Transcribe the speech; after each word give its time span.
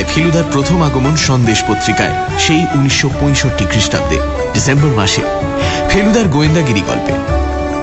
বাংলায় 0.00 0.14
ফেলুদার 0.14 0.46
প্রথম 0.52 0.78
আগমন 0.82 1.14
সন্দেশ 1.28 1.58
পত্রিকায়, 1.68 2.14
সেই 2.38 2.62
উনিশশো 2.74 3.08
পঁয়ষট্টি 3.20 3.64
খ্রিস্টাব্দে, 3.70 4.18
ডিসেম্বর 4.54 4.92
মাসে। 4.96 5.22
ফেলুদার 5.90 6.26
গোয়েন্দাগিরি 6.28 6.82
গল্পে। 6.86 7.14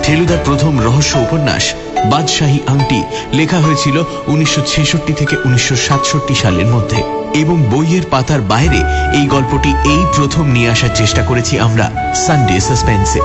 ফেলুদার 0.03 0.41
প্রথম 0.45 0.73
রহস্য 0.79 1.13
উপন্যাস, 1.17 1.63
বাদশাহী 2.05 2.59
আংটি, 2.67 2.99
লেখা 3.33 3.59
হয়েছিল 3.59 4.03
উনিশশো 4.27 4.61
ছেষট্টি 4.67 5.13
থেকে 5.13 5.35
উনিশশো 5.45 5.75
সাতষট্টি 5.75 6.35
সালের 6.35 6.65
মধ্যে। 6.65 6.99
এবং 7.33 7.57
বইয়ের 7.71 8.05
পাতার 8.11 8.41
বাইরে 8.41 8.79
এই 9.17 9.25
গল্পটি 9.25 9.71
এই 9.93 10.01
প্রথম 10.15 10.45
নিয়ে 10.51 10.69
আসার 10.69 10.93
চেষ্টা 10.95 11.21
করেছি 11.23 11.53
আমরা 11.59 11.85
সানডে 12.27 12.59
সাসপেন্সে 12.59 13.21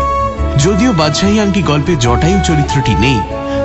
যদিও 0.59 0.93
বাদশাহী 0.93 1.41
আংটি 1.41 1.63
গল্পে 1.63 1.97
জটায়ু 1.97 2.39
চরিত্রটি 2.45 2.95
নেই, 2.95 3.21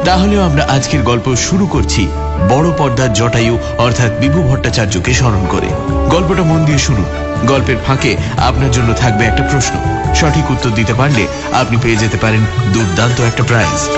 তাহলেও 0.06 0.42
আমরা 0.42 0.64
আজকের 0.70 1.02
গল্প 1.04 1.36
শুরু 1.36 1.68
করছি 1.68 2.08
বড় 2.50 2.72
পর্দার 2.78 3.14
জটায়ু 3.14 3.58
অর্থাৎ 3.78 4.12
বিভু 4.20 4.44
ভট্টাচার্যকে 4.44 5.14
স্মরণ 5.14 5.46
করে। 5.50 5.68
গল্পটা 6.10 6.44
মন 6.44 6.66
দিয়ে 6.66 6.78
শুনুন। 6.78 7.06
গল্পের 7.48 7.78
ফাঁকে 7.88 8.18
আপনার 8.38 8.72
জন্য 8.72 8.94
থাকবে 8.94 9.26
একটা 9.26 9.44
প্রশ্ন। 9.44 9.76
সঠিক 10.16 10.52
উত্তর 10.52 10.70
দিতে 10.70 10.94
পারলে 10.94 11.28
আপনি 11.54 11.78
পেয়ে 11.82 11.98
যেতে 11.98 12.18
পারেন 12.18 12.46
দুর্দান্ত 12.74 13.22
একটা 13.22 13.44
প্রাইজ 13.44 13.90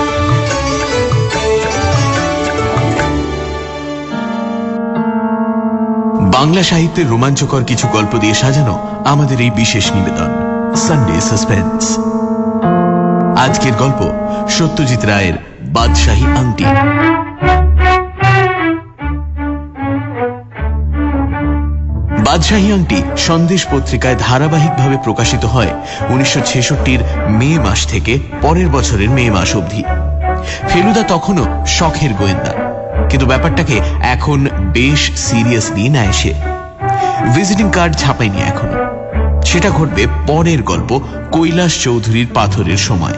বাংলা 6.32 6.62
সাহিত্যের 6.62 7.08
রোমাঞ্চকর 7.08 7.64
কিছু 7.64 7.88
গল্প 7.88 8.18
দিয়ে 8.18 8.34
সাজানো 8.34 9.02
আমাদের 9.04 9.40
এই 9.40 9.50
বিশেষ 9.50 9.92
নিবেদন 9.92 10.30
সানডে 10.76 11.20
সাসপেন্স 11.20 11.98
আজকের 13.40 13.72
গল্প 13.72 14.00
সত্যজিৎ 14.48 15.04
রায়ের 15.04 15.32
বাদশাহী 15.60 16.24
আংটি। 16.24 16.64
বাদশাহী 22.24 22.72
আংটি 22.72 23.02
সন্দেশ 23.16 23.66
পত্রিকায় 23.70 24.16
ধারাবাহিকভাবে 24.18 24.96
প্রকাশিত 25.04 25.44
হয় 25.44 25.66
উনিশশো 26.08 26.76
মে 27.28 27.58
মাস 27.58 27.86
থেকে 27.86 28.18
পরের 28.42 28.68
বছরের 28.68 29.10
মে 29.10 29.30
মাস 29.30 29.56
অবধি। 29.56 29.82
ফেলুদা 30.68 31.02
তখনও 31.02 31.64
শখের 31.66 32.12
গোয়েন্দা। 32.14 32.52
কিন্তু 33.10 33.26
ব্যাপারটাকে 33.26 33.80
এখন 34.00 34.48
বেশ 34.60 35.10
সিরিয়াসলি 35.16 35.88
নেয় 35.88 36.12
সে। 36.12 36.34
ভিজিটিং 37.34 37.70
কার্ড 37.70 37.96
ছাপায়নি 37.96 38.38
এখনও। 38.38 38.90
সেটা 39.44 39.70
ঘটবে 39.70 40.06
পরের 40.26 40.62
গল্প 40.62 41.00
কৈলাস 41.32 41.82
চৌধুরীর 41.82 42.26
পাথরের 42.34 42.76
সময়। 42.76 43.12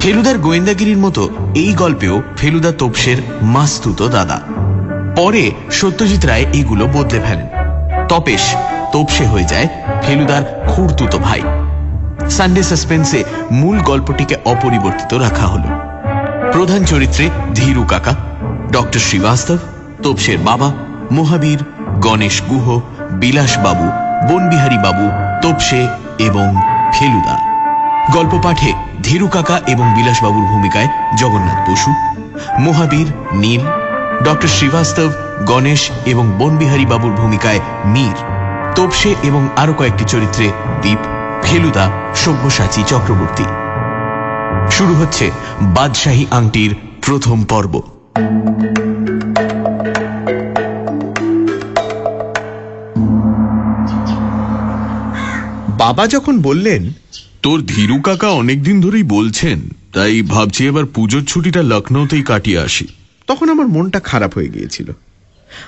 ফেলুদার 0.00 0.38
গোয়েন্দাগিরির 0.38 0.98
মতো 0.98 1.28
এই 1.54 1.72
গল্পেও 1.72 2.22
ফেলুদা 2.36 2.72
তোপসের 2.72 3.16
মাস্তুত 3.42 4.02
দাদা। 4.02 4.40
পরে 5.16 5.50
সত্যজিৎ 5.70 6.26
রায় 6.26 6.44
এগুলো 6.52 6.86
বদলে 6.86 7.20
ফেলেন। 7.20 7.46
তপেশ 8.08 8.54
তোপসে 8.92 9.26
হয়ে 9.26 9.44
যায় 9.44 9.68
ফেলুদার 10.02 10.64
খুঁড়তুতো 10.68 11.18
ভাই। 11.18 11.42
সানডে 12.30 12.62
সাসপেন্সে 12.62 13.24
মূল 13.50 13.80
গল্পটিকে 13.80 14.36
অপরিবর্তিত 14.44 15.14
রাখা 15.14 15.46
হলো। 15.46 15.68
প্রধান 16.52 16.84
চরিত্রে 16.84 17.30
ধীরু 17.54 17.84
কাকা, 17.84 18.14
ডক্টর 18.72 18.98
শ্রীবাস্তব, 18.98 19.56
তোপসের 20.02 20.38
বাবা, 20.38 20.72
মহাবীর, 21.12 21.58
গণেশ 22.00 22.42
গুহ, 22.42 22.80
বিলাসবাবু, 23.10 23.84
বনবিহারী 24.28 24.78
বাবু, 24.78 25.10
তোপসে 25.42 25.88
এবং 26.18 26.56
ফেলুদা। 26.98 27.54
গল্প 28.12 28.40
পাঠে 28.42 28.72
ধীরু 29.04 29.28
কাকা 29.28 29.60
এবং 29.66 29.86
বিলাসবাবুর 29.94 30.46
ভূমিকায় 30.46 30.88
জগন্নাথ 31.18 31.70
বসু, 31.70 31.90
মহাবীর 32.60 33.06
নীল, 33.34 33.62
ডক্টর 34.24 34.48
শ্রীবাস্তব, 34.48 35.10
গণেশ 35.46 35.90
এবং 36.06 36.24
বনবিহারী 36.38 36.86
বাবুর 36.86 37.12
ভূমিকায় 37.12 37.60
মীর, 37.86 38.16
তোপসে 38.76 39.14
এবং 39.22 39.48
আরও 39.56 39.72
কয়েকটি 39.72 40.04
চরিত্রে 40.04 40.46
দীপ, 40.82 41.00
ফেলুদা, 41.42 41.86
সব্যসাচী 42.14 42.82
চক্রবর্তী। 42.86 43.44
শুরু 44.70 44.94
হচ্ছে 44.94 45.30
বাদশাহী 45.62 46.24
আংটির 46.30 46.72
প্রথম 47.06 47.38
পর্ব। 47.44 47.74
বাবা 55.78 56.06
যখন 56.06 56.34
বললেন 56.42 56.82
তোর 57.44 57.62
ধীরু 57.62 58.00
কাকা 58.00 58.28
অনেকদিন 58.28 58.80
ধরেই 58.80 59.02
বলছেন, 59.02 59.60
তাই 59.92 60.22
ভাবছি 60.22 60.66
এবার 60.66 60.84
পুজোর 60.84 61.24
ছুটিটা 61.24 61.62
লখনৌতেই 61.62 62.22
কাটিয়ে 62.22 62.58
আসি। 62.58 62.86
তখন 63.26 63.48
আমার 63.48 63.68
মনটা 63.68 64.00
খারাপ 64.00 64.34
হয়ে 64.34 64.48
গিয়েছিল। 64.48 64.92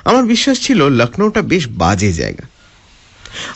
আমার 0.04 0.24
বিশ্বাস 0.24 0.60
ছিল 0.60 0.88
লখনৌটা 0.88 1.42
বেশ 1.42 1.68
বাজে 1.68 2.12
জায়গা। 2.12 2.48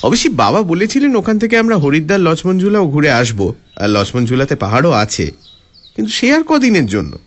অবশ্যই 0.02 0.30
বাবা 0.30 0.62
বলেছিলেন 0.62 1.16
ওখান 1.16 1.38
থেকে 1.38 1.58
আমরা 1.58 1.76
হরিদ্বার 1.76 2.20
লক্ষ্মণঝুলাও 2.20 2.90
ঘুরে 2.90 3.10
আসব, 3.10 3.54
আর 3.76 3.90
লক্ষ্মণঝুলাতে 3.90 4.56
পাহাড়ও 4.56 4.90
আছে। 4.90 5.32
কিন্তু 5.96 6.12
সে 6.12 6.34
আর 6.34 6.42
কদিনের 6.42 6.86
জন্য। 6.86 7.18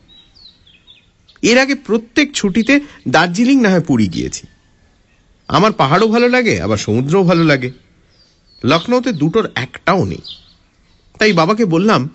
এর 1.42 1.58
আগে 1.58 1.76
প্রত্যেক 1.76 2.32
ছুটিতে 2.34 2.80
দার্জিলিং 3.08 3.62
না 3.62 3.70
হয় 3.70 3.82
পুরী 3.82 4.08
গিয়েছি। 4.08 4.48
আমার 5.48 5.72
পাহাড়ও 5.72 6.08
ভালো 6.08 6.30
লাগে, 6.30 6.62
আবার 6.62 6.78
সমুদ্রও 6.78 7.24
ভালো 7.24 7.44
লাগে। 7.44 7.72
লখনৌতে 8.66 9.12
দুটোর 9.12 9.50
একটাও 9.56 10.06
নেই। 10.06 10.22
তাই 11.20 11.34
বাবাকে 11.34 11.66
বললাম, 11.66 12.10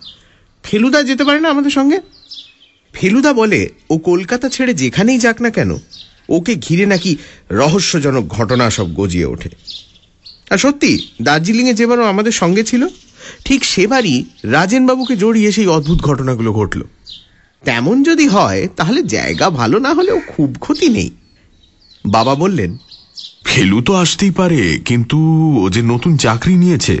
ফেলুদা 0.63 1.03
যেতে 1.03 1.23
পারে 1.23 1.39
না 1.39 1.49
আমাদের 1.49 1.71
সঙ্গে? 1.71 1.99
ফেলুদা 2.93 3.33
বলে, 3.33 3.69
ও 3.89 3.97
কলকাতা 3.97 4.49
ছেড়ে 4.49 4.73
যেখানেই 4.73 5.19
যাক 5.19 5.41
না 5.41 5.49
কেন, 5.49 5.77
ওকে 6.29 6.55
ঘিরে 6.55 6.85
নাকি 6.85 7.17
রহস্যজনক 7.51 8.27
ঘটনা 8.27 8.69
সব 8.69 8.93
গজিয়ে 8.93 9.25
ওঠে। 9.25 9.49
আর 10.49 10.57
সত্যি, 10.57 11.07
দার্জিলিংয়ে 11.21 11.73
যেবারও 11.73 12.03
আমাদের 12.03 12.31
সঙ্গে 12.31 12.63
ছিল, 12.63 12.87
ঠিক 13.45 13.65
সেবারই 13.65 14.25
রাজেনবাবুকে 14.43 15.15
জড়িয়ে 15.15 15.51
সেই 15.51 15.67
অদ্ভুত 15.67 15.99
ঘটনাগুলো 16.01 16.53
ঘটল। 16.53 16.81
তেমন 17.65 18.03
যদি 18.03 18.27
হয়, 18.27 18.67
তাহলে 18.75 19.03
জায়গা 19.03 19.49
ভালো 19.49 19.79
না 19.79 19.93
হলেও 19.93 20.19
খুব 20.27 20.55
ক্ষতি 20.59 20.89
নেই। 20.89 21.09
বাবা 22.05 22.35
বললেন, 22.35 22.77
ফেলু 23.45 23.81
তো 23.81 23.93
আসতেই 23.93 24.31
পারে, 24.31 24.79
কিন্তু 24.85 25.17
ও 25.63 25.69
যে 25.69 25.81
নতুন 25.81 26.17
চাকরি 26.17 26.55
নিয়েছে, 26.55 26.97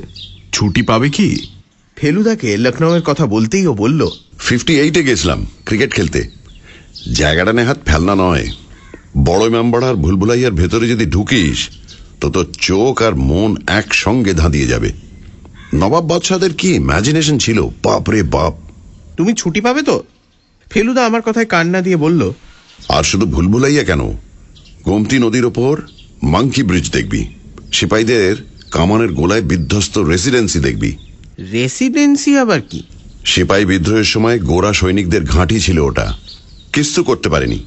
ছুটি 0.51 0.81
পাবে 0.81 1.09
কি? 1.09 1.58
ফেলুদাকে 2.01 2.57
লখনৌয়ের 2.57 3.01
কথা 3.01 3.25
বলতেই 3.25 3.67
ও 3.67 3.73
বলল 3.73 4.09
ফিফটি 4.39 4.79
এইটে 4.79 5.03
গেছিলাম 5.03 5.45
ক্রিকেট 5.65 5.93
খেলতে। 5.93 6.23
জায়গাটা 7.13 7.53
নেহাত 7.53 7.77
ফেলনা 7.85 8.15
নয়। 8.15 8.47
বড় 9.17 9.49
মেম্বার 9.49 9.83
আর 9.83 9.93
ভুলভুলাইয়ার 9.93 10.51
ভেতরে 10.51 10.87
যদি 10.87 11.05
ঢুকিস 11.05 11.69
তো 12.21 12.29
তোর 12.29 12.47
চোখ 12.59 13.01
আর 13.01 13.15
মন 13.15 13.55
একসঙ্গে 13.67 14.33
ধাঁধিয়ে 14.33 14.67
যাবে। 14.67 14.91
নবাব 15.75 16.07
বাদশাদের 16.07 16.53
কি 16.53 16.75
ইম্যাজিনেশন 16.75 17.37
ছিল? 17.37 17.67
বাপ 17.83 18.09
রে 18.09 18.23
বাপ। 18.23 18.53
তুমি 19.17 19.33
ছুটি 19.33 19.61
পাবে 19.61 19.81
তো? 19.81 20.03
ফেলুদা 20.69 21.05
আমার 21.05 21.21
কথায় 21.21 21.45
কান্না 21.45 21.81
দিয়ে 21.81 21.95
বলল 21.95 22.31
আর 22.89 23.03
শুধু 23.03 23.25
ভুলভুলাইয়া 23.25 23.83
কেন? 23.83 24.01
গোমতি 24.85 25.19
নদীর 25.19 25.45
ওপর 25.45 25.81
মাংকি 26.23 26.63
ব্রিজ 26.63 26.91
দেখবি। 26.91 27.25
সিপাহীদের 27.73 28.35
কামানের 28.71 29.11
গোলায় 29.13 29.41
বিধ্বস্ত 29.41 29.97
রেসিডেন্সি 29.97 30.59
দেখবি। 30.59 30.95
রেসিডেন্সি 31.51 32.37
আবার 32.37 32.61
কি? 32.61 32.83
সিপাহী 33.25 33.65
বিদ্রোহের 33.65 34.03
সময় 34.03 34.39
গোরা 34.39 34.73
সৈনিকদের 34.73 35.23
ঘাঁটি 35.23 35.59
ছিল 35.59 35.79
ওটা। 35.79 36.13
কিস্তু 36.73 37.03
করতে 37.03 37.29
পারেনি। 37.29 37.65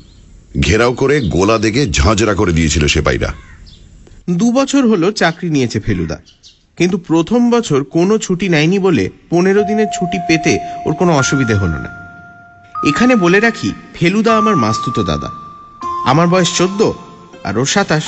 ঘেরাও 0.60 0.93
করে 0.93 1.21
গোলা 1.21 1.59
দেখে 1.59 1.91
ঝাঁঝরা 1.91 2.34
করে 2.34 2.53
দিয়েছিল 2.53 2.87
সিপাহীরা। 2.87 3.32
দু 4.31 4.53
বছর 4.53 4.88
হলো 4.88 5.12
চাকরি 5.12 5.50
নিয়েছে 5.50 5.81
ফেলুদা। 5.81 6.19
কিন্তু 6.77 6.99
প্রথম 6.99 7.50
বছর 7.50 7.84
কোনো 7.84 8.19
ছুটি 8.19 8.49
নেয়নি 8.49 8.78
বলে 8.78 9.11
পনেরো 9.31 9.62
দিনের 9.62 9.87
ছুটি 9.87 10.19
পেতে 10.28 10.59
ওর 10.87 10.94
কোনো 10.94 11.12
অসুবিধে 11.16 11.55
হলো 11.55 11.78
না। 11.78 11.88
এখানে 12.88 13.17
বলে 13.17 13.41
রাখি 13.41 13.73
ফেলুদা 13.94 14.37
আমার 14.37 14.56
মাস্তুতো 14.56 15.02
দাদা। 15.02 15.31
আমার 16.05 16.29
বয়স 16.29 16.58
চোদ্দ 16.58 16.93
আর 17.44 17.58
ওর 17.58 17.67
সাতাশ। 17.67 18.05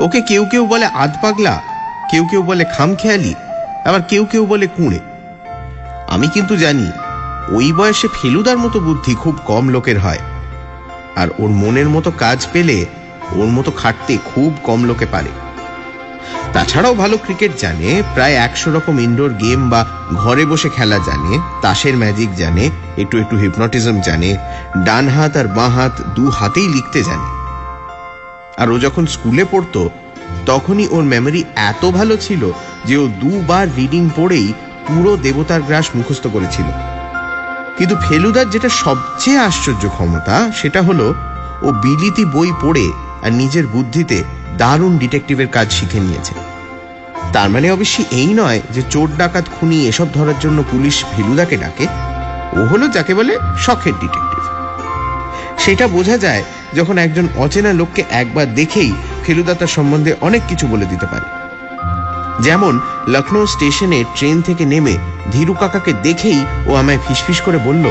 ওকে 0.00 0.20
কেউ 0.20 0.44
কেউ 0.44 0.66
বলে 0.66 0.86
আধ 0.86 1.14
পাগলা 1.22 1.62
কেউ 2.10 2.26
কেউ 2.30 2.42
বলে 2.42 2.64
খামখেয়ালি 2.64 3.34
আবার 3.86 4.02
কেউ 4.02 4.24
কেউ 4.24 4.46
বলে 4.46 4.66
কুঁড়ে। 4.66 5.00
আমি 6.08 6.28
কিন্তু 6.28 6.56
জানি, 6.56 6.90
ওই 7.48 7.72
বয়সে 7.72 8.08
ফেলুদার 8.08 8.58
মতো 8.58 8.80
বুদ্ধি 8.80 9.14
খুব 9.14 9.38
কম 9.44 9.68
লোকের 9.68 9.98
হয়। 9.98 10.18
আর 11.16 11.28
ওর 11.38 11.50
মনের 11.50 11.88
মতো 11.88 12.10
কাজ 12.10 12.46
পেলে 12.52 12.86
ওর 13.32 13.46
মতো 13.46 13.70
খাটতে 13.70 14.18
খুব 14.24 14.56
কম 14.62 14.84
লোকে 14.84 15.06
পারে। 15.06 15.28
তাছাড়াও 16.52 16.94
ভালো 16.94 17.18
ক্রিকেট 17.18 17.50
জানে, 17.58 18.02
প্রায় 18.14 18.34
একশো 18.34 18.72
রকম 18.72 19.00
ইনডোর 19.00 19.32
গেম 19.32 19.70
বা 19.70 19.86
ঘরে 20.14 20.46
বসে 20.46 20.68
খেলা 20.68 20.98
জানে, 20.98 21.38
তাসের 21.62 21.96
ম্যাজিক 21.96 22.34
জানে, 22.34 22.70
একটু 22.96 23.18
একটু 23.18 23.36
হিপনটিজম 23.36 24.00
জানে, 24.00 24.36
ডান 24.84 25.08
হাত 25.08 25.36
আর 25.36 25.48
বাঁ 25.48 25.68
হাত 25.68 26.00
দু 26.14 26.30
হাতেই 26.30 26.68
লিখতে 26.68 27.02
জানে। 27.02 27.28
আর 28.56 28.70
ও 28.70 28.78
যখন 28.78 29.06
স্কুলে 29.06 29.44
পড়তো 29.50 29.90
তখনই 30.46 30.86
ওর 30.90 31.04
মেমরি 31.04 31.44
এত 31.56 31.84
ভালো 31.84 32.16
ছিল 32.16 32.50
যে 32.84 32.96
ও 32.96 33.08
দুবার 33.08 33.66
রিডিং 33.76 34.10
পড়েই 34.16 34.52
পুরো 34.86 35.16
দেবতার 35.16 35.62
গ্রাস 35.62 35.86
মুখস্থ 35.94 36.26
করেছিল। 36.26 36.64
কিন্তু 37.78 37.96
ফেলুদার 37.96 38.50
যেটা 38.50 38.68
সবচেয়ে 38.68 39.38
আশ্চর্য 39.38 39.88
ক্ষমতা, 39.88 40.52
সেটা 40.52 40.82
হলো 40.82 41.14
ও 41.62 41.72
বিলিতি 41.72 42.24
বই 42.24 42.52
পড়ে 42.62 42.86
আর 43.22 43.32
নিজের 43.32 43.66
বুদ্ধিতে 43.66 44.24
দারুণ 44.58 44.98
ডিটেকটিভের 44.98 45.46
কাজ 45.46 45.72
শিখে 45.72 46.00
নিয়েছে। 46.00 46.34
তার 47.32 47.50
মানে 47.50 47.70
অবশ্যই 47.70 48.04
এই 48.10 48.34
নয় 48.34 48.60
যে 48.74 48.82
চোর 48.90 49.08
ডাকাত 49.18 49.44
খুনি 49.60 49.86
এসব 49.86 50.08
ধরার 50.14 50.38
জন্য 50.40 50.64
পুলিশ 50.70 51.04
ফেলুদাকে 51.16 51.56
ডাকে। 51.56 51.86
ও 52.56 52.66
হলো 52.66 52.88
যাকে 52.88 53.14
বলে 53.14 53.38
শখের 53.58 53.92
ডিটেকটিভ 53.92 54.55
সেটা 55.58 55.88
বোঝা 55.88 56.18
যায় 56.18 56.42
যখন 56.74 56.98
একজন 56.98 57.28
অচেনা 57.36 57.72
লোককে 57.72 58.04
একবার 58.10 58.54
দেখেই 58.54 58.92
ফেলুদা 59.24 59.54
তার 59.54 59.66
সম্বন্ধে 59.66 60.14
অনেক 60.20 60.42
কিছু 60.48 60.66
বলে 60.66 60.86
দিতে 60.86 61.06
পারে। 61.06 61.26
যেমন 62.42 62.80
লখনৌ 63.08 63.46
স্টেশনে 63.46 64.04
ট্রেন 64.14 64.42
থেকে 64.42 64.64
নেমে 64.64 64.96
ধীরু 65.32 65.54
কাকাকে 65.54 65.92
দেখেই 66.02 66.44
ও 66.66 66.74
আমায় 66.74 66.98
ফিসফিস 67.08 67.40
করে 67.40 67.58
বলল 67.58 67.84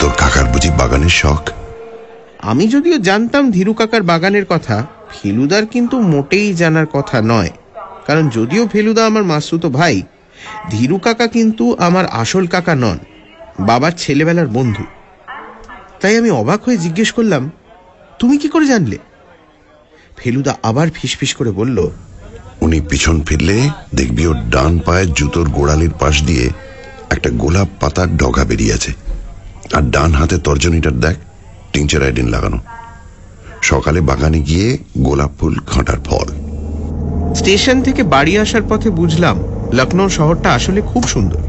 তোর 0.00 0.10
কাকার 0.18 0.44
বুঝি 0.44 0.70
বাগানের 0.70 1.08
শখ? 1.08 1.50
আমি 2.42 2.68
যদিও 2.68 2.98
জানতাম 2.98 3.50
ধীরু 3.50 3.72
কাকার 3.74 4.02
বাগানের 4.02 4.44
কথা 4.44 4.86
ফেলুদার 5.10 5.66
কিন্তু 5.66 6.00
মোটেই 6.00 6.54
জানার 6.54 6.86
কথা 6.86 7.22
নয়। 7.22 7.50
কারণ 8.06 8.28
যদিও 8.28 8.68
ফেলুদা 8.68 9.06
আমার 9.06 9.24
মাসুতো 9.24 9.68
ভাই 9.68 10.02
ধীরু 10.70 10.98
কাকা 10.98 11.26
কিন্তু 11.26 11.76
আমার 11.78 12.06
আসল 12.06 12.46
কাকা 12.46 12.74
নন 12.74 12.98
বাবার 13.60 13.92
ছেলেবেলার 13.98 14.46
বন্ধু। 14.46 14.84
তাই 16.00 16.16
আমি 16.16 16.30
অবাক 16.30 16.64
হয়ে 16.64 16.76
জিজ্ঞেস 16.76 17.12
করলাম 17.12 17.50
তুমি 18.18 18.38
কি 18.38 18.48
করে 18.48 18.66
জানলে? 18.66 18.98
ফেলুদা 20.16 20.54
আবার 20.62 20.90
ফিসফিস 20.90 21.34
করে 21.34 21.50
বলল 21.50 21.90
উনি 22.60 22.80
পিছন 22.80 23.20
ফিরলে 23.20 23.70
দেখবি 23.94 24.26
ওর 24.26 24.36
ডান 24.50 24.78
পায়ের 24.78 25.12
জুতোর 25.12 25.48
গোড়ালির 25.48 25.90
পাশ 26.00 26.22
দিয়ে 26.22 26.50
একটা 27.10 27.30
গোলাপ 27.30 27.68
পাতার 27.80 28.16
ডগা 28.16 28.44
বেরিয়েছে 28.44 28.92
আর 29.72 29.82
ডান 29.82 30.12
হাতে 30.12 30.38
তর্জনীটার 30.38 30.92
দেখ 30.92 31.16
টিংচার 31.72 32.02
আইডিন 32.02 32.28
লাগানো। 32.28 32.58
সকালে 33.62 34.00
বাগানে 34.00 34.40
গিয়ে 34.40 34.78
গোলাপ 34.98 35.30
ফুল 35.38 35.54
খাঁটার 35.66 36.00
ফল। 36.04 36.28
স্টেশন 37.34 37.82
থেকে 37.82 38.02
বাড়ি 38.02 38.38
আসার 38.38 38.62
পথে 38.68 38.90
বুঝলাম 38.90 39.36
লখনৌ 39.72 40.08
শহরটা 40.08 40.52
আসলে 40.52 40.80
খুব 40.80 41.02
সুন্দর। 41.02 41.42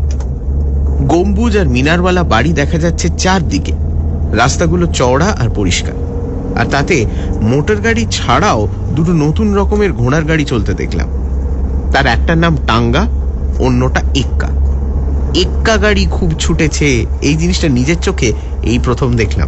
গম্বুজ 1.08 1.58
আর 1.58 1.68
মিনারওয়ালা 1.68 2.24
বাড়ি 2.24 2.54
দেখা 2.54 2.78
যাচ্ছে 2.78 3.10
চারদিকে। 3.18 3.89
রাস্তাগুলো 4.32 4.88
চওড়া 4.88 5.26
আর 5.26 5.50
পরিষ্কার। 5.50 5.94
আর 6.56 6.66
তাতে 6.66 7.06
মোটর 7.42 7.76
গাড়ি 7.76 8.06
ছাড়াও 8.12 8.68
দুটো 8.96 9.14
নতুন 9.14 9.56
রকমের 9.56 9.94
ঘোড়ার 9.94 10.24
গাড়ি 10.24 10.46
চলতে 10.46 10.74
দেখলাম। 10.74 11.08
তার 11.92 12.06
একটার 12.06 12.38
নাম 12.38 12.58
টাঙ্গা, 12.68 13.08
অন্যটা 13.60 14.02
এক্কা। 14.16 14.48
এক্কা 15.36 15.78
গাড়ি 15.78 16.08
খুব 16.12 16.34
ছুটেছে, 16.40 17.06
এই 17.22 17.36
জিনিসটা 17.36 17.68
নিজের 17.68 17.96
চোখে 18.02 18.34
এই 18.64 18.80
প্রথম 18.80 19.16
দেখলাম। 19.16 19.48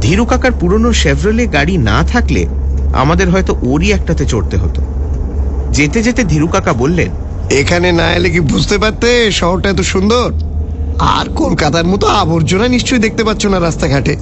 ধীরু 0.00 0.24
কাকার 0.24 0.52
পুরনো 0.60 0.92
শেভরলে 0.92 1.46
গাড়ি 1.46 1.76
না 1.76 2.02
থাকলে 2.02 2.46
আমাদের 2.92 3.30
হয়তো 3.30 3.56
ওরই 3.62 3.92
একটাতে 3.92 4.26
চড়তে 4.26 4.56
হতো। 4.56 4.82
যেতে 5.72 6.02
যেতে 6.02 6.24
ধীরু 6.24 6.46
কাকা 6.46 6.72
বললেন, 6.72 7.08
এখানে 7.50 7.92
না 7.92 8.12
এলে 8.12 8.30
কি 8.30 8.40
বুঝতে 8.40 8.78
পারতে? 8.78 9.32
শহরটা 9.32 9.70
এত 9.70 9.80
সুন্দর? 9.80 10.32
আর 10.98 11.26
কলকাতার 11.34 11.86
মতো 11.86 12.06
আবর্জনা 12.06 12.68
নিশ্চয়ই 12.68 12.98
দেখতে 12.98 13.24
পাচ্ছ 13.24 13.46
না 13.46 13.60
রাস্তাঘাটে। 13.60 14.16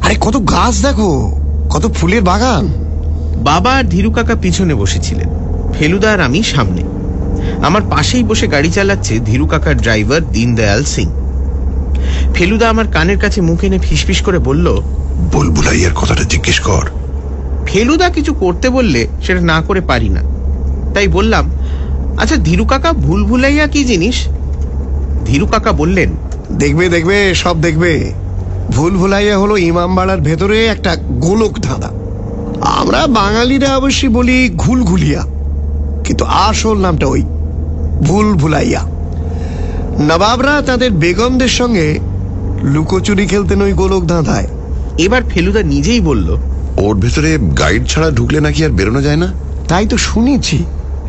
আরে 0.00 0.16
কত 0.20 0.36
গাছ 0.36 0.82
দেখো 0.82 1.32
কত 1.70 1.94
ফুলের 1.94 2.22
বাগান। 2.22 2.66
বাবা 3.44 3.72
আর 3.72 3.84
ধীরু 3.84 4.10
কাকা 4.10 4.34
পিছনে 4.34 4.74
বসেছিলেন 4.74 5.28
ফেলুদা 5.72 6.12
আর 6.12 6.20
আমি 6.20 6.42
সামনে। 6.42 6.82
আমার 7.62 7.82
পাশেই 7.90 8.22
বসে 8.22 8.46
গাড়ি 8.46 8.70
চালাচ্ছে 8.70 9.18
ধীরু 9.18 9.46
কাকার 9.46 9.76
ড্রাইভার 9.76 10.20
দীনদয়াল 10.32 10.84
সিং। 10.84 11.10
ফেলুদা 12.34 12.68
আমার 12.68 12.88
কানের 12.88 13.18
কাছে 13.18 13.40
মুখ 13.40 13.64
এনে 13.64 13.78
ফিসফিস 13.78 14.22
করে 14.22 14.38
বলল 14.38 14.80
বুলবুলাইয়ার 15.32 15.92
কথাটা 15.94 16.24
জিজ্ঞেস 16.24 16.60
কর। 16.60 16.86
ফেলুদা 17.66 18.08
কিছু 18.08 18.34
করতে 18.34 18.70
বললে 18.70 19.06
সেটা 19.22 19.40
না 19.40 19.62
করে 19.62 19.80
পারি 19.80 20.08
না। 20.08 20.22
তাই 20.94 21.08
বললাম 21.08 21.50
আচ্ছা 22.18 22.36
ধীরু 22.36 22.64
কাকা 22.64 22.92
ভুল 22.92 23.24
ভুলাইয়া 23.24 23.66
কি 23.66 23.84
জিনিস? 23.84 24.26
ধীরু 25.24 25.46
কাকা 25.46 25.72
বললেন 25.72 26.10
দেখবে 26.52 26.88
দেখবে 26.88 27.34
সব 27.34 27.60
দেখবে। 27.60 28.12
ভুল 28.70 28.96
ভুলাইয়া 28.96 29.38
হলো 29.38 29.56
ইমামবাড়ার 29.56 30.20
ভেতরে 30.20 30.66
একটা 30.66 30.96
গোলক 30.96 31.58
ধাঁধা। 31.60 31.90
আমরা 32.60 33.06
বাঙালিরা 33.06 33.76
অবশ্যই 33.76 34.08
বলি 34.08 34.50
ঘুলঘুলিয়া 34.56 35.24
কিন্তু 36.04 36.24
আসল 36.24 36.76
নামটা 36.76 37.06
ওই 37.06 37.22
ভুল 38.02 38.34
ভুলাইয়া। 38.34 38.82
নবাবরা 40.08 40.62
তাদের 40.62 40.90
বেগমদের 40.90 41.48
সঙ্গে 41.48 41.98
লুকোচুরি 42.62 43.26
খেলতেন 43.26 43.62
ওই 43.62 43.72
গোলক 43.72 44.04
ধাঁধায়। 44.04 44.48
এবার 44.98 45.22
ফেলুদা 45.28 45.62
নিজেই 45.62 46.00
বলল 46.00 46.36
ওর 46.76 46.94
ভেতরে 46.96 47.38
গাইড 47.58 47.86
ছাড়া 47.86 48.10
ঢুকলে 48.10 48.40
নাকি 48.40 48.64
আর 48.64 48.70
বেরোনো 48.70 49.02
যায় 49.02 49.16
না? 49.16 49.32
তাই 49.68 49.86
তো 49.86 49.96
শুনেছি 49.96 50.64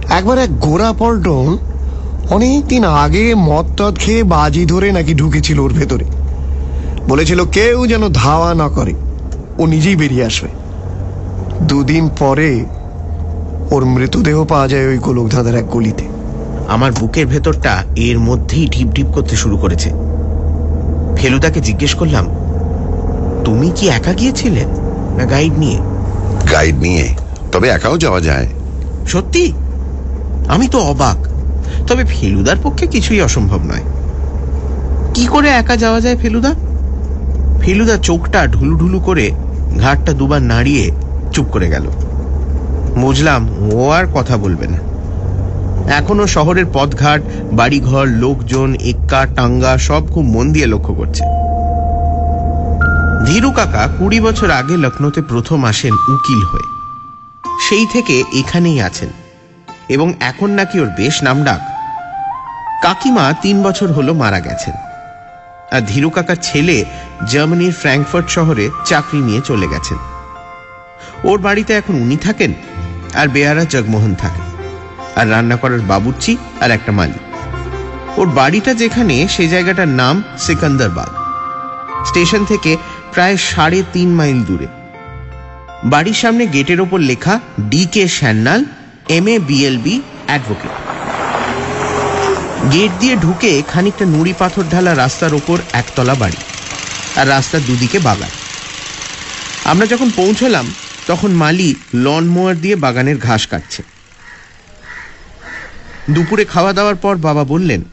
একবার 0.10 0.38
এক 0.38 0.60
গোড়া 0.60 0.94
পল্টন 0.94 1.57
অনেকদিন 2.29 2.83
আগে 2.83 3.35
মদ 3.35 3.65
টদ 3.77 3.97
খেয়ে 3.97 4.23
বাজি 4.23 4.65
ধরে 4.65 4.91
নাকি 4.91 5.13
ঢুকেছিল 5.13 5.59
ওর 5.59 5.73
ভেতরে। 5.73 6.05
বলেছিল 7.09 7.45
কেউ 7.45 7.87
যেন 7.87 8.09
ধাওয়া 8.09 8.53
না 8.53 8.69
করে 8.69 8.93
ও 9.59 9.65
নিজেই 9.65 9.95
বেরিয়ে 9.95 10.25
আসবে। 10.25 10.49
দুদিন 11.61 12.09
পরে 12.19 12.65
ওর 13.71 13.85
মৃতদেহ 13.85 14.45
পাওয়া 14.45 14.67
যায় 14.67 14.87
ওই 14.87 14.97
গোলক 14.97 15.27
ধাঁধার 15.29 15.55
এক 15.55 15.67
গলিতে। 15.67 16.05
আমার 16.67 16.91
বুকের 16.91 17.27
ভেতরটা 17.27 17.83
এর 17.95 18.19
মধ্যেই 18.19 18.67
ঢিপ 18.67 18.87
ঢিপ 18.87 19.05
করতে 19.05 19.35
শুরু 19.35 19.57
করেছে। 19.57 19.89
ফেলুদাকে 21.17 21.61
জিজ্ঞেস 21.61 21.95
করলাম 21.95 22.25
তুমি 23.45 23.71
কি 23.75 23.87
একা 23.87 24.13
গিয়েছিলে 24.13 24.65
না 25.17 25.25
গাইড 25.25 25.53
নিয়ে? 25.53 25.77
গাইড 26.51 26.75
নিয়ে? 26.75 27.15
তবে 27.51 27.69
একাও 27.69 27.97
যাওয়া 27.97 28.21
যায়। 28.21 28.47
সত্যি? 29.07 29.53
আমি 30.47 30.67
তো 30.67 30.79
অবাক। 30.79 31.32
তবে 31.87 32.03
ফেলুদার 32.03 32.55
পক্ষে 32.63 32.87
কিছুই 32.87 33.21
অসম্ভব 33.21 33.59
নয়। 33.63 33.83
কি 35.13 35.25
করে 35.25 35.49
একা 35.49 35.75
যাওয়া 35.75 36.01
যায় 36.01 36.17
ফেলুদা? 36.17 36.53
ফেলুদা 37.61 37.97
চোখটা 37.97 38.47
ঢুলু 38.47 38.77
ঢুলু 38.77 38.99
করে 38.99 39.31
ঘাটটা 39.79 40.13
দুবার 40.13 40.41
নাড়িয়ে 40.41 40.91
চুপ 41.33 41.45
করে 41.45 41.69
গেল। 41.69 41.89
বুঝলাম 42.97 43.73
ও 43.73 43.89
আর 43.89 44.05
কথা 44.13 44.37
বলবে 44.37 44.67
না। 44.67 44.77
এখনও 45.93 46.27
শহরের 46.27 46.65
পথঘাট, 46.73 47.21
বাড়িঘর, 47.53 48.07
লোকজন 48.07 48.73
এক্কা 48.73 49.25
টাঙ্গা, 49.25 49.77
সব 49.77 50.07
খুব 50.07 50.23
মন 50.23 50.53
দিয়ে 50.53 50.65
লক্ষ্য 50.65 50.93
করছে। 50.93 51.23
ধীরু 53.25 53.51
কাকা 53.51 53.89
কুড়ি 54.00 54.19
বছর 54.19 54.51
আগে 54.51 54.77
লখনৌতে 54.77 55.21
প্রথম 55.21 55.65
আসেন 55.65 55.93
উকিল 55.93 56.45
হয়ে। 56.45 56.63
সেই 57.69 57.86
থেকে 57.93 58.24
এখানেই 58.33 58.81
আছেন। 58.81 59.23
এবং 59.93 60.07
এখন 60.19 60.50
নাকি 60.50 60.75
ওর 60.79 60.89
বেশ 60.97 61.15
নামডাক। 61.23 61.62
কাকিমা 62.83 63.25
তিন 63.41 63.63
বছর 63.63 63.89
হলো 63.91 64.12
মারা 64.13 64.39
গেছেন। 64.39 64.75
আর 65.71 65.81
ধীরু 65.88 66.09
কাকার 66.09 66.39
ছেলে 66.41 66.77
জার্মানির 67.31 67.73
ফ্র্যাঙ্কফার্ট 67.73 68.27
শহরে 68.29 68.65
চাকরি 68.85 69.19
নিয়ে 69.19 69.41
চলে 69.45 69.67
গেছেন। 69.67 69.97
ওর 71.23 71.39
বাড়িতে 71.39 71.71
এখন 71.73 71.95
উনি 71.95 72.17
থাকেন 72.17 72.51
আর 73.13 73.27
বেয়ারা 73.27 73.63
জগমোহন 73.65 74.13
থাকে 74.15 74.43
আর 75.15 75.25
রান্না 75.31 75.55
করার 75.55 75.81
বাবুর্চি 75.81 76.38
আর 76.62 76.71
একটা 76.71 76.91
মালি 76.91 77.19
ওর 78.17 78.27
বাড়িটা 78.29 78.71
যেখানে, 78.73 79.15
সেই 79.27 79.50
জায়গাটার 79.50 79.91
নাম 80.01 80.15
সিকান্দারবাগ 80.38 81.12
স্টেশন 82.05 82.41
থেকে 82.45 82.71
প্রায় 83.13 83.38
সাড়ে 83.38 83.79
তিন 83.93 84.09
মাইল 84.13 84.39
দূরে। 84.43 84.67
বাড়ির 85.83 86.13
সামনে 86.13 86.43
গেটের 86.47 86.79
ওপর 86.81 87.00
লেখা 87.09 87.39
D 87.62 87.81
K 87.91 88.03
Sanyal 88.07 88.62
M 89.10 89.27
A 89.27 89.39
BLB 89.39 90.01
advocate 90.25 90.72
gate 92.74 92.91
দিয়ে 93.00 93.15
ঢুকে 93.15 93.62
খানিকটা 93.67 94.05
নুড়ি 94.05 94.33
পাথর 94.39 94.63
ঢালা 94.63 94.95
রাস্তার 94.95 95.33
ওপর 95.33 95.62
একতলা 95.74 96.15
বাড়ি। 96.15 96.38
আর 97.15 97.29
রাস্তার 97.29 97.62
দুদিকে 97.62 98.00
বাগান। 98.00 98.29
আমরা 99.63 99.86
যখন 99.86 100.12
পৌঁছলাম 100.12 100.74
তখন 101.07 101.31
মালি 101.31 101.75
লন 101.93 102.27
মোয়ার 102.27 102.62
দিয়ে 102.62 102.75
বাগানের 102.75 103.17
ঘাস 103.17 103.48
কাটছে। 103.48 103.83
দুপুরে 106.10 106.45
খাওয়া 106.45 106.74
দাওয়ার 106.74 106.95
পর 106.95 107.15
বাবা 107.15 107.43
বললেন 107.43 107.83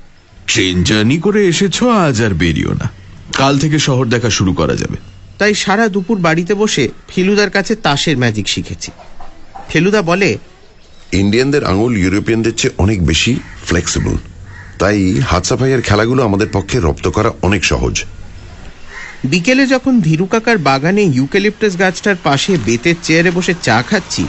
ট্রেন 0.47 0.85
জার্নি 0.85 1.19
করে 1.19 1.47
এসেছ 1.47 1.83
আজ 1.83 2.23
আর 2.23 2.35
বেরিও 2.35 2.73
না। 2.73 2.91
কাল 3.37 3.59
থেকে 3.59 3.79
শহর 3.79 4.07
দেখা 4.07 4.31
শুরু 4.31 4.53
করা 4.53 4.77
যাবে। 4.77 4.97
তাই 5.39 5.55
সারা 5.55 5.89
দুপুর 5.89 6.19
বাড়িতে 6.19 6.55
বসে 6.55 6.89
ফেলুদার 7.09 7.51
কাছে 7.51 7.77
তাসের 7.77 8.19
ম্যাজিক 8.19 8.49
শিখেছি। 8.49 8.91
ফেলুদা 9.69 10.03
বলে 10.03 10.39
ইন্ডিয়ানদের 11.13 11.65
আঙুল 11.65 11.97
ইউরোপিয়ানদের 11.97 12.55
চেয়ে 12.57 12.75
অনেক 12.79 13.07
বেশি 13.07 13.41
ফ্লেক্সিবল 13.67 14.17
তাই 14.79 15.21
হাত 15.21 15.45
সাফাইয়ের 15.47 15.83
খেলাগুলো 15.83 16.25
আমাদের 16.25 16.49
পক্ষে 16.53 16.81
রপ্ত 16.81 17.09
করা 17.09 17.31
অনেক 17.43 17.65
সহজ। 17.65 18.05
বিকেলে 19.25 19.67
যখন 19.67 20.01
ধীরু 20.01 20.27
কাকার 20.27 20.59
বাগানে 20.59 21.03
ইউক্যালিপটাস 21.03 21.79
গাছটার 21.79 22.17
পাশে 22.17 22.57
বেতের 22.67 22.95
চেয়ারে 23.03 23.31
বসে 23.31 23.55
চা 23.63 23.83
খাচ্ছি 23.83 24.25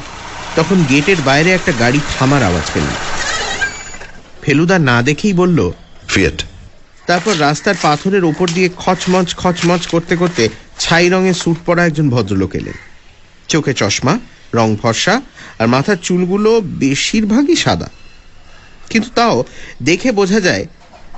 তখন 0.55 0.83
গেটের 0.89 1.17
বাইরে 1.25 1.51
একটা 1.51 1.71
গাড়ি 1.79 1.99
থামার 2.19 2.43
আওয়াজ 2.43 2.71
পেলাম। 2.73 2.95
ফেলুদা 4.41 4.79
না 4.79 5.01
দেখেই 5.01 5.33
বলল 5.33 5.71
ফিয়েট 6.07 6.45
তারপর 7.07 7.39
রাস্তার 7.39 7.75
পাথরের 7.81 8.23
ওপর 8.23 8.47
দিয়ে 8.47 8.69
খচমচ 8.77 9.35
খচমচ 9.35 9.87
করতে 9.87 10.15
করতে 10.15 10.49
ছাই 10.79 11.09
রঙের 11.09 11.33
স্যুট 11.33 11.57
পরা 11.65 11.85
একজন 11.85 12.09
ভদ্রলোক 12.09 12.55
এলেন। 12.55 12.73
চোখে 13.47 13.73
চশমা 13.73 14.19
রং 14.53 14.75
ফর্সা 14.81 15.21
আর 15.59 15.67
মাথার 15.67 15.95
চুলগুলো 15.95 16.61
বেশিরভাগই 16.61 17.55
সাদা। 17.55 17.89
কিন্তু 18.89 19.09
তাও 19.15 19.43
দেখে 19.83 20.11
বোঝা 20.11 20.39
যায় 20.39 20.65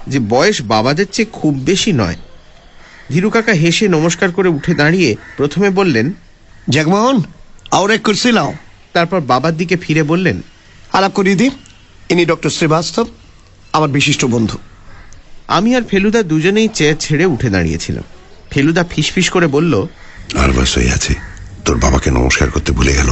যে 0.07 0.19
বয়স 0.19 0.61
বাবাদের 0.61 1.05
চেয়ে 1.11 1.29
খুব 1.33 1.53
বেশি 1.65 1.91
নয়। 1.91 2.15
ধীরু 3.11 3.29
কাকা 3.29 3.51
হেসে 3.51 3.87
নমস্কার 3.87 4.31
করে 4.31 4.49
উঠে 4.49 4.73
দাঁড়িয়ে 4.73 5.15
প্রথমে 5.37 5.69
বললেন 5.69 6.13
জগমোহন 6.69 7.23
আর 7.71 7.91
এক 7.91 8.01
কুর্সি 8.01 8.31
লাও 8.31 8.53
তারপর 8.93 9.21
বাবার 9.21 9.57
দিকে 9.57 9.77
ফিরে 9.77 10.03
বললেন 10.03 10.41
আলাপ 10.93 11.11
করিয়ে 11.13 11.35
দিন। 11.35 11.51
ইনি 12.09 12.25
ডক্টর 12.25 12.49
শ্রীবাস্তব 12.49 13.07
আমার 13.73 13.89
বিশিষ্ট 13.89 14.25
বন্ধু। 14.25 14.57
আমি 15.47 15.75
আর 15.75 15.81
ফেলুদা 15.81 16.23
দুজনেই 16.23 16.69
চেয়ার 16.73 16.95
ছেড়ে 16.99 17.25
উঠে 17.25 17.49
দাঁড়িয়েছিলাম। 17.49 18.03
ফেলুদা 18.51 18.83
ফিসফিস 18.89 19.29
করে 19.29 19.47
বলল 19.47 19.85
আর 20.37 20.51
বাস 20.51 20.77
হয়ে 20.77 20.91
আছে। 20.91 21.32
তোর 21.65 21.77
বাবাকে 21.77 22.11
নমস্কার 22.11 22.49
করতে 22.49 22.71
ভুলে 22.71 22.93
গেল। 22.93 23.09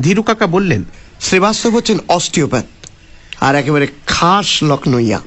ধীরু 0.00 0.22
কাকা 0.22 0.46
বললেন 0.46 0.84
শ্রীবাস্তব 1.20 1.76
হচ্ছেন 1.76 1.98
অস্টিওপ্যাথ 2.08 2.64
আর 3.40 3.54
একেবারে 3.54 3.86
খাস 4.06 4.62
লখনইয়া 4.62 5.20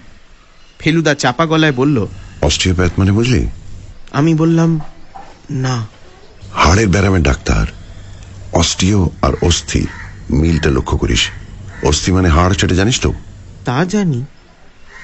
ফেলুদা 0.79 1.15
চাপা 1.15 1.45
গলায় 1.45 1.71
বলল 1.71 2.07
অস্টিওপ্যাথ 2.41 2.91
মানে 2.97 3.11
বুঝলি? 3.11 3.47
আমি 4.11 4.35
বললাম 4.35 4.79
না। 5.49 5.87
হাড়ের 6.53 6.87
ব্যারামের 6.87 7.23
ডাক্তার। 7.23 7.67
অস্টিও 8.53 9.09
আর 9.21 9.33
অস্থি 9.41 9.87
মিলটা 10.29 10.69
লক্ষ্য 10.69 10.97
করিস। 10.97 11.29
অস্থি 11.83 12.11
মানে 12.11 12.29
হাড় 12.29 12.53
সেটা 12.53 12.75
জানিস 12.75 12.99
তো? 12.99 13.13
তা 13.65 13.85
জানি। 13.85 14.25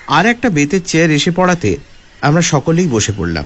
আর 0.08 0.26
একটা 0.26 0.50
বেতের 0.50 0.82
চেয়ার 0.86 1.12
এসে 1.12 1.32
পড়াতে 1.32 1.78
আমরা 2.22 2.42
সকলেই 2.42 2.88
বসে 2.88 3.14
পড়লাম। 3.18 3.46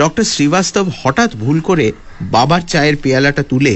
ডক্টর 0.00 0.24
শ্রীবাস্তব 0.32 0.84
হঠাৎ 1.00 1.30
ভুল 1.36 1.58
করে 1.68 1.86
বাবার 2.34 2.62
চায়ের 2.72 2.96
পেয়ালাটা 3.02 3.42
তুলে 3.42 3.74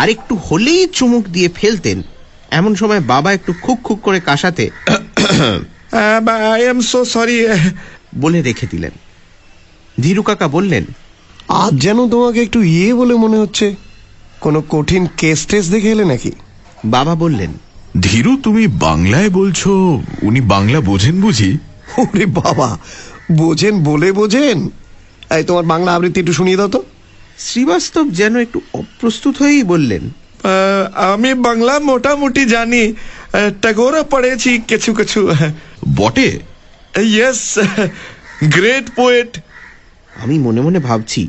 আর 0.00 0.08
একটু 0.14 0.34
হলেই 0.46 0.82
চুমুক 0.96 1.24
দিয়ে 1.34 1.48
ফেলতেন। 1.58 1.98
এমন 2.58 2.72
সময় 2.80 3.02
বাবা 3.12 3.30
একটু 3.32 3.52
খুক 3.64 3.78
খুক 3.86 3.98
করে 4.06 4.18
কাশাতে 4.28 4.64
আই 6.52 6.62
এম 6.72 6.78
সো 6.90 7.00
সরি 7.14 7.36
বলে 8.22 8.38
রেখে 8.42 8.66
দিলেন। 8.72 8.94
ধীরু 10.02 10.22
কাকা 10.28 10.46
বললেন 10.48 10.84
আজ 11.62 11.72
যেন 11.84 11.98
তোমাকে 12.08 12.40
একটু 12.46 12.60
ইয়ে 12.74 12.90
বলে 13.00 13.14
মনে 13.24 13.40
হচ্ছে। 13.42 13.66
কোনো 14.44 14.60
কঠিন 14.72 15.02
কেস 15.20 15.40
টেস 15.50 15.64
দেখে 15.74 15.90
এলে 15.94 16.04
নাকি? 16.12 16.32
বাবা 16.84 17.14
বললেন 17.14 17.50
ধীরু 18.06 18.32
তুমি 18.44 18.64
বাংলায় 18.86 19.30
বলছো 19.38 19.70
উনি 20.28 20.40
বাংলা 20.54 20.78
বোঝেন 20.90 21.16
বুঝি? 21.20 21.50
ওরে 22.02 22.24
বাবা 22.40 22.68
বোঝেন 23.40 23.74
বলে 23.88 24.08
বোঝেন। 24.20 24.58
এই 25.36 25.44
তোমার 25.48 25.66
বাংলা 25.72 25.90
আবৃত্তি 25.96 26.18
একটু 26.22 26.34
শুনিয়ে 26.40 26.58
দাও 26.60 26.70
তো। 26.76 26.80
শ্রীবাস্তব 27.46 28.04
যেন 28.20 28.34
একটু 28.46 28.58
অপ্রস্তুত 28.80 29.34
হয়েই 29.42 29.64
বললেন 29.72 30.02
আমি 31.12 31.30
বাংলা 31.48 31.74
মোটামুটি 31.90 32.42
জানি 32.54 32.82
ট্যাগোর 33.62 33.94
পড়েছি 34.12 34.50
কিছু 34.70 34.90
কিছু। 34.98 35.20
বটে? 35.98 36.28
ইয়েস 37.14 37.42
গ্রেট 38.54 38.86
পোয়েট 38.98 39.30
আমি 40.22 40.36
মনে 40.46 40.60
মনে 40.66 40.80
ভাবছি 40.88 41.22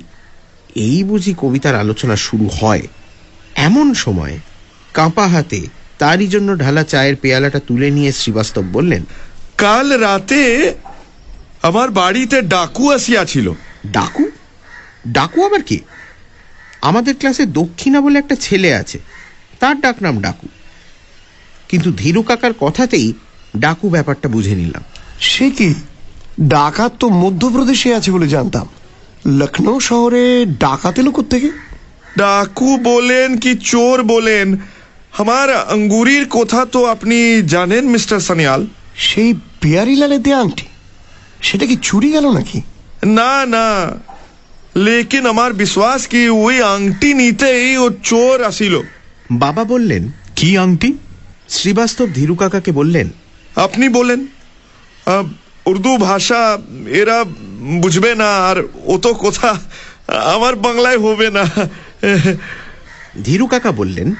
এই 0.86 1.00
বুঝি 1.10 1.31
কবিতার 1.41 1.75
আলোচনা 1.75 2.15
শুরু 2.27 2.48
হয় 2.60 2.83
এমন 3.67 3.88
সময় 4.03 4.36
কাঁপা 4.93 5.25
হাতে 5.27 5.62
তারই 6.01 6.27
জন্য 6.27 6.50
ঢালা 6.63 6.83
চায়ের 6.83 7.15
পেয়ালাটা 7.22 7.60
তুলে 7.67 7.88
নিয়ে 7.98 8.12
শ্রীবাস্তব 8.19 8.65
বললেন 8.75 9.03
কাল 9.57 9.88
রাতে 10.05 10.41
আমার 11.62 11.88
বাড়িতে 11.91 12.38
ডাকু 12.53 12.86
আসিয়াছিল। 12.91 13.48
ডাকু? 13.85 14.31
ডাকু 15.07 15.45
আবার 15.45 15.61
কি? 15.61 15.79
আমাদের 16.81 17.15
ক্লাসে 17.19 17.45
দক্ষিণা 17.45 18.01
বলে 18.01 18.19
একটা 18.19 18.35
ছেলে 18.35 18.73
আছে। 18.75 18.99
তার 19.59 19.81
ডাকনাম 19.81 20.21
ডাকু। 20.21 20.47
কিন্তু 21.69 21.91
ধীরু 21.91 22.21
কাকার 22.21 22.53
কথাতেই 22.53 23.13
ডাকু 23.57 23.89
ব্যাপারটা 23.89 24.29
বুঝে 24.29 24.55
নিলাম। 24.55 24.83
সে 25.19 25.49
কি? 25.49 25.73
ডাকাত 26.41 26.91
তো 26.99 27.09
মধ্যপ্রদেশে 27.09 27.95
আছে 27.95 28.11
বলে 28.11 28.27
জানতাম। 28.27 28.67
লখনৌ 29.25 29.79
শহরে 29.79 30.45
ডাকাত 30.45 30.99
এলো 30.99 31.23
থেকে 31.29 31.51
ডাকু 32.17 32.77
বলেন 32.77 33.37
কি 33.37 33.55
চোর 33.55 34.03
বলেন? 34.03 34.57
আমার 35.17 35.55
আঙ্গুরির 35.55 36.29
কথা 36.29 36.65
তো 36.65 36.85
আপনি 36.85 37.41
জানেন 37.41 37.89
মিস্টার 37.89 38.19
সানিয়াল। 38.19 38.67
সেই 38.95 39.33
পিয়ারিলালের 39.61 40.21
দেয়া 40.21 40.39
আংটি। 40.39 40.65
সেটা 41.41 41.65
কি 41.65 41.77
চুরি 41.81 42.11
গেল 42.11 42.31
নাকি? 42.31 42.61
না 43.05 43.45
না। 43.45 43.67
লেকিন 44.75 45.25
আমার 45.25 45.53
বিশ্বাস 45.53 46.07
কি 46.07 46.29
ওই 46.29 46.62
আংটি 46.62 47.13
নিতেই 47.13 47.77
ও 47.77 47.89
চোর 48.03 48.43
আসিল। 48.43 48.75
বাবা 49.31 49.63
বললেন 49.63 50.12
কি 50.36 50.57
আংটি? 50.57 50.93
শ্রীবাস্তব 51.50 52.07
ধীরু 52.13 52.36
কাকাকে 52.36 52.72
বললেন 52.72 53.10
আপনি 53.55 53.89
বলেন। 53.89 54.27
উর্দু 55.65 55.98
ভাষা 55.98 56.57
এরা 56.88 57.24
বুঝবে 57.81 58.15
না 58.15 58.29
আর 58.50 58.57
ও 58.86 58.98
তো 58.98 59.13
কথা 59.13 59.50
আমার 60.36 60.55
বাংলায় 60.55 61.00
হবে 61.00 61.29
না। 61.29 61.43
ধীরু 63.24 63.45
কাকা 63.48 63.72
বললেন 63.72 64.15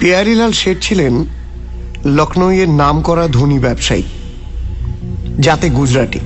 পেয়ারিলাল 0.00 0.52
শেঠ 0.52 0.76
ছিলেন 0.80 1.14
লখনৌয়ের 2.04 2.68
নাম 2.68 3.02
করা 3.02 3.28
ধনী 3.28 3.58
ব্যবসায়ী 3.58 4.02
যাতে 5.38 5.70
গুজরাটি। 5.70 6.20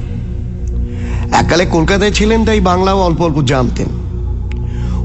এককালে 1.32 1.64
কলকাতায় 1.66 2.12
ছিলেন, 2.12 2.44
তাই 2.44 2.60
বাংলাও 2.60 2.98
অল্প 3.00 3.20
অল্প 3.22 3.38
জানতেন। 3.42 3.88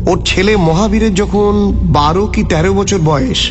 ওর 0.09 0.17
ছেলে 0.25 0.53
মহাবীরের 0.57 1.13
যখন 1.15 1.53
বারো 1.83 2.27
কি 2.27 2.43
তেরো 2.43 2.73
বছর 2.73 2.99
বয়স, 3.01 3.41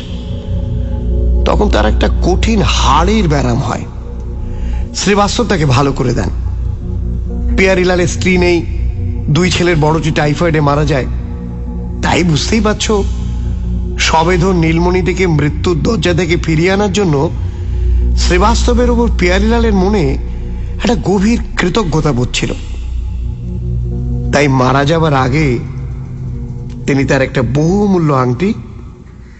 তখন 1.45 1.69
তার 1.69 1.85
একটা 1.85 2.07
কঠিন 2.25 2.61
হাড়ের 2.61 3.27
ব্যারাম 3.27 3.57
হয়। 3.57 3.85
শ্রীবাস্তব 4.95 5.45
তাকে 5.47 5.65
ভালো 5.65 5.91
করে 5.91 6.13
দেন। 6.13 6.29
পেয়ারিলালের 7.57 8.07
স্ত্রী 8.07 8.37
নেই, 8.37 8.57
দুই 9.29 9.49
ছেলের 9.49 9.75
বড়টি 9.75 10.11
টাইফয়েডে 10.11 10.61
মারা 10.61 10.85
যায়, 10.85 11.07
তাই 12.01 12.23
বুঝতেই 12.23 12.61
পারছ 12.61 12.85
সবেধন 13.99 14.55
নীলমণি 14.55 15.01
থেকে 15.01 15.23
মৃত্যুর 15.27 15.77
দরজা 15.83 16.13
থেকে 16.13 16.37
ফিরিয়ে 16.37 16.71
আনার 16.71 16.91
জন্য 16.91 17.15
শ্রীবাস্তবের 18.17 18.89
ওপর 18.89 19.07
পেয়ারিলালের 19.19 19.73
মনে 19.73 20.03
একটা 20.77 20.95
গভীর 21.03 21.39
কৃতজ্ঞতা 21.57 22.11
বোধ 22.11 22.29
ছিল। 22.33 22.51
তাই 24.33 24.47
মারা 24.47 24.81
যাবার 24.85 25.13
আগে 25.13 25.47
তিনি 26.87 27.05
তার 27.05 27.21
একটা 27.21 27.41
বহুমূল্য 27.53 28.13
আংটি 28.13 28.53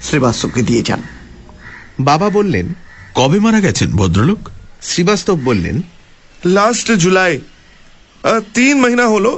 শ্রীবাস্তবকে 0.02 0.62
দিয়ে 0.62 0.82
যান। 0.82 1.02
বাবা 2.00 2.28
বললেন 2.30 2.68
কবে 3.16 3.40
মারা 3.40 3.60
গেছেন 3.60 3.90
ভদ্রলোক? 3.92 4.50
শ্রীবাস্তব 4.82 5.38
বললেন 5.44 5.82
লাস্ট 6.46 6.92
জুলাই 6.92 7.40
তিন 8.54 8.82
মহিনা 8.82 9.06
হলো। 9.08 9.32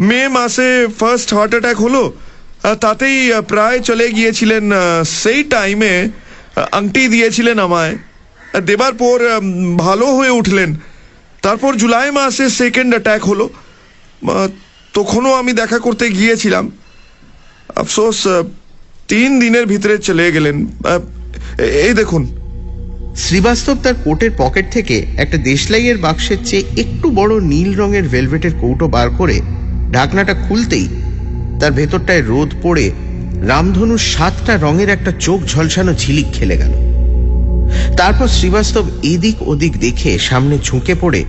মে 0.00 0.28
মাসে 0.28 0.68
ফার্স্ট 1.00 1.34
হার্ট 1.34 1.52
অ্যাটাক 1.52 1.76
হলো। 1.76 2.02
তাতেই 2.80 3.32
প্রায় 3.48 3.78
চলে 3.80 4.06
গিয়েছিলেন 4.12 4.64
সেই 5.04 5.40
টাইমে 5.44 5.94
আংটি 6.72 7.08
দিয়েছিলেন 7.08 7.58
আমায়। 7.58 7.94
দেবার 8.64 8.92
পর 8.94 9.18
ভালো 9.76 10.06
হয়ে 10.06 10.30
উঠলেন। 10.30 10.70
তারপর 11.46 11.72
জুলাই 11.82 12.10
মাসে 12.10 12.44
সেকেন্ড 12.60 12.90
অ্যাটাক 12.94 13.22
হলো। 13.24 13.46
তখনও 14.94 15.32
আমি 15.40 15.52
দেখা 15.52 15.78
করতে 15.78 16.04
গিয়েছিলাম। 16.10 16.64
আফসোস 17.76 18.20
তিন 19.08 19.30
দিনের 19.40 19.66
ভিতরে 19.66 19.94
চলে 19.98 20.32
গেলেন। 20.32 20.56
এই 21.84 21.92
দেখুন। 21.94 22.22
শ্রীবাস্তব 23.16 23.76
তার 23.82 23.94
কোটের 24.04 24.32
পকেট 24.38 24.66
থেকে 24.72 24.96
একটা 25.16 25.36
দেশলাইয়ের 25.50 25.98
বাক্সের 25.98 26.40
চেয়ে 26.44 26.68
একটু 26.80 27.06
বড় 27.10 27.32
নীল 27.40 27.70
রঙের 27.76 28.06
ভেলভেটের 28.08 28.54
কৌটো 28.60 28.86
বার 28.88 29.08
করে 29.10 29.36
ঢাকনাটা 29.92 30.34
খুলতেই 30.44 30.86
তার 31.60 31.72
ভেতরটায় 31.72 32.22
রোদ 32.22 32.50
পড়ে 32.62 32.86
রামধনুর 33.42 34.02
সাতটা 34.12 34.54
রঙের 34.56 34.88
একটা 34.88 35.12
চোখ 35.26 35.38
ঝলসানো 35.46 35.92
ঝিলিক 35.94 36.28
খেলে 36.32 36.56
গেল। 36.56 36.72
তারপর 37.96 38.28
শ্রীবাস্তব 38.28 38.84
এদিক 39.02 39.48
ওদিক 39.48 39.78
দেখে 39.78 40.18
সামনে 40.18 40.58
ঝুঁকে 40.64 40.94
পড়ে 41.00 41.24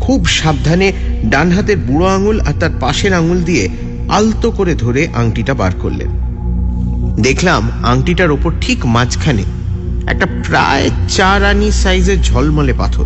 খুব 0.00 0.26
সাবধানে 0.26 0.92
ডান 1.24 1.52
হাতের 1.52 1.76
বুড়ো 1.76 2.06
আঙুল 2.06 2.40
আর 2.40 2.52
তার 2.60 2.70
পাশের 2.80 3.12
আঙুল 3.12 3.42
দিয়ে 3.42 3.68
আলতো 4.08 4.50
করে 4.50 4.74
ধরে 4.74 5.08
আংটিটা 5.14 5.54
বার 5.54 5.72
করলেন। 5.78 6.08
দেখলাম 7.22 7.70
আংটিটার 7.84 8.30
ওপর 8.30 8.52
ঠিক 8.60 8.86
মাঝখানে 8.86 9.42
একটা 10.06 10.26
প্রায় 10.26 10.90
চার 11.08 11.44
আনি 11.44 11.70
সাইজের 11.70 12.22
ঝলমলে 12.22 12.72
পাথর। 12.72 13.04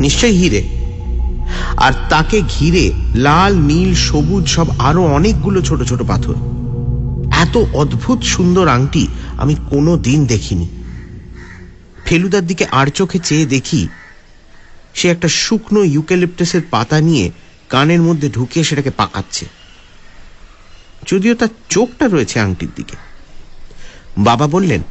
নিশ্চয়ই 0.00 0.32
হিরে। 0.32 0.62
আর 1.76 1.92
তাকে 2.08 2.42
ঘিরে 2.42 2.92
লাল, 3.14 3.56
নীল, 3.56 3.94
সবুজ 3.94 4.48
সব 4.48 4.66
আরও 4.78 5.04
অনেকগুলো 5.04 5.62
ছোট 5.62 5.82
ছোট 5.82 6.02
পাথর। 6.02 6.34
এত 7.38 7.56
অদ্ভুত 7.72 8.22
সুন্দর 8.22 8.68
আংটি 8.68 9.06
আমি 9.38 9.54
কোনো 9.70 9.96
দিন 9.96 10.26
দেখিনি। 10.26 10.66
ফেলুদার 12.10 12.46
দিকে 12.46 12.66
আর 12.70 12.86
চোখে 12.90 13.18
চেয়ে 13.18 13.46
দেখি 13.46 13.88
সে 14.94 15.08
একটা 15.08 15.28
শুকনো 15.28 15.84
ইউক্যালিপটাসের 15.84 16.62
পাতা 16.70 17.00
নিয়ে 17.00 17.30
কানের 17.68 18.02
মধ্যে 18.02 18.28
ঢুকিয়ে 18.28 18.64
সেটাকে 18.64 18.90
পাকাচ্ছে। 18.90 19.46
যদিও 21.06 21.34
তার 21.34 21.48
চোখটা 21.68 22.08
রয়েছে 22.08 22.40
আংটির 22.40 22.68
দিকে। 22.76 22.96
বাবা 24.18 24.46
বললেন 24.46 24.82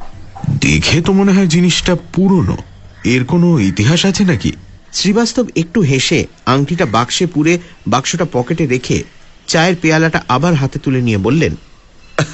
দেখে 0.60 1.00
তো 1.02 1.12
মনে 1.12 1.32
হয় 1.32 1.46
জিনিসটা 1.46 1.96
পুরনো। 2.12 2.56
এর 3.04 3.24
কোনো 3.24 3.58
ইতিহাস 3.60 4.04
আছে 4.04 4.24
নাকি? 4.24 4.52
শ্রীবাস্তব 4.92 5.48
একটু 5.56 5.80
হেসে 5.80 6.26
আংটিটা 6.46 6.86
বাক্সে 6.86 7.26
পুরে 7.26 7.58
বাক্সটা 7.86 8.26
পকেটে 8.32 8.66
রেখে 8.66 9.04
চায়ের 9.48 9.76
পেয়ালাটা 9.76 10.22
আবার 10.28 10.54
হাতে 10.54 10.78
তুলে 10.78 11.00
নিয়ে 11.00 11.18
বললেন 11.18 11.56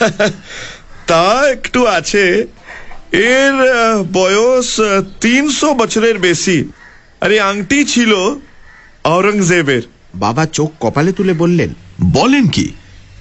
তা 1.07 1.49
একটু 1.50 1.87
আছে। 1.87 2.47
এর 3.12 3.54
বয়স 4.12 4.80
তিনশো 5.20 5.75
বছরের 5.75 6.18
বেশি। 6.18 6.58
আরে 7.20 7.40
আংটি 7.40 7.84
ছিল 7.84 8.12
আওরঙ্গজেবের 9.04 9.82
বাবা 10.14 10.46
চোখ 10.46 10.70
কপালে 10.80 11.12
তুলে 11.12 11.34
বললেন 11.34 11.70
বলেন 12.12 12.46
কি 12.48 12.66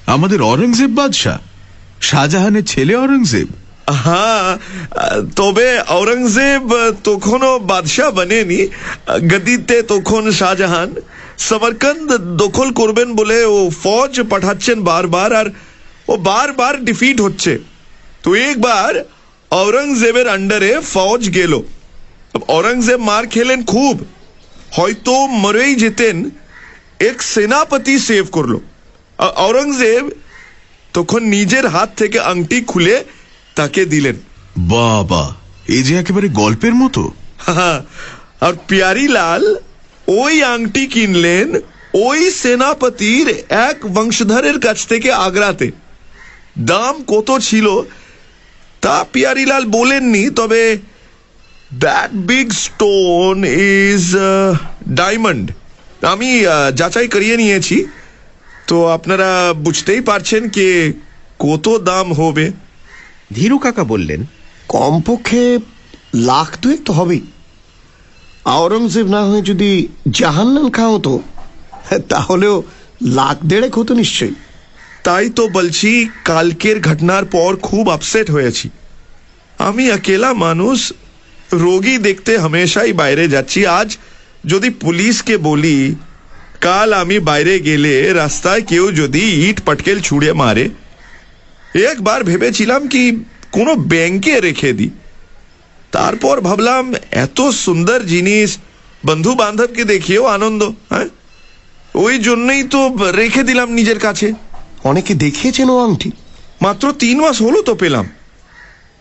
আমাদের 0.08 0.42
অরঙ্গজেব 0.42 0.92
বাদশাহ 0.96 1.38
শাহজাহানের 2.02 2.66
ছেলে 2.66 2.96
অরঙ্গজেব 2.96 3.48
হ্যাঁ 4.06 4.58
তবে 5.36 5.80
আওরঙ্গজেব 5.80 6.64
তখনও 7.04 7.60
বাদশাহ 7.60 8.12
বনেনি 8.12 8.68
গদিতে 9.32 9.78
তখন 9.84 10.32
শাহজাহান 10.32 10.90
সমরকন্দ 11.38 12.10
দখল 12.44 12.70
করবেন 12.72 13.10
বলে 13.16 13.38
ও 13.46 13.70
ফৌজ 13.84 14.14
পাঠাচ্ছেন 14.32 14.78
বারবার 14.84 15.34
আর 15.34 15.48
ও 16.08 16.14
বারবার 16.18 16.74
ডিফিট 16.86 17.18
হচ্ছে। 17.22 17.60
তো 18.24 18.30
একবার 18.36 18.92
আওরঙ্গজেবের 19.52 20.28
আন্ডারে 20.28 20.80
ফৌজ 20.80 21.34
গেল। 21.34 21.62
আওরঙ্গজেব 22.48 23.00
মার 23.00 23.28
খেলেন 23.28 23.66
খুব। 23.66 24.06
হয়তো 24.72 25.28
মরেই 25.28 25.76
যেতেন 25.76 26.30
এক 27.00 27.24
সেনাপতি 27.24 28.00
সেভ 28.00 28.26
করল। 28.32 28.58
আওরঙ্গজেব 29.20 30.10
তখন 30.94 31.24
নিজের 31.24 31.68
হাত 31.68 31.90
থেকে 31.96 32.20
আংটি 32.20 32.62
খুলে 32.62 33.04
তাকে 33.56 33.86
দিলেন। 33.86 34.16
বাবা 34.58 35.36
এই 35.68 35.84
যে 35.84 35.98
একেবারে 35.98 36.28
গল্পের 36.30 36.76
মতো। 36.76 37.14
আর 38.42 38.54
পিয়ারি 38.68 39.08
লাল 39.08 39.56
ওই 40.08 40.44
আংটি 40.44 40.88
কিনলেন 40.88 41.54
ওই 41.94 42.32
সেনাপতির 42.32 43.28
এক 43.50 43.94
বংশধরের 43.94 44.60
কাছ 44.60 44.88
থেকে 44.88 45.12
আগ্রাতে। 45.12 45.72
দাম 46.60 47.04
কত 47.08 47.40
ছিল 47.42 47.68
তা 48.86 48.98
পিয়ারিলাল 49.14 49.64
বলেননি 49.78 50.24
তবে 50.40 50.64
that 51.84 52.12
big 52.30 52.48
stone 52.66 53.38
is 53.46 54.06
diamond 55.00 55.46
আমি 56.14 56.30
যাচাই 56.80 57.08
করিয়ে 57.14 57.36
নিয়েছি। 57.42 57.78
তো 58.70 58.78
আপনারা 58.96 59.30
বুঝতেই 59.66 60.02
পারছেন 60.10 60.42
যে 60.58 60.68
কত 61.46 61.66
দাম 61.90 62.08
হবে। 62.20 62.46
ধীরু 63.38 63.58
কাকা 63.66 63.84
বললেন 63.94 64.22
কমপক্ষে 64.74 65.44
লাখ 66.30 66.50
দুয়েক 66.62 66.82
তো 66.88 66.92
হবেই। 67.00 67.24
আওরঙ্গজেব 68.56 69.08
না 69.16 69.22
হয়ে 69.30 69.44
যদি 69.50 69.72
জাহান্নাম 70.20 70.68
খাওয়া 70.76 70.94
হতো 70.96 71.14
তাহলেও 72.14 72.56
লাখ 73.20 73.38
দেড়েক 73.50 73.74
হতো 73.80 73.94
নিশ্চয়ই। 74.02 74.36
তাই 75.06 75.30
তো 75.30 75.44
বলছি, 75.48 76.10
কালকের 76.26 76.78
ঘটনার 76.82 77.26
পর 77.26 77.52
খুব 77.56 77.90
আপসেট 77.90 78.32
হয়েছি। 78.32 78.70
আমি 79.58 79.84
একেলা 79.90 80.34
মানুষ, 80.34 80.94
রোগী 81.54 81.98
দেখতে 81.98 82.38
হামেশাই 82.38 82.94
বাইরে 82.94 83.28
যাচ্ছি। 83.28 83.66
আজ 83.66 83.98
যদি 84.46 84.70
পুলিশকে 84.70 85.38
বলি, 85.38 85.96
কাল 86.62 86.94
আমি 86.94 87.20
বাইরে 87.20 87.60
গেলে 87.60 88.14
রাস্তায় 88.14 88.62
কেউ 88.62 88.92
যদি 88.92 89.50
ইট 89.50 89.62
পটকেল 89.66 90.00
ছুঁড়ে 90.00 90.34
মারে। 90.34 90.70
একবার 91.92 92.24
ভেবেছিলাম 92.24 92.88
কি, 92.88 93.04
কোনো 93.52 93.76
ব্যাংকে 93.76 94.40
রেখে 94.40 94.74
দিই। 94.74 94.90
তারপর 95.92 96.42
ভাবলাম, 96.42 96.94
এত 97.12 97.42
সুন্দর 97.42 98.00
জিনিস 98.04 98.58
বন্ধু 99.06 99.36
বান্ধবকে 99.36 99.84
দেখিয়েও 99.84 100.26
আনন্দ 100.26 100.64
হ্যাঁ? 100.64 101.08
ওই 101.96 102.18
জন্যই 102.18 102.64
তো 102.64 102.82
রেখে 103.12 103.44
দিলাম 103.44 103.72
নিজের 103.72 104.00
কাছে। 104.00 104.34
অনেকে 104.90 105.14
দেখিয়েছেন 105.26 105.68
ও 105.70 105.78
আংটি। 105.86 106.10
মাত্র 106.62 106.86
তিন 107.00 107.18
মাস 107.22 107.38
হলো 107.42 107.60
তো 107.62 107.74
পেলাম। 107.76 108.06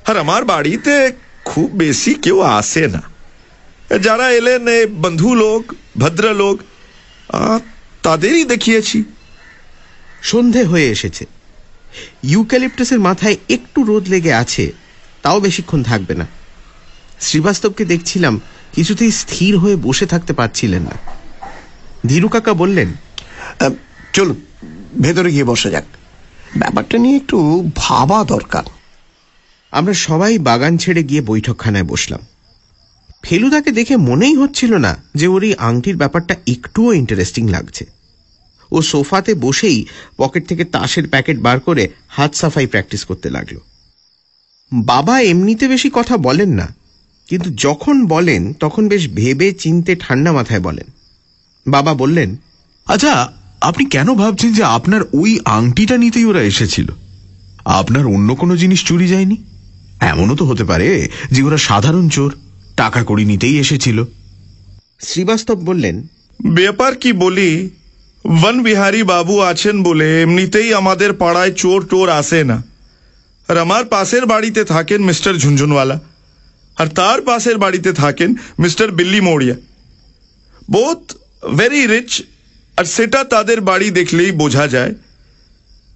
আর 0.08 0.16
আমার 0.16 0.42
বাড়িতে 0.44 0.94
খুব 1.44 1.68
বেশি 1.82 2.12
কেউ 2.24 2.38
আসে 2.40 2.84
না। 2.94 3.02
যারা 3.98 4.26
এলেন 4.30 4.66
বন্ধু 5.02 5.30
লোক 5.34 5.62
ভদ্রলোক 5.98 6.56
তাদেরই 8.02 8.44
দেখিয়েছি। 8.44 8.98
সন্ধে 10.22 10.62
হয়ে 10.64 10.88
এসেছে। 10.90 11.24
ইউক্যালিপটাসের 12.22 13.00
মাথায় 13.00 13.36
একটু 13.48 13.78
রোদ 13.84 14.04
লেগে 14.08 14.32
আছে 14.42 14.64
তাও 15.22 15.38
বেশিক্ষণ 15.40 15.80
থাকবে 15.82 16.14
না। 16.20 16.26
শ্রীবাস্তবকে 17.20 17.84
দেখছিলাম 17.84 18.34
কিছুতেই 18.72 19.12
স্থির 19.22 19.52
হয়ে 19.58 19.76
বসে 19.86 20.06
থাকতে 20.06 20.32
পারছিলেন 20.32 20.82
না। 20.82 20.96
ধীরু 22.06 22.28
কাকা 22.28 22.52
বললেন 22.62 22.88
চলুন। 24.12 24.38
ভেতরে 25.00 25.32
গিয়ে 25.32 25.44
বসা 25.44 25.70
যাক। 25.70 25.84
ব্যাপারটা 26.56 26.98
নিয়ে 26.98 27.16
একটু 27.16 27.70
ভাবা 27.76 28.24
দরকার। 28.24 28.62
আমরা 29.70 29.94
সবাই 29.94 30.38
বাগান 30.38 30.76
ছেড়ে 30.76 31.02
গিয়ে 31.02 31.22
বৈঠকখানায় 31.22 31.84
বসলাম। 31.84 32.20
ফেলুদাকে 33.22 33.70
দেখে 33.72 33.96
মনেই 33.96 34.36
হচ্ছিল 34.36 34.74
না 34.74 34.96
যে 35.14 35.26
ওর 35.26 35.42
এই 35.42 35.54
আংটির 35.54 35.96
ব্যাপারটা 35.96 36.36
একটুও 36.46 36.92
ইন্টারেস্টিং 36.92 37.48
লাগছে। 37.48 37.86
ও 38.72 38.82
সোফাতে 38.82 39.34
বসেই 39.34 39.84
পকেট 40.16 40.48
থেকে 40.48 40.64
তাসের 40.64 41.08
প্যাকেট 41.08 41.38
বার 41.38 41.60
করে 41.60 41.88
হাত 42.08 42.34
সাফাই 42.34 42.66
প্র্যাকটিস 42.66 43.04
করতে 43.04 43.30
লাগল। 43.30 43.56
বাবা 44.72 45.20
এমনিতে 45.20 45.68
বেশি 45.68 45.90
কথা 45.92 46.16
বলেন 46.16 46.48
না 46.48 46.74
কিন্তু 47.26 47.50
যখন 47.50 48.06
বলেন 48.06 48.52
তখন 48.52 48.88
বেশ 48.88 49.08
ভেবে 49.08 49.52
চিনতে 49.52 49.96
ঠান্ডা 49.96 50.32
মাথায় 50.32 50.60
বলেন। 50.60 50.84
বাবা 51.66 51.94
বললেন 51.94 52.36
আচ্ছা 52.86 53.32
আপনি 53.60 53.84
কেন 53.84 54.14
ভাবছেন 54.14 54.52
যে 54.52 54.64
আপনার 54.64 55.00
ওই 55.12 55.40
আংটিটা 55.44 55.96
নিতেই 55.96 56.24
ওরা 56.24 56.42
এসেছিল? 56.42 56.88
আপনার 57.64 58.06
অন্য 58.06 58.34
কোনো 58.34 58.56
জিনিস 58.56 58.84
চুরি 58.84 59.08
যায়নি? 59.08 59.36
এমনও 60.00 60.36
তো 60.36 60.44
হতে 60.44 60.64
পারে 60.64 61.08
যে 61.32 61.42
ওরা 61.42 61.56
সাধারণ 61.56 62.08
চোর 62.08 62.34
টাকা 62.76 63.04
কড়ি 63.04 63.24
নিতেই 63.24 63.58
এসেছিল। 63.58 64.04
শ্রীবাস্তব 65.00 65.54
বললেন 65.54 66.08
ব্যাপার 66.42 66.96
কি 66.96 67.12
বলি? 67.12 67.70
বন 68.42 68.62
বিহারী 68.62 69.02
বাবু 69.02 69.40
আছেন 69.40 69.82
বলে 69.82 70.22
এমনিতেই 70.22 70.74
আমাদের 70.74 71.12
পাড়ায় 71.12 71.52
চোর 71.52 71.86
টোর 71.90 72.08
আসে 72.08 72.44
না। 72.44 72.62
আর 73.48 73.58
আমার 73.58 73.84
পাশের 73.84 74.26
বাড়িতে 74.26 74.64
থাকেন 74.64 75.02
মিস্টার 75.02 75.34
ঝুনঝুনওয়ালা 75.34 76.00
আর 76.76 76.86
তার 76.86 77.22
পাশের 77.22 77.58
বাড়িতে 77.58 77.92
থাকেন 77.92 78.34
mister 78.58 78.90
Billi 78.90 79.20
Mauriya. 79.20 79.54
Both 80.70 81.14
very 81.56 81.86
rich 81.86 82.22
আর 82.76 82.84
সেটা 82.84 83.24
তাদের 83.24 83.60
বাড়ি 83.60 83.90
দেখলেই 83.90 84.32
বোঝা 84.32 84.66
যায়। 84.66 84.94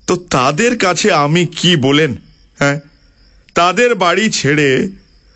তো 0.07 0.17
তাদের 0.17 0.79
কাছে 0.79 1.13
আমি 1.13 1.47
কি 1.47 1.77
বলেন 1.77 2.17
হ্যাঁ? 2.59 2.81
তাদের 3.55 3.95
বাড়ি 3.95 4.31
ছেড়ে 4.31 4.89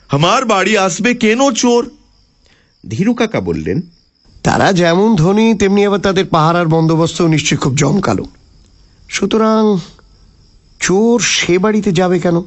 আমার 0.08 0.44
বাড়ি 0.44 0.78
আসবে 0.78 1.14
কেন 1.14 1.50
চোর? 1.50 1.90
ধীরু 2.88 3.14
কাকা 3.14 3.40
বললেন 3.40 3.80
তারা 4.42 4.72
যেমন 4.72 5.16
ধনী 5.16 5.54
তেমনি 5.54 5.86
আবার 5.86 5.98
তাদের 5.98 6.26
পাহারার 6.26 6.68
বন্দোবস্ত 6.68 7.22
নিশ্চয়ই 7.22 7.58
খুব 7.58 7.76
জমকালো। 7.76 8.24
সুতরাং 9.08 9.78
চোর 10.80 11.20
সে 11.20 11.58
বাড়িতে 11.58 11.92
যাবে 11.92 12.18
কেন? 12.18 12.40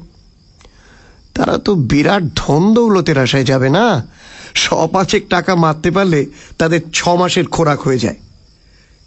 তারা 1.34 1.58
তো 1.58 1.74
বিরাট 1.74 2.22
ধন 2.36 2.74
দৌলতের 2.74 3.18
আশায় 3.18 3.44
যাবে 3.44 3.70
না। 3.70 4.06
শ 4.54 4.74
পাঁচেক 4.92 5.28
টাকা 5.28 5.54
মারতে 5.54 5.90
পারলে 5.90 6.26
তাদের 6.58 6.80
ছ 6.92 7.08
মাসের 7.08 7.46
খোরাক 7.46 7.80
হয়ে 7.80 7.98
যায়। 7.98 8.16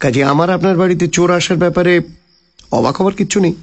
কাজে 0.00 0.22
আমার 0.24 0.50
আপনার 0.50 0.76
বাড়িতে 0.76 1.06
চোর 1.16 1.30
আসার 1.30 1.56
ব্যাপারে 1.56 1.92
অবাক 2.78 2.94
হবার 3.00 3.14
কিচ্ছু 3.14 3.40
নেই। 3.40 3.54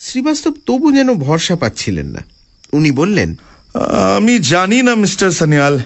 শ্রীবাস্তব 0.00 0.54
তবু 0.66 0.92
যেন 0.92 1.08
ভরসা 1.14 1.56
পাচ্ছিলেন 1.56 2.06
না। 2.06 2.22
উনি 2.72 2.90
বললেন 2.90 3.30
আমি 4.16 4.38
জানি 4.52 4.78
না 4.82 4.94
মিস্টার 4.94 5.30
সানিয়াল। 5.30 5.78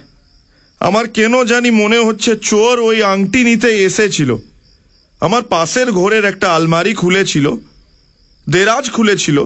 আমার 0.81 1.09
কেন 1.09 1.45
জানি 1.45 1.71
মনে 1.71 1.99
হচ্ছে 1.99 2.37
চোর 2.37 2.75
ওই 2.81 2.99
আংটি 3.03 3.41
নিতে 3.45 3.71
এসেছিল। 3.89 4.31
আমার 5.21 5.43
পাশের 5.43 5.89
ঘরের 5.93 6.25
একটা 6.25 6.47
আলমারি 6.57 6.93
খুলেছিল 6.95 7.47
দেরাজ 8.49 8.85
খুলেছিল 8.91 9.39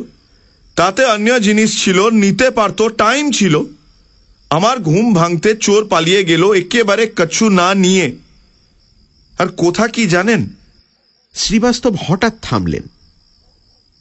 তাতে 0.77 1.03
অন্য 1.05 1.29
জিনিস 1.47 1.71
ছিল 1.85 1.99
নিতে 2.23 2.47
পারতো 2.51 2.85
টাইম 3.03 3.25
ছিল। 3.31 3.55
আমার 4.51 4.77
ঘুম 4.89 5.07
ভাঙতে 5.15 5.51
চোর 5.57 5.83
পালিয়ে 5.89 6.23
গেল 6.25 6.43
একেবারে 6.53 7.05
কচ্ছু 7.19 7.45
না 7.61 7.69
নিয়ে। 7.75 8.07
আর 9.43 9.49
কোথা 9.49 9.89
কি 9.89 10.07
জানেন? 10.07 10.49
শ্রীবাস্তব 11.35 11.97
হঠাৎ 12.07 12.33
থামলেন। 12.43 12.83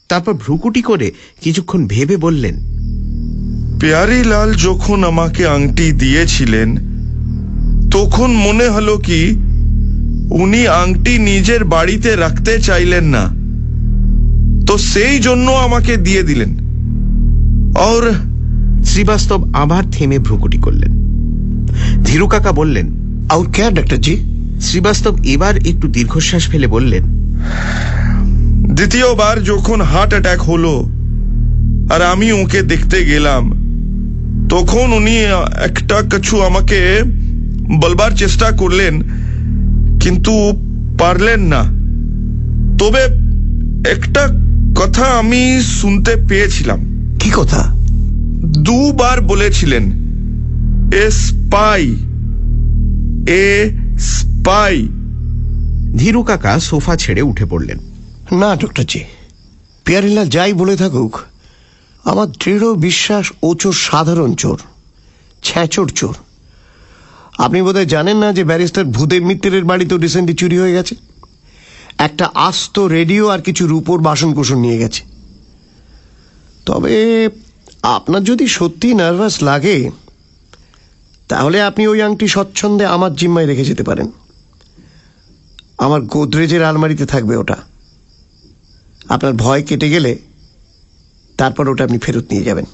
তারপর 0.08 0.32
ভ্রুকুটি 0.32 0.82
করে 0.82 1.12
কিছুক্ষণ 1.40 1.86
ভেবে 1.86 2.16
বললেন 2.16 2.54
লাল 4.24 4.54
যখন 4.54 5.04
আমাকে 5.04 5.46
আংটি 5.46 5.92
দিয়েছিলেন 5.92 6.76
তখন 7.90 8.30
মনে 8.30 8.68
হলো 8.68 8.98
কি 8.98 9.32
উনি 10.30 10.68
আংটি 10.68 11.18
নিজের 11.18 11.64
বাড়িতে 11.64 12.16
রাখতে 12.16 12.60
চাইলেন 12.60 13.04
না। 13.04 13.24
তো 14.66 14.78
সেই 14.78 15.18
জন্য 15.18 15.50
আমাকে 15.50 15.96
দিয়ে 15.96 16.22
দিলেন। 16.22 16.50
ওর 17.78 18.12
শ্রীবাস্তব 18.84 19.54
আবার 19.54 19.90
থেমে 19.90 20.18
ভ্রুকুটি 20.18 20.58
করলেন। 20.58 20.92
ধীরু 22.04 22.26
কাকা 22.26 22.52
বললেন 22.52 22.86
আউর 23.30 23.52
ক্যা 23.52 23.70
ডাক্তারজি 23.70 24.31
শ্রীবাস্তব 24.62 25.24
এবার 25.24 25.56
একটু 25.56 25.88
দীর্ঘশ্বাস 25.88 26.48
ফেলে 26.48 26.66
বললেন 26.66 27.02
দ্বিতীয়বার 28.74 29.44
যখন 29.44 29.80
হার্ট 29.80 30.12
অ্যাটাক 30.12 30.40
হলো 30.42 30.74
আর 31.94 32.02
আমি 32.02 32.32
ওকে 32.32 32.62
দেখতে 32.62 33.04
গেলাম 33.04 33.62
তখন 34.48 34.92
উনি 34.92 35.16
একটা 35.64 36.02
কিছু 36.02 36.42
আমাকে 36.42 37.02
বলবার 37.80 38.10
চেষ্টা 38.10 38.50
করলেন 38.50 39.02
কিন্তু 40.00 40.32
পারলেন 40.98 41.40
না। 41.40 41.62
তবে 42.78 43.02
একটা 43.90 44.28
কথা 44.76 45.04
আমি 45.04 45.60
শুনতে 45.62 46.16
পেয়েছিলাম। 46.28 46.78
কি 47.20 47.30
কথা? 47.34 47.74
দুবার 48.62 49.20
বলেছিলেন 49.20 49.84
এ 50.92 51.10
স্পাই 51.10 51.82
এ 53.28 53.70
স্পাই 54.42 54.88
ধীরু 55.98 56.22
কাকা 56.22 56.60
সোফা 56.60 56.96
ছেড়ে 56.96 57.22
উঠে 57.22 57.46
পড়লেন। 57.46 57.78
না 58.38 58.56
ডক্টর 58.56 58.84
জি। 58.84 59.04
পিয়ারিলাল 59.84 60.28
যাই 60.28 60.52
বলে 60.52 60.76
থাকুক 60.76 61.18
আমার 62.04 62.30
দৃঢ় 62.30 62.74
বিশ্বাস 62.74 63.32
ও 63.42 63.54
চোর 63.54 63.72
সাধারণ 63.72 64.34
চোর 64.34 64.58
ছ্যাঁচোর 65.42 65.88
চোর। 65.88 66.14
আপনি 67.38 67.62
বোধহয় 67.62 67.86
জানেন 67.86 68.16
না 68.16 68.32
যে 68.32 68.44
ব্যারিস্টার 68.44 68.84
ভূদেব 68.84 69.22
মিত্রের 69.24 69.64
বাড়িতেও 69.64 69.98
রিসেন্টলি 69.98 70.34
চুরি 70.34 70.58
হয়ে 70.58 70.72
গেছে? 70.72 70.94
একটা 71.98 72.30
আস্ত 72.34 72.78
রেডিও 72.78 73.28
আর 73.28 73.40
কিছু 73.42 73.66
রূপোর 73.66 74.00
বাসন 74.00 74.34
কোসন 74.34 74.58
নিয়ে 74.58 74.78
গেছে। 74.78 75.02
তবে 76.66 77.28
আপনার 77.82 78.24
যদি 78.24 78.46
সত্যি 78.46 78.94
নার্ভাস 78.94 79.42
লাগে 79.42 79.90
তাহলে 81.28 81.62
আপনি 81.62 81.86
ওই 81.86 82.02
আংটি 82.02 82.28
স্বচ্ছন্দে 82.28 82.86
আমার 82.86 83.14
জিম্মায় 83.14 83.46
রেখে 83.46 83.64
যেতে 83.64 83.82
পারেন। 83.82 84.10
আমার 85.84 86.00
গোদরেজের 86.12 86.62
আলমারিতে 86.68 87.06
থাকবে 87.06 87.34
ওটা। 87.36 87.58
আপনার 89.08 89.32
ভয় 89.32 89.62
কেটে 89.68 89.88
গেলে 89.90 90.12
তারপর 91.38 91.64
ওটা 91.68 91.82
আপনি 91.84 91.98
ফেরত 92.04 92.26
নিয়ে 92.32 92.46
যাবেন। 92.48 92.66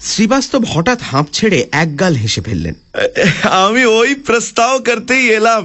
শ্রীবাস্তব 0.00 0.62
হঠাৎ 0.72 0.98
হাঁপ 1.10 1.26
ছেড়ে 1.32 1.58
একগাল 1.82 2.14
হেসে 2.14 2.40
ফেললেন। 2.46 2.74
আমি 3.64 3.82
ওই 4.00 4.10
প্রস্তাব 4.26 4.72
করতেই 4.88 5.24
এলাম 5.38 5.62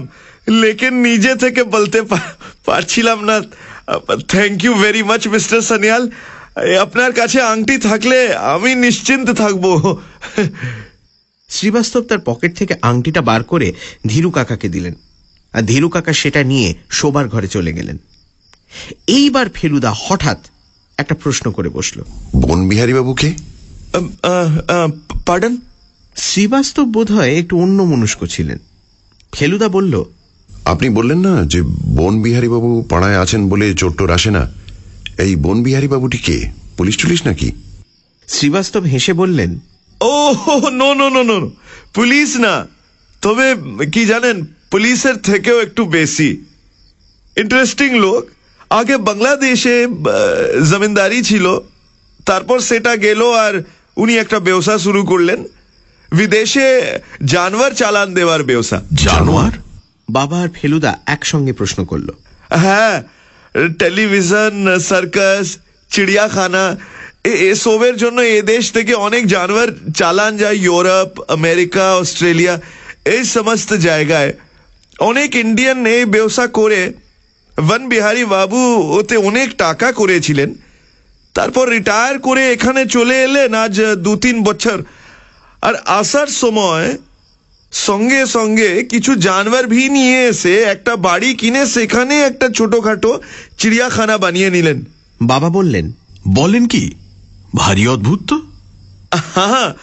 লেকিন 0.62 0.94
নিজে 1.08 1.34
থেকে 1.36 1.62
বলতে 1.76 2.00
পারছিলাম 2.66 3.20
না। 3.30 3.36
Thank 4.34 4.58
you 4.64 4.74
very 4.74 5.04
much 5.04 5.24
mister 5.28 5.60
Sanyal. 5.62 6.04
আপনার 6.86 7.12
কাছে 7.14 7.40
আংটি 7.42 7.76
থাকলে 7.78 8.18
আমি 8.54 8.72
নিশ্চিন্ত 8.86 9.28
থাকব। 9.42 9.66
শ্রীবাস্তব 11.50 12.04
তার 12.10 12.22
পকেট 12.26 12.52
থেকে 12.58 12.74
আংটিটা 12.82 13.22
বার 13.22 13.42
করে 13.52 13.68
ধীরু 14.08 14.30
কাকাকে 14.38 14.68
দিলেন। 14.70 14.96
আর 15.56 15.64
ধীরু 15.72 15.88
কাকা 15.90 16.14
সেটা 16.22 16.42
নিয়ে 16.52 16.70
শোবার 16.98 17.26
ঘরে 17.34 17.48
চলে 17.48 17.72
গেলেন। 17.78 17.98
এইবার 19.18 19.46
ফেলুদা 19.54 19.92
হঠাৎ 20.06 20.40
একটা 20.98 21.16
প্রশ্ন 21.24 21.46
করে 21.52 21.70
বসল। 21.78 21.98
বনবিহারী 22.48 22.94
বাবুকে 22.94 23.30
পার্ডন? 25.28 25.54
শ্রীবাস্তব 26.16 26.86
বোধ 26.96 27.10
হয় 27.12 27.32
একটু 27.40 27.54
অন্য 27.64 27.80
মনস্ক 27.92 28.20
ছিলেন। 28.26 28.60
ফেলুদা 29.32 29.68
বলল 29.68 29.94
আপনি 30.66 30.88
বললেন 30.90 31.20
না 31.28 31.34
যে 31.54 31.60
বনবিহারী 32.00 32.50
বাবু 32.56 32.70
পাড়ায় 32.92 33.18
আছেন 33.24 33.42
বলে 33.50 33.66
চোট্টর 33.82 34.10
আসে 34.18 34.32
না। 34.38 34.44
এই 35.26 35.32
বনবিহারী 35.46 35.88
বাবুটি 35.94 36.20
কে? 36.28 36.38
পুলিশ 36.78 36.96
টুলিশ 37.02 37.22
নাকি? 37.28 37.50
শ্রীবাস্তব 38.28 38.84
হেসে 38.94 39.14
বললেন 39.22 39.52
ও 40.02 40.16
no 40.80 40.90
no 41.00 41.08
no 41.16 41.22
no 41.30 41.38
police 41.94 42.30
না। 42.46 42.54
তবে 43.24 43.46
কি 43.94 44.02
জানেন 44.06 44.38
পুলিশের 44.72 45.16
থেকেও 45.16 45.62
একটু 45.62 45.86
বেশি। 45.86 46.46
ইন্টারেস্টিং 47.38 48.00
লোক। 48.00 48.28
আগে 48.70 48.98
বাংলাদেশে 48.98 49.88
জমিনদারি 50.72 51.24
ছিল। 51.24 51.60
তারপর 52.26 52.60
সেটা 52.60 52.96
গেল 52.96 53.32
আর 53.32 53.64
উনি 53.98 54.18
একটা 54.18 54.40
ব্যবসা 54.40 54.78
শুরু 54.78 55.04
করলেন। 55.04 55.44
বিদেশে 56.16 56.82
জানোয়ার 57.26 57.72
চালান 57.72 58.14
দেওয়ার 58.14 58.44
ব্যবসা। 58.44 58.82
জানোয়ার? 58.94 59.52
বাবা 60.10 60.42
আর 60.42 60.50
ফেলুদা 60.62 61.00
একসঙ্গে 61.06 61.54
প্রশ্ন 61.54 61.86
করল। 61.86 62.10
হ্যাঁ 62.50 63.04
টেলিভিশন 63.80 64.80
সার্কাস 64.80 65.58
চিড়িয়াখানা 65.92 66.78
এ- 67.24 67.52
এসবের 67.52 67.98
জন্য 67.98 68.22
এ 68.22 68.42
দেশ 68.42 68.72
থেকে 68.72 68.94
অনেক 68.94 69.28
জানোয়ার 69.28 69.68
চালান 69.96 70.38
যায়। 70.38 70.56
ইউরোপ 70.56 71.32
আমেরিকা 71.32 71.96
অস্ট্রেলিয়া 71.96 72.62
এই 73.06 73.24
সমস্ত 73.24 73.74
জায়গায়। 73.74 74.34
অনেক 75.00 75.36
ইন্ডিয়ান 75.36 75.86
এই 75.86 76.06
ব্যবসা 76.06 76.48
করে 76.48 76.94
বন 77.68 77.90
বিহারী 77.90 78.26
বাবু 78.26 78.58
ওতে 79.00 79.18
অনেক 79.18 79.58
টাকা 79.58 79.92
করেছিলেন। 79.92 80.54
তারপর 81.34 81.70
রিটায়ার 81.70 82.20
করে 82.20 82.52
এখানে 82.52 82.86
চলে 82.86 83.24
এলেন 83.24 83.54
আজ 83.54 83.82
দু 83.82 84.16
তিন 84.16 84.44
বছর। 84.44 84.84
আর 85.62 85.74
আসার 85.86 86.28
সময় 86.28 86.98
সঙ্গে 87.72 88.26
সঙ্গে 88.26 88.84
কিছু 88.84 89.16
জানোয়ার 89.16 89.68
ভি 89.68 89.90
নিয়ে 89.90 90.24
এসে 90.24 90.62
একটা 90.62 90.96
বাড়ি 90.96 91.34
কিনে 91.36 91.66
সেখানে 91.66 92.22
একটা 92.22 92.50
ছোটখাটো 92.50 93.20
চিড়িয়াখানা 93.58 94.18
বানিয়ে 94.18 94.50
নিলেন। 94.50 94.86
বাবা 95.22 95.50
বললেন 95.50 95.92
বলেন 96.28 96.68
কি? 96.68 96.92
ভারী 97.56 97.88
অদ্ভুত 97.88 98.20
তো। 98.28 98.36
হ্যাঁ, 99.34 99.48
হ্যাঁ। 99.48 99.74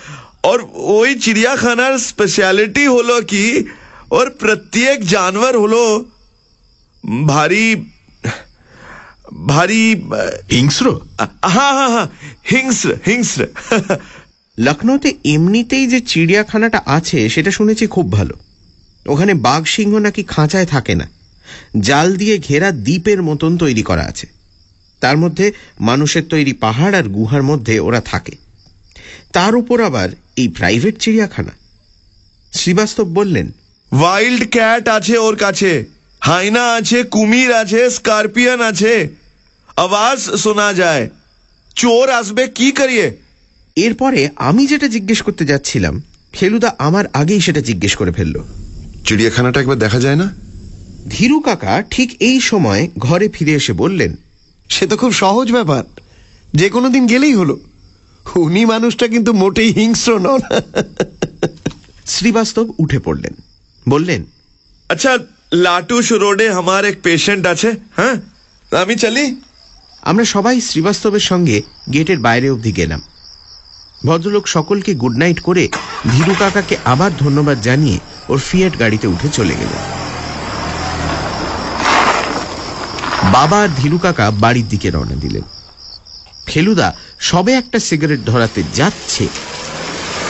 আর 0.52 0.58
ওই 0.74 1.14
চিড়িয়াখানার 1.14 1.98
স্পেশালিটি 1.98 2.86
হলো 2.86 3.20
কি 3.22 3.64
ওর 4.12 4.30
প্রত্যেক 4.30 5.04
জানোয়ার 5.04 5.58
হলো 5.58 6.04
ভারী 7.26 7.84
ভারী 9.46 9.94
হিংস্র? 10.52 11.00
হ্যাঁ 11.54 11.72
হ্যাঁ 11.72 11.90
হ্যাঁ 11.90 12.08
হিংস্র 12.52 12.90
হিংস্র 13.06 13.46
লখনৌতে 14.58 15.14
এমনিতেই 15.24 15.86
যে 15.86 16.00
চিড়িয়াখানাটা 16.00 16.82
আছে 16.86 17.28
সেটা 17.28 17.50
শুনেছি 17.50 17.86
খুব 17.86 18.12
ভালো। 18.12 18.34
ওখানে 19.06 19.34
বাঘ 19.34 19.64
সিংহ 19.64 19.98
নাকি 19.98 20.22
খাঁচায় 20.22 20.66
থাকে 20.66 20.94
না। 20.94 21.08
জাল 21.80 22.16
দিয়ে 22.16 22.38
ঘেরা 22.38 22.72
দ্বীপের 22.72 23.22
মতন 23.22 23.56
তৈরি 23.56 23.82
করা 23.82 24.02
আছে। 24.02 24.26
তার 25.00 25.16
মধ্যে 25.16 25.52
মানুষের 25.80 26.24
তৈরি 26.24 26.52
পাহাড় 26.52 26.98
আর 26.98 27.08
গুহার 27.08 27.42
মধ্যে 27.42 27.80
ওরা 27.80 28.00
থাকে। 28.00 28.36
তার 29.32 29.56
উপর 29.56 29.80
আবার 29.80 30.08
এই 30.36 30.48
প্রাইভেট 30.48 30.98
চিড়িয়াখানা। 30.98 31.52
শ্রীবাস্তব 32.52 33.04
বললেন 33.04 33.52
ওয়াইল্ড 33.92 34.50
ক্যাট 34.50 34.88
আছে 34.88 35.18
ওর 35.18 35.36
কাছে 35.36 35.84
হাইনা 36.20 36.74
আছে 36.74 37.04
কুমির 37.04 37.52
আছে 37.52 37.90
স্করপিয়ন 37.90 38.60
আছে। 38.60 39.08
আওয়াজ 39.76 40.18
শোনা 40.18 40.72
যায়। 40.72 41.10
চোর 41.74 42.10
আসবে 42.10 42.48
কি 42.48 42.72
করিয়ে? 42.72 43.16
এরপরে 43.76 44.28
আমি 44.36 44.66
যেটা 44.66 44.88
জিজ্ঞেস 44.88 45.22
করতে 45.22 45.44
যাচ্ছিলাম 45.44 46.02
ফেলুদা 46.32 46.74
আমার 46.78 47.04
আগেই 47.12 47.40
সেটা 47.40 47.60
জিজ্ঞেস 47.60 47.96
করে 47.96 48.12
ফেলল। 48.12 48.42
চিড়িয়াখানাটা 49.04 49.60
একবার 49.60 49.78
দেখা 49.78 50.00
যায় 50.00 50.16
না? 50.16 50.34
ধীরু 51.10 51.40
কাকা 51.40 51.82
ঠিক 51.90 52.16
এই 52.20 52.40
সময় 52.40 52.88
ঘরে 52.98 53.28
ফিরে 53.28 53.52
এসে 53.52 53.72
বললেন 53.72 54.16
সে 54.68 54.86
তো 54.86 54.96
খুব 54.96 55.12
সহজ 55.12 55.52
ব্যাপার 55.52 55.84
যে 56.54 56.68
কোনো 56.68 56.88
দিন 56.88 57.06
গেলেই 57.06 57.34
হলো। 57.34 57.60
উনি 58.36 58.64
মানুষটা 58.64 59.08
কিন্তু 59.08 59.32
মোটেই 59.32 59.72
হিংস্র 59.72 60.18
নন। 60.18 60.40
শ্রীবাস্তব 62.06 62.74
উঠে 62.78 62.98
পড়লেন। 62.98 63.34
বললেন 63.88 64.24
আচ্ছা 64.88 65.18
লাটুস 65.52 66.12
রোডে 66.12 66.50
আমার 66.50 66.84
এক 66.84 66.96
পেশেন্ট 67.02 67.46
আছে 67.46 67.70
হ্যাঁ? 67.96 68.16
আমি 68.72 68.96
চলি? 68.96 69.40
আমরা 70.02 70.24
সবাই 70.24 70.60
শ্রীবাস্তবের 70.60 71.20
সঙ্গে 71.20 71.62
গেটের 71.92 72.18
বাইরে 72.18 72.50
অবধি 72.50 72.72
গেলাম। 72.72 73.00
ভদ্রলোক 74.06 74.46
সকলকে 74.48 74.94
গুড 74.94 75.16
নাইট 75.16 75.40
করে 75.40 75.68
ধীরু 76.10 76.34
কাকাকে 76.38 76.76
আবার 76.84 77.16
ধন্যবাদ 77.16 77.60
জানিয়ে 77.60 77.98
ওর 78.28 78.38
ফিয়েট 78.38 78.78
গাড়িতে 78.78 79.06
উঠে 79.06 79.28
চলে 79.28 79.54
গেল 79.54 79.72
বাবা 83.32 83.62
আর 83.62 83.68
ধীরু 83.76 83.98
কাকা 83.98 84.30
বাড়ির 84.30 84.68
দিকে 84.68 84.90
রওনা 84.90 85.14
দিলেন। 85.14 85.42
ফেলুদা 86.46 86.94
সবে 87.18 87.52
একটা 87.52 87.78
সিগারেট 87.78 88.20
ধরাতে 88.20 88.62
যাচ্ছে 88.62 89.28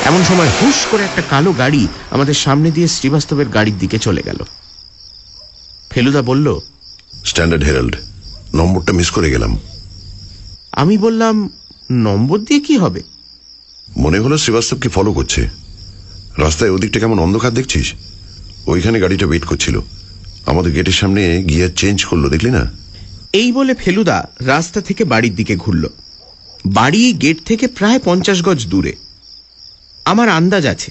এমন 0.05 0.25
সময় 0.25 0.49
হুশ 0.63 0.87
করে 0.91 1.05
একটা 1.05 1.23
কালো 1.23 1.53
গাড়ি 1.53 1.89
আমাদের 2.11 2.35
সামনে 2.35 2.71
দিয়ে 2.71 2.89
শ্রীবাস্তবের 2.89 3.49
গাড়ির 3.49 3.79
দিকে 3.79 3.99
চলে 3.99 4.23
গেল। 4.25 4.37
ফেলুদা 5.91 6.23
বলল 6.23 6.59
স্ট্যান্ডার্ড 7.25 7.65
হেরাল্ড 7.65 7.97
নম্বরটা 8.55 8.93
মিস 8.93 9.11
করে 9.11 9.31
গেলাম। 9.31 9.59
আমি 10.73 10.99
বললাম 10.99 11.51
নম্বর 11.91 12.39
দিয়ে 12.39 12.61
কি 12.61 12.77
হবে? 12.77 13.03
মনে 13.97 14.19
হলো 14.19 14.39
শ্রীবাস্তবকে 14.39 14.89
ফলো 14.89 15.13
করছে। 15.13 15.49
রাস্তায় 16.39 16.71
ওদিকটা 16.71 17.01
কেমন 17.01 17.19
অন্ধকার 17.19 17.55
দেখছিস? 17.55 17.93
ওইখানে 18.67 19.01
গাড়িটা 19.01 19.27
ওয়েট 19.27 19.45
করছিল। 19.45 19.81
আমাদের 20.47 20.73
গেটের 20.73 20.93
সামনে 20.93 21.43
গিয়ার 21.43 21.71
চেঞ্জ 21.77 22.05
করল 22.05 22.29
দেখলি 22.29 22.51
না? 22.51 22.71
এই 23.33 23.53
বলে 23.53 23.75
ফেলুদা 23.75 24.29
রাস্তা 24.41 24.81
থেকে 24.81 25.05
বাড়ির 25.05 25.35
দিকে 25.35 25.57
ঘুরল। 25.57 25.87
বাড়ি 26.67 27.13
গেট 27.13 27.45
থেকে 27.45 27.67
প্রায় 27.67 27.99
পঞ্চাশ 28.05 28.43
গজ 28.43 28.67
দূরে। 28.67 28.97
আমার 30.07 30.29
আন্দাজ 30.29 30.65
আছে, 30.67 30.91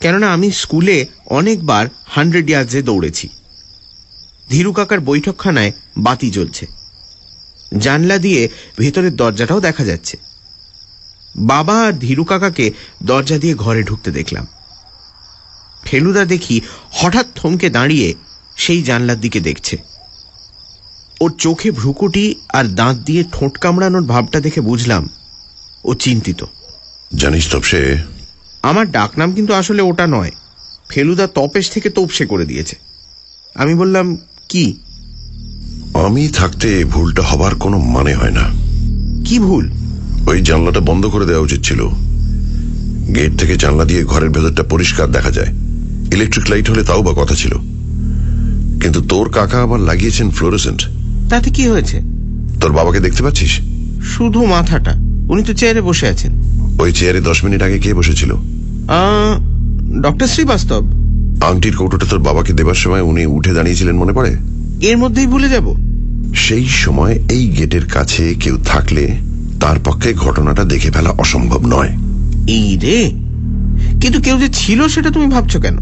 কেননা 0.00 0.28
আমি 0.32 0.48
স্কুলে 0.52 0.96
অনেকবার 1.38 1.84
হান্ড্রেড 2.06 2.48
ইয়ার্সে 2.50 2.80
দৌড়েছি। 2.82 3.26
ধীরু 4.48 4.70
কাকার 4.72 5.00
বৈঠকখানায় 5.00 5.72
বাতি 5.98 6.28
জ্বলছে। 6.30 6.64
জানলা 7.78 8.16
দিয়ে 8.18 8.42
ভেতরের 8.78 9.14
দরজাটাও 9.16 9.60
দেখা 9.60 9.84
যাচ্ছে। 9.84 10.16
বাবা 11.50 11.76
আর 11.86 11.92
ধীরু 11.92 12.24
কাকাকে 12.24 12.66
দরজা 13.02 13.36
দিয়ে 13.38 13.54
ঘরে 13.54 13.82
ঢুকতে 13.82 14.10
দেখলাম। 14.10 14.46
ফেলুদা 15.84 16.24
দেখি 16.24 16.56
হঠাৎ 16.92 17.26
থমকে 17.34 17.68
দাঁড়িয়ে 17.70 18.08
সেই 18.56 18.82
জানলার 18.82 19.18
দিকে 19.20 19.40
দেখছে। 19.40 19.76
ওর 21.20 21.30
চোখে 21.38 21.68
ভ্রুকুটি 21.70 22.24
আর 22.48 22.64
দাঁত 22.64 22.96
দিয়ে 22.96 23.22
ঠোঁট 23.32 23.54
কামড়ানোর 23.58 24.04
ভাবটা 24.04 24.38
দেখে 24.40 24.60
বুঝলাম, 24.60 25.04
ও 25.84 25.90
চিন্তিত। 25.94 26.40
জানিস 27.12 27.44
তপসে 27.52 27.82
আমার 28.62 28.90
ডাকনাম 28.90 29.32
কিন্তু 29.32 29.54
আসলে 29.54 29.82
ওটা 29.82 30.06
নয়। 30.06 30.30
ফেলুদা 30.88 31.26
তপেশ 31.26 31.70
থেকে 31.70 31.90
তোপসে 31.90 32.26
করে 32.26 32.44
দিয়েছে। 32.44 32.76
আমি 33.54 33.74
বললাম 33.74 34.16
কি? 34.48 34.74
আমি 35.94 36.28
থাকতে 36.28 36.84
ভুলটা 36.84 37.22
হবার 37.22 37.54
কোনো 37.54 37.78
মানে 37.78 38.14
হয় 38.14 38.30
না। 38.30 38.42
কি 39.28 39.38
ভুল? 39.38 39.70
ওই 40.26 40.42
জানলাটা 40.42 40.80
বন্ধ 40.80 41.06
করে 41.06 41.26
দেওয়া 41.26 41.42
উচিত 41.42 41.60
ছিল। 41.60 41.88
গেট 43.14 43.38
থেকে 43.38 43.56
জানলা 43.56 43.84
দিয়ে 43.84 44.04
ঘরের 44.04 44.30
ভেতরটা 44.30 44.62
পরিষ্কার 44.62 45.12
দেখা 45.12 45.30
যায়। 45.30 45.48
ইলেকট্রিক 46.12 46.50
লাইট 46.50 46.70
হলে 46.70 46.84
তাও 46.84 47.02
বা 47.02 47.22
কথা 47.22 47.34
ছিল। 47.34 47.52
কিন্তু 48.82 49.00
তোর 49.00 49.30
কাকা 49.30 49.62
আবার 49.62 49.80
লাগিয়েছেন 49.80 50.30
ফ্লোরোসেন্ট। 50.30 50.88
তাতে 51.30 51.50
কি 51.50 51.68
হয়েছে? 51.68 52.00
তোর 52.60 52.72
বাবাকে 52.72 53.00
দেখতে 53.00 53.22
পাচ্ছিস? 53.22 53.60
শুধু 54.02 54.44
মাথাটা। 54.44 54.92
উনি 55.28 55.42
তো 55.42 55.54
চেয়ারে 55.54 55.80
বসে 55.80 56.08
আছেন। 56.08 56.49
ওই 56.80 56.92
চেয়ারে 56.92 57.20
দশ 57.20 57.44
মিনিট 57.44 57.62
আগে 57.62 57.78
কে 57.78 57.94
বসেছিল? 57.94 58.30
ডক্টর 60.02 60.26
শ্রীবাস্তব। 60.26 60.82
আংটির 61.42 61.76
কৌটোটা 61.76 62.06
তোর 62.10 62.18
বাবাকে 62.18 62.52
দেবার 62.52 62.74
সময় 62.74 63.00
উনি 63.00 63.26
উঠে 63.26 63.52
দাঁড়িয়েছিলেন 63.52 63.96
মনে 63.96 64.12
পড়ে? 64.12 64.32
এর 64.80 64.96
মধ্যেই 64.98 65.26
ভুলে 65.26 65.48
যাব। 65.48 65.66
সেই 66.34 66.66
সময় 66.66 67.18
এই 67.28 67.48
গেটের 67.48 67.86
কাছে 67.86 68.34
কেউ 68.34 68.58
থাকলে 68.64 69.16
তার 69.60 69.76
পক্ষে 69.84 70.14
ঘটনাটা 70.14 70.64
দেখে 70.64 70.90
ফেলা 70.90 71.10
অসম্ভব 71.10 71.66
নয়। 71.66 71.92
এই 72.46 72.76
রে! 72.76 73.10
কিন্তু 74.00 74.20
কেউ 74.20 74.38
যে 74.38 74.48
ছিল 74.52 74.88
সেটা 74.88 75.10
তুমি 75.10 75.26
ভাবছ 75.26 75.56
কেন? 75.56 75.76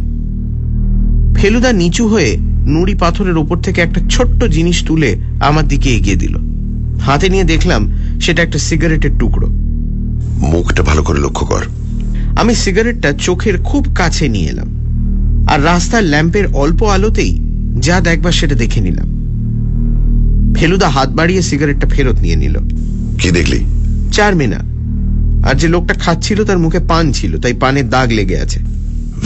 ফেলুদা 1.37 1.72
নিচু 1.72 2.08
হয়ে 2.08 2.37
নুড়ি 2.66 2.94
পাথরের 2.94 3.37
ওপর 3.37 3.56
থেকে 3.56 3.80
একটা 3.80 4.00
ছোট্ট 4.11 4.44
জিনিস 4.44 4.84
তুলে 4.87 5.11
আমার 5.40 5.68
দিকে 5.68 5.88
এগিয়ে 5.90 6.16
দিল। 6.16 6.34
হাতে 7.00 7.28
নিয়ে 7.28 7.44
দেখলাম 7.44 7.82
সেটা 8.20 8.42
একটা 8.42 8.58
সিগারেটের 8.58 9.11
টুকরো। 9.18 9.67
মুখটা 10.40 10.83
ভালো 10.83 11.03
করে 11.03 11.18
লক্ষ্য 11.18 11.46
কর। 11.46 11.62
আমি 12.37 12.55
সিগারেটটা 12.55 13.12
চোখের 13.12 13.62
খুব 13.62 13.94
কাছে 13.94 14.29
নিয়ে 14.29 14.48
এলাম। 14.48 14.68
আর 15.48 15.64
রাস্তার 15.64 16.03
ল্যাম্পের 16.03 16.46
অল্প 16.46 16.83
আলোতেই 16.83 17.40
যা 17.79 18.01
দেখবার 18.01 18.33
সেটা 18.33 18.55
দেখে 18.55 18.81
নিলাম। 18.81 19.09
ফেলুদা 20.55 20.88
হাত 20.88 21.09
বাড়িয়ে 21.09 21.42
সিগারেটটা 21.42 21.87
ফেরত 21.87 22.18
নিয়ে 22.20 22.37
নিল। 22.37 22.59
কি 23.18 23.31
দেখলি? 23.31 23.64
চার 24.12 24.37
মিনা 24.37 24.59
আর 25.48 25.55
যে 25.55 25.68
লোকটা 25.68 25.94
খাচ্ছিল 25.94 26.44
তার 26.44 26.59
মুখে 26.59 26.79
পান 26.79 27.12
ছিল 27.12 27.40
তাই 27.40 27.53
পানের 27.53 27.90
দাগ 27.90 28.11
লেগে 28.11 28.40
আছে। 28.40 28.61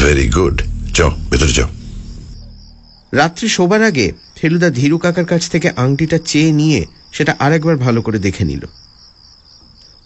ভেরি 0.00 0.28
গুড 0.28 0.62
চ 0.94 1.02
ভেতরে 1.02 1.52
চ 1.52 1.60
রাত্রি 3.12 3.48
শোবার 3.48 3.82
আগে 3.84 4.12
ফেলুদা 4.40 4.70
ধীরু 4.70 4.98
কাকার 4.98 5.24
কাছ 5.24 5.50
থেকে 5.50 5.70
আংটিটা 5.76 6.18
চেয়ে 6.24 6.52
নিয়ে 6.52 6.86
সেটা 7.12 7.34
আরেকবার 7.38 7.76
ভালো 7.76 8.02
করে 8.02 8.18
দেখে 8.18 8.44
নিল। 8.44 8.66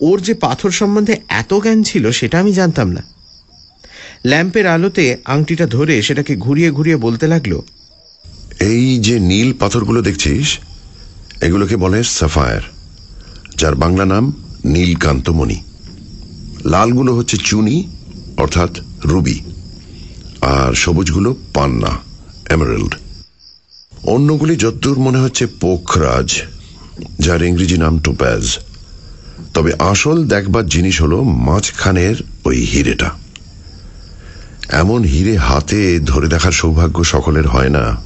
ওর 0.00 0.20
যে 0.20 0.34
পাথর 0.34 0.70
সম্বন্ধে 0.70 1.14
এত 1.28 1.54
জ্ঞান 1.54 1.82
ছিল 1.82 2.10
সেটা 2.10 2.36
আমি 2.40 2.52
জানতাম 2.52 2.88
না। 2.92 3.02
ল্যাম্পের 4.24 4.66
আলোতে 4.66 5.16
আংটিটা 5.24 5.66
ধরে 5.66 6.02
সেটাকে 6.02 6.36
ঘুরিয়ে 6.36 6.70
ঘুরিয়ে 6.70 6.96
বলতে 6.96 7.26
লাগল, 7.26 7.52
এই 8.60 8.98
যে 8.98 9.18
নীল 9.20 9.52
পাথরগুলো 9.52 10.02
দেখছিস, 10.02 10.58
এগুলোকে 11.40 11.76
বলে 11.76 12.02
সাফায়ার, 12.02 12.64
যার 13.56 13.74
বাংলা 13.74 14.04
নাম 14.04 14.24
নীলকান্তমণি। 14.64 15.62
লালগুলো 16.64 17.14
হচ্ছে 17.14 17.36
চুনি, 17.36 17.76
অর্থাৎ 18.36 18.72
রুবি, 19.04 19.40
আর 20.40 20.72
সবুজগুলো 20.74 21.36
পান্না, 21.54 21.92
এমারেল্ড। 22.50 22.94
অন্যগুলি 24.06 24.56
যদ্দূর 24.56 24.98
মনে 24.98 25.18
হচ্ছে 25.18 25.46
পোখরাজ, 25.46 26.28
যার 27.18 27.42
ইংরেজি 27.42 27.76
নাম 27.76 27.98
টোপ্যাজ। 27.98 28.44
তবে 29.56 29.72
আসল 29.78 30.26
দেখবার 30.26 30.66
জিনিস 30.66 31.02
হলো 31.02 31.22
মাঝখানের 31.22 32.16
ওই 32.44 32.56
হিরেটা। 32.56 33.10
এমন 34.68 35.02
হিরে 35.02 35.36
হাতে 35.36 36.00
ধরে 36.00 36.28
দেখার 36.28 36.52
সৌভাগ্য 36.52 37.04
সকলের 37.04 37.46
হয় 37.48 37.68
না। 37.68 37.96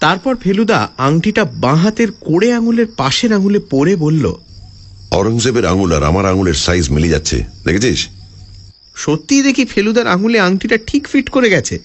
তারপর 0.00 0.36
ফেলুদা 0.36 0.88
আংটিটা 0.98 1.44
বাঁ 1.44 1.76
হাতের 1.76 2.08
কোড়ে 2.20 2.54
আঙুলের 2.54 2.86
পাশের 2.96 3.32
আঙুলে 3.32 3.58
পরে 3.58 3.96
বলল 3.96 4.32
অরঙ্গজেবের 5.10 5.66
আঙুল 5.66 5.92
আর 5.92 6.02
আমার 6.02 6.26
আঙুলের 6.26 6.54
সাইজ 6.54 6.90
মিলে 6.90 7.08
যাচ্ছে 7.08 7.44
দেখেছিস? 7.64 8.08
সত্যিই 8.94 9.42
দেখি 9.42 9.64
ফেলুদার 9.64 10.06
আঙুলে 10.06 10.40
আংটিটা 10.40 10.76
ঠিক 10.86 11.08
ফিট 11.08 11.30
করে 11.30 11.50
গেছে। 11.50 11.78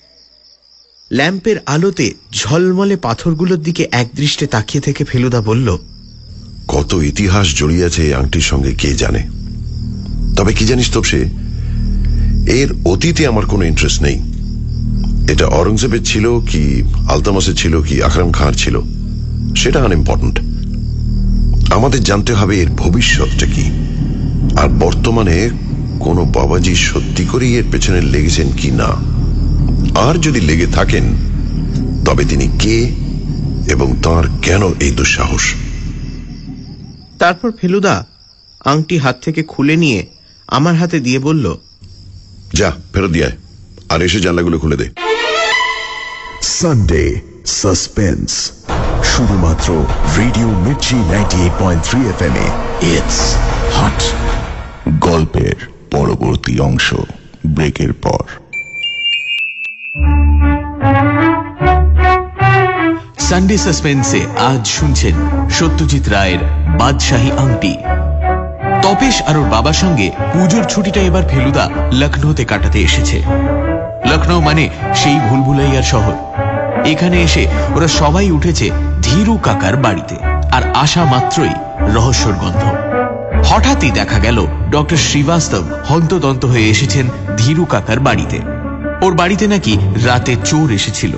ল্যাম্পের 1.12 1.58
আলোতে 1.65 2.13
ঝলমলে 2.34 2.96
পাথরগুলোর 2.96 3.58
দিকে 3.58 3.88
একদৃষ্টে 3.91 4.48
তাকিয়ে 4.48 4.82
থেকে 4.82 5.04
ফেলুদা 5.04 5.41
বলল 5.41 5.78
কত 6.67 6.93
ইতিহাস 6.93 7.60
জড়িয়ে 7.60 7.86
আছে 7.86 8.03
এই 8.03 8.13
আংটির 8.13 8.41
সঙ্গে, 8.41 8.71
কে 8.73 8.93
জানে? 8.93 9.27
তবে 10.38 10.53
কি 10.53 10.65
জানিস 10.65 10.89
তোপসে, 10.89 11.25
এর 12.47 12.69
অতীতে 12.86 13.27
আমার 13.27 13.45
কোনো 13.45 13.63
ইন্টারেস্ট 13.63 14.01
নেই। 14.01 14.17
এটা 15.34 15.45
অরঙ্গজেবের 15.45 16.03
ছিল 16.06 16.39
কি 16.39 16.84
আলতামাসের 17.10 17.56
ছিল 17.56 17.82
কি 17.82 18.03
আকরাম 18.03 18.32
খাঁর 18.32 18.53
ছিল, 18.53 18.82
সেটা 19.56 19.84
আনইম্পর্টেন্ট 19.84 20.39
আমাদের 21.73 22.03
জানতে 22.03 22.34
হবে 22.34 22.62
এর 22.62 22.69
ভবিষ্যৎটা 22.69 23.45
কি। 23.45 23.63
আর 24.58 24.69
বর্তমানে 24.69 25.49
কোনো 25.99 26.25
বাবাজি 26.25 26.75
সত্যি 26.75 27.25
করেই 27.25 27.56
এর 27.56 27.63
পেছনে 27.71 28.01
লেগেছেন 28.01 28.47
কি 28.58 28.71
না? 28.71 28.89
আর 29.99 30.15
যদি 30.15 30.41
লেগে 30.41 30.67
থাকেন, 30.67 31.03
তবে 32.06 32.25
তিনি 32.25 32.47
কে 32.60 32.77
এবং 33.71 33.93
তার 34.03 34.23
কেন 34.41 34.62
এই 34.80 34.91
দুঃসাহস? 34.91 35.53
তারপর 37.19 37.51
ফেলুদা 37.51 38.06
আংটি 38.65 38.97
হাত 38.97 39.15
থেকে 39.21 39.43
খুলে 39.43 39.75
নিয়ে 39.75 40.06
আমার 40.47 40.75
হাতে 40.75 40.99
দিয়ে 40.99 41.19
বলল 41.19 41.56
যা 42.53 42.71
ফেরত 42.93 43.12
দিয়ে 43.12 43.32
আর 43.89 44.01
এসে 44.01 44.19
জানলাগুলো 44.19 44.60
খুলে 44.60 44.77
দে। 44.77 44.88
সানডে 46.41 47.21
সাসপেন্স 47.45 48.51
শুধুমাত্র 49.03 49.86
radio 50.17 50.47
Mirchi 50.47 50.95
ninety 50.95 51.38
eight 51.38 51.51
point 51.60 51.84
three 51.84 51.99
F 52.10 52.21
M 52.21 52.36
it's 52.82 53.19
hot 53.75 53.99
গল্পের 54.99 55.56
পরবর্তী 55.91 56.60
অংশ 56.60 56.93
ব্রেকের 57.45 57.93
পর। 57.93 58.46
সানডে 63.30 63.58
সাসপেন্সে 63.58 64.22
আজ 64.52 64.68
শুনছেন 64.68 65.16
সত্যজিৎ 65.50 66.10
রায়ের 66.10 66.40
বাদশাহী 66.80 67.32
আংটি। 67.38 67.74
তপেশ 68.82 69.22
আর 69.22 69.38
ওর 69.38 69.48
বাবার 69.50 69.74
সঙ্গে 69.74 70.12
পুজোর 70.34 70.63
ছুটিটা 70.63 71.02
এবার 71.02 71.24
ফেলুদা 71.30 71.70
লখনৌতে 71.94 72.46
কাটাতে 72.46 72.80
এসেছে। 72.82 73.18
লখনৌ 74.06 74.40
মানে 74.40 74.70
সেই 74.96 75.18
ভুলভুলাইয়ার 75.30 75.84
শহর। 75.84 76.16
এখানে 76.86 77.18
এসে 77.24 77.48
ওরা 77.76 77.88
সবাই 77.88 78.32
উঠেছে 78.32 78.70
ধীরু 79.02 79.38
কাকার 79.38 79.76
বাড়িতে, 79.78 80.16
আর 80.52 80.63
আসা 80.74 81.06
মাত্রই 81.06 81.54
রহস্যর 81.96 82.34
গন্ধ। 82.34 82.63
হঠাৎই 83.50 83.92
দেখা 83.92 84.20
গেল 84.20 84.48
ডক্টর 84.72 84.98
শ্রীবাস্তব 84.98 85.63
হন্তদন্ত 85.86 86.46
হয়ে 86.46 86.70
এসেছেন 86.70 87.06
ধীরু 87.38 87.66
কাকার 87.66 88.00
বাড়িতে। 88.00 88.38
ওর 89.02 89.13
বাড়িতে 89.16 89.48
নাকি 89.48 89.78
রাতে 90.06 90.36
চোর 90.46 90.72
এসেছিল। 90.72 91.13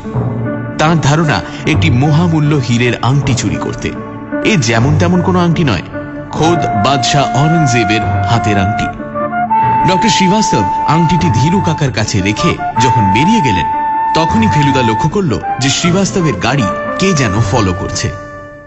তার 0.80 0.98
ধারণা 1.02 1.38
একটি 1.68 1.88
মহামূল্য 1.90 2.52
হীরের 2.56 2.96
আংটি 3.02 3.34
চুরি 3.34 3.56
করতে। 3.56 3.90
এ 4.46 4.54
যেমন 4.58 4.94
তেমন 4.98 5.22
কোনো 5.22 5.40
আংটি 5.40 5.64
নয়, 5.64 5.86
খোদ 6.32 6.60
বাদশাহ 6.86 7.26
অরঙ্গজেবের 7.44 8.02
হাতের 8.30 8.58
আংটি। 8.60 8.88
ডক্টর 9.88 10.10
শ্রীবাস্তব 10.10 10.64
আংটিটি 10.88 11.28
ধীরু 11.30 11.60
কাকার 11.62 11.92
কাছে 11.92 12.18
রেখে 12.22 12.52
যখন 12.84 13.04
বেরিয়ে 13.14 13.42
গেলেন, 13.42 13.68
তখনই 14.14 14.50
ফেলুদা 14.54 14.84
লক্ষ্য 14.90 15.10
করল 15.10 15.32
যে 15.60 15.70
শ্রীবাস্তবের 15.70 16.36
গাড়ি 16.40 16.68
কে 17.00 17.10
যেন 17.14 17.34
ফলো 17.52 17.74
করছে। 17.74 18.08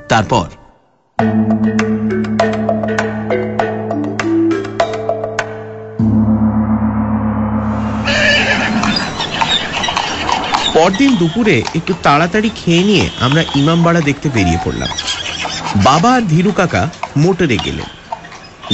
তারপর 0.08 0.46
পরদিন 10.82 11.16
দুপুরে 11.16 11.62
একটু 11.74 11.94
তাড়াতাড়ি 12.02 12.50
খেয়ে 12.56 12.84
নিয়ে 12.84 13.08
আমরা 13.20 13.42
ইমামবাড়া 13.56 14.00
দেখতে 14.00 14.28
বেরিয়ে 14.28 14.58
পড়লাম। 14.64 14.88
বাবা 15.82 16.12
আর 16.12 16.20
ধীরু 16.20 16.52
কাকা 16.52 16.90
মোটরে 17.16 17.58
গেলেন। 17.64 17.88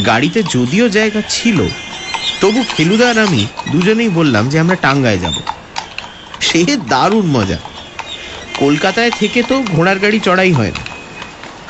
গাড়িতে 0.07 0.43
যদিও 0.43 0.89
জায়গা 0.89 1.23
ছিল, 1.29 1.69
তবু 2.41 2.63
ফেলুদা 2.77 3.11
আর 3.11 3.19
আমি 3.19 3.47
দুজনেই 3.73 4.09
বললাম 4.09 4.49
যে 4.49 4.61
আমরা 4.61 4.77
টাঙ্গায় 4.77 5.19
যাব। 5.19 5.33
সে 6.41 6.65
দারুণ 6.89 7.27
মজা। 7.27 7.59
কলকাতায় 8.59 9.11
থেকে 9.11 9.43
তো 9.43 9.63
ঘোড়ার 9.63 9.99
গাড়ি 9.99 10.21
চড়াই 10.21 10.53
হয় 10.53 10.71
না। 10.71 10.85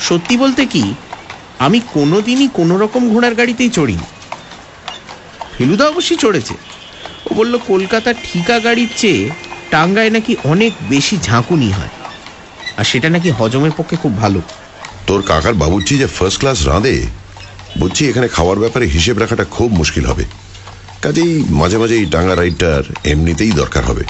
সত্যি 0.01 0.37
বলতে 0.37 0.67
কি, 0.67 0.95
আমি 1.59 1.81
কোনোদিনই 1.93 2.49
কোনো 2.55 2.79
রকম 2.79 3.09
ঘোড়ার 3.09 3.35
গাড়িতেই 3.35 3.71
চড়িনি। 3.71 4.07
ফেলুদা 5.59 5.89
অবশ্যই 5.89 6.17
চড়েছে। 6.17 6.55
ও 7.31 7.35
বলল 7.35 7.59
কলকাতার 7.59 8.15
ঠিকা 8.23 8.59
গাড়ির 8.59 8.89
চেয়ে 8.97 9.31
টাঙ্গায় 9.71 10.11
নাকি 10.11 10.37
অনেক 10.45 10.73
বেশি 10.89 11.19
ঝাঁকুনি 11.19 11.73
হয়। 11.73 11.93
আর 12.77 12.85
সেটা 12.85 13.09
নাকি 13.09 13.31
হজমের 13.31 13.73
পক্ষে 13.73 13.97
খুব 13.97 14.17
ভালো। 14.19 14.41
তোর 15.07 15.23
কাকার 15.23 15.55
বাবুর্চি 15.55 15.99
যে 15.99 16.07
ফার্স্ট 16.07 16.41
ক্লাস 16.41 16.67
রাঁধে 16.67 17.07
বুঝছি 17.79 18.09
এখানে 18.09 18.29
খাওয়ার 18.29 18.59
ব্যাপারে 18.59 18.87
হিসেব 18.87 19.19
রাখাটা 19.19 19.45
খুব 19.45 19.73
মুশকিল 19.73 20.05
হবে। 20.07 20.25
কাজেই 21.03 21.45
মাঝে 21.51 21.79
মাঝে 21.79 21.95
এই 21.95 22.07
টাঙ্গা 22.07 22.35
রাইডটার 22.35 22.85
এমনিতেই 23.05 23.53
দরকার 23.53 23.85
হবে। 23.85 24.05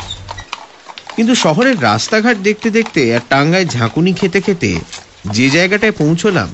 কিন্তু 1.17 1.35
শহরের 1.35 1.83
রাস্তাঘাট 1.83 2.37
দেখতে 2.39 2.71
দেখতে 2.71 3.15
আর 3.15 3.21
টাঙ্গায় 3.29 3.65
ঝাঁকুনি 3.65 4.13
খেতে 4.13 4.41
খেতে 4.41 4.81
যে 5.25 5.51
জায়গাটায় 5.51 5.93
পৌঁছলাম 5.93 6.49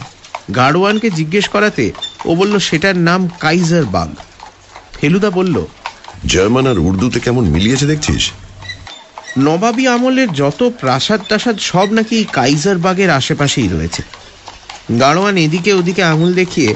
গাড়োয়ানকে 0.55 1.11
জিজ্ঞেস 1.11 1.49
করাতে 1.49 1.93
ও 2.25 2.35
বলল 2.35 2.59
সেটার 2.59 2.97
নাম 2.99 3.29
কাইজার 3.41 3.85
বাগ 3.85 4.11
ফেলুদা 4.95 5.31
বলল 5.31 5.57
জার্মান 6.27 6.67
আর 6.67 6.79
উর্দুতে 6.79 7.21
কেমন 7.21 7.45
মিলিয়েছে 7.45 7.87
দেখছিস? 7.87 8.33
নবাবী 9.37 9.87
আমলের 9.87 10.33
যত 10.33 10.71
প্রাসাদ 10.81 11.21
টাসাদ 11.29 11.59
সব 11.59 11.93
নাকি 11.93 12.17
এই 12.17 12.25
কাইজার 12.33 12.79
বাগের 12.79 13.11
আশেপাশেই 13.11 13.69
রয়েছে। 13.69 14.03
গাড়োয়ান 15.01 15.37
এদিকে 15.37 15.73
ওদিকে 15.73 16.03
আঙুল 16.03 16.35
দেখিয়ে 16.35 16.75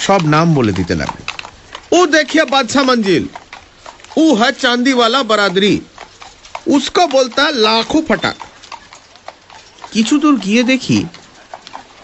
সব 0.00 0.26
নাম 0.26 0.54
বলে 0.54 0.72
দিতে 0.72 0.94
লাগল। 0.94 1.22
ও 1.92 2.06
দেখিয়া 2.06 2.44
বাদশাহ 2.44 2.84
মঞ্জিল 2.84 3.28
ও 4.16 4.34
হ্যাঁ 4.34 4.52
চান্দিওয়ালা 4.52 5.22
বরাদরি 5.22 5.80
উসকো 6.66 7.06
বলতা 7.06 7.50
লাখো 7.50 8.02
ফটাক। 8.08 8.36
কিছু 9.92 10.18
দূর 10.18 10.36
গিয়ে 10.36 10.62
দেখি 10.62 11.04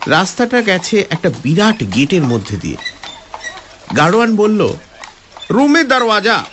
রাস্তাটা 0.07 0.63
গেছে 0.63 1.05
একটা 1.11 1.31
বিরাট 1.43 1.83
গেটের 1.95 2.23
মধ্যে 2.23 2.57
দিয়ে। 2.57 2.77
গাড়োয়ান 3.97 4.37
বলল 4.37 4.75
রুমে 5.51 5.85
দরওয়াজা। 5.85 6.45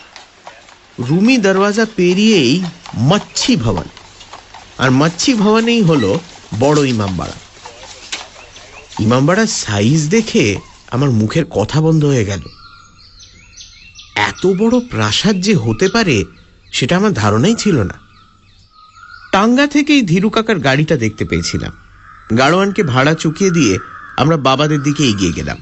রুমি 1.00 1.38
দরওয়াজা 1.38 1.86
পেরিয়েই 1.96 2.64
মচ্ছি 2.98 3.56
ভবন। 3.56 3.84
আর 4.78 4.92
মচ্ছি 4.92 5.34
ভবনেই 5.34 5.82
হলো 5.82 6.20
বড় 6.60 6.86
ইমামবাড়া। 6.88 7.34
ইমামবাড়ার 9.00 9.48
সাইজ 9.48 10.10
দেখে 10.10 10.56
আমার 10.92 11.12
মুখের 11.12 11.46
কথা 11.46 11.82
বন্ধ 11.82 12.06
হয়ে 12.06 12.26
গেল। 12.26 12.40
এত 14.16 14.48
বড় 14.48 14.80
প্রাসাদ 14.80 15.36
যে 15.36 15.56
হতে 15.56 15.90
পারে, 15.90 16.26
সেটা 16.72 16.98
আমার 16.98 17.14
ধারণাই 17.14 17.56
ছিল 17.56 17.84
না। 17.84 18.00
টাঙ্গা 19.32 19.68
থেকেই 19.68 20.02
ধীরু 20.02 20.30
কাকার 20.30 20.60
গাড়িটা 20.60 20.96
দেখতে 20.96 21.26
পেয়েছিলাম। 21.26 21.72
গাড়োয়ানকে 22.38 22.84
ভাড়া 22.84 23.14
চুকিয়ে 23.14 23.52
দিয়ে 23.52 23.78
আমরা 24.18 24.38
বাবাদের 24.38 24.84
দিকে 24.84 25.04
এগিয়ে 25.04 25.32
গেলাম। 25.32 25.58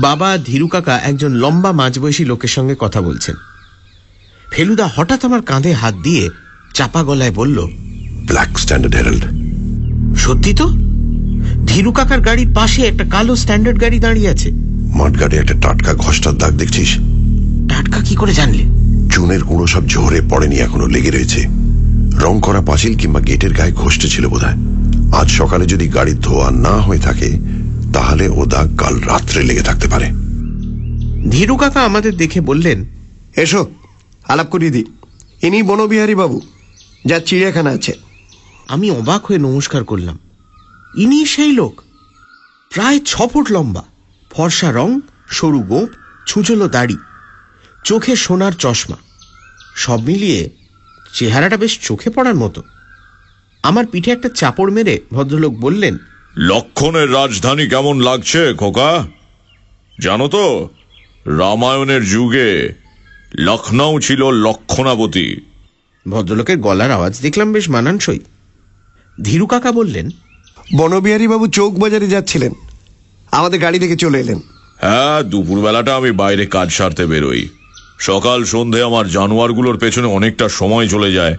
বাবা 0.00 0.38
ধীরু 0.38 0.68
কাকা 0.68 0.98
একজন 0.98 1.32
লম্বা 1.32 1.72
মাঝবয়সী 1.72 2.24
লোকের 2.24 2.48
সঙ্গে 2.48 2.76
কথা 2.78 3.00
বলছেন। 3.00 3.34
ফেলুদা 4.52 4.90
হঠাৎ 4.96 5.24
আমার 5.24 5.42
কাঁধে 5.42 5.72
হাত 5.72 5.94
দিয়ে 5.94 6.30
চাপা 6.74 7.02
গলায় 7.02 7.30
বলল 7.30 7.66
ব্ল্যাক 8.26 8.58
স্ট্যান্ডার্ড 8.58 8.94
হেরাল্ড 8.96 9.24
সত্যি 10.16 10.54
তো? 10.54 10.68
ধীরু 11.66 11.92
কাকার 11.92 12.20
গাড়ির 12.20 12.54
পাশে 12.54 12.82
একটা 12.82 13.04
কালো 13.04 13.36
স্ট্যান্ডার্ড 13.36 13.80
গাড়ি 13.80 13.98
দাঁড়িয়ে 13.98 14.28
আছে। 14.28 14.50
মাঠগাড়ে 14.94 15.36
একটা 15.36 15.54
টাটকা 15.62 15.94
ঘষ্টার 15.94 16.38
দাগ 16.38 16.52
দেখছিস? 16.52 16.96
টাটকা 17.68 18.00
কি 18.00 18.14
করে 18.14 18.32
জানলে? 18.32 18.64
চুনের 19.12 19.44
গুঁড়ো 19.44 19.66
সব 19.66 19.86
ঝরে 19.86 20.20
পড়েনি 20.30 20.56
এখনও 20.56 20.86
লেগে 20.86 21.10
রয়েছে। 21.10 21.48
রং 22.18 22.40
করা 22.40 22.60
পাঁচিল 22.60 22.96
কিংবা 22.96 23.20
গেটের 23.20 23.54
গায়ে 23.54 23.72
ঘষতে 23.72 24.08
ছিল 24.08 24.28
বোধহয়। 24.28 24.56
আজ 25.12 25.30
সকালে 25.30 25.66
যদি 25.66 25.88
গাড়ির 25.88 26.20
ধোয়া 26.20 26.50
না 26.50 26.74
হয়ে 26.80 26.98
থাকে 26.98 27.38
তাহলে 27.92 28.28
ও 28.28 28.46
দাগ 28.46 28.78
কাল 28.78 29.00
রাত্রে 29.00 29.42
লেগে 29.42 29.62
থাকতে 29.62 29.88
পারে। 29.88 30.06
ধীরু 31.30 31.56
কাকা 31.56 31.80
আমাদের 31.80 32.16
দেখে 32.16 32.40
বললেন 32.40 32.84
এসো। 33.36 33.66
আলাপ 34.28 34.46
করিয়ে 34.46 34.70
দিই। 34.70 34.84
ইনি 35.42 35.62
বনবিহারী 35.62 36.14
বাবু 36.14 36.40
যার 37.04 37.20
চিড়িয়াখানা 37.20 37.70
আছে। 37.70 37.92
আমি 38.68 38.90
অবাক 38.90 39.26
হয়ে 39.26 39.38
নমস্কার 39.38 39.84
করলাম। 39.84 40.18
ইনি 40.96 41.26
সেই 41.26 41.52
লোক। 41.52 41.82
প্রায় 42.70 43.00
ছ 43.00 43.22
ফুট 43.32 43.52
লম্বা। 43.52 43.84
ফর্সা 44.30 44.72
রং 44.72 45.00
সরু 45.28 45.60
গোপ 45.60 45.88
ছুঁচলো 46.26 46.68
দাড়ি। 46.68 46.96
চোখে 47.84 48.16
সোনার 48.16 48.52
চশমা। 48.52 48.96
সব 49.76 50.00
মিলিয়ে 50.02 50.50
চেহারাটা 51.14 51.56
বেশ 51.56 51.78
চোখে 51.82 52.10
পড়ার 52.10 52.34
মতো। 52.34 52.62
আমার 53.62 53.86
পিঠে 53.86 54.10
একটা 54.10 54.28
চাপড় 54.28 54.72
মেরে 54.72 55.00
ভদ্রলোক 55.12 55.54
বললেন 55.54 55.96
লক্ষণের 56.36 57.12
রাজধানী 57.12 57.68
কেমন 57.68 58.00
লাগছে 58.00 58.54
খোকা? 58.54 59.06
জানো 60.00 60.28
তো 60.28 60.68
রামায়ণের 61.26 62.04
যুগে 62.04 62.81
লখনৌ 63.38 63.98
ছিল 63.98 64.30
লক্ষণাবতী। 64.30 65.36
ভদ্রলোকের 66.10 66.58
গলার 66.58 66.90
আওয়াজ 66.90 67.20
দেখলাম 67.20 67.52
বেশ 67.52 67.68
মানানসই। 67.68 68.18
ধীরু 69.22 69.46
কাকা 69.46 69.72
বললেন 69.72 70.10
বনবিহারী 70.76 71.28
বাবু 71.28 71.46
চৌক 71.46 71.78
বাজারে 71.78 72.08
যাচ্ছিলেন। 72.08 72.52
আমাদের 73.30 73.60
গাড়ি 73.60 73.78
থেকে 73.78 73.96
চলে 73.96 74.20
এলেন। 74.20 74.40
হ্যাঁ 74.80 75.22
দুপুরবেলাটা 75.22 75.96
আমি 75.96 76.12
বাইরে 76.12 76.46
কাজ 76.46 76.70
সারতে 76.70 77.06
বেরোই। 77.06 77.48
সকাল 77.98 78.44
সন্ধে 78.44 78.82
আমার 78.82 79.08
জানোয়ারগুলোর 79.08 79.78
পেছনে 79.78 80.06
অনেকটা 80.06 80.48
সময় 80.48 80.88
চলে 80.88 81.12
যায়। 81.12 81.36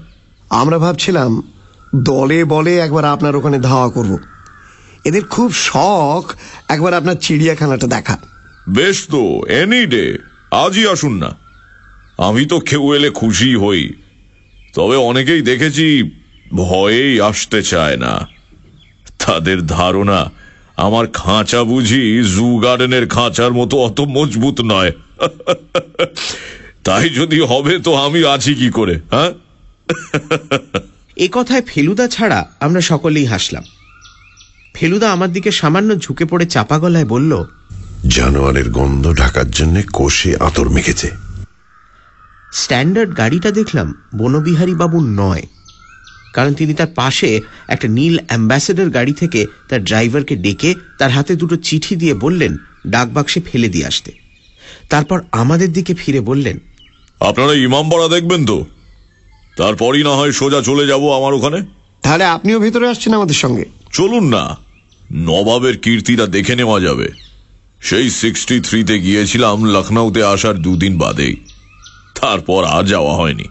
আমরা 0.49 0.79
ভাবছিলাম 0.79 1.43
দলে 1.95 2.43
বলে 2.43 2.79
একবার 2.79 3.05
আপনার 3.05 3.35
ওখানে 3.35 3.59
ধাওয়া 3.59 3.89
করব। 3.89 4.17
এদের 5.03 5.23
খুব 5.23 5.53
শখ 5.53 6.33
একবার 6.69 6.93
আপনার 6.93 7.15
চিড়িয়াখানাটা 7.15 7.87
দেখা। 7.87 8.17
বেশ 8.69 9.07
তো 9.11 9.45
এনি 9.45 9.85
ডে 9.85 10.17
আজই 10.51 10.87
আসুন 10.87 11.13
না। 11.13 11.42
আমি 12.17 12.45
তো 12.45 12.59
কেউ 12.59 12.93
এলে 12.93 13.09
খুশি 13.09 13.55
হই। 13.55 13.93
তবে 14.75 14.95
অনেকেই 14.95 15.41
দেখেছি 15.41 16.11
ভয়েই 16.53 17.21
আসতে 17.21 17.63
চায় 17.63 17.97
না। 17.97 18.27
তাদের 19.25 19.65
ধারণা 19.67 20.31
আমার 20.77 21.07
খাঁচা 21.07 21.63
বুঝি 21.63 22.23
জু 22.23 22.57
গার্ডেনের 22.57 23.07
খাঁচার 23.07 23.53
মতো 23.53 23.77
অত 23.77 24.01
মজবুত 24.01 24.61
নয়। 24.61 24.91
তাই 26.83 27.09
যদি 27.09 27.39
হবে 27.39 27.79
তো 27.79 27.95
আমি 27.95 28.25
আছি 28.25 28.55
কি 28.55 28.69
করে 28.69 28.99
হ্যাঁ? 29.11 29.31
এ 31.17 31.27
কথায় 31.31 31.61
ফেলুদা 31.61 32.07
ছাড়া 32.07 32.45
আমরা 32.59 32.81
সকলেই 32.81 33.25
হাসলাম। 33.25 33.63
ফেলুদা 34.73 35.11
আমার 35.11 35.31
দিকে 35.31 35.51
সামান্য 35.51 35.95
ঝুঁকে 35.95 36.25
পড়ে 36.25 36.45
চাপা 36.45 36.79
গলায় 36.79 37.05
বলল 37.05 37.45
জানোয়ারের 38.07 38.69
গন্ধ 38.69 39.13
ঢাকার 39.13 39.51
জন্য 39.51 39.81
কোষে 39.93 40.37
আতর 40.37 40.69
মেখেছে। 40.69 41.11
স্ট্যান্ডার্ড 42.53 43.17
গাড়িটা 43.17 43.51
দেখলাম 43.51 44.03
বনবিহারী 44.15 44.73
বাবুর 44.73 45.03
নয়। 45.03 45.43
কারণ 46.33 46.53
তিনি 46.53 46.73
তার 46.73 46.87
পাশে 46.87 47.41
একটা 47.67 47.87
নীল 47.87 48.19
অ্যাম্বাসেডর 48.27 48.89
গাড়ি 48.89 49.13
থেকে 49.13 49.45
তার 49.69 49.83
ড্রাইভারকে 49.83 50.35
ডেকে 50.35 50.75
তার 50.99 51.11
হাতে 51.11 51.35
দুটো 51.35 51.55
চিঠি 51.55 51.95
দিয়ে 51.95 52.13
বললেন 52.13 52.57
ডাকবাক্সে 52.87 53.41
ফেলে 53.41 53.67
দিয়ে 53.67 53.85
আসতে। 53.85 54.11
তারপর 54.89 55.21
আমাদের 55.31 55.73
দিকে 55.73 55.93
ফিরে 55.93 56.21
বললেন 56.21 56.59
আপনারা 57.19 57.53
ইমামবাড়া 57.53 58.07
দেখবেন 58.07 58.45
তো। 58.45 58.65
তারপরই 59.57 60.03
না 60.03 60.09
হয় 60.09 60.31
সোজা 60.31 60.61
চলে 60.61 60.87
যাব 60.87 61.15
আমার 61.15 61.33
ওখানে? 61.33 61.65
তাহলে 62.01 62.23
আপনিও 62.23 62.59
ভেতরে 62.59 62.89
আসছেন 62.89 63.13
আমাদের 63.13 63.35
সঙ্গে। 63.35 63.65
চলুন 63.91 64.23
না 64.23 64.57
নবাবের 65.13 65.77
কীর্তিটা 65.77 66.25
দেখে 66.25 66.55
নেওয়া 66.55 66.79
যাবে। 66.79 67.09
সেই 67.81 68.09
সিক্সটি 68.09 68.59
থ্রিতে 68.59 68.99
গিয়েছিলাম 68.99 69.65
লখনৌতে 69.65 70.23
আসার 70.23 70.55
দুদিন 70.55 70.97
বাদেই। 70.97 71.35
তারপর 72.23 72.65
আর 72.65 72.83
যাওয়া 72.83 73.13
হয়নি। 73.15 73.43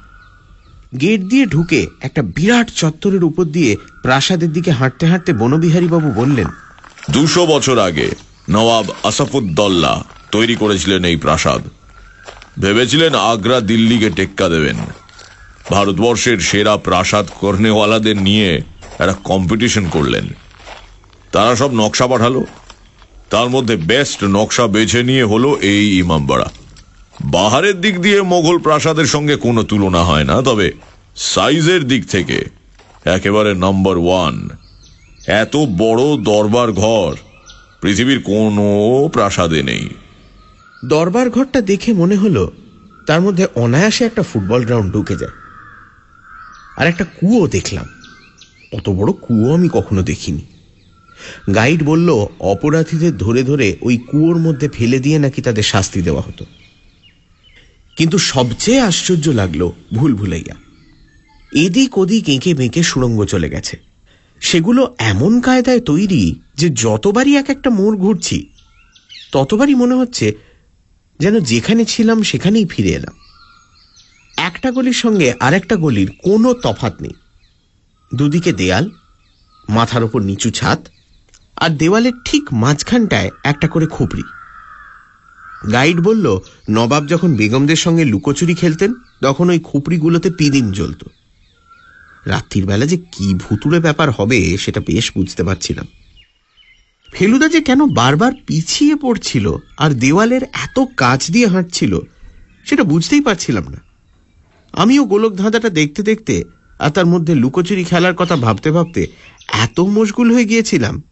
গেট 1.00 1.20
দিয়ে 1.20 1.46
ঢুকে 1.46 1.86
একটা 2.00 2.22
বিরাট 2.22 2.68
চত্বরের 2.76 3.24
উপর 3.24 3.44
দিয়ে 3.44 3.76
প্রাসাদের 4.02 4.52
দিকে 4.52 4.70
হাঁটতে 4.70 5.06
হাঁটতে 5.06 5.32
বনবিহারী 5.32 5.88
বাবু 5.88 6.10
বললেন 6.20 6.48
দুশো 7.10 7.46
বছর 7.46 7.78
আগে 7.78 8.08
নবাব 8.50 8.86
আসাফুদ্দল্লা 9.02 10.04
তৈরি 10.32 10.54
করেছিলেন 10.56 11.04
এই 11.04 11.16
প্রাসাদ। 11.16 11.62
ভেবেছিলেন 12.58 13.14
আগ্রা 13.14 13.60
দিল্লিকে 13.60 14.10
টেক্কা 14.10 14.48
দেবেন। 14.48 14.76
ভারতবর্ষের 15.70 16.38
সেরা 16.38 16.76
প্রাসাদ 16.76 17.26
কর্নেওয়ালাদের 17.40 18.16
নিয়ে 18.16 18.50
একটা 18.98 19.14
কম্পিটিশন 19.24 19.88
করলেন। 19.88 20.26
তারা 21.32 21.56
সব 21.56 21.70
নকশা 21.74 22.06
পাঠালো। 22.06 22.44
তার 23.30 23.48
মধ্যে 23.48 23.76
বেস্ট 23.76 24.24
নকশা 24.24 24.66
বেছে 24.66 25.02
নিয়ে 25.02 25.24
হলো 25.24 25.58
এই 25.60 25.98
ইমামবাড়া। 25.98 26.48
বাহারের 27.20 27.80
দিক 27.80 28.00
দিয়ে 28.00 28.22
মোগল 28.22 28.58
প্রাসাদের 28.58 29.04
সঙ্গে 29.04 29.36
কোনো 29.36 29.62
তুলনা 29.62 30.04
হয় 30.04 30.24
না, 30.24 30.42
তবে 30.42 30.72
সাইজের 31.16 31.86
দিক 31.86 32.06
থেকে 32.06 32.44
একেবারে 33.04 33.54
নাম্বার 33.54 33.98
ওয়ান। 33.98 34.48
এত 35.26 35.56
বড় 35.56 36.16
দরবার 36.16 36.72
ঘর 36.72 37.14
পৃথিবীর 37.80 38.22
কোনো 38.22 38.62
প্রাসাদে 39.12 39.62
নেই। 39.62 39.88
দরবার 40.84 41.30
ঘরটা 41.30 41.60
দেখে 41.60 41.92
মনে 41.92 42.16
হলো 42.16 42.52
তার 43.06 43.20
মধ্যে 43.20 43.46
অনায়াসে 43.54 44.04
একটা 44.04 44.22
ফুটবল 44.22 44.64
গ্রাউন্ড 44.64 44.92
ঢুকে 44.92 45.16
যায়। 45.16 45.32
আর 46.76 46.86
একটা 46.86 47.04
কুয়ো 47.04 47.48
দেখলাম। 47.48 47.86
অত 48.72 48.90
বড় 48.90 49.12
কুয়ো 49.12 49.54
আমি 49.54 49.68
কখনো 49.72 50.02
দেখিনি। 50.02 50.40
গাইড 51.54 51.82
বলল, 51.82 52.26
অপরাধীদের 52.40 53.16
ধরে 53.16 53.42
ধরে 53.42 53.76
ওই 53.80 53.96
কুয়োর 53.96 54.36
মধ্যে 54.36 54.68
ফেলে 54.68 54.98
দিয়ে 54.98 55.18
নাকি 55.18 55.42
তাদের 55.42 55.62
শাস্তি 55.62 56.02
দেওয়া 56.02 56.22
হতো। 56.22 56.44
কিন্তু 57.96 58.18
সবচেয়ে 58.18 58.80
আশ্চর্য 58.80 59.28
লাগল 59.28 59.70
ভুল 59.94 60.14
ভুলাইয়া। 60.14 60.54
এদিক 61.52 61.98
ওদিক 61.98 62.28
এঁকে 62.28 62.54
বেঁকে 62.54 62.82
সুড়ঙ্গ 62.82 63.24
চলে 63.24 63.50
গেছে। 63.50 63.80
সেগুলো 64.40 64.94
এমন 64.98 65.40
কায়দায় 65.40 65.80
তৈরি 65.80 66.40
যে 66.54 66.68
যতবারই 66.68 67.36
এক 67.36 67.50
একটা 67.50 67.70
মোড় 67.70 67.96
ঘুরছি, 67.96 68.48
ততবারই 69.32 69.74
মনে 69.74 69.94
হচ্ছে 69.94 70.32
যেন 71.20 71.40
যেখানে 71.40 71.84
ছিলাম 71.84 72.22
সেখানেই 72.22 72.64
ফিরে 72.64 72.88
এলাম। 72.88 73.14
একটা 74.36 74.70
গলির 74.70 74.92
সঙ্গে 74.92 75.34
আর 75.40 75.54
একটা 75.54 75.76
গলির 75.76 76.10
কোনো 76.22 76.54
তফাত 76.54 77.02
নেই। 77.02 77.14
দুদিকে 78.14 78.52
দেয়াল, 78.52 78.90
মাথার 79.68 80.04
ওপর 80.04 80.20
নিচু 80.20 80.50
ছাদ, 80.50 80.86
আর 81.56 81.70
দেওয়ালের 81.70 82.12
ঠিক 82.24 82.44
মাঝখানটায় 82.52 83.30
একটা 83.44 83.68
করে 83.68 83.86
খুপড়ি 83.86 84.22
গাইড 85.72 86.00
বলল, 86.00 86.38
নবাব 86.70 87.06
যখন 87.06 87.36
বেগমদের 87.36 87.76
সঙ্গে 87.76 88.04
লুকোচুরি 88.04 88.54
খেলতেন, 88.54 88.94
তখন 89.22 89.50
ওই 89.50 89.58
খুপড়িগুলোতে 89.58 90.30
পিদিম 90.30 90.72
জ্বলত। 90.72 91.04
রাত্রির 92.26 92.66
বেলা 92.66 92.86
যে 92.86 92.96
কি 92.96 93.34
ভুতুড়ে 93.34 93.80
ব্যাপার 93.80 94.10
হবে, 94.10 94.56
সেটা 94.58 94.80
বেশ 94.80 95.12
বুঝতে 95.16 95.42
পারছিলাম। 95.42 95.86
ফেলুদা 97.12 97.48
যে 97.48 97.60
কেন 97.60 97.86
বারবার 97.86 98.32
পিছিয়ে 98.46 98.96
পড়ছিল, 98.96 99.56
আর 99.78 99.90
দেওয়ালের 99.90 100.42
এত 100.42 100.80
কাজ 100.96 101.30
দিয়ে 101.30 101.46
হাঁটছিল, 101.46 101.98
সেটা 102.64 102.84
বুঝতেই 102.84 103.20
পারছিলাম 103.20 103.68
না। 103.68 103.82
আমিও 104.72 105.04
গোলক 105.04 105.32
ধাঁধাটা 105.34 105.68
দেখতে 105.68 106.02
দেখতে, 106.02 106.44
আর 106.78 106.90
তার 106.90 107.06
মধ্যে 107.06 107.34
লুকোচুরি 107.34 107.84
খেলার 107.84 108.14
কথা 108.14 108.36
ভাবতে 108.36 108.70
ভাবতে 108.70 109.06
এত 109.48 109.80
মশগুল 109.80 110.32
হয়ে 110.32 110.44
গিয়েছিলাম 110.44 111.02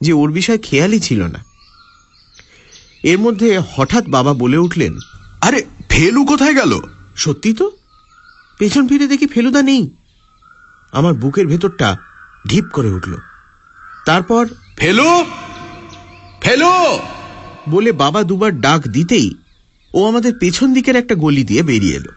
যে 0.00 0.12
ওর 0.12 0.32
বিষয় 0.32 0.58
খেয়ালই 0.58 1.00
ছিল 1.00 1.22
না। 1.22 1.51
এর 3.02 3.18
মধ্যে 3.18 3.60
হঠাৎ 3.74 4.08
বাবা 4.08 4.34
বলে 4.34 4.58
উঠলেন 4.58 4.98
আরে 5.40 5.64
ফেলু 5.88 6.24
কোথায় 6.24 6.54
গেল? 6.54 6.80
সত্যি 7.16 7.52
তো? 7.52 7.70
পেছন 8.58 8.88
ফিরে 8.88 9.06
দেখি 9.06 9.26
ফেলুদা 9.26 9.62
নেই। 9.62 9.90
আমার 10.92 11.14
বুকের 11.14 11.46
ভেতরটা 11.46 11.96
ঢিপ 12.48 12.64
করে 12.72 12.88
উঠল। 12.88 13.16
তারপর 14.06 14.48
ফেলু! 14.76 15.24
ফেলু! 16.40 16.98
বলে 17.70 17.92
বাবা 17.92 18.22
দুবার 18.22 18.60
ডাক 18.60 18.88
দিতেই 18.88 19.34
ও 19.94 20.04
আমাদের 20.04 20.32
পেছন 20.40 20.72
দিকের 20.72 20.96
একটা 20.96 21.14
গলি 21.14 21.44
দিয়ে 21.44 21.62
বেরিয়ে 21.62 21.96
এলো। 21.96 22.10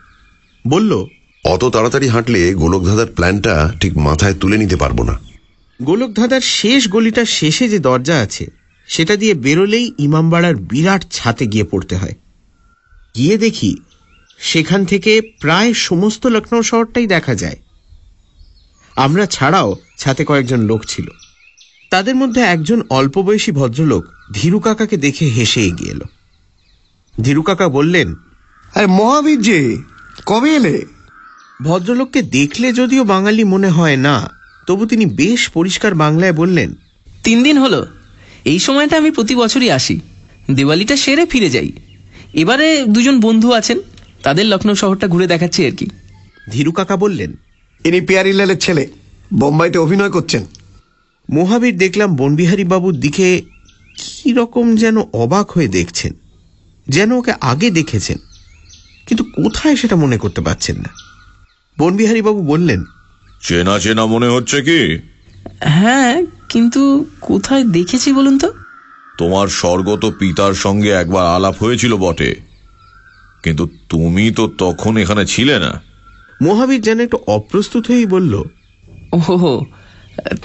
বলল 0.68 1.06
অত 1.46 1.66
তাড়াতাড়ি 1.66 2.08
হাঁটলে 2.08 2.54
গোলকধাঁধার 2.54 3.06
প্ল্যানটা 3.06 3.74
ঠিক 3.82 3.98
মাথায় 3.98 4.34
তুলে 4.34 4.58
নিতে 4.58 4.76
পারব 4.76 5.04
না। 5.04 5.20
গোলকধাঁধার 5.84 6.42
শেষ 6.42 6.90
গলিটার 6.90 7.26
শেষে 7.26 7.70
যে 7.70 7.80
দরজা 7.80 8.20
আছে 8.20 8.65
সেটা 8.88 9.16
দিয়ে 9.16 9.34
বেরোলেই 9.34 9.92
ইমামবাড়ার 9.98 10.56
বিরাট 10.56 11.06
ছাতে 11.12 11.48
গিয়ে 11.48 11.64
পড়তে 11.64 11.96
হয়। 11.96 12.16
গিয়ে 13.16 13.38
দেখি 13.38 13.78
সেখান 14.40 14.86
থেকে 14.86 15.22
প্রায় 15.22 15.74
সমস্ত 15.74 16.26
লখনৌ 16.26 16.62
শহরটাই 16.62 17.08
দেখা 17.08 17.36
যায়। 17.36 17.58
আমরা 18.96 19.26
ছাড়াও 19.26 19.76
ছাতে 19.98 20.26
কয়েকজন 20.26 20.62
লোক 20.62 20.86
ছিল। 20.88 21.08
তাদের 21.90 22.16
মধ্যে 22.16 22.42
একজন 22.42 22.82
অল্প 22.90 23.22
বয়সী 23.22 23.52
ভদ্রলোক 23.52 24.06
ধীরু 24.34 24.60
কাকাকে 24.60 24.98
দেখে 24.98 25.26
হেসে 25.26 25.62
এগিয়ে 25.66 25.92
এলো। 25.92 26.06
ধীরু 27.24 27.42
কাকা 27.42 27.70
বললেন 27.70 28.16
আরে 28.76 28.88
মহাবীর 28.88 29.42
যে 29.42 29.78
কবে 30.26 30.56
এলে? 30.56 30.86
ভদ্রলোককে 31.64 32.22
দেখলে 32.22 32.74
যদিও 32.74 33.04
বাঙালি 33.04 33.44
মনে 33.44 33.70
হয় 33.70 33.98
না 33.98 34.30
তবু 34.68 34.86
তিনি 34.86 35.06
বেশ 35.06 35.50
পরিষ্কার 35.50 35.96
বাংলায় 35.96 36.34
বললেন 36.34 36.74
তিন 37.24 37.44
দিন 37.44 37.58
হলো। 37.58 37.88
এই 38.46 38.60
সময়টা 38.60 38.98
আমি 38.98 39.12
প্রতি 39.12 39.36
বছরই 39.36 39.70
আসি। 39.72 40.00
দিওয়ালিটা 40.52 40.96
সেরে 40.96 41.26
ফিরে 41.26 41.50
যাই। 41.50 41.72
এবারে 42.34 42.86
দুজন 42.86 43.20
বন্ধু 43.20 43.52
আছেন 43.52 43.80
তাদের 44.24 44.46
লখনৌ 44.46 44.76
শহরটা 44.76 45.08
ঘুরে 45.08 45.28
দেখাচ্ছি 45.28 45.66
আর 45.66 45.72
কি। 45.72 45.88
ধীরু 46.52 46.72
কাকা 46.72 46.96
বললেন 46.96 47.32
ইনি 47.86 48.02
পিয়ারিলালের 48.02 48.58
ছেলে 48.58 48.88
বোম্বাইতে 49.34 49.78
অভিনয় 49.78 50.10
করছেন। 50.10 50.46
মহাবীর 51.34 51.78
দেখলাম 51.78 52.16
বনবিহারী 52.16 52.64
বাবুর 52.64 52.96
দিকে 53.00 53.42
কি 53.98 54.34
রকম 54.34 54.76
যেন 54.76 54.98
অবাক 55.14 55.52
হয়ে 55.52 55.68
দেখছেন 55.68 56.14
যেন 56.88 57.12
ওকে 57.12 57.34
আগে 57.42 57.70
দেখেছেন 57.70 58.18
কিন্তু 59.08 59.24
কোথায় 59.24 59.76
সেটা 59.76 59.96
মনে 59.96 60.18
করতে 60.18 60.42
পারছেন 60.42 60.78
না। 60.78 60.90
বনবিহারী 61.80 62.22
বাবু 62.22 62.42
বললেন 62.42 62.84
চেনা 63.42 63.80
চেনা 63.80 64.06
মনে 64.06 64.28
হচ্ছে 64.28 64.62
কি? 64.62 64.80
হ্যাঁ 65.60 66.26
কিন্তু 66.50 67.06
কোথায় 67.22 67.64
দেখেছি 67.64 68.14
বলুন 68.14 68.40
তো? 68.40 68.54
তোমার 69.18 69.48
স্বর্গত 69.48 70.14
পিতার 70.20 70.54
সঙ্গে 70.54 70.90
একবার 70.90 71.26
আলাপ 71.26 71.64
হয়েছিল 71.64 71.96
বটে। 71.96 72.36
কিন্তু 73.44 73.70
তুমি 73.90 74.32
তো 74.32 74.48
তখন 74.58 74.98
এখানে 74.98 75.26
ছিলে 75.26 75.60
না। 75.60 75.82
মহাবীর 76.42 76.82
যেন 76.82 77.00
একটু 77.00 77.18
অপ্রস্তুত 77.28 77.88
হয়েই 77.88 78.06
বলল 78.06 78.44
ওহো 79.14 79.66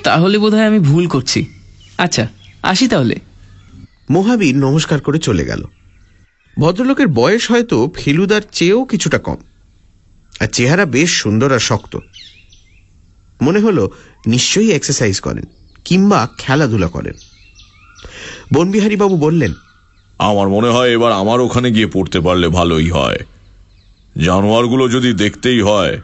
তাহলে 0.05 0.39
বোধহয় 0.39 0.67
আমি 0.67 0.79
ভুল 0.79 1.07
করছি। 1.07 1.45
আচ্ছা 1.99 2.29
আসি 2.63 2.89
তাহলে। 2.89 3.17
মহাবীর 4.11 4.57
নমস্কার 4.57 5.01
করে 5.01 5.19
চলে 5.19 5.45
গেল। 5.45 5.65
ভদ্রলোকের 6.59 7.09
বয়স 7.09 7.51
হয়তো 7.51 7.93
ফেলুদার 7.95 8.41
চেয়েও 8.53 8.85
কিছুটা 8.85 9.19
কম। 9.19 9.37
আর 10.41 10.47
চেহারা 10.47 10.87
বেশ 10.87 11.11
সুন্দর 11.11 11.53
আর 11.53 11.59
শক্ত। 11.59 11.99
মনে 13.41 13.61
হলো 13.61 13.91
নিশ্চয়ই 14.27 14.73
এক্সারসাইজ 14.73 15.21
করেন 15.21 15.45
কিংবা 15.85 16.29
খেলাধুলা 16.39 16.89
করেন। 16.89 17.15
বনবিহারীবাবু 18.55 19.17
বললেন 19.17 19.55
আমার 20.19 20.49
মনে 20.49 20.69
হয় 20.69 20.91
এবার 20.91 21.13
আমার 21.13 21.41
ওখানে 21.41 21.71
গিয়ে 21.73 21.87
পড়তে 21.87 22.21
পারলে 22.21 22.49
ভালোই 22.49 22.91
হয়। 22.91 23.19
জানোয়ারগুলো 24.19 24.89
যদি 24.89 25.13
দেখতেই 25.13 25.61
হয় 25.61 26.01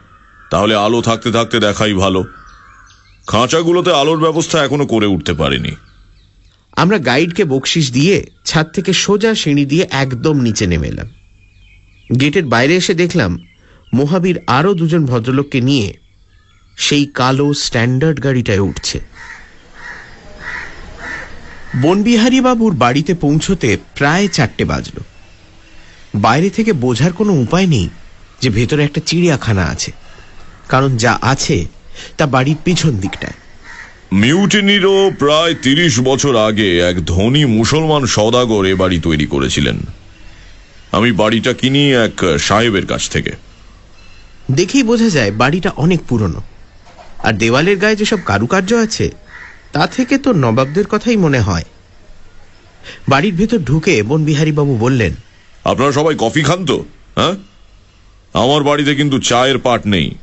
তাহলে 0.51 0.75
আলো 0.75 1.01
থাকতে 1.01 1.31
থাকতে 1.31 1.59
দেখাই 1.59 1.93
ভালো। 1.93 2.23
খাঁচাগুলোতে 3.27 3.91
আলোর 3.93 4.19
ব্যবস্থা 4.19 4.63
এখনও 4.63 4.85
করে 4.85 5.05
উঠতে 5.05 5.33
পারিনি। 5.33 5.75
আমরা 6.75 6.97
গাইডকে 6.99 7.45
বকশিস 7.45 7.91
দিয়ে 7.91 8.25
ছাদ 8.45 8.67
থেকে 8.73 8.93
সোজা 8.93 9.35
সিঁড়ি 9.35 9.65
দিয়ে 9.65 9.87
একদম 9.91 10.41
নিচে 10.41 10.67
নেমে 10.67 10.87
এলাম। 10.87 11.07
গেটের 12.19 12.45
বাইরে 12.45 12.75
এসে 12.75 12.93
দেখলাম 12.93 13.37
মহাবীর 13.93 14.39
আরও 14.47 14.73
দুজন 14.73 15.05
ভদ্রলোককে 15.05 15.61
নিয়ে 15.61 15.93
সেই 16.77 17.05
কালো 17.13 17.53
স্ট্যান্ডার্ড 17.53 18.23
গাড়িটায় 18.23 18.59
উঠছে। 18.59 18.99
বনবিহারী 21.81 22.41
বাবুর 22.41 22.73
বাড়িতে 22.73 23.13
পৌঁছতে 23.13 23.77
প্রায় 23.95 24.27
চারটে 24.27 24.65
বাজলো। 24.65 25.01
বাইরে 26.15 26.49
থেকে 26.49 26.73
বোঝার 26.73 27.13
কোনো 27.13 27.33
উপায় 27.33 27.67
নেই 27.67 27.89
যে 28.41 28.49
ভেতরে 28.49 28.83
একটা 28.83 29.01
চিড়িয়াখানা 29.05 29.65
আছে। 29.65 29.91
কারণ 30.69 30.97
যা 30.97 31.19
আছে 31.21 31.65
তা 32.17 32.25
বাড়ির 32.25 32.55
পিছন 32.63 32.97
দিকটায়। 32.97 33.33
মিউটিনিরও 34.13 35.11
প্রায় 35.19 35.55
তিরিশ 35.55 35.99
বছর 35.99 36.35
আগে 36.35 36.79
এক 36.79 37.05
ধনী 37.05 37.45
মুসলমান 37.45 38.05
সদাগর 38.05 38.65
এ 38.65 38.75
বাড়ি 38.75 38.99
তৈরি 38.99 39.25
করেছিলেন। 39.25 39.77
আমি 40.91 41.11
বাড়িটা 41.11 41.53
কিনি 41.53 41.93
এক 41.93 42.37
সাহেবের 42.39 42.85
কাছ 42.85 43.09
থেকে। 43.09 43.31
দেখেই 44.51 44.83
বোঝা 44.83 45.09
যায় 45.09 45.31
বাড়িটা 45.31 45.69
অনেক 45.69 45.99
পুরনো। 46.09 46.41
আর 47.23 47.33
দেওয়ালের 47.33 47.77
গায়ে 47.77 47.95
যেসব 47.95 48.17
কারুকার্য 48.25 48.73
আছে 48.73 49.11
তা 49.71 49.87
থেকে 49.87 50.17
তো 50.17 50.33
নবাবদের 50.33 50.87
কথাই 50.87 51.17
মনে 51.17 51.39
হয়। 51.39 51.63
বাড়ির 53.09 53.33
ভেতর 53.33 53.57
ঢুকে 53.57 54.03
বনবিহারী 54.03 54.51
বাবু 54.51 54.77
বললেন 54.77 55.13
আপনারা 55.63 55.91
সবাই 55.91 56.15
কফি 56.19 56.43
খান 56.43 56.65
তো 56.65 56.85
হ্যাঁ? 57.15 57.35
আমার 58.33 58.63
বাড়িতে 58.63 58.95
কিন্তু 58.95 59.19
চায়ের 59.19 59.57
পাট 59.57 59.87
নেই। 59.87 60.15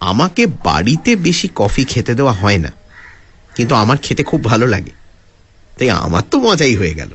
আমাকে 0.00 0.46
বাড়িতে 0.46 1.16
বেশি 1.16 1.48
কফি 1.54 1.84
খেতে 1.84 2.14
দেওয়া 2.14 2.32
হয় 2.32 2.58
না 2.58 2.72
কিন্তু 3.56 3.74
আমার 3.74 3.96
খেতে 4.02 4.22
খুব 4.22 4.44
ভালো 4.44 4.66
লাগে। 4.66 4.90
তাই 5.78 5.90
আমার 5.90 6.22
তো 6.30 6.38
মজাই 6.38 6.76
হয়ে 6.76 6.94
গেল। 6.94 7.08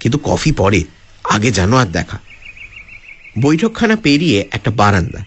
কিন্তু 0.00 0.18
কফি 0.22 0.52
পরে 0.52 0.84
আগে 1.24 1.50
জানো 1.50 1.76
আর 1.76 1.86
দেখা। 1.86 2.18
বৈঠকখানা 3.40 3.96
পেরিয়ে 3.96 4.48
একটা 4.52 4.70
বারান্দা। 4.70 5.24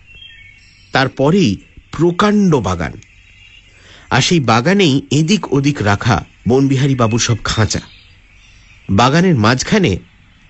তারপরেই 0.92 1.58
প্রকাণ্ড 1.98 2.56
বাগান। 2.56 2.94
আর 4.10 4.22
সেই 4.22 4.40
বাগানেই 4.40 5.02
এদিক 5.12 5.54
ওদিক 5.54 5.78
রাখা 5.82 6.26
বনবিহারী 6.48 6.96
বাবুর 6.96 7.20
সব 7.20 7.38
খাঁচা। 7.44 7.82
বাগানের 8.90 9.36
মাঝখানে 9.36 9.92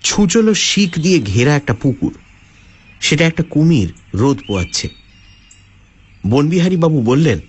ছুচলো 0.03 0.53
শিক 0.53 0.91
দিয়ে 0.99 1.19
ঘেরা 1.19 1.55
একটা 1.55 1.73
পুকুর। 1.73 2.13
সেটা 3.01 3.25
একটা 3.25 3.43
কুমির 3.49 3.89
রোদ 4.13 4.37
পোয়াচ্ছে। 4.47 4.87
বনবিহারী 6.29 6.77
বাবু 6.77 7.01
বললেন, 7.01 7.39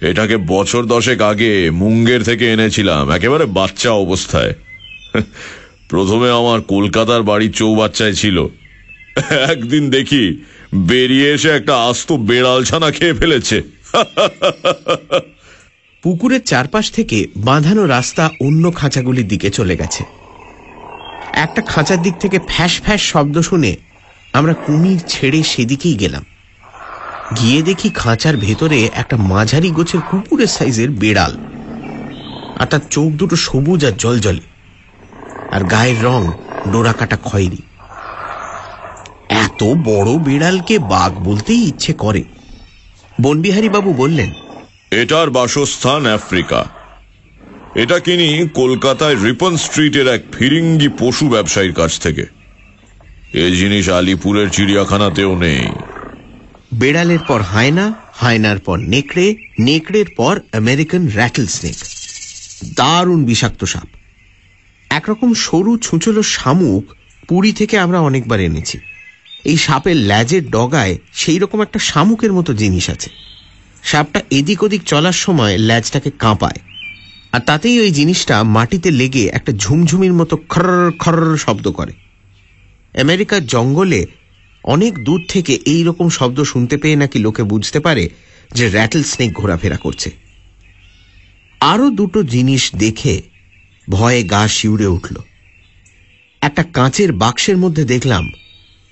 এটাকে 0.00 0.36
বছর 0.36 0.82
দশেক 0.84 1.20
আগে 1.22 1.70
মুঙ্গের 1.70 2.22
থেকে 2.22 2.52
এনেছিলাম, 2.52 3.10
একেবারে 3.10 3.44
বাচ্চা 3.46 3.90
অবস্থায়। 3.90 4.54
প্রথমে 5.88 6.28
আমার 6.30 6.60
কলকাতার 6.62 7.22
বাড়ির 7.22 7.52
চৌবাচ্চায় 7.52 8.12
ছিল। 8.12 8.36
একদিন 9.50 9.90
দেখি 9.90 10.24
বেরিয়ে 10.76 11.32
এসে 11.32 11.48
একটা 11.48 11.76
আস্ত 11.76 12.12
বেড়াল 12.12 12.64
ছানা 12.64 12.90
খেয়ে 12.90 13.14
ফেলেছে। 13.14 13.62
পুকুরের 16.02 16.42
চারপাশ 16.42 16.90
থেকে 16.90 17.26
বাঁধানো 17.36 17.86
রাস্তা 17.86 18.30
অন্য 18.40 18.74
খাঁচাগুলির 18.74 19.28
দিকে 19.28 19.50
চলে 19.50 19.76
গেছে। 19.76 20.04
একটা 21.32 21.62
খাঁচার 21.62 22.02
দিক 22.02 22.18
থেকে 22.18 22.38
ফ্যাস 22.48 22.80
ফ্যাস 22.80 23.02
শব্দ 23.02 23.38
শুনে 23.38 23.76
আমরা 24.32 24.54
কুমির 24.54 25.00
ছেড়ে 25.08 25.42
সেদিকেই 25.42 25.94
গেলাম। 25.94 26.24
গিয়ে 27.36 27.62
দেখি 27.62 27.90
খাঁচার 27.90 28.36
ভেতরে 28.36 28.90
একটা 28.94 29.16
মাঝারি 29.16 29.70
গোছের 29.70 30.00
কুকুরের 30.10 30.46
সাইজের 30.46 30.90
বেড়াল 30.90 31.36
আর 32.56 32.66
তার 32.66 32.80
চোখ 32.90 33.12
দুটো 33.12 33.36
সবুজ 33.36 33.84
আর 33.84 33.92
জলজলে। 33.92 34.40
আর 35.50 35.64
গায়ের 35.64 36.02
রং 36.02 36.32
ডোরাকাটা 36.72 37.16
খয়েরি। 37.16 37.62
এত 39.56 39.64
বড় 39.64 40.10
বিড়ালকে 40.18 40.78
বাঘ 40.78 41.12
বলতেই 41.18 41.62
ইচ্ছে 41.68 41.92
করে। 41.92 42.22
বনবিহারী 43.20 43.68
বাবু 43.68 43.92
বললেন 43.92 44.30
এটার 44.90 45.30
বাসস্থান 45.30 46.06
আফ্রিকা। 46.06 46.64
এটা 47.74 47.98
কিনি 47.98 48.48
কলকাতায় 48.54 49.16
রিপন 49.24 49.56
স্ট্রিটের 49.56 50.06
এক 50.06 50.22
ফিরিঙ্গি 50.32 50.88
পশু 50.98 51.28
ব্যবসায়ীর 51.28 51.72
কাছ 51.72 52.00
থেকে। 52.00 52.24
এই 53.32 53.56
জিনিস 53.56 53.88
আলিপুরের 53.88 54.48
চিড়িয়াখানাতেও 54.50 55.38
নেই। 55.38 55.62
বেড়ালের 56.74 57.22
পর 57.28 57.40
হায়না 57.40 57.94
হায়নার 58.12 58.58
পর 58.58 58.76
নেকড়ে 58.76 59.26
নেকড়ের 59.60 60.08
পর 60.16 60.40
আমেরিকান 60.52 61.02
র্যাটল 61.14 61.46
স্নেক 61.46 61.78
দারুণ 62.76 63.24
বিষাক্ত 63.24 63.64
সাপ। 63.64 63.88
একরকম 64.90 65.34
সরু 65.34 65.78
ছুঁচলো 65.78 66.22
শামুক 66.22 66.84
পুরী 67.28 67.52
থেকে 67.52 67.78
আমরা 67.78 67.98
অনেকবার 68.00 68.40
এনেছি। 68.40 68.78
এই 69.46 69.56
সাপের 69.56 69.96
ল্যাজের 69.96 70.50
ডগায় 70.50 70.98
সেই 71.12 71.38
রকম 71.38 71.62
একটা 71.62 71.78
শামুকের 71.78 72.32
মতো 72.32 72.54
জিনিস 72.54 72.90
আছে। 72.90 73.10
সাপটা 73.82 74.20
এদিক 74.30 74.62
ওদিক 74.62 74.82
চলার 74.82 75.12
সময় 75.12 75.58
ল্যাজটাকে 75.58 76.10
কাঁপায়। 76.18 76.60
আর 77.32 77.40
তাতেই 77.40 77.80
ওই 77.80 77.90
জিনিসটা 77.90 78.42
মাটিতে 78.42 78.90
লেগে 78.90 79.24
একটা 79.26 79.52
ঝুমঝুমির 79.52 80.12
মতো 80.12 80.36
খর 80.48 80.92
খর 80.98 81.36
শব্দ 81.36 81.70
করে। 81.70 81.92
আমেরিকার 83.00 83.46
জঙ্গলে 83.46 84.06
অনেক 84.64 84.98
দূর 84.98 85.20
থেকে 85.28 85.58
এই 85.66 85.84
রকম 85.84 86.08
শব্দ 86.08 86.42
শুনতে 86.42 86.76
পেয়ে 86.76 86.96
নাকি 86.96 87.18
লোকে 87.18 87.42
বুঝতে 87.42 87.80
পারে 87.80 88.04
যে 88.54 88.68
র্যাটল 88.68 89.02
স্নেক 89.02 89.32
ঘোরাফেরা 89.32 89.76
করছে। 89.76 90.10
আরও 91.60 91.90
দুটো 91.90 92.22
জিনিস 92.22 92.74
দেখে 92.74 93.22
ভয়ে 93.90 94.22
গা 94.22 94.48
শিউরে 94.48 94.86
উঠল। 94.86 95.16
একটা 96.40 96.62
কাঁচের 96.62 97.12
বাক্সের 97.12 97.56
মধ্যে 97.56 97.84
দেখলাম 97.84 98.24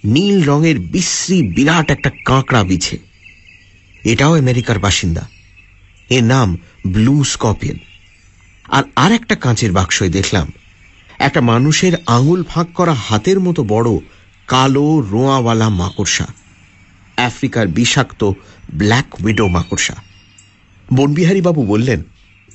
নীল 0.04 0.44
রঙের 0.44 0.78
বিশ্রী 0.78 1.42
বিরাট 1.42 1.90
একটা 1.90 2.10
কাঁকড়া 2.24 2.64
বিছে। 2.64 2.98
এটাও 4.04 4.38
আমেরিকার 4.38 4.78
বাসিন্দা। 4.78 5.28
এর 6.10 6.24
নাম 6.24 6.58
ব্লু 6.86 7.24
স্কপিয়ন। 7.24 7.78
আর 8.68 8.82
আর 8.96 9.12
একটা 9.12 9.34
কাঁচের 9.34 9.72
বাক্সয় 9.72 10.08
দেখলাম। 10.08 10.52
একটা 11.18 11.40
মানুষের 11.40 11.92
আঙুল 12.06 12.44
ফাঁক 12.44 12.72
করা 12.74 12.94
হাতের 12.94 13.40
মতো 13.40 13.64
বড় 13.64 13.90
কালো 14.48 15.00
রোঁয়াওয়ালা 15.00 15.68
মাকড়সা। 15.68 16.26
আফ্রিকার 17.16 17.68
বিষাক্ত 17.68 18.32
ব্ল্যাক 18.74 19.24
উইডো 19.24 19.48
মাকড়সা। 19.48 19.94
বনবিহারী 20.94 21.40
বাবু 21.40 21.66
বললেন, 21.66 22.02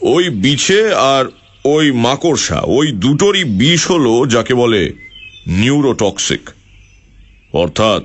ওই 0.01 0.29
বিছে 0.29 0.93
আর 0.93 1.25
ওই 1.65 1.91
মাকড়সা, 1.91 2.61
ওই 2.65 2.91
দুটোরই 2.91 3.43
বিষ 3.43 3.91
হলো 3.91 4.25
যাকে 4.25 4.53
বলে 4.53 4.93
নিউরোটক্সিক। 5.47 6.49
অর্থাৎ 7.53 8.03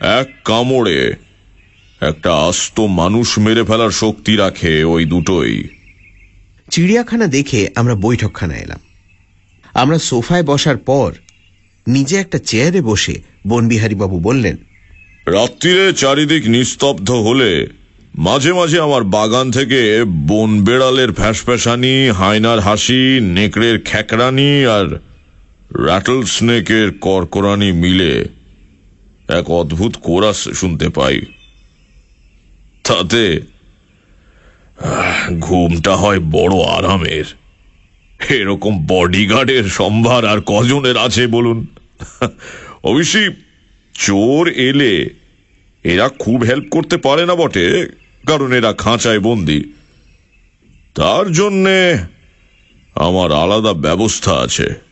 এক 0.00 0.28
কামড়ে 0.44 1.14
একটা 2.00 2.34
আস্ত 2.34 2.80
মানুষ 2.80 3.38
মেরে 3.38 3.64
ফেলার 3.64 3.90
শক্তি 3.90 4.36
রাখে 4.36 4.84
ওই 4.84 5.04
দুটোই। 5.04 5.68
চিড়িয়াখানা 6.70 7.26
দেখে 7.26 7.68
আমরা 7.74 7.94
বৈঠকখানা 7.94 8.56
এলাম। 8.56 8.80
আমরা 9.74 9.98
সোফায় 9.98 10.42
বসার 10.42 10.76
পর 10.76 11.12
নিজে 11.88 12.16
একটা 12.16 12.38
চেয়ারে 12.38 12.80
বসে 12.80 13.22
বনবিহারী 13.48 13.94
বাবু 13.94 14.18
বললেন 14.18 14.56
রাত্রিরে 15.26 15.92
চারিদিক 15.92 16.48
নিস্তব্ধ 16.48 17.10
হলে 17.10 17.66
মাঝে 18.18 18.52
মাঝে 18.52 18.80
আমার 18.80 19.04
বাগান 19.04 19.50
থেকে 19.50 20.04
বন 20.26 20.64
বেড়ালের 20.64 21.12
ফ্যাসফ্যাসানি 21.12 22.10
হায়নার 22.10 22.60
হাসি 22.60 23.20
নেকড়ের 23.20 23.82
খ্যাকরানি 23.84 24.66
আর 24.66 24.98
র্যাটল 25.76 26.22
স্নেকের 26.22 26.98
করকরানি 26.98 27.72
মিলে 27.72 28.24
এক 29.28 29.50
অদ্ভুত 29.50 29.96
কোরাস 30.02 30.48
শুনতে 30.48 30.88
পাই। 30.88 31.20
তাতে 32.84 33.40
ঘুমটা 35.40 35.96
হয় 35.96 36.18
বড় 36.18 36.62
আরামের। 36.62 37.24
এরকম 38.28 38.86
বডিগার্ডের 38.86 39.64
সম্ভার 39.64 40.26
আর 40.26 40.38
কজনের 40.46 40.96
আছে 40.96 41.26
বলুন। 41.26 41.66
অবশ্যই 42.84 43.30
চোর 43.94 44.48
এলে 44.48 45.10
এরা 45.84 46.08
খুব 46.08 46.42
হেল্প 46.42 46.64
করতে 46.70 46.96
পারে 46.96 47.26
না 47.26 47.34
বটে, 47.34 47.86
কারণ 48.26 48.52
এরা 48.52 48.72
খাঁচায় 48.72 49.20
বন্দি। 49.20 49.72
তার 50.94 51.32
জন্যে 51.32 51.98
আমার 52.94 53.32
আলাদা 53.32 53.72
ব্যবস্থা 53.72 54.32
আছে। 54.34 54.87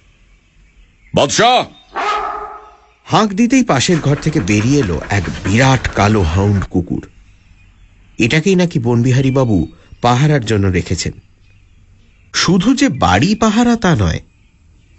বাদশাহ! 1.16 1.64
হাঁক 3.04 3.28
দিতেই 3.28 3.64
পাশের 3.64 4.00
ঘর 4.00 4.16
থেকে 4.16 4.40
বেরিয়ে 4.40 4.80
এলো 4.80 5.00
এক 5.10 5.22
বিরাট 5.44 5.88
কালো 5.94 6.22
হাউন্ড 6.22 6.64
কুকুর। 6.64 7.08
এটাকেই 8.18 8.54
নাকি 8.54 8.78
বনবিহারী 8.78 9.30
বাবু 9.30 9.68
পাহারার 10.00 10.44
জন্য 10.44 10.66
রেখেছেন। 10.66 11.12
শুধু 12.34 12.74
যে 12.74 12.88
বাড়ি 12.88 13.34
পাহারা 13.34 13.76
তা 13.76 13.96
নয় 13.96 14.20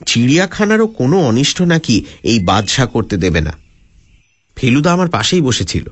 চিড়িয়াখানারও 0.05 0.87
কোনো 0.87 1.21
অনিষ্ট 1.21 1.61
নাকি 1.61 2.05
এই 2.23 2.39
বাদশা 2.39 2.85
করতে 2.85 3.17
দেবে 3.17 3.41
না। 3.41 3.53
ফেলুদা 4.55 4.93
আমার 4.93 5.09
পাশেই 5.09 5.41
বসেছিল। 5.41 5.89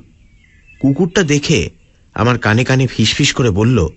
কুকুরটা 0.80 1.24
দেখে 1.24 1.70
আমার 2.14 2.38
কানে 2.38 2.64
কানে 2.64 2.88
ফিসফিস 2.88 3.34
করে 3.34 3.50
বলল 3.50 3.88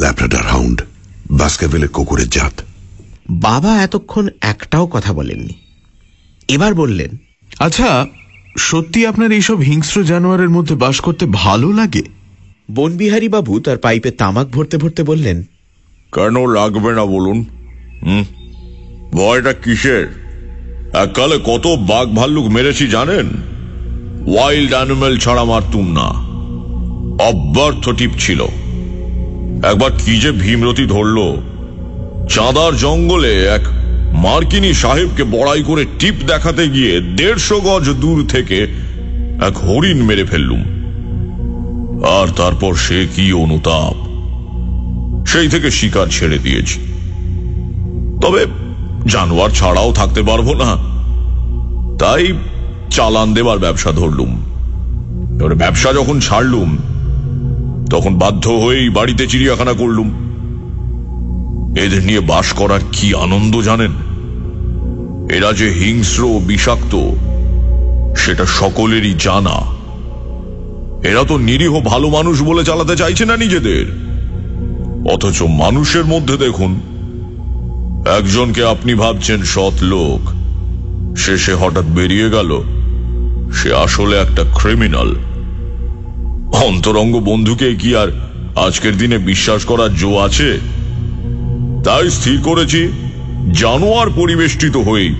ল্যাপ্রাডার 0.00 0.46
হাউন্ড 0.46 0.82
বাস্কারভিলের 1.30 1.88
কুকুরের 1.88 2.28
জাত। 2.28 2.62
বাবা 3.30 3.82
এতক্ষণ 3.82 4.28
একটাও 4.40 4.86
কথা 4.86 5.12
বলেননি। 5.12 5.63
এবার 6.48 6.74
বললেন 6.74 7.16
আচ্ছা 7.58 8.06
সত্যি 8.58 9.06
আপনার 9.06 9.32
এইসব 9.32 9.58
হিংস্র 9.58 10.04
জানোয়ারের 10.04 10.50
মধ্যে 10.50 10.74
বাস 10.74 11.00
করতে 11.00 11.26
ভালো 11.32 11.72
লাগে? 11.72 12.02
বনবিহারী 12.70 13.28
বাবু 13.28 13.60
তার 13.60 13.78
পাইপে 13.78 14.10
তামাক 14.10 14.48
ভরতে 14.48 14.76
ভরতে 14.76 15.02
বললেন 15.02 15.42
কেন 16.12 16.46
লাগবে 16.46 16.92
না 16.92 17.04
বলুন? 17.04 17.44
হুম? 18.02 18.24
ভয়টা 19.12 19.52
কিসের? 19.52 20.06
এককালে 20.94 21.38
কত 21.44 21.66
বাঘ 21.66 22.08
ভাল্লুক 22.08 22.46
মেরেছি 22.46 22.88
জানেন? 22.88 23.26
ওয়াইল্ড 24.34 24.72
অ্যানিমেল 24.72 25.18
ছাড়া 25.18 25.44
মারতুম 25.44 25.92
না। 25.92 26.34
অব্যর্থ 27.24 27.88
টিপ 27.88 28.10
ছিল। 28.18 28.42
একবার 29.64 29.90
কি 30.04 30.20
যে 30.20 30.32
ভীমরতি 30.32 30.86
ধরল। 30.86 31.36
চাঁদার 32.30 32.76
জঙ্গলে 32.76 33.46
এক 33.46 33.83
মার্কিনী 34.14 34.72
সাহেবকে 34.72 35.24
বড়াই 35.24 35.62
করে 35.62 35.86
টিপ 35.98 36.14
দেখাতে 36.26 36.68
গিয়ে 36.68 37.00
দেড়শো 37.00 37.60
গজ 37.60 37.90
দূর 37.90 38.26
থেকে 38.28 38.66
এক 39.46 39.58
হরিণ 39.58 40.02
মেরে 40.02 40.24
ফেললুম। 40.24 40.60
আর 42.04 42.26
তারপর 42.36 42.74
সে 42.74 43.06
কি 43.16 43.32
অনুতাপ? 43.32 43.94
সেই 45.26 45.48
থেকে 45.48 45.70
শিকার 45.70 46.06
ছেড়ে 46.06 46.38
দিয়েছি। 46.38 46.80
তবে 48.22 48.46
জানোয়ার 49.06 49.50
ছাড়াও 49.50 49.92
থাকতে 49.92 50.22
পারব 50.22 50.52
না। 50.52 50.76
তাই 51.98 52.32
চালান 52.90 53.34
দেবার 53.34 53.58
ব্যবসা 53.58 53.92
ধরলুম। 53.92 54.44
এবারে 55.40 55.54
ব্যবসা 55.54 55.92
যখন 55.92 56.20
ছাড়লুম, 56.20 56.76
তখন 57.90 58.18
বাধ্য 58.18 58.48
হয়েই 58.48 58.88
বাড়িতে 58.88 59.26
চিড়িয়াখানা 59.26 59.72
করলুম। 59.72 60.08
এদের 61.78 62.04
নিয়ে 62.04 62.20
বাস 62.20 62.52
করার 62.52 62.80
কি 62.92 63.14
আনন্দ 63.14 63.60
জানেন? 63.60 63.92
এরা 65.30 65.52
যে 65.52 65.72
হিংস্র 65.72 66.40
বিষাক্ত, 66.46 66.96
সেটা 68.16 68.46
সকলেরই 68.46 69.14
জানা। 69.18 69.60
এরা 71.08 71.24
তো 71.24 71.38
নিরীহ 71.38 71.80
ভালো 71.80 72.08
মানুষ 72.08 72.42
বলে 72.42 72.64
চালাতে 72.64 72.96
চাইছে 72.96 73.24
না 73.24 73.36
নিজেদের। 73.36 73.86
অথচ 75.12 75.42
মানুষের 75.42 76.04
মধ্যে 76.04 76.36
দেখুন, 76.36 76.80
একজনকে 78.18 78.64
আপনি 78.64 78.94
ভাবছেন 78.94 79.42
সৎ 79.42 79.82
লোক 79.82 80.20
শেষে 81.18 81.54
হঠাৎ 81.54 81.84
বেরিয়ে 81.84 82.30
গেল, 82.30 82.62
সে 83.52 83.74
আসলে 83.74 84.16
একটা 84.16 84.44
ক্রিমিনাল 84.62 85.14
অন্তরঙ্গ 86.64 87.18
বন্ধুকে 87.18 87.74
কি 87.74 87.96
আর 87.96 88.08
আজকের 88.56 88.98
দিনে 88.98 89.18
বিশ্বাস 89.18 89.64
করার 89.64 89.94
জো 89.94 90.18
আছে? 90.18 90.58
তাই 91.84 92.10
স্থির 92.10 92.40
করেছি 92.44 92.88
জানোয়ার 93.52 94.06
পরিবেষ্টিত 94.16 94.76
হয়েই 94.76 95.14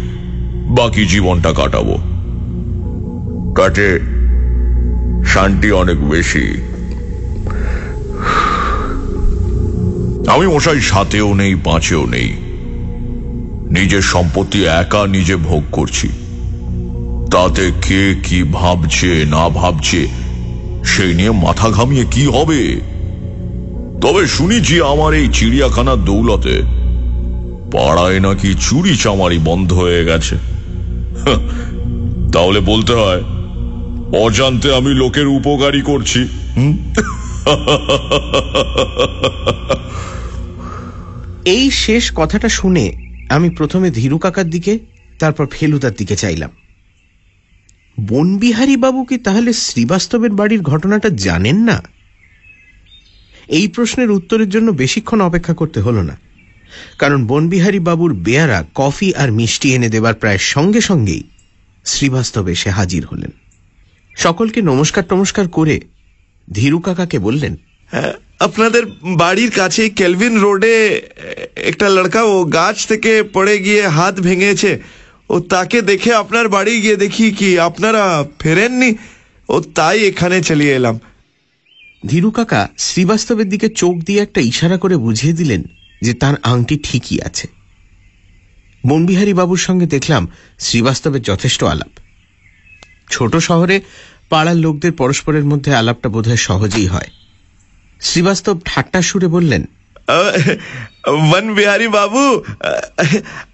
বাকি 0.76 1.06
জীবনটা 1.06 1.52
কাটাবো। 1.52 1.98
কাটে 3.54 4.00
শান্তি 5.24 5.72
অনেক 5.72 6.08
বেশি। 6.08 6.56
আমি 10.26 10.46
মশাই 10.46 10.80
সাথেও 10.80 11.34
নেই, 11.34 11.54
পাঁচেও 11.54 12.06
নেই। 12.06 12.32
নিজের 13.80 14.02
সম্পত্তি 14.02 14.64
একা 14.64 15.06
নিজে 15.06 15.36
ভোগ 15.36 15.62
করছি। 15.72 16.08
তাতে 17.32 17.70
কে 17.82 18.14
কি 18.22 18.42
ভাবছে, 18.42 19.24
না 19.24 19.48
ভাবছে, 19.48 20.08
সেই 20.84 21.14
নিয়ে 21.14 21.30
মাথা 21.30 21.70
ঘামিয়ে 21.70 22.04
কি 22.10 22.26
হবে? 22.26 22.80
তবে 24.00 24.26
শুনেছি 24.26 24.80
আমার 24.80 25.14
এই 25.14 25.28
চিড়িয়াখানার 25.32 26.04
দৌলতে 26.04 26.83
পাড়ায় 27.74 28.20
নাকি 28.20 28.54
চুরি 28.54 28.96
চামারি 28.96 29.38
বন্ধ 29.38 29.72
হয়ে 29.72 30.04
গেছে? 30.04 30.36
তাহলে 32.32 32.60
বলতে 32.60 32.92
হয়, 32.92 33.22
অজান্তে 34.24 34.68
আমি 34.74 34.94
লোকের 34.94 35.26
উপকারী 35.26 35.82
করছি। 35.82 36.20
এই 41.44 41.70
শেষ 41.70 42.12
কথাটা 42.14 42.48
শুনে 42.48 42.84
আমি 43.28 43.50
প্রথমে 43.50 43.90
ধীরু 43.90 44.18
কাকার 44.18 44.50
দিকে, 44.50 44.78
তারপর 45.18 45.46
ফেলুদার 45.46 45.94
দিকে 45.98 46.16
চাইলাম। 46.16 46.50
বনবিহারী 48.08 48.76
বাবু 48.76 49.04
কি 49.04 49.16
তাহলে 49.18 49.52
শ্রীবাস্তবের 49.52 50.30
বাড়ির 50.30 50.62
ঘটনাটা 50.62 51.08
জানেন 51.16 51.56
না? 51.56 51.82
এই 53.48 53.68
প্রশ্নের 53.68 54.10
উত্তরের 54.10 54.48
জন্য 54.48 54.68
বেশিক্ষণ 54.72 55.20
অপেক্ষা 55.20 55.54
করতে 55.54 55.80
হলো 55.80 56.02
না। 56.02 56.16
কারণ 56.98 57.26
বনবিহারী 57.26 57.78
বাবুর 57.78 58.14
বেয়ারা 58.14 58.64
কফি 58.74 59.14
আর 59.14 59.30
মিষ্টি 59.30 59.74
এনে 59.74 59.88
দেবার 59.88 60.14
প্রায় 60.14 60.38
সঙ্গে 60.38 60.80
সঙ্গেই 60.80 61.22
শ্রীবাস্তব 61.84 62.48
এসে 62.48 62.70
হাজির 62.70 63.06
হলেন। 63.06 63.32
সকলকে 64.16 64.62
নমস্কার 64.62 65.04
টমস্কার 65.08 65.48
করে 65.48 65.80
ধীরু 66.52 66.78
কাকাকে 66.78 67.18
বললেন 67.18 67.56
হ্যাঁ, 67.92 68.12
আপনাদের 68.38 68.86
বাড়ির 69.16 69.50
কাছে 69.50 69.88
কেলভিন 69.90 70.34
রোডে 70.38 71.00
একটা 71.56 71.88
লড়কা 71.88 72.22
ও 72.24 72.44
গাছ 72.44 72.86
থেকে 72.86 73.22
পড়ে 73.32 73.58
গিয়ে 73.58 73.88
হাত 73.88 74.20
ভেঙেছে। 74.20 74.78
ও 75.30 75.40
তাকে 75.40 75.82
দেখে 75.82 76.10
আপনার 76.14 76.48
বাড়ি 76.48 76.80
গিয়ে 76.80 76.96
দেখি 76.96 77.32
কি 77.32 77.58
আপনারা 77.58 78.24
ফেরেননি। 78.40 78.90
ও 79.48 79.60
তাই 79.74 79.98
এখানে 80.04 80.42
চলে 80.42 80.64
এলাম। 80.64 80.98
ধীরু 82.06 82.30
কাকা 82.30 82.68
শ্রীবাস্তবের 82.78 83.48
দিকে 83.48 83.68
চোখ 83.68 83.94
দিয়ে 84.02 84.22
একটা 84.22 84.40
ইশারা 84.40 84.76
করে 84.76 84.96
বুঝিয়ে 84.96 85.32
দিলেন 85.32 85.62
যে 86.04 86.14
তার 86.14 86.34
আংটি 86.42 86.76
ঠিকই 86.82 87.18
আছে। 87.20 87.46
বনবিহারী 88.86 89.32
বাবুর 89.32 89.58
সঙ্গে 89.58 89.86
দেখলাম 89.86 90.28
শ্রীবাস্তবের 90.58 91.22
যথেষ্ট 91.22 91.64
আলাপ। 91.64 91.92
ছোট 93.10 93.36
শহরে 93.36 93.80
পাড়ার 94.30 94.56
লোকদের 94.56 94.92
পরস্পরের 94.92 95.44
মধ্যে 95.44 95.74
আলাপটা 95.74 96.08
বোধহয় 96.08 96.36
সহজেই 96.36 96.86
হয়। 96.86 97.08
শ্রীবাস্তব 98.00 98.60
ঠাট্টা 98.64 99.02
সুরে 99.02 99.26
বললেন 99.26 99.62
বন 101.32 101.54
বিহারী 101.54 101.88
বাবু 101.88 102.42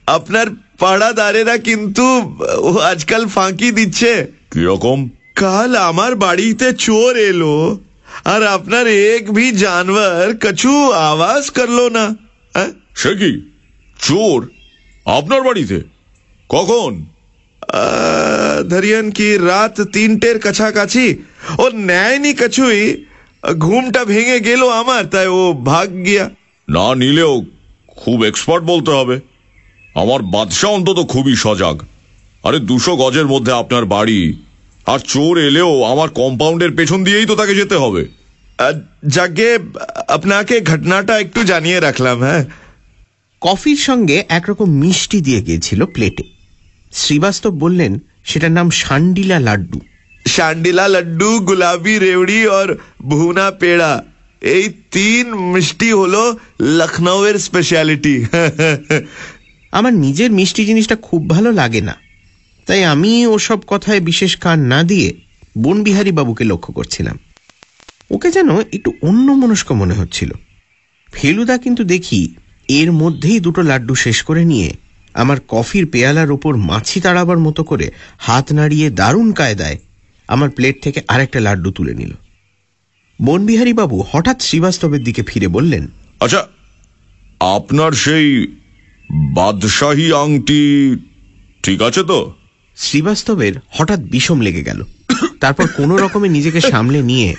আপনার 0.07 0.47
পাড়া 0.47 0.99
পাড়াদারেরা 0.99 1.57
কিন্তু 1.59 2.37
ও 2.61 2.79
আজকাল 2.79 3.27
ফাঁকি 3.27 3.71
দিচ্ছে। 3.71 4.27
কীরকম? 4.53 5.09
কাল 5.35 5.77
আমার 5.77 6.17
বাড়িতে 6.17 6.73
চোর 6.73 7.17
এলো 7.17 7.79
আর 8.25 8.43
আপনার 8.47 8.87
এক 8.87 9.33
ভি 9.35 9.53
জানवर 9.53 10.35
কছু 10.41 10.93
আওয়াজ 10.93 11.51
করল 11.51 11.89
না? 11.89 12.30
সে 12.95 13.15
কি? 13.15 13.51
চোর? 13.99 14.51
আপনার 15.07 15.43
বাড়িতে? 15.43 15.81
কখন? 16.49 17.05
ধরিয়েন 18.69 19.11
কি 19.11 19.39
রাত 19.39 19.81
তিনটের 19.81 20.39
কাছাকাছি? 20.39 21.17
ও 21.59 21.69
নেয়নি 21.69 22.35
কিছুই। 22.35 23.05
ঘুমটা 23.59 24.05
ভেঙে 24.05 24.41
গেল 24.41 24.69
আমার 24.69 25.07
তাই 25.07 25.27
ও 25.27 25.53
ভাগ 25.53 26.05
গিয়া। 26.05 26.31
না 26.69 26.95
নিলেও 26.95 27.45
খুব 27.87 28.25
এক্সপার্ট 28.25 28.65
বলতে 28.65 28.91
হবে। 28.91 29.21
আমার 29.95 30.23
বাদশাহ 30.23 30.71
অন্তত 30.71 31.07
খুবই 31.09 31.37
সজাগ। 31.37 31.83
আরে 32.43 32.59
দুশো 32.59 32.97
গজের 32.97 33.27
মধ্যে 33.27 33.53
আপনার 33.53 33.85
বাড়ি। 33.85 34.43
আর 34.87 34.99
চোর 34.99 35.39
এলেও 35.39 35.83
আমার 35.83 36.09
কম্পাউন্ডের 36.09 36.71
পেছন 36.71 37.05
দিয়েই 37.05 37.27
তো 37.27 37.37
তাকে 37.37 37.55
যেতে 37.55 37.77
হবে। 37.77 38.20
যাকে 39.07 39.59
আপনাকে 40.09 40.61
ঘটনাটা 40.61 41.19
একটু 41.19 41.45
জানিয়ে 41.45 41.81
রাখলাম 41.81 42.23
হ্যাঁ? 42.23 42.45
কফির 43.41 43.77
সঙ্গে 43.77 44.25
একরকম 44.29 44.71
মিষ্টি 44.71 45.21
দিয়ে 45.21 45.41
গিয়েছিল 45.43 45.87
প্লেটে। 45.87 46.25
শ্রীবাস্তব 46.93 47.51
বললেন 47.51 47.99
সেটার 48.25 48.53
নাম 48.53 48.71
শান্ডিলা 48.71 49.39
লাড্ডু। 49.41 49.81
শান্ডিলা 50.29 50.89
লাড্ডু 50.89 51.41
গুলাবি 51.41 51.99
রেউড়ি 51.99 52.49
আর 52.49 52.69
ভুনা 53.09 53.51
পেড়া। 53.51 54.05
এই 54.43 54.69
তিন 54.91 55.27
মিষ্টি 55.35 55.93
হলো 55.93 56.37
লখনৌয়ের 56.61 57.39
স্পেশালিটি 57.39 58.27
আমার 59.73 59.95
নিজের 59.95 60.31
মিষ্টি 60.31 60.65
জিনিসটা 60.65 60.97
খুব 60.97 61.31
ভালো 61.31 61.53
লাগে 61.53 61.81
না। 61.81 61.95
তাই 62.67 62.85
আমি 62.85 63.27
ওসব 63.27 63.59
কথায় 63.67 64.01
বিশেষ 64.01 64.37
কান 64.37 64.59
না 64.61 64.83
দিয়ে 64.83 65.15
বনবিহারী 65.59 66.13
বাবুকে 66.13 66.45
লক্ষ্য 66.45 66.73
করছিলাম। 66.73 67.19
ওকে 68.11 68.31
যেন 68.31 68.61
একটু 68.61 68.95
অন্য 69.03 69.33
মনস্ক 69.33 69.73
মনে 69.73 69.95
হচ্ছিল। 69.95 70.31
ফেলুদা 71.13 71.59
কিন্তু 71.59 71.85
দেখি 71.85 72.35
এর 72.69 72.93
মধ্যেই 72.93 73.41
দুটো 73.41 73.63
লাড্ডু 73.63 73.95
শেষ 73.95 74.23
করে 74.23 74.45
নিয়ে 74.45 74.73
আমার 75.15 75.39
কফির 75.49 75.87
পেয়ালার 75.87 76.31
ওপর 76.33 76.57
মাছি 76.57 77.01
তাড়াবার 77.01 77.39
মতো 77.39 77.65
করে 77.65 77.91
হাত 78.19 78.53
নাড়িয়ে 78.53 78.91
দারুণ 78.91 79.33
কায়দায় 79.33 79.79
আমার 80.29 80.51
প্লেট 80.51 80.83
থেকে 80.83 81.01
আরেকটা 81.09 81.41
লাড্ডু 81.41 81.71
তুলে 81.71 81.95
নিল। 81.95 82.13
বনবিহারী 83.25 83.73
বাবু 83.73 84.05
হঠাৎ 84.13 84.43
শ্রীবাস্তবের 84.43 85.05
দিকে 85.05 85.23
ফিরে 85.23 85.49
বললেন 85.49 85.89
আচ্ছা 86.21 86.47
আপনার 87.41 87.93
সেই 87.93 88.47
বাদশাহী 89.35 90.13
আংটি 90.13 90.97
ঠিক 91.63 91.83
আছে 91.83 92.03
তো? 92.03 92.33
শ্রীবাস্তবের 92.77 93.53
হঠাৎ 93.71 94.01
বিষম 94.01 94.41
লেগে 94.41 94.63
গেল। 94.63 94.85
তারপর 95.41 95.67
কোনো 95.77 95.97
রকমে 95.97 96.29
নিজেকে 96.29 96.61
সামলে 96.61 97.03
নিয়ে 97.03 97.35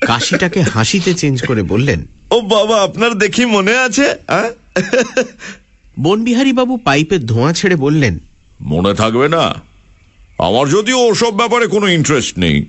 কাশিটাকে 0.00 0.62
হাসিতে 0.62 1.14
চেঞ্জ 1.14 1.42
করে 1.46 1.62
বললেন 1.62 2.06
ও 2.30 2.40
বাবা 2.40 2.82
আপনার 2.82 3.14
দেখি 3.14 3.46
মনে 3.46 3.76
আছে 3.76 4.16
হ্যাঁ? 4.28 4.50
বনবিহারী 6.00 6.52
বাবু 6.52 6.76
পাইপের 6.76 7.26
ধোঁয়া 7.26 7.52
ছেড়ে 7.52 7.76
বললেন 7.76 8.18
মনে 8.62 8.94
থাকবে 8.94 9.28
না। 9.28 9.54
আমার 10.38 10.68
যদিও 10.68 11.08
ওসব 11.08 11.34
ব্যাপারে 11.34 11.66
কোনো 11.66 11.88
ইন্টারেস্ট 11.88 12.38
নেই। 12.38 12.66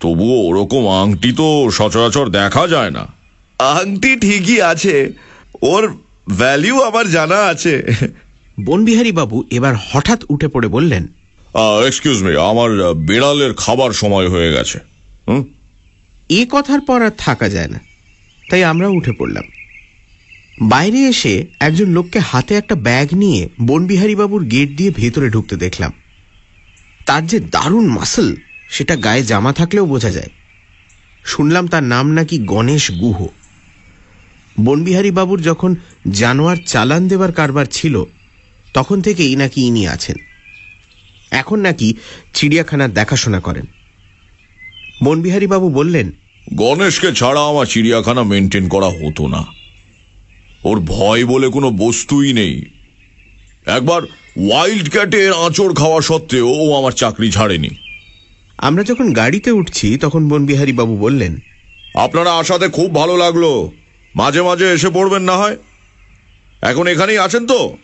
তবুও 0.00 0.42
ওরকম 0.48 0.88
আংটি 0.88 1.32
তো 1.32 1.70
সচরাচর 1.70 2.28
দেখা 2.28 2.66
যায় 2.66 2.90
না। 2.90 3.06
আংটি 3.58 4.16
ঠিকই 4.16 4.60
আছে 4.60 5.12
ওর 5.62 5.94
ভ্যালিউ 6.28 6.82
আমার 6.82 7.10
জানা 7.10 7.36
আছে। 7.36 7.82
বনবিহারী 8.64 9.12
বাবু 9.12 9.44
এবার 9.50 9.74
হঠাৎ 9.92 10.24
উঠে 10.28 10.48
পড়ে 10.48 10.68
বললেন 10.68 11.08
এক্সকিউজ 11.86 12.22
মি 12.22 12.36
আমার 12.36 12.94
বিড়ালের 12.94 13.54
খাবার 13.54 13.92
সময় 13.92 14.28
হয়ে 14.28 14.52
গেছে। 14.52 14.78
হুম? 15.28 15.44
এ 16.30 16.46
কথার 16.50 16.80
পর 16.80 17.02
আর 17.02 17.10
থাকা 17.18 17.48
যায় 17.48 17.68
না। 17.68 17.80
তাই 18.50 18.64
আমরা 18.64 18.88
উঠে 18.88 19.12
পড়লাম। 19.12 19.44
বাইরে 20.60 20.98
এসে 20.98 21.46
একজন 21.60 21.90
লোককে 21.90 22.18
হাতে 22.18 22.54
একটা 22.54 22.74
ব্যাগ 22.74 23.08
নিয়ে 23.14 23.48
বনবিহারী 23.60 24.14
বাবুর 24.14 24.44
গেট 24.44 24.70
দিয়ে 24.70 24.90
ভেতরে 24.90 25.30
ঢুকতে 25.30 25.56
দেখলাম। 25.56 25.92
তার 27.06 27.26
যে 27.26 27.40
দারুণ 27.40 27.86
মাসল, 27.86 28.36
সেটা 28.70 28.96
গায়ে 28.96 29.22
জামা 29.22 29.52
থাকলেও 29.52 29.86
বোঝা 29.86 30.10
যায়। 30.10 30.30
শুনলাম 31.24 31.68
তার 31.68 31.82
নাম 31.82 32.12
নাকি 32.12 32.38
গণেশ 32.38 32.90
গুহ। 32.90 33.26
বনবিহারী 34.60 35.10
বাবুর 35.10 35.42
যখন 35.42 35.76
জানোয়ার 36.10 36.56
চালান 36.66 37.08
দেবার 37.08 37.32
কারবার 37.32 37.66
ছিল, 37.66 38.04
তখন 38.74 39.02
থেকেই 39.02 39.36
নাকি 39.36 39.66
ইনি 39.66 39.88
আছেন। 39.88 40.16
এখন 41.30 41.60
নাকি 41.60 41.94
চিড়িয়াখানার 42.34 42.94
দেখাশোনা 42.94 43.40
করেন। 43.40 43.66
বনবিহারী 45.04 45.46
বাবু 45.46 45.70
বললেন 45.70 46.12
গণেশকে 46.54 47.12
ছাড়া 47.12 47.48
আমার 47.48 47.66
চিড়িয়াখানা 47.66 48.22
মেনটেন 48.22 48.68
করা 48.68 48.86
হতো 48.86 49.26
না। 49.26 49.44
ওর 50.64 50.80
ভয় 50.80 51.26
বলে 51.26 51.48
কোনো 51.48 51.70
বস্তুই 51.70 52.32
নেই। 52.32 52.62
একবার 53.66 54.02
ওয়াইল্ড 54.36 54.90
ক্যাটের 54.90 55.32
আঁচড় 55.32 55.74
খাওয়া 55.74 56.00
সত্ত্বেও 56.00 56.48
ও 56.48 56.78
আমার 56.78 56.92
চাকরি 56.92 57.30
ছাড়েনি। 57.30 57.68
আমরা 58.58 58.84
যখন 58.84 59.12
গাড়িতে 59.12 59.50
উঠছি 59.50 59.98
তখন 59.98 60.28
বনবিহারী 60.28 60.72
বাবু 60.72 60.98
বললেন 60.98 61.36
আপনারা 61.94 62.34
আসাতে 62.34 62.68
খুব 62.68 62.94
ভালো 62.94 63.16
লাগল। 63.16 63.68
মাঝে 64.16 64.42
মাঝে 64.42 64.72
এসে 64.72 64.90
পড়বেন 64.90 65.22
না 65.22 65.36
হয়। 65.36 65.56
এখন 66.62 66.86
এখানেই 66.86 67.18
আছেন 67.18 67.46
তো? 67.46 67.76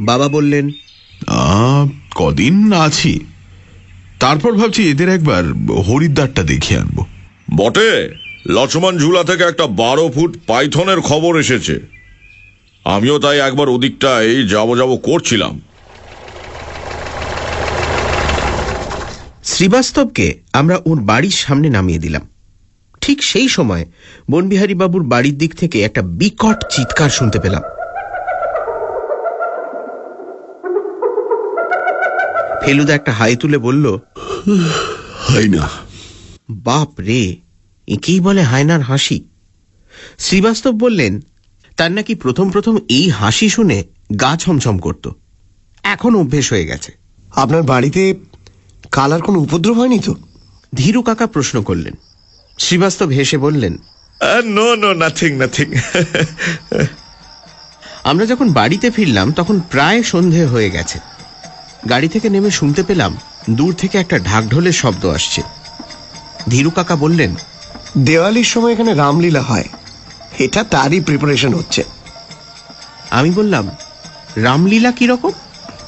বাবা 0.00 0.28
বললেন 0.28 0.70
আহ, 1.26 1.86
কদিন 2.14 2.72
আছি। 2.72 3.20
তারপর 4.20 4.52
ভাবছি 4.52 4.90
এদের 4.90 5.08
একবার 5.08 5.52
হরিদ্বারটা 5.72 6.42
দেখিয়ে 6.42 6.80
আনব। 6.80 7.06
বটে? 7.56 8.14
লক্ষ্মণ 8.46 8.98
ঝুলা 8.98 9.24
থেকে 9.24 9.42
একটা 9.42 9.66
বারো 9.66 10.08
ফুট 10.08 10.36
পাইথনের 10.46 11.00
খবর 11.00 11.38
এসেছে। 11.38 11.80
আমিও 12.84 13.18
তাই 13.18 13.38
একবার 13.38 13.68
ওদিকটায় 13.68 14.42
যাব 14.42 14.76
যাব 14.76 14.96
করছিলাম। 14.96 15.60
শ্রীবাস্তবকে 19.44 20.40
আমরা 20.52 20.76
ওর 20.86 21.00
বাড়ির 21.00 21.30
সামনে 21.30 21.68
নামিয়ে 21.68 21.98
দিলাম। 21.98 22.28
ঠিক 23.00 23.22
সেই 23.22 23.48
সময় 23.48 23.84
বনবিহারী 24.30 24.74
বাবুর 24.74 25.02
বাড়ির 25.02 25.38
দিক 25.38 25.54
থেকে 25.54 25.82
একটা 25.82 26.02
বিকট 26.02 26.64
চিৎকার 26.70 27.10
শুনতে 27.10 27.38
পেলাম। 27.40 27.62
ফেলুদা 32.64 32.94
একটা 32.94 33.12
হাই 33.12 33.36
তুলে 33.36 33.58
বলল 33.58 33.98
হয় 35.28 35.48
না। 35.48 35.87
বাপ 36.48 37.00
রে 37.00 37.36
একেই 37.88 38.20
বলে 38.20 38.42
হায়নার 38.42 38.80
হাসি? 38.80 39.24
শ্রীবাস্তব 40.18 40.70
বললেন 40.70 41.20
তার 41.76 41.92
নাকি 41.92 42.14
প্রথম 42.14 42.50
প্রথম 42.50 42.78
এই 42.88 43.10
হাসি 43.10 43.48
শুনে 43.48 43.84
গা 44.20 44.36
ছমছম 44.36 44.78
করত। 44.78 45.08
এখন 45.82 46.16
অভ্যেস 46.16 46.52
হয়ে 46.52 46.66
গেছে। 46.66 46.92
আপনার 47.32 47.62
বাড়িতে 47.62 48.14
কালার 48.90 49.22
কোনো 49.22 49.38
উপদ্রব 49.38 49.78
হয়নি 49.78 49.98
তো? 49.98 50.14
ধীরু 50.74 51.02
কাকা 51.02 51.26
প্রশ্ন 51.26 51.62
করলেন। 51.62 51.94
শ্রীবাস্তব 52.58 53.08
হেসে 53.08 53.38
বললেন 53.38 53.78
নো 54.44 54.74
নো 54.74 54.92
নাথিং 54.92 55.36
নাথিং 55.36 55.72
আমরা 58.04 58.26
যখন 58.26 58.52
বাড়িতে 58.52 58.90
ফিরলাম 58.90 59.32
তখন 59.32 59.60
প্রায় 59.60 60.02
সন্ধে 60.02 60.46
হয়ে 60.46 60.70
গেছে। 60.70 60.98
গাড়ি 61.88 62.08
থেকে 62.08 62.28
নেমে 62.28 62.50
শুনতে 62.50 62.82
পেলাম 62.82 63.16
দূর 63.50 63.74
থেকে 63.74 63.98
একটা 63.98 64.18
ঢাকঢোলের 64.18 64.72
শব্দ 64.72 65.06
আসছে। 65.06 65.42
ধীরু 66.50 66.70
কাকা 66.70 66.96
বললেন 66.96 67.34
দেওয়ালির 67.98 68.44
সময় 68.44 68.72
এখানে 68.72 68.94
রামলীলা 68.94 69.42
হয়। 69.42 69.64
এটা 70.38 70.64
তারই 70.64 71.00
প্রিপারেশন 71.00 71.54
হচ্ছে। 71.54 71.84
আমি 73.10 73.30
বললাম 73.30 73.70
রামলীলা 74.36 74.92
কীরকম? 74.92 75.30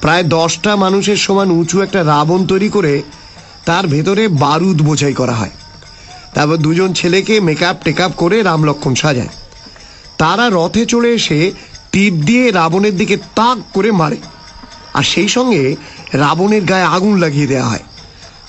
প্রায় 0.01 0.25
দশটা 0.25 0.77
মানুষের 0.77 1.17
সমান 1.17 1.51
উঁচু 1.51 1.83
একটা 1.83 2.05
রাবণ 2.05 2.47
তৈরি 2.47 2.69
করে 2.69 3.03
তার 3.65 3.87
ভেতরে 3.87 4.29
বারুদ 4.29 4.83
বোঝাই 4.83 5.13
করা 5.13 5.33
হয়। 5.33 5.51
তারপর 6.35 6.57
দুজন 6.57 6.93
ছেলেকে 6.93 7.41
মেকআপ 7.41 7.77
টেকআপ 7.85 8.13
করে 8.17 8.43
রাম 8.43 8.65
লক্ষণ 8.65 8.95
সাজায়। 8.95 9.29
তারা 10.19 10.51
রথে 10.53 10.87
চড়ে 10.87 11.15
এসে 11.15 11.53
তীর 11.93 12.21
দিয়ে 12.21 12.51
রাবণের 12.51 12.97
দিকে 12.97 13.17
তাক 13.17 13.59
করে 13.73 13.93
মারে। 13.93 14.17
আর 14.95 15.03
সেই 15.03 15.29
সঙ্গে 15.29 15.77
রাবণের 16.13 16.65
গায়ে 16.65 16.83
আগুন 16.83 17.19
লাগিয়ে 17.19 17.47
দেওয়া 17.47 17.69
হয়। 17.69 17.83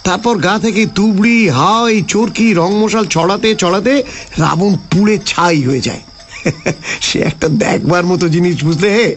তারপর 0.03 0.37
গা 0.37 0.59
থেকে 0.59 0.85
তুবড়ি 0.85 1.49
হাই 1.49 2.01
চরকি 2.01 2.53
রংমশাল 2.53 3.05
ছড়াতে 3.05 3.55
ছড়াতে 3.55 4.03
রাবণ 4.37 4.75
পুড়ে 4.91 5.19
ছাই 5.25 5.63
হয়ে 5.63 5.81
যায়। 5.81 6.01
সে 7.01 7.19
একটা 7.19 7.47
দেখবার 7.47 8.05
মতো 8.05 8.29
জিনিস 8.29 8.63
বুঝলে 8.63 8.91
হে? 8.91 9.15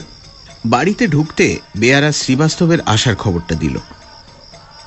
বাড়িতে 0.67 1.07
ঢুকতে 1.07 1.59
বেয়ারা 1.77 2.13
শ্রীবাস্তবের 2.13 2.79
আসার 2.81 3.17
খবরটা 3.17 3.55
দিল। 3.55 3.79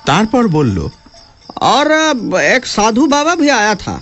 তারপর 0.06 0.48
বলল 0.48 0.90
আর 1.56 1.92
এক 2.38 2.68
সাধু 2.68 3.06
বাবা 3.06 3.36
ভি 3.36 3.52
আয়া 3.52 3.76
থা। 3.76 4.00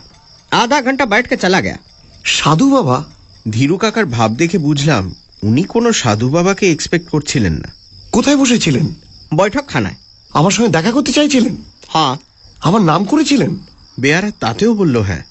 আধা 0.52 0.82
ঘণ্টা 0.82 1.06
বাইটকে 1.06 1.36
के 1.36 1.48
चला 1.48 1.78
সাধু 2.26 2.70
বাবা? 2.70 3.04
ধীরু 3.52 3.78
কাকার 3.78 4.06
ভাব 4.06 4.36
দেখে 4.36 4.58
বুঝলাম 4.58 5.16
উনি 5.44 5.64
কোনো 5.64 5.94
সাধু 5.94 6.30
বাবাকে 6.30 6.72
এক্সপেক্ট 6.72 7.10
করছিলেন 7.10 7.54
না। 7.54 7.74
কোথায় 8.12 8.38
বসেছিলেন? 8.38 8.94
বৈঠকখানায়। 9.36 9.96
আমার 10.34 10.52
সঙ্গে 10.52 10.70
দেখা 10.70 10.92
করতে 10.92 11.12
চাইছিলেন? 11.12 11.56
हाँ 11.88 12.18
আমার 12.62 12.82
নাম 12.82 13.06
করেছিলেন? 13.06 13.58
বেয়ারা 14.00 14.32
তাতেও 14.40 14.74
বলল 14.74 14.98
হ্যাঁ। 14.98 15.24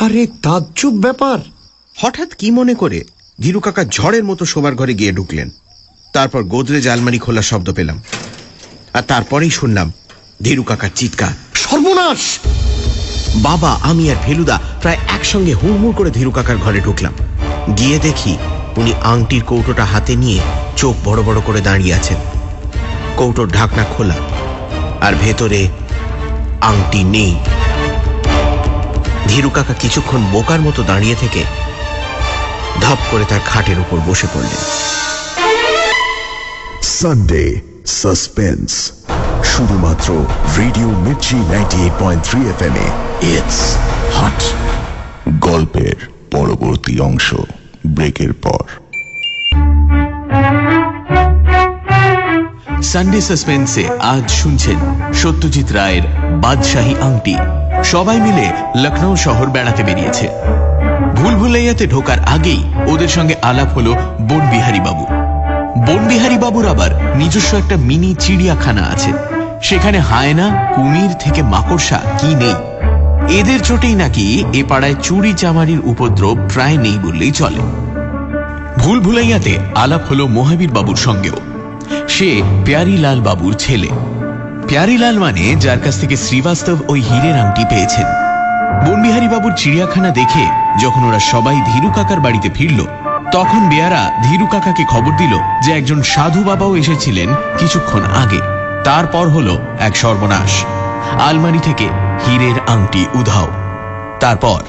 আরে 0.00 0.26
তাজ্জব 0.42 0.90
ব্যাপার। 0.90 1.38
হঠাৎ 1.98 2.34
কি 2.34 2.50
মনে 2.50 2.74
করে 2.74 3.04
ধীরু 3.40 3.60
কাকা 3.60 3.84
ঝড়ের 3.84 4.24
মতো 4.24 4.44
শোবার 4.44 4.74
ঘরে 4.74 4.94
গিয়ে 4.94 5.12
ঢুকলেন। 5.12 5.50
তারপর 6.12 6.42
গোদরেজ 6.42 6.88
আলমারি 6.88 7.18
খোলার 7.18 7.42
শব্দ 7.42 7.72
পেলাম। 7.72 8.02
আর 8.94 9.02
তারপরেই 9.02 9.50
শুনলাম 9.50 9.92
ধীরু 10.42 10.62
কাকার 10.62 10.90
চিৎকার। 10.94 11.32
সর্বনাশ! 11.54 12.18
বাবা 13.36 13.72
আমি 13.72 14.10
আর 14.10 14.16
ফেলুদা 14.26 14.60
প্রায় 14.80 14.96
একসঙ্গে 15.08 15.54
হুড়মুড় 15.54 15.94
করে 15.94 16.10
ধীরু 16.10 16.30
কাকার 16.30 16.56
ঘরে 16.56 16.80
ঢুকলাম। 16.80 17.12
গিয়ে 17.78 17.98
দেখি 17.98 18.36
উনি 18.76 18.92
আংটির 18.94 19.44
কৌটোটা 19.44 19.84
হাতে 19.84 20.16
নিয়ে 20.16 20.40
চোখ 20.76 20.96
বড় 21.04 21.22
বড় 21.22 21.40
করে 21.40 21.60
দাঁড়িয়ে 21.60 21.94
আছেন। 21.94 22.16
কৌটোর 23.16 23.48
ঢাকনা 23.48 23.84
খোলা। 23.84 24.14
আর 25.00 25.12
ভেতরে 25.20 25.68
আংটি 26.60 27.04
নেই। 27.04 27.34
ধীরু 29.28 29.50
কাকা 29.50 29.74
কিছুক্ষণ 29.74 30.20
বোকার 30.32 30.60
মতো 30.60 30.82
দাঁড়িয়ে 30.82 31.14
থেকে 31.14 31.44
ধপ 32.80 32.98
করে 33.10 33.24
তার 33.24 33.40
খাটের 33.46 33.78
উপর 33.78 33.98
বসে 34.06 34.26
পড়লেন। 34.34 34.62
সানডে 36.82 37.60
সাসপেন্স 37.86 38.92
শুধুমাত্র 39.44 40.24
radio 40.58 40.88
Mirchi 40.88 41.36
ninety 41.36 41.76
eight 41.76 41.92
point 41.98 42.24
three 42.24 42.40
F 42.48 42.62
M 42.62 42.74
A. 42.74 42.86
It's 43.26 43.76
hot 44.16 44.42
গল্পের 45.38 45.96
পরবর্তী 46.30 47.00
অংশ 47.00 47.34
ব্রেকের 47.86 48.32
পর। 48.32 48.64
সানডে 52.92 53.20
সাসপেন্সে 53.20 53.88
আজ 54.00 54.30
শুনছেন 54.30 54.78
সত্যজিৎ 55.14 55.72
রায়ের 55.72 56.02
বাদশাহী 56.42 56.94
আংটি। 57.00 57.36
সবাই 57.84 58.20
মিলে 58.20 58.46
লখনৌ 58.76 59.16
শহর 59.16 59.46
বেড়াতে 59.46 59.82
বেরিয়েছে। 59.82 60.28
ভুলভুলাইয়াতে 61.16 61.86
ঢোকার 61.86 62.18
আগেই 62.24 62.64
ওদের 62.86 63.08
সঙ্গে 63.08 63.34
আলাপ 63.42 63.68
হলো 63.74 63.94
বনবিহারী 64.20 64.80
বাবু। 64.80 65.04
বনবিহারী 65.86 66.38
বাবুর 66.38 66.68
আবার 66.68 66.90
নিজস্ব 67.16 67.56
একটা 67.56 67.76
মিনি 67.76 68.14
চিড়িয়াখানা 68.18 68.82
আছে। 68.82 69.12
সেখানে 69.62 69.98
হায়না, 69.98 70.46
কুমির 70.74 71.12
থেকে 71.20 71.42
মাকড়সা 71.42 71.98
কি 72.18 72.34
নেই? 72.34 72.56
এদের 73.38 73.60
চোটেই 73.60 73.94
নাকি 73.94 74.44
এ 74.52 74.64
পাড়ায় 74.68 74.94
চুরি 75.02 75.32
চামারির 75.32 75.80
উপদ্রব 75.84 76.38
প্রায় 76.54 76.76
নেই 76.76 76.98
বললেই 77.02 77.32
চলে। 77.32 77.62
ভুল 78.78 79.00
ভুলাইয়াতে 79.00 79.58
আলাপ 79.74 80.00
হলো 80.10 80.26
মহাবীর 80.26 80.70
বাবুর 80.70 80.96
সঙ্গেও। 80.96 81.55
সে 82.08 82.42
প্যারিলাল 82.64 83.20
বাবুর 83.20 83.54
ছেলে। 83.54 83.88
প্যারিলাল 84.68 85.18
মানে 85.18 85.54
যার 85.56 85.80
কাছ 85.80 86.00
থেকে 86.00 86.16
শ্রীবাস্তব 86.16 86.76
ওই 86.88 87.00
হীরের 87.00 87.40
আংটি 87.40 87.64
পেয়েছেন। 87.70 88.06
বনবিহারী 88.86 89.28
বাবুর 89.28 89.52
চিড়িয়াখানা 89.56 90.10
দেখে 90.10 90.44
যখন 90.80 91.04
ওরা 91.04 91.18
সবাই 91.18 91.60
ধীরু 91.72 91.90
কাকার 91.90 92.20
বাড়িতে 92.20 92.48
ফিরল, 92.54 92.86
তখন 93.32 93.68
বেয়ারা 93.68 94.10
ধীরু 94.22 94.46
কাকাকে 94.46 94.84
খবর 94.84 95.16
দিল 95.16 95.38
যে 95.64 95.72
একজন 95.72 96.02
সাধু 96.02 96.44
বাবাও 96.44 96.76
এসেছিলেন 96.76 97.28
কিছুক্ষণ 97.58 98.02
আগে। 98.22 98.40
তারপর 98.84 99.28
হলো 99.28 99.58
এক 99.80 99.96
সর্বনাশ। 99.96 100.64
আলমারি 101.20 101.58
থেকে 101.58 101.88
হীরের 102.26 102.68
আংটি 102.68 103.06
উধাও। 103.14 103.48
তারপর 104.20 104.60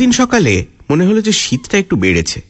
পরদিন 0.00 0.12
সকালে 0.12 0.66
মনে 0.90 1.06
হলো 1.06 1.22
যে 1.22 1.32
শীতটা 1.32 1.78
একটু 1.78 1.96
বেড়েছে। 1.96 2.40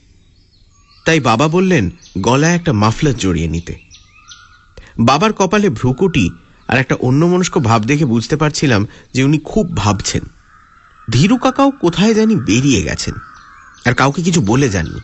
তাই 1.05 1.21
বাবা 1.21 1.49
বললেন 1.49 1.91
গলায় 2.19 2.55
একটা 2.55 2.73
মাফলার 2.73 3.17
জড়িয়ে 3.17 3.49
নিতে। 3.49 3.75
বাবার 4.99 5.33
কপালে 5.33 5.69
ভ্রুকুটি 5.69 6.31
আর 6.69 6.79
একটা 6.79 6.95
অন্যমনস্ক 6.95 7.59
ভাব 7.59 7.85
দেখে 7.85 8.05
বুঝতে 8.05 8.37
পারছিলাম 8.37 8.87
যে 9.15 9.25
উনি 9.25 9.39
খুব 9.45 9.77
ভাবছেন। 9.77 10.23
ধীরু 11.13 11.37
কাকাও 11.37 11.71
কোথায় 11.71 12.15
জানি 12.15 12.37
বেরিয়ে 12.37 12.83
গেছেন 12.83 13.15
আর 13.85 13.95
কাউকে 13.95 14.23
কিছু 14.23 14.41
বলে 14.41 14.69
যাননি। 14.69 15.01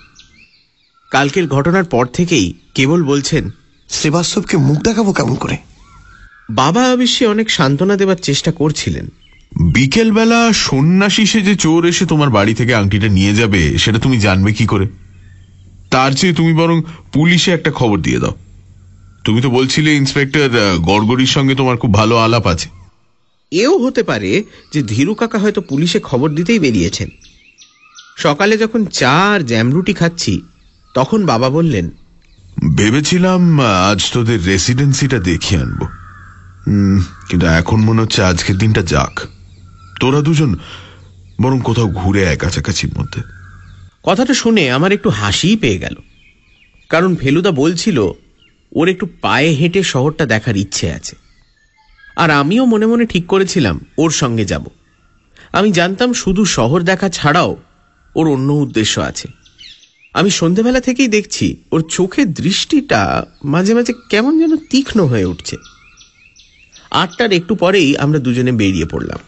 কালকের 1.11 1.49
ঘটনার 1.49 1.84
পর 1.84 2.07
থেকেই 2.07 2.55
কেবল 2.74 3.05
বলছেন 3.05 3.51
শ্রীবাস্তবকে 3.88 4.57
মুখ 4.57 4.78
দেখাবো 4.82 5.12
কেমন 5.12 5.34
করে? 5.34 5.57
বাবা 6.51 6.92
অবশ্যই 6.92 7.26
অনেক 7.26 7.51
সান্ত্বনা 7.51 7.97
দেবার 7.97 8.16
চেষ্টা 8.16 8.53
করছিলেন। 8.53 9.12
বিকেলবেলা 9.53 10.53
সন্ন্যাসী 10.53 11.26
সেজে 11.26 11.57
চোর 11.57 11.86
এসে 11.86 12.07
তোমার 12.07 12.30
বাড়ি 12.30 12.55
থেকে 12.55 12.74
আংটিটা 12.74 13.09
নিয়ে 13.09 13.34
যাবে 13.34 13.78
সেটা 13.78 13.99
তুমি 13.99 14.20
জানবে 14.20 14.53
কি 14.53 14.66
করে? 14.66 14.86
তার 15.90 16.12
চেয়ে 16.12 16.34
তুমি 16.34 16.55
বরং 16.55 16.82
পুলিশে 17.12 17.53
একটা 17.53 17.70
খবর 17.70 17.99
দিয়ে 17.99 18.18
দাও। 18.18 18.34
তুমি 19.24 19.40
তো 19.42 19.51
বলছিলে 19.51 19.94
ইন্সপেক্টর 19.94 20.78
গড়গড়ির 20.78 21.26
সঙ্গে 21.26 21.55
তোমার 21.55 21.76
খুব 21.76 21.94
ভালো 21.94 22.16
আলাপ 22.16 22.47
আছে। 22.47 22.68
এও 23.53 23.74
হতে 23.78 24.03
পারে 24.03 24.44
যে 24.72 24.82
ধীরু 24.82 25.14
কাকা 25.14 25.38
হয়তো 25.38 25.61
পুলিশে 25.61 26.01
খবর 26.01 26.28
দিতেই 26.30 26.59
বেরিয়েছেন। 26.59 27.09
সকালে 28.16 28.55
যখন 28.57 28.84
চা 28.84 29.14
আর 29.34 29.40
জ্যামরুটি 29.42 29.92
খাচ্ছি 29.92 30.42
তখন 30.94 31.26
বাবা 31.26 31.49
বললেন 31.51 31.90
ভেবেছিলাম 32.76 33.61
আজ 33.61 34.01
তোদের 34.12 34.40
রেসিডেন্সিটা 34.44 35.18
দেখিয়ে 35.18 35.61
আনব। 35.61 35.80
কিন্তু 37.28 37.47
এখন 37.47 37.78
মনে 37.80 38.03
হচ্ছে 38.03 38.20
আজকের 38.22 38.59
দিনটা 38.59 38.82
যাক। 38.82 39.14
তোরা 40.01 40.20
দুজন 40.20 40.57
বরং 41.42 41.61
কোথাও 41.61 41.88
ঘুরে 41.88 42.28
আয় 42.28 42.36
কাছাকাছির 42.36 42.99
মধ্যে। 42.99 43.22
কথাটা 44.03 44.34
শুনে 44.34 44.70
আমার 44.70 44.92
একটু 44.92 45.11
হাসিই 45.11 45.57
পেয়ে 45.57 45.78
গেল। 45.78 45.94
কারণ 46.88 47.16
ফেলুদা 47.16 47.51
বলছিল, 47.51 48.12
ওর 48.72 48.88
একটু 48.88 49.09
পায়ে 49.20 49.49
হেঁটে 49.49 49.82
শহরটা 49.82 50.26
দেখার 50.26 50.57
ইচ্ছে 50.57 50.92
আছে। 50.92 51.16
আর 52.16 52.30
আমিও 52.30 52.64
মনে 52.64 52.86
মনে 52.86 53.07
ঠিক 53.07 53.26
করেছিলাম 53.26 53.80
ওর 53.99 54.11
সঙ্গে 54.11 54.44
যাব। 54.44 54.66
আমি 55.53 55.72
জানতাম 55.72 56.12
শুধু 56.12 56.44
শহর 56.44 56.82
দেখা 56.82 57.09
ছাড়াও 57.09 57.57
ওর 58.16 58.28
অন্য 58.28 58.53
উদ্দেশ্য 58.53 59.01
আছে। 59.01 59.28
আমি 60.14 60.30
সন্ধেবেলা 60.30 60.80
থেকেই 60.80 61.09
দেখছি 61.09 61.57
ওর 61.72 61.84
চোখের 61.90 62.32
দৃষ্টিটা 62.32 63.26
মাঝে 63.44 63.74
মাঝে 63.74 63.92
কেমন 64.11 64.38
যেন 64.38 64.57
তীক্ষ্ণ 64.57 65.07
হয়ে 65.07 65.24
উঠছে। 65.24 65.57
আটটার 66.90 67.32
একটু 67.32 67.55
পরেই 67.55 67.97
আমরা 67.97 68.18
দুজনে 68.18 68.53
বেরিয়ে 68.53 68.84
পড়লাম। 68.84 69.18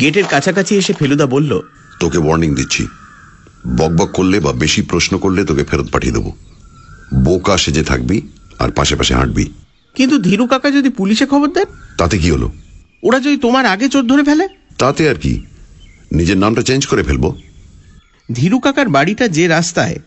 গেটের 0.00 0.24
কাছাকাছি 0.24 0.76
এসে 0.76 0.92
ফেলুদা 0.92 1.26
বলল 1.26 1.60
তোকে 2.00 2.18
ওয়ার্নিং 2.18 2.54
দিচ্ছি। 2.54 2.86
বকবক 3.76 4.10
করলে 4.12 4.40
বা 4.40 4.52
বেশি 4.52 4.82
প্রশ্ন 4.82 5.18
করলে 5.18 5.44
তোকে 5.44 5.64
ফেরত 5.64 5.90
পাঠিয়ে 5.90 6.12
দেবো। 6.12 6.36
বোকা 7.14 7.58
সেজে 7.58 7.82
থাকবি 7.82 8.20
আর 8.58 8.70
পাশে 8.70 8.96
পাশে 8.96 9.14
হাঁটবি। 9.14 9.52
কিন্তু 9.94 10.18
ধীরু 10.18 10.46
কাকা 10.46 10.70
যদি 10.70 10.88
পুলিশে 10.88 11.26
খবর 11.26 11.48
দেন? 11.48 11.64
তাতে 11.98 12.18
কি 12.18 12.30
হলো? 12.30 12.52
ওরা 13.02 13.20
যদি 13.20 13.36
তোমার 13.36 13.66
আগে 13.66 13.88
চোর 13.88 14.06
ধরে 14.06 14.22
ফেলে? 14.22 14.48
তাতে 14.78 15.10
আর 15.10 15.14
কি? 15.14 15.44
নিজের 16.12 16.38
নামটা 16.38 16.62
চেঞ্জ 16.62 16.86
করে 16.86 17.02
ফেলব। 17.02 17.40
ধীরু 18.32 18.58
কাকার 18.58 18.88
বাড়িটা 18.88 19.28
যে 19.28 19.48
রাস্তায় 19.48 19.98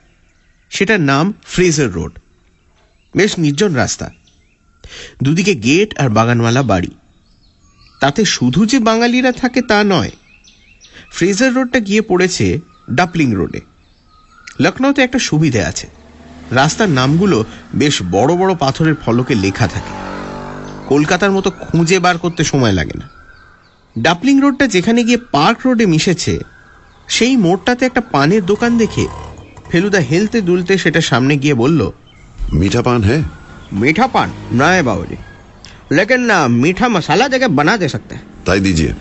সেটার 0.70 1.00
নাম 1.00 1.34
ফ্রেজার 1.44 1.92
রোড। 1.92 2.20
বেশ 3.16 3.40
নির্জন 3.40 3.74
রাস্তা। 3.74 4.12
দুদিকে 5.24 5.56
গেট 5.56 6.00
আর 6.00 6.10
বাগানওয়ালা 6.10 6.64
বাড়ি। 6.64 6.88
তাতে 8.02 8.26
শুধু 8.26 8.66
যে 8.66 8.80
বাঙালিরা 8.80 9.32
থাকে 9.32 9.62
তা 9.62 9.84
নয় 9.84 10.12
ফ্রেজার 11.12 11.54
রোডটা 11.54 11.80
গিয়ে 11.80 12.02
পড়েছে 12.02 12.60
ডাপলিং 12.92 13.34
রোডে। 13.34 13.62
লখনৌতে 14.60 15.02
একটা 15.02 15.20
সুবিধে 15.20 15.66
আছে। 15.66 15.88
রাস্তার 16.52 16.90
নামগুলো 16.90 17.46
বেশ 17.76 18.02
বড় 18.12 18.36
বড় 18.36 18.56
পাথরের 18.56 18.96
ফলকে 18.96 19.36
লেখা 19.36 19.68
থাকে। 19.68 19.94
কলকাতার 20.88 21.32
মতো 21.32 21.52
খুঁজে 21.52 22.00
বার 22.00 22.18
করতে 22.18 22.44
সময় 22.44 22.72
লাগে 22.72 23.00
না। 23.00 23.10
ডাপলিং 24.00 24.42
রোডটা 24.42 24.68
যেখানে 24.68 25.04
গিয়ে 25.04 25.18
পার্ক 25.18 25.60
রোডে 25.66 25.86
মিশেছে 25.86 26.40
সেই 27.08 27.38
মোড়টাতে 27.38 27.86
একটা 27.86 28.02
পানের 28.02 28.46
দোকান 28.46 28.78
দেখে 28.78 29.08
ফেলুদা 29.70 30.00
হেলতে 30.00 30.42
দুলতে 30.42 30.78
সেটা 30.78 31.02
সামনে 31.02 31.38
গিয়ে 31.38 31.54
বলল 31.54 31.92
মিঠা 32.54 32.82
পান 32.82 33.04
হ্যাঁ? 33.04 33.24
মিঠা 33.72 34.08
পান 34.08 34.30
না 34.52 34.84
বাবুজি 34.84 35.16
লেকিন 35.92 36.32
মিঠা 36.62 36.88
মশালা 36.88 37.26
দেখে 37.28 37.48
বানা 37.50 37.74
দে 37.78 37.88
সকতে 37.90 38.16
তাই 38.46 38.60
দিজিয়ে 38.60 38.94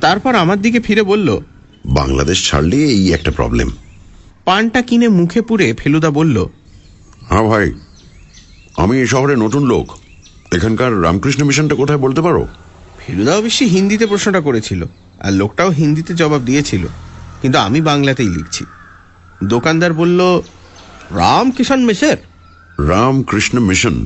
তারপর 0.00 0.32
আমার 0.34 0.58
দিকে 0.62 0.78
ফিরে 0.80 1.02
বলল 1.02 1.28
বাংলাদেশ 1.98 2.38
ছাড়লে 2.48 2.78
এই 2.94 3.04
একটা 3.12 3.30
প্রবলেম 3.30 3.68
পানটা 4.44 4.80
কিনে 4.82 5.08
মুখে 5.10 5.40
পুরে 5.42 5.66
ফেলুদা 5.78 6.10
বলল 6.10 6.36
হ্যাঁ 7.28 7.44
ভাই 7.48 7.66
আমি 8.76 8.94
এই 9.00 9.08
শহরে 9.08 9.34
নতুন 9.36 9.62
লোক 9.64 9.86
এখানকার 10.52 10.90
রামকৃষ্ণ 11.02 11.40
মিশনটা 11.44 11.74
কোথায় 11.74 12.00
বলতে 12.00 12.20
পারো 12.22 12.42
ফেলুদা 12.98 13.32
অবশ্যই 13.36 13.68
হিন্দিতে 13.68 14.04
প্রশ্নটা 14.06 14.40
করেছিল 14.40 14.80
আর 15.20 15.32
লোকটাও 15.32 15.70
হিন্দিতে 15.70 16.12
জবাব 16.14 16.40
দিয়েছিল 16.44 16.84
কিন্তু 17.42 17.58
আমি 17.58 17.78
বাংলাতেই 17.80 18.30
লিখছি 18.36 18.62
দোকানদার 19.44 19.92
বলল 19.92 20.20
রামকিষণ 21.14 21.80
মিশন 21.84 22.18
রামকৃষ্ণ 22.88 23.56
মিশন 23.60 23.96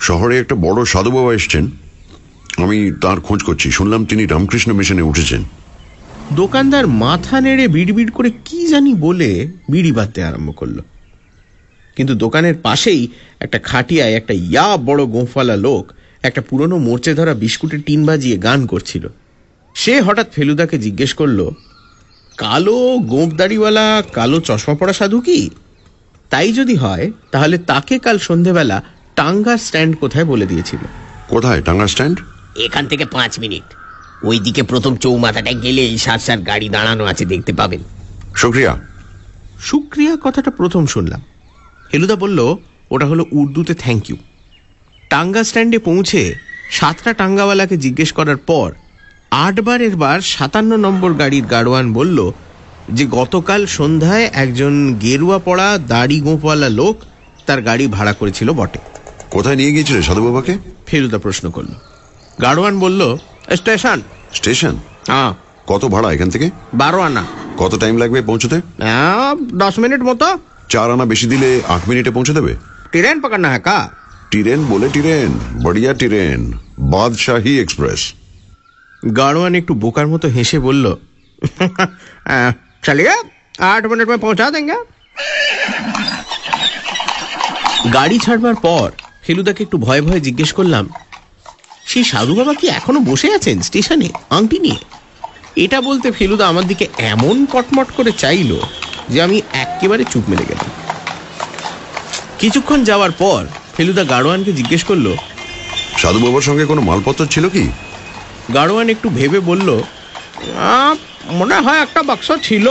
শহরে 0.00 0.34
একটা 0.38 0.54
বড় 0.54 0.84
সাধু 0.84 1.10
বাবা 1.10 1.34
এসছেন। 1.34 1.64
আমি 2.56 2.92
তার 3.02 3.20
খোঁজ 3.20 3.42
করছি। 3.42 3.70
শুনলাম 3.70 4.04
তিনি 4.04 4.26
রামকৃষ্ণ 4.26 4.72
মিশনে 4.72 5.02
উঠেছেন। 5.02 5.42
দোকানদার 6.32 6.86
মাথা 6.86 7.40
নেড়ে 7.40 7.68
বিড়বিড় 7.68 8.10
করে 8.10 8.30
কি 8.44 8.66
জানি 8.66 8.94
বলে 8.94 9.30
বিড়ি 9.70 9.92
বাঁধতে 9.92 10.24
আরম্ভ 10.24 10.50
করল। 10.56 10.78
কিন্তু 11.96 12.14
দোকানের 12.14 12.54
পাশেই 12.62 13.08
একটা 13.40 13.58
খাটিয়ায় 13.58 14.12
একটা 14.12 14.34
ইয়া 14.34 14.76
বড় 14.76 15.04
গোঁফওয়ালা 15.04 15.56
লোক 15.56 15.92
একটা 16.22 16.40
পুরনো 16.40 16.78
মোর্চে 16.78 17.14
ধরা 17.14 17.34
বিস্কুটের 17.34 17.82
টিন 17.82 18.06
বাজিয়ে 18.06 18.36
গান 18.38 18.66
করছিল। 18.66 19.06
সে 19.74 20.00
হঠাৎ 20.00 20.32
ফেলুদাকে 20.32 20.78
জিজ্ঞেস 20.78 21.14
করল, 21.14 21.50
কালো 22.36 22.78
গোঁপদাড়িওয়ালা 22.98 24.02
কালো 24.12 24.40
চশমা 24.40 24.74
পড়া 24.74 24.92
সাধু 24.92 25.20
কি? 25.20 25.50
তাই 26.30 26.52
যদি 26.52 26.74
হয়, 26.74 27.12
তাহলে 27.30 27.58
তাকে 27.58 27.98
কাল 27.98 28.18
সন্ধেবেলা 28.18 28.82
টাঙ্গার 29.20 29.58
স্ট্যান্ড 29.58 29.96
কোথায় 29.96 30.24
বলে 30.24 30.46
দিয়েছিল? 30.46 30.78
কোথায়? 31.28 31.62
টাঙ্গা 31.62 31.86
স্ট্যান্ড? 31.86 32.20
এখান 32.56 32.86
থেকে 32.86 33.04
পাঁচ 33.04 33.38
মিনিট। 33.38 33.62
ওইদিকে 34.24 34.62
প্রথম 34.62 34.96
চৌমাথাটায় 34.96 35.58
গেলে 35.60 35.82
এই 35.82 35.98
সার 35.98 36.18
সার 36.18 36.38
গাড়ি 36.38 36.68
দাঁড়ানো 36.68 37.04
আছে 37.04 37.24
দেখতে 37.24 37.52
পাবেন। 37.52 37.80
শুক্রিয়া 38.36 38.78
শুক্রিয়া 39.60 40.16
কথাটা 40.22 40.50
প্রথম 40.50 40.86
শুনলাম। 40.86 41.20
হেলুদা 41.94 42.16
বলল 42.16 42.56
ওটা 42.90 43.06
হলো 43.06 43.24
উর্দুতে 43.32 43.74
থ্যাংক 43.74 44.10
ইউ 44.10 44.16
টাঙ্গা 45.10 45.44
স্ট্যান্ডে 45.44 45.78
পৌঁছে 45.78 46.34
সাতটা 46.70 47.12
টাঙ্গাওয়ালাকে 47.12 47.76
জিজ্ঞেস 47.76 48.12
করার 48.12 48.36
পর 48.36 48.72
আটবারের 49.30 49.96
বার 49.96 50.20
সাতান্ন 50.20 50.76
নম্বর 50.76 51.12
গাড়ির 51.12 51.44
গাড়োয়ান 51.46 51.92
বলল 51.92 52.30
যে 52.92 53.06
গতকাল 53.06 53.66
সন্ধ্যায় 53.66 54.30
একজন 54.32 54.98
গেরুয়া 55.00 55.38
পড়া 55.38 55.78
দাড়ি 55.78 56.20
গোঁপওয়ালা 56.20 56.68
লোক 56.68 56.96
তার 57.46 57.62
গাড়ি 57.62 57.86
ভাড়া 57.86 58.12
করেছিল 58.12 58.52
বটে। 58.52 58.78
কোথায় 59.34 59.56
নিয়ে 59.60 59.72
গিয়েছিলে 59.74 60.00
সাধুবাবাকে 60.08 60.52
ফেলুদা 60.86 61.18
প্রশ্ন 61.24 61.44
করল। 61.56 61.72
গাড়োয়ান 62.42 62.74
বলল 62.84 63.00
স্টেশন। 63.60 63.98
স্টেশন? 64.38 64.74
হ্যাঁ। 65.10 65.30
কত 65.70 65.82
ভাড়া 65.94 66.08
এখান 66.12 66.28
থেকে? 66.34 66.46
বারো 66.74 67.00
আনা। 67.08 67.24
কত 67.60 67.72
টাইম 67.82 67.94
লাগবে 68.02 68.20
পৌঁছতে? 68.30 68.56
দশ 69.62 69.74
মিনিট 69.82 70.00
মতো। 70.08 70.26
চার 70.72 70.88
আনা 70.94 71.04
বেশি 71.12 71.26
দিলে 71.32 71.48
আট 71.74 71.82
মিনিটে 71.88 72.10
পৌঁছে 72.16 72.32
দেবে? 72.38 72.52
ট্রেন 72.92 73.16
পাকানো 73.20 73.48
হ্যাঁ 73.52 73.62
কা 73.68 73.78
ট্রেন 74.30 74.60
বলে 74.70 74.88
ট্রেন 74.94 75.30
বড়িয়া 75.64 75.92
ট্রেন 76.00 76.40
বাদশাহী 76.92 77.52
এক্সপ্রেস। 77.64 78.00
গাড়োয়ান 79.16 79.52
একটু 79.60 79.72
বোকার 79.82 80.06
মতো 80.12 80.26
হেসে 80.36 80.58
বলল 80.66 80.84
চালিয়ে 82.86 83.14
আট 83.72 83.82
মিনিট 83.90 84.06
পৌঁছা 84.24 84.46
দেন 84.54 84.64
গাড়ি 87.96 88.16
ছাড়বার 88.24 88.56
পর 88.66 88.88
ফেলুদাকে 89.22 89.62
একটু 89.62 89.78
ভয়ে 89.78 90.00
ভয়ে 90.00 90.20
জিজ্ঞেস 90.20 90.52
করলাম 90.52 90.88
সেই 91.86 92.04
সাধু 92.04 92.34
বাবা 92.34 92.54
কি 92.54 92.68
এখনও 92.68 93.00
বসে 93.00 93.28
আছেন 93.34 93.60
স্টেশনে 93.60 94.08
আংটি 94.30 94.58
নিয়ে? 94.58 94.80
এটা 95.56 95.80
বলতে 95.80 96.12
ফেলুদা 96.12 96.48
আমার 96.48 96.64
দিকে 96.66 96.88
এমন 96.98 97.46
কটমট 97.46 97.88
করে 97.96 98.12
চাইলো 98.12 98.60
যে 99.08 99.22
আমি 99.22 99.42
একেবারে 99.52 100.04
চুপ 100.04 100.24
মেলে 100.28 100.44
গেলাম। 100.48 100.70
কিছুক্ষণ 102.38 102.84
যাওয়ার 102.84 103.10
পর 103.12 103.40
ফেলুদা 103.76 104.04
গাড়োয়ানকে 104.04 104.52
জিজ্ঞেস 104.52 104.84
করল 104.84 105.06
সাধু 105.98 106.18
বাবার 106.18 106.40
সঙ্গে 106.40 106.64
কোনো 106.64 106.80
মালপত্র 106.80 107.26
ছিল 107.26 107.48
কি? 107.48 107.64
গাড়োয়ান 108.54 108.88
একটু 108.88 109.08
ভেবে 109.08 109.40
বলল 109.40 109.68
আহ, 110.68 110.94
মনে 111.32 111.54
হয় 111.54 111.80
একটা 111.80 112.02
বাক্স 112.02 112.28
ছিল 112.42 112.66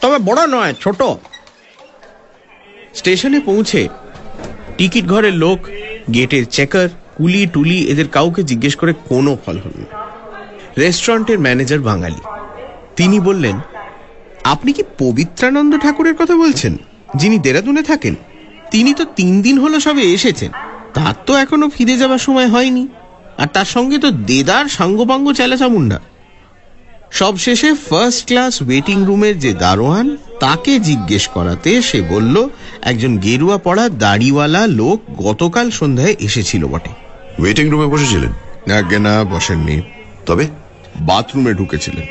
তবে 0.00 0.18
বড় 0.18 0.46
নয় 0.46 0.74
ছোট। 0.80 1.00
স্টেশনে 2.94 3.40
পৌঁছে 3.40 3.80
টিকিট 4.78 5.06
ঘরের 5.06 5.34
লোক, 5.34 5.58
গেটের 6.14 6.46
চেকার, 6.46 6.88
কুলি 7.16 7.46
টুলি, 7.46 7.78
এদের 7.88 8.08
কাউকে 8.08 8.42
জিজ্ঞেস 8.42 8.76
করে 8.76 8.92
কোনো 8.92 9.38
ফল 9.46 9.58
হল 9.58 9.70
না। 9.78 9.98
রেস্টুরেন্টের 10.78 11.38
ম্যানেজার 11.38 11.78
বাঙালি। 11.78 12.20
তিনি 12.96 13.20
বললেন, 13.20 13.58
আপনি 14.44 14.72
কি 14.72 14.82
পবিত্রানন্দ 14.98 15.78
ঠাকুরের 15.78 16.14
কথা 16.14 16.36
বলছেন, 16.36 16.76
যিনি 17.16 17.38
দেরাদুনে 17.38 17.82
থাকেন? 17.82 18.14
তিনি 18.70 18.94
তো 18.94 19.04
তিন 19.04 19.42
দিন 19.42 19.58
হলো 19.58 19.80
সবে 19.80 20.02
এসেছেন। 20.02 20.50
তার 20.94 21.14
তো 21.26 21.34
এখনও 21.34 21.68
ফিরে 21.68 21.96
যাবার 21.96 22.18
সময় 22.18 22.48
হয়নি। 22.48 22.88
আর 23.38 23.46
তার 23.46 23.64
সঙ্গে 23.64 23.98
তো 23.98 24.10
দেদার 24.10 24.66
সাঙ্গপাঙ্গ 24.66 25.32
চেলাচামুন্ডা। 25.32 26.00
সবশেষে 27.10 27.74
ফার্স্ট 27.74 28.26
ক্লাস 28.26 28.62
ওয়েটিং 28.62 29.04
রুমের 29.04 29.38
যে 29.38 29.52
দারোয়ান 29.52 30.16
তাকে 30.40 30.78
জিজ্ঞেস 30.78 31.28
করাতে 31.28 31.82
সে 31.82 32.02
বলল 32.02 32.48
একজন 32.82 33.18
গেরুয়া 33.18 33.58
পড়া 33.58 33.88
দাড়িওয়ালা 33.88 34.66
লোক 34.66 35.00
গতকাল 35.22 35.70
সন্ধ্যায় 35.70 36.16
এসেছিল 36.18 36.66
বটে। 36.66 36.90
ওয়েটিং 37.42 37.70
রুমে 37.70 37.86
বসেছিলেন? 37.86 38.32
আগে 38.72 38.98
না 38.98 39.24
বসেননি। 39.24 39.82
তবে? 40.26 40.46
বাথরুমে 41.00 41.54
ঢুকেছিলেন। 41.54 42.06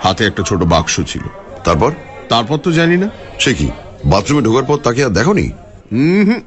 হাতে 0.00 0.26
একটা 0.26 0.42
ছোট 0.42 0.62
বাক্স 0.62 1.00
ছিল। 1.06 1.22
তারপর? 1.64 1.92
তারপর 2.28 2.56
তো 2.56 2.72
জানি 2.72 2.96
না। 2.96 3.10
সে 3.38 3.54
কি? 3.54 3.68
বাথরুমে 4.04 4.42
ঢোকার 4.42 4.64
পর 4.64 4.76
তাকে 4.76 5.04
আর 5.04 5.10
দেখনি? 5.10 5.50
হুম 5.92 6.40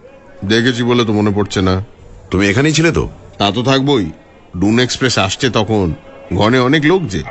দেখেছি 0.49 0.83
বলে 0.83 1.05
তো 1.05 1.13
মনে 1.13 1.31
পড়ছে 1.35 1.61
না। 1.61 1.83
তুমি 2.31 2.49
এখানেই 2.49 2.73
ছিলে 2.73 2.91
তো? 2.91 3.09
তা 3.37 3.51
তো 3.51 3.63
থাকবোই। 3.63 4.11
ডুন 4.59 4.79
এক্সপ্রেস 4.79 5.17
আসছে 5.17 5.49
তখন। 5.49 5.93
ঘনে 6.35 6.59
অনেক 6.59 6.85
লোক 6.85 7.03
যে। 7.03 7.23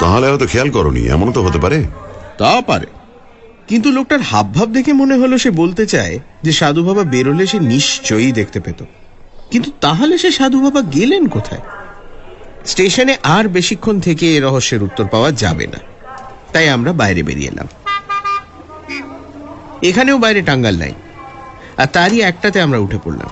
তাহলে 0.00 0.28
হয়তো 0.28 0.46
খেয়াল 0.46 0.70
করনি, 0.70 1.06
এমনও 1.06 1.32
তো 1.32 1.42
হতে 1.42 1.58
পারে। 1.58 1.84
তা 2.38 2.60
পারে। 2.66 2.86
কিন্তু 3.68 3.90
লোকটার 3.90 4.20
হাবভাব 4.20 4.72
দেখে 4.72 4.92
মনে 4.92 5.14
হলো 5.14 5.38
সে 5.38 5.50
বলতে 5.50 5.86
চায় 5.86 6.18
যে 6.42 6.52
সাধু 6.52 6.84
বাবা 6.84 7.04
বেরোলে 7.04 7.46
সে 7.46 7.60
নিশ্চয়ই 7.60 8.32
দেখতে 8.32 8.60
পেত। 8.60 8.84
কিন্তু 9.50 9.70
তাহলে 9.80 10.18
সে 10.18 10.30
সাধু 10.30 10.60
বাবা 10.60 10.80
গেলেন 10.80 11.26
কোথায়? 11.26 11.60
স্টেশনে 12.66 13.16
আর 13.22 13.48
বেশিক্ষণ 13.48 14.00
থেকে 14.00 14.36
এ 14.36 14.40
রহস্যের 14.40 14.82
উত্তর 14.82 15.08
পাওয়া 15.08 15.32
যাবে 15.32 15.66
না। 15.66 15.78
তাই 16.52 16.68
আমরা 16.68 16.92
বাইরে 16.92 17.22
বেরিয়ে 17.22 17.48
এলাম। 17.48 17.68
এখানেও 19.82 20.18
বাইরে 20.18 20.42
টাঙ্গাল 20.42 20.78
নাই। 20.78 20.92
আর 21.76 21.86
তারই 21.86 22.20
একটাতে 22.20 22.60
আমরা 22.60 22.78
উঠে 22.78 22.98
পড়লাম। 23.04 23.28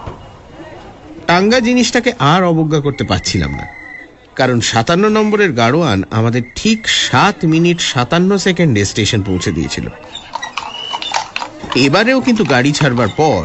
টাঙ্গা 1.26 1.60
জিনিসটাকে 1.60 2.12
আর 2.18 2.44
অবজ্ঞা 2.44 2.80
করতে 2.80 3.04
পারছিলাম 3.04 3.50
না। 3.50 3.77
কারণ 4.38 4.58
সাতান্ন 4.70 5.04
নম্বরের 5.16 5.50
গাড়োয়ান 5.60 5.98
আমাদের 6.18 6.42
ঠিক 6.58 6.78
সাত 7.06 7.36
মিনিট 7.52 7.78
সাতান্ন 7.92 8.30
সেকেন্ডে 8.46 8.82
স্টেশন 8.90 9.20
পৌঁছে 9.28 9.50
দিয়েছিল। 9.56 9.86
এবারেও 11.86 12.18
কিন্তু 12.26 12.42
গাড়ি 12.54 12.70
ছাড়বার 12.78 13.10
পর 13.20 13.42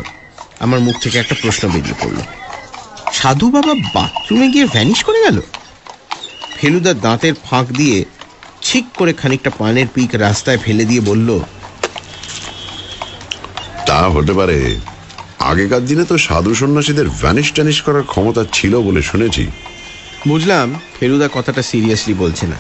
আমার 0.64 0.80
মুখ 0.86 0.96
থেকে 1.04 1.18
একটা 1.20 1.36
প্রশ্ন 1.44 1.64
বেরিয়ে 1.74 2.00
পড়ল। 2.02 2.20
সাধু 3.20 3.48
বাবা 3.56 3.74
বাথরুমে 3.96 4.48
গিয়ে 4.54 4.66
ভ্যানিশ 4.76 5.00
করে 5.08 5.20
গেল? 5.26 5.38
ফেলুদার 6.58 6.98
দাঁতের 7.06 7.36
ফাঁক 7.46 7.66
দিয়ে 7.80 7.98
ছিক 8.68 8.86
করে 9.00 9.12
খানিকটা 9.22 9.52
পানের 9.60 9.88
পিক 9.96 10.12
রাস্তায় 10.26 10.60
ফেলে 10.64 10.84
দিয়ে 10.90 11.02
বলল, 11.10 11.30
তা 13.88 14.00
হতে 14.16 14.34
পারে। 14.40 14.58
আগেকার 15.50 15.84
দিনে 15.90 16.06
তো 16.12 16.16
সাধু 16.28 16.52
সন্ন্যাসীদের 16.62 17.08
ভ্যানিশ 17.22 17.48
ট্যানিশ 17.56 17.78
করার 17.86 18.06
ক্ষমতা 18.12 18.42
ছিল 18.58 18.74
বলে 18.88 19.02
শুনেছি। 19.12 19.44
বুঝলাম 20.28 20.80
ফেলুদা 21.00 21.30
কথাটা 21.34 21.62
সিরিয়াসলি 21.62 22.14
বলছে 22.14 22.48
না। 22.48 22.56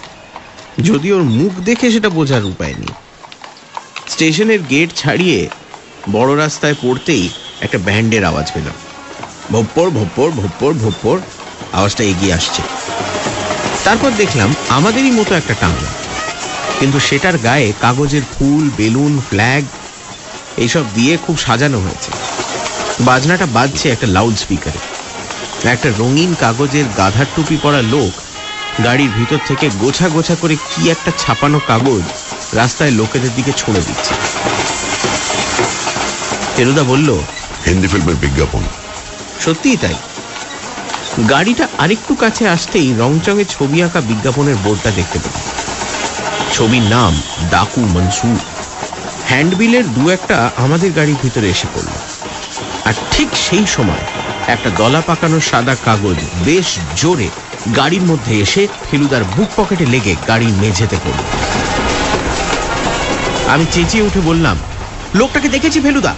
যদি 0.83 1.11
ওর 1.11 1.23
মুখ 1.23 1.51
দেখে 1.59 1.91
সেটা 1.91 2.09
বোঝার 2.09 2.45
উপায় 2.45 2.73
নেই। 2.73 2.93
স্টেশনের 4.07 4.61
গেট 4.69 4.93
ছাড়িয়ে 4.95 5.49
বড় 6.11 6.37
রাস্তায় 6.37 6.75
পড়তেই 6.81 7.29
একটা 7.61 7.77
ব্যান্ডের 7.77 8.23
আওয়াজ 8.23 8.51
পেলাম 8.53 8.73
ভোপ্পর 9.51 9.89
ভোপ্পর 9.89 10.31
ভোপ্পর 10.31 10.73
ভোপ্পর 10.73 11.19
আওয়াজটা 11.73 12.03
এগিয়ে 12.03 12.33
আসছে। 12.33 12.61
তারপর 13.83 14.11
দেখলাম 14.17 14.53
আমাদেরই 14.69 15.11
মতো 15.11 15.35
একটা 15.35 15.53
টাঙ্গা 15.53 15.91
কিন্তু 16.79 16.99
সেটার 16.99 17.37
গায়ে 17.37 17.73
কাগজের 17.81 18.21
ফুল, 18.21 18.69
বেলুন 18.77 19.21
ফ্ল্যাগ 19.29 19.63
এইসব 20.57 20.83
দিয়ে 20.95 21.17
খুব 21.17 21.37
সাজানো 21.37 21.79
হয়েছে। 21.79 22.11
বাজনাটা 22.99 23.45
বাজছে 23.45 23.89
একটা 23.89 24.07
লাউড 24.07 24.35
স্পিকারে 24.35 24.92
একটা 25.63 25.89
রঙিন 25.99 26.35
কাগজের 26.39 26.85
গাধার 26.97 27.25
টুপি 27.35 27.57
পরা 27.61 27.81
লোক 27.81 28.11
গাড়ির 28.83 29.09
ভিতর 29.09 29.37
থেকে 29.47 29.69
গোছা 29.79 30.09
গোছা 30.09 30.35
করে 30.35 30.55
কি 30.55 30.89
একটা 30.89 31.11
ছাপানো 31.17 31.59
কাগজ 31.67 32.03
রাস্তায় 32.53 32.91
লোকেদের 32.91 33.35
দিকে 33.35 33.51
ছড়ে 33.57 33.81
দিচ্ছে। 33.81 34.13
ফেরুদা 36.55 36.83
বলল 36.83 37.21
হিন্দি 37.65 37.87
ফিল্মের 37.87 38.15
বিজ্ঞাপন। 38.15 38.63
সত্যিই 39.39 39.77
তাই। 39.77 39.95
গাড়িটা 41.29 41.67
আরেকটু 41.77 42.15
কাছে 42.15 42.47
আসতেই 42.47 42.93
রংচঙে 42.99 43.45
ছবি 43.45 43.83
আঁকা 43.83 44.01
বিজ্ঞাপনের 44.01 44.55
বোর্ডটা 44.63 44.91
দেখতে 44.91 45.19
পেলাম 45.19 45.41
ছবির 46.53 46.81
নাম 46.81 47.21
ডাকু 47.51 47.81
মনসুর 47.81 48.37
হ্যান্ডবিলের 49.29 49.93
দু 49.93 50.09
একটা 50.09 50.51
আমাদের 50.57 50.91
গাড়ির 50.91 51.15
ভিতরে 51.23 51.49
এসে 51.49 51.67
পড়ল। 51.73 51.87
আর 52.85 52.93
ঠিক 53.11 53.27
সেই 53.35 53.65
সময় 53.67 54.03
একটা 54.47 54.69
দলা 54.77 55.01
পাকানো 55.01 55.39
সাদা 55.39 55.75
কাগজ 55.85 56.15
বেশ 56.45 56.79
জোরে 56.95 57.29
গাড়ির 57.75 58.01
মধ্যে 58.01 58.39
এসে 58.39 58.67
ফেলুদার 58.91 59.23
বুক 59.23 59.49
পকেটে 59.55 59.85
লেগে 59.85 60.15
গাড়ির 60.27 60.49
মেঝেতে 60.49 60.97
পড়ল। 61.03 61.21
আমি 63.47 63.65
চেঁচিয়ে 63.71 64.03
উঠে 64.03 64.19
বললাম, 64.19 64.57
লোকটাকে 65.15 65.49
দেখেছি 65.49 65.79
ফেলুদা। 65.81 66.15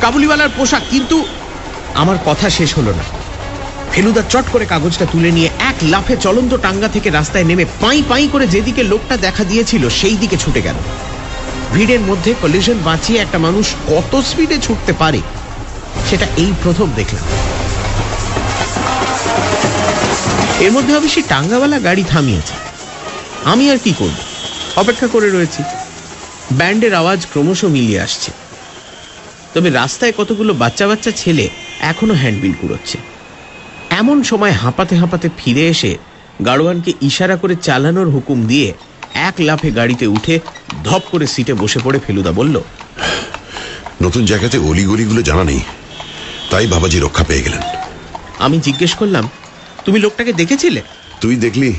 কাবুলিওয়ালার 0.00 0.48
পোশাক, 0.56 0.82
কিন্তু 0.90 1.26
আমার 1.94 2.16
কথা 2.24 2.50
শেষ 2.50 2.74
হলো 2.74 2.92
না। 2.92 3.04
ফেলুদা 3.92 4.22
চট 4.28 4.44
করে 4.52 4.66
কাগজটা 4.66 5.06
তুলে 5.12 5.30
নিয়ে 5.30 5.50
এক 5.58 5.76
লাফে 5.82 6.16
চলন্ত 6.16 6.54
টাঙ্গা 6.54 6.88
থেকে 6.88 7.10
রাস্তায় 7.10 7.44
নেমে 7.44 7.64
পাই 7.80 8.02
পাই 8.08 8.28
করে 8.32 8.46
যেদিকে 8.46 8.82
লোকটা 8.82 9.16
দেখা 9.16 9.44
দিয়েছিল, 9.44 9.88
সেই 9.88 10.16
দিকে 10.16 10.36
ছুটে 10.36 10.62
গেল। 10.62 10.76
ভিড়ের 11.74 12.00
মধ্যে 12.00 12.34
কলিশন 12.42 12.78
বাঁচিয়ে 12.84 13.18
একটা 13.20 13.38
মানুষ 13.38 13.74
কত 13.88 14.20
স্পিডে 14.20 14.58
ছুটতে 14.58 14.92
পারে, 14.92 15.20
সেটা 16.10 16.26
এই 16.36 16.52
প্রথম 16.62 16.90
দেখলাম। 16.96 17.24
এর 20.60 20.72
মধ্যে 20.72 20.96
অবশ্যই 20.96 21.22
টাঙ্গাওয়ালা 21.28 21.80
গাড়ি 21.80 22.04
থামিয়েছে। 22.08 22.52
আমি 23.44 23.70
আর 23.70 23.78
কি 23.78 23.92
করব? 23.98 24.16
অপেক্ষা 24.76 25.06
করে 25.06 25.30
রয়েছি। 25.30 25.62
ব্যান্ডের 26.52 26.94
আওয়াজ 26.94 27.26
ক্রমশ 27.32 27.64
মিলিয়ে 27.64 28.00
আসছে। 28.00 28.30
তবে 29.54 29.70
রাস্তায় 29.70 30.12
কতগুলো 30.16 30.54
বাচ্চা 30.54 30.86
বাচ্চা 30.86 31.10
ছেলে 31.10 31.48
এখনও 31.80 32.14
হ্যান্ডবিল 32.14 32.52
কুড়োচ্ছে। 32.60 32.98
এমন 33.90 34.22
সময় 34.22 34.52
হাঁপাতে 34.52 34.96
হাঁপাতে 34.96 35.28
ফিরে 35.36 35.68
এসে 35.68 35.96
গাড়োয়ানকে 36.44 36.92
ইশারা 37.00 37.36
করে 37.36 37.56
চালানোর 37.56 38.08
হুকুম 38.10 38.46
দিয়ে 38.46 38.72
এক 39.14 39.34
লাফে 39.38 39.70
গাড়িতে 39.70 40.06
উঠে 40.06 40.40
ধপ 40.84 41.02
করে 41.10 41.26
সিটে 41.26 41.54
বসে 41.54 41.80
পড়ে 41.84 41.98
ফেলুদা 42.06 42.32
বলল 42.32 42.60
নতুন 44.02 44.24
জায়গাতে 44.24 44.58
অলিগলিগুলো 44.58 45.22
জানা 45.22 45.44
নেই। 45.44 45.60
তাই 46.50 46.66
বাবাজি 46.66 47.00
রক্ষা 47.00 47.24
পেয়ে 47.24 47.42
গেলেন। 47.42 47.60
আমি 48.38 48.60
জিজ্ঞেস 48.60 48.94
করলাম 48.94 49.28
তুমি 49.88 50.00
লোকটাকে 50.00 50.32
দেখেছিলে? 50.32 50.82
তুই 51.20 51.36
দেখলি 51.36 51.74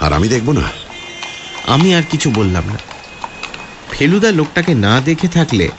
আর 0.00 0.12
আমি 0.12 0.28
দেখব 0.28 0.52
না। 0.52 0.62
আমি 1.66 1.94
আর 1.94 2.02
কিছু 2.10 2.30
বললাম 2.30 2.64
না। 2.66 2.78
ফেলুদা 3.90 4.30
লোকটাকে 4.30 4.74
না 4.74 5.00
দেখে 5.00 5.28
থাকলে 5.28 5.70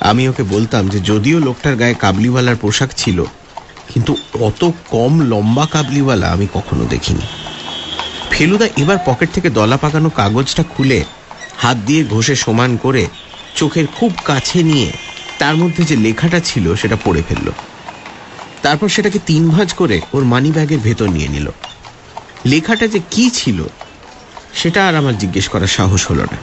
আমি 0.00 0.28
ওকে 0.28 0.42
বলতাম 0.42 0.88
যে 0.88 1.00
যদিও 1.00 1.38
লোকটার 1.38 1.76
গায়ে 1.76 1.94
কাবলিওয়ালার 1.94 2.56
পোশাক 2.56 2.90
ছিল 2.96 3.24
কিন্তু 3.94 4.16
অত 4.40 4.70
কম 4.90 5.20
লম্বা 5.20 5.66
কাবলিওয়ালা 5.66 6.32
আমি 6.32 6.46
কখনো 6.54 6.84
দেখিনি। 6.84 7.20
ফেলুদা 8.30 8.68
এবার 8.76 8.96
পকেট 9.06 9.28
থেকে 9.34 9.50
দলা 9.50 9.76
পাকানো 9.76 10.10
কাগজটা 10.10 10.62
খুলে 10.62 11.04
হাত 11.56 11.76
দিয়ে 11.76 12.04
ঘষে 12.04 12.34
সমান 12.34 12.76
করে 12.76 13.06
চোখের 13.56 13.86
খুব 13.86 14.12
কাছে 14.24 14.62
নিয়ে 14.62 14.92
তার 15.38 15.56
মধ্যে 15.56 15.84
যে 15.84 15.96
লেখাটা 15.96 16.40
ছিল 16.40 16.74
সেটা 16.74 16.96
পড়ে 17.04 17.22
ফেলল। 17.28 17.50
তারপর 18.62 18.88
সেটাকে 18.88 19.18
তিন 19.26 19.50
ভাঁজ 19.50 19.72
করে 19.72 20.00
ওর 20.12 20.24
মানি 20.24 20.50
ব্যাগের 20.52 20.78
ভেতর 20.78 21.08
নিয়ে 21.10 21.28
নিল। 21.28 21.50
লেখাটা 22.46 22.86
যে 22.86 23.00
কি 23.10 23.30
ছিল, 23.30 23.64
সেটা 24.54 24.88
আর 24.88 24.94
আমার 24.94 25.18
জিজ্ঞেস 25.18 25.48
করার 25.48 25.66
সাহস 25.66 26.10
হলো 26.10 26.22
না। 26.22 26.38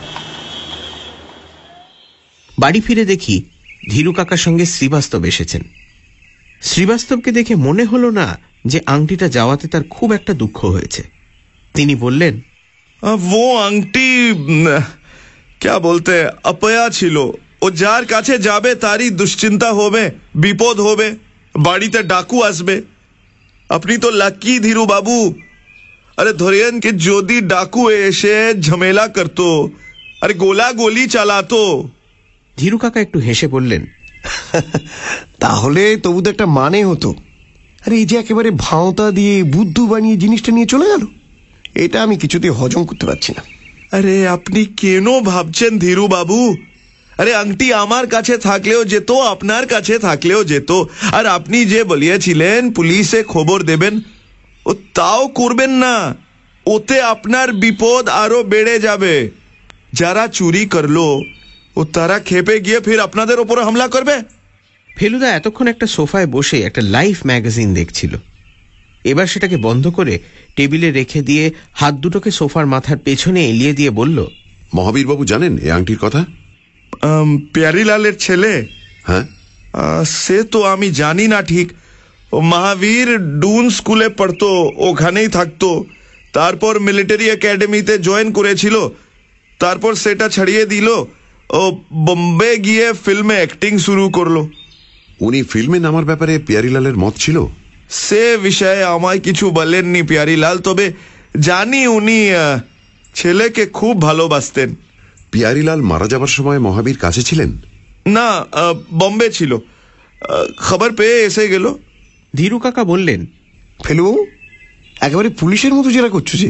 বাড়ি 2.60 2.82
ফিরে 2.82 3.06
দেখি 3.06 3.44
ধীরু 3.90 4.14
কাকার 4.14 4.38
সঙ্গে 4.38 4.66
শ্রীবাস্তব 4.66 5.26
এসেছেন। 5.26 5.64
শ্রীবাস্তবকে 6.62 7.32
দেখে 7.32 7.56
মনে 7.56 7.86
হলো 7.86 8.12
না 8.12 8.40
যে 8.66 8.80
আংটিটা 8.86 9.28
যাওয়াতে 9.28 9.68
তার 9.68 9.84
খুব 9.84 10.14
একটা 10.14 10.34
দুঃখ 10.34 10.66
হয়েছে। 10.66 11.04
তিনি 11.74 11.96
বললেন 11.96 12.42
ও 13.04 13.58
আংটি 13.58 14.34
ক্যা 15.60 15.80
বলতে, 15.80 16.30
অপয়া 16.44 16.90
ছিল। 16.90 17.18
ও 17.62 17.72
যার 17.72 18.06
কাছে 18.06 18.38
যাবে 18.38 18.76
তারই 18.76 19.10
দুশ্চিন্তা 19.10 19.74
হবে, 19.74 20.12
বিপদ 20.36 20.80
হবে। 20.80 21.16
বাড়িতে 21.60 22.00
ডাকু 22.04 22.38
আসবে। 22.42 22.82
আপনি 23.70 23.98
তো 23.98 24.10
লাকি 24.12 24.60
ধীরু 24.60 24.86
বাবু। 24.86 25.34
আরে 26.18 26.34
ধরেন 26.34 26.80
কি 26.80 26.90
যদি 26.90 27.42
ডাকু 27.42 27.90
এসে 27.90 28.54
ঝামেলা 28.62 29.08
করতো 29.08 29.70
আরে 30.22 30.34
গোলা 30.34 30.74
গলি 30.74 31.08
চালাতো। 31.08 31.90
ধীরু 32.58 32.78
কাকা 32.78 33.00
একটু 33.00 33.20
হেসে 33.20 33.48
বললেন 33.48 33.86
তাহলে 35.40 35.84
তবু 35.98 36.22
তো 36.22 36.30
একটা 36.30 36.46
মানে 36.46 36.80
হতো। 36.86 37.10
আরে 37.86 37.96
এই 37.96 38.06
যে 38.06 38.16
একেবারে 38.18 38.50
ভাঁওতা 38.52 39.12
দিয়ে 39.12 39.44
বুদ্ধু 39.44 39.88
বানিয়ে 39.88 40.18
জিনিসটা 40.18 40.52
নিয়ে 40.52 40.66
চলে 40.66 40.86
গেল। 40.86 41.04
এটা 41.76 42.04
আমি 42.04 42.16
কিছুতেই 42.18 42.50
হজম 42.50 42.84
করতে 42.86 43.06
পারছি 43.06 43.32
না। 43.38 43.42
আরে 43.98 44.16
আপনি 44.28 44.66
কেন 44.66 45.08
ভাবছেন 45.22 45.80
ধীরু 45.80 46.08
বাবু? 46.08 46.40
আরে 47.20 47.36
আংটি 47.36 47.74
আমার 47.74 48.08
কাছে 48.08 48.38
থাকলেও 48.38 48.84
যেত 48.86 49.12
আপনার 49.12 49.68
কাছে 49.68 50.00
থাকলেও 50.00 50.44
যেত। 50.44 50.72
আর 51.12 51.26
আপনি 51.26 51.66
যে 51.66 51.84
বলিয়েছিলেন 51.84 52.72
পুলিশে 52.72 53.24
খবর 53.24 53.64
দেবেন 53.64 54.02
ও 54.66 54.76
তাও 54.94 55.28
করবেন 55.28 55.70
না। 55.70 56.16
ওতে 56.66 57.02
আপনার 57.02 57.54
বিপদ 57.54 58.08
আরও 58.10 58.44
বেড়ে 58.44 58.80
যাবে। 58.80 59.32
যারা 59.94 60.28
চুরি 60.28 60.66
করল 60.66 60.98
ও 61.76 61.86
তারা 61.94 62.20
খেপে 62.20 62.60
গিয়ে 62.60 62.80
ফির 62.80 63.00
আপনাদের 63.00 63.40
ওপরে 63.40 63.64
হামলা 63.64 63.88
করবে। 63.88 64.16
ফেলুদা 64.98 65.30
এতক্ষণ 65.36 65.68
একটা 65.68 65.88
সোফায় 65.88 66.28
বসে 66.28 66.58
একটা 66.62 66.82
লাইফ 66.82 67.18
ম্যাগাজিন 67.26 67.74
দেখছিল। 67.74 68.16
এবার 69.04 69.28
সেটাকে 69.28 69.58
বন্ধ 69.58 69.88
করে 69.88 70.20
টেবিলে 70.56 70.92
রেখে 70.92 71.22
দিয়ে 71.22 71.52
হাত 71.74 71.94
দুটোকে 71.94 72.32
সোফার 72.32 72.66
মাথার 72.66 72.98
পেছনে 72.98 73.50
এলিয়ে 73.50 73.74
দিয়ে 73.74 73.90
বলল 73.90 74.18
মহাবীর 74.74 75.08
বাবু 75.08 75.26
জানেন 75.26 75.58
এই 75.58 75.72
আংটির 75.72 75.98
কথা? 75.98 76.26
প্যারিলালের 77.54 78.18
ছেলে? 78.18 78.66
হ্যাঁ। 79.08 79.26
সে 80.06 80.44
তো 80.44 80.64
আমি 80.64 80.92
জানি 80.92 81.28
না 81.28 81.42
ঠিক। 81.42 81.72
মহাবীর 82.34 83.18
ডুন 83.18 83.70
স্কুলে 83.70 84.10
পড়তো 84.10 84.72
ওখানেই 84.76 85.28
থাকতো। 85.28 85.86
তারপর 86.34 86.80
মিলিটারি 86.80 87.30
একাডেমিতে 87.30 87.98
জয়েন 87.98 88.32
করেছিল। 88.32 88.90
তারপর 89.60 89.96
সেটা 89.96 90.30
ছাড়িয়ে 90.30 90.66
দিল। 90.66 90.88
ও 91.50 91.78
বোম্বে 91.94 92.58
গিয়ে 92.58 92.94
ফিল্মে 93.06 93.36
অ্যাক্টিং 93.36 93.78
শুরু 93.78 94.10
করল। 94.10 94.48
উনি 95.20 95.44
ফিল্মে 95.44 95.80
নামার 95.80 96.06
ব্যাপারে 96.06 96.40
পিয়ারিলালের 96.40 96.98
মত 96.98 97.14
ছিল? 97.18 97.46
সে 97.90 98.38
বিষয়ে 98.38 98.84
আমায় 98.84 99.20
কিছু 99.20 99.50
বলেননি 99.50 100.04
পিয়ারিলাল 100.04 100.60
তবে 100.60 100.94
জানি 101.40 101.88
উনি 101.88 102.30
ছেলেকে 103.16 103.66
খুব 103.66 104.02
ভালোবাসতেন। 104.02 104.76
পিয়ারিলাল 105.32 105.82
মারা 105.82 106.08
যাবার 106.08 106.32
সময় 106.38 106.60
মহাবীর 106.60 106.98
কাছে 106.98 107.22
ছিলেন? 107.24 107.52
না 108.08 108.28
বম্বে 109.00 109.28
ছিল। 109.30 109.52
খবর 110.58 110.90
পেয়ে 110.96 111.18
এসে 111.28 111.44
গেল। 111.48 111.66
ধীরু 112.34 112.58
কাকা 112.60 112.84
বললেন 112.84 113.26
ফেলুবাবু 113.86 114.22
একেবারে 115.02 115.30
পুলিশের 115.30 115.74
মতো 115.74 115.90
জেরা 115.92 116.10
করছ 116.10 116.30
যে। 116.34 116.50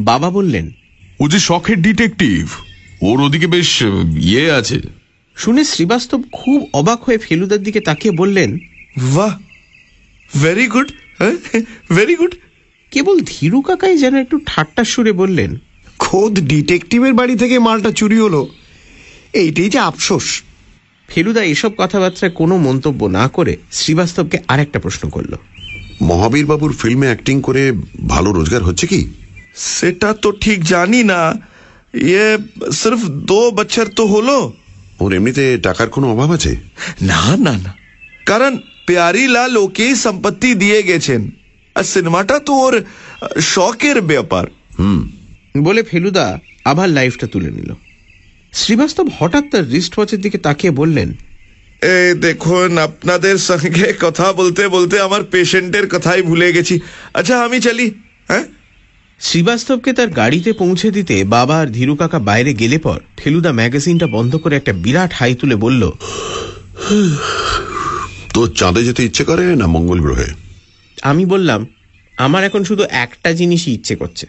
বাবা 0.00 0.28
বললেন 0.30 0.66
ও 1.20 1.24
যে 1.28 1.38
শখের 1.38 1.78
ডিটেকটিভ 1.82 2.40
ওর 3.02 3.18
ওদিকে 3.20 3.46
বেশ 3.46 3.70
ইয়ে 4.28 4.44
আছে। 4.50 4.78
শুনে 5.36 5.62
শ্রীবাস্তব 5.64 6.20
খুব 6.32 6.58
অবাক 6.72 7.04
হয়ে 7.04 7.18
ফেলুদার 7.18 7.62
দিকে 7.62 7.80
তাকিয়ে 7.80 8.12
বললেন 8.16 8.50
বাহ 9.14 9.34
ভেরি 10.42 10.66
গুড 10.66 10.88
ভেরি 11.96 12.14
গুড 12.16 12.34
কেবল 12.90 13.16
ধীরু 13.26 13.58
কাকাই 13.62 13.94
যেন 13.98 14.14
একটু 14.14 14.36
ঠাট্টা 14.46 14.82
সুরে 14.84 15.12
বললেন 15.12 15.50
খোদ 16.08 16.40
ডিটেকটিভের 16.40 17.12
বাড়ি 17.12 17.36
থেকে 17.36 17.58
মালটা 17.58 17.90
চুরি 17.90 18.18
হলো। 18.18 18.48
এইটাই 19.32 19.68
যে 19.68 19.78
আফসোস। 19.78 20.42
ফেলুদা 21.08 21.44
এসব 21.44 21.72
কথাবার্তায় 21.78 22.32
কোনো 22.32 22.56
মন্তব্য 22.56 23.06
না 23.06 23.28
করে 23.28 23.56
শ্রীবাস্তবকে 23.72 24.38
আরেকটা 24.48 24.78
প্রশ্ন 24.78 25.08
করল। 25.08 25.34
মহাবীর 26.02 26.46
বাবুর 26.46 26.72
ফিল্মে 26.72 27.06
অ্যাক্টিং 27.06 27.40
করে 27.40 27.72
ভালো 28.06 28.32
রোজগার 28.32 28.62
হচ্ছে 28.62 28.86
কি? 28.86 29.08
সেটা 29.56 30.14
তো 30.14 30.32
ঠিক 30.32 30.64
জানি 30.64 31.04
না। 31.04 31.34
ইয়ে 31.94 32.38
সির্ফ 32.72 32.98
দো 33.04 33.50
বছর 33.50 33.86
তো 33.86 34.06
হলো। 34.06 34.52
ওর 35.00 35.12
এমনিতে 35.12 35.58
টাকার 35.58 35.88
কোনো 35.88 36.12
অভাব 36.12 36.32
আছে? 36.32 36.56
না 37.02 37.36
না 37.36 37.52
না। 37.52 37.74
কারণ 38.26 38.58
প্যারি 38.86 39.28
লাল 39.28 39.56
ওকেই 39.56 39.96
সম্পত্তি 39.96 40.54
দিয়ে 40.54 40.82
গেছেন। 40.82 41.30
আর 41.74 41.82
সিনেমাটা 41.82 42.38
তো 42.38 42.52
ওর 42.52 42.84
শখের 43.40 44.00
ব্যাপার। 44.00 44.46
হুম। 44.78 45.08
বলে 45.62 45.82
ফেলুদা 45.82 46.38
আবার 46.64 46.88
লাইফটা 46.88 47.26
তুলে 47.26 47.50
নিল। 47.50 47.74
শ্রীবাস্তব 48.52 49.06
হঠাৎ 49.18 49.44
তার 49.50 49.70
রিস্ট 49.70 49.98
ওয়াচের 49.98 50.20
দিকে 50.20 50.38
তাকিয়ে 50.38 50.72
বললেন 50.72 51.12
এ 51.82 52.14
দেখুন 52.14 52.78
আপনাদের 52.78 53.38
সঙ্গে 53.38 53.92
কথা 54.00 54.32
বলতে 54.32 54.68
বলতে 54.68 55.00
আমার 55.00 55.24
পেশেন্টের 55.24 55.88
কথাই 55.88 56.22
ভুলে 56.22 56.52
গেছি। 56.52 56.80
আচ্ছা 57.14 57.44
আমি 57.44 57.60
চলি 57.60 57.90
হ্যাঁ? 58.28 58.44
শ্রীবাস্তবকে 59.20 59.92
তার 59.92 60.10
গাড়িতে 60.10 60.52
পৌঁছে 60.52 60.90
দিতে 60.90 61.24
বাবা 61.24 61.58
আর 61.58 61.66
ধীরু 61.66 61.96
কাকা 61.96 62.18
বাইরে 62.18 62.54
গেলে 62.54 62.78
পর 62.78 63.00
ফেলুদা 63.16 63.52
ম্যাগাজিনটা 63.52 64.06
বন্ধ 64.06 64.36
করে 64.36 64.56
একটা 64.56 64.72
বিরাট 64.72 65.12
হাই 65.12 65.34
তুলে 65.34 65.56
বলল 65.56 65.90
তো 68.34 68.46
চাঁদে 68.46 68.84
যেতে 68.84 69.04
ইচ্ছে 69.04 69.24
করে 69.24 69.56
না 69.56 69.66
মঙ্গল 69.66 70.00
গ্রহে? 70.00 70.28
আমি 71.02 71.24
বললাম 71.24 71.66
আমার 72.16 72.44
এখন 72.44 72.64
শুধু 72.64 72.84
একটা 73.04 73.32
জিনিসই 73.32 73.72
ইচ্ছে 73.72 73.96
করছে। 73.96 74.26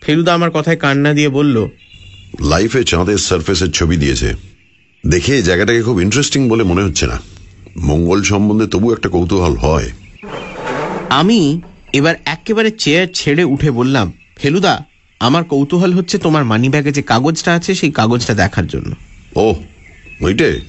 ফেলুদা 0.00 0.34
আমার 0.34 0.50
কথায় 0.50 0.76
কান্না 0.76 1.14
দিয়ে 1.14 1.28
বলল 1.28 1.66
লাইফে 2.40 2.84
চাঁদের 2.84 3.18
সারফেসের 3.18 3.70
ছবি 3.70 3.96
দিয়েছে। 3.96 4.34
দেখে 5.06 5.42
জায়গাটাকে 5.42 5.82
খুব 5.82 6.00
ইন্টারেস্টিং 6.00 6.48
বলে 6.48 6.64
মনে 6.64 6.82
হচ্ছে 6.82 7.06
না। 7.06 7.20
মঙ্গল 7.76 8.22
সম্বন্ধে 8.22 8.66
তবু 8.66 8.92
একটা 8.92 9.08
কৌতূহল 9.08 9.56
হয়। 9.56 9.90
আমি 11.08 11.60
এবার 11.92 12.14
একেবারে 12.24 12.70
চেয়ার 12.70 13.06
ছেড়ে 13.14 13.44
উঠে 13.44 13.70
বললাম 13.70 14.12
ফেলুদা 14.36 14.84
আমার 15.20 15.44
কৌতূহল 15.44 15.92
হচ্ছে 15.92 16.18
তোমার 16.18 16.44
মানি 16.44 16.68
ব্যাগে 16.68 16.92
যে 16.92 17.02
কাগজটা 17.02 17.54
আছে 17.54 17.74
সেই 17.74 17.90
কাগজটা 17.90 18.34
দেখার 18.34 18.66
জন্য। 18.66 18.92
ও 19.36 19.54
ওইটে? 20.20 20.60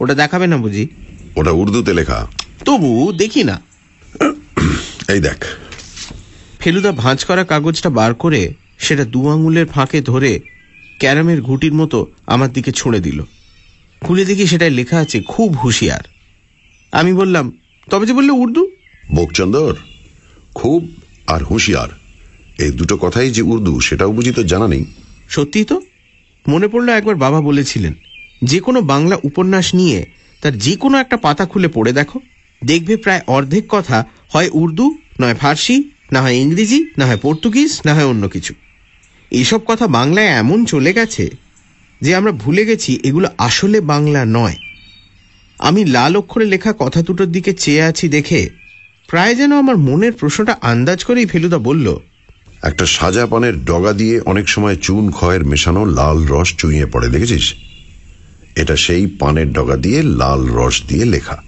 ওটা 0.00 0.14
দেখাবে 0.14 0.46
না 0.46 0.56
বুঝি? 0.56 0.88
ওটা 1.36 1.50
উর্দুতে 1.50 1.94
লেখা। 1.94 2.26
তবু 2.64 3.12
দেখি 3.12 3.44
না। 3.44 3.60
এই 5.08 5.20
দেখ। 5.20 5.44
ফেলুদা 6.58 6.92
ভাঁজ 6.92 7.24
করা 7.24 7.44
কাগজটা 7.44 7.90
বার 7.90 8.14
করে 8.14 8.54
সেটা 8.80 9.04
দু 9.04 9.28
আঙুলের 9.28 9.66
ফাঁকে 9.66 10.00
ধরে 10.00 10.40
ক্যারামের 10.98 11.42
ঘুটির 11.42 11.72
মতো 11.72 12.06
আমার 12.26 12.52
দিকে 12.52 12.72
ছুঁড়ে 12.72 13.00
দিল। 13.00 13.22
খুলে 14.00 14.24
দেখি 14.24 14.46
সেটায় 14.46 14.70
লেখা 14.70 14.98
আছে 14.98 15.22
খুব 15.22 15.56
হুঁশিয়ার। 15.56 16.04
আমি 16.92 17.12
বললাম 17.12 17.52
তবে 17.90 18.06
যে 18.06 18.12
বললে 18.12 18.32
উর্দু? 18.32 18.70
বোকচন্দর 19.14 19.74
খুব 20.54 20.80
আর 21.26 21.44
হুঁশিয়ার। 21.44 21.88
এই 22.58 22.70
দুটো 22.70 22.96
কথাই 22.96 23.30
যে 23.30 23.42
উর্দু 23.42 23.80
সেটাও 23.80 24.12
বুঝি 24.12 24.32
তো 24.32 24.42
জানা 24.42 24.68
নেই? 24.68 24.84
সত্যি 25.28 25.64
তো? 25.64 25.82
মনে 26.48 26.68
পড়ল 26.68 26.88
একবার 26.88 27.14
বাবা 27.14 27.40
বলেছিলেন 27.40 27.92
যে 28.44 28.60
কোনো 28.60 28.80
বাংলা 28.80 29.16
উপন্যাস 29.22 29.74
নিয়ে 29.74 30.06
তার 30.42 30.58
যে 30.58 30.76
কোনো 30.76 30.98
একটা 30.98 31.16
পাতা 31.16 31.46
খুলে 31.46 31.68
পড়ে 31.68 31.92
দেখো। 31.92 32.20
দেখবে 32.64 32.96
প্রায় 32.96 33.20
অর্ধেক 33.26 33.64
কথা 33.68 34.04
হয় 34.32 34.50
উর্দু 34.52 34.98
নয় 35.20 35.34
ফার্সি 35.34 35.76
না 36.12 36.22
হয় 36.22 36.34
ইংরেজি 36.34 36.86
না 36.98 37.06
হয় 37.06 37.16
পর্তুগিজ 37.16 37.80
না 37.84 37.94
হয় 37.94 38.04
অন্য 38.04 38.28
কিছু। 38.28 38.54
এইসব 39.30 39.60
কথা 39.66 39.86
বাংলায় 39.86 40.26
এমন 40.26 40.64
চলে 40.64 40.92
গেছে 40.92 41.30
যে 42.00 42.14
আমরা 42.14 42.32
ভুলে 42.32 42.66
গেছি 42.66 43.00
এগুলো 43.04 43.28
আসলে 43.38 43.80
বাংলা 43.80 44.24
নয়। 44.24 44.56
আমি 45.58 45.84
লাল 45.84 46.16
অক্ষরে 46.16 46.44
লেখা 46.44 46.74
কথা 46.78 47.02
দুটোর 47.02 47.26
দিকে 47.26 47.52
চেয়ে 47.52 47.82
আছি 47.82 48.08
দেখে 48.08 48.50
প্রায় 49.08 49.34
যেন 49.34 49.58
আমার 49.58 49.76
মনের 49.76 50.12
প্রশ্নটা 50.12 50.56
আন্দাজ 50.60 51.04
করেই 51.04 51.26
ফেলুদা 51.26 51.58
বলল 51.58 51.96
একটা 52.62 52.86
সাজা 52.86 53.26
পানের 53.26 53.64
ডগা 53.64 53.92
দিয়ে 53.92 54.20
অনেক 54.20 54.48
সময় 54.48 54.76
চুন 54.76 55.10
খয়ের 55.10 55.44
মেশানো 55.44 55.84
লাল 55.84 56.26
রস 56.26 56.54
চুইয়ে 56.56 56.86
পড়ে 56.86 57.08
দেখেছিস? 57.08 57.54
এটা 58.56 58.76
সেই 58.76 59.06
পানের 59.06 59.52
ডগা 59.52 59.76
দিয়ে 59.76 60.02
লাল 60.02 60.46
রস 60.46 60.82
দিয়ে 60.88 61.04
লেখা। 61.04 61.42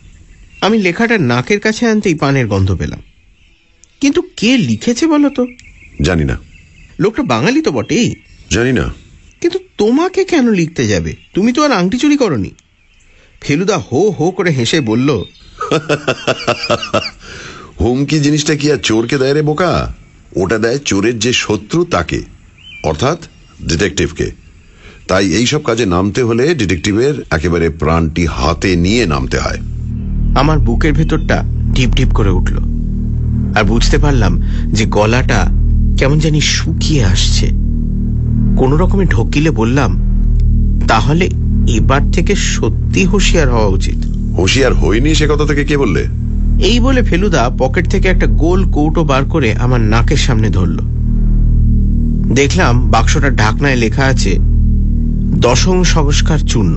আমি 0.61 0.79
লেখাটা 0.79 1.19
নাকের 1.19 1.61
কাছে 1.61 1.87
আনতেই 1.87 2.15
পানের 2.15 2.47
গন্ধ 2.47 2.75
পেলাম। 2.75 3.03
কিন্তু 4.01 4.23
কে 4.37 4.57
লিখেছে 4.57 5.07
বলো 5.07 5.31
তো? 5.31 5.47
জানি 6.03 6.25
না। 6.25 6.52
লোকটা 7.03 7.23
বাঙালি 7.23 7.63
তো 7.63 7.73
বটেই। 7.73 8.15
জানি 8.51 8.73
না। 8.73 8.93
কিন্তু 9.41 9.59
তোমাকে 9.79 10.25
কেন 10.25 10.51
লিখতে 10.51 10.87
যাবে? 10.87 11.15
তুমি 11.35 11.53
তো 11.53 11.65
আর 11.65 11.73
আংটি 11.73 11.99
চুরি 11.99 12.17
করনি। 12.17 12.51
ফেলুদা 13.41 13.79
হো 13.79 14.11
হো 14.11 14.31
করে 14.31 14.51
হেসে 14.51 14.81
বলল 14.81 15.11
হুমকি 17.81 18.21
জিনিসটা 18.21 18.57
কি 18.57 18.73
আর 18.73 18.77
চোরকে 18.77 19.19
দেয় 19.19 19.35
রে 19.35 19.43
বোকা? 19.43 19.95
ওটা 20.37 20.59
দেয় 20.59 20.79
চোরের 20.79 21.19
যে 21.19 21.33
শত্রু 21.33 21.85
তাকে 21.85 22.23
অর্থাৎ 22.85 23.19
ডিটেকটিভকে। 23.69 24.31
তাই 25.09 25.33
এইসব 25.33 25.65
কাজে 25.65 25.87
নামতে 25.87 26.23
হলে 26.23 26.55
ডিটেকটিভের 26.55 27.15
একেবারে 27.31 27.71
প্রাণটি 27.71 28.27
হাতে 28.27 28.77
নিয়ে 28.77 29.07
নামতে 29.07 29.39
হয়। 29.39 29.59
আমার 30.37 30.59
বুকের 30.59 30.93
ভেতরটা 30.93 31.45
টিপ 31.75 31.91
টিপ 31.97 32.09
করে 32.09 32.31
উঠল। 32.31 32.57
আর 33.57 33.65
বুঝতে 33.65 33.99
পারলাম 33.99 34.43
যে 34.73 34.87
গলাটা 34.87 35.47
কেমন 36.03 36.19
জানি 36.19 36.41
শুকিয়ে 36.41 37.05
আসছে। 37.05 37.47
কোনো 38.57 38.77
রকমে 38.77 39.05
ঢকিলে 39.05 39.51
বললাম 39.51 39.91
তাহলে 40.89 41.31
এবার 41.69 42.11
থেকে 42.13 42.35
সত্যি 42.35 43.05
হুঁশিয়ার 43.05 43.51
হওয়া 43.51 43.67
উচিত। 43.67 44.07
হুঁশিয়ার 44.39 44.75
হইনি 44.75 45.15
সে 45.15 45.27
কথা 45.27 45.45
থেকে 45.45 45.65
কে 45.65 45.77
বললে? 45.77 46.05
এই 46.59 46.81
বলে 46.81 47.03
ফেলুদা 47.03 47.51
পকেট 47.59 47.91
থেকে 47.91 48.09
একটা 48.09 48.27
গোল 48.27 48.65
কৌটো 48.71 49.05
বার 49.05 49.25
করে 49.25 49.55
আমার 49.55 49.81
নাকের 49.81 50.17
সামনে 50.17 50.51
ধরল। 50.51 50.79
দেখলাম 52.35 52.91
বাক্সটা 52.91 53.31
ঢাকনায় 53.31 53.77
লেখা 53.77 54.05
আছে 54.05 54.39
দশম 55.41 55.83
সংস্কার 55.83 56.39
চূর্ণ। 56.39 56.77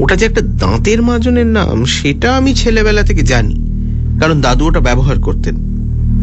ওটা 0.00 0.16
যে 0.16 0.26
একটা 0.26 0.40
দাঁতের 0.40 1.02
মাজনের 1.02 1.46
নাম 1.46 1.84
সেটা 1.84 2.36
আমি 2.36 2.54
ছেলেবেলা 2.54 3.02
থেকে 3.02 3.22
জানি 3.22 3.54
কারণ 4.20 4.40
দাদু 4.40 4.66
ওটা 4.66 4.80
ব্যবহার 4.80 5.20
করতেন। 5.20 5.56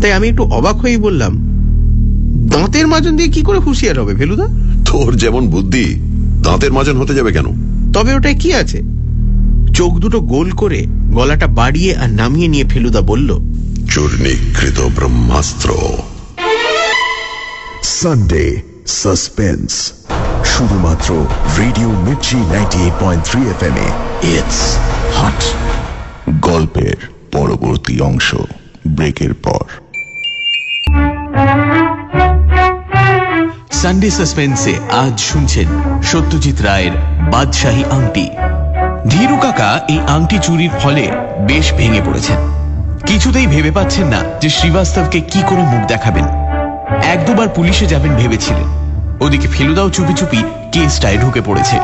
তাই 0.01 0.13
আমি 0.13 0.27
একটু 0.27 0.43
অবাক 0.43 0.75
হয়েই 0.75 0.97
বললাম 0.97 1.54
দাঁতের 2.45 2.87
মাজন 2.87 3.15
দিয়ে 3.15 3.29
কি 3.29 3.41
করে 3.41 3.59
হুঁশিয়ার 3.59 3.99
হবে 3.99 4.15
ফেলুদা? 4.15 4.47
তোর 4.85 5.15
যেমন 5.15 5.47
বুদ্ধি 5.47 5.95
দাঁতের 6.43 6.73
মাজন 6.73 6.97
হতে 6.97 7.15
যাবে 7.15 7.31
কেন? 7.31 7.45
তবে 7.93 8.13
ওটায় 8.13 8.35
কি 8.35 8.53
আছে? 8.53 8.81
চোখ 9.73 9.99
দুটো 9.99 10.19
গোল 10.19 10.51
করে 10.51 10.85
গলাটা 10.87 11.47
বাড়িয়ে 11.47 11.95
আর 11.95 12.09
নামিয়ে 12.09 12.47
নিয়ে 12.47 12.63
ফেলুদা 12.63 13.01
বলল 13.01 13.39
চূর্ণীকৃত 13.89 14.89
ব্রহ্মাস্ত্র। 14.95 15.69
সানডে 17.83 18.61
সাসপেন্স 18.87 19.93
শুধুমাত্র 20.45 21.25
radio 21.57 21.89
Mirchi 21.89 22.35
ninety 22.35 22.77
eight 22.77 23.03
point 23.03 23.25
three 23.25 23.41
F 23.41 23.63
M 23.63 23.75
A. 23.75 23.89
It's 24.27 24.77
hot 25.15 25.43
গল্পের 26.41 26.95
পরবর্তী 27.31 27.99
অংশ 27.99 28.35
ব্রেকের 28.87 29.33
পর। 29.33 29.84
সানডে 33.71 34.09
সাসপেন্সে 34.11 34.73
আজ 34.91 35.19
শুনছেন 35.19 35.65
সত্যজিৎ 36.03 36.61
রায়ের 36.61 36.91
বাদশাহী 37.31 37.83
আংটি। 37.83 38.29
ধীরু 39.09 39.37
কাকা 39.37 39.81
এই 39.89 39.99
আংটি 40.07 40.39
চুরির 40.39 40.69
ফলে 40.79 41.11
বেশ 41.39 41.73
ভেঙে 41.73 42.01
পড়েছেন। 42.05 42.35
কিছুতেই 43.05 43.47
ভেবে 43.47 43.71
পাচ্ছেন 43.71 44.07
না 44.07 44.23
যে 44.41 44.49
শ্রীবাস্তবকে 44.49 45.21
কি 45.21 45.43
করে 45.49 45.61
মুখ 45.61 45.87
দেখাবেন। 45.87 46.25
এক 47.03 47.25
দুবার 47.25 47.47
পুলিশে 47.49 47.85
যাবেন 47.85 48.15
ভেবেছিলেন। 48.15 48.63
ওদিকে 49.19 49.47
ফেলুদাও 49.47 49.89
চুপি 49.89 50.13
চুপি 50.13 50.43
কেসটায় 50.71 51.17
ঢুকে 51.17 51.41
পড়েছে। 51.41 51.79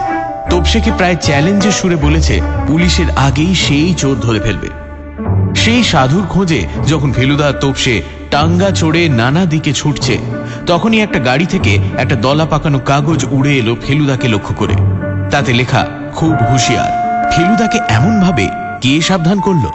তোপসেকে 0.50 0.92
প্রায় 0.98 1.16
চ্যালেঞ্জের 1.16 1.72
সুরে 1.72 1.96
বলেছে, 1.96 2.42
পুলিশের 2.68 3.06
আগেই 3.16 3.56
সেই 3.56 3.94
চোর 3.94 4.16
ধরে 4.22 4.40
ফেলবে। 4.40 4.70
সেই 5.56 5.84
সাধুর 5.84 6.24
খোঁজে 6.30 6.68
যখন 6.88 7.14
ফেলুদা 7.14 7.52
তোপসে 7.52 8.02
টাঙ্গা 8.32 8.72
চড়ে 8.72 9.10
নানা 9.10 9.46
দিকে 9.46 9.74
ছুটছে। 9.74 10.18
তখনই 10.68 11.00
একটা 11.00 11.20
গাড়ি 11.20 11.46
থেকে 11.46 11.80
একটা 11.98 12.16
দলা 12.16 12.46
পাকানো 12.46 12.80
কাগজ 12.80 13.26
উড়ে 13.32 13.58
এলো 13.58 13.76
ফেলুদাকে 13.88 14.28
লক্ষ্য 14.28 14.56
করে। 14.56 14.74
তাতে 15.32 15.54
লেখা 15.54 15.88
খুব 16.16 16.34
হুঁশিয়ার। 16.50 16.92
ফেলুদাকে 17.32 17.80
এমন 17.90 18.22
ভাবে 18.22 18.50
কে 18.82 19.02
সাবধান 19.02 19.40
করল? 19.40 19.66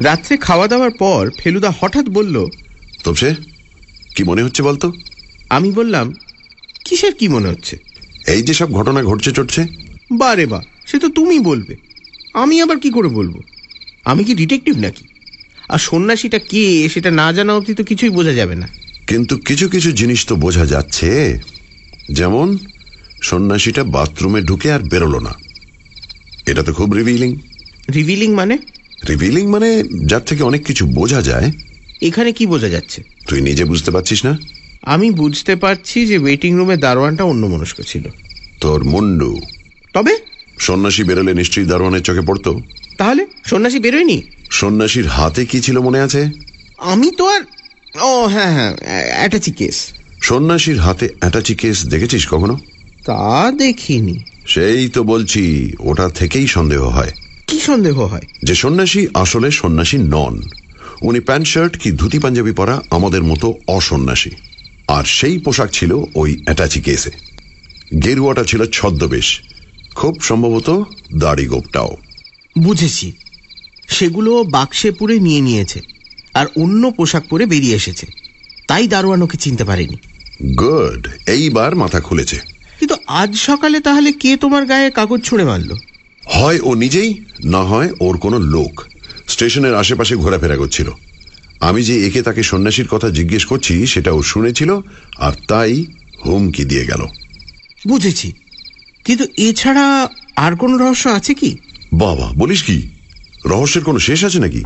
রাত্রে 0.00 0.36
খাওয়া 0.36 0.68
দাওয়ার 0.68 0.90
পর 0.90 1.30
ফেলুদা 1.38 1.72
হঠাৎ 1.80 2.04
বলল 2.08 2.46
তবসে 3.04 3.34
কি 4.16 4.24
মনে 4.24 4.42
হচ্ছে 4.42 4.62
বলতো? 4.62 4.92
আমি 5.50 5.72
বললাম 5.72 6.14
কিসের 6.84 7.14
কি 7.14 7.28
মনে 7.28 7.48
হচ্ছে? 7.48 7.78
এই 8.26 8.42
যে 8.42 8.54
সব 8.54 8.72
ঘটনা 8.72 9.02
ঘটছে 9.02 9.32
চটছে 9.32 9.83
বারে 10.10 10.46
বা 10.46 10.62
সে 10.86 10.98
তো 10.98 11.08
তুমি 11.08 11.38
বলবে। 11.38 11.76
আমি 12.34 12.62
আবার 12.62 12.78
কি 12.78 12.90
করে 12.90 13.08
বলব? 13.08 13.40
আমি 14.04 14.24
কি 14.24 14.34
ডিটেকটিভ 14.34 14.78
নাকি? 14.78 15.04
আর 15.68 15.78
সন্ন্যাসীটা 15.78 16.38
কে 16.38 16.88
সেটা 16.88 17.10
না 17.10 17.32
জানা 17.32 17.54
অবধি 17.54 17.74
তো 17.74 17.84
কিছুই 17.84 18.10
বোঝা 18.10 18.32
যাবে 18.32 18.54
না। 18.54 18.68
কিন্তু 19.06 19.36
কিছু 19.36 19.68
কিছু 19.68 19.92
জিনিস 19.92 20.26
তো 20.26 20.36
বোঝা 20.36 20.66
যাচ্ছে। 20.66 21.38
যেমন 22.12 22.58
সন্ন্যাসীটা 23.22 23.84
বাথরুমে 23.84 24.40
ঢুকে 24.42 24.72
আর 24.72 24.80
বেরোলো 24.80 25.20
না। 25.20 25.34
এটা 26.46 26.62
তো 26.62 26.72
খুব 26.72 26.92
রিভিলিং 26.92 27.36
রিভিলিং 27.94 28.34
মানে? 28.34 28.58
রিভিলিং 29.08 29.46
মানে 29.46 29.82
যার 30.06 30.20
থেকে 30.20 30.42
অনেক 30.42 30.66
কিছু 30.66 30.86
বোঝা 30.86 31.22
যায়। 31.22 31.52
এখানে 32.02 32.32
কি 32.32 32.46
বোঝা 32.46 32.68
যাচ্ছে? 32.68 33.02
তুই 33.28 33.40
নিজে 33.40 33.64
বুঝতে 33.64 33.90
পারছিস 33.90 34.24
না? 34.24 34.38
আমি 34.82 35.10
বুঝতে 35.10 35.56
পারছি 35.56 36.06
যে 36.06 36.18
ওয়েটিং 36.18 36.56
রুমে 36.56 36.76
দারোয়ানটা 36.76 37.24
অন্য 37.24 37.46
মনস্ক 37.46 37.80
ছিল। 37.80 38.02
তোর 38.60 38.84
মুন্ডু। 38.84 39.40
তবে? 39.94 40.16
সন্ন্যাসী 40.58 41.04
বেরোলে 41.04 41.34
নিশ্চয়ই 41.34 41.64
দারোয়ানের 41.64 42.02
চোখে 42.02 42.20
পড়তো। 42.20 42.60
তাহলে 42.98 43.26
সন্ন্যাসী 43.44 43.78
বেরোয়নি? 43.78 44.22
সন্ন্যাসীর 44.50 45.06
হাতে 45.06 45.46
কি 45.46 45.60
ছিল 45.60 45.80
মনে 45.80 46.00
আছে? 46.00 46.26
আমি 46.78 47.10
তো 47.10 47.26
আর 47.26 47.40
ও 48.02 48.26
হ্যাঁ 48.26 48.52
হ্যাঁ 48.52 48.76
অ্যাটাচি 49.08 49.52
কেস। 49.52 49.86
সন্ন্যাসীর 50.22 50.78
হাতে 50.78 51.08
অ্যাটাচি 51.20 51.54
কেস 51.54 51.86
দেখেছিস 51.86 52.28
কখনো? 52.30 52.58
তা 53.04 53.52
দেখিনি। 53.56 54.18
সেই 54.46 54.88
তো 54.88 55.02
বলছি 55.02 55.72
ওটা 55.80 56.08
থেকেই 56.08 56.46
সন্দেহ 56.46 56.84
হয়। 56.84 57.12
কি 57.46 57.60
সন্দেহ 57.60 58.00
হয়? 58.00 58.20
যে 58.42 58.54
সন্ন্যাসী 58.54 59.06
আসলে 59.14 59.50
সন্ন্যাসী 59.50 59.98
নন। 59.98 60.42
উনি 61.02 61.20
প্যান্ট 61.20 61.48
শার্ট 61.48 61.78
কি 61.78 61.90
ধুতি 61.90 62.18
পাঞ্জাবি 62.18 62.52
পরা 62.52 62.80
আমাদের 62.90 63.22
মতো 63.22 63.54
অসন্ন্যাসী। 63.68 64.30
আর 64.88 65.04
সেই 65.04 65.38
পোশাক 65.38 65.70
ছিল 65.72 65.92
ওই 66.14 66.42
অ্যাটাচি 66.44 66.80
কেসে। 66.80 67.10
গেরুয়াটা 68.02 68.44
ছিল 68.44 68.66
ছদ্মবেশ। 68.66 69.40
খুব 69.94 70.20
সম্ভবত 70.20 70.82
দাড়ি 71.16 71.46
গোপটাও। 71.46 71.96
বুঝেছি। 72.58 73.12
সেগুলো 73.88 74.44
বাক্সে 74.44 74.90
পুরে 74.90 75.18
নিয়ে 75.18 75.40
নিয়েছে 75.40 75.80
আর 76.34 76.46
অন্য 76.56 76.90
পোশাক 76.90 77.24
পরে 77.28 77.46
বেরিয়ে 77.46 77.76
এসেছে। 77.76 78.06
তাই 78.68 78.88
দারোয়ান 78.88 79.22
ওকে 79.22 79.38
চিনতে 79.38 79.64
পারেনি। 79.64 79.96
গুড 80.54 81.08
এইবার 81.26 81.76
মাথা 81.76 82.00
খুলেছে। 82.00 82.36
কিন্তু 82.78 82.94
আজ 83.06 83.36
সকালে 83.36 83.80
তাহলে 83.80 84.12
কে 84.12 84.36
তোমার 84.36 84.66
গায়ে 84.66 84.90
কাগজ 84.90 85.20
ছুঁড়ে 85.20 85.44
মারলো? 85.44 85.76
হয় 86.24 86.58
ও 86.62 86.74
নিজেই 86.74 87.24
না 87.44 87.58
হয় 87.58 87.90
ওর 88.00 88.18
কোনো 88.18 88.38
লোক। 88.38 88.84
স্টেশনের 89.28 89.74
আশেপাশে 89.74 90.16
ঘোরাফেরা 90.16 90.56
করছিল। 90.56 90.90
আমি 91.60 91.82
যে 91.82 92.06
একে 92.06 92.22
তাকে 92.22 92.42
সন্ন্যাসীর 92.42 92.88
কথা 92.88 93.10
জিজ্ঞেস 93.10 93.44
করছি 93.44 93.86
সেটা 93.86 94.12
ও 94.12 94.22
শুনেছিল 94.22 94.80
আর 95.16 95.32
তাই 95.48 95.84
হুমকি 96.26 96.64
দিয়ে 96.64 96.84
গেল। 96.84 97.06
বুঝেছি। 97.88 98.32
কিন্তু 99.04 99.24
এছাড়া 99.36 100.08
আর 100.36 100.56
কোনো 100.56 100.76
রহস্য 100.76 101.08
আছে 101.08 101.34
কি? 101.34 101.58
বাবা, 101.92 102.32
বলিস 102.36 102.62
কি? 102.62 102.88
রহস্যের 103.46 103.84
কোনো 103.84 103.98
শেষ 103.98 104.24
আছে 104.24 104.38
নাকি? 104.38 104.64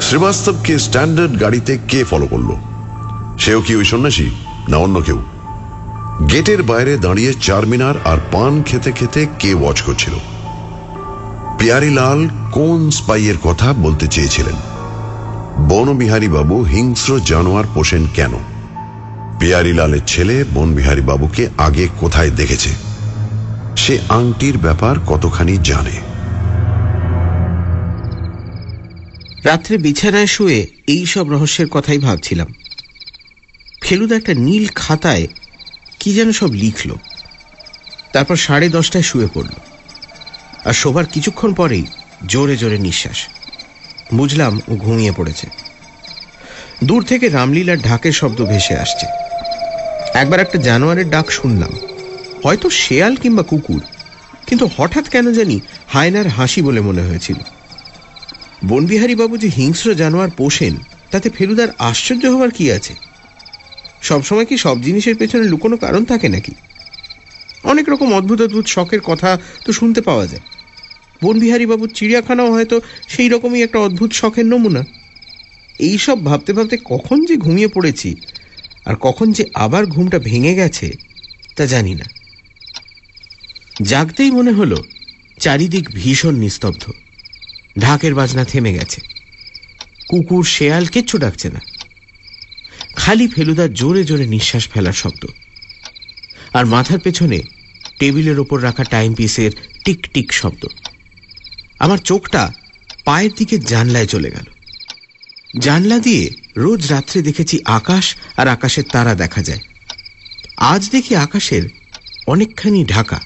শ্রীবাস্তবকে 0.00 0.78
স্ট্যান্ডার্ড 0.78 1.40
গাড়িতে 1.40 1.78
কে 1.88 2.04
ফলো 2.04 2.26
করল? 2.26 2.50
সেও 3.38 3.60
কি 3.60 3.76
ওই 3.76 3.84
সন্ন্যাসী, 3.84 4.30
না 4.68 4.76
অন্য 4.76 5.00
কেউ? 5.00 5.22
গেটের 6.32 6.62
বাইরে 6.62 6.96
দাঁড়িয়ে 6.96 7.34
চারমিনার 7.42 7.94
আর 8.04 8.18
পান 8.32 8.62
খেতে 8.62 8.92
খেতে 8.92 9.26
কে 9.38 9.54
ওয়াচ 9.54 9.82
করছিল? 9.82 10.12
পিয়ারিলাল 11.58 12.28
কোন 12.52 12.90
স্পাইয়ের 12.90 13.38
কথা 13.38 13.72
বলতে 13.72 14.06
চেয়েছিলেন? 14.06 14.54
বাবু 16.32 16.62
হিংস্র 16.62 17.20
জানোয়ার 17.20 17.64
পোষেন 17.74 18.06
কেন? 18.14 18.32
পিয়ারিলালের 19.40 20.00
ছেলে 20.06 20.44
বনবিহারী 20.54 21.00
বাবুকে 21.00 21.48
আগে 21.58 21.88
কোথায় 22.00 22.30
দেখেছে? 22.30 22.89
সে 23.76 23.98
আংটির 24.08 24.58
ব্যাপার 24.58 25.00
কতখানি 25.00 25.58
জানে? 25.64 26.00
রাত্রে 29.44 29.78
বিছানায় 29.78 30.26
শুয়ে 30.26 30.66
এই 30.86 31.06
সব 31.06 31.30
রহস্যের 31.30 31.68
কথাই 31.68 31.98
ভাবছিলাম। 31.98 32.54
ফেলুদা 33.82 34.16
একটা 34.16 34.34
নীল 34.34 34.68
খাতায় 34.74 35.26
কি 36.00 36.14
যেন 36.14 36.32
সব 36.32 36.52
লিখল। 36.52 36.90
তারপর 38.12 38.36
সাড়ে 38.36 38.68
দশটায় 38.68 39.04
শুয়ে 39.04 39.28
পড়ল। 39.34 39.48
আর 40.64 40.72
শোবার 40.72 41.06
কিছুক্ষণ 41.06 41.54
পরেই 41.54 41.86
জোরে 42.26 42.56
জোরে 42.56 42.78
নিঃশ্বাস। 42.78 43.16
বুঝলাম 44.14 44.60
ও 44.68 44.76
ঘুমিয়ে 44.76 45.12
পড়েছে। 45.16 45.46
দূর 46.84 47.04
থেকে 47.04 47.28
রামলীলার 47.28 47.78
ঢাকের 47.78 48.12
শব্দ 48.12 48.44
ভেসে 48.44 48.76
আসছে। 48.76 49.06
একবার 50.14 50.40
একটা 50.40 50.58
জানোয়ারের 50.58 51.10
ডাক 51.10 51.30
শুনলাম। 51.30 51.99
হয়তো 52.44 52.70
শেয়াল 52.70 53.16
কিংবা 53.16 53.42
কুকুর। 53.42 53.80
কিন্তু 54.46 54.70
হঠাৎ 54.76 55.08
কেন 55.08 55.32
জানি 55.32 55.60
হায়নার 55.88 56.28
হাসি 56.28 56.62
বলে 56.62 56.80
মনে 56.80 57.02
হয়েছিল। 57.02 57.38
বনবিহারী 58.66 59.14
বাবু 59.14 59.36
যে 59.36 59.48
হিংস্র 59.48 59.94
জানোয়ার 59.94 60.30
পোষেন, 60.36 60.76
তাতে 61.10 61.30
ফেলুদার 61.30 61.68
আশ্চর্য 61.78 62.26
হওয়ার 62.26 62.50
কি 62.50 62.72
আছে? 62.72 62.94
সবসময় 64.02 64.44
কি 64.44 64.58
সব 64.58 64.82
জিনিসের 64.82 65.16
পেছনে 65.16 65.44
লুকোনো 65.44 65.76
কারণ 65.76 66.04
থাকে 66.04 66.28
নাকি? 66.28 66.54
অনেক 67.64 67.88
রকম 67.88 68.14
অদ্ভুত 68.14 68.40
অদ্ভুত 68.40 68.66
শখের 68.66 69.00
কথা 69.00 69.38
তো 69.64 69.72
শুনতে 69.72 70.00
পাওয়া 70.00 70.26
যায়। 70.26 70.40
বনবিহারী 71.22 71.66
বাবুর 71.66 71.90
চিড়িয়াখানাও 71.94 72.52
হয়তো 72.52 72.80
সেই 73.08 73.28
রকমই 73.28 73.62
একটা 73.62 73.78
অদ্ভুত 73.78 74.12
শখের 74.12 74.46
নমুনা। 74.46 74.84
এই 75.78 75.98
সব 75.98 76.24
ভাবতে 76.24 76.52
ভাবতে 76.52 76.78
কখন 76.84 77.24
যে 77.24 77.36
ঘুমিয়ে 77.36 77.68
পড়েছি, 77.68 78.16
আর 78.84 78.94
কখন 79.00 79.32
যে 79.32 79.44
আবার 79.54 79.86
ঘুমটা 79.86 80.18
ভেঙে 80.18 80.54
গেছে, 80.54 80.92
তা 81.56 81.66
জানি 81.66 81.94
না। 81.94 82.19
জাগতেই 83.82 84.30
মনে 84.30 84.52
হলো, 84.52 84.84
চারিদিক 85.40 85.90
ভীষণ 85.90 86.34
নিস্তব্ধ। 86.34 86.92
ঢাকের 87.78 88.14
বাজনা 88.14 88.44
থেমে 88.44 88.72
গেছে। 88.72 89.00
কুকুর 90.08 90.44
শেয়াল 90.44 90.86
কিচ্ছু 90.86 91.18
ডাকছে 91.18 91.50
না। 91.50 91.60
খালি 92.96 93.28
ফেলুদা 93.28 93.68
জোরে 93.68 94.04
জোরে 94.04 94.26
নিঃশ্বাস 94.26 94.68
ফেলার 94.68 94.92
শব্দ। 94.92 95.26
আর 96.52 96.66
মাথার 96.66 96.98
পেছনে 96.98 97.40
টেবিলের 97.98 98.38
ওপর 98.38 98.62
রাখা 98.62 98.84
টাইম 98.84 99.14
পিসের 99.14 99.50
টিক 99.84 100.06
টিক 100.14 100.32
শব্দ। 100.32 100.66
আমার 101.78 101.98
চোখটা 101.98 102.52
পায়ের 103.04 103.30
দিকে 103.36 103.58
জানলায় 103.58 104.06
চলে 104.06 104.30
গেল। 104.30 104.44
জানলা 105.60 105.98
দিয়ে 105.98 106.30
রোজ 106.56 106.92
রাত্রে 106.92 107.22
দেখেছি 107.22 107.58
আকাশ 107.64 108.16
আর 108.36 108.48
আকাশের 108.48 108.84
তারা 108.84 109.14
দেখা 109.14 109.42
যায়। 109.42 109.58
আজ 110.56 110.90
দেখি 110.90 111.16
আকাশের 111.16 111.62
অনেকখানি 112.26 112.84
ঢাকা। 112.84 113.20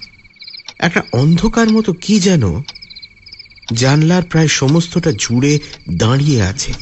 একটা 0.85 1.02
অন্ধকার 1.12 1.70
মতো 1.70 1.93
কি 1.93 2.20
যেন 2.20 2.62
জানলার 3.73 4.23
প্রায় 4.23 4.48
সমস্তটা 4.48 5.12
জুড়ে 5.19 5.59
দাঁড়িয়ে 5.90 6.43
আছে। 6.43 6.73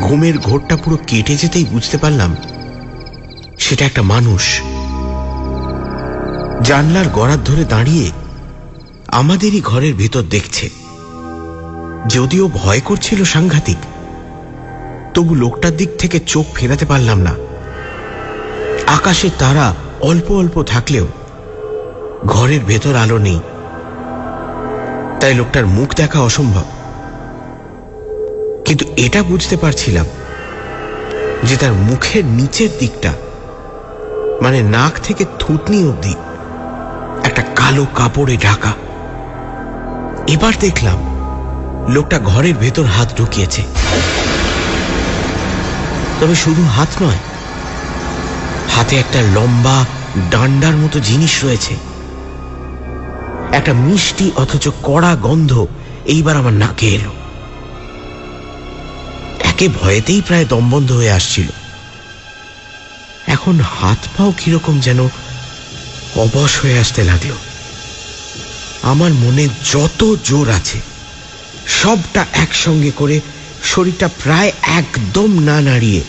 ঘুমের 0.00 0.38
ঘোরটা 0.38 0.76
পুরো 0.76 0.98
কেটে 1.06 1.36
যেতেই 1.36 1.64
বুঝতে 1.64 1.98
পারলাম 1.98 2.36
সেটা 3.58 3.84
একটা 3.84 4.02
মানুষ। 4.02 4.60
জানলার 6.62 7.08
গড়ার 7.08 7.44
ধরে 7.44 7.64
দাঁড়িয়ে 7.64 8.10
আমাদেরই 9.08 9.60
ঘরের 9.60 9.94
ভেতর 9.94 10.22
দেখছে। 10.22 10.70
যদিও 12.08 12.50
ভয় 12.54 12.80
করছিল 12.80 13.24
সাংঘাতিক, 13.24 13.76
তবু 15.14 15.34
লোকটার 15.34 15.76
দিক 15.76 15.88
থেকে 15.98 16.20
চোখ 16.20 16.46
ফেরাতে 16.54 16.86
পারলাম 16.86 17.18
না। 17.18 17.34
আকাশে 18.86 19.30
তারা 19.38 19.74
অল্প 20.00 20.32
অল্প 20.32 20.62
থাকলেও 20.62 21.08
ঘরের 22.26 22.64
ভেতর 22.64 22.94
আলো 22.94 23.18
নেই। 23.18 23.40
তাই 25.20 25.34
লোকটার 25.34 25.66
মুখ 25.66 25.94
দেখা 25.94 26.20
অসম্ভব। 26.20 26.64
কিন্তু 28.64 28.84
এটা 28.96 29.22
বুঝতে 29.22 29.56
পারছিলাম 29.56 30.06
যে 31.44 31.56
তার 31.56 31.72
মুখের 31.72 32.24
নিচের 32.24 32.68
দিকটা 32.78 33.12
মানে 34.42 34.62
নাক 34.62 35.00
থেকে 35.02 35.24
থুতনি 35.38 35.88
অবধি, 35.88 36.14
একটা 37.24 37.42
কালো 37.42 37.86
কাপড়ে 37.94 38.36
ঢাকা। 38.36 38.72
এবার 40.26 40.52
দেখলাম 40.60 40.98
লোকটা 41.88 42.18
ঘরের 42.18 42.54
ভেতর 42.54 42.84
হাত 42.84 43.16
ঢুকিয়েছে। 43.16 43.62
তবে 46.20 46.34
শুধু 46.34 46.64
হাত 46.64 47.02
নয়, 47.02 47.18
হাতে 48.68 48.96
একটা 48.96 49.22
লম্বা 49.22 49.84
ডান্ডার 50.30 50.76
মতো 50.76 51.00
জিনিস 51.00 51.44
রয়েছে। 51.44 51.93
একটা 53.54 53.72
মিষ্টি 53.72 54.30
অথচ 54.36 54.68
কড়া 54.82 55.16
গন্ধ 55.16 55.66
এইবার 56.04 56.36
আমার 56.36 56.52
নাকে 56.52 56.86
এলো। 56.88 57.12
একে 59.40 59.68
ভয়েতেই 59.68 60.22
প্রায় 60.26 60.44
দমবন্ধ 60.44 60.92
হয়ে 60.92 61.10
আসছিল। 61.10 61.48
এখন 63.26 63.60
হাত 63.60 63.98
পাও 64.18 64.32
কীরকম 64.40 64.80
যেন 64.80 65.00
অবশ 66.16 66.52
হয়ে 66.62 66.78
আসতে 66.78 67.04
লাগল। 67.04 67.32
আমার 68.82 69.12
মনে 69.14 69.48
যত 69.72 70.00
জোর 70.24 70.50
আছে, 70.50 70.78
সবটা 71.66 72.26
একসঙ্গে 72.32 72.92
করে 72.96 73.20
শরীরটা 73.62 74.08
প্রায় 74.22 74.52
একদম 74.62 75.30
না 75.38 75.60
নাড়িয়ে 75.60 76.02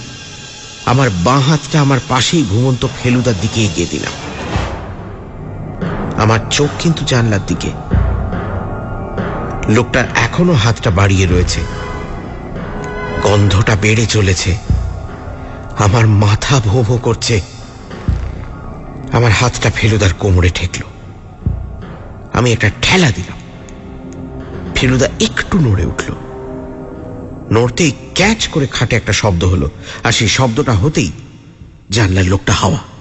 আমার 0.85 1.09
বাঁ 1.09 1.41
হাতটা 1.41 1.81
আমার 1.81 1.99
পাশেই 2.09 2.43
ঘুমন্ত 2.43 2.87
ফেলুদার 2.97 3.37
দিকে 3.41 3.59
এগিয়ে 3.61 3.91
দিলাম। 3.91 4.24
আমার 6.17 6.39
চোখ 6.49 6.69
কিন্তু 6.79 7.05
জানলার 7.05 7.39
দিকে। 7.47 7.71
লোকটার 9.69 10.05
এখনও 10.15 10.53
হাতটা 10.53 10.91
বাড়িয়ে 10.91 11.27
রয়েছে। 11.27 11.61
গন্ধটা 13.23 13.75
বেড়ে 13.75 14.05
চলেছে। 14.05 14.57
আমার 15.77 16.07
মাথা 16.07 16.59
ভো 16.59 16.83
ভো 16.83 16.97
করছে। 16.97 17.41
আমার 19.11 19.31
হাতটা 19.31 19.71
ফেলুদার 19.75 20.13
কোমরে 20.13 20.49
ঠেকল। 20.49 20.81
আমি 22.33 22.51
একটা 22.51 22.69
ঠেলা 22.81 23.11
দিলাম। 23.11 23.37
ফেলুদা 24.75 25.07
একটু 25.19 25.59
নড়ে 25.59 25.85
উঠল। 25.85 26.13
নড়তেই 27.51 27.91
ক্যাচ 28.15 28.47
করে 28.47 28.67
খাটে 28.67 28.95
একটা 28.95 29.13
শব্দ 29.13 29.43
হলো। 29.43 29.69
আর 30.03 30.11
সেই 30.11 30.27
শব্দটা 30.27 30.73
হতেই 30.73 31.11
জানলার 31.89 32.25
লোকটা 32.25 32.53
হাওয়া। 32.53 32.94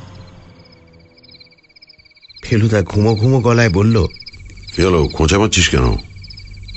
ফেলুদা 2.44 2.82
ঘুমো 2.82 3.14
ঘুমো 3.14 3.40
গলায় 3.40 3.70
বলল 3.70 3.96
কি 4.76 4.82
হলো 4.82 5.08
খোঁচা 5.08 5.38
মারছিস 5.38 5.68
কেন? 5.68 5.86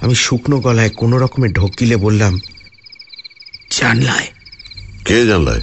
আমি 0.01 0.15
শুকনো 0.15 0.59
গলায় 0.59 0.89
কোনো 0.89 1.17
রকমে 1.17 1.47
ঢকিলে 1.49 1.95
বললাম 1.95 2.39
জানলায়। 3.71 4.27
কে 5.05 5.25
জানলায়? 5.25 5.61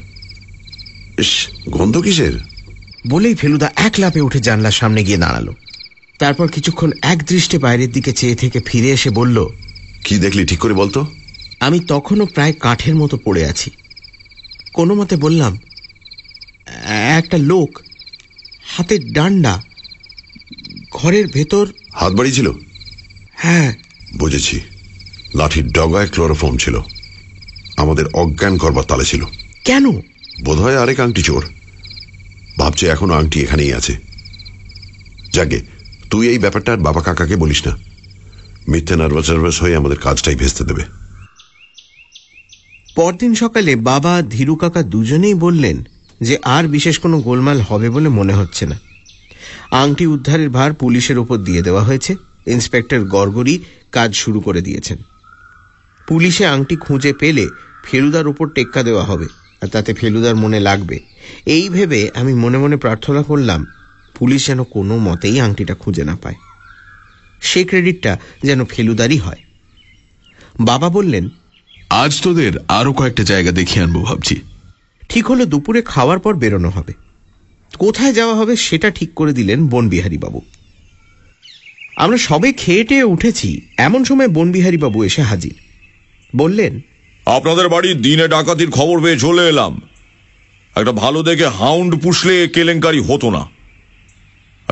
ইস 1.18 1.48
গন্ধ 1.70 1.96
কিসের? 1.98 2.34
বলেই 3.06 3.34
ফেলুদা 3.34 3.72
এক 3.76 3.94
লাফে 3.98 4.20
উঠে 4.20 4.40
জানলার 4.40 4.72
সামনে 4.72 5.04
গিয়ে 5.04 5.16
দাঁড়াল। 5.16 5.48
তারপর 6.18 6.48
কিছুক্ষণ 6.48 6.90
এক 7.02 7.18
দৃষ্টে 7.24 7.58
বাইরের 7.58 7.92
দিকে 7.92 8.12
চেয়ে 8.12 8.34
থেকে 8.34 8.60
ফিরে 8.66 8.90
এসে 8.90 9.10
বলল 9.10 9.46
কি 10.04 10.18
দেখলি 10.18 10.46
ঠিক 10.46 10.58
করে 10.58 10.74
বলতো? 10.74 11.06
আমি 11.60 11.80
তখনও 11.80 12.26
প্রায় 12.26 12.52
কাঠের 12.52 12.94
মতো 12.94 13.16
পড়ে 13.24 13.42
আছি। 13.46 13.70
কোনো 14.72 14.94
মতে 14.94 15.16
বললাম 15.16 15.58
একটা 17.18 17.38
লোক 17.38 17.70
হাতের 18.64 19.12
ডান্ডা 19.12 19.54
ঘরের 20.94 21.26
ভেতর 21.26 21.68
হাত 21.94 22.12
বাড়িয়েছিল? 22.12 22.52
হ্যাঁ। 23.34 23.74
বুঝেছি। 24.16 24.60
লাঠির 25.34 25.72
ডগায় 25.72 26.08
ক্লোরোফর্ম 26.08 26.56
ছিল। 26.56 26.80
আমাদের 27.76 28.06
অজ্ঞান 28.06 28.58
করবার 28.58 28.84
তালে 28.84 29.04
ছিল। 29.04 29.24
কেন? 29.64 29.90
বোধ 29.90 30.02
বোধহয় 30.44 30.76
আরেক 30.76 31.00
আংটি 31.00 31.22
চোর। 31.22 31.44
ভাবছে 32.58 32.86
এখনও 32.86 33.14
আংটি 33.14 33.40
এখানেই 33.40 33.72
আছে। 33.72 33.96
যাকে 35.32 35.60
তুই 36.10 36.28
এই 36.28 36.38
ব্যাপারটা 36.38 36.72
আর 36.72 36.78
বাবা 36.78 37.02
কাকাকে 37.02 37.36
বলিস 37.36 37.66
না। 37.66 37.76
মিথ্যে 38.68 38.96
নার্ভাস 38.96 39.30
নার্ভাস 39.30 39.62
হয়ে 39.62 39.76
আমাদের 39.76 39.98
কাজটাই 39.98 40.34
ভেস্তে 40.34 40.64
দেবে। 40.64 40.82
পরদিন 42.96 43.34
সকালে 43.34 43.76
বাবা 43.76 44.22
ধীরু 44.22 44.54
কাকা 44.54 44.82
দুজনেই 44.82 45.34
বললেন 45.34 45.84
যে 46.20 46.38
আর 46.42 46.64
বিশেষ 46.64 46.98
কোনো 46.98 47.20
গোলমাল 47.20 47.60
হবে 47.60 47.90
বলে 47.90 48.08
মনে 48.08 48.32
হচ্ছে 48.32 48.66
না। 48.66 48.93
আংটি 49.74 50.06
উদ্ধারের 50.06 50.50
ভার 50.50 50.72
পুলিশের 50.72 51.18
ওপর 51.18 51.36
দিয়ে 51.36 51.62
দেওয়া 51.62 51.82
হয়েছে। 51.82 52.16
ইন্সপেক্টর 52.46 53.04
গড়গড়ি 53.04 53.64
কাজ 53.92 54.14
শুরু 54.14 54.40
করে 54.40 54.60
দিয়েছেন। 54.60 54.98
পুলিশে 56.08 56.46
আংটি 56.46 56.76
খুঁজে 56.76 57.12
পেলে 57.12 57.48
ফেলুদার 57.84 58.28
উপর 58.28 58.48
টেক্কা 58.48 58.82
দেওয়া 58.82 59.04
হবে 59.04 59.26
আর 59.62 59.68
তাতে 59.68 59.94
ফেলুদার 59.94 60.36
মনে 60.36 60.60
লাগবে। 60.60 61.00
এই 61.46 61.68
ভেবে 61.68 62.10
আমি 62.14 62.34
মনে 62.34 62.58
মনে 62.58 62.76
প্রার্থনা 62.76 63.22
করলাম 63.22 63.66
পুলিশ 64.14 64.46
যেন 64.46 64.64
কোনো 64.64 64.98
মতেই 64.98 65.40
আংটিটা 65.40 65.74
খুঁজে 65.74 66.04
না 66.04 66.16
পায়। 66.22 66.34
সে 67.40 67.64
ক্রেডিটটা 67.64 68.18
যেন 68.42 68.64
ফেলুদারই 68.64 69.18
হয়। 69.18 69.40
বাবা 70.60 70.88
বললেন 70.88 71.28
আজ 71.90 72.22
তোদের 72.22 72.52
আরও 72.68 72.92
কয়েকটা 72.92 73.22
জায়গা 73.22 73.50
দেখিয়ে 73.50 73.84
আনব 73.84 74.04
ভাবছি। 74.04 74.40
ঠিক 75.08 75.26
হলো 75.26 75.46
দুপুরে 75.46 75.82
খাওয়ার 75.82 76.18
পর 76.18 76.34
বেরোনো 76.34 76.70
হবে। 76.70 76.92
কোথায় 77.76 78.12
যাওয়া 78.12 78.34
হবে 78.34 78.56
সেটা 78.56 78.90
ঠিক 78.90 79.14
করে 79.14 79.32
দিলেন 79.32 79.66
বনবিহারী 79.66 80.18
বাবু 80.18 80.42
আমরা 81.96 82.18
সবে 82.18 82.52
খেয়ে 82.52 83.02
উঠেছি, 83.02 83.60
এমন 83.76 84.04
সময় 84.04 84.28
বনবিহারী 84.28 84.76
বাবু 84.76 85.04
এসে 85.04 85.22
হাজির। 85.22 85.54
বললেন, 86.36 86.80
আপনাদের 87.26 87.68
বাড়ির 87.68 88.02
দিনে 88.02 88.28
ডাকাতির 88.28 88.70
খবর 88.70 89.00
পেয়ে 89.00 89.18
চলে 89.18 89.48
এলাম। 89.48 89.80
একটা 90.76 90.92
ভালো 90.92 91.22
দেখে 91.22 91.46
হাউন্ড 91.46 92.02
পুষলে 92.02 92.48
কেলেঙ্কারি 92.48 92.98
হতো 92.98 93.30
না। 93.30 93.48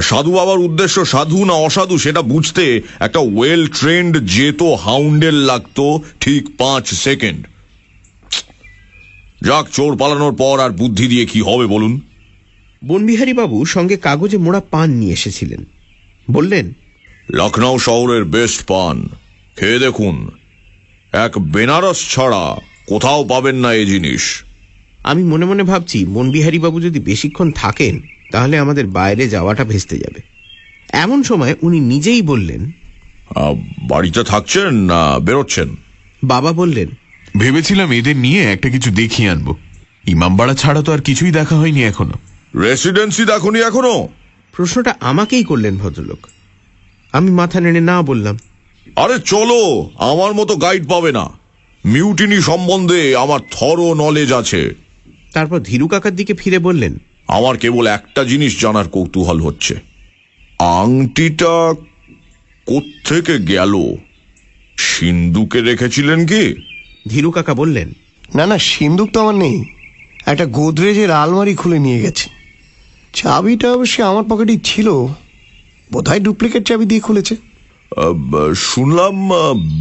সাধু 0.02 0.32
বাবার 0.32 0.58
উদ্দেশ্য 0.58 1.06
সাধু 1.06 1.44
না 1.44 1.52
অসাধু 1.52 1.98
সেটা 1.98 2.22
বুঝতে 2.22 2.82
একটা 3.00 3.18
ওয়েল 3.18 3.66
ট্রেন্ড 3.66 4.26
যেত 4.26 4.62
হাউন্ডের 4.62 5.32
লাগতো 5.32 6.02
ঠিক 6.20 6.48
পাঁচ 6.58 6.94
সেকেন্ড। 6.94 7.46
যাক, 9.42 9.66
চোর 9.72 9.96
পালানোর 9.96 10.34
পর 10.36 10.60
আর 10.60 10.70
বুদ্ধি 10.70 11.06
দিয়ে 11.08 11.26
কি 11.26 11.40
হবে 11.40 11.66
বলুন? 11.66 12.00
বনবিহারী 12.86 13.32
বাবু 13.32 13.58
সঙ্গে 13.64 13.96
কাগজে 13.96 14.38
মোড়া 14.38 14.60
পান 14.70 14.88
নিয়ে 14.90 15.12
এসেছিলেন। 15.12 15.62
বললেন 16.28 16.66
লখনৌ 17.30 17.78
শহরের 17.78 18.24
বেস্ট 18.24 18.60
পান। 18.66 18.96
খেয়ে 19.56 19.78
দেখুন 19.78 20.16
এক 21.12 21.32
বেনারস 21.38 22.00
ছাড়া 22.14 22.44
কোথাও 22.88 23.20
পাবেন 23.24 23.56
না 23.56 23.70
এই 23.72 23.86
জিনিস। 23.86 24.22
আমি 25.04 25.22
মনে 25.24 25.44
মনে 25.44 25.62
ভাবছি 25.62 25.98
বনবিহারী 26.04 26.58
বাবু 26.58 26.78
যদি 26.80 27.00
বেশিক্ষণ 27.00 27.48
থাকেন 27.52 27.94
তাহলে 28.32 28.54
আমাদের 28.58 28.86
বাইরে 28.86 29.24
যাওয়াটা 29.28 29.64
ভেস্তে 29.64 29.96
যাবে। 29.98 30.20
এমন 31.04 31.18
সময় 31.22 31.54
উনি 31.62 31.78
নিজেই 31.92 32.22
বললেন 32.22 32.62
বাড়িতে 33.88 34.22
থাকছেন 34.24 34.74
না 34.90 35.00
বেরোচ্ছেন? 35.18 35.68
বাবা 36.24 36.50
বললেন 36.52 36.88
ভেবেছিলাম 37.38 37.88
এদের 37.92 38.16
নিয়ে 38.16 38.42
একটা 38.52 38.68
কিছু 38.70 38.90
দেখিয়ে 38.90 39.30
আনব। 39.30 39.48
ইমামবাড়া 40.06 40.54
ছাড়া 40.54 40.80
তো 40.82 40.90
আর 40.92 41.00
কিছুই 41.00 41.32
দেখা 41.32 41.56
হয়নি 41.56 41.82
এখনও। 41.84 42.18
রেসিডেন্সি 42.60 43.24
দেখনি 43.24 43.60
এখনও? 43.60 44.08
প্রশ্নটা 44.52 44.94
আমাকেই 45.00 45.44
করলেন 45.44 45.76
ভদ্রলোক। 45.76 46.18
আমি 47.12 47.30
মাথা 47.30 47.60
নেড়ে 47.60 47.80
না 47.80 48.02
বললাম। 48.02 48.38
আরে 48.96 49.18
চলো 49.18 49.90
আমার 49.98 50.34
মতো 50.34 50.56
গাইড 50.56 50.88
পাবে 50.88 51.12
না। 51.12 51.30
মিউটিনি 51.84 52.40
সম্বন্ধে 52.40 53.16
আমার 53.16 53.40
থরো 53.50 53.94
নলেজ 53.94 54.32
আছে। 54.32 54.74
তারপর 55.32 55.60
ধীরু 55.60 55.88
কাকার 55.88 56.16
দিকে 56.16 56.34
ফিরে 56.34 56.58
বললেন 56.58 56.98
আমার 57.28 57.58
কেবল 57.58 57.86
একটা 57.86 58.24
জিনিস 58.24 58.60
জানার 58.60 58.88
কৌতূহল 58.88 59.40
হচ্ছে। 59.40 59.74
আংটিটা 60.58 61.74
কোত্থেকে 62.66 63.38
গেল? 63.38 63.72
সিন্ধুকে 64.76 65.60
রেখেছিলেন 65.60 66.26
কি? 66.26 66.54
ধীরু 67.08 67.30
কাকা 67.30 67.54
বললেন 67.54 67.92
না 68.34 68.46
না 68.46 68.58
সিন্দুক 68.58 69.10
তো 69.12 69.20
আমার 69.20 69.34
নেই। 69.34 69.64
একটা 70.26 70.46
গোদরেজের 70.46 71.10
আলমারি 71.10 71.54
খুলে 71.54 71.78
নিয়ে 71.78 72.00
গেছে। 72.00 72.41
চাবিটা 73.12 73.72
অবশ্যই 73.72 74.04
আমার 74.04 74.24
পকেটেই 74.24 74.60
ছিল। 74.64 74.90
বোধহয় 75.92 76.20
ডুপ্লিকেট 76.20 76.68
চাবি 76.68 76.86
দিয়ে 76.86 77.00
খুলেছে। 77.00 77.36
শুনলাম 78.54 79.28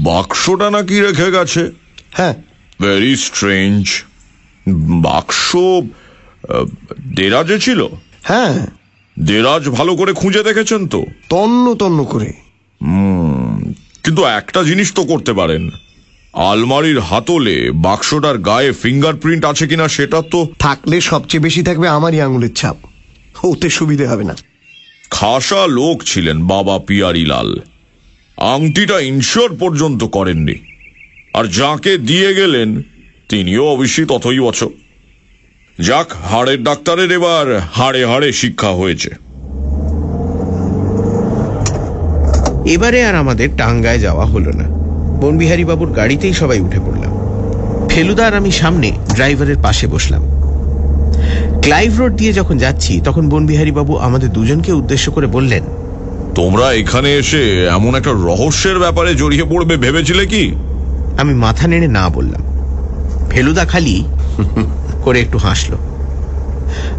বাক্সটা 0.04 0.70
নাকি 0.70 1.00
রেখে 1.00 1.32
গেছে। 1.32 1.72
হ্যাঁ। 2.12 2.34
ভেরি 2.82 3.16
স্ট্রেঞ্জ 3.16 4.04
বাক্স 5.02 5.56
দেরাজে 7.16 7.60
ছিল? 7.60 7.88
হ্যাঁ। 8.24 8.68
দেরাজ 9.20 9.70
ভালো 9.70 9.96
করে 9.96 10.14
খুঁজে 10.14 10.44
দেখেছেন 10.44 10.88
তো? 10.88 11.06
তন্ন 11.30 11.76
তন্ন 11.76 12.04
করে। 12.04 12.34
কিন্তু 14.04 14.26
একটা 14.26 14.64
জিনিস 14.64 14.94
তো 14.94 15.04
করতে 15.04 15.34
পারেন। 15.34 15.70
আলমারির 16.34 17.00
হাতলে 17.00 17.72
বাক্সটার 17.72 18.38
গায়ে 18.38 18.72
ফিঙ্গারপ্রিন্ট 18.72 19.46
আছে 19.46 19.68
কিনা 19.68 19.88
সেটা 19.88 20.22
তো 20.22 20.48
থাকলে 20.60 21.02
সবচেয়ে 21.02 21.44
বেশি 21.44 21.64
থাকবে 21.64 21.88
আমারই 21.88 22.22
আঙুলের 22.22 22.54
ছাপ। 22.54 22.78
ওতে 23.44 23.70
সুবিধে 23.70 24.08
হবে 24.08 24.24
না। 24.24 24.36
খাসা 25.10 25.68
লোক 25.68 26.04
ছিলেন 26.04 26.48
বাবা 26.48 26.80
পিয়ারিলাল। 26.80 27.56
আংটিটা 28.38 29.00
ইনশোর 29.00 29.58
পর্যন্ত 29.60 30.04
করেননি। 30.04 30.56
আর 31.34 31.46
যাকে 31.46 31.98
দিয়ে 31.98 32.34
গেলেন 32.34 32.82
তিনিও 33.30 33.68
অবশ্যই 33.68 34.06
ততই 34.06 34.40
বছর 34.40 34.68
যাক 35.80 36.12
হাড়ের 36.24 36.64
ডাক্তারের 36.64 37.12
এবার 37.12 37.60
হাড়ে 37.74 38.06
হাড়ে 38.06 38.32
শিক্ষা 38.32 38.70
হয়েছে। 38.70 39.10
এবারে 42.66 43.06
আর 43.06 43.16
আমাদের 43.16 43.50
টাঙ্গায় 43.58 44.00
যাওয়া 44.00 44.26
হলো 44.26 44.52
না। 44.52 44.64
বনবিহারী 45.22 45.64
বাবুর 45.64 45.92
গাড়িতেই 45.92 46.34
সবাই 46.34 46.60
উঠে 46.60 46.80
পড়লাম। 46.80 47.12
ফেলুদা 47.88 48.28
আর 48.28 48.34
আমি 48.34 48.52
সামনে 48.52 48.92
ড্রাইভারের 49.14 49.56
পাশে 49.64 49.88
বসলাম। 49.88 50.41
ক্লাইভ 51.62 52.00
রোড 52.00 52.16
দিয়ে 52.16 52.34
যখন 52.34 52.58
যাচ্ছি 52.58 53.02
তখন 53.04 53.30
বনবিহারী 53.30 53.72
বাবু 53.72 53.98
আমাদের 53.98 54.30
দুজনকে 54.32 54.72
উদ্দেশ্য 54.72 55.12
করে 55.12 55.28
বললেন 55.28 55.64
তোমরা 56.36 56.74
এখানে 56.74 57.16
এসে 57.16 57.66
এমন 57.66 57.96
একটা 57.96 58.12
রহস্যের 58.12 58.80
ব্যাপারে 58.80 59.16
জড়িয়ে 59.16 59.44
পড়বে 59.44 59.78
ভেবেছিলে 59.78 60.26
কি? 60.26 60.52
আমি 61.18 61.34
মাথা 61.34 61.68
নেড়ে 61.68 61.88
না 61.88 62.10
বললাম। 62.10 62.42
ফেলুদা 63.30 63.66
খালি 63.66 64.04
করে 65.04 65.20
একটু 65.20 65.38
হাসলো। 65.38 65.78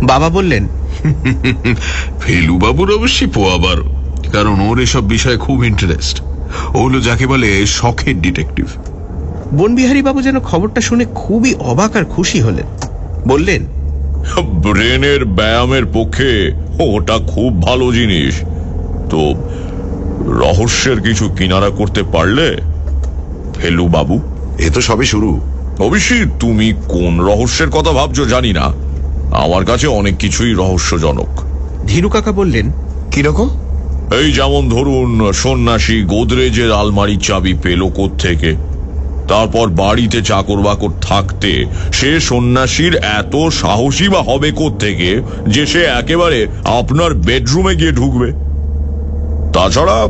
বাবা 0.02 0.28
বললেন 0.28 0.68
ফেলুবাবুর 2.20 2.90
অবশ্যই 2.92 3.26
পোয়াবার 3.26 3.76
কারণ 4.32 4.60
ওর 4.60 4.80
এসব 4.80 5.04
বিষয়ে 5.08 5.36
খুব 5.36 5.64
ইন্টারেস্ট 5.64 6.22
ও 6.74 6.78
হলো 6.78 7.00
যাকে 7.00 7.26
বলে 7.26 7.66
শখের 7.66 8.20
ডিটেকটিভ 8.20 8.66
বনবিহারী 9.54 10.02
বাবু 10.02 10.22
যেন 10.22 10.40
খবরটা 10.40 10.80
শুনে 10.80 11.04
খুবই 11.14 11.54
অবাক 11.54 11.96
আর 11.96 12.04
খুশি 12.04 12.40
হলেন। 12.40 12.66
বললেন 13.28 13.66
ব্রেনের 14.44 15.24
ব্যায়ামের 15.24 15.86
পক্ষে 15.86 16.52
ওটা 16.80 17.18
খুব 17.18 17.62
ভালো 17.62 17.92
জিনিস। 17.92 18.40
তো 19.10 19.34
রহস্যের 20.26 21.00
কিছু 21.00 21.28
কিনারা 21.28 21.70
করতে 21.70 22.02
পারলে? 22.02 22.56
ফেলু 23.54 23.88
বাবু। 23.88 24.20
এ 24.58 24.70
তো 24.70 24.80
সবই 24.80 25.04
শুরু। 25.04 25.40
অবশ্যই 25.78 26.24
তুমি 26.40 26.72
কোন 26.88 27.20
রহস্যের 27.20 27.70
কথা 27.70 27.92
ভাবছ 27.92 28.20
জানি 28.20 28.52
না। 28.52 28.72
আমার 29.36 29.64
কাছে 29.64 29.86
অনেক 29.86 30.16
কিছুই 30.16 30.52
রহস্যজনক। 30.52 31.28
ধীরু 31.86 32.08
কাকা 32.08 32.32
বললেন 32.32 32.72
কীরকম 33.10 33.48
এই 34.12 34.32
যেমন 34.32 34.68
ধরুন 34.68 35.32
সন্ন্যাসী 35.32 36.02
গোদরেজের 36.02 36.72
আলমারির 36.72 37.18
চাবি 37.18 37.54
পেল 37.62 37.90
থেকে 38.18 38.71
তারপর 39.28 39.68
বাড়িতে 39.68 40.22
চাকর 40.22 40.56
বাকর 40.56 40.88
থাকতে 41.00 41.64
সে 41.92 42.20
সন্ন্যাসীর 42.20 42.96
এত 42.96 43.50
সাহসী 43.50 44.08
বা 44.08 44.22
হবে 44.22 44.52
থেকে 44.78 45.20
যে 45.46 45.66
সে 45.66 45.82
একেবারে 45.84 46.46
আপনার 46.64 47.14
বেডরুমে 47.14 47.76
গিয়ে 47.76 47.92
ঢুকবে? 47.92 48.32
তাছাড়া 49.52 50.08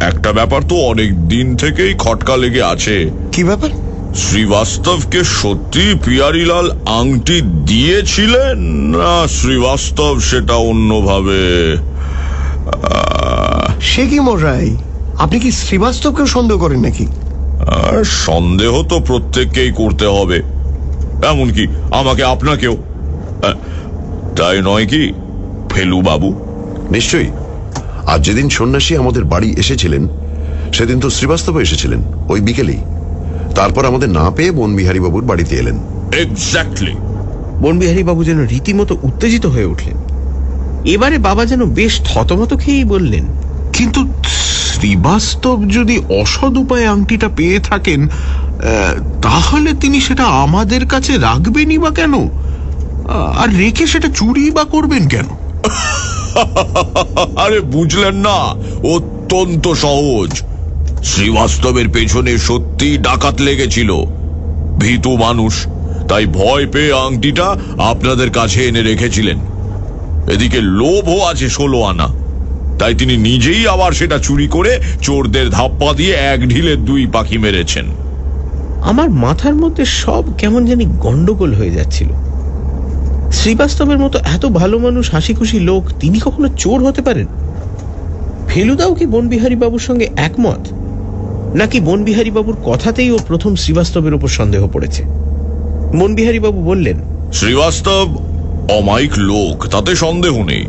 একটা 0.00 0.32
ব্যাপার 0.32 0.62
তো 0.68 0.74
অনেক 0.74 1.28
দিন 1.28 1.56
থেকেই 1.56 1.94
খটকা 1.98 2.36
লেগে 2.36 2.62
আছে। 2.62 3.10
কি 3.32 3.44
ব্যাপার? 3.44 3.70
শ্রীবাস্তবকে 4.14 5.24
সত্যি 5.24 5.94
পিয়ারিলাল 6.04 6.70
আংটি 6.86 7.40
দিয়েছিলেন 7.40 8.58
না 8.96 9.28
শ্রীবাস্তব 9.28 10.20
সেটা 10.20 10.54
অন্যভাবে? 10.54 11.42
সে 13.80 14.06
কি 14.06 14.20
মশাই 14.20 14.76
আপনি 15.18 15.40
কি 15.40 15.52
শ্রীবাস্তবকেও 15.52 16.26
সন্দেহ 16.26 16.58
করেন 16.58 16.80
নাকি? 16.80 17.06
সন্দেহ 18.04 18.82
তো 18.82 19.00
প্রত্যেককেই 19.00 19.72
করতে 19.72 20.06
হবে। 20.06 20.42
এমনকি 21.22 21.66
আমাকে 21.90 22.24
আপনাকেও। 22.24 22.76
তাই 24.36 24.62
নয় 24.62 24.86
কি 24.86 25.12
ফেলু 25.70 26.00
বাবু? 26.00 26.34
নিশ্চয়ই। 26.90 27.30
আর 28.06 28.18
যেদিন 28.18 28.48
সন্ন্যাসী 28.48 28.96
আমাদের 28.96 29.24
বাড়ি 29.24 29.54
এসেছিলেন 29.58 30.08
সেদিন 30.72 31.00
তো 31.00 31.10
শ্রীবাস্তব 31.10 31.58
এসেছিলেন 31.58 32.02
ওই 32.28 32.40
বিকেলেই। 32.40 32.78
তারপর 33.54 33.84
আমাদের 33.84 34.08
না 34.08 34.30
পেয়ে 34.30 34.50
বনবিহারী 34.50 35.00
বাবুর 35.00 35.24
বাড়িতে 35.24 35.56
এলেন। 35.56 35.80
এক্স্যাক্টলি 36.18 36.94
বনবিহারী 37.60 38.02
বাবু 38.02 38.24
যেন 38.24 38.46
রীতিমতো 38.46 38.98
উত্তেজিত 39.02 39.46
হয়ে 39.46 39.64
উঠলেন। 39.64 39.96
এবারে 40.84 41.18
বাবা 41.18 41.44
যেন 41.44 41.64
বেশ 41.64 42.00
থতমত 42.04 42.60
খেয়েই 42.60 42.84
বললেন 42.84 43.24
কিন্তু 43.72 44.00
শ্রীবাস্তব 44.82 45.68
যদি 45.68 45.98
অসৎ 45.98 46.44
উপায়ে 46.44 46.86
আংটিটা 46.86 47.28
পেয়ে 47.36 47.58
থাকেন 47.58 48.08
তাহলে 49.22 49.72
তিনি 49.72 50.00
সেটা 50.00 50.24
আমাদের 50.24 50.86
কাছে 50.86 51.18
রাখবেনই 51.18 51.78
বা 51.78 51.90
কেন? 51.90 52.28
আর 53.38 53.56
রেখে 53.56 53.86
সেটা 53.86 54.08
চুরি 54.08 54.50
বা 54.50 54.64
করবেন 54.64 55.08
কেন? 55.08 55.24
আরে 57.36 57.60
বুঝলেন 57.60 58.14
না, 58.14 58.54
অত্যন্ত 58.94 59.68
সহজ। 59.68 60.42
শ্রীবাস্তবের 61.04 61.88
পেছনে 61.88 62.38
সত্যি 62.38 62.98
ডাকাত 62.98 63.40
লেগেছিল। 63.40 63.92
ভীতু 64.78 65.16
মানুষ, 65.16 65.66
তাই 66.08 66.26
ভয় 66.26 66.66
পেয়ে 66.66 66.92
আংটিটা 66.92 67.56
আপনাদের 67.82 68.30
কাছে 68.30 68.68
এনে 68.68 68.82
রেখেছিলেন। 68.82 69.38
এদিকে 70.28 70.60
লোভও 70.60 71.24
আছে 71.24 71.48
ষোলো 71.48 71.82
আনা। 71.82 72.21
তাই 72.82 72.94
তিনি 72.94 73.16
নিজেই 73.16 73.68
আবার 73.68 73.92
সেটা 73.92 74.18
চুরি 74.18 74.48
করে 74.48 74.80
চোরদের 75.02 75.50
ধাপ্পা 75.50 75.92
দিয়ে 75.92 76.14
এক 76.14 76.48
ঢিলে 76.48 76.76
দুই 76.76 77.06
পাখি 77.06 77.38
মেরেছেন। 77.38 77.84
আমার 78.82 79.10
মাথার 79.10 79.54
মধ্যে 79.54 79.84
সব 79.84 80.24
কেমন 80.38 80.66
জানি 80.66 80.84
গন্ডগোল 80.98 81.54
হয়ে 81.54 81.70
যাচ্ছিল। 81.70 82.08
শ্রীবাস্তবের 83.32 83.98
মতো 83.98 84.18
এত 84.18 84.46
ভালো 84.46 84.78
মানুষ 84.78 85.10
হাসি 85.10 85.34
খুশি 85.34 85.60
লোক 85.60 85.82
তিনি 86.00 86.20
কখনো 86.20 86.48
চোর 86.48 86.84
হতে 86.84 87.02
পারেন? 87.02 87.26
ফেলুদাও 88.48 88.94
কি 88.94 89.06
বনবিহারী 89.06 89.56
বাবুর 89.56 89.80
সঙ্গে 89.80 90.08
একমত? 90.16 90.62
নাকি 91.54 91.80
বনবিহারী 91.80 92.30
বাবুর 92.30 92.56
কথাতেই 92.64 93.10
ও 93.10 93.18
প্রথম 93.26 93.56
শ্রীবাস্তবের 93.56 94.14
উপর 94.14 94.28
সন্দেহ 94.28 94.66
পড়েছে? 94.66 95.02
বনবিহারী 95.98 96.38
বাবু 96.38 96.62
বললেন 96.62 96.96
শ্রীবাস্তব 97.32 98.06
অমায়িক 98.68 99.12
লোক 99.16 99.68
তাতে 99.68 99.96
সন্দেহ 99.96 100.42
নেই। 100.42 100.64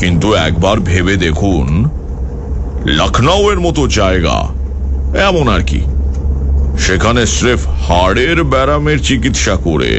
কিন্তু 0.00 0.28
একবার 0.46 0.76
ভেবে 0.80 1.14
দেখুন 1.16 1.66
লখনৌ 2.98 3.42
এর 3.52 3.60
মতো 3.60 3.82
জায়গা 3.88 4.36
এমন 5.28 5.46
আর 5.48 5.62
কি। 5.62 5.80
সেখানে 6.78 7.26
স্রেফ 7.26 7.60
হাড়ের 7.66 8.38
ব্যারামের 8.44 8.98
চিকিৎসা 9.02 9.54
করে 9.56 9.92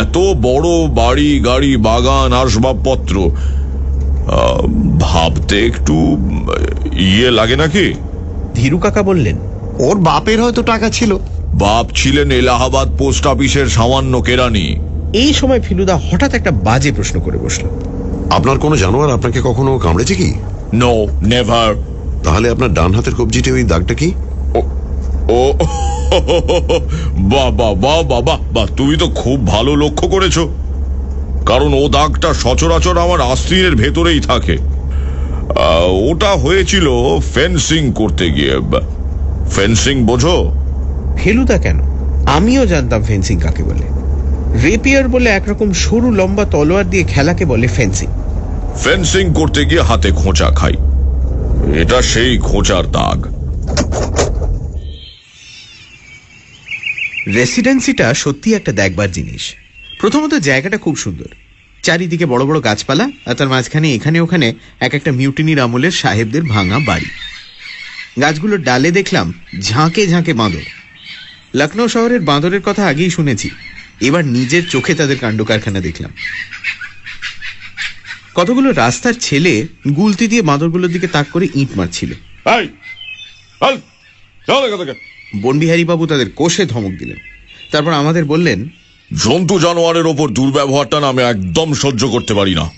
এত 0.00 0.16
বড় 0.18 0.68
বাড়ি 1.00 1.30
গাড়ি 1.40 1.72
বাগান 1.76 2.30
আসবাবপত্র 2.32 3.14
ভাবতে 5.00 5.56
একটু 5.66 5.96
ইয়ে 7.08 7.30
লাগে 7.30 7.56
নাকি? 7.56 7.86
ধীরু 8.54 8.78
কাকা 8.78 9.02
বললেন 9.02 9.36
ওর 9.78 9.96
বাপের 10.00 10.38
হয়তো 10.42 10.62
টাকা 10.62 10.88
ছিল। 10.90 11.10
বাপ 11.54 11.86
ছিলেন 11.94 12.28
এলাহাবাদ 12.30 12.88
পোস্ট 12.98 13.24
অফিসের 13.26 13.66
সামান্য 13.66 14.14
কেরানি। 14.22 14.66
এই 15.12 15.32
সময় 15.32 15.60
ফিলুদা 15.60 15.96
হঠাৎ 16.06 16.34
একটা 16.34 16.50
বাজে 16.50 16.90
প্রশ্ন 16.92 17.16
করে 17.20 17.38
বসল। 17.38 17.64
আপনার 18.36 18.56
কোনো 18.64 18.74
জানোয়ার 18.82 19.14
আপনাকে 19.16 19.40
কখনো 19.48 19.70
কামড়েছে 19.84 20.14
কি? 20.20 20.28
নো 20.82 20.92
নেভার 21.30 21.70
তাহলে 22.24 22.46
আপনার 22.50 22.70
ডান 22.78 22.90
হাতের 22.96 23.14
কবজিতে 23.18 23.50
ওই 23.52 23.64
দাগটা 23.72 23.94
কি? 24.00 24.08
ও 25.38 25.40
বাবা 27.34 27.68
বাবা 27.86 28.18
বাবা 28.28 28.62
তুমি 28.78 28.94
তো 29.02 29.06
খুব 29.20 29.38
ভালো 29.46 29.72
লক্ষ্য 29.82 30.06
করেছ। 30.14 30.36
কারণ 31.50 31.70
ও 31.82 31.84
দাগটা 31.98 32.30
সচরাচর 32.44 32.96
আমার 32.98 33.20
আস্তিনের 33.32 33.74
ভেতরেই 33.82 34.20
থাকে। 34.30 34.56
ওটা 36.08 36.30
হয়েছিল 36.44 36.86
ফেন্সিং 37.34 37.82
করতে 38.00 38.24
গিয়ে 38.36 38.54
ফেন্সিং 39.54 39.96
বোঝো? 40.08 40.36
ফেলুদা 41.20 41.58
কেন? 41.64 41.78
আমিও 42.36 42.62
জানতাম 42.72 43.00
ফেন্সিং 43.02 43.36
কাকে 43.44 43.62
বলে। 43.70 43.86
রেপিয়ার 44.66 45.06
বলে 45.14 45.28
একরকম 45.30 45.68
সরু 45.84 46.08
লম্বা 46.20 46.44
তলোয়ার 46.54 46.86
দিয়ে 46.92 47.04
খেলাকে 47.12 47.44
বলে 47.52 47.66
ফেন্সিং। 47.76 48.08
ফেন্সিং 48.76 49.34
করতে 49.34 49.64
গিয়ে 49.64 49.82
হাতে 49.82 50.10
খোঁচা 50.10 50.50
খাই। 50.50 50.72
এটা 51.74 52.02
সেই 52.02 52.38
খোঁচার 52.38 52.92
দাগ। 52.92 53.26
রেসিডেন্সিটা 57.34 58.14
সত্যি 58.14 58.54
একটা 58.54 58.72
দেখবার 58.72 59.12
জিনিস। 59.12 59.54
প্রথমত 60.00 60.34
জায়গাটা 60.34 60.78
খুব 60.78 60.96
সুন্দর। 60.96 61.26
চারিদিকে 61.82 62.26
বড় 62.26 62.44
বড় 62.44 62.64
গাছপালা 62.64 63.08
আর 63.26 63.34
তার 63.34 63.48
মাঝখানে 63.48 63.94
এখানে 63.94 64.20
ওখানে 64.20 64.54
এক 64.80 64.94
একটা 64.94 65.12
মিউটিনির 65.12 65.60
আমলের 65.60 65.90
সাহেবদের 65.90 66.42
ভাঙা 66.42 66.78
বাড়ি। 66.78 67.06
গাছগুলোর 68.20 68.62
ডালে 68.62 68.90
দেখলাম 68.90 69.34
ঝাঁকে 69.60 70.08
ঝাঁকে 70.08 70.32
বাঁদর। 70.32 70.62
লখনৌ 71.54 71.88
শহরের 71.88 72.20
বাঁদরের 72.20 72.62
কথা 72.62 72.86
আগেই 72.86 73.10
শুনেছি। 73.10 73.50
এবার 74.00 74.24
নিজের 74.24 74.68
চোখে 74.68 74.94
তাদের 74.94 75.18
কাণ্ড 75.18 75.44
কারখানা 75.44 75.80
দেখলাম। 75.80 76.10
কতগুলো 78.34 78.72
রাস্তার 78.72 79.12
ছেলে 79.12 79.66
গুলতি 79.96 80.28
দিয়ে 80.28 80.42
বাঁদরগুলোর 80.42 80.90
দিকে 80.90 81.06
তাক 81.06 81.26
করে 81.32 81.48
ইঁট 81.54 81.68
মারছিল। 81.76 82.12
বনবিহারী 85.42 85.84
বাবু 85.84 86.06
তাদের 86.06 86.30
কোষে 86.30 86.66
ধমক 86.66 86.90
দিলেন। 86.98 87.16
তারপর 87.72 87.92
আমাদের 87.92 88.24
বললেন 88.24 88.68
জন্তু 89.24 89.58
জানোয়ারের 89.58 90.06
ওপর 90.06 90.28
দুর্ব্যবহারটা 90.28 91.00
না 91.00 91.08
আমি 91.08 91.22
একদম 91.22 91.74
সহ্য 91.74 92.08
করতে 92.08 92.34
পারি 92.34 92.54
না। 92.54 92.70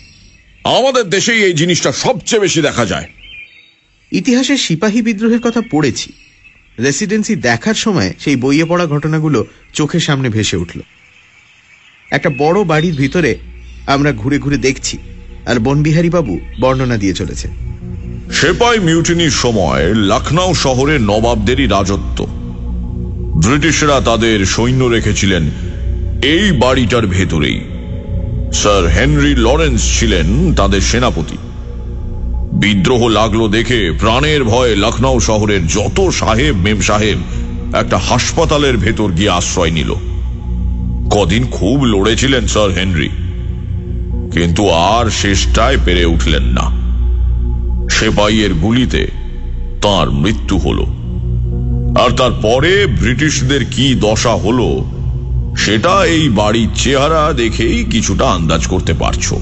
আমাদের 0.64 1.04
দেশেই 1.04 1.42
এই 1.42 1.52
জিনিসটা 1.52 1.92
সবচেয়ে 1.92 2.40
বেশি 2.40 2.60
দেখা 2.60 2.86
যায়। 2.86 3.08
ইতিহাসের 4.12 4.56
সিপাহী 4.56 5.02
বিদ্রোহের 5.02 5.40
কথা 5.40 5.62
পড়েছি। 5.70 6.12
রেসিডেন্সি 6.78 7.36
দেখার 7.36 7.74
সময় 7.74 8.14
সেই 8.18 8.36
বইয়ে 8.36 8.64
পড়া 8.64 8.86
ঘটনাগুলো 8.86 9.46
চোখের 9.72 10.00
সামনে 10.00 10.28
ভেসে 10.28 10.56
উঠল। 10.56 10.80
একটা 12.10 12.30
বড় 12.38 12.64
বাড়ির 12.64 12.94
ভিতরে 12.94 13.36
আমরা 13.86 14.12
ঘুরে 14.12 14.38
ঘুরে 14.38 14.56
দেখছি। 14.56 14.98
আর 15.46 15.58
বনবিহারী 15.58 16.10
বাবু 16.10 16.40
বর্ণনা 16.60 16.96
দিয়ে 16.96 17.14
চলেছে। 17.14 17.48
সেপাই 18.32 18.80
মিউটিনির 18.80 19.30
সময় 19.30 19.94
লখনৌ 19.94 20.54
শহরে 20.54 20.98
নবাবদেরই 20.98 21.66
রাজত্ব। 21.66 22.26
ব্রিটিশরা 23.46 24.00
তাদের 24.00 24.46
সৈন্য 24.46 24.84
রেখেছিলেন 24.84 25.42
এই 26.22 26.52
বাড়িটার 26.52 27.06
ভেতরেই। 27.06 27.60
স্যার 28.52 28.86
হেনরি 28.86 29.34
লরেন্স 29.36 29.98
ছিলেন 29.98 30.54
তাদের 30.54 30.80
সেনাপতি। 30.80 31.36
বিদ্রোহ 32.52 33.08
লাগল 33.08 33.48
দেখে 33.48 33.92
প্রাণের 34.00 34.44
ভয়ে 34.44 34.76
লখনৌ 34.76 35.18
শহরের 35.18 35.66
যত 35.66 36.08
সাহেব 36.08 36.56
মেম 36.56 36.80
সাহেব 36.80 37.18
একটা 37.74 37.98
হাসপাতালের 37.98 38.76
ভেতর 38.76 39.12
গিয়ে 39.12 39.30
আশ্রয় 39.30 39.70
নিল। 39.70 39.94
কদিন 41.10 41.46
খুব 41.50 41.84
লড়েছিলেন 41.84 42.46
স্যার 42.46 42.70
হেনরি। 42.70 43.08
কিন্তু 44.32 44.70
আর 44.70 45.10
শেষটায় 45.10 45.76
পেরে 45.84 46.04
উঠলেন 46.04 46.42
না। 46.42 46.82
সেপাইয়ের 47.88 48.54
গুলিতে 48.54 49.06
তার 49.82 50.10
মৃত্যু 50.10 50.58
হল। 50.58 50.82
আর 52.00 52.10
তারপরে 52.10 52.86
ব্রিটিশদের 52.86 53.64
কি 53.70 53.94
দশা 53.94 54.34
হলো, 54.34 54.84
সেটা 55.56 56.04
এই 56.04 56.28
বাড়ির 56.28 56.68
চেহারা 56.74 57.32
দেখেই 57.32 57.84
কিছুটা 57.84 58.26
আন্দাজ 58.26 58.66
করতে 58.66 58.92
পারছ। 58.92 59.34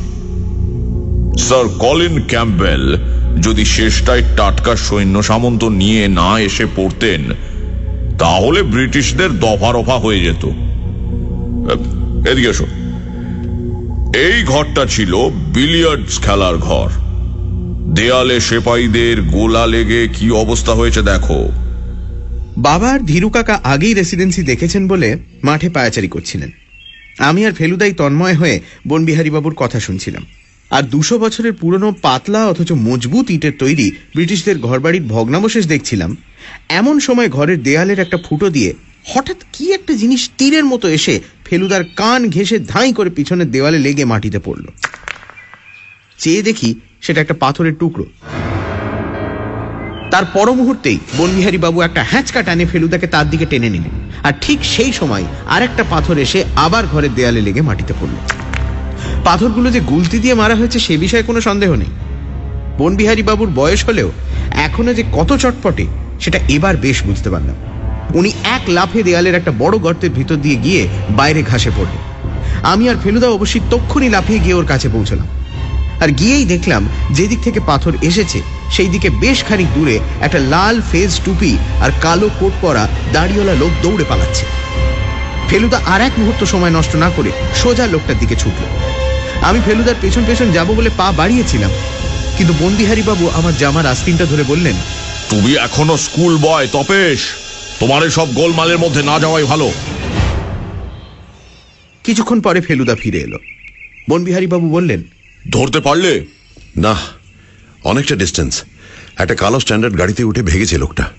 স্যার 1.38 1.68
কলিন 1.78 2.22
ক্যাম্পবেল 2.28 2.96
যদি 3.42 3.64
শেষটায় 3.64 4.22
টাটকা 4.36 4.76
সৈন্য 4.76 5.22
সামন্ত 5.22 5.64
নিয়ে 5.64 6.08
না 6.08 6.40
এসে 6.40 6.66
পড়তেন, 6.76 7.24
তাহলে 8.18 8.62
ব্রিটিশদের 8.62 9.40
দফা 9.40 9.72
রফা 9.72 9.98
হয়ে 9.98 10.20
যেত। 10.20 10.44
এদিকে 12.28 12.48
এসো। 12.48 12.66
এই 14.14 14.42
ঘরটা 14.42 14.86
ছিল 14.86 15.28
বিলিয়ার্ডস 15.28 16.18
খেলার 16.18 16.58
ঘর। 16.58 16.88
দেয়ালে 17.94 18.40
সেপাইদের 18.40 19.22
গোলা 19.22 19.66
লেগে 19.66 20.08
কি 20.08 20.30
অবস্থা 20.30 20.72
হয়েছে 20.72 21.02
দেখো। 21.02 21.52
বাবার 22.58 23.06
ধীরু 23.06 23.28
কাকা 23.28 23.60
আগেই 23.64 23.94
রেসিডেন্সি 23.94 24.42
দেখেছেন 24.42 24.88
বলে 24.88 25.16
মাঠে 25.42 25.68
পায়াচারি 25.68 26.08
করছিলেন। 26.08 26.50
আমি 27.18 27.46
আর 27.46 27.52
ফেলুদাই 27.52 27.92
তন্ময় 27.92 28.34
হয়ে 28.34 28.60
বনবিহারী 28.88 29.30
বাবুর 29.30 29.54
কথা 29.54 29.80
শুনছিলাম। 29.80 30.26
আর 30.70 30.82
দুশো 30.82 31.18
বছরের 31.18 31.52
পুরনো 31.52 31.94
পাতলা 32.02 32.48
অথচ 32.48 32.72
মজবুত 32.72 33.30
ইটের 33.30 33.52
তৈরি 33.58 33.90
ব্রিটিশদের 33.90 34.58
ঘরবাড়ির 34.58 35.02
ভগ্নাবশেষ 35.02 35.66
দেখছিলাম। 35.66 36.16
এমন 36.68 37.00
সময় 37.00 37.28
ঘরের 37.28 37.62
দেয়ালের 37.62 37.98
একটা 37.98 38.16
ফুটো 38.16 38.50
দিয়ে 38.50 38.74
হঠাৎ 39.04 39.36
কি 39.52 39.72
একটা 39.72 39.94
জিনিস 39.94 40.30
তীরের 40.38 40.64
মতো 40.64 40.88
এসে 40.88 41.20
ফেলুদার 41.50 41.84
কান 41.96 42.28
ঘেঁষে 42.28 42.58
ধাঁই 42.58 42.92
করে 42.92 43.10
পিছনের 43.10 43.50
দেওয়ালে 43.50 43.78
লেগে 43.78 44.04
মাটিতে 44.04 44.38
পড়ল। 44.38 44.66
চেয়ে 46.18 46.42
দেখি 46.42 46.80
সেটা 47.00 47.20
একটা 47.20 47.34
পাথরের 47.40 47.72
টুকরো। 47.80 48.06
তার 50.10 50.24
পর 50.24 50.52
মুহূর্তেই 50.52 50.98
বনবিহারী 51.18 51.58
বাবু 51.58 51.80
একটা 51.80 52.04
হ্যাঁচকা 52.10 52.42
টানে 52.42 52.64
ফেলুদাকে 52.66 53.06
তার 53.06 53.30
দিকে 53.30 53.46
টেনে 53.46 53.68
নিলেন। 53.68 54.10
আর 54.22 54.32
ঠিক 54.40 54.58
সেই 54.62 54.92
সময় 54.92 55.24
আরেকটা 55.46 55.84
পাথর 55.90 56.18
এসে 56.18 56.44
আবার 56.56 56.86
ঘরের 56.86 57.14
দেয়ালে 57.14 57.40
লেগে 57.40 57.60
মাটিতে 57.60 57.94
পড়ল। 58.00 58.14
পাথরগুলো 59.24 59.70
যে 59.70 59.80
গুলতি 59.80 60.18
দিয়ে 60.18 60.34
মারা 60.34 60.54
হয়েছে 60.54 60.78
সে 60.78 60.96
বিষয়ে 60.96 61.22
কোনো 61.22 61.40
সন্দেহ 61.40 61.74
নেই। 61.74 61.92
বনবিহারী 62.78 63.22
বাবুর 63.22 63.50
বয়স 63.54 63.84
হলেও 63.84 64.12
এখনও 64.50 64.94
যে 64.94 65.04
কত 65.12 65.36
চটপটে, 65.36 65.86
সেটা 66.20 66.38
এবার 66.48 66.76
বেশ 66.76 67.02
বুঝতে 67.02 67.30
পারলাম। 67.30 67.56
উনি 68.18 68.30
এক 68.56 68.62
লাফে 68.76 69.00
দেয়ালের 69.02 69.34
একটা 69.34 69.52
বড় 69.62 69.76
গর্তের 69.78 70.12
ভিতর 70.18 70.36
দিয়ে 70.44 70.56
গিয়ে 70.56 70.82
বাইরে 71.10 71.42
ঘাসে 71.42 71.70
পড়লেন 71.76 72.02
আমি 72.62 72.84
আর 72.90 72.96
ফেলুদা 73.02 73.28
অবশ্যই 73.30 73.62
তক্ষুনি 73.70 74.08
লাফিয়ে 74.08 74.42
গিয়ে 74.44 74.58
ওর 74.58 74.66
কাছে 74.72 74.88
পৌঁছলাম। 74.88 75.28
আর 76.02 76.10
গিয়েই 76.10 76.44
দেখলাম 76.44 76.82
যেদিক 77.16 77.40
থেকে 77.46 77.60
পাথর 77.60 77.92
এসেছে 78.02 78.38
সেই 78.70 78.88
দিকে 78.88 79.08
বেশ 79.22 79.38
খানিক 79.48 79.68
দূরে 79.74 79.96
একটা 80.20 80.38
লাল 80.52 80.76
ফেজ 80.90 81.12
টুপি 81.24 81.52
আর 81.84 81.90
কালো 82.04 82.28
কোট 82.40 82.54
পরা 82.62 82.84
দাড়িওয়ালা 83.12 83.54
লোক 83.62 83.72
দৌড়ে 83.82 84.04
পালাচ্ছে। 84.10 84.44
ফেলুদা 85.48 85.78
আর 85.92 86.00
এক 86.00 86.14
মুহূর্ত 86.20 86.40
সময় 86.44 86.70
নষ্ট 86.70 86.92
না 86.96 87.08
করে 87.16 87.30
সোজা 87.60 87.86
লোকটার 87.86 88.18
দিকে 88.18 88.36
ছুটল। 88.42 88.64
আমি 89.48 89.58
ফেলুদার 89.66 90.00
পেছন 90.02 90.22
পেছন 90.28 90.48
যাব 90.56 90.68
বলে 90.78 90.90
পা 90.98 91.06
বাড়িয়েছিলাম, 91.20 91.72
কিন্তু 92.36 92.52
বন্দিহারি 92.62 93.02
বাবু 93.02 93.24
আমার 93.38 93.54
জামার 93.56 93.90
আস্তিনটা 93.92 94.24
ধরে 94.24 94.44
বললেন, 94.44 94.76
তুমি 95.30 95.50
এখনও 95.66 95.96
স্কুল 96.06 96.32
বয় 96.46 96.66
তপেশ। 96.76 97.20
তোমার 97.80 98.10
সব 98.10 98.34
গোলমালের 98.34 98.78
মধ্যে 98.78 99.02
না 99.02 99.18
যাওয়াই 99.18 99.44
ভালো। 99.44 99.72
কিছুক্ষণ 102.04 102.40
পরে 102.40 102.60
ফেলুদা 102.60 102.94
ফিরে 102.94 103.18
এলো। 103.18 103.38
বনবিহারী 104.08 104.46
বাবু 104.46 104.70
বললেন 104.70 105.02
ধরতে 105.50 105.80
পারলে? 105.80 106.26
না 106.76 106.96
অনেকটা 107.84 108.16
ডিস্টেন্স 108.16 108.64
একটা 109.18 109.34
কালো 109.34 109.60
স্ট্যান্ডার্ড 109.60 109.98
গাড়িতে 109.98 110.24
উঠে 110.24 110.42
ভেগেছে 110.42 110.78
লোকটা। 110.78 111.10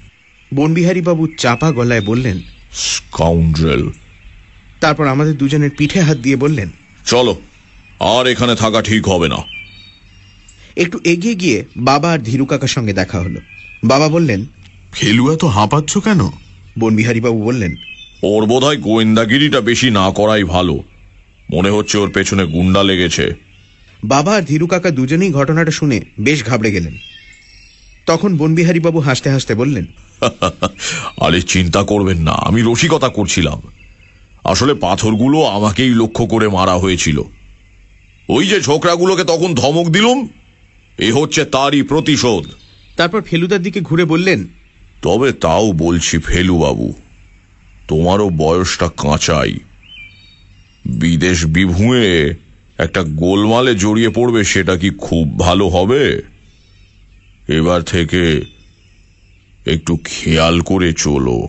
বনবিহারী 0.54 1.02
বাবু 1.02 1.28
চাপা 1.28 1.72
গলায় 1.72 2.02
বললেন 2.02 2.40
স্কাউন্ড্রেল 2.74 3.90
তারপর 4.82 5.08
আমাদের 5.08 5.38
দুজনের 5.38 5.70
পিঠে 5.78 6.00
হাত 6.00 6.18
দিয়ে 6.18 6.36
বললেন 6.36 6.70
চলো 7.06 7.42
আর 8.00 8.28
এখানে 8.28 8.56
থাকা 8.56 8.82
ঠিক 8.82 9.08
হবে 9.08 9.28
না। 9.28 9.38
একটু 10.78 11.00
এগিয়ে 11.04 11.36
গিয়ে 11.36 11.66
বাবা 11.78 12.12
আর 12.12 12.20
ধীরু 12.20 12.46
কাকার 12.46 12.68
সঙ্গে 12.68 12.94
দেখা 12.94 13.20
হলো। 13.20 13.40
বাবা 13.84 14.10
বললেন 14.10 14.46
ফেলুয়া 14.94 15.38
তো 15.38 15.48
হাঁপাচ্ছ 15.48 15.98
কেন? 15.98 16.22
বনবিহারী 16.80 17.20
বাবু 17.20 17.44
বললেন 17.44 17.76
ওর 18.24 18.46
বোধহয় 18.46 18.78
গোয়েন্দাগিরিটা 18.78 19.62
বেশি 19.62 19.90
না 19.90 20.12
করাই 20.12 20.44
ভালো। 20.44 20.84
মনে 21.52 21.70
হচ্ছে 21.70 21.98
ওর 21.98 22.10
পেছনে 22.10 22.46
গুন্ডা 22.46 22.84
লেগেছে। 22.84 23.34
বাবা 24.04 24.36
আর 24.36 24.42
ধীরু 24.42 24.68
কাকা 24.68 24.92
দুজনেই 24.92 25.32
ঘটনাটা 25.32 25.72
শুনে 25.72 26.02
বেশ 26.20 26.46
ঘাবড়ে 26.46 26.72
গেলেন। 26.72 26.94
তখন 28.06 28.38
বনবিহারী 28.38 28.80
বাবু 28.80 29.00
হাসতে 29.00 29.30
হাসতে 29.30 29.56
বললেন 29.56 29.86
আরে 31.26 31.42
চিন্তা 31.42 31.84
করবেন 31.84 32.18
না 32.18 32.32
আমি 32.32 32.62
রসিকতা 32.62 33.10
করছিলাম। 33.10 33.62
আসলে 34.44 34.74
পাথরগুলো 34.74 35.44
আমাকেই 35.44 35.90
লক্ষ্য 35.90 36.26
করে 36.26 36.48
মারা 36.48 36.74
হয়েছিল। 36.74 37.22
ওই 38.30 38.48
যে 38.48 38.62
ছোকরাগুলোকে 38.62 39.24
তখন 39.24 39.54
ধমক 39.54 39.90
দিলুম 39.90 40.28
এ 41.00 41.12
হচ্ছে 41.12 41.46
তারই 41.46 41.84
প্রতিশোধ। 41.84 42.52
তারপর 42.96 43.22
ফেলুদার 43.22 43.62
দিকে 43.62 43.82
ঘুরে 43.82 44.06
বললেন 44.06 44.48
তবে 45.02 45.34
তাও 45.34 45.72
বলছি 45.72 46.18
ফেলু 46.18 46.58
বাবু, 46.58 46.94
তোমারও 47.88 48.30
বয়সটা 48.30 48.90
কাঁচাই। 48.98 49.54
বিদেশ 50.86 51.46
বিভুঁয়ে 51.46 52.34
একটা 52.78 53.04
গোলমালে 53.04 53.76
জড়িয়ে 53.76 54.10
পড়বে 54.10 54.44
সেটা 54.44 54.78
কি 54.78 54.90
খুব 54.98 55.40
ভালো 55.40 55.68
হবে? 55.68 56.22
এবার 57.48 57.82
থেকে 57.84 58.42
একটু 59.66 60.00
খেয়াল 60.06 60.62
করে 60.62 60.94
চলো। 60.94 61.48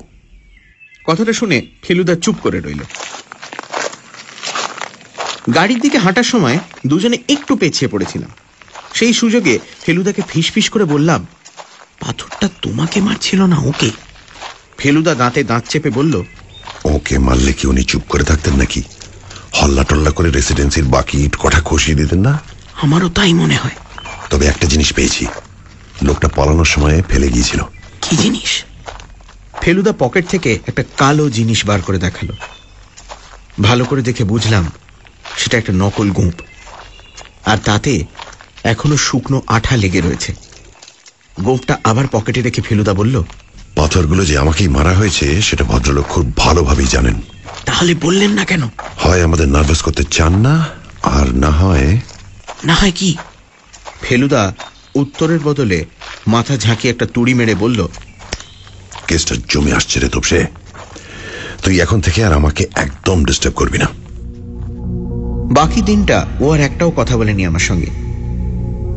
কথাটা 1.05 1.33
শুনে 1.33 1.63
ফেলুদা 1.83 2.15
চুপ 2.15 2.37
করে 2.43 2.61
রইল। 2.61 2.83
গাড়ির 5.55 5.81
দিকে 5.81 5.99
হাঁটার 5.99 6.23
সময় 6.23 6.59
দুজনে 6.87 7.19
একটু 7.29 7.57
পেছিয়ে 7.57 7.89
পড়েছিলাম। 7.89 8.31
সেই 8.95 9.13
সুযোগে 9.13 9.59
ফেলুদাকে 9.85 10.23
ফিসফিস 10.29 10.71
করে 10.71 10.85
বললাম 10.85 11.27
পাথরটা 12.07 12.49
তোমাকে 12.63 13.01
মারছিল 13.01 13.43
না 13.43 13.59
ওকে? 13.59 13.91
ফেলুদা 14.79 15.15
দাঁতে 15.15 15.45
দাঁত 15.45 15.65
চেপে 15.69 15.91
বলল 15.91 16.23
ওকে 16.85 17.19
মারলে 17.19 17.53
কি 17.53 17.67
উনি 17.67 17.85
চুপ 17.85 18.03
করে 18.09 18.25
থাকতেন 18.25 18.55
নাকি? 18.57 18.83
হল্লা 19.53 19.85
টল্লা 19.85 20.11
করে 20.11 20.31
রেসিডেন্সির 20.31 20.85
বাকি 20.85 21.25
ইট 21.25 21.37
কটা 21.37 21.61
খসিয়ে 21.65 21.97
দিতেন 21.97 22.21
না? 22.21 22.41
আমারও 22.83 23.09
তাই 23.09 23.33
মনে 23.33 23.57
হয়। 23.57 23.77
তবে 24.31 24.47
একটা 24.47 24.67
জিনিস 24.67 24.93
পেয়েছি। 24.93 25.27
লোকটা 26.03 26.29
পালানোর 26.29 26.65
সময় 26.65 27.03
ফেলে 27.03 27.29
গিয়েছিল। 27.29 27.61
কি 28.03 28.17
জিনিস? 28.17 28.65
ফেলুদা 29.61 29.93
পকেট 29.99 30.29
থেকে 30.29 30.59
একটা 30.67 30.85
কালো 30.97 31.31
জিনিস 31.31 31.67
বার 31.67 31.81
করে 31.81 31.99
দেখাল। 31.99 32.29
ভালো 33.63 33.85
করে 33.85 34.03
দেখে 34.03 34.25
বুঝলাম 34.25 34.73
সেটা 35.39 35.59
একটা 35.59 35.73
নকল 35.73 36.11
গুঁপ। 36.11 36.35
আর 37.47 37.59
তাতে 37.59 38.05
এখনও 38.65 38.97
শুকনো 38.97 39.43
আঠা 39.47 39.77
লেগে 39.77 40.01
রয়েছে। 40.01 40.35
গোঁপটা 41.41 41.79
আবার 41.85 42.07
পকেটে 42.13 42.43
রেখে 42.43 42.63
ফেলুদা 42.63 42.95
বলল 42.95 43.23
পাথরগুলো 43.77 44.25
যে 44.25 44.39
আমাকেই 44.39 44.69
মারা 44.69 44.95
হয়েছে 44.95 45.43
সেটা 45.43 45.65
ভদ্রলোক 45.65 46.07
খুব 46.07 46.37
ভালোভাবেই 46.37 46.87
জানেন। 46.87 47.21
তাহলে 47.67 47.95
বললেন 47.95 48.31
না 48.31 48.45
কেন? 48.45 48.63
হয় 48.99 49.23
আমাদের 49.23 49.49
নার্ভাস 49.49 49.83
করতে 49.83 50.05
চান 50.11 50.33
না 50.39 50.69
আর 51.03 51.35
না 51.35 51.51
হয় 51.51 52.01
না 52.65 52.75
হয় 52.75 52.93
কি? 52.97 53.17
ফেলুদা 54.03 54.53
উত্তরের 54.95 55.39
বদলে 55.39 55.85
মাথা 56.27 56.57
ঝাঁকিয়ে 56.57 56.93
একটা 56.93 57.07
তুড়ি 57.15 57.35
মেরে 57.35 57.55
বলল 57.55 57.89
কেসটা 59.09 59.35
জমে 59.49 59.73
আসছে 59.73 60.01
রে 60.01 60.09
তোপসে। 60.09 60.47
তুই 61.63 61.81
এখন 61.81 62.01
থেকে 62.01 62.25
আর 62.25 62.33
আমাকে 62.33 62.67
একদম 62.75 63.25
ডিস্টার্ব 63.25 63.55
করবি 63.55 63.79
না। 63.79 63.87
বাকি 65.55 65.83
দিনটা 65.83 66.27
ও 66.41 66.51
আর 66.51 66.61
একটাও 66.61 66.91
কথা 66.91 67.17
বলেনি 67.17 67.47
আমার 67.47 67.61
সঙ্গে। 67.61 68.02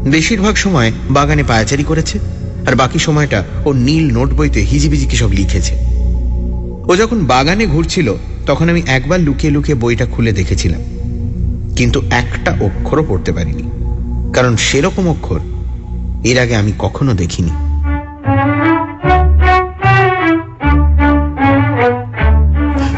বেশিরভাগ 0.06 0.56
সময় 0.56 0.92
বাগানে 1.10 1.44
পায়াচারি 1.44 1.84
করেছে, 1.84 2.20
আর 2.68 2.76
বাকি 2.76 3.00
সময়টা 3.00 3.44
ও 3.66 3.74
নীল 3.74 4.14
নোট 4.14 4.34
বইতে 4.34 4.60
হিজিবিজি 4.60 5.18
সব 5.18 5.32
লিখেছে। 5.32 5.76
ও 6.88 6.96
যখন 6.96 7.26
বাগানে 7.26 7.66
ঘুরছিল, 7.66 8.14
তখন 8.46 8.70
আমি 8.70 8.82
একবার 8.88 9.20
লুকিয়ে 9.20 9.52
লুকিয়ে 9.52 9.78
বইটা 9.78 10.06
খুলে 10.06 10.32
দেখেছিলাম। 10.32 10.82
কিন্তু 11.76 12.02
একটা 12.12 12.52
অক্ষরও 12.62 13.06
পড়তে 13.10 13.32
পারিনি, 13.32 13.64
কারণ 14.34 14.56
সেরকম 14.58 15.10
অক্ষর 15.10 15.40
এর 16.24 16.40
আগে 16.40 16.56
আমি 16.56 16.72
কখনো 16.80 17.14
দেখিনি। 17.14 17.50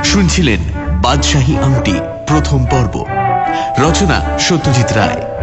শুনছিলেন 0.03 0.59
বাদশাহী 1.01 1.55
আংটি 1.57 1.93
প্রথম 2.27 2.65
পর্ব। 2.65 3.05
রচনা 3.79 4.39
সত্যজিৎ 4.39 4.93
রায়। 4.93 5.36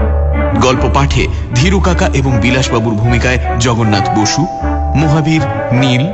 গল্প 0.63 0.91
পাঠে 0.95 1.27
ধীরু 1.55 1.81
কাকা 1.81 2.07
এবং 2.15 2.39
বিলাসবাবুর 2.39 2.95
ভূমিকায় 2.95 3.39
জগন্নাথ 3.61 4.19
বসু, 4.19 4.47
মহাবীর 4.95 5.41
নীল, 5.73 6.07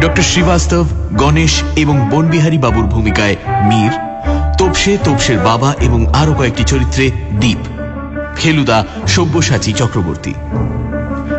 ডক্টর 0.00 0.22
শ্রীবাস্তব, 0.22 0.86
গণেশ 1.12 1.62
এবং 1.76 2.08
বনবিহারী 2.10 2.58
বাবুর 2.58 2.84
ভূমিকায় 2.84 3.36
মীর, 3.62 3.90
তোপসে 4.58 4.98
তোপসের 5.04 5.38
বাবা 5.38 5.74
এবং 5.80 6.14
আরও 6.14 6.34
কয়েকটি 6.34 6.64
চরিত্রে 6.64 7.10
দ্বীপ 7.40 7.58
ফেলুদা 8.36 8.84
সব্যসাচী 9.06 9.72
চক্রবর্তী। 9.72 10.34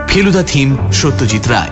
ফেলুদা 0.08 0.44
থিম 0.48 0.78
সত্যজিৎ 0.94 1.48
রায়। 1.48 1.70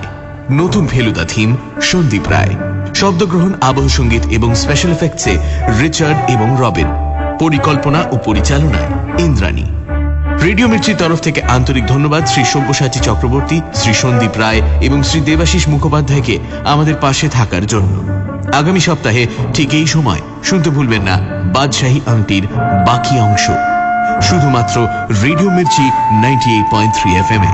নতুন 0.51 0.87
ফেলুদা 0.87 1.23
থিম 1.27 1.57
সন্দীপ 1.81 2.29
রায়। 2.29 2.49
শব্দগ্রহণ, 2.95 3.53
আবহ 3.61 3.87
সংগীত 3.87 4.25
এবং 4.25 4.55
স্পেশাল 4.55 4.91
এফেক্টসে 4.91 5.37
রিচার্ড 5.81 6.29
এবং 6.29 6.57
রবিন। 6.59 6.87
পরিকল্পনা 7.39 8.03
ও 8.11 8.17
পরিচালনায় 8.25 9.19
ইন্দ্রাণী। 9.25 9.63
রেডিও 10.45 10.67
মির্চির 10.67 10.97
তরফ 10.97 11.19
থেকে 11.19 11.41
আন্তরিক 11.41 11.87
ধন্যবাদ 11.87 12.25
শ্রী 12.25 12.43
সব্যসাচী 12.45 12.99
চক্রবর্তী, 12.99 13.61
শ্রী 13.75 13.93
সন্দীপ 13.93 14.37
রায় 14.37 14.61
এবং 14.81 15.03
শ্রী 15.03 15.19
দেবাশিস 15.21 15.67
মুখোপাধ্যায়কে 15.67 16.39
আমাদের 16.63 16.95
পাশে 16.95 17.29
থাকার 17.29 17.65
জন্য। 17.65 17.93
আগামী 18.53 18.79
সপ্তাহে 18.79 19.27
ঠিক 19.53 19.73
এই 19.73 19.87
সময়, 19.87 20.21
শুনতে 20.43 20.69
ভুলবেন 20.69 21.01
না, 21.01 21.19
বাদশাহী 21.53 21.99
আংটির 22.05 22.43
বাকি 22.85 23.19
অংশ। 23.19 23.45
শুধুমাত্র 24.27 24.87
radio 25.23 25.49
Mirchi 25.49 25.85
ninety 26.21 26.49
eight 26.55 26.67
point 26.71 26.93
three 27.01 27.11
F 27.15 27.31
M 27.31 27.43
এ 27.43 27.53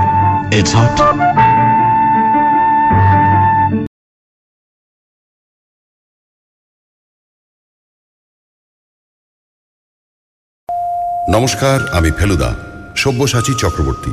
নমস্কার, 11.29 11.87
আমি 11.91 12.11
ফেলুদা। 12.11 12.72
সব্যসাচী 13.03 13.53
চক্রবর্তী। 13.53 14.11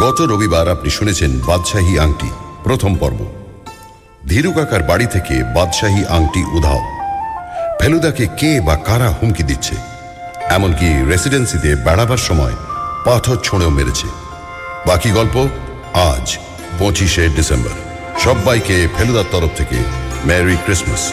গত 0.00 0.20
রবিবার 0.20 0.68
আপনি 0.68 0.90
শুনেছেন 0.90 1.40
বাদশাহী 1.46 1.98
আংটি, 1.98 2.30
প্রথম 2.64 2.96
পর্ব। 2.96 3.26
ধীরু 4.28 4.52
কাকার 4.52 4.82
বাড়ি 4.82 5.06
থেকে 5.06 5.44
বাদশাহী 5.54 6.04
আংটি 6.04 6.44
উধাও। 6.56 6.80
ফেলুদাকে 7.80 8.26
কে 8.26 8.60
বা 8.60 8.76
কারা 8.76 9.10
হুমকি 9.10 9.42
দিচ্ছে? 9.42 9.74
এমনকি 10.48 11.04
রেসিডেন্সিতে 11.08 11.74
বেড়াবার 11.74 12.16
সময় 12.16 12.52
পাথর 13.04 13.36
ছোঁড়েও 13.36 13.70
মেরেছে। 13.70 14.06
বাকি 14.86 15.10
গল্প 15.10 15.48
আজ, 15.94 16.38
পঁচিশে 16.78 17.28
ডিসেম্বর। 17.28 17.70
সবাইকে 18.18 18.88
ফেলুদার 18.98 19.24
তরফ 19.30 19.50
থেকে 19.56 19.76
মেরি 20.24 20.56
ক্রিসমাস। 20.64 21.12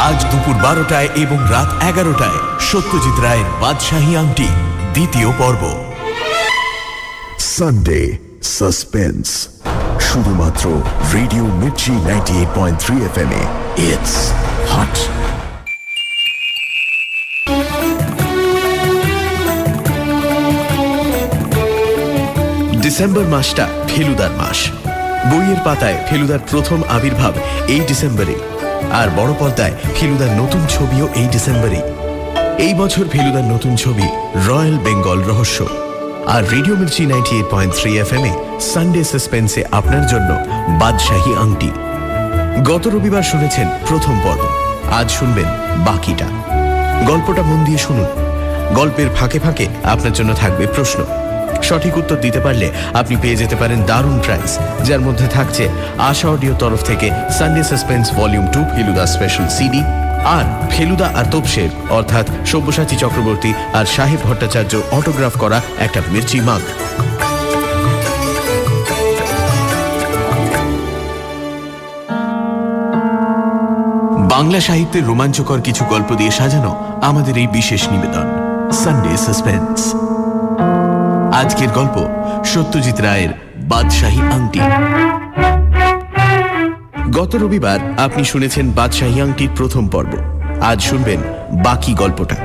আজ 0.00 0.24
দুপুর 0.30 0.54
বারোটায় 0.54 1.08
এবং 1.14 1.38
রাত 1.50 1.82
এগারোটায় 1.82 2.58
সত্যজিৎ 2.60 3.20
রায়ের 3.20 3.44
বাদশাহী 3.60 4.16
আংটি। 4.16 4.48
দ্বিতীয় 4.94 5.30
পর্ব। 5.40 5.62
সানডে 7.54 8.00
সাসপেন্স 8.56 9.26
শুধুমাত্র 10.08 10.64
radio 11.16 11.44
Mirchi 11.60 11.92
ninety 12.08 12.32
eight 12.40 12.50
point 12.58 12.78
three 12.84 12.96
F 13.08 13.16
M 13.24 13.30
A. 13.40 13.42
It's 13.90 14.14
hot 14.72 14.94
December 22.84 23.24
মাসটা 23.34 23.64
ফেলুদার 23.90 24.32
মাস। 24.40 24.58
বইয়ের 25.30 25.60
পাতায় 25.66 25.98
ফেলুদার 26.08 26.40
প্রথম 26.50 26.78
আবির্ভাব 26.96 27.34
এই 27.74 27.82
ডিসেম্বরে 27.88 28.36
আর 29.00 29.08
বড় 29.18 29.32
পর্দায় 29.40 29.74
ফেলুদার 29.96 30.32
নতুন 30.40 30.62
ছবিও 30.74 31.06
এই 31.20 31.26
ডিসেম্বরে 31.34 31.80
এই 32.66 32.74
বছর 32.74 33.04
ফেলুদার 33.12 33.44
নতুন 33.44 33.76
ছবি 33.76 34.06
রয়্যাল 34.48 34.76
বেঙ্গল 34.78 35.18
রহস্য। 35.22 35.58
আর 36.26 36.42
radio 36.50 36.74
Mirchi 36.76 37.02
ninety 37.06 37.36
eight 37.36 37.48
point 37.50 37.72
three 37.74 37.90
F 37.98 38.10
M 38.12 38.24
এ 38.24 38.32
সানডে 38.72 39.04
সাসপেন্সে 39.04 39.64
আপনার 39.70 40.04
জন্য 40.06 40.30
বাদশাহী 40.80 41.32
আংটি। 41.34 41.70
গত 42.64 42.84
রবিবার 42.86 43.22
শুনেছেন 43.22 43.66
প্রথম 43.88 44.14
পর্ব। 44.24 44.42
আজ 44.98 45.10
শুনবেন 45.10 45.48
বাকিটা। 45.86 46.28
গল্পটা 47.06 47.42
মন 47.42 47.64
দিয়ে 47.64 47.78
শুনুন। 47.78 48.08
গল্পের 48.74 49.08
ফাঁকে 49.16 49.38
ফাঁকে 49.38 49.66
আপনার 49.84 50.12
জন্য 50.12 50.30
থাকবে 50.34 50.64
প্রশ্ন। 50.66 51.00
সঠিক 51.62 51.94
উত্তর 51.96 52.16
দিতে 52.16 52.40
পারলে 52.40 52.68
আপনি 52.94 53.14
পেয়ে 53.22 53.36
যেতে 53.36 53.56
পারেন 53.56 53.78
দারুণ 53.86 54.16
প্রাইজ 54.18 54.50
যার 54.88 55.00
মধ্যে 55.00 55.26
থাকছে 55.26 55.64
আশা 56.10 56.28
অডিও 56.28 56.54
তরফ 56.58 56.80
থেকে 56.82 57.10
Sunday 57.38 57.62
suspense 57.64 58.06
volume 58.14 58.46
two 58.46 58.60
Feluda 58.74 59.04
special 59.06 59.48
CD 59.48 59.82
আর 60.24 60.44
ফেলুদা 60.70 61.12
আর 61.14 61.24
তোপসের, 61.24 61.70
অর্থাৎ 61.90 62.26
সব্যসাচী 62.46 62.96
চক্রবর্তী 62.96 63.52
আর 63.72 63.86
সাহেব 63.86 64.20
ভট্টাচার্য 64.22 64.80
অটোগ্রাফ 64.90 65.38
করা 65.38 65.60
একটা 65.78 66.00
মির্চি 66.12 66.40
মাগ। 66.40 66.60
বাংলা 74.30 74.60
সাহিত্যের 74.60 75.06
রোমাঞ্চকর 75.06 75.60
কিছু 75.60 75.84
গল্প 75.84 76.14
দিয়ে 76.14 76.30
সাজানো 76.30 76.98
আমাদের 77.02 77.38
এই 77.38 77.46
বিশেষ 77.46 77.88
নিবেদন 77.88 78.26
সানডে 78.72 79.16
সাসপেন্স 79.16 79.94
আজকের 81.34 81.68
গল্প 81.68 82.06
সত্যজিৎ 82.44 83.00
রায়ের 83.00 83.30
বাদশাহী 83.56 84.20
আংটি। 84.20 84.60
গত 87.12 87.36
রবিবার 87.36 87.78
আপনি 87.98 88.24
শুনেছেন 88.24 88.70
বাদশাহী 88.70 89.20
আংটির 89.20 89.48
প্রথম 89.56 89.88
পর্ব। 89.88 90.42
আজ 90.62 90.82
শুনবেন 90.82 91.20
বাকি 91.64 91.94
গল্পটা। 91.94 92.36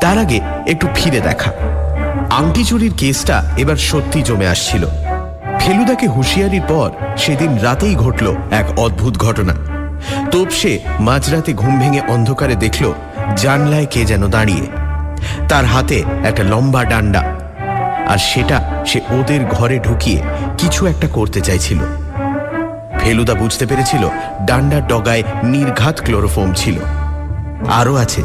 তার 0.00 0.18
আগে 0.18 0.40
একটু 0.66 0.88
ফিরে 0.94 1.20
দেখা। 1.20 1.52
আংটি 2.30 2.64
চুরির 2.64 2.92
কেসটা 2.96 3.44
এবার 3.56 3.76
সত্যি 3.76 4.22
জমে 4.22 4.46
আসছিল। 4.46 4.86
ফেলুদাকে 5.60 6.06
হুঁশিয়ারির 6.06 6.62
পর 6.68 6.90
সেদিন 7.16 7.58
রাতেই 7.58 7.94
ঘটল 7.94 8.34
এক 8.50 8.78
অদ্ভুত 8.78 9.16
ঘটনা। 9.16 9.54
তোপসে 10.30 10.78
মাঝরাতে 11.00 11.52
ঘুম 11.52 11.80
ভেঙে 11.80 12.00
অন্ধকারে 12.00 12.54
দেখল 12.54 12.92
জানলায় 13.36 13.86
কে 13.86 14.04
যেন 14.04 14.26
দাঁড়িয়ে। 14.26 14.66
তার 15.48 15.64
হাতে 15.64 16.02
একটা 16.24 16.42
লম্বা 16.42 16.84
ডান্ডা। 16.84 17.22
আর 18.08 18.18
সেটা 18.18 18.84
সে 18.86 19.00
ওদের 19.10 19.44
ঘরে 19.44 19.78
ঢুকিয়ে 19.78 20.22
কিছু 20.58 20.86
একটা 20.86 21.08
করতে 21.08 21.40
চাইছিল। 21.40 21.78
ফেলুদা 23.00 23.34
বুঝতে 23.34 23.66
পেরেছিল 23.66 24.08
ডান্ডার 24.46 24.86
ডগায় 24.86 25.22
নির্ঘাত 25.42 26.00
ক্লোরোফোম 26.04 26.52
ছিল। 26.52 26.78
আরও 27.70 27.96
আছে। 27.96 28.22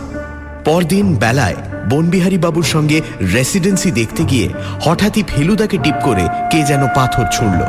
পরদিন 0.66 1.16
বেলায় 1.16 1.56
বনবিহারী 1.90 2.38
বাবুর 2.38 2.64
সঙ্গে 2.64 3.02
রেসিডেন্সি 3.34 3.92
দেখতে 3.92 4.24
গিয়ে 4.24 4.50
হঠাৎই 4.82 5.24
ফেলুদাকে 5.24 5.78
টিপ 5.78 5.96
করে 6.04 6.28
কে 6.52 6.64
যেন 6.64 6.88
পাথর 6.96 7.26
ছুঁড়ল। 7.32 7.62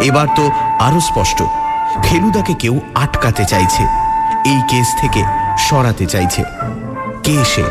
এবার 0.00 0.26
তো 0.36 0.50
আরও 0.80 1.00
স্পষ্ট, 1.00 1.42
ফেলুদাকে 2.04 2.54
কেউ 2.54 2.80
আটকাতে 2.94 3.44
চাইছে। 3.44 3.82
এই 4.46 4.60
কেস 4.68 5.00
থেকে 5.00 5.24
সরাতে 5.58 6.06
চাইছে। 6.06 6.42
কে 7.24 7.44
সে? 7.44 7.64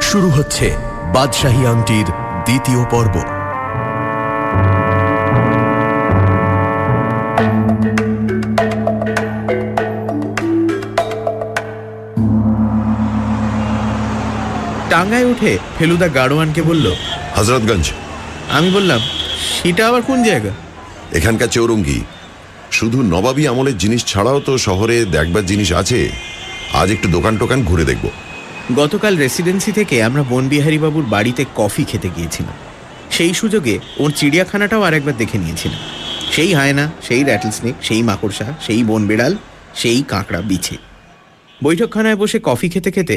শুরু 0.00 0.30
হচ্ছে 0.30 0.76
বাদশাহী 1.14 1.66
আংটির 1.66 2.06
দ্বিতীয় 2.44 2.84
পর্ব। 2.90 3.31
টাঙ্গায় 14.92 15.24
উঠে 15.24 15.58
ফেলুদা 15.78 16.08
গাড়োয়ানকে 16.08 16.62
বলল 16.62 16.86
হজরতগঞ্জ। 17.36 17.86
আমি 18.50 18.70
বললাম 18.70 19.00
সেটা 19.56 19.88
আবার 19.88 20.02
কোন 20.02 20.18
জায়গা? 20.22 20.52
এখানকার 21.12 21.48
চৌরঙ্গি। 21.48 21.98
শুধু 22.70 23.02
নবাবী 23.02 23.46
আমলের 23.46 23.76
জিনিস 23.78 24.04
ছাড়াও 24.04 24.40
তো 24.40 24.52
শহরে 24.58 25.04
দেখবার 25.04 25.46
জিনিস 25.46 25.72
আছে। 25.72 26.10
আজ 26.72 26.90
একটু 26.90 27.08
দোকান 27.08 27.34
টোকান 27.36 27.60
ঘুরে 27.64 27.84
দেখব। 27.84 28.04
গতকাল 28.76 29.16
রেসিডেন্সি 29.16 29.72
থেকে 29.72 30.02
আমরা 30.02 30.22
বনবিহারী 30.30 30.78
বাবুর 30.78 31.04
বাড়িতে 31.04 31.42
কফি 31.54 31.84
খেতে 31.84 32.08
গিয়েছিলাম। 32.16 32.56
সেই 33.10 33.34
সুযোগে 33.34 33.78
ওর 33.98 34.10
চিড়িয়াখানাটাও 34.16 34.82
আরেকবার 34.82 35.16
দেখে 35.16 35.38
নিয়েছিলাম। 35.38 35.80
সেই 36.32 36.54
হায়না 36.54 36.84
সেই 37.02 37.22
র্যাটল 37.24 37.50
স্নেক 37.50 37.74
সেই 37.82 38.02
মাকড়সা 38.02 38.46
সেই 38.66 38.82
বন 38.84 39.02
বেড়াল 39.06 39.32
সেই 39.74 40.00
কাঁকড়া 40.08 40.40
বিছে। 40.40 40.76
বৈঠকখানায় 41.64 42.16
বসে 42.16 42.38
কফি 42.42 42.68
খেতে 42.68 42.90
খেতে 42.90 43.16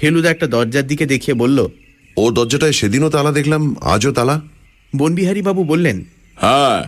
ফেলুদা 0.00 0.30
একটা 0.30 0.46
দরজার 0.46 0.86
দিকে 0.86 1.06
দেখিয়ে 1.06 1.34
বলল 1.34 1.68
ও 2.16 2.30
দরজাটায় 2.30 2.72
সেদিনও 2.72 3.10
তালা 3.10 3.32
দেখলাম 3.32 3.62
আজও 3.80 4.12
তালা? 4.12 4.40
বনবিহারী 4.96 5.42
বাবু 5.42 5.64
বললেন 5.64 6.04
হ্যাঁ 6.36 6.78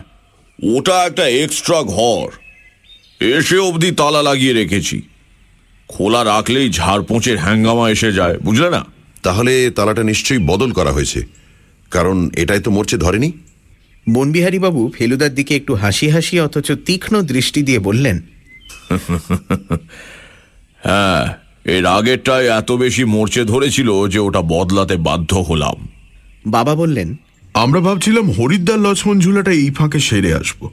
ওটা 0.75 1.05
একটা 1.05 1.27
এক্সট্রা 1.27 1.83
ঘর। 1.83 2.27
এসে 3.19 3.57
অবধি 3.57 3.91
তালা 3.91 4.21
লাগিয়ে 4.23 4.53
রেখেছি। 4.53 5.01
খোলা 5.87 6.23
রাখলেই 6.23 6.69
ঝাড়পোঁচের 6.69 7.37
হ্যাঙ্গামা 7.37 7.89
এসে 7.89 8.11
যায় 8.13 8.37
বুঝলে 8.37 8.69
না? 8.69 8.85
তাহলে 9.23 9.71
তালাটা 9.71 10.03
নিশ্চয়ই 10.03 10.39
বদল 10.39 10.71
করা 10.71 10.91
হয়েছে। 10.91 11.21
কারণ 11.91 12.29
এটাই 12.35 12.61
তো 12.61 12.71
মরচে 12.71 12.97
ধরেনি। 12.97 13.31
বনবিহারী 14.13 14.59
বাবু 14.59 14.91
ফেলুদার 14.95 15.35
দিকে 15.35 15.55
একটু 15.55 15.73
হাসি 15.73 16.07
হাসি 16.09 16.39
অথচ 16.39 16.71
তীক্ষ্ণ 16.85 17.21
দৃষ্টি 17.21 17.61
দিয়ে 17.61 17.79
বললেন 17.79 18.21
হ্যাঁ 20.83 21.42
এর 21.65 21.85
আগেরটায় 21.85 22.47
এত 22.57 22.71
বেশি 22.71 23.03
মরচে 23.03 23.43
ধরেছিল 23.43 24.07
যে 24.07 24.19
ওটা 24.19 24.41
বদলাতে 24.41 24.97
বাধ্য 24.97 25.35
হলাম। 25.35 25.87
বাবা 26.45 26.75
বললেন 26.75 27.15
আমরা 27.53 27.79
ভাবছিলাম 27.79 28.31
হরিদ্বার 28.31 28.79
লক্ষ্মণ 28.79 29.19
ঝুলাটা 29.19 29.51
এই 29.51 29.69
ফাঁকে 29.69 29.99
সেরে 29.99 30.33
আসব। 30.33 30.69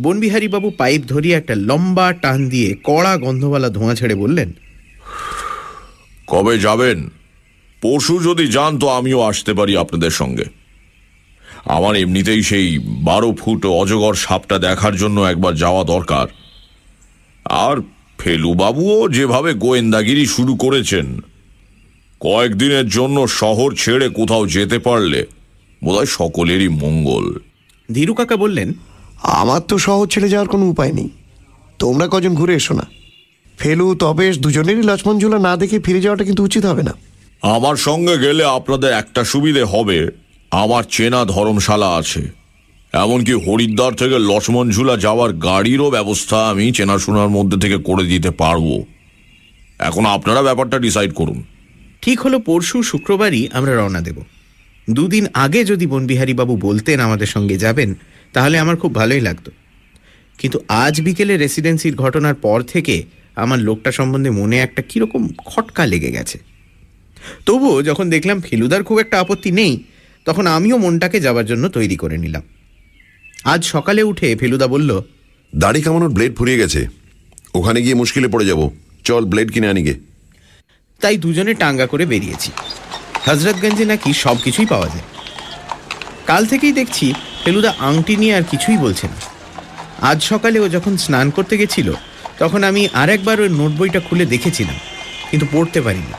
বনবিহারী 0.00 0.48
বাবু 0.48 0.70
পাইপ 0.70 1.02
ধরিয়ে 1.08 1.36
একটা 1.36 1.54
লম্বা 1.54 2.12
টান 2.12 2.48
দিয়ে 2.48 2.76
কড়া 2.84 3.16
গন্ধওয়ালা 3.16 3.68
ধোঁয়া 3.68 3.94
ছেড়ে 3.94 4.14
বললেন 4.14 4.52
কবে 6.26 6.58
যাবেন? 6.58 7.10
পরশু 7.82 8.20
যদি 8.20 8.46
যান 8.46 8.78
তো 8.78 8.88
আমিও 8.88 9.20
আসতে 9.20 9.54
পারি 9.54 9.76
আপনাদের 9.76 10.10
সঙ্গে। 10.10 10.44
আমার 11.64 11.96
এমনিতেই 11.96 12.42
সেই 12.42 12.78
বারো 12.78 13.32
ফুট 13.32 13.66
অজগর 13.66 14.14
সাপটা 14.14 14.58
দেখার 14.58 14.96
জন্য 14.96 15.20
একবার 15.20 15.56
যাওয়া 15.56 15.84
দরকার। 15.84 16.26
আর 17.44 17.76
ফেলুবাবুও 18.24 19.08
যেভাবে 19.08 19.54
গোয়েন্দাগিরি 19.54 20.26
শুরু 20.26 20.56
করেছেন। 20.56 21.20
কয়েকদিনের 22.20 22.88
জন্য 22.88 23.28
শহর 23.28 23.74
ছেড়ে 23.74 24.08
কোথাও 24.08 24.46
যেতে 24.46 24.78
পারলে 24.78 25.26
বোধহয় 25.84 26.06
সকলেরই 26.06 26.68
মঙ্গল। 26.68 27.38
ধীরু 27.92 28.14
কাকা 28.14 28.36
বললেন 28.36 28.72
আমার 29.22 29.60
তো 29.60 29.78
শহর 29.78 30.06
ছেড়ে 30.06 30.28
যাওয়ার 30.28 30.48
কোনো 30.48 30.66
উপায় 30.66 30.92
নেই। 30.92 31.08
তোমরা 31.78 32.08
কজন 32.10 32.34
ঘুরে 32.34 32.54
এসো 32.54 32.74
না। 32.74 32.86
ফেলু 33.58 33.94
তবেশ 33.94 34.38
দুজনেরই 34.38 34.82
লক্ষ্মণ 34.82 35.18
ঝুলা 35.18 35.38
না 35.38 35.56
দেখে 35.56 35.78
ফিরে 35.78 36.00
যাওয়াটা 36.00 36.24
কিন্তু 36.24 36.44
উচিত 36.44 36.64
হবে 36.64 36.82
না। 36.82 36.94
আমার 37.42 37.76
সঙ্গে 37.76 38.18
গেলে 38.18 38.44
আপনাদের 38.44 38.92
একটা 38.92 39.24
সুবিধে 39.24 39.64
হবে। 39.64 40.08
আমার 40.50 40.84
চেনা 40.90 41.24
ধর্মশালা 41.24 41.94
আছে। 41.94 42.43
এমনকি 42.94 43.32
হরিদ্বার 43.32 43.94
থেকে 43.94 44.18
লক্ষ্মণ 44.18 44.70
ঝুলা 44.70 44.96
যাওয়ার 44.96 45.32
গাড়িরও 45.32 45.90
ব্যবস্থা 45.90 46.48
আমি 46.48 46.72
চেনাশোনার 46.72 47.28
মধ্যে 47.28 47.58
থেকে 47.58 47.76
করে 47.76 48.04
দিতে 48.04 48.30
পারব। 48.30 48.84
এখন 49.78 50.06
আপনারা 50.06 50.42
ব্যাপারটা 50.42 50.78
ডিসাইড 50.78 51.12
করুন। 51.12 51.44
ঠিক 52.02 52.20
হলো, 52.20 52.38
পরশু 52.38 52.82
শুক্রবারই 52.82 53.48
আমরা 53.52 53.76
রওনা 53.76 54.00
দেব। 54.00 54.22
দুদিন 54.90 55.26
আগে 55.34 55.64
যদি 55.64 55.86
বনবিহারী 55.86 56.34
বাবু 56.34 56.56
বলতেন 56.56 57.00
আমাদের 57.00 57.26
সঙ্গে 57.26 57.56
যাবেন, 57.56 57.94
তাহলে 58.32 58.58
আমার 58.58 58.76
খুব 58.76 58.94
ভালোই 58.94 59.20
লাগতো। 59.20 59.50
কিন্তু 60.38 60.60
আজ 60.68 61.00
বিকেলে 61.00 61.36
রেসিডেন্সির 61.36 61.96
ঘটনার 61.96 62.34
পর 62.34 62.62
থেকে 62.62 63.02
আমার 63.36 63.58
লোকটা 63.58 63.92
সম্বন্ধে 63.92 64.30
মনে 64.30 64.58
একটা 64.58 64.82
কীরকম 64.82 65.28
খটকা 65.28 65.86
লেগে 65.86 66.12
গেছে। 66.12 66.38
তবুও 67.46 67.82
যখন 67.82 68.10
দেখলাম 68.10 68.40
ফেলুদার 68.40 68.84
খুব 68.84 68.98
একটা 68.98 69.20
আপত্তি 69.20 69.50
নেই, 69.50 69.84
তখন 70.24 70.46
আমিও 70.46 70.78
মনটাকে 70.78 71.20
যাবার 71.20 71.46
জন্য 71.46 71.68
তৈরি 71.68 71.96
করে 71.96 72.18
নিলাম। 72.18 72.42
আজ 73.44 73.64
সকালে 73.64 74.02
উঠে 74.02 74.36
ফেলুদা 74.36 74.66
বলল 74.66 75.00
দাড়ি 75.56 75.82
কামানোর 75.82 76.08
ব্লেড 76.08 76.36
ফুরিয়ে 76.36 76.58
গেছে। 76.58 76.86
ওখানে 77.54 77.82
গিয়ে 77.82 77.94
মুশকিলে 77.94 78.28
পড়ে 78.28 78.46
যাব। 78.46 78.70
চল 79.04 79.24
ব্লেড 79.24 79.52
কিনে 79.52 79.68
আনি 79.68 79.82
গে। 79.82 79.94
তাই 81.00 81.16
দুজনে 81.16 81.54
টাঙ্গা 81.54 81.86
করে 81.86 82.06
বেরিয়েছি। 82.06 82.50
হজরতগঞ্জে 83.26 83.84
নাকি 83.84 84.12
সব 84.12 84.36
কিছুই 84.44 84.66
পাওয়া 84.66 84.88
যায়। 84.88 85.04
কাল 86.26 86.46
থেকেই 86.46 86.72
দেখছি 86.72 87.14
ফেলুদা 87.44 87.74
আংটি 87.78 88.16
নিয়ে 88.16 88.34
আর 88.34 88.42
কিছুই 88.42 88.76
বলছে 88.76 89.06
না। 89.06 89.18
আজ 90.00 90.22
সকালে 90.22 90.58
ও 90.60 90.68
যখন 90.68 90.96
স্নান 90.96 91.30
করতে 91.30 91.58
গেছিল 91.58 91.92
তখন 92.38 92.64
আমি 92.64 92.88
আরেকবার 92.92 93.40
ওর 93.40 93.50
নোট 93.50 93.72
বইটা 93.72 94.00
খুলে 94.00 94.26
দেখেছিলাম 94.26 94.74
কিন্তু 95.30 95.46
পড়তে 95.52 95.80
পারিনি। 95.80 96.12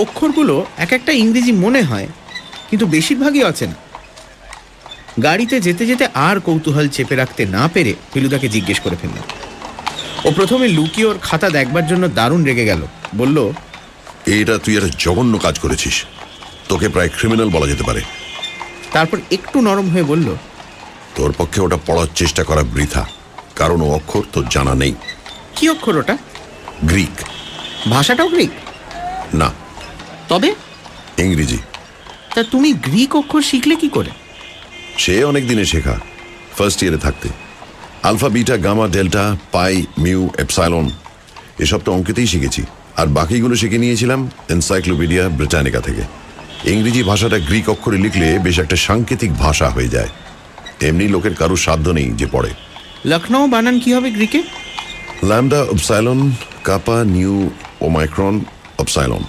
অক্ষরগুলো 0.00 0.66
এক 0.76 0.92
একটা 0.92 1.12
ইংরেজি 1.12 1.52
মনে 1.52 1.82
হয় 1.82 2.08
কিন্তু 2.70 2.86
বেশিরভাগই 2.86 3.42
আছে 3.42 3.66
না 3.66 3.74
গাড়িতে 5.22 5.60
যেতে 5.60 5.86
যেতে 5.86 6.06
আর 6.14 6.40
কৌতূহল 6.40 6.88
চেপে 6.88 7.14
রাখতে 7.16 7.46
না 7.46 7.68
পেরে 7.72 7.94
ফেলুদাকে 8.14 8.48
জিজ্ঞেস 8.48 8.80
করে 8.80 8.96
ফেললাম 8.96 9.24
ও 10.24 10.30
প্রথমে 10.30 10.68
লুকিয়ে 10.68 11.06
ওর 11.06 11.18
খাতা 11.18 11.50
দেখবার 11.50 11.86
জন্য 11.86 12.08
দারুণ 12.08 12.44
রেগে 12.44 12.64
গেল। 12.64 12.86
বলল 13.16 13.52
এটা 14.26 14.58
তুই 14.58 14.76
একটা 14.76 14.88
জঘন্য 14.98 15.38
কাজ 15.38 15.58
করেছিস। 15.58 16.04
তোকে 16.68 16.88
প্রায় 16.88 17.08
ক্রিমিনাল 17.08 17.48
বলা 17.48 17.66
যেতে 17.66 17.82
পারে। 17.82 18.00
তারপর 18.92 19.18
একটু 19.30 19.60
নরম 19.60 19.90
হয়ে 19.90 20.02
বলল 20.02 20.34
তোর 21.14 21.34
পক্ষে 21.38 21.60
ওটা 21.60 21.78
পড়ার 21.86 22.06
চেষ্টা 22.14 22.44
করা 22.44 22.62
বৃথা। 22.62 23.06
কারণ 23.56 23.80
ও 23.80 23.90
অক্ষর 23.94 24.22
তোর 24.32 24.44
জানা 24.50 24.74
নেই। 24.74 24.94
কি 25.56 25.68
অক্ষর 25.68 25.96
ওটা? 25.96 26.16
গ্রিক। 26.84 27.16
ভাষাটাও 27.90 28.28
গ্রিক? 28.28 28.50
না। 29.34 29.50
তবে? 30.28 30.54
ইংরেজি। 31.18 31.58
তা 32.34 32.42
তুমি 32.42 32.72
গ্রিক 32.72 33.16
অক্ষর 33.16 33.42
শিখলে 33.42 33.76
কি 33.76 33.88
করে? 33.88 34.10
সে 34.98 35.24
অনেক 35.24 35.48
দিনে 35.48 35.64
শেখা। 35.64 36.00
ফার্স্ট 36.58 36.82
ইয়ারে 36.82 36.98
থাকতে। 36.98 37.28
Alpha 38.02 38.28
beta 38.28 38.56
gamma 38.56 38.88
delta 38.88 39.36
pi 39.52 39.84
mu 39.98 40.30
epsilon 40.38 40.90
এসব 41.58 41.80
তো 41.84 41.92
অঙ্কেতেই 41.92 42.26
শিখেছি। 42.26 42.62
আর 42.96 43.06
বাকিগুলো 43.06 43.56
শিখে 43.56 43.78
নিয়েছিলাম 43.78 44.30
এনসাইক্লোপিডিয়া 44.48 45.28
ব্রিটানিকা 45.28 45.80
থেকে। 45.80 46.02
ইংরেজি 46.64 47.02
ভাষাটা 47.02 47.38
গ্রিক 47.38 47.68
অক্ষরে 47.68 47.98
লিখলে 47.98 48.38
বেশ 48.38 48.58
একটা 48.58 48.76
সাংকেতিক 48.76 49.32
ভাষা 49.34 49.68
হয়ে 49.68 49.88
যায়। 49.88 50.08
এমনি 50.80 51.08
লোকের 51.08 51.34
কারোর 51.34 51.56
সাধ্য 51.56 51.90
নেই 51.90 52.08
যে 52.10 52.26
পড়ে। 52.32 52.50
লখনৌ 53.06 53.46
বানান 53.46 53.80
কি 53.80 53.92
হবে 53.92 54.10
গ্রিকে? 54.10 54.42
Lambda 55.28 55.62
upsilon 55.62 56.32
kappa 56.64 57.04
nu 57.04 57.50
omicron 57.80 58.44
upsilon 58.78 59.22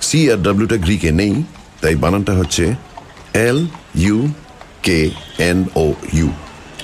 C 0.00 0.30
আর 0.30 0.38
ডাব্লিউটা 0.42 0.76
গ্রিকে 0.76 1.10
নেই 1.12 1.42
তাই 1.80 1.94
বানানটা 1.94 2.32
হচ্ছে 2.32 2.74
L 3.34 3.66
U 3.94 4.32
K 4.82 5.10
N 5.38 5.64
O 5.74 5.94
U 6.12 6.28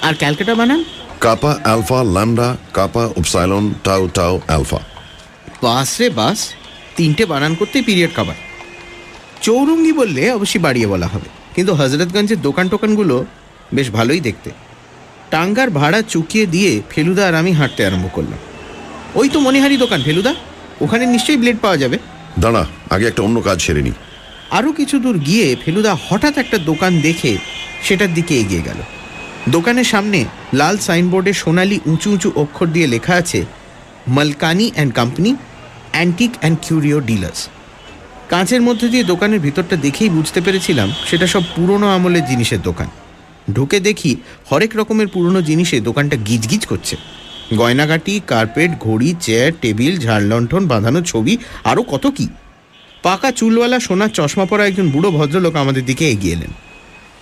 আর 0.02 0.14
ক্যালকাটা 0.14 0.54
বানান? 0.54 0.84
Kappa 1.20 1.52
alpha 1.64 2.04
lambda 2.04 2.56
kappa 2.74 3.04
upsilon 3.16 3.74
tau 3.84 4.08
tau 4.14 4.40
alpha 4.48 4.80
বাস 5.62 6.00
রে 6.00 6.10
বাস 6.10 6.38
তিনটে 6.96 7.26
বানান 7.26 7.54
করতে 7.54 7.82
পিরিয়ড 7.82 8.10
কাবার 8.16 8.38
চৌরঙ্গি 9.42 9.92
বললে 9.92 10.22
অবশ্যই 10.32 10.58
বাড়িয়ে 10.58 10.86
বলা 10.86 11.06
হবে। 11.06 11.28
কিন্তু 11.54 11.74
হজরতগঞ্জের 11.74 12.42
দোকান 12.42 12.68
টোকানগুলো 12.68 13.26
বেশ 13.74 13.90
ভালোই 13.90 14.20
দেখতে। 14.20 14.50
টাঙ্গার 15.30 15.70
ভাড়া 15.70 16.02
চুকিয়ে 16.02 16.46
দিয়ে 16.46 16.82
ফেলুদা 16.90 17.26
আর 17.28 17.34
আমি 17.34 17.52
হাঁটতে 17.52 17.86
আরম্ভ 17.86 18.06
করলাম। 18.12 18.38
ওই 19.14 19.28
তো 19.28 19.40
মনিহারি 19.40 19.76
দোকান 19.76 20.02
ফেলুদা। 20.02 20.34
ওখানে 20.80 21.06
নিশ্চয়ই 21.06 21.36
ব্লেড 21.36 21.58
পাওয়া 21.60 21.76
যাবে। 21.76 21.98
দাঁড়া 22.38 22.66
আগে 22.90 23.06
একটা 23.06 23.22
অন্য 23.22 23.40
কাজ 23.40 23.58
সেরে 23.60 23.82
নি। 23.82 23.92
আরও 24.50 24.72
কিছু 24.72 24.98
দূর 24.98 25.18
গিয়ে 25.18 25.56
ফেলুদা 25.64 25.98
হঠাৎ 26.08 26.38
একটা 26.38 26.58
দোকান 26.58 27.00
দেখে 27.00 27.36
সেটার 27.82 28.14
দিকে 28.14 28.34
এগিয়ে 28.38 28.62
গেল। 28.62 28.80
দোকানের 29.48 29.84
সামনে 29.84 30.24
লাল 30.54 30.76
সাইনবোর্ডে 30.78 31.32
সোনালি 31.32 31.80
উঁচু 31.86 32.10
উঁচু 32.12 32.32
অক্ষর 32.36 32.66
দিয়ে 32.66 32.86
লেখা 32.86 33.14
আছে, 33.14 33.44
Malkani 34.06 34.70
and 34.74 34.94
company, 34.94 35.36
antique 35.92 36.30
and 36.40 36.58
curio 36.62 37.00
dealers. 37.00 37.48
কাঁচের 38.28 38.62
মধ্যে 38.62 38.88
দিয়ে 38.88 39.04
দোকানের 39.04 39.40
ভিতরটা 39.40 39.76
দেখেই 39.76 40.08
বুঝতে 40.08 40.40
পেরেছিলাম 40.40 40.88
সেটা 41.06 41.26
সব 41.26 41.42
পুরনো 41.56 41.86
আমলের 41.88 42.24
জিনিসের 42.26 42.62
দোকান। 42.62 42.88
ঢুকে 43.52 43.80
দেখি 43.80 44.16
হরেক 44.50 44.76
রকমের 44.76 45.08
পুরনো 45.08 45.42
জিনিসে 45.42 45.80
দোকানটা 45.80 46.16
গিজগিজ 46.16 46.66
করছে। 46.66 46.96
গয়নাগাটি, 47.56 48.20
কার্পেট, 48.26 48.70
ঘড়ি, 48.80 49.14
চেয়ার, 49.20 49.52
টেবিল 49.60 49.96
ঝাড় 49.96 50.24
লণ্ঠন 50.24 50.66
বাঁধানো 50.66 51.00
ছবি 51.00 51.38
আরও 51.64 51.82
কত 51.82 52.06
কি? 52.06 52.26
পাকা 53.08 53.30
চুলওয়ালা 53.32 53.80
সোনার 53.80 54.08
চশমা 54.08 54.44
পরা 54.44 54.66
একজন 54.66 54.90
বুড়ো 54.90 55.10
ভদ্রলোক 55.10 55.56
আমাদের 55.56 55.84
দিকে 55.84 56.10
এগিয়ে 56.10 56.34
এলেন। 56.34 56.52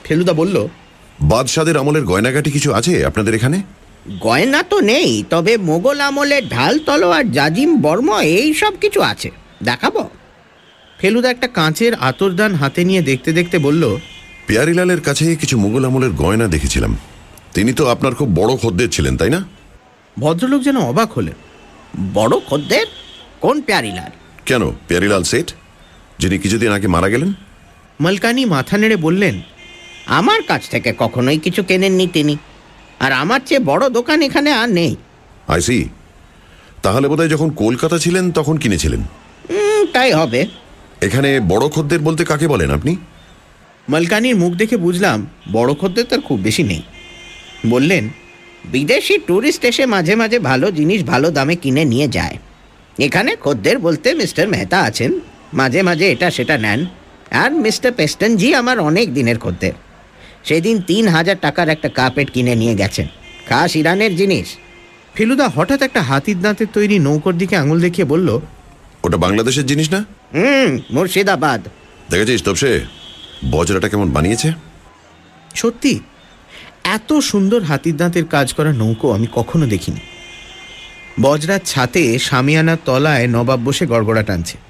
ফেলুদা 0.04 0.32
বলল 0.32 0.68
বাদশাদের 1.20 1.76
আমলের 1.76 2.04
গয়নাগাটি 2.04 2.50
কিছু 2.50 2.72
আছে 2.72 3.06
আপনাদের 3.06 3.34
এখানে? 3.34 3.62
গয়না 4.20 4.62
তো 4.62 4.80
নেই 4.80 5.24
তবে 5.30 5.56
মোগল 5.56 6.00
আমলের 6.00 6.48
ঢাল 6.48 6.78
তলোয়ার 6.78 7.32
জাজিম 7.32 7.80
বর্ম 7.80 8.18
এই 8.20 8.54
সব 8.54 8.72
কিছু 8.80 9.02
আছে। 9.02 9.30
দেখাবো। 9.62 10.08
ফেলুদা 10.98 11.30
একটা 11.30 11.48
কাঁচের 11.48 11.94
আতরদান 11.94 12.54
হাতে 12.54 12.84
নিয়ে 12.84 13.02
দেখতে 13.02 13.32
দেখতে 13.32 13.58
বলল 13.58 13.96
পেয়ারিলালের 14.46 15.00
কাছে 15.00 15.36
কিছু 15.36 15.58
মোগল 15.58 15.84
আমলের 15.84 16.10
গয়না 16.10 16.46
দেখেছিলাম। 16.46 16.96
তিনি 17.54 17.72
তো 17.72 17.88
আপনার 17.88 18.14
খুব 18.14 18.28
বড় 18.34 18.56
খদ্দের 18.56 18.90
ছিলেন 18.90 19.16
তাই 19.16 19.30
না? 19.30 19.44
ভদ্রলোক 20.18 20.62
যেন 20.62 20.76
অবাক 20.76 21.12
হলেন। 21.12 21.34
বড় 22.14 22.34
খদ্দের? 22.50 22.86
কোন 23.40 23.60
প্যারিলাল? 23.60 24.10
কেন 24.46 24.70
পেয়ারিলাল 24.88 25.22
সেঠ 25.22 25.52
যিনি 26.18 26.36
কিছুদিন 26.38 26.70
আগে 26.72 26.88
মারা 26.88 27.08
গেলেন? 27.08 27.30
মালকানি 28.00 28.42
মাথা 28.44 28.76
নেড়ে 28.78 28.96
বললেন 28.96 29.34
আমার 30.06 30.40
কাছ 30.42 30.62
থেকে 30.70 30.90
কখনোই 30.98 31.38
কিছু 31.38 31.60
কেনেননি 31.62 32.06
তিনি 32.12 32.34
আর 33.00 33.12
আমার 33.12 33.40
চেয়ে 33.46 33.66
বড় 33.70 33.84
দোকান 33.88 34.18
এখানে 34.22 34.50
আর 34.52 34.68
নেই। 34.68 34.92
আইসি 35.48 35.78
তাহলে 36.82 37.08
বোধহয় 37.08 37.28
যখন 37.28 37.48
কলকাতা 37.50 37.96
ছিলেন 37.98 38.24
তখন 38.30 38.56
কিনেছিলেন? 38.56 39.02
তাই 39.92 40.12
হবে। 40.12 40.40
এখানে 41.00 41.30
বড় 41.40 41.64
খদ্দের 41.68 41.98
বলতে 41.98 42.22
কাকে 42.24 42.46
বলেন 42.48 42.70
আপনি? 42.70 42.96
মালকানির 43.88 44.36
মুখ 44.36 44.52
দেখে 44.52 44.76
বুঝলাম 44.76 45.18
বড় 45.52 45.74
খদ্দের 45.74 46.04
তার 46.04 46.20
খুব 46.20 46.38
বেশি 46.40 46.62
নেই। 46.62 46.82
বললেন 47.66 48.04
বিদেশি 48.64 49.18
ট্যুরিস্ট 49.18 49.64
এসে 49.64 49.84
মাঝে 49.86 50.14
মাঝে 50.14 50.38
ভালো 50.38 50.66
জিনিস 50.70 51.00
ভালো 51.02 51.30
দামে 51.30 51.56
কিনে 51.56 51.84
নিয়ে 51.84 52.08
যায়। 52.08 52.36
এখানে 52.98 53.30
খদ্দের 53.40 53.78
বলতে 53.78 54.08
মিস্টার 54.14 54.48
মেহতা 54.48 54.78
আছেন। 54.80 55.12
মাঝে 55.56 55.82
মাঝে 55.82 56.12
এটা 56.12 56.30
সেটা 56.30 56.58
নেন। 56.58 56.86
আর 57.30 57.50
মিস্টার 57.52 57.92
পেস্টনজি 57.92 58.54
আমার 58.54 58.78
অনেক 58.80 59.14
দিনের 59.14 59.38
খদ্দের। 59.38 59.72
সেদিন 60.44 60.80
তিন 60.80 61.08
হাজার 61.08 61.36
টাকার 61.40 61.68
একটা 61.68 61.88
কার্পেট 61.88 62.30
কিনে 62.30 62.54
নিয়ে 62.54 62.74
গেছেন। 62.74 63.06
খাস 63.48 63.76
ইরানের 63.76 64.16
জিনিস। 64.16 64.56
ফেলুদা 65.14 65.48
হঠাৎ 65.48 65.82
একটা 65.82 66.02
হাতির 66.02 66.40
দাঁতের 66.40 66.66
তৈরি 66.72 66.98
নৌকোর 66.98 67.34
দিকে 67.38 67.56
আঙুল 67.56 67.80
দেখিয়ে 67.80 68.06
বলল 68.06 68.40
ওটা 69.04 69.16
বাংলাদেশের 69.16 69.66
জিনিস 69.66 69.90
না? 69.90 70.04
হুম 70.34 70.78
মুর্শিদাবাদ। 70.92 71.68
দেখেছিস 72.10 72.42
তপসে? 72.42 72.80
বজরাটা 73.50 73.88
কেমন 73.88 74.10
বানিয়েছে? 74.10 74.52
সত্যি 75.54 76.00
এত 76.84 77.12
সুন্দর 77.12 77.62
হাতির 77.62 77.96
দাঁতের 77.96 78.24
কাজ 78.24 78.54
করা 78.54 78.72
নৌকো 78.72 79.12
আমি 79.12 79.26
কখনো 79.32 79.66
দেখিনি। 79.66 80.00
বজরার 81.20 81.58
ছাতে 81.64 82.18
সামিয়ানার 82.18 82.76
তলায় 82.84 83.26
নবাব 83.26 83.60
বসে 83.64 83.86
গড়গড়া 83.86 84.22
টানছে। 84.22 84.65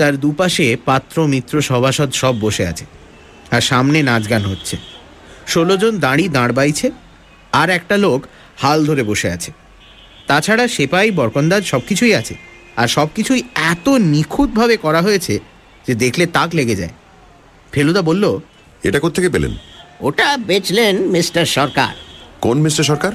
তার 0.00 0.14
দুপাশে 0.16 0.66
পাত্র 0.84 1.16
মিত্র 1.26 1.54
সভাসদ 1.60 2.10
সব 2.12 2.34
বসে 2.40 2.64
আছে। 2.66 2.84
আর 3.50 3.60
সামনে 3.60 3.98
নাচ 4.02 4.24
গান 4.30 4.42
হচ্ছে। 4.42 4.76
ষোলো 5.48 5.74
জন 5.76 5.92
দাঁড়ি 5.98 6.24
দাঁড় 6.28 6.52
বাইছে 6.52 6.86
আর 7.52 7.68
একটা 7.70 7.96
লোক 7.96 8.20
হাল 8.62 8.78
ধরে 8.86 9.02
বসে 9.02 9.28
আছে। 9.30 9.50
তাছাড়া 10.26 10.64
সেপাই 10.68 11.10
বরকন্দাজ 11.10 11.62
সব 11.64 11.82
কিছুই 11.88 12.14
আছে। 12.14 12.34
আর 12.76 12.88
সব 12.88 13.08
কিছুই 13.14 13.42
এত 13.72 13.86
নিখুঁতভাবে 13.88 14.76
করা 14.76 15.00
হয়েছে 15.02 15.34
যে 15.86 15.94
দেখলে 15.94 16.24
তাক 16.26 16.50
লেগে 16.54 16.76
যায়। 16.76 16.94
ফেলুদা 17.72 18.02
বলল 18.02 18.24
এটা 18.82 18.98
কোত্থেকে 19.00 19.28
পেলেন? 19.28 19.52
ওটা 20.00 20.28
বেচলেন 20.36 20.94
মিস্টার 21.08 21.44
সরকার। 21.56 21.92
কোন 22.40 22.56
mister 22.58 22.84
Sarkar? 22.84 23.12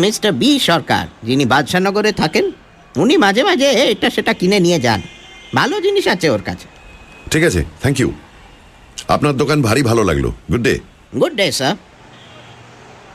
Mister 0.00 0.30
B 0.32 0.50
Sarkar 0.58 1.04
যিনি 1.22 1.44
বাদশাহনগরে 1.44 2.12
থাকেন। 2.12 2.50
উনি 2.96 3.14
মাঝে 3.16 3.42
মাঝে 3.42 3.68
এটা 3.70 4.08
সেটা 4.10 4.32
কিনে 4.32 4.58
নিয়ে 4.60 4.80
যান। 4.80 5.00
ভালো 5.54 5.76
জিনিস 5.80 6.04
আছে 6.14 6.26
ওর 6.30 6.42
কাছে। 6.48 6.66
ঠিক 7.30 7.42
আছে 7.44 7.64
থ্যাংক 7.82 8.00
ইউ 8.00 8.10
আপনার 9.08 9.34
দোকান 9.36 9.62
ভারী 9.62 9.82
ভালো 9.82 10.02
লাগল। 10.04 10.26
Good 10.50 10.62
day 10.62 10.74
good 11.20 11.34
day 11.34 11.46
sir 11.52 11.74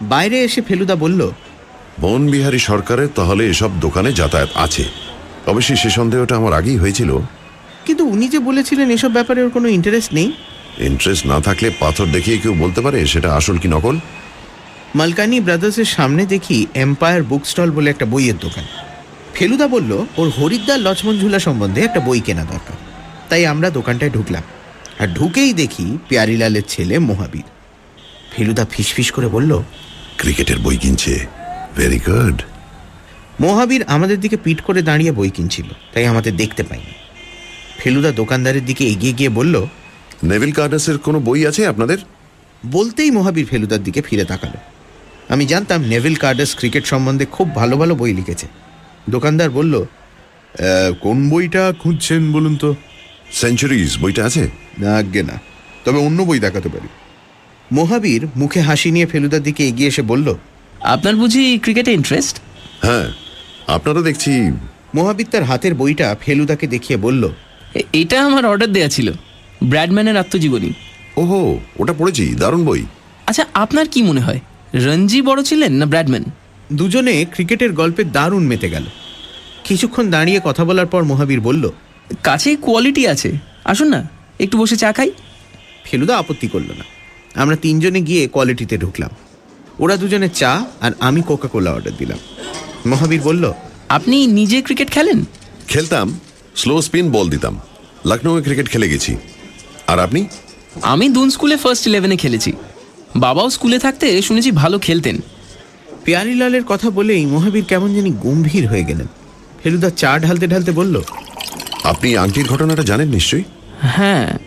বাইরে 0.02 0.38
এসে 0.44 0.62
ফেলুদা 0.62 0.96
বলল 0.96 1.22
বন 2.00 2.22
বিহারী 2.32 2.60
সরকারের 2.60 3.10
তাহলে 3.16 3.44
এসব 3.48 3.72
দোকানে 3.80 4.10
যাতায়াত 4.14 4.50
আছে। 4.56 4.84
অবশ্যই 5.48 5.76
সে 5.76 5.90
সন্দেহটা 5.90 6.36
আমার 6.36 6.54
আগেই 6.54 6.78
হয়েছিল। 6.78 7.12
কিন্তু 7.86 8.04
উনি 8.06 8.26
যে 8.28 8.40
বলেছিলেন 8.40 8.88
এসব 8.92 9.12
ব্যাপারে 9.12 9.40
ওর 9.44 9.50
কোনো 9.50 9.68
ইন্টারেস্ট 9.68 10.14
নেই। 10.14 10.30
ইন্টারেস্ট 10.90 11.24
না 11.28 11.38
থাকলে 11.42 11.68
পাথর 11.80 12.06
দেখিয়ে 12.06 12.38
কেউ 12.38 12.54
বলতে 12.54 12.80
পারে 12.82 13.00
সেটা 13.06 13.30
আসল 13.34 13.58
কি 13.58 13.68
নকল? 13.68 13.96
মালকানি 14.96 15.38
ব্রাদার্সের 15.40 15.86
সামনে 15.86 16.24
দেখি 16.26 16.58
এম্পায়ার 16.74 17.24
বুক 17.24 17.44
স্টল 17.46 17.70
বলে 17.72 17.90
একটা 17.90 18.06
বইয়ের 18.06 18.38
দোকান। 18.38 18.66
ফেলুদা 19.36 19.68
বলল 19.68 20.06
ওর 20.18 20.30
হরিদ্বার 20.30 20.80
লক্ষ্মণ 20.80 21.20
ঝুলা 21.20 21.40
সম্বন্ধে 21.40 21.82
একটা 21.82 22.00
বই 22.00 22.20
কেনা 22.20 22.44
দরকার। 22.44 22.78
তাই 23.30 23.46
আমরা 23.46 23.70
দোকানটায় 23.70 24.12
ঢুকলাম। 24.12 24.44
আর 25.00 25.08
ঢুকেই 25.08 25.54
দেখি 25.54 25.98
পিয়ারিলালের 26.10 26.62
ছেলে 26.68 27.00
মহাবীর। 27.00 27.44
ফেলুদা 28.32 28.66
ফিসফিস 28.72 29.12
করে 29.12 29.28
বলল 29.28 29.62
ক্রিকেটের 30.18 30.60
বই 30.60 30.78
কিনছে। 30.78 31.28
ভেরি 31.78 32.00
গুড 32.00 32.42
মহাবীর 33.42 33.84
আমাদের 33.84 34.20
দিকে 34.20 34.38
পিট 34.38 34.62
করে 34.62 34.82
দাঁড়িয়ে 34.82 35.12
বই 35.12 35.30
কিনছিল 35.30 35.66
তাই 35.94 36.06
আমাদের 36.06 36.38
দেখতে 36.38 36.64
পাইনি। 36.64 36.94
ফেলুদা 37.78 38.12
দোকানদারের 38.12 38.66
দিকে 38.66 38.88
এগিয়ে 38.88 39.14
গিয়ে 39.14 39.30
বলল 39.30 39.66
নেভিল 40.24 40.52
কার্ডাসের 40.52 40.98
কোনো 40.98 41.20
বই 41.20 41.48
আছে 41.48 41.68
আপনাদের? 41.68 41.98
বলতেই 42.66 43.12
মহাবীর 43.12 43.46
ফেলুদার 43.46 43.84
দিকে 43.84 44.02
ফিরে 44.02 44.26
তাকালো। 44.26 44.60
আমি 45.34 45.46
জানতাম 45.46 45.82
নেভিল 45.82 46.16
কার্ডাস 46.16 46.56
ক্রিকেট 46.56 46.86
সম্বন্ধে 46.86 47.26
খুব 47.26 47.56
ভালো 47.56 47.78
ভালো 47.78 47.96
বই 47.96 48.14
লিখেছে। 48.14 48.48
দোকানদার 49.14 49.50
বলল 49.50 49.76
কোন 51.04 51.18
বইটা 51.30 51.64
খুঁজছেন 51.82 52.22
বলুন 52.36 52.56
তো? 52.64 52.70
সেঞ্চুরিজ 53.32 53.92
বইটা 54.02 54.22
আছে? 54.26 54.44
না 54.82 54.90
আজ্ঞে 55.02 55.24
না। 55.30 55.36
তবে 55.86 56.00
অন্য 56.08 56.20
বই 56.30 56.40
দেখাতে 56.46 56.70
পারি। 56.70 56.90
মহাবীর 57.72 58.22
মুখে 58.36 58.60
হাসি 58.68 58.90
নিয়ে 58.96 59.08
ফেলুদার 59.12 59.44
দিকে 59.48 59.62
এগিয়ে 59.68 59.90
এসে 59.92 60.04
বলল 60.12 60.28
আপনার 60.94 61.16
বুঝি 61.16 61.44
ক্রিকেটে 61.64 61.92
ইন্টারেস্ট 62.00 62.36
হ্যাঁ 62.86 63.08
আপনারা 63.76 64.02
দেখছি। 64.02 64.32
মহাবীর 64.96 65.28
তার 65.32 65.44
হাতের 65.44 65.74
বইটা 65.76 66.08
ফেলুদাকে 66.24 66.66
দেখিয়ে 66.68 66.98
বলল 67.06 67.24
এটা 67.94 68.18
আমার 68.26 68.44
অর্ডার 68.46 68.70
দেয়া 68.76 68.90
ছিল 68.96 69.08
ব্র্যাডম্যানের 69.64 70.18
আত্মজীবনী। 70.18 70.72
ওহো 71.18 71.42
ওটা 71.80 71.94
পড়েছি 72.00 72.26
দারুণ 72.42 72.62
বই। 72.66 72.82
আচ্ছা 73.28 73.44
আপনার 73.54 73.86
কি 73.94 74.00
মনে 74.02 74.22
হয় 74.22 74.40
রঞ্জি 74.86 75.20
বড় 75.22 75.40
ছিলেন 75.44 75.74
না 75.80 75.86
ব্র্যাডম্যান? 75.86 76.26
দুজনে 76.74 77.26
ক্রিকেটের 77.32 77.74
গল্পে 77.74 78.04
দারুণ 78.04 78.44
মেতে 78.44 78.70
গেল। 78.70 78.84
কিছুক্ষণ 79.64 80.12
দাঁড়িয়ে 80.12 80.42
কথা 80.44 80.66
বলার 80.66 80.86
পর 80.86 81.04
মহাবীর 81.04 81.42
বলল 81.42 81.70
কাছেই 82.24 82.56
কোয়ালিটি 82.56 83.08
আছে 83.08 83.32
আসুন 83.66 83.88
না 83.88 84.10
একটু 84.40 84.58
বসে 84.58 84.78
চা 84.78 84.94
খাই। 84.94 85.12
ফেলুদা 85.84 86.18
আপত্তি 86.18 86.48
করল 86.48 86.72
না। 86.78 86.84
আমরা 87.42 87.56
তিনজনে 87.56 88.02
গিয়ে 88.02 88.28
কোয়ালিটিতে 88.28 88.78
ঢুকলাম। 88.78 89.10
ওরা 89.80 89.98
দুজনে 89.98 90.30
চা 90.30 90.66
আর 90.82 90.92
আমি 91.00 91.22
কোকা 91.22 91.48
কোলা 91.48 91.72
অর্ডার 91.72 91.94
দিলাম। 91.98 92.18
মহাবীর 92.86 93.22
বলল 93.22 93.54
আপনি 93.90 94.28
নিজে 94.28 94.62
ক্রিকেট 94.62 94.92
খেলেন? 94.92 95.26
খেলতাম 95.68 96.20
স্লো 96.56 96.82
স্পিন 96.82 97.12
বল 97.12 97.30
দিতাম। 97.30 97.60
লখনৌয়ে 98.06 98.44
ক্রিকেট 98.44 98.70
খেলে 98.70 98.90
গেছি। 98.90 99.18
আর 99.88 100.00
আপনি? 100.00 100.26
আমি 100.82 101.10
দুন 101.10 101.30
স্কুলে 101.30 101.58
ফার্স্ট 101.58 101.88
ইলেভেনে 101.88 102.18
খেলেছি। 102.18 102.52
বাবাও 103.16 103.50
স্কুলে 103.50 103.80
থাকতে 103.80 104.22
শুনেছি 104.22 104.52
ভালো 104.52 104.80
খেলতেন। 104.80 105.20
পিয়ারিলালের 106.06 106.64
কথা 106.64 106.90
বলেই 106.90 107.26
মহাবীর 107.26 107.64
কেমন 107.64 107.96
জানি 107.96 108.12
গম্ভীর 108.24 108.68
হয়ে 108.68 108.84
গেলেন। 108.84 109.08
ফেলুদা 109.64 109.90
চা 109.90 110.20
ঢালতে 110.20 110.48
ঢালতে 110.48 110.72
বলল 110.72 111.02
আপনি 111.84 112.18
আংটির 112.18 112.48
ঘটনাটা 112.48 112.84
জানেন 112.84 113.10
নিশ্চয়ই? 113.10 113.44
হ্যাঁ 113.82 114.38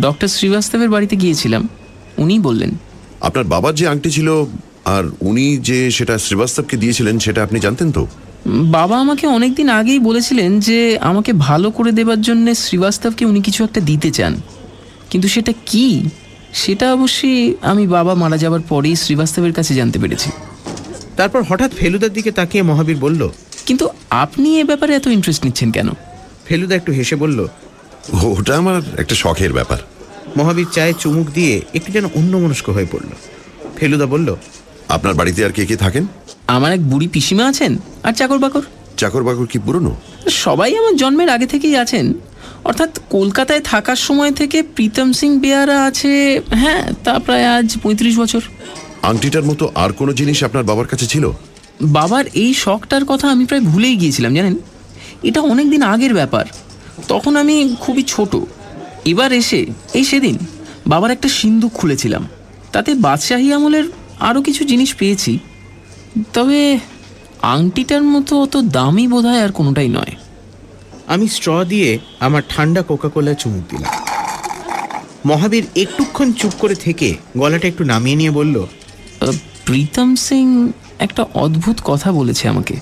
ডক্টর 0.00 0.28
শ্রীবাস্তবের 0.28 0.88
বাড়িতে 0.88 1.16
গিয়েছিলাম। 1.16 1.68
উনিই 2.18 2.38
বললেন। 2.38 2.70
আপনার 3.20 3.44
বাবার 3.44 3.74
যে 3.74 3.88
আংটি 3.88 4.10
ছিল 4.10 4.44
আর 4.84 5.04
উনি 5.20 5.56
যে 5.58 5.90
সেটা 5.90 6.18
শ্রীবাস্তবকে 6.18 6.76
দিয়েছিলেন 6.76 7.18
সেটা 7.18 7.42
আপনি 7.42 7.60
জানতেন 7.60 7.92
তো? 7.92 8.06
বাবা 8.46 9.00
আমাকে 9.00 9.26
অনেকদিন 9.26 9.68
আগেই 9.68 9.98
বলেছিলেন 9.98 10.60
যে 10.60 10.98
আমাকে 10.98 11.32
ভালো 11.32 11.70
করে 11.70 11.92
দেবার 11.92 12.20
জন্য 12.20 12.54
শ্রীবাস্তবকে 12.54 13.24
উনি 13.24 13.40
কিছু 13.40 13.64
একটা 13.64 13.80
দিতে 13.80 14.10
চান। 14.10 14.40
কিন্তু 15.10 15.28
সেটা 15.28 15.52
কি? 15.66 16.08
সেটা 16.52 16.92
অবশ্যই 16.92 17.54
আমি 17.62 17.86
বাবা 17.86 18.14
মারা 18.14 18.36
যাবার 18.36 18.60
পরেই 18.68 18.96
শ্রীবাস্তবের 18.96 19.52
কাছে 19.52 19.74
জানতে 19.74 19.98
পেরেছি। 19.98 20.30
তারপর 21.16 21.40
হঠাৎ 21.42 21.70
ফেলুদার 21.72 22.12
দিকে 22.12 22.30
তাকিয়ে 22.38 22.62
মহাবীর 22.62 22.96
বলল 22.96 23.22
কিন্তু 23.66 23.84
আপনি 24.24 24.48
এ 24.60 24.64
ব্যাপারে 24.64 24.92
এত 24.94 25.06
ইন্টারেস্ট 25.16 25.42
নিচ্ছেন 25.44 25.68
কেন? 25.70 25.88
ফেলুদা 26.46 26.74
একটু 26.74 26.90
হেসে 26.92 27.16
বলল 27.16 27.38
ওটা 28.38 28.52
আমার 28.56 28.80
একটা 28.98 29.14
শখের 29.14 29.52
ব্যাপার। 29.52 29.80
মহাবীর 30.36 30.68
চায়ে 30.72 30.94
চুমুক 31.02 31.26
দিয়ে 31.30 31.54
একটু 31.74 31.90
যেন 31.92 32.06
অন্যমনস্ক 32.14 32.66
হয়ে 32.70 32.88
পড়ল। 32.92 33.10
ফেলুদা 33.76 34.06
বলল 34.06 34.28
আপনার 34.88 35.14
বাড়িতে 35.14 35.40
আর 35.44 35.52
কে 35.56 35.64
কে 35.66 35.76
থাকেন? 35.76 36.04
আমার 36.46 36.70
এক 36.72 36.82
বুড়ি 36.90 37.08
পিসিমা 37.08 37.44
আছেন 37.46 37.72
আর 38.06 38.12
চাকর 38.12 38.38
বাকর। 38.38 38.64
চাকর 39.00 39.22
বাকর 39.22 39.46
কি 39.52 39.58
পুরনো? 39.58 39.92
সবাই 40.44 40.70
আমার 40.80 40.94
জন্মের 40.96 41.28
আগে 41.28 41.46
থেকেই 41.46 41.76
আছেন। 41.76 42.06
অর্থাৎ 42.68 42.90
কলকাতায় 43.10 43.62
থাকার 43.70 44.00
সময় 44.06 44.32
থেকে 44.32 44.58
প্রীতম 44.76 45.08
সিং 45.18 45.30
বেয়ারা 45.38 45.76
আছে 45.88 46.12
হ্যাঁ 46.62 46.82
তা 47.04 47.12
প্রায় 47.18 47.46
আজ 47.56 47.68
পঁয়ত্রিশ 47.82 48.14
বছর। 48.22 48.42
আংটিটার 49.04 49.44
মতো 49.44 49.72
আর 49.74 49.92
কোনো 49.92 50.12
জিনিস 50.12 50.44
আপনার 50.44 50.64
বাবার 50.64 50.86
কাছে 50.86 51.06
ছিল? 51.06 51.30
বাবার 51.82 52.24
এই 52.34 52.54
শখটার 52.54 53.04
কথা 53.04 53.30
আমি 53.30 53.46
প্রায় 53.46 53.62
ভুলেই 53.62 53.96
গিয়েছিলাম 53.96 54.34
জানেন? 54.34 54.56
এটা 55.22 55.40
অনেক 55.40 55.70
দিন 55.70 55.82
আগের 55.82 56.14
ব্যাপার। 56.14 56.44
তখন 57.08 57.36
আমি 57.36 57.76
খুবই 57.80 58.02
ছোট। 58.02 58.36
এবার 59.04 59.32
এসে 59.32 59.66
এই 59.94 60.04
সেদিন 60.04 60.38
বাবার 60.86 61.10
একটা 61.10 61.28
সিন্ধুক 61.28 61.72
খুলেছিলাম। 61.72 62.28
তাতে 62.72 62.94
বাদশাহী 62.94 63.52
আমলের 63.52 63.84
আরও 64.20 64.42
কিছু 64.42 64.64
জিনিস 64.64 64.94
পেয়েছি। 64.94 65.38
তবে 66.32 66.78
আংটিটার 67.42 68.02
মতো 68.02 68.42
অত 68.42 68.56
দামি 68.56 69.08
বোধ 69.08 69.26
আর 69.26 69.52
কোনোটাই 69.52 69.88
নয়। 69.88 70.14
আমি 71.06 71.28
স্ট্র 71.28 71.64
দিয়ে 71.64 71.98
আমার 72.20 72.42
ঠান্ডা 72.48 72.82
কোকা 72.82 73.08
কোলায় 73.08 73.36
চুমুক 73.36 73.64
দিলাম। 73.70 73.92
মহাবীর 75.26 75.64
একটুক্ষণ 75.76 76.32
চুপ 76.32 76.52
করে 76.58 76.74
থেকে 76.74 77.16
গলাটা 77.38 77.68
একটু 77.68 77.84
নামিয়ে 77.84 78.16
নিয়ে 78.16 78.30
বলল 78.30 78.66
প্রীতম 79.64 80.14
সিং 80.14 80.72
একটা 80.98 81.26
অদ্ভুত 81.34 81.80
কথা 81.84 82.12
বলেছে 82.12 82.48
আমাকে। 82.48 82.76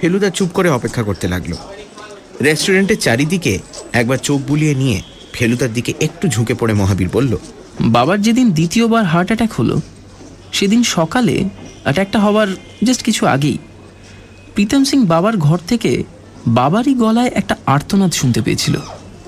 ফেলুদা 0.00 0.30
চুপ 0.30 0.48
করে 0.54 0.68
অপেক্ষা 0.68 1.02
করতে 1.02 1.28
লাগল। 1.28 1.54
রেস্টুরেন্টের 2.42 2.98
চারিদিকে 2.98 3.58
একবার 3.92 4.18
চোখ 4.18 4.40
বুলিয়ে 4.48 4.74
নিয়ে 4.74 5.02
ফেলুদার 5.32 5.72
দিকে 5.72 5.94
একটু 6.00 6.28
ঝুঁকে 6.28 6.54
পড়ে 6.54 6.74
মহাবীর 6.74 7.08
বলল 7.12 7.36
বাবার 7.80 8.22
যেদিন 8.22 8.50
দ্বিতীয়বার 8.50 9.04
হার্ট 9.04 9.26
অ্যাটাক 9.26 9.52
হলো 9.52 9.80
সেদিন 10.52 10.82
সকালে 10.82 11.44
অ্যাটাকটা 11.82 12.20
হওয়ার 12.20 12.48
জাস্ট 12.84 13.02
কিছু 13.02 13.26
আগেই। 13.26 13.58
প্রীতম 14.54 14.84
সিং 14.84 15.06
বাবার 15.06 15.36
ঘর 15.36 15.58
থেকে 15.68 16.04
বাবারই 16.46 16.94
গলায় 16.94 17.30
একটা 17.34 17.56
আর্তনাদ 17.66 18.12
শুনতে 18.12 18.42
পেয়েছিল। 18.42 18.80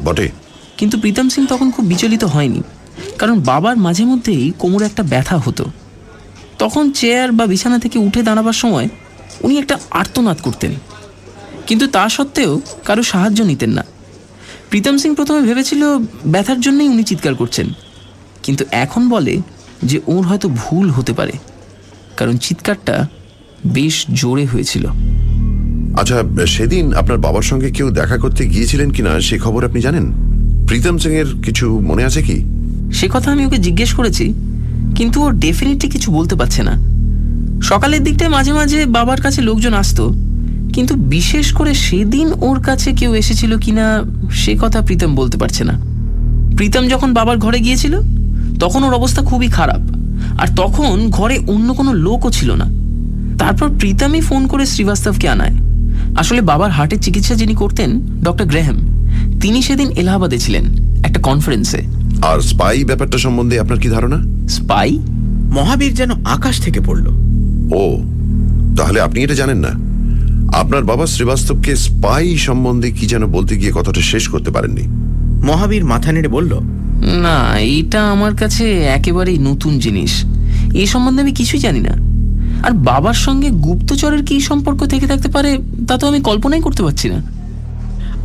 বটে। 0.05 0.31
কিন্তু 0.77 1.01
প্রীতম 1.01 1.29
সিং 1.29 1.47
তখন 1.47 1.71
খুব 1.71 1.85
বিচলিত 1.85 2.25
হয়নি 2.25 2.63
কারণ 3.19 3.41
বাবার 3.41 3.77
মাঝে 3.77 4.05
মধ্যেই 4.05 4.53
কোমরে 4.59 4.87
একটা 4.87 5.03
ব্যথা 5.03 5.39
হতো। 5.39 5.65
তখন 6.59 6.91
চেয়ার 6.91 7.33
বা 7.33 7.47
বিছানা 7.47 7.79
থেকে 7.79 7.99
উঠে 7.99 8.23
দাঁড়াবার 8.23 8.53
সময় 8.53 8.89
উনি 9.41 9.59
একটা 9.59 9.79
আর্তনাদ 9.91 10.37
করতেন। 10.43 10.71
কিন্তু 11.67 11.87
তা 11.87 12.09
সত্ত্বেও 12.09 12.61
কারও 12.85 13.03
সাহায্য 13.03 13.43
নিতেন 13.43 13.71
না। 13.71 13.85
প্রীতম 14.71 14.99
সিং 14.99 15.15
প্রথমে 15.15 15.41
ভেবেছিল 15.41 15.99
ব্যথার 16.27 16.61
জন্যই 16.61 16.89
উনি 16.89 17.03
চিৎকার 17.03 17.35
করছেন। 17.35 17.67
কিন্তু 18.43 18.65
এখন 18.71 19.09
বলে 19.09 19.39
যে 19.83 20.01
ওর 20.07 20.27
হয়তো 20.27 20.49
ভুল 20.49 20.91
হতে 20.91 21.13
পারে। 21.13 21.33
কারণ 22.17 22.37
চিৎকারটা 22.37 23.09
বেশ 23.67 24.07
জোরে 24.13 24.45
হয়েছিল। 24.45 24.87
আচ্ছা 26.01 26.47
সেদিন 26.47 26.95
আপনার 26.95 27.19
বাবার 27.19 27.43
সঙ্গে 27.43 27.71
কেউ 27.71 27.91
দেখা 27.91 28.17
করতে 28.17 28.47
গিয়েছিলেন 28.47 28.91
কিনা 28.91 29.21
সে 29.21 29.39
খবর 29.39 29.65
আপনি 29.65 29.81
জানেন? 29.81 30.13
প্রীতম 30.67 30.99
সিং 30.99 31.13
এর 31.13 31.27
কিছু 31.45 31.81
মনে 31.81 32.05
আছে 32.05 32.23
কি? 32.23 32.45
সে 32.93 33.09
কথা 33.13 33.33
আমি 33.33 33.47
ওকে 33.47 33.59
জিজ্ঞেস 33.59 33.95
করেছি 33.95 34.35
কিন্তু 34.95 35.23
ও 35.23 35.31
ডেফিনেটলি 35.31 35.89
কিছু 35.89 36.11
বলতে 36.11 36.35
পারছে 36.37 36.63
না। 36.63 36.75
সকালের 37.63 38.05
দিকটায় 38.05 38.31
মাঝে 38.31 38.53
মাঝে 38.53 38.87
বাবার 38.87 39.21
কাছে 39.21 39.41
লোকজন 39.43 39.75
আসতো, 39.75 40.05
কিন্তু 40.73 40.95
বিশেষ 40.95 41.53
করে 41.53 41.75
সেদিন 41.75 42.33
ওর 42.41 42.61
কাছে 42.61 42.93
কেউ 42.93 43.15
এসেছিল 43.15 43.59
কিনা 43.59 44.05
সে 44.31 44.57
কথা 44.61 44.81
প্রীতম 44.83 45.15
বলতে 45.15 45.37
পারছে 45.37 45.65
না। 45.65 45.75
প্রীতম 46.57 46.89
যখন 46.89 47.13
বাবার 47.13 47.39
ঘরে 47.39 47.61
গিয়েছিল, 47.61 48.01
তখন 48.61 48.85
ওর 48.85 48.95
অবস্থা 48.95 49.23
খুবই 49.23 49.49
খারাপ, 49.49 49.81
আর 50.39 50.49
তখন 50.57 51.11
ঘরে 51.11 51.39
অন্য 51.47 51.75
কোনো 51.75 51.93
লোকও 51.93 52.31
ছিল 52.31 52.51
না। 52.53 52.67
তারপর 53.39 53.69
প্রীতমই 53.79 54.21
ফোন 54.21 54.47
করে 54.47 54.67
শ্রীবাস্তবকে 54.67 55.29
আনায়। 55.29 55.55
আসলে 56.17 56.41
বাবার 56.41 56.71
হার্টের 56.71 56.99
চিকিৎসা 56.99 57.35
যিনি 57.35 57.55
করতেন, 57.55 57.91
ডক্টর 58.23 58.45
গ্রেহাম, 58.45 58.79
তিনি 59.41 59.63
সেদিন 59.63 59.91
এলাহাবাদে 59.91 60.39
ছিলেন, 60.39 60.65
একটা 61.03 61.21
কনফারেন্সে 61.21 61.81
আর 62.23 62.41
স্পাই 62.41 62.85
ব্যাপারটা 62.85 63.19
সম্বন্ধে 63.19 63.61
আপনার 63.61 63.79
কি 63.79 63.89
ধারণা? 63.89 64.49
স্পাই? 64.49 64.99
মহাবীর 65.53 65.95
যেন 65.95 66.11
আকাশ 66.25 66.61
থেকে 66.61 66.81
পড়ল। 66.81 67.07
ও 67.75 68.03
তাহলে 68.77 69.01
আপনি 69.01 69.23
এটা 69.23 69.35
জানেন 69.35 69.57
না। 69.57 69.69
আপনার 70.59 70.85
বাবা 70.85 71.07
শ্রীবাস্তবকে 71.07 71.77
স্পাই 71.77 72.37
সম্বন্ধে 72.37 72.91
কি 72.91 73.07
যেন 73.07 73.27
বলতে 73.27 73.57
গিয়ে 73.57 73.73
কথাটা 73.75 74.01
শেষ 74.01 74.29
করতে 74.29 74.51
পারেননি। 74.51 74.83
মহাবীর 75.47 75.85
মাথা 75.85 76.13
নেড়ে 76.13 76.29
বলল 76.29 76.59
না 77.23 77.59
এটা 77.59 78.11
আমার 78.11 78.35
কাছে 78.35 78.83
একেবারেই 78.83 79.39
নতুন 79.39 79.79
জিনিস। 79.79 80.25
এই 80.75 80.87
সম্বন্ধে 80.87 81.23
আমি 81.23 81.33
কিছুই 81.33 81.61
জানি 81.61 81.81
না। 81.81 81.91
আর 82.67 82.71
বাবার 82.71 83.15
সঙ্গে 83.15 83.51
গুপ্তচরের 83.51 84.25
কি 84.25 84.41
সম্পর্ক 84.41 84.87
থেকে 84.87 85.07
থাকতে 85.07 85.29
পারে 85.29 85.59
তা 85.89 85.99
তো 85.99 86.09
আমি 86.09 86.21
কল্পনাই 86.21 86.61
করতে 86.61 86.83
পারছি 86.83 87.09
না। 87.09 87.36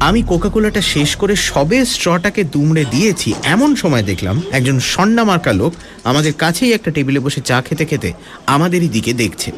আমি 0.07 0.19
কোকাকোলাটা 0.21 0.81
শেষ 0.93 1.09
করে 1.15 1.35
সবে 1.49 1.79
স্ট্রটাকে 1.93 2.41
দুমড়ে 2.53 2.83
দিয়েছি 2.91 3.29
এমন 3.43 3.69
সময় 3.75 4.03
দেখলাম 4.03 4.35
একজন 4.51 4.77
সন্না 4.93 5.23
মার্কা 5.23 5.53
লোক 5.53 5.73
আমাদের 6.03 6.33
কাছেই 6.33 6.71
একটা 6.73 6.91
টেবিলে 6.91 7.19
বসে 7.19 7.41
চা 7.49 7.57
খেতে 7.61 7.85
খেতে 7.85 8.09
আমাদেরই 8.45 8.89
দিকে 8.89 9.11
দেখছে। 9.13 9.49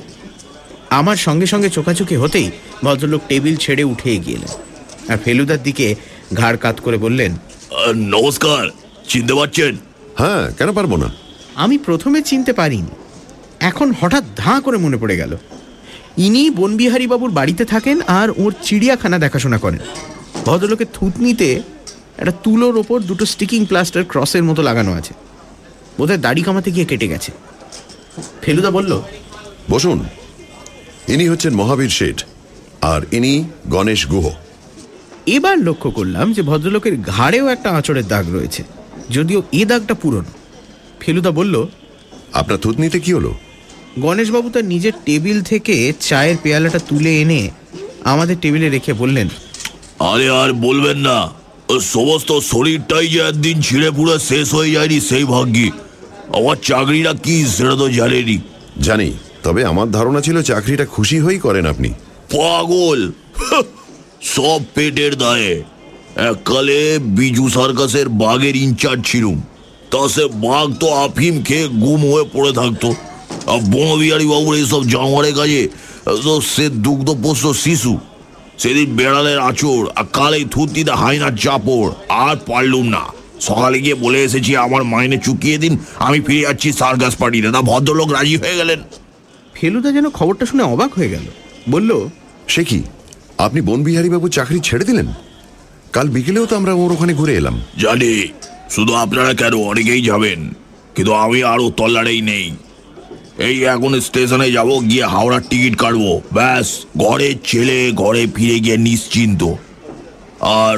আমার 1.00 1.18
সঙ্গে 1.26 1.48
সঙ্গে 1.48 1.70
চোখাচোখি 1.70 2.16
হতেই 2.16 2.48
ভদ্রলোক 2.84 3.22
টেবিল 3.30 3.56
ছেড়ে 3.56 3.84
উঠে 3.84 4.10
এগিয়ে 4.12 4.38
এলেন 4.38 4.52
আর 5.12 5.18
ফেলুদার 5.24 5.62
দিকে 5.64 5.88
ঘাড় 6.34 6.58
কাত 6.58 6.78
করে 6.86 6.98
বললেন 6.98 7.32
নমস্কার 8.16 8.64
চিনতে 9.10 9.34
পারছেন? 9.40 9.74
হ্যাঁ 10.20 10.44
কেন 10.58 10.70
পারব 10.74 10.92
না? 11.04 11.10
আমি 11.64 11.76
প্রথমে 11.78 12.20
চিনতে 12.22 12.52
পারিনি 12.54 12.94
এখন 13.70 13.88
হঠাৎ 14.00 14.24
ধাঁ 14.38 14.60
করে 14.62 14.78
মনে 14.78 14.98
পড়ে 14.98 15.16
গেল। 15.18 15.34
ইনি 16.18 16.44
বনবিহারী 16.50 17.06
বাবুর 17.08 17.32
বাড়িতে 17.32 17.64
থাকেন 17.66 17.98
আর 18.20 18.28
ওর 18.42 18.52
চিড়িয়াখানা 18.64 19.18
দেখাশোনা 19.20 19.58
করেন। 19.58 19.84
ভদ্রলোকের 20.46 20.86
থুতনিতে 20.94 21.62
একটা 22.18 22.32
তুলোর 22.44 22.78
ওপর 22.78 23.00
দুটো 23.00 23.26
স্টিকিং 23.26 23.66
প্লাস্টার 23.66 24.04
ক্রসের 24.08 24.44
মতো 24.44 24.62
লাগানো 24.62 24.94
আছে। 24.94 25.14
বোধহয় 25.98 26.18
দাড়ি 26.18 26.42
কামাতে 26.42 26.72
গিয়ে 26.72 26.86
কেটে 26.86 27.08
গেছে। 27.08 27.32
ফেলুদা 28.42 28.72
বলল 28.72 29.02
বসুন। 29.72 30.06
ইনি 31.08 31.28
হচ্ছেন 31.28 31.54
মহাবীর 31.54 31.90
শেঠ 31.90 32.24
আর 32.82 33.02
ইনি 33.12 33.44
গণেশ 33.70 34.08
গুহ। 34.08 34.32
এবার 35.26 35.58
লক্ষ্য 35.60 35.92
করলাম 35.92 36.34
যে 36.34 36.42
ভদ্রলোকের 36.42 37.02
ঘাড়েও 37.02 37.48
একটা 37.48 37.70
আঁচড়ের 37.72 38.08
দাগ 38.08 38.34
রয়েছে। 38.34 38.64
যদিও 39.10 39.42
এ 39.52 39.66
দাগটা 39.66 39.94
পুরনো। 39.94 40.32
ফেলুদা 41.00 41.32
বলল 41.32 41.66
আপনার 42.34 42.58
থুতনিতে 42.58 43.00
কি 43.00 43.14
হলো? 43.14 43.34
গণেশবাবু 44.00 44.50
তার 44.50 44.66
নিজের 44.66 44.92
টেবিল 45.06 45.42
থেকে 45.42 45.94
চায়ের 46.00 46.36
পেয়ালাটা 46.44 46.80
তুলে 46.80 47.22
এনে 47.22 47.50
আমাদের 48.04 48.36
টেবিলে 48.42 48.70
রেখে 48.70 48.94
বললেন 48.94 49.28
আরে 50.00 50.30
আর 50.30 50.54
বলবেন 50.54 50.98
না 50.98 51.30
ও 51.70 51.80
সমস্ত 51.80 52.40
শরীরটাই 52.40 53.08
যে 53.08 53.20
একদিন 53.20 53.62
ছিঁড়ে 53.62 53.92
পুরো 53.92 54.20
শেষ 54.20 54.54
হয়ে 54.54 54.72
যায়নি 54.72 55.02
সেই 55.02 55.24
ভাগ্যি। 55.24 55.72
আমার 56.34 56.56
চাকরিটা 56.64 57.14
কি 57.24 57.46
সেটা 57.48 57.76
তো 57.76 57.90
জানেনি। 57.90 58.38
জানি 58.82 59.14
তবে 59.44 59.66
আমার 59.66 59.92
ধারণা 59.92 60.22
ছিল 60.22 60.42
চাকরিটা 60.42 60.86
খুশি 60.86 61.20
হয়েই 61.20 61.40
করেন 61.40 61.66
আপনি। 61.66 61.90
পাগল! 62.32 63.12
সব 64.22 64.62
পেটের 64.76 65.16
দায়ে। 65.16 65.64
এককালে 66.16 67.00
বিজু 67.00 67.50
সার্কাসের 67.50 68.10
বাঘের 68.10 68.56
ইনচার্জ 68.56 69.06
ছিলুম। 69.06 69.42
তা 69.92 70.08
সে 70.10 70.26
বাঘ 70.26 70.74
তো 70.80 70.94
আফিম 70.94 71.44
খেয়ে 71.44 71.68
গুম 71.68 72.12
হয়ে 72.14 72.26
পড়ে 72.34 72.52
থাকতো। 72.52 72.96
আর 73.48 73.60
বনবিহারী 73.60 74.26
বাবুর 74.26 74.56
এইসব 74.56 74.88
জানোয়ারের 74.88 75.36
কাজে 75.36 75.70
সে 76.56 76.70
দুগ্ধপোষ্য 76.70 77.54
শিশু। 77.54 77.98
সেদিন 78.64 78.96
বেড়ালের 78.96 79.40
আচর 79.40 79.88
আর 79.96 80.04
কাল 80.14 80.24
কালে 80.24 80.46
থুতিতে 80.52 80.92
হাইনার 80.92 81.36
চাপড় 81.36 81.92
আর 82.10 82.36
পারলুম 82.36 82.86
না। 82.86 83.00
সকালে 83.42 83.82
গিয়ে 83.82 83.96
বলে 83.96 84.24
এসেছি 84.24 84.58
আমার 84.58 84.84
মাইনে 84.84 85.18
চুকিয়ে 85.18 85.58
দিন 85.58 85.78
আমি 86.00 86.22
ফিরে 86.22 86.42
যাচ্ছি 86.42 86.74
সার্কাস 86.74 87.16
পার্টিতে 87.16 87.52
তা 87.52 87.62
ভদ্রলোক 87.62 88.12
রাজি 88.12 88.38
হয়ে 88.38 88.56
গেলেন। 88.56 88.80
ফেলুদা 89.54 89.92
যেন 89.92 90.10
খবরটা 90.10 90.46
শুনে 90.46 90.64
অবাক 90.64 90.94
হয়ে 90.94 91.10
গেল। 91.10 91.22
বলল 91.70 92.10
সে 92.48 92.64
কি? 92.64 92.84
আপনি 93.38 93.62
বনবিহারী 93.62 94.10
বাবু 94.10 94.30
চাকরি 94.30 94.60
ছেড়ে 94.60 94.86
দিলেন? 94.86 95.14
কাল 95.94 96.10
বিকেলেও 96.10 96.46
তো 96.46 96.56
আমরা 96.56 96.74
ওর 96.74 96.92
ওখানে 96.92 97.14
ঘুরে 97.14 97.36
এলাম। 97.36 97.62
জানি 97.80 98.28
শুধু 98.70 98.94
আপনারা 98.94 99.34
কেন 99.34 99.54
অনেকেই 99.54 100.02
যাবেন। 100.02 100.54
কিন্তু 100.96 101.14
আমি 101.14 101.44
আরও 101.44 101.70
তল্লাড়েই 101.70 102.22
নেই। 102.22 102.52
এই 103.38 103.64
এখন 103.64 104.00
স্টেশনে 104.00 104.52
যাব 104.52 104.90
গিয়ে 104.90 105.06
হাওড়ার 105.06 105.42
টিকিট 105.50 105.76
কাটবো। 105.76 106.22
ব্যাস 106.34 106.86
ঘরে 106.98 107.36
ছেলে 107.46 107.92
ঘরে 107.92 108.28
ফিরে 108.36 108.60
গিয়ে 108.60 108.78
নিশ্চিন্ত। 108.78 109.44
আর 110.42 110.78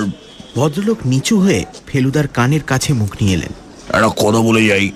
ভদ্রলোক 0.55 0.97
নিচু 1.05 1.39
হয়ে 1.39 1.65
ফেলুদার 1.87 2.27
কানের 2.27 2.63
কাছে 2.63 2.93
মুখ 2.93 3.15
নিয়ে 3.21 3.33
এলেন। 3.33 3.53
একটা 3.95 4.07
কথা 4.07 4.39
বলে 4.39 4.65
যাই। 4.65 4.91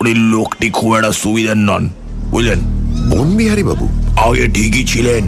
উনি 0.00 0.14
লোকটি 0.14 0.70
খুব 0.70 0.96
একটা 0.96 1.12
সুবিধার 1.12 1.56
নন 1.56 1.90
বুঝলেন? 2.30 2.58
বনবিহারী 3.10 3.62
বাবু। 3.62 3.88
আগে 4.16 4.48
ঠিকই 4.48 4.84
ছিলেন। 4.84 5.24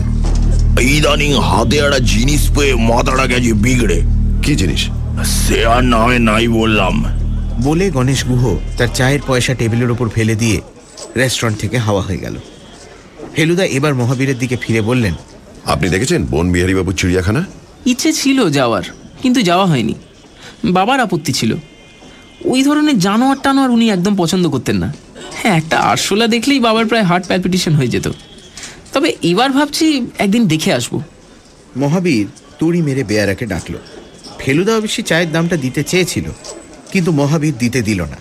ইদানিং 0.80 1.32
হাতে 1.32 1.76
একটা 1.76 1.98
জিনিস 1.98 2.50
পেয়ে 2.58 2.74
মাথাটা 2.74 3.26
গেছে 3.26 3.52
বিগড়ে। 3.52 4.02
কি 4.42 4.56
জিনিস? 4.56 4.88
সে 5.24 5.66
আর 5.66 5.84
নামে 5.84 6.18
নাই 6.18 6.48
বললাম। 6.48 7.04
বলে 7.62 7.90
গণেশ 7.90 8.24
গুহ 8.24 8.56
তার 8.78 8.88
চায়ের 8.94 9.20
পয়সা 9.26 9.54
টেবিলের 9.54 9.90
ওপর 9.90 10.08
ফেলে 10.08 10.34
দিয়ে 10.34 10.60
রেস্টুরেন্ট 11.16 11.60
থেকে 11.60 11.78
হাওয়া 11.78 12.02
হয়ে 12.02 12.16
গেল। 12.16 12.36
ফেলুদা 13.34 13.64
এবার 13.64 13.94
মহাবীরের 13.94 14.38
দিকে 14.38 14.56
ফিরে 14.56 14.80
বললেন 14.80 15.14
আপনি 15.64 15.88
দেখেছেন 15.88 16.26
বনবিহারী 16.30 16.74
বাবু 16.74 16.92
চিড়িয়াখানা? 16.92 17.44
ইচ্ছে 17.86 18.12
ছিল 18.12 18.50
যাওয়ার 18.50 18.82
কিন্তু 19.22 19.42
যাওয়া 19.42 19.66
হয়নি। 19.66 19.94
বাবার 20.64 21.00
আপত্তি 21.00 21.32
ছিল। 21.32 21.54
ওই 22.44 22.62
ধরনের 22.62 22.98
জানোয়ার 22.98 23.36
টানোয়ার 23.42 23.70
উনি 23.70 23.90
একদম 23.90 24.16
পছন্দ 24.16 24.48
করতেন 24.48 24.76
না। 24.76 24.94
হ্যাঁ 25.34 25.56
একটা 25.56 25.78
আরশোলা 25.78 26.26
দেখলেই 26.26 26.60
বাবার 26.60 26.86
প্রায় 26.86 27.02
হার্ট 27.02 27.26
প্যালপিটেশন 27.26 27.74
হয়ে 27.74 27.88
যেত। 27.88 28.08
তবে 28.92 29.16
এবার 29.22 29.50
ভাবছি 29.50 30.06
একদিন 30.18 30.46
দেখে 30.46 30.72
আসব। 30.72 31.00
মহাবীর 31.76 32.26
তুড়ি 32.58 32.82
মেরে 32.82 33.04
বেয়ারাকে 33.04 33.46
ডাকল। 33.46 33.74
ফেলুদা 34.38 34.76
অবশ্যই 34.76 35.02
চায়ের 35.02 35.32
দামটা 35.32 35.56
দিতে 35.56 35.82
চেয়েছিল। 35.82 36.24
কিন্তু 36.92 37.12
মহাবীর 37.12 37.58
দিতে 37.58 37.82
দিল 37.82 38.02
না। 38.02 38.16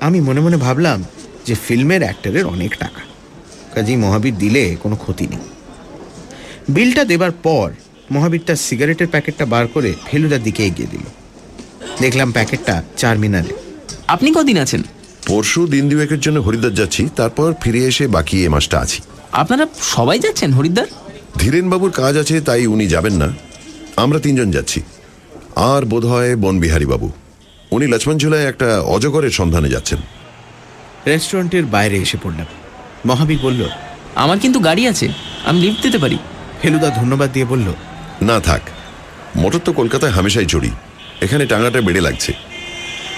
আমি 0.00 0.20
মনে 0.20 0.40
মনে 0.40 0.56
ভাবলাম 0.56 1.04
যে 1.46 1.54
ফিল্মের 1.54 2.02
অ্যাক্টরের 2.02 2.46
অনেক 2.46 2.78
টাকা। 2.78 3.00
কাজেই 3.74 3.96
মহাবীর 3.96 4.38
দিলে 4.38 4.76
কোনো 4.82 4.96
ক্ষতি 4.96 5.26
নেই। 5.26 5.38
বিলটা 6.68 7.04
দেবার 7.04 7.30
পর 7.30 7.70
মহাবীর 8.10 8.40
তার 8.46 8.56
সিগারেটের 8.56 9.06
প্যাকেটটা 9.06 9.46
বার 9.46 9.66
করে 9.66 9.94
ফেলুদার 10.10 10.42
দিকে 10.42 10.66
এগিয়ে 10.66 10.88
দিল। 10.88 11.00
দেখলাম 12.00 12.32
প্যাকেটটা 12.32 12.82
চার 12.96 13.18
মিনারে 13.18 13.52
আপনি 14.08 14.32
কদিন 14.34 14.58
আছেন? 14.58 14.82
পরশু 15.26 15.66
দিন 15.66 15.88
দুয়েকের 15.88 16.20
জন্য 16.20 16.38
হরিদ্বার 16.38 16.74
যাচ্ছি 16.74 17.08
তারপর 17.16 17.54
ফিরে 17.62 17.86
এসে 17.86 18.06
বাকি 18.06 18.44
এ 18.44 18.48
মাসটা 18.48 18.80
আছি। 18.80 19.02
আপনারা 19.32 19.66
সবাই 19.82 20.18
যাচ্ছেন 20.18 20.52
হরিদ্বার? 20.52 20.86
ধীরেনবাবুর 21.38 21.90
কাজ 21.90 22.16
আছে 22.16 22.40
তাই 22.40 22.66
উনি 22.66 22.86
যাবেন 22.86 23.12
না। 23.12 23.28
আমরা 23.96 24.18
তিনজন 24.18 24.50
যাচ্ছি। 24.50 24.80
আর 25.56 25.84
বোধহয় 25.84 26.36
বনবিহারী 26.36 26.86
বাবু 26.86 27.10
উনি 27.74 27.86
লক্ষ্মণ 27.86 28.16
ঝুলায় 28.18 28.46
একটা 28.48 28.68
অজগরের 28.94 29.30
সন্ধানে 29.30 29.68
যাচ্ছেন। 29.68 30.00
রেস্টুরেন্টের 31.06 31.64
বাইরে 31.74 31.96
এসে 31.96 32.18
পড়লাম। 32.22 32.48
মহাবীর 33.06 33.40
বলল 33.42 33.62
আমার 34.14 34.38
কিন্তু 34.38 34.58
গাড়ি 34.60 34.82
আছে 34.88 35.06
আমি 35.44 35.58
লিফট 35.60 35.80
দিতে 35.82 35.98
পারি। 35.98 36.18
ফেলুদা 36.62 36.88
ধন্যবাদ 36.90 37.28
দিয়ে 37.32 37.46
বলল 37.46 37.68
না 38.22 38.36
থাক 38.40 38.62
মোটর 39.36 39.62
তো 39.64 39.70
কলকাতায় 39.72 40.12
হামেশাই 40.12 40.46
চড়ি 40.46 40.70
এখানে 41.20 41.44
টাঙাটা 41.46 41.80
বেড়ে 41.80 42.00
লাগছে। 42.00 42.32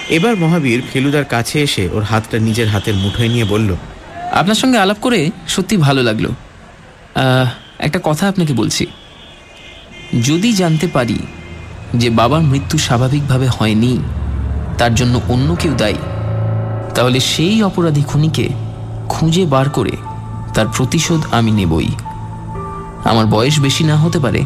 এবার 0.09 0.33
মহাবীর 0.35 0.79
ফেলুদার 0.93 1.25
কাছে 1.25 1.57
এসে 1.61 1.83
ওর 1.93 2.03
হাতটা 2.03 2.37
নিজের 2.39 2.67
হাতের 2.67 2.95
মুঠোয় 2.95 3.29
নিয়ে 3.29 3.45
বলল 3.45 3.69
আপনার 4.31 4.55
সঙ্গে 4.55 4.77
আলাপ 4.77 4.99
করে 5.01 5.19
সত্যি 5.47 5.75
ভালো 5.77 6.01
লাগল। 6.03 6.25
একটা 7.79 7.99
কথা 8.03 8.23
আপনাকে 8.27 8.53
বলছি। 8.53 8.83
যদি 10.23 10.49
জানতে 10.53 10.87
পারি 10.87 11.19
যে 11.93 12.09
বাবার 12.09 12.43
মৃত্যু 12.51 12.77
স্বাভাবিকভাবে 12.77 13.47
হয়নি 13.47 13.93
তার 14.79 14.91
জন্য 14.99 15.15
অন্য 15.33 15.49
কেউ 15.61 15.73
দায়ী। 15.81 15.99
তাহলে 16.95 17.19
সেই 17.31 17.57
অপরাধী 17.69 18.03
খুনিকে 18.09 18.45
খুঁজে 19.09 19.43
বার 19.53 19.67
করে 19.69 19.95
তার 20.55 20.67
প্রতিশোধ 20.75 21.21
আমি 21.37 21.51
নেবই। 21.59 21.89
আমার 23.11 23.25
বয়স 23.25 23.55
বেশি 23.59 23.83
না 23.91 23.95
হতে 23.97 24.19
পারে, 24.25 24.41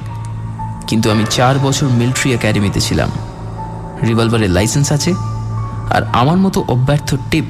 কিন্তু 0.90 1.08
আমি 1.14 1.24
চার 1.38 1.56
বছর 1.66 1.88
মিলিটারি 2.00 2.30
একাডেমিতে 2.34 2.80
ছিলাম। 2.88 3.10
রিভলভারের 4.08 4.52
লাইসেন্স 4.58 4.88
আছে, 4.98 5.12
আর 5.96 6.04
আমার 6.22 6.38
মতো 6.46 6.60
অব্যর্থ 6.74 7.10
টিপ 7.32 7.50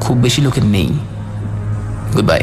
খুব 0.00 0.16
বেশি 0.24 0.40
লোকের 0.46 0.66
নেই। 0.74 0.90
গুড 2.14 2.26
বাই 2.30 2.42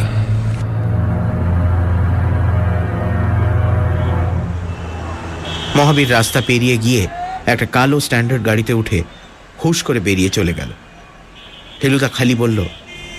মহাবীর 5.77 6.09
রাস্তা 6.17 6.39
পেরিয়ে 6.47 6.77
গিয়ে 6.77 7.01
একটা 7.51 7.65
কালো 7.75 7.97
স্ট্যান্ডার্ড 7.99 8.43
গাড়িতে 8.49 8.73
উঠে 8.81 8.99
হুশ 9.65 9.83
করে 9.83 9.99
বেরিয়ে 9.99 10.29
চলে 10.29 10.53
গেল। 10.53 10.67
ফেলুদা 11.81 12.07
খালি 12.07 12.35
বলল 12.35 12.65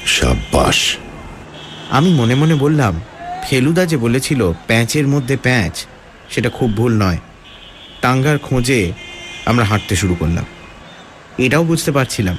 সাব্বাস। 0.07 0.97
আমি 1.91 2.15
মনে 2.15 2.35
মনে 2.35 2.55
বললাম 2.55 3.01
ফেলুদা 3.51 3.87
যে 3.87 3.97
বলেছিল 3.97 4.53
প্যাঁচের 4.67 5.07
মধ্যে 5.07 5.37
প্যাঁচ 5.37 5.87
সেটা 6.31 6.51
খুব 6.51 6.77
ভুল 6.77 7.03
নয়। 7.03 7.19
টাঙ্গার 8.03 8.39
খোঁজে 8.39 8.93
আমরা 9.47 9.65
হাঁটতে 9.65 9.97
শুরু 9.97 10.15
করলাম। 10.15 10.45
এটাও 11.39 11.65
বুঝতে 11.65 11.93
পারছিলাম 11.93 12.39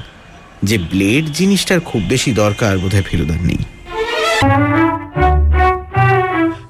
যে 0.64 0.78
ব্লেড 0.78 1.26
জিনিসটার 1.26 1.80
খুব 1.80 2.02
বেশি 2.02 2.32
দরকার 2.32 2.78
বোধহয় 2.78 3.02
ফেলুদার 3.02 3.42
নেই। 3.42 3.62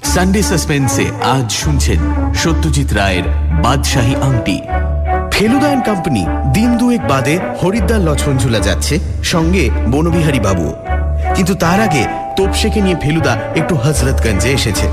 সানডে 0.03 0.41
সাসপেন্সে 0.41 1.05
আজ 1.23 1.51
শুনছেন 1.51 1.99
সত্যজিৎ 2.33 2.93
রায়ের 2.93 3.23
বাদশাহী 3.63 4.15
আংটি। 4.15 4.59
ফেলুদা 5.37 5.67
অ্যান্ড 5.67 5.85
কোম্পানি 5.89 6.23
দিন 6.53 6.69
দুয়েক 6.79 7.03
বাদে 7.11 7.35
হরিদ্বার 7.61 8.01
লছনঝুলা 8.07 8.59
যাচ্ছে, 8.59 8.95
সঙ্গে 9.23 9.63
বনবিহারী 9.91 10.39
বাবু। 10.39 10.67
কিন্তু 11.35 11.53
তার 11.55 11.79
আগে 11.81 12.03
তোপসেকে 12.37 12.79
নিয়ে 12.81 13.01
ফেলুদা 13.03 13.33
একটু 13.55 13.73
হজরতগঞ্জে 13.75 14.49
এসেছে। 14.49 14.87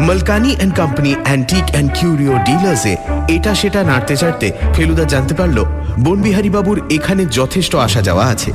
Malkani 0.00 0.50
and 0.56 0.74
company 0.76 1.12
antique 1.24 1.66
and 1.72 1.90
curio 1.96 2.34
ডিলার্সে 2.46 2.96
এটা 3.28 3.54
সেটা 3.54 3.80
নাড়তে 3.84 4.14
চাড়তে 4.16 4.46
ফেলুদা 4.74 5.04
জানতে 5.04 5.34
পারল, 5.34 5.58
বনবিহারী 6.04 6.50
বাবুর 6.50 6.78
এখানে 6.90 7.22
যথেষ্ট 7.30 7.74
আসা 7.86 8.00
যাওয়া 8.02 8.24
আছে। 8.24 8.50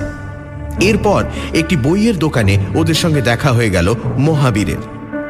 এরপর 0.89 1.21
একটি 1.53 1.75
বইয়ের 1.75 2.17
দোকানে 2.17 2.53
ওদের 2.75 2.95
সঙ্গে 2.95 3.21
দেখা 3.21 3.51
হয়ে 3.51 3.69
গেল 3.69 3.87
মহাবীরের। 4.17 4.81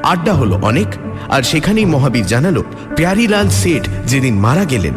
আড্ডা 0.04 0.34
হলো 0.34 0.56
অনেক, 0.62 0.90
আর 1.30 1.42
সেখানেই 1.44 1.86
মহাবীর 1.86 2.26
জানালো, 2.26 2.62
প্যারিলাল 2.96 3.48
সেঠ 3.62 3.84
যেদিন 4.08 4.36
মারা 4.36 4.66
গেলেন। 4.66 4.96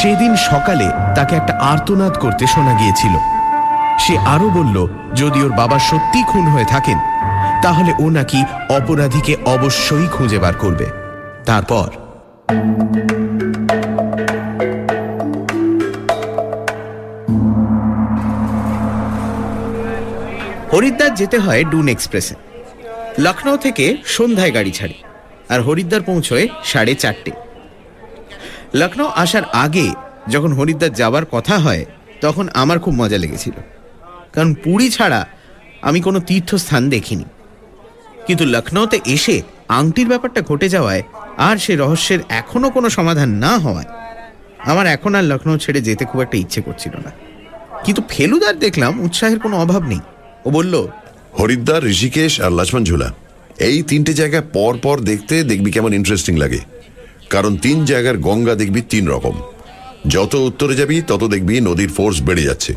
সেদিন 0.00 0.32
সকালে 0.50 0.86
তাকে 1.16 1.32
একটা 1.36 1.54
আর্তনাদ 1.72 2.14
করতে 2.18 2.44
শোনা 2.46 2.74
গিয়েছিল। 2.80 3.14
সে 4.04 4.14
আরও 4.34 4.48
বলল, 4.58 4.76
যদি 5.20 5.38
ওর 5.44 5.52
বাবা 5.60 5.78
সত্যি 5.90 6.20
খুন 6.30 6.44
হয়ে 6.46 6.70
থাকেন, 6.74 6.98
তাহলে 7.62 7.90
ও 8.04 8.06
নাকি 8.10 8.40
অপরাধীকে 8.78 9.34
অবশ্যই 9.54 10.06
খুঁজে 10.06 10.38
বার 10.38 10.54
করবে। 10.54 10.86
তারপর 11.46 11.88
হরিদ্বার 20.72 21.10
যেতে 21.14 21.38
হয় 21.38 21.62
ডুন 21.64 21.86
এক্সপ্রেসে। 21.88 22.34
লখনৌ 23.24 23.56
থেকে 23.56 23.84
সন্ধ্যায় 24.16 24.54
গাড়ি 24.54 24.72
ছাড়ে, 24.78 24.96
আর 25.52 25.60
হরিদ্বার 25.62 26.02
পৌঁছয় 26.02 26.46
সাড়ে 26.64 26.94
চারটে। 26.94 27.32
লখনৌ 28.80 29.06
আসার 29.22 29.44
আগে 29.64 29.86
যখন 30.28 30.50
হরিদ্বার 30.52 30.92
যাবার 31.00 31.24
কথা 31.24 31.56
হয়, 31.58 31.84
তখন 32.20 32.44
আমার 32.54 32.78
খুব 32.78 32.94
মজা 32.94 33.18
লেগেছিল। 33.18 33.56
কারণ 34.34 34.50
পুরী 34.54 34.88
ছাড়া 34.90 35.20
আমি 35.82 35.98
কোনো 36.00 36.18
তীর্থস্থান 36.20 36.82
দেখিনি। 36.90 37.26
কিন্তু 38.26 38.44
লখনৌতে 38.44 38.98
এসে 39.06 39.36
আংটির 39.68 40.08
ব্যাপারটা 40.08 40.40
ঘটে 40.40 40.68
যাওয়ায় 40.68 41.02
আর 41.48 41.56
সে 41.56 41.72
রহস্যের 41.76 42.20
এখনও 42.40 42.68
কোনো 42.70 42.88
সমাধান 42.90 43.30
না 43.44 43.52
হওয়ায়, 43.58 43.90
আমার 44.70 44.86
এখন 44.86 45.12
আর 45.14 45.24
লখনৌ 45.24 45.56
ছেড়ে 45.58 45.80
যেতে 45.80 46.04
খুব 46.04 46.20
একটা 46.20 46.36
ইচ্ছে 46.38 46.60
করছিল 46.60 46.94
না। 47.06 47.10
কিন্তু 47.84 48.02
ফেলুদার 48.08 48.56
দেখলাম 48.58 48.92
উৎসাহের 49.00 49.40
কোনো 49.40 49.56
অভাব 49.56 49.82
নেই। 49.82 50.02
ও 50.46 50.48
বলল, 50.50 50.74
হরিদ্বার, 51.38 51.80
ঋষিকেশ 51.94 52.32
আর 52.40 52.52
লক্ষ্মণ 52.58 52.82
ঝুলা 52.84 53.08
এই 53.68 53.76
তিনটে 53.82 54.12
জায়গা 54.14 54.40
পর 54.52 54.72
পর 54.82 54.96
দেখতে 55.10 55.34
দেখবি 55.50 55.70
কেমন 55.72 55.92
ইন্টারেস্টিং 55.94 56.34
লাগে। 56.36 56.60
কারণ 57.30 57.56
তিন 57.56 57.84
জায়গার 57.84 58.18
গঙ্গা 58.18 58.54
দেখবি 58.54 58.80
তিন 58.80 59.08
রকম। 59.08 59.40
যত 60.08 60.34
উত্তরে 60.34 60.76
যাবি 60.76 61.02
তত 61.06 61.24
দেখবি 61.24 61.60
নদীর 61.60 61.88
ফোর্স 61.88 62.22
বেড়ে 62.22 62.42
যাচ্ছে। 62.42 62.74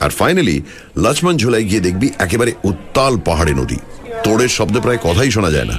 আর 0.00 0.10
ফাইনালি 0.10 0.62
লক্ষ্মণ 0.96 1.36
ঝুলায় 1.36 1.64
গিয়ে 1.64 1.80
দেখবি 1.80 2.10
একেবারে 2.18 2.52
উত্তাল 2.64 3.18
পাহাড়ে 3.18 3.54
নদী। 3.54 3.76
তোড়ের 4.24 4.48
শব্দ 4.48 4.80
প্রায় 4.80 4.98
কথাই 5.02 5.30
শোনা 5.30 5.50
যায় 5.50 5.64
না। 5.64 5.78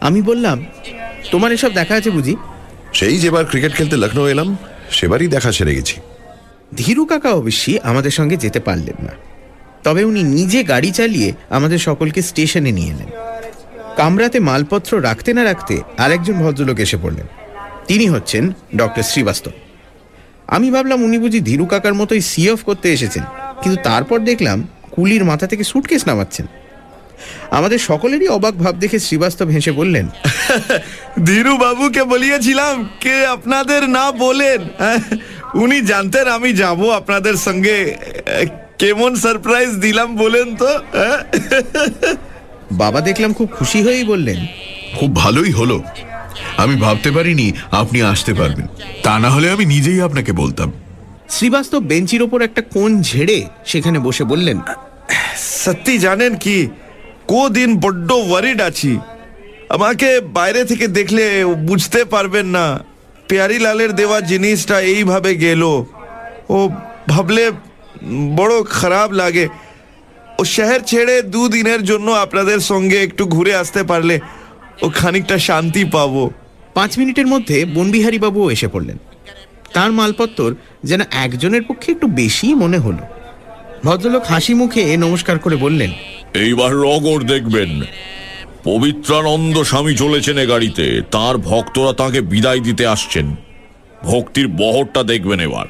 আমি 0.00 0.22
বললাম 0.22 0.66
তোমার 1.30 1.52
এসব 1.52 1.72
দেখা 1.72 1.94
আছে 1.94 2.10
বুঝি? 2.10 2.36
সেই 2.92 3.18
যেবার 3.18 3.46
ক্রিকেট 3.46 3.74
খেলতে 3.74 3.96
লখনৌ 3.96 4.26
এলাম 4.26 4.56
সেবারই 4.90 5.26
দেখা 5.26 5.52
সেরে 5.52 5.74
গেছি। 5.74 6.00
ধীরু 6.76 7.04
কাকা 7.04 7.30
অবশ্যই 7.30 7.78
আমাদের 7.82 8.10
সঙ্গে 8.10 8.36
যেতে 8.36 8.60
পারলেন 8.60 9.04
না। 9.04 9.12
তবে 9.84 10.04
উনি 10.04 10.22
নিজে 10.22 10.64
গাড়ি 10.64 10.90
চালিয়ে 10.90 11.32
আমাদের 11.50 11.78
সকলকে 11.78 12.22
স্টেশনে 12.22 12.72
নিয়ে 12.72 12.88
এলেন। 12.88 13.08
কামরাতে 13.96 14.40
মালপত্র 14.40 15.02
রাখতে 15.02 15.32
না 15.32 15.44
রাখতে 15.44 15.80
আরেকজন 15.98 16.32
ভদ্রলোক 16.32 16.78
এসে 16.78 16.96
পড়লেন। 17.02 17.26
তিনি 17.90 18.06
হচ্ছেন 18.14 18.44
ডক্টর 18.80 19.04
শ্রীবাস্তব। 19.10 19.54
আমি 20.56 20.68
ভাবলাম 20.74 20.98
উনি 21.06 21.18
বুঝি 21.24 21.40
ধীরু 21.48 21.64
কাকার 21.72 21.94
মতোই 22.00 22.22
সি 22.30 22.42
অফ 22.52 22.60
করতে 22.68 22.86
এসেছেন। 22.96 23.24
কিন্তু 23.62 23.78
তারপর 23.88 24.18
দেখলাম 24.30 24.58
কুলির 24.94 25.24
মাথা 25.30 25.46
থেকে 25.46 25.64
সুটকেস 25.70 26.02
নামাচ্ছেন। 26.08 26.46
আমাদের 27.58 27.80
সকলেরই 27.90 28.28
অবাক 28.36 28.54
ভাব 28.62 28.74
দেখে 28.82 28.98
শ্রীবাস্তব 29.06 29.48
হেসে 29.56 29.72
বললেন 29.80 30.06
ধীরু 31.28 31.52
বাবুকে 31.64 32.02
বলিয়েছিলাম 32.12 32.74
কে 33.04 33.16
আপনাদের 33.36 33.82
না 33.98 34.04
বলেন? 34.24 34.60
হ্যাঁ, 34.82 35.00
উনি 35.62 35.78
জানতেন 35.90 36.26
আমি 36.36 36.50
যাব 36.62 36.80
আপনাদের 37.00 37.36
সঙ্গে। 37.46 37.76
কেমন 38.82 39.10
সারপ্রাইজ 39.22 39.70
দিলাম 39.84 40.08
বলেন 40.22 40.46
তো 40.60 40.70
হ্যাঁ? 40.98 41.18
বাবা 42.82 43.00
দেখলাম 43.08 43.30
খুব 43.38 43.48
খুশি 43.58 43.78
হয়েই 43.86 44.04
বললেন 44.12 44.38
খুব 44.98 45.10
ভালোই 45.22 45.52
হলো। 45.60 45.78
আমি 46.56 46.76
ভাবতে 46.76 47.10
পারিনি 47.10 47.52
আপনি 47.70 48.02
আসতে 48.02 48.34
পারবেন। 48.34 48.66
তা 49.02 49.18
না 49.18 49.30
হলে 49.30 49.50
আমি 49.50 49.64
নিজেই 49.64 50.00
আপনাকে 50.00 50.32
বলতাম। 50.32 50.72
শ্রীবাস্তব 51.28 51.78
বেঞ্চির 51.78 52.22
ওপর 52.22 52.42
একটা 52.42 52.62
কোণ 52.62 53.02
ঝেড়ে 53.02 53.46
সেখানে 53.66 53.98
বসে 53.98 54.24
বললেন 54.24 54.60
সত্যি 55.64 55.98
জানেন 55.98 56.34
কি? 56.34 56.68
কদিন 57.28 57.80
বড্ড 57.80 58.12
ওয়ারিড 58.12 58.60
আছি। 58.60 58.98
আমাকে 59.68 60.20
বাইরে 60.20 60.64
থেকে 60.64 60.86
দেখলে 60.88 61.44
বুঝতে 61.44 62.04
পারবেন 62.04 62.46
না। 62.46 62.84
প্যারিলালের 63.28 63.92
দেওয়া 63.92 64.20
জিনিসটা 64.20 64.80
এইভাবে 64.80 65.34
গেল। 65.34 65.62
ও 66.48 66.68
ভাবলে 67.08 67.50
বড় 68.36 68.62
খারাপ 68.64 69.12
লাগে। 69.12 69.48
ও 70.38 70.44
শহর 70.44 70.80
ছেড়ে 70.80 71.22
দুদিনের 71.22 71.84
জন্য 71.84 72.10
আপনাদের 72.10 72.60
সঙ্গে 72.60 73.02
একটু 73.02 73.26
ঘুরে 73.26 73.54
আসতে 73.54 73.82
পারলে 73.82 74.20
ও 74.82 74.88
খানিকটা 74.88 75.38
শান্তি 75.38 75.84
পাবো। 75.84 76.30
পাঁচ 76.74 76.98
মিনিটের 76.98 77.26
মধ্যে 77.26 77.64
বনবিহারী 77.64 78.18
বাবুও 78.18 78.50
এসে 78.50 78.68
পড়লেন। 78.68 78.98
তার 79.74 79.92
মালপত্তর 79.92 80.54
যেন 80.84 81.00
একজনের 81.10 81.62
পক্ষে 81.62 81.92
একটু 81.92 82.06
বেশি 82.06 82.54
মনে 82.54 82.78
হলো। 82.78 83.02
ভদ্রলোক 83.84 84.24
হাসি 84.24 84.54
মুখে 84.54 84.96
নমস্কার 84.96 85.38
করে 85.38 85.56
বললেন 85.56 85.90
এইবার 86.34 86.72
রগর 86.74 87.20
দেখবেন। 87.22 87.70
পবিত্রানন্দ 88.64 89.62
স্বামী 89.62 89.94
চলেছেন 89.94 90.38
এ 90.38 90.46
গাড়িতে। 90.46 91.02
তার 91.10 91.38
ভক্তরা 91.38 91.92
তাকে 91.92 92.20
বিদায় 92.20 92.60
দিতে 92.60 92.86
আসছেন। 92.86 93.34
ভক্তির 94.02 94.48
বহরটা 94.48 95.02
দেখবেন 95.02 95.40
এবার। 95.40 95.66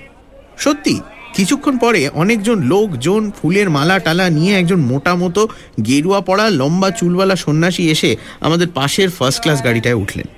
সত্যি 0.59 1.01
কিছুক্ষণ 1.36 1.74
পরে 1.78 2.01
অনেকজন 2.23 2.59
লোকজন 2.73 3.23
ফুলের 3.39 3.69
মালা 3.77 3.97
টালা 3.98 4.27
নিয়ে 4.31 4.52
একজন 4.57 4.81
মোটা 4.81 5.12
মতো 5.15 5.43
গেরুয়া 5.86 6.20
পড়া 6.20 6.47
লম্বা 6.61 6.90
চুলওয়ালা 6.90 7.36
সন্ন্যাসী 7.36 7.85
এসে 7.94 8.11
আমাদের 8.40 8.69
পাশের 8.78 9.09
ফার্স্ট 9.11 9.40
ক্লাস 9.43 9.59
গাড়িটায় 9.66 10.01
উঠলেন। 10.02 10.28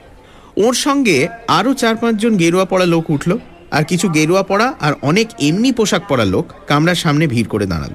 ওর 0.64 0.74
সঙ্গে 0.86 1.16
আরও 1.58 1.72
চার 1.74 1.96
পাঁচজন 1.96 2.32
গেরুয়া 2.42 2.64
পড়া 2.64 2.86
লোক 2.86 3.06
উঠল, 3.10 3.30
আর 3.76 3.84
কিছু 3.90 4.06
গেরুয়া 4.08 4.42
পড়া 4.42 4.68
আর 4.80 4.92
অনেক 5.02 5.28
এমনি 5.48 5.70
পোশাক 5.72 6.02
পরা 6.08 6.24
লোক 6.24 6.46
কামরার 6.68 6.98
সামনে 7.04 7.24
ভিড় 7.26 7.48
করে 7.48 7.66
দাঁড়াল। 7.66 7.94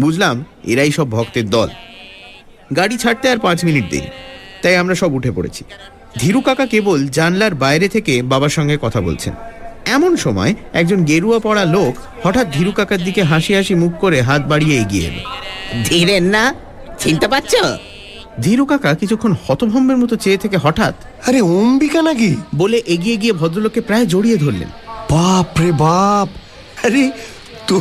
বুঝলাম, 0.00 0.36
এরাই 0.72 0.92
সব 0.98 1.06
ভক্তের 1.16 1.46
দল। 1.50 1.68
গাড়ি 2.76 2.96
ছাড়তে 3.02 3.26
আর 3.32 3.38
পাঁচ 3.46 3.58
মিনিট 3.64 3.84
দেরি, 3.90 4.10
তাই 4.62 4.76
আমরা 4.76 4.94
সব 4.94 5.10
উঠে 5.18 5.30
পড়েছি। 5.36 5.62
ধীরু 6.20 6.40
কাকা 6.40 6.66
কেবল 6.66 6.98
জানলার 7.18 7.54
বাইরে 7.54 7.86
থেকে 7.94 8.14
বাবার 8.22 8.52
সঙ্গে 8.56 8.76
কথা 8.84 9.00
বলছেন। 9.00 9.34
এমন 9.96 10.16
সময় 10.16 10.54
একজন 10.72 11.04
গেরুয়া 11.04 11.38
পড়া 11.38 11.64
লোক 11.64 11.94
হঠাৎ 12.22 12.46
ধীরু 12.52 12.72
কাকার 12.72 13.00
দিকে 13.04 13.22
হাসি 13.22 13.54
হাসি 13.54 13.74
মুখ 13.74 13.92
করে 14.00 14.22
হাত 14.22 14.42
বাড়িয়ে 14.42 14.80
এগিয়ে 14.80 15.06
এলো। 15.06 15.22
ধীরেন 15.84 16.24
না 16.24 16.54
চিনতে 16.98 17.28
পারছ? 17.28 17.52
ধীরু 18.42 18.64
কাকা 18.64 18.94
কিছুক্ষণ 18.94 19.34
হতভম্বের 19.46 19.96
মতো 19.96 20.16
চেয়ে 20.16 20.36
থেকে 20.36 20.56
হঠাৎ 20.56 20.94
আরে 21.28 21.40
অম্বিকা 21.40 22.02
নাকি? 22.02 22.36
বলে 22.54 22.82
এগিয়ে 22.86 23.16
গিয়ে 23.16 23.32
ভদ্রলোককে 23.32 23.80
প্রায় 23.80 24.06
জড়িয়ে 24.06 24.36
ধরলেন। 24.36 24.70
বাপ 25.10 25.60
রে 25.60 25.72
বাপ! 25.72 26.28
আরে 26.84 27.10
তো 27.66 27.76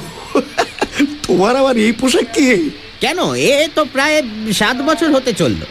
তোমার 1.28 1.56
আবার 1.56 1.78
এই 1.78 1.92
পোশাক 1.92 2.28
কি? 2.34 2.70
কেন? 3.02 3.20
এ 3.34 3.68
তো 3.76 3.86
প্রায় 3.86 4.22
সাত 4.54 4.78
বছর 4.82 5.10
হতে 5.16 5.34
চলল। 5.34 5.62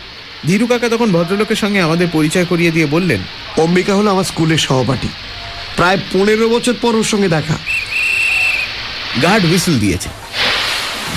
ধীরু 0.47 0.67
কাকা 0.67 0.89
তখন 0.89 1.09
ভদ্রলোকের 1.13 1.57
সঙ্গে 1.57 1.81
আমাদের 1.81 2.09
পরিচয় 2.13 2.45
করিয়ে 2.45 2.71
দিয়ে 2.71 2.87
বললেন 2.87 3.21
অম্বিকা 3.59 3.95
হলো 3.95 4.11
আমার 4.11 4.25
স্কুলের 4.25 4.59
সহপাঠী। 4.59 5.09
প্রায় 5.77 5.99
পনেরো 6.13 6.47
বছর 6.55 6.75
পর 6.83 6.93
ওর 7.01 7.07
সঙ্গে 7.13 7.29
দেখা। 7.37 7.57
গার্ড 9.25 9.45
হুইসেল 9.51 9.77
দিয়েছে। 9.85 10.09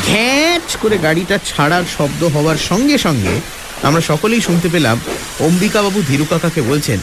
ঘ্যাঁচ 0.08 0.68
করে 0.82 0.98
গাড়িটা 1.06 1.36
ছাড়ার 1.50 1.86
শব্দ 1.98 2.22
হওয়ার 2.36 2.60
সঙ্গে 2.70 2.98
সঙ্গে 3.06 3.36
আমরা 3.88 4.02
সকলেই 4.12 4.42
শুনতে 4.48 4.68
পেলাম, 4.74 4.98
অম্বিকাবাবু 5.48 6.00
ধীরু 6.10 6.26
কাকাকে 6.32 6.62
বলছেন, 6.62 7.00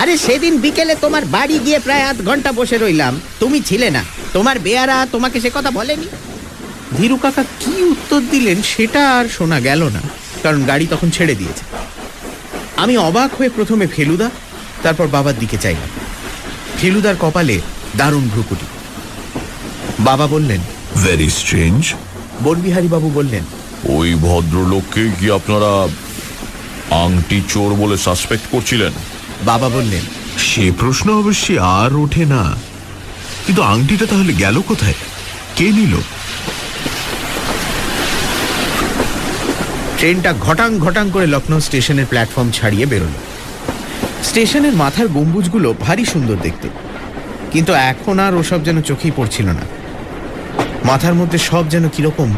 আরে 0.00 0.14
সেদিন 0.26 0.54
বিকেলে 0.64 0.94
তোমার 1.04 1.24
বাড়ি 1.36 1.56
গিয়ে 1.66 1.78
প্রায় 1.86 2.04
আধ 2.10 2.18
ঘণ্টা 2.28 2.50
বসে 2.58 2.76
রইলাম। 2.78 3.14
তুমি 3.40 3.58
ছিলে 3.68 3.88
না। 3.96 4.02
তোমার 4.36 4.56
বেয়ারা 4.66 4.96
তোমাকে 5.14 5.36
সে 5.44 5.50
কথা 5.56 5.70
বলেনি? 5.78 6.08
ধীরু 6.98 7.16
কাকা 7.24 7.42
কি 7.60 7.74
উত্তর 7.92 8.20
দিলেন 8.32 8.58
সেটা 8.72 9.02
আর 9.18 9.26
শোনা 9.36 9.58
গেল 9.68 9.82
না, 9.96 10.02
কারণ 10.44 10.60
গাড়ি 10.70 10.86
তখন 10.92 11.08
ছেড়ে 11.16 11.34
দিয়েছে। 11.40 11.64
আমি 12.82 12.94
অবাক 13.08 13.30
হয়ে 13.38 13.50
প্রথমে 13.56 13.86
ফেলুদা, 13.94 14.28
তারপর 14.84 15.06
বাবার 15.14 15.36
দিকে 15.42 15.56
চাইলাম। 15.64 15.90
ফেলুদার 16.80 17.16
কপালে 17.20 17.60
দারুণ 17.96 18.28
ভ্রুকুটি। 18.28 18.66
বাবা 20.00 20.26
বললেন 20.26 20.60
ভেরি 21.02 21.30
স্ট্রেঞ্জ 21.30 21.94
বনবিহারী 22.44 22.88
বাবু 22.88 23.10
বললেন 23.10 23.44
ওই 23.88 24.14
ভদ্রলোককে 24.14 25.02
কি 25.20 25.30
আপনারা 25.30 25.70
আংটি 27.04 27.42
চোর 27.48 27.74
বলে 27.74 27.96
সাসপেক্ট 27.96 28.44
করছিলেন? 28.50 28.92
বাবা 29.44 29.68
বললেন 29.68 30.04
সে 30.38 30.72
প্রশ্ন 30.78 31.18
অবশ্যই 31.18 31.58
আর 31.58 31.96
ওঠে 31.96 32.24
না। 32.24 32.42
কিন্তু 33.46 33.62
আংটিটা 33.62 34.06
তাহলে 34.06 34.32
গেল 34.32 34.60
কোথায়? 34.68 34.94
কে 35.56 35.72
নিল? 35.72 35.94
ট্রেনটা 39.98 40.34
ঘটাং 40.40 40.78
ঘটাং 40.78 41.10
করে 41.10 41.26
লখনৌ 41.26 41.60
স্টেশনের 41.60 42.06
প্ল্যাটফর্ম 42.06 42.50
ছাড়িয়ে 42.50 42.86
বেরোলো। 42.86 43.35
স্টেশনের 44.24 44.72
মাথার 44.72 45.08
গম্বুজগুলো 45.08 45.74
ভারী 45.80 46.04
সুন্দর 46.04 46.36
দেখতে। 46.42 46.68
কিন্তু 47.52 47.72
এখন 47.72 48.18
আর 48.18 48.34
ওসব 48.34 48.64
যেন 48.64 48.82
চোখেই 48.82 49.10
পড়ছিল 49.16 49.46
না। 49.46 49.60
মাথার 50.84 51.14
মধ্যে 51.14 51.38
সব 51.38 51.68
যেন 51.68 51.88
কীরকম 51.88 52.34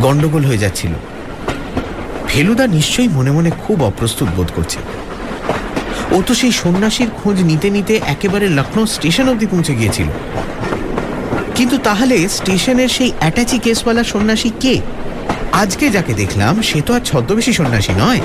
গন্ডগোল 0.00 0.44
হয়ে 0.44 0.58
যাচ্ছিল। 0.58 0.90
ফেলুদা 2.28 2.66
নিশ্চয়ই 2.66 3.08
মনে 3.08 3.30
মনে 3.30 3.50
খুব 3.50 3.84
অপ্রস্তুত 3.84 4.28
বোধ 4.36 4.52
করছে। 4.56 4.78
ও 6.12 6.22
তো 6.26 6.34
সেই 6.34 6.52
সন্ন্যাসীর 6.52 7.10
খোঁজ 7.22 7.42
নিতে 7.42 7.70
নিতে 7.70 8.00
একেবারে 8.06 8.48
লখনৌ 8.48 8.86
স্টেশন 8.86 9.28
অবধি 9.28 9.46
পৌঁছে 9.46 9.74
গিয়েছিল। 9.74 10.06
কিন্তু 11.54 11.78
তাহলে 11.78 12.28
স্টেশনের 12.28 12.88
সেই 12.88 13.12
অ্যাটাচি 13.18 13.58
কেসওয়ালা 13.58 14.04
সন্ন্যাসী 14.04 14.50
কে? 14.60 14.80
আজকে 15.52 15.88
যাকে 15.88 16.14
দেখলাম, 16.14 16.62
সে 16.62 16.80
তো 16.80 16.94
আর 16.94 17.00
ছদ্মবেশী 17.00 17.52
সন্ন্যাসী 17.52 17.92
নয়। 17.92 18.20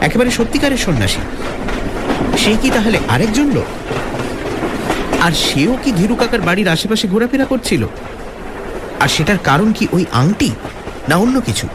একেবারে 0.00 0.30
সত্যিকারের 0.30 0.76
সন্ন্যাসী। 0.76 1.20
সে 2.36 2.56
কি 2.62 2.70
তাহলে 2.70 2.98
আরেকজন 3.08 3.50
লোক? 3.50 3.64
আর 5.20 5.32
সেও 5.32 5.78
কি 5.84 5.92
ধীরু 5.92 6.14
কাকার 6.14 6.40
বাড়ির 6.40 6.68
আশেপাশে 6.68 7.08
ঘোরাফেরা 7.08 7.44
করছিল? 7.44 7.86
আর 9.00 9.08
সেটার 9.08 9.38
কারণ 9.38 9.72
কি 9.72 9.86
ওই 9.92 10.04
আংটি, 10.12 10.50
না 11.08 11.16
অন্য 11.16 11.40
কিছু? 11.40 11.68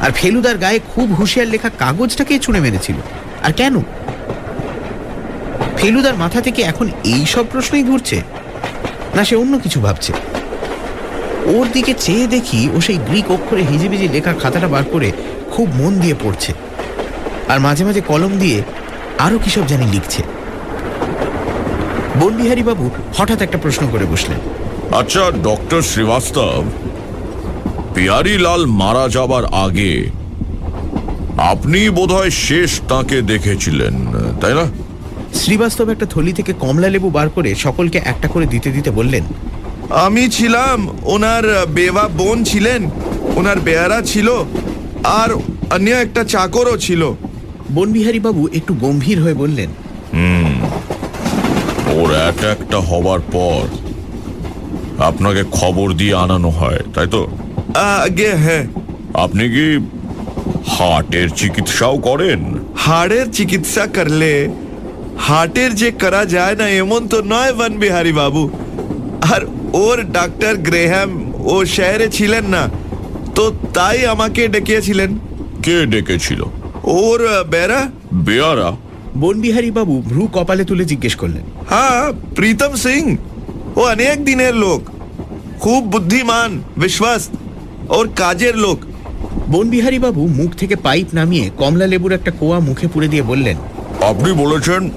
আর 0.00 0.10
ফেলুদার 0.10 0.58
গায়ে 0.58 0.80
খুব 0.94 1.12
হুঁশিয়ার 1.12 1.48
লেখা 1.48 1.70
কাগজটাকে 1.78 2.38
ছুঁড়ে 2.38 2.60
মেরেছিল। 2.60 2.96
আর 3.42 3.52
কেন? 3.52 3.80
ফেলুদার 5.76 6.14
মাথা 6.14 6.40
থেকে 6.40 6.62
এখন 6.62 6.88
এই 7.04 7.26
সব 7.26 7.44
প্রশ্নই 7.52 7.82
ঘুরছে। 7.82 8.22
না 9.14 9.24
সে 9.24 9.36
অন্য 9.36 9.58
কিছু 9.58 9.80
ভাবছে। 9.80 10.12
ওর 11.46 11.66
দিকে 11.72 11.94
চেয়ে 11.98 12.26
দেখি 12.26 12.68
ও 12.74 12.80
সেই 12.80 12.96
গ্রিক 12.96 13.30
অক্ষরে 13.30 13.62
হিজিবিজি 13.62 14.08
লেখা 14.08 14.32
খাতাটা 14.32 14.68
বার 14.68 14.84
করে 14.92 15.12
খুব 15.50 15.68
মন 15.74 16.00
দিয়ে 16.00 16.14
পড়ছে। 16.22 16.52
আর 17.48 17.60
মাঝে 17.60 17.84
মাঝে 17.84 18.00
কলম 18.00 18.38
দিয়ে 18.38 18.62
আরও 19.24 19.38
কিসব 19.44 19.64
জানি 19.66 19.86
লিখছে। 19.94 20.20
বনবিহারী 22.20 22.62
বাবু 22.62 22.84
হঠাৎ 23.18 23.42
একটা 23.42 23.58
প্রশ্ন 23.58 23.82
করে 23.92 24.04
বসলেন। 24.12 24.40
আচ্ছা 25.00 25.22
ডক্টর 25.48 25.80
শ্রীবাস্তব 25.82 26.62
পিয়ারিলাল 27.94 28.62
মারা 28.66 29.08
যাবার 29.08 29.44
আগে 29.66 29.92
আপনি 31.52 31.80
বোধহয় 31.90 32.30
শেষ 32.46 32.70
তাকে 32.88 33.16
দেখেছিলেন 33.22 33.94
তাই 34.40 34.54
না? 34.54 34.64
শ্রীবাস্তব 35.34 35.86
একটা 35.90 36.06
থলি 36.06 36.32
থেকে 36.32 36.52
কমলা 36.52 36.88
লেবু 36.88 37.08
বার 37.10 37.28
করে 37.28 37.50
সকলকে 37.54 37.98
একটা 38.04 38.28
করে 38.28 38.46
দিতে 38.46 38.68
দিতে 38.70 38.90
বললেন 38.90 39.24
আমি 40.06 40.24
ছিলাম 40.28 40.78
ওনার 41.14 41.44
বেবা 41.78 42.04
বোন 42.08 42.38
ছিলেন 42.44 42.80
ওনার 43.38 43.58
বেয়ারা 43.60 43.98
ছিল 44.02 44.28
আর 45.20 45.30
অন্য 45.74 45.86
একটা 46.04 46.24
চাকরও 46.24 46.76
ছিল। 46.76 47.02
বনবিহারী 47.76 48.20
বাবু 48.20 48.42
একটু 48.52 48.72
গম্ভীর 48.74 49.18
হয়ে 49.20 49.34
বললেন 49.34 49.70
হুম 50.12 50.54
ওর 51.96 52.10
অ্যাটাকটা 52.14 52.78
হবার 52.80 53.20
পর 53.32 53.62
আপনাকে 55.00 55.42
খবর 55.50 55.88
দিয়ে 55.92 56.14
আনানো 56.14 56.50
হয় 56.50 56.80
তাই 56.94 57.06
তো? 57.06 57.22
আগে 57.98 58.30
হ্যাঁ। 58.36 58.64
আপনি 59.14 59.44
কি 59.48 59.66
হার্টের 60.68 61.28
চিকিৎসাও 61.30 61.96
করেন? 61.98 62.40
হাড়ের 62.76 63.26
চিকিৎসা 63.32 63.84
করলে 63.86 64.32
হার্টের 65.18 65.70
যে 65.74 65.90
করা 65.92 66.22
যায় 66.26 66.56
না 66.56 66.66
এমন 66.74 67.02
তো 67.08 67.18
নয় 67.24 67.52
বন 67.52 67.72
বিহারী 67.78 68.12
বাবু 68.12 68.42
আর 69.32 69.42
ওর 69.76 69.98
ডাক্তার 70.12 70.54
গ্রেহ্যাম 70.58 71.10
ও 71.44 71.56
শহরে 71.66 72.06
ছিলেন 72.08 72.44
না 72.46 72.62
তো 73.34 73.44
তাই 73.74 73.98
আমাকে 74.06 74.42
ডেকেছিলেন। 74.48 75.10
কে 75.62 75.86
ডেকেছিল? 75.86 76.40
ওর 76.86 77.44
বেড়া? 77.44 77.90
বেয়ারা। 78.14 78.76
বনবিহারী 79.16 79.70
বাবু 79.70 80.02
ভ্রু 80.06 80.28
কপালে 80.32 80.64
তুলে 80.64 80.84
জিজ্ঞেস 80.84 81.14
করলেন। 81.14 81.42
হ্যাঁ 81.68 82.12
প্রীতম 82.34 82.74
সিং। 82.74 83.16
ও 83.76 83.80
অনেক 83.80 84.24
দিনের 84.24 84.54
লোক। 84.54 84.82
খুব 85.60 85.84
বুদ্ধিমান 85.84 86.62
বিশ্বাস 86.76 87.28
ওর 87.88 88.08
কাজের 88.16 88.56
লোক। 88.56 88.78
বনবিহারী 89.48 89.98
বাবু 89.98 90.26
মুখ 90.26 90.54
থেকে 90.54 90.76
পাইপ 90.76 91.06
নামিয়ে 91.14 91.50
কমলা 91.56 91.86
লেবুর 91.86 92.12
একটা 92.12 92.30
কোয়া 92.30 92.58
মুখে 92.60 92.86
পুরে 92.86 93.08
দিয়ে 93.08 93.22
বললেন 93.22 93.56
আপনি 94.04 94.32
বলেছেন 94.32 94.90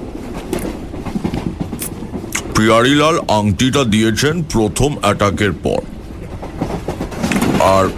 পিয়ারিলাল 2.56 3.18
আংটিটা 3.28 3.84
দিয়েছেন 3.84 4.42
প্রথম 4.42 4.96
অ্যাটাকের 5.02 5.52
পর। 5.52 5.80
আর 7.60 7.88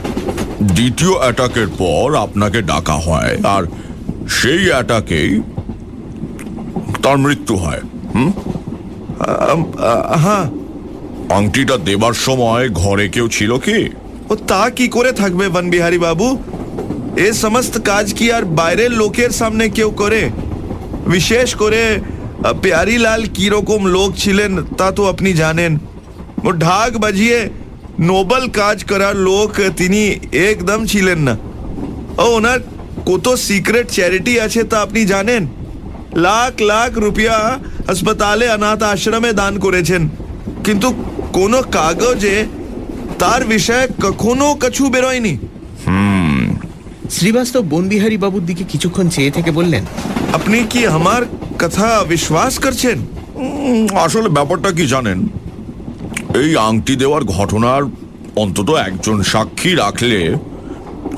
দ্বিতীয় 0.66 1.14
অ্যাটাকের 1.18 1.68
পর 1.78 2.06
আপনাকে 2.16 2.58
ডাকা 2.62 2.96
হয় 3.06 3.32
আর 3.44 3.62
সেই 4.28 4.62
অ্যাটাকেই 4.70 5.30
তার 7.02 7.16
মৃত্যু 7.18 7.56
হয়। 7.56 7.82
হুম? 8.14 8.30
হ্যাঁ 10.24 10.46
আংটিটা 11.28 11.76
দেবার 11.88 12.14
সময় 12.26 12.68
ঘরে 12.82 13.08
কেউ 13.08 13.28
ছিল 13.28 13.58
কি? 13.58 13.90
ও 14.30 14.34
তা 14.50 14.70
কি 14.70 14.86
করে 14.88 15.12
থাকবে 15.12 15.48
বনবিহারী 15.48 15.98
বাবু? 15.98 16.28
এ 17.26 17.28
সমস্ত 17.32 17.74
কাজ 17.90 18.06
কি 18.14 18.26
আর 18.32 18.44
বাইরের 18.44 18.90
লোকের 18.90 19.30
সামনে 19.30 19.64
কেউ 19.68 19.90
করে? 19.90 20.22
বিশেষ 21.06 21.48
করে 21.54 21.82
প্যারিলাল 22.62 23.22
কীরকম 23.36 23.80
লোক 23.86 24.10
ছিলেন 24.16 24.52
তা 24.78 24.88
তো 24.92 25.02
আপনি 25.08 25.32
জানেন। 25.32 25.72
ও 26.44 26.48
ঢাক 26.52 26.92
বাজিয়ে 26.98 27.38
নোবেল 28.00 28.48
কাজ 28.48 28.84
করার 28.84 29.16
লোক 29.16 29.50
তিনি 29.76 30.02
একদম 30.32 30.86
ছিলেন 30.86 31.18
না। 31.18 31.34
ও 32.18 32.24
ওনার 32.36 32.60
কত 33.06 33.34
সিক্রেট 33.34 33.90
চ্যারিটি 33.90 34.40
আছে 34.40 34.64
তা 34.64 34.80
আপনি 34.80 35.04
জানেন? 35.04 35.46
লাখ 36.16 36.60
লাখ 36.60 36.98
রুপিয়া 36.98 37.58
হাসপাতালে 37.86 38.50
অনাথ 38.50 38.82
আশ্রমে 38.82 39.32
দান 39.32 39.58
করেছেন। 39.58 40.08
কিন্তু 40.64 40.88
কোনো 41.32 41.62
কাগজে 41.62 42.46
তার 43.18 43.44
বিষয়ে 43.44 43.86
কখনো 44.02 44.54
কিছু 44.54 44.88
বেরোয়নি। 44.88 45.38
শ্রীবাস্তব 47.10 47.62
বনবিহারী 47.70 48.16
বাবুর 48.16 48.44
দিকে 48.46 48.64
কিছুক্ষণ 48.64 49.08
চেয়ে 49.08 49.30
থেকে 49.30 49.50
বললেন 49.50 49.84
আপনি 50.32 50.64
কি 50.70 50.86
আমার 50.86 51.22
কথা 51.58 52.04
বিশ্বাস 52.08 52.58
করছেন? 52.58 52.98
আসলে 53.96 54.28
ব্যাপারটা 54.28 54.70
কি 54.72 54.86
জানেন? 54.86 55.28
এই 56.40 56.50
আংটি 56.68 56.94
দেওয়ার 56.96 57.22
ঘটনার 57.36 57.82
অন্তত 58.42 58.68
একজন 58.88 59.16
সাক্ষী 59.32 59.70
রাখলে 59.74 60.20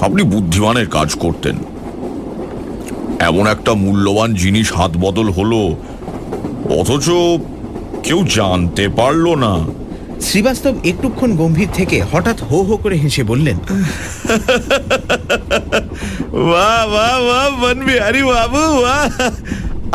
আপনি 0.01 0.23
বুদ্ধিমানের 0.33 0.89
কাজ 0.97 1.11
করতেন। 1.15 1.57
এমন 3.29 3.45
একটা 3.55 3.73
মূল্যবান 3.85 4.31
জিনিস 4.35 4.69
হাত 4.79 4.93
বদল 5.05 5.29
হলো 5.39 5.61
অথচ 6.81 7.07
কেউ 8.07 8.21
জানতে 8.37 8.85
পারল 8.99 9.27
না। 9.45 9.53
শ্রীবাস্তব 10.27 10.75
একটুক্ষণ 10.91 11.31
গম্ভীর 11.41 11.71
থেকে 11.79 11.97
হঠাৎ 12.13 12.39
হো 12.49 12.59
হো 12.69 12.75
করে 12.77 12.97
হেসে 13.03 13.23
বললেন 13.31 13.57
বাহ 16.51 16.83
বাহ 16.95 17.17
বাহ 17.29 17.49
বন 17.61 17.79
বিহারি 17.87 18.23
বাবু 18.31 18.63
বাহ। 18.85 19.05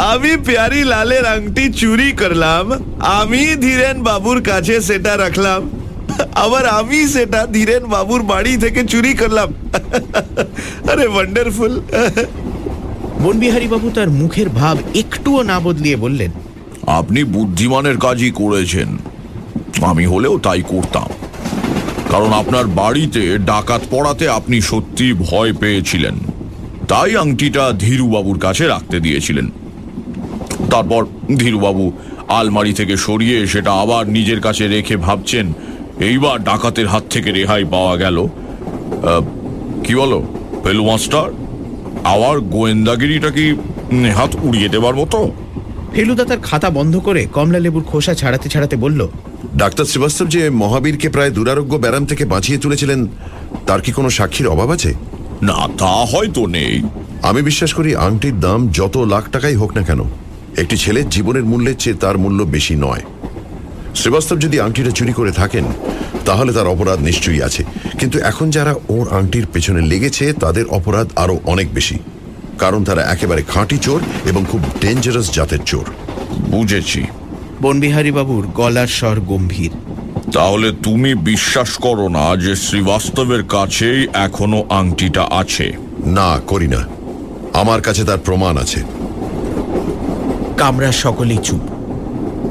আমি 0.07 0.31
প্যারি 0.47 0.81
লালের 0.83 1.25
আংটি 1.35 1.65
চুরি 1.81 2.09
করলাম 2.21 2.65
আমি 3.19 3.43
ধীরেন 3.65 3.97
বাবুর 4.03 4.39
কাছে 4.41 4.75
সেটা 4.81 5.13
রাখলাম 5.17 5.61
আবার 6.43 6.63
আমি 6.79 6.99
সেটা 7.07 7.41
ধীরেন 7.47 7.83
বাবুর 7.85 8.21
বাড়ি 8.23 8.53
থেকে 8.57 8.81
চুরি 8.83 9.13
করলাম। 9.13 9.49
আরে 10.91 11.05
ওয়ান্ডারফুল 11.07 11.73
বনবিহারী 13.23 13.67
বাবু 13.67 13.87
তার 13.89 14.09
মুখের 14.09 14.49
ভাব 14.49 14.77
একটুও 15.01 15.41
না 15.43 15.57
বদলিয়ে 15.59 15.97
বললেন 15.97 16.31
আপনি 16.99 17.19
বুদ্ধিমানের 17.35 17.97
কাজই 17.97 18.31
করেছেন 18.31 18.89
আমি 19.81 20.05
হলেও 20.05 20.35
তাই 20.37 20.61
করতাম। 20.67 21.09
কারণ 22.09 22.31
আপনার 22.41 22.65
বাড়িতে 22.81 23.23
ডাকাত 23.51 23.81
পড়াতে 23.91 24.25
আপনি 24.29 24.57
সত্যি 24.61 25.07
ভয় 25.13 25.51
পেয়েছিলেন 25.53 26.15
তাই 26.87 27.11
আংটিটা 27.15 27.63
ধীরুবাবুর 27.79 28.39
কাছে 28.39 28.63
রাখতে 28.67 28.97
দিয়েছিলেন। 28.99 29.47
তারপর 30.71 31.01
ধীরুবাবু 31.37 31.85
আলমারি 32.27 32.73
থেকে 32.73 32.97
সরিয়ে 32.97 33.37
সেটা 33.47 33.71
আবার 33.73 34.03
নিজের 34.09 34.39
কাছে 34.41 34.63
রেখে 34.67 34.95
ভাবছেন 34.97 35.45
এইবার 35.99 36.43
ডাকাতের 36.43 36.87
হাত 36.87 37.03
থেকে 37.09 37.29
রেহাই 37.31 37.63
পাওয়া 37.65 37.95
গেল। 37.97 38.17
কি 39.83 39.93
বলো 39.95 40.19
পেলু 40.63 40.83
মাস্টার 40.85 41.27
আবার 42.03 42.35
গোয়েন্দাগিরিটা 42.39 43.29
কি 43.31 43.45
হাত 44.15 44.31
উড়িয়ে 44.43 44.69
দেবার 44.69 44.95
মতো? 44.95 45.31
ফেলুদা 45.93 46.25
তার 46.25 46.39
খাতা 46.39 46.69
বন্ধ 46.69 46.93
করে 46.97 47.21
কমলা 47.33 47.59
লেবুর 47.59 47.83
খোসা 47.83 48.13
ছাড়াতে 48.13 48.49
ছাড়াতে 48.49 48.75
বলল 48.75 49.07
ডাক্তার 49.55 49.85
শ্রীবাস্তব 49.85 50.27
যে 50.27 50.41
মহাবীরকে 50.49 51.07
প্রায় 51.09 51.31
দুরারোগ্য 51.31 51.73
ব্যারাম 51.75 52.05
থেকে 52.05 52.25
বাঁচিয়ে 52.25 52.59
তুলেছিলেন 52.59 53.07
তার 53.67 53.81
কি 53.81 53.91
কোনো 53.91 54.09
সাক্ষীর 54.09 54.47
অভাব 54.47 54.69
আছে? 54.71 54.93
না 55.41 55.57
তা 55.77 55.93
হয়তো 56.11 56.41
নেই। 56.47 56.83
আমি 57.21 57.41
বিশ্বাস 57.41 57.73
করি 57.73 57.95
আংটির 57.95 58.39
দাম 58.39 58.59
যত 58.67 58.95
লাখ 58.97 59.23
টাকাই 59.31 59.55
হোক 59.55 59.71
না 59.77 59.81
কেন 59.81 60.01
একটি 60.57 60.77
ছেলের 60.77 61.09
জীবনের 61.09 61.45
মূল্যের 61.45 61.77
চেয়ে 61.77 61.95
তার 61.95 62.17
মূল্য 62.17 62.43
বেশি 62.43 62.75
নয়। 62.75 63.01
শ্রীবাস্তব 63.95 64.39
যদি 64.39 64.59
আংটিটা 64.59 64.91
চুরি 64.91 65.13
করে 65.13 65.31
থাকেন 65.31 65.63
তাহলে 66.25 66.53
তার 66.53 66.67
অপরাধ 66.67 66.99
নিশ্চয়ই 66.99 67.41
আছে। 67.41 67.63
কিন্তু 67.99 68.19
এখন 68.19 68.49
যারা 68.49 68.75
ওর 68.89 69.09
আংটির 69.09 69.45
পেছনে 69.53 69.81
লেগেছে 69.81 70.33
তাদের 70.33 70.65
অপরাধ 70.65 71.09
আরও 71.15 71.39
অনেক 71.45 71.73
বেশি। 71.73 71.99
কারণ 72.59 72.83
তারা 72.83 73.01
একেবারে 73.01 73.43
খাঁটি 73.43 73.77
চোর 73.77 74.01
এবং 74.25 74.45
খুব 74.51 74.61
ডেঞ্জারাস 74.81 75.31
জাতের 75.31 75.59
চোর। 75.65 75.85
বুঝেছি। 76.39 77.03
বনবিহারী 77.61 78.11
বাবুর 78.11 78.47
গলার 78.47 78.87
স্বর 78.87 79.19
গম্ভীর। 79.19 79.71
তাহলে 80.31 80.71
তুমি 80.83 81.15
বিশ্বাস 81.15 81.77
করো 81.77 82.07
না 82.07 82.35
যে 82.35 82.55
শ্রীবাস্তবের 82.55 83.43
কাছেই 83.43 84.07
এখনও 84.13 84.65
আংটিটা 84.69 85.23
আছে? 85.23 85.73
না 86.05 86.39
করি 86.47 86.67
না। 86.67 86.87
আমার 87.53 87.81
কাছে 87.81 88.03
তার 88.03 88.17
প্রমাণ 88.17 88.57
আছে। 88.57 88.83
কামরা 90.59 90.91
সকলেই 90.91 91.37
চুপ। 91.37 91.61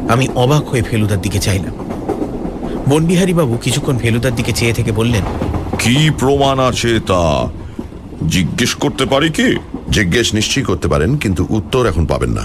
আমি 0.09 0.29
অবাক 0.35 0.65
হয়ে 0.69 0.83
ফেলুদার 0.83 1.21
দিকে 1.21 1.39
চাইলাম। 1.39 1.75
বনবিহারী 2.89 3.33
বাবু 3.33 3.55
কিছুক্ষণ 3.57 3.97
ফেলুদার 3.99 4.35
দিকে 4.35 4.53
চেয়ে 4.53 4.73
থেকে 4.73 4.93
বললেন 4.93 5.25
কি 5.79 5.97
প্রমাণ 6.19 6.57
আছে 6.61 6.91
তা 7.01 7.21
জিজ্ঞেস 8.27 8.75
করতে 8.75 9.05
পারি 9.07 9.29
কি? 9.31 9.49
জিজ্ঞেস 9.91 10.35
নিশ্চয়ই 10.35 10.65
করতে 10.65 10.89
পারেন 10.89 11.17
কিন্তু 11.17 11.47
উত্তর 11.51 11.83
এখন 11.87 12.07
পাবেন 12.07 12.31
না। 12.31 12.45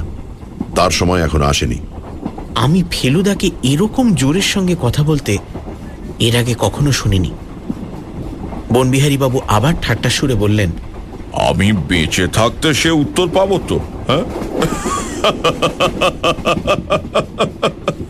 তার 0.76 0.92
সময় 0.92 1.22
এখন 1.22 1.42
আসেনি। 1.42 1.80
আমি 2.56 2.84
ফেলুদাকে 2.92 3.52
এরকম 3.64 4.06
জোরের 4.14 4.42
সঙ্গে 4.42 4.76
কথা 4.82 5.04
বলতে 5.04 5.38
এর 6.20 6.36
আগে 6.38 6.54
কখনো 6.60 6.92
শুনিনি। 6.92 7.32
বনবিহারী 8.72 9.18
বাবু 9.18 9.42
আবার 9.48 9.74
ঠাট্টা 9.82 10.10
সুরে 10.10 10.36
বললেন 10.36 10.72
আমি 11.50 11.68
বেঁচে 11.90 12.28
থাকতে 12.28 12.74
সে 12.74 12.92
উত্তর 12.92 13.28
পাবো 13.28 13.56
তো 13.68 13.78
হ্যাঁ? 14.08 14.24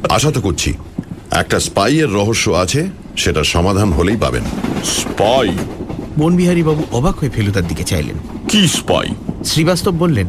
আশা 0.10 0.32
তো 0.32 0.42
করছি। 0.42 0.74
একটা 1.42 1.58
স্পাইয়ের 1.60 2.10
রহস্য 2.14 2.46
আছে 2.64 2.82
সেটা 3.18 3.44
সমাধান 3.44 3.90
হলেই 3.92 4.18
পাবেন। 4.18 4.44
স্পাই? 5.00 5.50
বনবিহারী 6.18 6.64
বাবু 6.64 6.84
অবাক 6.92 7.16
হয়ে 7.20 7.30
ফেলুদার 7.30 7.68
দিকে 7.68 7.84
চাইলেন। 7.84 8.18
কি 8.50 8.68
স্পাই? 8.68 9.08
শ্রীবাস্তব 9.46 9.92
বললেন 9.92 10.28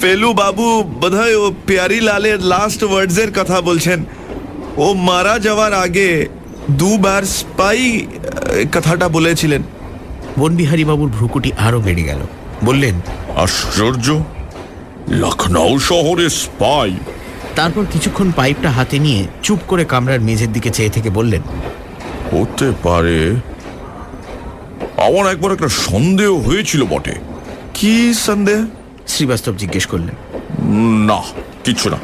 ফেলু 0.00 0.30
বাবু 0.32 0.66
বোধহয় 1.00 1.36
ও 1.36 1.54
পেয়ারি 1.66 2.00
লালের 2.00 2.40
লাস্ট 2.42 2.80
ওয়ার্ডসের 2.84 3.30
কথা 3.32 3.60
বলছেন। 3.60 4.04
ও 4.76 4.86
মারা 5.08 5.38
যাওয়ার 5.38 5.72
আগে 5.74 6.26
দুবার 6.70 7.22
স্পাই 7.22 7.80
কথাটা 8.74 9.08
বলেছিলেন। 9.08 9.62
বনবিহারী 10.38 10.84
বাবুর 10.84 11.08
ভ্রুকুটি 11.08 11.50
আরও 11.66 11.80
বেড়ে 11.80 12.02
গেল। 12.02 12.20
বললেন 12.64 12.94
আশ্চর্য! 13.36 14.06
লখনৌ 15.08 15.78
শহরে 15.78 16.28
স্পাই। 16.28 16.96
তারপর 17.54 17.84
কিছুক্ষণ 17.92 18.32
পাইপটা 18.32 18.70
হাতে 18.70 18.98
নিয়ে 18.98 19.26
চুপ 19.42 19.58
করে 19.66 19.84
কামরার 19.84 20.20
মেঝের 20.20 20.52
দিকে 20.52 20.70
চেয়ে 20.70 20.90
থেকে 20.90 21.10
বললেন 21.10 21.42
হতে 22.32 22.72
পারে 22.82 23.30
আমার 24.96 25.30
একবার 25.30 25.52
একটা 25.52 25.68
সন্দেহ 25.68 26.34
হয়েছিল 26.34 26.84
বটে। 26.84 27.14
কি 27.74 28.14
সন্দেহ? 28.14 28.66
শ্রীবাস্তব 29.06 29.56
জিজ্ঞেস 29.56 29.86
করলেন 29.86 30.14
না 31.06 31.22
কিছু 31.64 31.90
না। 31.90 31.98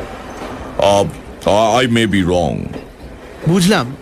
আই 1.77 1.87
মে 1.87 2.07
বি 2.07 2.21
রং 2.21 2.65
বুঝলাম 3.49 3.97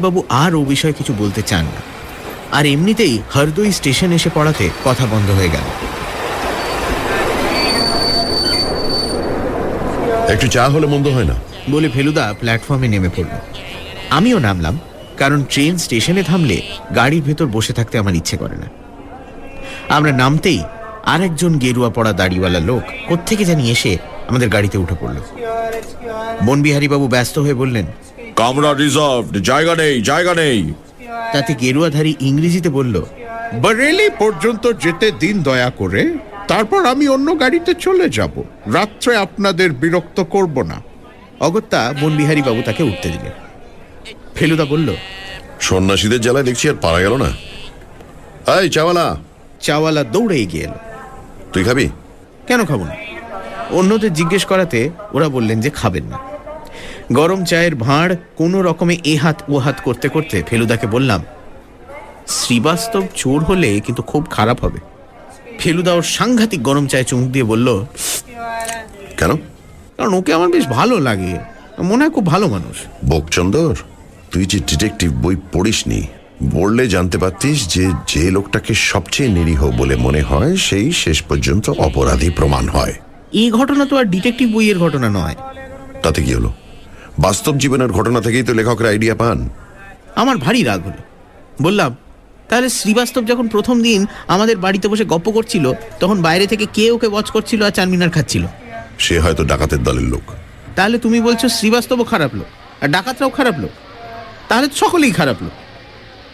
বাবু 0.00 0.22
আর 0.28 0.54
ও 0.54 0.64
বিষয়ে 0.64 0.92
কিছু 0.92 1.14
বলতে 1.18 1.42
চান 1.42 1.64
না। 1.64 1.80
আর 2.52 2.66
এমনিতেই 2.66 3.18
হরদই 3.34 3.72
স্টেশন 3.72 4.12
এসে 4.12 4.30
পড়াতে 4.34 4.70
কথা 4.84 5.06
বন্ধ 5.06 5.30
হয়ে 5.30 5.48
গেল। 5.48 5.93
একটু 10.34 10.46
চা 10.48 10.64
হলে 10.68 10.86
মন্দ 10.86 11.06
হয় 11.08 11.28
না। 11.30 11.36
বলে 11.70 11.88
ফেলুদা 11.88 12.24
প্ল্যাটফর্মে 12.40 12.88
নেমে 12.88 13.10
পড়ল। 13.16 13.34
আমিও 14.10 14.38
নামলাম 14.38 14.74
কারণ 15.20 15.40
ট্রেন 15.52 15.74
স্টেশনে 15.78 16.22
থামলে 16.22 16.58
গাড়ির 16.96 17.22
ভেতর 17.22 17.46
বসে 17.46 17.72
থাকতে 17.72 17.94
আমার 17.98 18.14
ইচ্ছে 18.14 18.36
করে 18.36 18.56
না। 18.62 18.68
আমরা 19.96 20.12
নামতেই 20.12 20.60
আরেকজন 21.12 21.52
গেরুয়া 21.58 21.90
পড়া 21.90 22.12
দাড়িওয়ালা 22.12 22.60
লোক 22.60 22.82
কোত্থেকে 23.08 23.44
জানি 23.44 23.64
এসে 23.70 23.92
আমাদের 24.28 24.48
গাড়িতে 24.48 24.76
উঠে 24.78 24.96
পড়ল। 25.00 25.16
বনবিহারী 26.46 26.88
বাবু 26.88 27.06
ব্যস্ত 27.08 27.36
হয়ে 27.38 27.60
বললেন 27.62 27.86
কামরা 28.36 28.70
রিজার্ভড 28.74 29.34
জায়গা 29.50 29.74
নেই 29.82 29.94
জায়গা 30.10 30.32
নেই। 30.34 30.60
তাতে 31.32 31.52
গেরুয়াধারী 31.62 32.12
ইংরেজিতে 32.28 32.70
বলল 32.78 32.96
বরেলি 33.62 34.06
পর্যন্ত 34.18 34.64
যেতে 34.84 35.06
দিন 35.22 35.36
দয়া 35.42 35.70
করে 35.80 36.02
তারপর 36.48 36.86
আমি 36.86 37.08
অন্য 37.08 37.40
গাড়িতে 37.40 37.74
চলে 37.74 38.08
যাব। 38.08 38.42
রাত্রে 38.74 39.16
আপনাদের 39.16 39.72
বিরক্ত 39.72 40.20
করব 40.20 40.62
না। 40.62 40.82
অগত্যা 41.40 41.94
বনবিহারী 42.00 42.42
বাবু 42.42 42.62
তাকে 42.62 42.82
উঠতে 42.82 43.08
দিলেন। 43.08 43.32
ফেলুদা 44.34 44.64
বলল 44.64 44.94
সন্ন্যাসীদের 45.60 46.20
জ্বালায় 46.20 46.44
দেখছি 46.44 46.68
আর 46.68 46.74
পারা 46.82 47.00
গেল 47.00 47.16
না। 47.16 47.30
এই 48.60 48.70
চাওয়ালা। 48.70 49.16
চাওয়ালা 49.60 50.04
দৌড়ে 50.04 50.36
এগিয়ে 50.36 50.64
এলো। 50.64 50.74
তুই 51.52 51.64
খাবি? 51.64 51.88
কেন 52.46 52.64
খাব 52.64 52.84
না? 52.84 52.94
অন্যদের 53.70 54.12
জিজ্ঞেস 54.12 54.44
করাতে 54.44 54.90
ওরা 55.12 55.28
বললেন 55.28 55.60
যে 55.60 55.70
খাবেন 55.70 56.04
না। 56.04 56.18
গরম 57.12 57.44
চায়ের 57.44 57.74
ভাঁড় 57.74 58.16
কোনো 58.36 58.62
রকমে 58.62 58.98
এ 59.04 59.16
হাত 59.16 59.42
ও 59.48 59.58
হাত 59.58 59.80
করতে 59.84 60.08
করতে 60.08 60.42
ফেলুদাকে 60.46 60.86
বললাম 60.86 61.24
শ্রীবাস্তব 62.28 63.02
চোর 63.14 63.44
হলে 63.44 63.80
কিন্তু 63.80 64.02
খুব 64.02 64.26
খারাপ 64.30 64.64
হবে। 64.64 64.93
ফেলুদা 65.58 65.92
ওর 65.92 66.02
সাংঘাতিক 66.02 66.62
গরম 66.62 66.86
চায়ে 66.86 67.04
চুমুক 67.04 67.30
দিয়ে 67.30 67.44
বলল 67.44 67.84
কেন? 69.16 69.30
কারণ 69.98 70.14
ওকে 70.14 70.34
আমার 70.34 70.48
বেশ 70.48 70.66
ভালো 70.66 71.00
লাগে। 71.00 71.38
মনে 71.82 72.04
হয় 72.04 72.10
খুব 72.10 72.26
ভালো 72.26 72.48
মানুষ। 72.48 72.76
বোকচন্দর 73.04 73.76
তুই 74.30 74.44
যে 74.44 74.58
ডিটেকটিভ 74.58 75.12
বই 75.12 75.36
পড়িসনি 75.52 76.06
বললে 76.42 76.88
জানতে 76.88 77.18
পারতিস 77.18 77.68
যে 77.68 77.90
যে 78.06 78.30
লোকটাকে 78.30 78.74
সবচেয়ে 78.74 79.30
নিরীহ 79.30 79.70
বলে 79.70 79.96
মনে 79.96 80.22
হয় 80.22 80.56
সেই 80.56 80.92
শেষ 80.92 81.22
পর্যন্ত 81.22 81.70
অপরাধী 81.70 82.30
প্রমাণ 82.30 82.68
হয়। 82.68 82.94
এই 83.32 83.50
ঘটনা 83.50 83.84
তো 83.84 83.96
আর 83.96 84.04
ডিটেকটিভ 84.04 84.54
বইয়ের 84.54 84.78
ঘটনা 84.78 85.08
নয়। 85.08 85.34
তাতে 86.02 86.22
কি 86.22 86.34
হলো? 86.34 86.52
বাস্তব 87.18 87.58
জীবনের 87.58 87.88
ঘটনা 87.88 88.20
থেকেই 88.20 88.42
তো 88.42 88.54
লেখকরা 88.54 88.88
আইডিয়া 88.88 89.14
পান। 89.14 89.48
আমার 90.14 90.36
ভারী 90.36 90.62
রাগ 90.62 90.80
হলো। 90.82 91.02
বললাম 91.62 91.96
তাহলে 92.48 92.68
শ্রীবাস্তব 92.68 93.24
যখন 93.24 93.48
প্রথম 93.48 93.82
দিন 93.82 94.06
আমাদের 94.28 94.56
বাড়িতে 94.56 94.88
বসে 94.88 95.04
গপ্প 95.04 95.30
করছিল 95.30 95.72
তখন 96.00 96.22
বাইরে 96.22 96.46
থেকে 96.46 96.66
কে 96.72 96.90
ওকে 96.90 97.06
ওয়াচ 97.06 97.30
করছিল 97.30 97.62
আর 97.62 97.70
চারমিনার 97.70 98.10
খাচ্ছিল? 98.10 98.46
সে 98.98 99.18
হয়তো 99.18 99.44
ডাকাতের 99.44 99.82
দলের 99.82 100.02
লোক। 100.02 100.22
তাহলে 100.76 100.98
তুমি 100.98 101.20
বলছো 101.20 101.48
শ্রীবাস্তবও 101.48 102.04
খারাপ 102.04 102.34
লোক 102.34 102.46
আর 102.82 102.88
ডাকাতরাও 102.88 103.30
খারাপ 103.30 103.58
লোক? 103.58 103.70
তাহলে 104.48 104.68
সকলেই 104.74 105.10
খারাপ 105.10 105.36
লোক। 105.42 105.52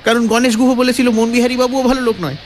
কারণ 0.05 0.27
গণেশ 0.27 0.57
গুহ 0.57 0.75
বলেছিল 0.75 1.11
মনবিহারী 1.11 1.57
বাবুও 1.57 1.83
ভালো 1.83 2.01
লোক 2.01 2.17
নয়। 2.21 2.37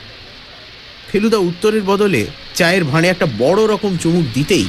ফেলুদা 1.12 1.36
উত্তরের 1.36 1.82
বদলে 1.82 2.26
চায়ের 2.54 2.84
ভাঁড়ে 2.84 3.08
একটা 3.08 3.26
বড় 3.38 3.66
রকম 3.66 3.96
চুমুক 3.96 4.24
দিতেই 4.34 4.68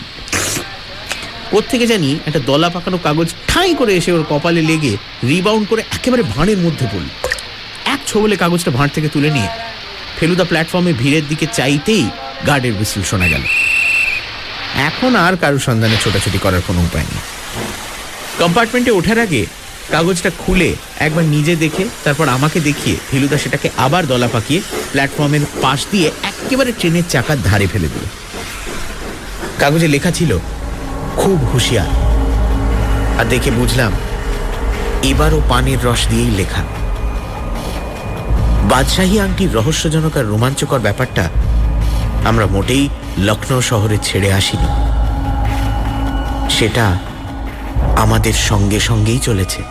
থেকে 1.70 1.88
জানি 1.88 2.20
একটা 2.26 2.40
দলা 2.46 2.70
পাকানো 2.70 2.98
কাগজ 3.04 3.34
ঠাঁই 3.48 3.76
করে 3.76 3.96
এসে 3.96 4.12
ওর 4.12 4.26
কপালে 4.30 4.62
লেগে 4.62 4.98
রিবাউন্ড 5.24 5.68
করে 5.70 5.82
একেবারে 5.82 6.24
ভাঁড়ের 6.24 6.58
মধ্যে 6.58 6.86
পড়ল। 6.94 7.08
এক 7.94 8.00
ছোবলে 8.08 8.36
কাগজটা 8.44 8.72
ভাঁড় 8.78 8.92
থেকে 8.96 9.10
তুলে 9.10 9.30
নিয়ে 9.30 9.50
ফেলুদা 10.18 10.44
প্ল্যাটফর্মে 10.44 10.94
ভিড়ের 10.94 11.26
দিকে 11.28 11.46
চাইতেই 11.58 12.06
গার্ডের 12.48 12.74
বিসিল 12.80 13.04
শোনা 13.04 13.28
গেল। 13.28 13.44
এখন 14.90 15.12
আর 15.16 15.36
কারও 15.42 15.60
সন্ধানে 15.60 15.98
ছোটাছুটি 16.04 16.38
করার 16.38 16.62
কোনো 16.68 16.80
উপায় 16.88 17.08
নেই। 17.12 17.24
কম্পার্টমেন্টে 18.40 18.92
ওঠার 18.92 19.20
আগে 19.20 19.46
কাগজটা 19.92 20.32
খুলে 20.38 20.70
একবার 21.00 21.26
নিজে 21.26 21.56
দেখে, 21.56 21.84
তারপর 22.04 22.30
আমাকে 22.30 22.60
দেখিয়ে 22.60 22.96
ফেলুদা 23.10 23.38
সেটাকে 23.38 23.68
আবার 23.78 24.04
দলা 24.08 24.28
পাকিয়ে 24.28 24.62
প্ল্যাটফর্মের 24.92 25.44
পাশ 25.62 25.80
দিয়ে 25.92 26.08
একেবারে 26.32 26.72
ট্রেনের 26.80 27.06
চাকার 27.10 27.38
ধারে 27.44 27.68
ফেলে 27.68 27.90
দিল। 27.94 28.06
কাগজে 29.60 29.88
লেখা 29.88 30.12
ছিল, 30.12 30.32
খুব 31.16 31.38
হুঁশিয়ার। 31.52 31.92
আর 33.20 33.26
দেখে 33.34 33.52
বুঝলাম, 33.52 33.92
এবারও 35.12 35.40
পানের 35.50 35.80
রস 35.84 36.02
দিয়েই 36.10 36.34
লেখা। 36.42 36.64
বাদশাহী 38.70 39.20
আংটির 39.20 39.54
রহস্যজনক 39.54 40.18
আর 40.18 40.26
রোমাঞ্চকর 40.26 40.80
ব্যাপারটা 40.80 41.30
আমরা 42.26 42.46
মোটেই 42.46 42.90
লখনৌ 43.18 43.62
শহরে 43.62 43.98
ছেড়ে 44.04 44.34
আসিনি। 44.34 44.70
সেটা 46.50 46.98
আমাদের 47.98 48.34
সঙ্গে 48.34 48.80
সঙ্গেই 48.80 49.20
চলেছে। 49.20 49.62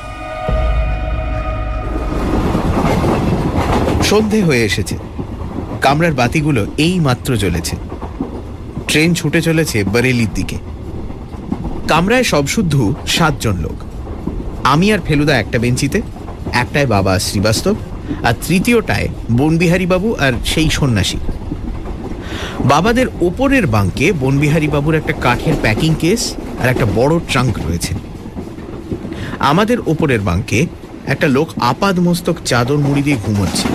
সন্ধে 4.02 4.42
হয়ে 4.42 4.64
এসেছে। 4.64 4.98
কামরার 5.80 6.12
বাতিগুলো 6.12 6.66
এই 6.78 7.00
মাত্র 7.00 7.36
জ্বলেছে। 7.36 7.76
ট্রেন 8.88 9.14
ছুটে 9.14 9.42
চলেছে 9.42 9.84
বরেলির 9.84 10.28
দিকে। 10.34 10.56
কামরায় 11.88 12.24
সব 12.24 12.46
শুদ্ধ 12.46 12.94
সাতজন 13.06 13.56
লোক। 13.56 13.76
আমি 14.64 14.92
আর 14.92 14.98
ফেলুদা 15.04 15.38
একটা 15.38 15.58
বেঞ্চিতে 15.58 16.02
একটায় 16.52 16.86
বাবা 16.86 17.18
শ্রীবাস্তব 17.18 17.74
আর 18.24 18.34
তৃতীয়টায় 18.46 19.08
বনবিহারী 19.32 19.86
বাবু 19.86 20.14
আর 20.14 20.32
সেই 20.44 20.70
সন্ন্যাসী। 20.70 21.16
বাবাদের 22.64 23.06
ওপরের 23.20 23.66
বাঙ্কে 23.66 24.12
বনবিহারী 24.12 24.68
বাবুর 24.68 24.94
একটা 24.94 25.12
কাঠের 25.12 25.54
প্যাকিং 25.62 25.94
কেস 26.00 26.34
আর 26.62 26.68
একটা 26.68 26.86
বড় 26.96 27.18
ট্রাঙ্ক 27.28 27.58
রয়েছে। 27.58 27.94
আমাদের 29.38 29.78
ওপরের 29.86 30.20
বাঙ্কে 30.20 30.66
একটা 31.06 31.28
লোক 31.28 31.48
আপাদ 31.60 31.98
মস্তক 31.98 32.36
চাদর 32.44 32.78
মুড়ি 32.78 33.02
দিয়ে 33.02 33.16
ঘুমোচ্ছে। 33.26 33.68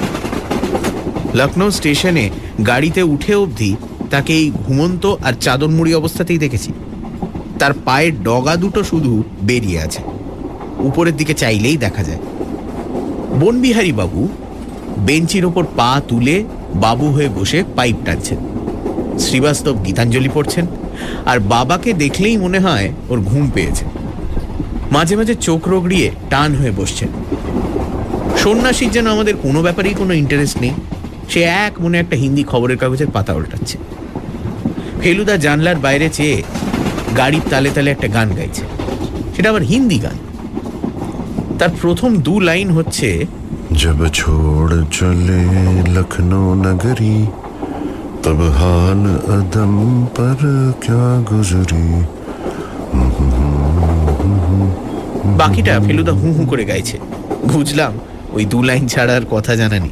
লখনৌ 1.36 1.70
স্টেশনে 1.70 2.30
গাড়িতে 2.68 3.02
উঠে 3.02 3.36
অবধি 3.36 3.76
তাকে 4.10 4.34
এই 4.34 4.52
ঘুমন্ত 4.68 5.06
আর 5.06 5.34
চাদর 5.42 5.68
মুড়ি 5.68 5.94
অবস্থাতেই 5.94 6.38
দেখেছি। 6.38 6.74
তার 7.60 7.74
পায়ের 7.86 8.24
ডগা 8.24 8.56
দুটো 8.56 8.84
শুধু 8.84 9.24
বেরিয়ে 9.42 9.80
আছে। 9.80 10.02
উপরের 10.78 11.18
দিকে 11.18 11.34
চাইলেই 11.34 11.78
দেখা 11.78 12.04
যায়। 12.04 12.18
বনবিহারী 13.40 13.92
বাবু 13.92 14.28
বেঞ্চির 14.98 15.46
ওপর 15.46 15.64
পা 15.76 16.02
তুলে 16.08 16.44
বাবু 16.76 17.06
হয়ে 17.08 17.30
বসে 17.30 17.64
পাইপ 17.76 17.96
টানছেন। 18.06 18.40
শ্রীবাস্তব 19.20 19.76
গীতাঞ্জলি 19.86 20.30
পড়ছেন 20.34 20.66
আর 21.26 21.40
বাবাকে 21.40 21.94
দেখলেই 21.94 22.38
মনে 22.38 22.60
হয় 22.60 22.94
ওর 23.10 23.20
ঘুম 23.20 23.50
পেয়েছে। 23.50 23.86
মাঝে 24.92 25.16
মাঝে 25.16 25.36
চোখ 25.36 25.68
রগড়িয়ে 25.68 26.12
টান 26.30 26.56
হয়ে 26.56 26.72
বসছেন। 26.72 27.08
সন্ন্যাসীর 28.38 28.92
যেন 28.92 29.08
আমাদের 29.08 29.36
কোনো 29.36 29.62
ব্যাপারেই 29.62 29.94
কোনো 29.94 30.14
ইন্টারেস্ট 30.14 30.58
নেই, 30.62 30.74
সে 31.30 31.42
এক 31.42 31.74
মনে 31.82 32.00
একটা 32.00 32.16
হিন্দি 32.16 32.44
খবরের 32.44 32.78
কাগজের 32.78 33.08
পাতা 33.08 33.34
উল্টাচ্ছে। 33.34 33.78
ফেলুদা 35.02 35.38
জানলার 35.38 35.76
বাইরে 35.76 36.10
চেয়ে 36.10 36.44
গাড়ির 37.18 37.46
তালে 37.50 37.70
তালে 37.70 37.92
একটা 37.92 38.08
গান 38.08 38.28
গাইছে। 38.38 38.64
সেটা 39.36 39.50
আবার 39.50 39.62
হিন্দি 39.62 40.00
গান। 40.00 40.18
তার 41.60 41.72
প্রথম 41.82 42.12
দু 42.28 42.40
লাইন 42.40 42.68
হচ্ছে 42.70 43.08
জব 43.82 44.00
ছোড় 44.20 44.74
চলে 44.98 45.44
লখনৌ 45.96 46.46
নগরী 46.66 47.18
তব 48.24 48.40
হাল 48.60 49.04
আদম 49.38 49.74
পর 50.16 50.42
ক্যা 50.84 51.06
গুজরি 51.30 51.88
বাকিটা 55.40 55.74
ফেলুদা 55.86 56.14
হু 56.20 56.28
হু 56.38 56.42
করে 56.46 56.64
গাইছে। 56.66 56.98
বুঝলাম 57.54 57.94
ওই 58.36 58.44
দু 58.46 58.60
লাইন 58.64 58.84
ছাড়া 58.88 59.14
আর 59.16 59.26
কথা 59.32 59.54
জানানি 59.56 59.90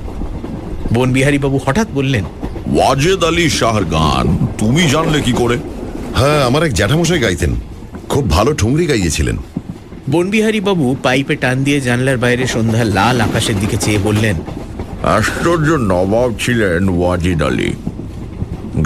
বনবিহারী 0.93 1.37
বাবু 1.37 1.57
হঠাৎ 1.65 1.87
বললেন 1.93 2.25
ওয়াজেদ 2.75 3.21
আলী 3.23 3.45
শাহর 3.59 3.85
গান 3.95 4.25
তুমি 4.57 4.83
জানলে 4.93 5.19
কি 5.21 5.33
করে? 5.41 5.57
হ্যাঁ 6.15 6.39
আমার 6.45 6.61
এক 6.63 6.73
জ্যাঠামশাই 6.73 7.19
গাইতেন। 7.19 7.51
খুব 8.09 8.23
ভালো 8.29 8.51
ঠুংরি 8.53 8.85
গাইয়েছিলেন। 8.85 9.37
বনবিহারী 10.11 10.59
বাবু 10.59 10.95
পাইপে 11.03 11.35
টান 11.35 11.63
দিয়ে 11.63 11.79
জানলার 11.81 12.17
বাইরে 12.17 12.47
সন্ধ্যার 12.47 12.87
লাল 12.87 13.21
আকাশের 13.21 13.59
দিকে 13.59 13.77
চেয়ে 13.77 13.97
বললেন, 13.97 14.35
আশ্চর্য 15.03 15.67
নবাব 15.91 16.29
ছিলেন 16.39 16.89
ওয়াজিদ 16.89 17.41
আলী। 17.43 17.73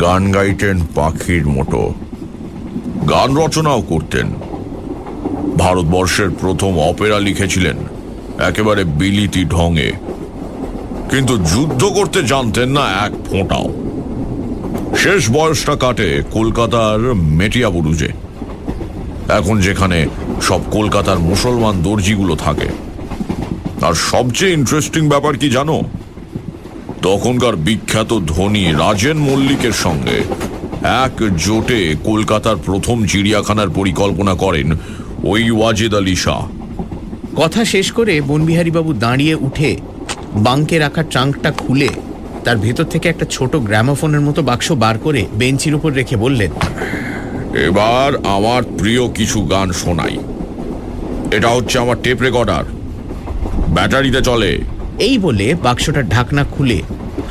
গান 0.01 0.31
গাইতেন 0.31 0.77
পাখির 0.95 1.47
মতো। 1.47 1.93
গান 3.09 3.29
রচনাও 3.37 3.81
করতেন। 3.81 4.27
ভারতবর্ষের 5.57 6.29
প্রথম 6.29 6.79
অপেরা 6.79 7.19
লিখেছিলেন, 7.19 7.77
একেবারে 8.39 8.83
বিলিতি 8.83 9.45
ঢঙে। 9.45 9.91
কিন্তু 11.09 11.37
যুদ্ধ 11.37 11.81
করতে 11.85 12.23
জানতেন 12.23 12.69
না 12.69 12.83
এক 13.05 13.13
ফোঁটাও। 13.29 13.67
শেষ 14.97 15.29
বয়সটা 15.31 15.75
কাটে 15.75 16.09
কলকাতার 16.31 17.13
মেটিয়াবুরুজে। 17.13 18.09
এখন 19.29 19.59
যেখানে 19.59 20.07
সব 20.41 20.61
কলকাতার 20.71 21.19
মুসলমান 21.19 21.81
দর্জিগুলো 21.81 22.35
থাকে। 22.35 22.69
আর 23.81 23.93
সবচেয়ে 23.93 24.53
ইন্টারেস্টিং 24.53 25.09
ব্যাপার 25.09 25.37
কি 25.37 25.49
জানো? 25.49 25.81
তখনকার 27.01 27.55
বিখ্যাত 27.55 28.19
ধনী 28.27 28.71
রাজেন 28.71 29.17
মল্লিকের 29.17 29.71
সঙ্গে 29.71 30.17
এক 30.83 31.37
জোটে 31.37 31.95
কলকাতার 32.03 32.57
প্রথম 32.57 33.05
চিড়িয়াখানার 33.05 33.69
পরিকল্পনা 33.69 34.33
করেন 34.35 34.77
ওই 35.23 35.51
ওয়াজেদ 35.51 35.95
আলী 35.95 36.15
শাহ। 36.15 36.47
কথা 37.35 37.65
শেষ 37.65 37.91
করে 37.91 38.21
বনবিহারী 38.21 38.71
বাবু 38.71 38.93
দাঁড়িয়ে 38.93 39.35
উঠে 39.35 39.77
বাঙ্কে 40.35 40.79
রাখা 40.79 41.03
ট্রাঙ্কটা 41.03 41.51
খুলে 41.51 41.89
তার 42.43 42.57
ভেতর 42.57 42.83
থেকে 42.83 43.09
একটা 43.09 43.25
ছোট 43.25 43.55
গ্রামোফোনের 43.55 44.21
মতো 44.21 44.41
বাক্স 44.41 44.71
বার 44.71 44.97
করে 44.97 45.25
বেঞ্চির 45.33 45.75
উপর 45.75 45.93
রেখে 45.93 46.15
বললেন 46.15 46.51
এবার 47.57 48.15
আমার 48.25 48.61
প্রিয় 48.77 49.11
কিছু 49.11 49.41
গান 49.41 49.71
শোনাই। 49.71 50.17
এটা 51.31 51.49
হচ্ছে 51.49 51.79
আমার 51.79 51.97
টেপ 52.03 52.21
রেকর্ডার। 52.21 52.63
ব্যাটারিতে 53.75 54.21
চলে। 54.21 54.51
এই 54.99 55.17
বলে 55.17 55.53
বাক্সটার 55.53 56.09
ঢাকনা 56.09 56.43
খুলে 56.43 56.81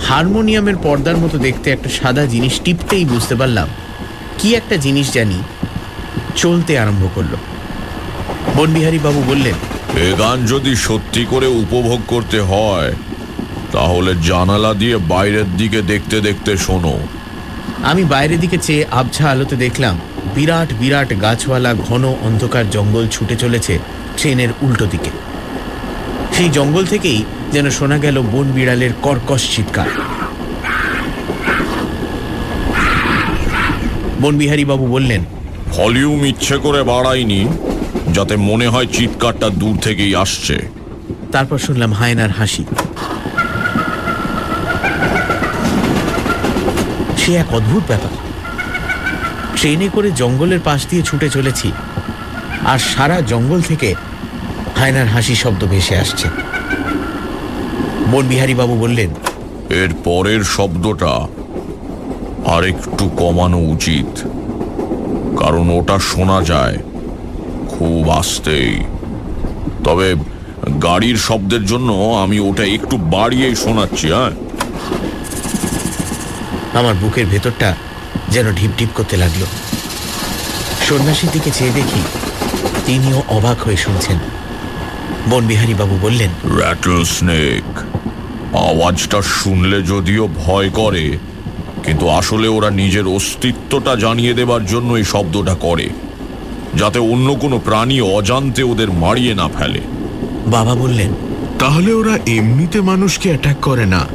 হারমোনিয়ামের 0.08 0.76
পর্দার 0.76 1.16
মতো 1.16 1.38
দেখতে 1.38 1.70
একটা 1.70 1.88
সাদা 1.88 2.26
জিনিস 2.26 2.60
টিপতেই 2.64 3.04
বুঝতে 3.04 3.34
পারলাম 3.34 3.68
কি 4.38 4.54
একটা 4.54 4.76
জিনিস 4.76 5.12
জানি 5.12 5.38
চলতে 6.36 6.78
আরম্ভ 6.78 7.04
করল। 7.14 7.32
বাবু 9.02 9.20
বললেন 9.28 9.56
এ 10.06 10.08
গান 10.18 10.46
যদি 10.46 10.76
সত্যি 10.76 11.24
করে 11.30 11.46
উপভোগ 11.46 12.00
করতে 12.06 12.40
হয় 12.40 12.92
তাহলে 13.72 14.14
জানালা 14.14 14.74
দিয়ে 14.74 14.96
বাইরের 14.98 15.56
দিকে 15.56 15.82
দেখতে 15.82 16.20
দেখতে 16.20 16.56
শোনো। 16.56 16.94
আমি 17.82 18.04
বাইরের 18.04 18.40
দিকে 18.40 18.58
চেয়ে 18.58 18.84
আবছা 18.90 19.30
আলোতে 19.30 19.56
দেখলাম 19.56 19.98
বিরাট 20.34 20.72
বিরাট 20.72 21.20
গাছওয়ালা 21.20 21.74
ঘন 21.74 22.04
অন্ধকার 22.20 22.70
জঙ্গল 22.70 23.08
ছুটে 23.08 23.36
চলেছে 23.36 23.78
ট্রেনের 24.16 24.48
উল্টো 24.62 24.86
দিকে। 24.86 25.10
সেই 26.32 26.48
জঙ্গল 26.48 26.86
থেকেই 26.86 27.24
যেন 27.52 27.70
শোনা 27.70 27.98
গেল 27.98 28.22
বন 28.22 28.46
বিড়ালের 28.52 28.90
কর্কশ 29.02 29.56
চিৎকার। 29.56 29.86
বনবিহারী 34.22 34.64
বাবু 34.64 34.86
বললেন 34.86 35.24
ভলিউম 35.70 36.24
ইচ্ছে 36.24 36.56
করে 36.56 36.82
বাড়াইনি 36.82 37.48
যাতে 38.12 38.36
মনে 38.36 38.68
হয় 38.68 38.86
চিৎকারটা 38.86 39.48
দূর 39.48 39.76
থেকেই 39.78 40.16
আসছে। 40.16 40.56
তারপর 41.32 41.58
শুনলাম 41.58 41.92
হায়নার 41.92 42.30
হাসি। 42.30 42.64
সে 47.18 47.34
এক 47.34 47.54
অদ্ভুত 47.54 47.82
ব্যাপার। 47.88 48.29
ট্রেনে 49.56 49.88
করে 49.88 50.10
জঙ্গলের 50.12 50.60
পাশ 50.60 50.86
দিয়ে 50.86 51.02
ছুটে 51.02 51.28
চলেছি। 51.30 51.68
আর 52.64 52.78
সারা 52.78 53.20
জঙ্গল 53.22 53.60
থেকে 53.62 53.94
হায়নার 54.78 55.06
হাসি 55.06 55.34
শব্দ 55.34 55.66
ভেসে 55.66 55.96
আসছে। 55.96 56.26
বনবিহারী 58.10 58.54
বাবু 58.54 58.74
বললেন 58.78 59.10
এর 59.70 59.90
পরের 60.04 60.44
শব্দটা 60.56 61.12
আর 62.46 62.64
একটু 62.64 63.10
কমানো 63.16 63.58
উচিত 63.58 64.10
কারণ 65.38 65.70
ওটা 65.70 65.98
শোনা 65.98 66.42
যায় 66.42 66.78
খুব 67.68 68.10
আস্তেই। 68.10 68.72
তবে 69.84 70.14
গাড়ির 70.82 71.16
শব্দের 71.16 71.64
জন্য 71.64 71.90
আমি 71.92 72.40
ওটা 72.40 72.64
একটু 72.64 72.96
বাড়িয়েই 72.98 73.54
শোনাচ্ছি 73.54 74.06
হ্যাঁ? 74.08 74.32
আমার 76.74 76.94
বুকের 76.94 77.26
ভেতরটা 77.26 77.74
যেন 78.30 78.52
ঢিপ 78.52 78.70
ঢিপ 78.78 78.88
করতে 78.94 79.16
লাগল। 79.16 79.42
সন্ন্যাসীর 80.88 81.30
দিকে 81.32 81.50
চেয়ে 81.50 81.72
দেখি 81.72 82.00
তিনিও 82.86 83.22
অবাক 83.28 83.58
হয়ে 83.58 83.76
শুনছেন। 83.76 84.18
বনবিহারী 85.30 85.74
বাবু 85.74 85.98
বললেন 86.02 86.30
র্যাটল 86.58 87.04
স্নেক 87.04 87.64
আওয়াজটা 88.54 89.22
শুনলে 89.22 89.82
যদিও 89.82 90.28
ভয় 90.46 90.70
করে 90.70 91.18
কিন্তু 91.84 92.08
আসলে 92.08 92.48
ওরা 92.48 92.70
নিজের 92.70 93.06
অস্তিত্বটা 93.06 93.96
জানিয়ে 93.96 94.34
দেবার 94.34 94.66
জন্য 94.66 94.94
এই 94.94 95.04
শব্দটা 95.04 95.54
করে 95.54 95.88
যাতে 96.74 96.98
অন্য 96.98 97.34
কোনো 97.34 97.58
প্রাণী 97.58 98.00
অজান্তে 98.00 98.62
ওদের 98.62 98.90
মারিয়ে 98.92 99.34
না 99.34 99.48
ফেলে। 99.48 99.80
বাবা 100.46 100.74
বললেন 100.74 101.10
তাহলে 101.58 101.92
ওরা 101.92 102.18
এমনিতে 102.26 102.80
মানুষকে 102.80 103.28
অ্যাটাক 103.28 103.56
করে 103.60 103.86
না? 103.86 104.06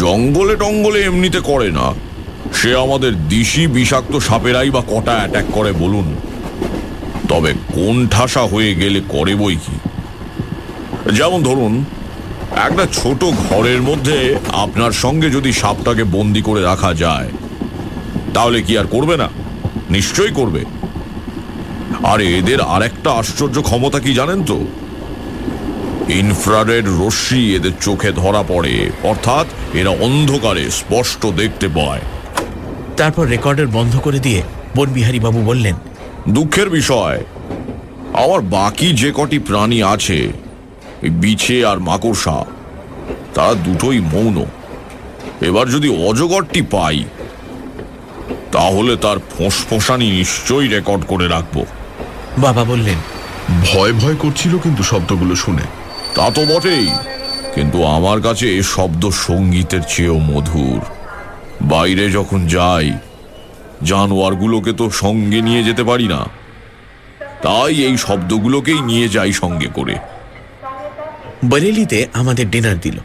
জঙ্গলে 0.00 0.56
টঙ্গলে 0.56 1.00
এমনিতে 1.00 1.40
করে 1.40 1.70
না। 1.70 1.86
সে 2.54 2.76
আমাদের 2.76 3.28
দিশি 3.28 3.66
বিষাক্ত 3.66 4.16
সাপেরাই 4.18 4.70
বা 4.70 4.82
কটা 4.86 5.12
অ্যাটাক 5.12 5.44
করে 5.52 5.72
বলুন। 5.72 6.14
তবে 7.28 7.52
কোন 7.74 8.08
ঠাসা 8.08 8.42
হয়ে 8.42 8.74
গেলে 8.74 9.00
করে 9.08 9.34
বই 9.34 9.56
কি? 9.56 9.76
যেমন 11.12 11.42
ধরুন, 11.42 11.84
একটা 12.56 12.86
ছোট 12.92 13.24
ঘরের 13.24 13.82
মধ্যে 13.82 14.36
আপনার 14.52 14.92
সঙ্গে 14.92 15.30
যদি 15.30 15.52
সাপটাকে 15.52 16.04
বন্দি 16.04 16.42
করে 16.42 16.62
রাখা 16.62 16.94
যায়, 16.94 17.28
তাহলে 18.34 18.62
কি 18.62 18.78
আর 18.78 18.86
করবে 18.86 19.16
না? 19.16 19.28
নিশ্চয়ই 19.90 20.34
করবে। 20.34 20.64
আর 22.02 22.20
এদের 22.20 22.60
আরেকটা 22.60 23.10
আশ্চর্য 23.10 23.62
ক্ষমতা 23.62 23.98
কি 24.00 24.14
জানেন 24.14 24.44
তো? 24.44 24.58
ইনফ্রারেড 26.08 26.84
রশ্মি 26.88 27.42
এদের 27.54 27.74
চোখে 27.80 28.12
ধরা 28.12 28.42
পড়ে, 28.48 28.90
অর্থাৎ 29.02 29.46
এরা 29.74 29.90
অন্ধকারে 29.90 30.70
স্পষ্ট 30.70 31.26
দেখতে 31.26 31.68
পায়। 31.68 32.00
তারপর 32.96 33.24
রেকর্ডার 33.26 33.66
বন্ধ 33.66 33.94
করে 33.98 34.18
দিয়ে 34.18 34.42
বনবিহারী 34.76 35.20
বাবু 35.20 35.40
বললেন 35.42 35.76
দুঃখের 36.28 36.68
বিষয় 36.70 37.18
আমার 38.12 38.40
বাকি 38.56 38.88
যে 38.92 39.10
কটি 39.14 39.38
প্রাণী 39.38 39.82
আছে 39.82 40.18
এই 41.02 41.10
বিছে 41.10 41.56
আর 41.66 41.78
মাকড়সা 41.78 42.36
তারা 43.34 43.54
দুটোই 43.54 44.00
মৌন। 44.12 44.36
এবার 45.40 45.66
যদি 45.70 45.88
অজগরটি 46.08 46.62
পাই 46.62 47.04
তাহলে 48.52 48.96
তার 48.96 49.18
ফোঁসফোঁসানি 49.32 50.06
নিশ্চয়ই 50.10 50.68
রেকর্ড 50.68 51.02
করে 51.06 51.28
রাখব। 51.28 51.56
বাবা 52.38 52.64
বললেন 52.64 52.98
ভয় 53.64 53.92
ভয় 53.92 54.14
করছিল 54.14 54.52
কিন্তু 54.58 54.82
শব্দগুলো 54.82 55.34
শুনে। 55.34 55.64
তা 56.14 56.26
তো 56.30 56.42
বটেই 56.46 56.88
কিন্তু 57.54 57.78
আমার 57.96 58.18
কাছে 58.22 58.46
এ 58.58 58.62
শব্দ 58.62 59.02
সঙ্গীতের 59.26 59.82
চেয়েও 59.88 60.18
মধুর। 60.30 60.80
বাইরে 61.62 62.10
যখন 62.10 62.46
যাই 62.46 62.92
জানোয়ারগুলোকে 63.82 64.72
তো 64.72 64.90
সঙ্গে 64.90 65.40
নিয়ে 65.40 65.64
যেতে 65.64 65.84
পারি 65.84 66.08
না। 66.08 66.26
তাই 67.42 67.84
এই 67.84 67.96
শব্দগুলোকেই 67.96 68.80
নিয়ে 68.80 69.08
যাই 69.08 69.32
সঙ্গে 69.32 69.66
করে। 69.66 69.94
বরেলিতে 71.44 72.06
আমাদের 72.12 72.50
ডিনার 72.50 72.80
দিল 72.80 72.98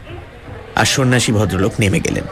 আর 0.76 0.84
সন্ন্যাসী 0.84 1.32
ভদ্রলোক 1.32 1.72
নেমে 1.80 2.00
গেলেন। 2.00 2.24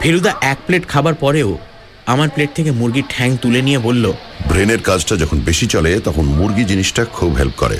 ফেলুদা 0.00 0.34
এক 0.40 0.58
প্লেট 0.66 0.88
খাবার 0.88 1.14
পরেও 1.14 1.58
আমার 2.06 2.28
প্লেট 2.28 2.50
থেকে 2.54 2.70
মুরগির 2.70 3.04
ঠ্যাং 3.08 3.36
তুলে 3.36 3.62
নিয়ে 3.62 3.78
বলল 3.78 4.12
ব্রেনের 4.48 4.82
কাজটা 4.82 5.16
যখন 5.16 5.40
বেশি 5.40 5.66
চলে 5.66 6.00
তখন 6.00 6.22
মুরগি 6.22 6.64
জিনিসটা 6.64 7.04
খুব 7.04 7.34
হেল্প 7.34 7.52
করে। 7.56 7.78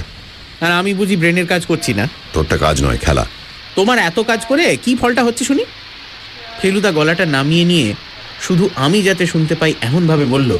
আর 0.61 0.73
আমি 0.73 0.95
বুঝি 0.95 1.17
ব্রেনের 1.17 1.47
কাজ 1.47 1.67
করছি 1.67 1.95
না? 1.95 2.09
তোরটা 2.33 2.57
কাজ 2.57 2.85
নয় 2.85 2.99
খেলা। 2.99 3.27
তোমার 3.75 3.99
এত 3.99 4.21
কাজ 4.21 4.47
করে 4.47 4.77
কি 4.85 4.97
ফলটা 4.97 5.25
হচ্ছে 5.25 5.45
শুনি? 5.45 5.65
ফেলুদা 6.63 6.93
গলাটা 6.93 7.27
নামিয়ে 7.27 7.65
নিয়ে 7.65 7.95
শুধু 8.43 8.71
আমি 8.75 9.03
যাতে 9.03 9.27
শুনতে 9.27 9.55
পাই 9.55 9.75
এমনভাবে 9.81 10.25
বলল 10.25 10.59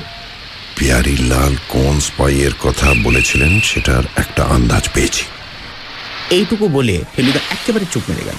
পিয়ারি 0.77 1.17
লাল 1.17 1.57
কোন 1.69 2.01
স্পাইয়ের 2.01 2.55
কথা 2.55 2.95
বলেছিলেন 3.03 3.61
সেটার 3.61 4.03
একটা 4.17 4.45
আন্দাজ 4.45 4.89
পেয়েছি। 4.95 5.25
এইটুকু 6.31 6.69
বলে 6.69 7.05
ফেলুদা 7.17 7.41
একেবারে 7.51 7.85
চুপ 7.93 8.03
মেরে 8.09 8.25
গেল। 8.25 8.39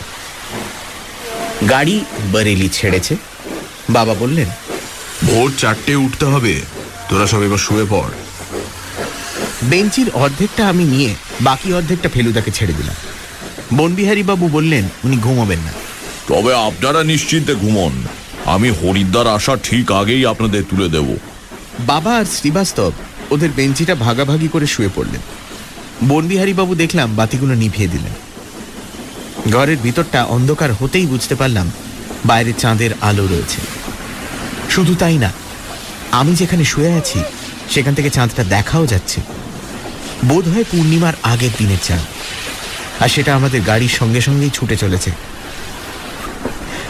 গাড়ি 1.69 2.05
বরেলি 2.31 2.69
ছেড়েছে। 2.69 3.15
বাবা 3.89 4.13
বললেন 4.13 4.49
ভোর 5.25 5.53
চারটে 5.57 5.95
উঠতে 5.95 6.25
হবে। 6.25 6.61
তোরা 7.09 7.27
সব 7.27 7.41
এবার 7.43 7.57
শুয়ে 7.57 7.85
পড়। 7.89 8.11
বেঞ্চির 9.63 10.09
অর্ধেকটা 10.13 10.69
আমি 10.69 10.83
নিয়ে 10.83 11.15
বাকি 11.41 11.73
অর্ধেকটা 11.73 12.09
ফেলুদাকে 12.09 12.51
ছেড়ে 12.51 12.73
দিলাম। 12.73 12.95
বনবিহারী 13.77 14.23
বাবু 14.23 14.47
বললেন 14.47 14.89
উনি 15.03 15.17
ঘুমাবেন 15.17 15.59
না। 15.59 15.86
তবে 16.27 16.55
আপনারা 16.55 17.03
নিশ্চিন্তে 17.03 17.55
ঘুমন। 17.55 17.91
আমি 18.45 18.69
হরিদ্বার 18.69 19.27
আসা 19.27 19.57
ঠিক 19.63 19.91
আগেই 19.91 20.25
আপনাদের 20.25 20.63
তুলে 20.69 20.89
দেব। 20.89 21.17
বাবা 21.79 22.15
আর 22.15 22.25
শ্রীবাস্তব 22.25 22.91
ওদের 23.31 23.49
বেঞ্চিটা 23.55 23.95
ভাগাভাগি 23.95 24.47
করে 24.47 24.67
শুয়ে 24.67 24.89
পড়লেন। 24.95 25.21
বনবিহারী 26.07 26.53
বাবু 26.53 26.75
দেখলাম 26.75 27.15
বাতিগুলো 27.15 27.53
নিভিয়ে 27.55 27.87
দিলেন। 27.87 28.13
ঘরের 29.51 29.77
ভিতরটা 29.77 30.23
অন্ধকার 30.23 30.73
হতেই 30.73 31.05
বুঝতে 31.05 31.35
পারলাম 31.35 31.71
বাইরে 32.25 32.53
চাঁদের 32.53 32.89
আলো 33.01 33.25
রয়েছে। 33.25 33.61
শুধু 34.69 34.95
তাই 34.95 35.17
না, 35.17 35.31
আমি 36.11 36.35
যেখানে 36.35 36.63
শুয়ে 36.63 36.93
আছি, 36.93 37.19
সেখান 37.69 37.93
থেকে 37.93 38.09
চাঁদটা 38.09 38.43
দেখাও 38.43 38.87
যাচ্ছে। 38.87 39.21
বোধ 40.25 40.47
হয় 40.47 40.63
পূর্ণিমার 40.63 41.13
আগের 41.23 41.49
দিনের 41.57 41.77
চাঁদ। 41.83 42.05
আর 42.99 43.07
সেটা 43.07 43.35
আমাদের 43.35 43.61
গাড়ির 43.61 43.89
সঙ্গে 43.89 44.21
সঙ্গেই 44.21 44.49
ছুটে 44.53 44.75
চলেছে। 44.75 45.11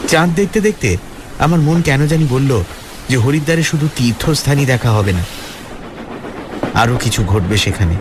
চাঁদ 0.07 0.33
দেখতে 0.35 0.61
দেখতে 0.61 0.97
আমার 1.39 1.59
মন 1.59 1.81
কেন 1.81 2.07
জানি 2.07 2.27
বলল 2.29 2.63
যে 3.09 3.17
হরিদ্বারে 3.17 3.63
শুধু 3.63 3.87
তীর্থস্থানই 3.95 4.65
দেখা 4.65 4.91
হবে 4.91 5.13
না। 5.13 5.23
আরও 6.73 6.97
কিছু 6.97 7.23
ঘটবে 7.23 7.57
সেখানে। 7.57 7.95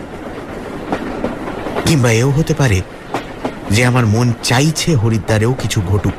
কিংবা 1.85 2.11
এও 2.11 2.29
হতে 2.29 2.53
পারে 2.53 2.81
যে 3.71 3.85
আমার 3.85 4.05
মন 4.05 4.33
চাইছে 4.43 4.95
হরিদ্বারেও 4.95 5.53
কিছু 5.53 5.81
ঘটুক। 5.81 6.13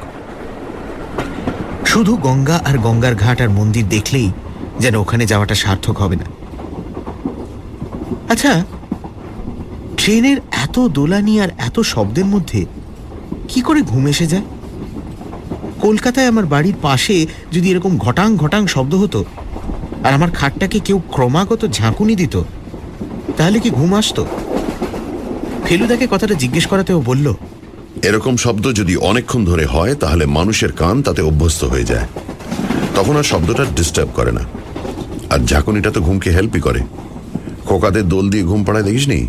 শুধু 1.87 2.17
গঙ্গা 2.17 2.61
আর 2.65 2.79
গঙ্গার 2.79 3.15
ঘাট 3.15 3.41
আর 3.41 3.51
মন্দির 3.51 3.89
দেখলেই 3.89 4.33
যেন 4.81 4.97
ওখানে 4.97 5.27
যাওয়াটা 5.27 5.55
সার্থক 5.55 5.99
হবে 5.99 6.17
না। 6.17 6.25
আচ্ছা 8.29 8.65
ট্রেনের 9.97 10.39
এত 10.53 10.79
দোলানি 10.79 11.41
আর 11.41 11.49
এত 11.59 11.81
শব্দের 11.81 12.25
মধ্যে 12.25 12.67
কি 13.49 13.61
করে 13.61 13.83
ঘুম 13.83 14.07
এসে 14.07 14.27
যায়? 14.27 14.43
কলকাতায় 15.81 16.31
আমার 16.33 16.47
বাড়ির 16.47 16.77
পাশে 16.83 17.27
যদি 17.53 17.71
এরকম 17.71 17.93
ঘটাং 17.99 18.37
ঘটাং 18.37 18.67
শব্দ 18.67 18.95
হতো, 18.95 19.25
আর 20.05 20.13
আমার 20.15 20.31
খাটটাকে 20.31 20.79
কেউ 20.81 20.99
ক্রমাগত 21.15 21.63
ঝাঁকুনি 21.79 22.15
দিত, 22.17 22.35
তাহলে 23.37 23.59
কি 23.61 23.71
ঘুম 23.71 23.91
আসতো? 23.95 24.23
ফেলুদাকে 25.67 26.07
কথাটা 26.11 26.35
জিজ্ঞেস 26.35 26.67
করাতেও 26.67 27.01
বলল, 27.01 27.27
এরকম 28.09 28.37
শব্দ 28.37 28.65
যদি 28.81 28.95
অনেকক্ষণ 29.11 29.43
ধরে 29.45 29.65
হয়, 29.65 29.95
তাহলে 29.95 30.25
মানুষের 30.27 30.73
কান 30.73 30.97
তাতে 31.03 31.23
অভ্যস্ত 31.23 31.65
হয়ে 31.65 31.85
যায়। 31.85 32.07
তখন 32.97 33.15
আর 33.17 33.27
শব্দটা 33.33 33.65
ডিস্টার্ব 33.77 34.11
করে 34.15 34.33
না। 34.33 34.43
আর 35.31 35.41
ঝাঁকুনিটা 35.51 35.91
তো 35.91 36.01
ঘুমকে 36.01 36.31
হেল্পই 36.31 36.61
করে। 36.61 36.81
খোকাদের 37.69 38.05
দোল 38.09 38.25
দিয়ে 38.31 38.45
ঘুম 38.45 38.61
পাড়ায় 38.65 38.87
দেখিসনি 38.89 39.21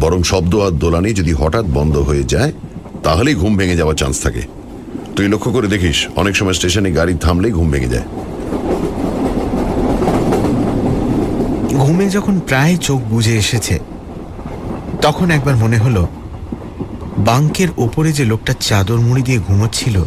বরং 0.00 0.20
শব্দ 0.22 0.52
আর 0.56 0.72
দোলানি 0.82 1.10
যদি 1.12 1.32
হঠাৎ 1.32 1.64
বন্ধ 1.76 1.94
হয়ে 1.98 2.24
যায়, 2.32 2.52
তাহলেই 3.02 3.34
ঘুম 3.34 3.52
ভেঙে 3.56 3.78
যাওয়ার 3.80 3.96
চান্স 3.96 4.16
থাকে। 4.22 4.42
তুই 5.16 5.28
লক্ষ্য 5.28 5.52
করে 5.52 5.68
দেখিস, 5.68 6.06
অনেক 6.16 6.36
সময় 6.36 6.52
স্টেশনে 6.52 6.92
গাড়ি 6.92 7.14
থামলেই 7.14 7.52
ঘুম 7.52 7.70
ভেঙে 7.70 7.86
যায়। 7.86 8.06
ঘুমে 11.78 12.08
যখন 12.10 12.40
প্রায় 12.40 12.76
চোখ 12.76 13.00
বুঝে 13.00 13.36
এসেছে, 13.36 13.78
তখন 15.02 15.30
একবার 15.30 15.56
মনে 15.56 15.78
হলো, 15.78 16.08
বাঙ্কের 17.18 17.68
ওপরে 17.76 18.12
যে 18.12 18.24
লোকটা 18.24 18.52
চাদর 18.60 18.98
মুড়ি 19.00 19.22
দিয়ে 19.22 19.38
ঘুমোচ্ছিল, 19.38 20.04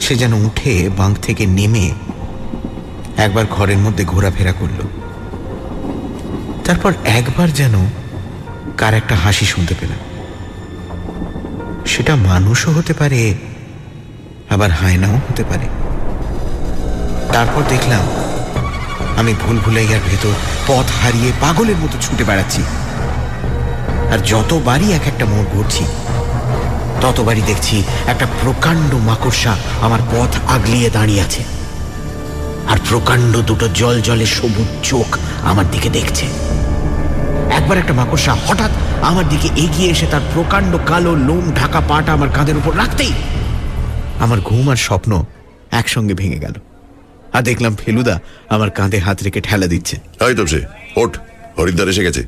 সে 0.00 0.14
যেন 0.14 0.32
উঠে 0.32 0.88
বাঙ্ক 0.96 1.18
থেকে 1.22 1.46
নেমে 1.46 1.90
একবার 3.16 3.44
ঘরের 3.50 3.78
মধ্যে 3.78 4.04
ঘোরাফেরা 4.04 4.52
করল। 4.52 4.80
তারপর 6.64 6.92
একবার 7.04 7.50
যেন 7.50 7.74
কার 8.76 8.94
একটা 8.94 9.14
হাসি 9.14 9.46
শুনতে 9.46 9.74
পেলাম। 9.80 10.00
সেটা 11.86 12.16
মানুষও 12.16 12.72
হতে 12.72 12.92
পারে 12.92 13.34
আবার 14.54 14.70
হায়নাও 14.70 15.16
হতে 15.26 15.44
পারে। 15.50 15.66
তারপর 17.34 17.62
দেখলাম, 17.68 18.04
আমি 19.20 19.32
ভুল 19.42 19.56
ভুলাইয়ার 19.64 20.02
ভেতর 20.10 20.34
পথ 20.66 20.86
হারিয়ে 21.00 21.30
পাগলের 21.40 21.78
মতো 21.82 21.96
ছুটে 22.04 22.24
বেড়াচ্ছি। 22.24 22.62
আর 24.12 24.18
যতবারই 24.30 24.88
এক 24.92 25.04
একটা 25.06 25.24
মোড় 25.32 25.48
ঘুরছি, 25.54 25.84
ততবারই 27.00 27.42
দেখছি 27.50 27.76
একটা 28.12 28.26
প্রকাণ্ড 28.42 28.90
মাকড়সা 29.08 29.52
আমার 29.80 30.02
পথ 30.12 30.32
আগলিয়ে 30.54 30.90
দাঁড়িয়ে 30.90 31.22
আছে। 31.26 31.42
আর 32.70 32.78
প্রকাণ্ড 32.88 33.32
দুটো 33.48 33.66
জল 33.80 33.96
জলে 34.00 34.26
সবুজ 34.36 34.68
চোখ 34.90 35.08
আমার 35.50 35.66
দিকে 35.70 35.88
দেখছে। 35.88 36.26
একবার 37.58 37.76
একটা 37.78 37.94
মাকড়সা 38.00 38.32
হঠাৎ 38.46 38.72
আমার 39.02 39.24
দিকে 39.28 39.48
এগিয়ে 39.64 39.90
এসে 39.90 40.06
তার 40.06 40.24
প্রকাণ্ড 40.34 40.72
কালো 40.90 41.12
লোম 41.28 41.44
ঢাকা 41.60 41.80
পাটা 41.88 42.10
আমার 42.12 42.30
কাঁধের 42.36 42.56
উপর 42.56 42.72
রাখতেই 42.76 43.12
আমার 44.22 44.40
ঘুম 44.40 44.70
আর 44.70 44.76
স্বপ্ন 44.76 45.24
একসঙ্গে 45.70 46.14
ভেঙে 46.14 46.38
গেল। 46.38 46.52
আর 47.32 47.42
দেখলাম 47.42 47.76
ফেলুদা 47.76 48.20
আমার 48.48 48.70
কাঁধে 48.70 48.98
হাত 48.98 49.22
রেখে 49.22 49.40
ঠেলা 49.40 49.66
দিচ্ছে। 49.66 49.96
এই 50.28 50.34
তো 50.34 50.46
সে 50.46 50.60
ওঠ 50.96 51.18
হরিদ্বার 51.58 51.88
এসে 51.88 52.02
গেছে। 52.04 52.22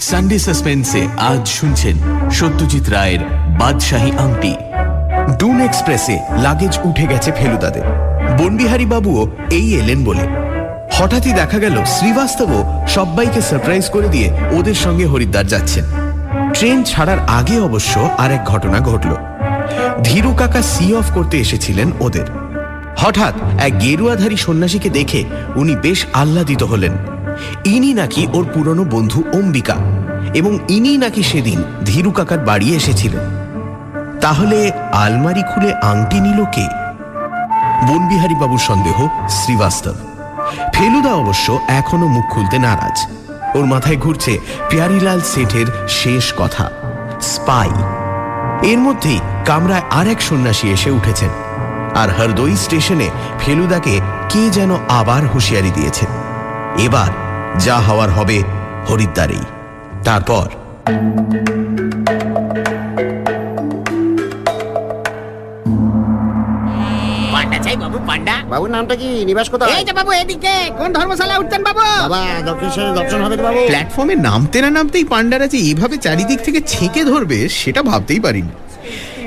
সানডে 0.00 0.38
সাসপেন্সে 0.38 1.08
আজ 1.30 1.48
শুনছেন 1.48 1.96
সত্যজিৎ 2.30 2.88
রায়ের 2.88 3.20
বাদশাহী 3.60 4.10
আংটি। 4.10 4.54
ডুন 5.38 5.60
এক্সপ্রেসে 5.60 6.18
লাগেজ 6.42 6.78
উঠে 6.84 7.06
গেছে 7.06 7.32
ফেলুদাদের। 7.32 7.86
বনবিহারী 8.38 8.86
বাবুও 8.86 9.22
এই 9.50 9.66
এলেন 9.80 10.04
বলে। 10.04 10.24
হঠাৎই 10.92 11.32
দেখা 11.32 11.58
গেল 11.58 11.84
শ্রীবাস্তবও 11.84 12.60
সবাইকে 12.88 13.40
সারপ্রাইজ 13.40 13.86
করে 13.90 14.08
দিয়ে 14.08 14.28
ওদের 14.58 14.74
সঙ্গে 14.74 15.06
হরিদ্বার 15.06 15.46
যাচ্ছেন। 15.46 15.84
ট্রেন 16.60 16.82
ছাড়ার 16.82 17.18
আগে 17.18 17.60
অবশ্য 17.60 18.10
আরেক 18.18 18.44
ঘটনা 18.44 18.80
ঘটল। 18.80 19.16
ধীরু 20.04 20.34
কাকা 20.38 20.62
সি 20.62 20.94
অফ 20.94 21.12
করতে 21.12 21.38
এসেছিলেন 21.38 21.92
ওদের। 22.00 22.26
হঠাৎ 22.96 23.34
এক 23.60 23.80
গেরুয়াধারী 23.80 24.36
সন্ন্যাসীকে 24.36 24.90
দেখে 24.90 25.24
উনি 25.56 25.76
বেশ 25.76 26.06
আহ্লাদিত 26.12 26.62
হলেন। 26.62 26.92
ইনি 27.64 27.94
নাকি 27.94 28.26
ওর 28.32 28.44
পুরনো 28.54 28.84
বন্ধু 28.84 29.24
অম্বিকা 29.34 29.74
এবং 30.34 30.58
ইনি 30.68 30.96
নাকি 30.96 31.22
সেদিন 31.22 31.62
ধীরু 31.84 32.10
কাকার 32.10 32.38
বাড়ি 32.38 32.76
এসেছিলেন। 32.76 33.24
তাহলে 34.20 34.70
আলমারি 34.92 35.42
খুলে 35.54 35.74
আংটি 35.74 36.20
নিল 36.20 36.44
কে? 36.44 36.66
বনবিহারী 37.88 38.34
বাবুর 38.34 38.58
সন্দেহ 38.58 39.08
শ্রীবাস্তব। 39.28 39.94
ফেলুদা 40.74 41.12
অবশ্য 41.12 41.60
এখনও 41.68 42.06
মুখ 42.06 42.24
খুলতে 42.34 42.58
নারাজ। 42.58 43.19
ওর 43.54 43.66
মাথায় 43.66 43.96
ঘুরছে 43.96 44.38
প্যারিলাল 44.70 45.20
সেঠের 45.20 45.66
শেষ 45.88 46.32
কথা, 46.36 46.70
স্পাই। 47.22 47.70
এর 48.72 48.78
মধ্যেই 48.78 49.20
কামরায় 49.44 49.86
আর 49.90 50.06
এক 50.08 50.20
সন্ন্যাসী 50.22 50.66
এসে 50.68 50.90
উঠেছেন 50.90 51.28
আর 51.94 52.08
হরদই 52.08 52.56
স্টেশনে 52.56 53.08
ফেলুদাকে 53.40 54.00
কে 54.28 54.50
যেন 54.50 54.70
আবার 54.88 55.22
হুঁশিয়ারি 55.26 55.70
দিয়েছে। 55.70 56.06
এবার 56.78 57.10
যা 57.58 57.76
হওয়ার 57.78 58.10
হবে 58.10 58.42
হরিদ্বারেই। 58.88 59.44
তারপর 60.04 60.46
পান্ডা 68.10 68.36
বাবুর 68.52 68.70
নামটা 68.76 68.94
কি? 69.00 69.08
নিবাস 69.30 69.46
কোথায়? 69.52 69.70
এই 69.78 69.84
যে 69.88 69.92
বাবু 69.98 70.10
এদিকে। 70.22 70.54
কোন 70.78 70.88
ধর্মশালা 70.98 71.34
উঠতেন 71.40 71.62
বাবু? 71.68 71.80
বাবা 72.04 72.22
দক্ষিণেশ্বরের 72.48 72.94
দর্শন 72.98 73.20
হবে 73.24 73.36
বাবু। 73.46 73.60
প্ল্যাটফর্মে 73.70 74.14
নামতে 74.28 74.58
না 74.64 74.70
নামতেই 74.76 75.04
পান্ডারা 75.12 75.46
যে 75.52 75.58
এইভাবে 75.68 75.96
চারিদিক 76.06 76.38
থেকে 76.46 76.60
ছেঁকে 76.72 77.02
ধরবে 77.04 77.38
সেটা 77.60 77.80
ভাবতেই 77.82 78.20
পারিনি। 78.20 78.52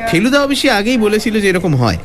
ফেলুদা 0.10 0.40
অবশ্যই 0.44 0.72
আগেই 0.80 0.98
বলেছিল 1.06 1.36
যে 1.42 1.48
এরকম 1.50 1.74
হয়। 1.76 2.00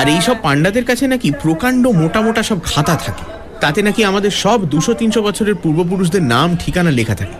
আর 0.00 0.06
এই 0.14 0.20
সব 0.20 0.36
পান্ডাদের 0.42 0.84
কাছে 0.84 1.04
নাকি 1.06 1.28
প্রকাণ্ড 1.42 1.84
মোটা 2.00 2.20
মোটা 2.20 2.42
সব 2.42 2.58
খাতা 2.64 2.94
থাকে। 3.04 3.24
তাতে 3.60 3.80
নাকি 3.82 4.00
আমাদের 4.04 4.30
সব 4.42 4.58
দুশো 4.72 4.92
তিনশো 4.94 5.20
বছরের 5.22 5.54
পূর্বপুরুষদের 5.54 6.22
নাম 6.34 6.48
ঠিকানা 6.56 6.90
লেখা 6.90 7.14
থাকে। 7.14 7.36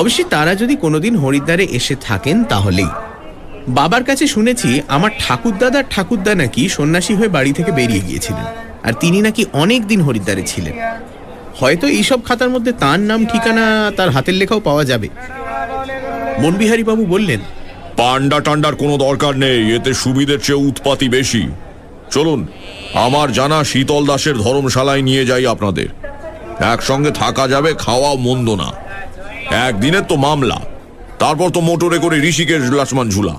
অবশ্যই 0.00 0.26
তারা 0.30 0.52
যদি 0.54 0.74
কোনোদিন 0.76 1.14
হরিদ্বারে 1.16 1.64
এসে 1.78 1.94
থাকেন 2.00 2.36
তাহলেই। 2.44 2.90
বাবার 3.68 4.02
কাছে 4.04 4.24
শুনেছি 4.34 4.68
আমার 4.88 5.12
ঠাকুরদাদার 5.22 5.84
ঠাকুরদা 5.90 6.32
নাকি 6.34 6.62
সন্ন্যাসী 6.68 7.12
হয়ে 7.18 7.34
বাড়ি 7.36 7.52
থেকে 7.52 7.70
বেরিয়ে 7.72 8.06
গিয়েছিলেন, 8.06 8.46
আর 8.86 8.94
তিনি 9.02 9.18
নাকি 9.26 9.42
অনেক 9.62 9.80
দিন 9.86 10.00
হরিদ্বারে 10.06 10.44
ছিলেন। 10.52 10.74
হয়তো 11.60 11.86
এইসব 11.98 12.18
খাতার 12.28 12.50
মধ্যে 12.54 12.72
তার 12.82 13.00
নাম, 13.00 13.20
ঠিকানা, 13.30 13.64
তার 13.96 14.08
হাতের 14.14 14.36
লেখাও 14.40 14.60
পাওয়া 14.68 14.84
যাবে। 14.90 15.08
বাবু 16.90 17.04
বললেন 17.06 17.40
পান্ডা 17.96 18.38
টান্ডার 18.46 18.74
কোনো 18.82 18.94
দরকার 19.06 19.34
নেই, 19.44 19.60
এতে 19.76 19.90
সুবিধের 19.94 20.40
চেয়ে 20.46 20.64
উৎপাতি 20.68 21.06
বেশি। 21.16 21.42
চলুন, 22.14 22.40
আমার 23.06 23.28
জানা 23.38 23.58
শীতল 23.70 24.02
দাসের 24.10 24.36
ধর্মশালায় 24.44 25.02
নিয়ে 25.02 25.24
যাই 25.30 25.44
আপনাদের। 25.54 25.88
একসঙ্গে 26.72 27.10
থাকা 27.22 27.44
যাবে, 27.48 27.70
খাওয়া 27.84 28.10
মন্দ 28.26 28.48
না। 28.62 28.68
একদিনের 29.68 30.04
তো 30.10 30.16
মামলা, 30.26 30.58
তারপর 31.22 31.48
তো 31.56 31.60
মোটরে 31.68 31.98
করে 32.04 32.16
ঋষিকেশ 32.30 32.62
লাসমান 32.78 33.08
ঝুলা 33.14 33.34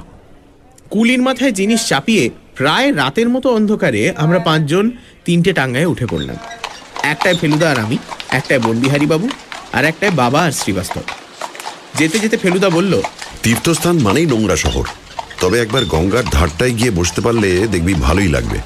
কুলির 0.89 1.21
মাথায় 1.21 1.51
জিনিস 1.51 1.87
চাপিয়ে 1.87 2.29
প্রায় 2.55 2.95
রাতের 2.95 3.29
মতো 3.29 3.53
অন্ধকারে 3.55 4.13
আমরা 4.17 4.39
পাঁচজন 4.39 4.91
তিনটে 5.25 5.53
টাঙ্গায় 5.53 5.85
উঠে 5.85 6.05
পড়লাম। 6.05 6.37
একটায় 7.03 7.37
ফেলুদা 7.37 7.71
আর 7.71 7.79
আমি 7.79 7.97
একটায় 8.29 8.59
বনবিহারী 8.59 9.05
বাবু 9.05 9.29
আর 9.73 9.85
একটায় 9.85 10.11
বাবা 10.11 10.43
আর 10.43 10.51
শ্রীবাস্তব। 10.51 11.01
যেতে 11.95 12.19
যেতে 12.19 12.37
ফেলুদা 12.37 12.69
বলল 12.69 13.01
তীর্থস্থান 13.43 13.99
মানেই 13.99 14.25
নোংরা 14.25 14.55
শহর। 14.55 14.85
তবে 15.41 15.61
একবার 15.61 15.85
গঙ্গার 15.85 16.23
ধারটায় 16.31 16.71
গিয়ে 16.71 16.91
বসতে 16.91 17.21
পারলে 17.21 17.67
দেখবি 17.67 17.93
ভালোই 17.93 18.27
লাগবে। 18.27 18.59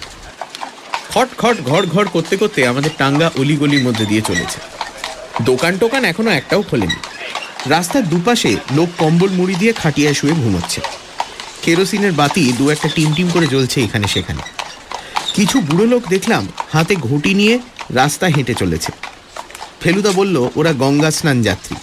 খট 1.13 1.29
খট 1.37 1.57
ঘর 1.63 1.85
ঘর 1.85 2.05
করতে 2.07 2.37
করতে 2.37 2.67
আমাদের 2.67 2.91
টাঙ্গা 2.97 3.31
অলিগলির 3.37 3.83
মধ্যে 3.83 4.05
দিয়ে 4.05 4.21
চলেছে। 4.21 4.59
দোকান 5.41 5.77
টোকান 5.77 6.05
এখনও 6.05 6.31
একটাও 6.31 6.61
খোলেনি। 6.61 6.95
রাস্তার 7.69 8.09
দুপাশে 8.09 8.55
লোক 8.75 8.89
কম্বল 8.97 9.29
মুড়ি 9.29 9.55
দিয়ে 9.55 9.73
খাটিয়ায় 9.73 10.13
শুয়ে 10.13 10.33
ঘুমোচ্ছে। 10.33 10.81
কেরোসিনের 11.63 12.11
বাতি 12.11 12.53
দু 12.57 12.69
একটা 12.69 12.89
টিম 12.95 13.13
টিম 13.13 13.29
করে 13.29 13.47
জ্বলছে 13.47 13.83
এখানে 13.83 14.07
সেখানে। 14.07 14.41
কিছু 15.33 15.61
বুড়ো 15.61 15.85
লোক 15.85 16.07
দেখলাম 16.07 16.47
হাতে 16.73 16.95
ঘটি 16.95 17.33
নিয়ে 17.33 17.59
রাস্তা 17.89 18.27
হেঁটে 18.27 18.53
চলেছে। 18.53 18.91
ফেলুদা 19.81 20.11
বলল, 20.11 20.49
ওরা 20.55 20.73
গঙ্গা 20.73 21.11
স্নান 21.11 21.41
যাত্রী। 21.41 21.75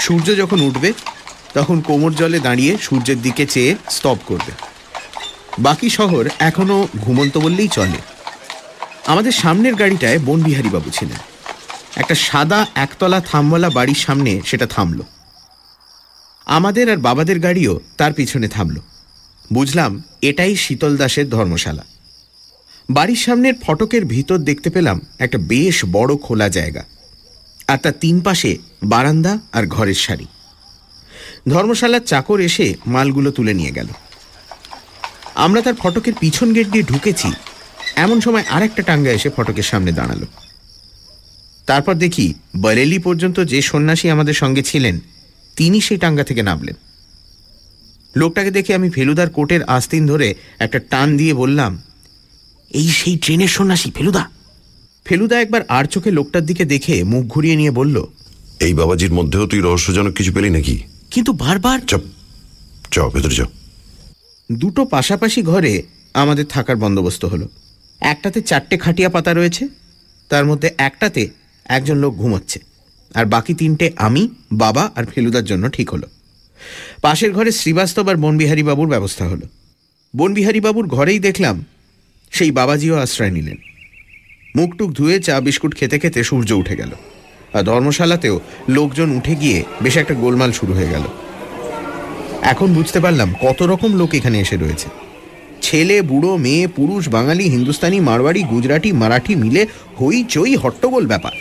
সূর্য 0.00 0.36
যখন 0.36 0.60
উঠবে, 0.60 0.92
তখন 1.54 1.80
কোমর 1.80 2.12
জলে 2.12 2.40
দাঁড়িয়ে 2.40 2.78
সূর্যের 2.82 3.22
দিকে 3.22 3.46
চেয়ে 3.46 3.76
স্তব 3.90 4.16
করবে। 4.26 4.52
বাকি 5.58 5.90
শহর 5.90 6.28
এখনও 6.38 6.88
ঘুমন্ত 7.00 7.38
বললেই 7.38 7.68
চলে। 7.68 7.98
আমাদের 9.06 9.32
সামনের 9.32 9.74
গাড়িটায় 9.74 10.18
বনবিহারী 10.18 10.68
বাবু 10.68 10.90
ছিলেন। 10.90 11.16
একটা 11.96 12.14
সাদা 12.14 12.66
একতলা 12.74 13.20
থামওয়ালা 13.20 13.70
বাড়ির 13.70 13.94
সামনে 13.94 14.40
সেটা 14.46 14.66
থামলো। 14.66 15.04
আমাদের 16.48 16.86
আর 16.92 16.98
বাবাদের 17.06 17.38
গাড়িও 17.46 17.74
তার 17.98 18.12
পিছনে 18.18 18.48
থামল। 18.54 18.76
বুঝলাম, 19.50 19.92
এটাই 20.22 20.54
শীতল 20.64 20.92
দাসের 21.00 21.26
ধর্মশালা। 21.30 21.84
বাড়ির 22.88 23.20
সামনের 23.24 23.54
ফটকের 23.64 24.04
ভিতর 24.14 24.38
দেখতে 24.48 24.68
পেলাম 24.70 24.98
একটা 25.24 25.38
বেশ 25.52 25.76
বড় 25.96 26.12
খোলা 26.16 26.48
জায়গা, 26.48 26.82
আর 27.68 27.78
তার 27.82 27.94
তিন 28.00 28.16
পাশে 28.26 28.50
বারান্দা 28.92 29.32
আর 29.56 29.64
ঘরের 29.74 29.98
সারি। 30.06 30.26
ধর্মশালার 31.52 32.04
চাকর 32.10 32.38
এসে 32.48 32.66
মালগুলো 32.86 33.30
তুলে 33.36 33.52
নিয়ে 33.60 33.76
গেল। 33.78 33.88
আমরা 35.44 35.60
তার 35.66 35.76
ফটকের 35.82 36.14
পিছন 36.20 36.48
গেট 36.56 36.68
দিয়ে 36.72 36.88
ঢুকেছি, 36.90 37.28
এমন 38.04 38.18
সময় 38.26 38.44
আরেকটা 38.56 38.82
টাঙ্গা 38.88 39.12
এসে 39.18 39.28
ফটকের 39.36 39.66
সামনে 39.70 39.92
দাঁড়াল। 39.98 40.22
তারপর 41.68 41.94
দেখি, 42.04 42.26
বরেলি 42.62 42.98
পর্যন্ত 43.06 43.36
যে 43.52 43.58
সন্ন্যাসী 43.70 44.06
আমাদের 44.14 44.36
সঙ্গে 44.42 44.62
ছিলেন 44.70 44.96
তিনি 45.58 45.80
সেই 45.80 45.98
টাঙ্গা 45.98 46.24
থেকে 46.24 46.42
নামলেন। 46.42 46.76
লোকটাকে 48.16 48.50
দেখে 48.50 48.74
আমি 48.74 48.88
ফেলুদার 48.90 49.30
কোটের 49.30 49.62
আস্তিন 49.64 50.06
ধরে 50.06 50.28
একটা 50.58 50.78
টান 50.78 51.16
দিয়ে 51.16 51.34
বললাম 51.34 51.72
এই 52.70 52.88
সেই 52.88 53.16
ট্রেনের 53.16 53.48
সন্ন্যাসী 53.48 53.90
ফেলুদা? 53.90 54.24
ফেলুদা 55.04 55.40
একবার 55.40 55.62
আর 55.68 55.84
চোখে 55.84 56.10
লোকটার 56.10 56.44
দিকে 56.46 56.64
দেখে 56.64 57.04
মুখ 57.04 57.24
ঘুরিয়ে 57.26 57.56
নিয়ে 57.56 57.70
বলল 57.70 57.96
এই 58.60 58.74
বাবাজির 58.74 59.12
মধ্যেও 59.12 59.46
তুই 59.46 59.60
রহস্যজনক 59.60 60.12
কিছু 60.14 60.32
পেলি 60.32 60.50
নাকি? 60.50 60.76
কিন্তু 61.10 61.32
বারবার? 61.32 61.78
চপ 61.80 62.02
চ 62.90 62.98
ভেতরে 63.14 63.34
চ 63.34 63.40
দুটো 64.52 64.84
পাশাপাশি 64.84 65.42
ঘরে 65.42 65.82
আমাদের 66.14 66.44
থাকার 66.44 66.76
বন্দোবস্ত 66.76 67.24
হলো। 67.24 67.46
একটাতে 68.00 68.38
চারটে 68.40 68.78
খাটিয়া 68.78 69.08
পাতা 69.08 69.34
রয়েছে 69.34 69.68
তার 70.28 70.44
মধ্যে 70.46 70.68
একটাতে 70.78 71.22
একজন 71.64 71.96
লোক 71.96 72.14
ঘুমোচ্ছে। 72.14 72.58
আর 73.14 73.26
বাকি 73.26 73.54
তিনটে 73.54 73.90
আমি, 73.96 74.28
বাবা 74.52 74.90
আর 74.96 75.04
ফেলুদার 75.04 75.44
জন্য 75.44 75.68
ঠিক 75.68 75.90
হলো। 75.90 76.06
পাশের 77.02 77.32
ঘরে 77.32 77.52
শ্রীবাস্তব 77.52 78.08
আর 78.08 78.16
বনবিহারী 78.16 78.62
বাবুর 78.62 78.88
ব্যবস্থা 78.88 79.28
হলো। 79.28 79.46
বনবিহারী 80.16 80.60
বাবুর 80.60 80.86
ঘরেই 80.86 81.18
দেখলাম 81.18 81.64
সেই 82.30 82.50
বাবাজিও 82.50 82.96
আশ্রয় 82.96 83.30
নিলেন। 83.30 83.56
মুখটুক 84.56 84.92
ধুয়ে 84.92 85.20
চা, 85.20 85.40
বিস্কুট 85.40 85.74
খেতে 85.74 85.98
খেতে 85.98 86.24
সূর্য 86.24 86.52
উঠে 86.52 86.76
গেল। 86.76 86.90
আর 87.52 87.62
ধর্মশালাতেও 87.62 88.40
লোকজন 88.68 89.10
উঠে 89.10 89.34
গিয়ে 89.34 89.64
বেশ 89.82 89.96
একটা 89.96 90.14
গোলমাল 90.14 90.52
শুরু 90.52 90.72
হয়ে 90.72 90.88
গেল। 90.88 91.02
এখন 92.42 92.74
বুঝতে 92.74 93.00
পারলাম 93.00 93.34
কত 93.42 93.62
রকম 93.62 93.96
লোক 93.96 94.14
এখানে 94.14 94.40
এসে 94.40 94.56
রয়েছে। 94.56 94.88
ছেলে, 95.62 96.02
বুড়ো, 96.02 96.36
মেয়ে, 96.36 96.66
পুরুষ, 96.66 97.08
বাঙালি, 97.08 97.44
হিন্দুস্তানি, 97.44 98.00
মারওয়াড়ি, 98.00 98.42
গুজরাটি, 98.42 98.92
মারাঠি 98.92 99.34
মিলে 99.34 99.66
হই 100.00 100.24
চই 100.24 100.56
হট্টগোল 100.56 101.06
ব্যাপার। 101.06 101.32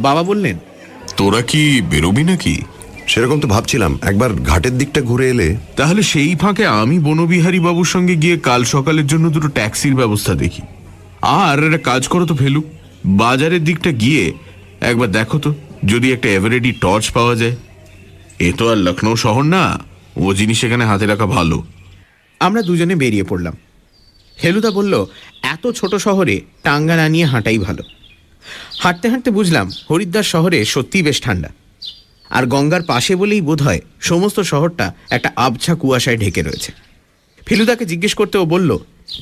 বাবা 0.00 0.22
বললেন 0.22 0.58
তোরা 1.16 1.42
কি 1.42 1.82
বেরোবি 1.90 2.24
নাকি? 2.24 2.62
সেরকম 3.06 3.40
তো 3.40 3.48
ভাবছিলাম। 3.48 3.98
একবার 4.02 4.32
ঘাটের 4.32 4.78
দিকটা 4.78 5.00
ঘুরে 5.00 5.30
এলে। 5.30 5.56
তাহলে 5.76 6.02
সেই 6.02 6.34
ফাঁকে 6.34 6.66
আমি 6.66 6.98
বনবিহারী 6.98 7.60
বাবুর 7.60 7.84
সঙ্গে 7.84 8.16
গিয়ে 8.16 8.38
কাল 8.38 8.64
সকালের 8.64 9.06
জন্য 9.06 9.30
দুটো 9.30 9.48
ট্যাক্সির 9.48 9.94
ব্যবস্থা 9.94 10.34
দেখি। 10.34 10.62
আর 11.22 11.64
একটা 11.64 11.78
কাজ 11.78 12.08
করো 12.08 12.26
তো 12.26 12.34
ফেলু। 12.34 12.62
বাজারের 13.06 13.64
দিকটা 13.64 13.92
গিয়ে 13.92 14.32
একবার 14.80 15.12
দেখো 15.12 15.38
তো 15.38 15.54
যদি 15.84 16.12
একটা 16.12 16.28
এভারেডি 16.28 16.72
টর্চ 16.72 17.10
পাওয়া 17.10 17.34
যায়। 17.34 17.56
এ 18.38 18.52
তো 18.58 18.70
আর 18.70 18.76
লখনৌ 18.76 19.16
শহর 19.16 19.42
না 19.42 19.78
ও 20.16 20.34
জিনিস 20.34 20.64
এখানে 20.64 20.84
হাতে 20.84 21.06
রাখা 21.06 21.26
ভালো। 21.26 21.62
আমরা 22.40 22.62
দুজনে 22.62 22.94
বেরিয়ে 22.94 23.24
পড়লাম। 23.24 23.56
হেলুদা 24.44 24.70
বলল 24.70 25.06
এত 25.42 25.70
ছোট 25.70 25.94
শহরে 25.94 26.40
টাঙ্গা 26.62 26.96
না 26.96 27.08
নিয়ে 27.08 27.24
হাঁটাই 27.24 27.58
ভালো। 27.58 27.82
হাঁটতে 28.81 29.05
হাঁটতে 29.09 29.29
বুঝলাম 29.31 29.67
হরিদ্বার 29.89 30.25
শহরে 30.25 30.59
সত্যিই 30.65 31.03
বেশ 31.03 31.17
ঠান্ডা 31.21 31.49
আর 32.31 32.43
গঙ্গার 32.45 32.83
পাশে 32.83 33.13
বলেই 33.15 33.41
বোধহয় 33.41 33.81
সমস্ত 34.01 34.37
শহরটা 34.51 34.85
একটা 35.09 35.29
আবছা 35.37 35.73
কুয়াশায় 35.75 36.17
ঢেকে 36.17 36.41
রয়েছে 36.41 36.71
ফেলুদাকে 37.47 37.85
জিজ্ঞেস 37.85 38.13
করতে 38.13 38.35
ও 38.37 38.45
বলল 38.45 38.71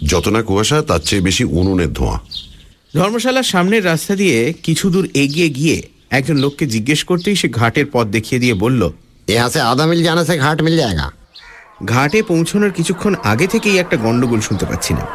যত 0.05 0.25
না 0.27 0.41
কুয়াশা 0.41 0.77
তার 0.81 1.01
চেয়ে 1.05 1.25
বেশি 1.25 1.43
উনুনের 1.51 1.91
ধোঁয়া 1.93 2.17
ধর্মশালার 2.95 3.47
সামনের 3.47 3.83
রাস্তা 3.85 4.13
দিয়ে 4.15 4.37
কিছু 4.63 4.85
দূর 4.89 5.05
এগিয়ে 5.13 5.49
গিয়ে 5.49 5.77
একজন 6.11 6.37
লোককে 6.37 6.63
জিজ্ঞেস 6.65 7.01
করতেই 7.03 7.35
সে 7.35 7.47
ঘাটের 7.49 7.87
পথ 7.93 8.05
দেখিয়ে 8.07 8.41
দিয়ে 8.41 8.55
বলল 8.55 8.81
यहाँ 9.27 9.49
से 9.49 9.59
आधा 9.61 9.85
मिल 9.85 9.99
जाने 10.03 10.23
से 10.25 10.35
घाट 10.37 10.57
मिल 10.61 10.75
जाएगा 10.77 11.07
ঘাটে 11.85 12.19
পৌঁছানোর 12.23 12.71
কিছুক্ষণ 12.71 13.13
আগে 13.23 13.47
থেকেই 13.47 13.75
একটা 13.77 13.95
গন্ডগোল 13.97 14.39
শুনতে 14.41 14.65
পাচ্ছিলাম 14.65 15.07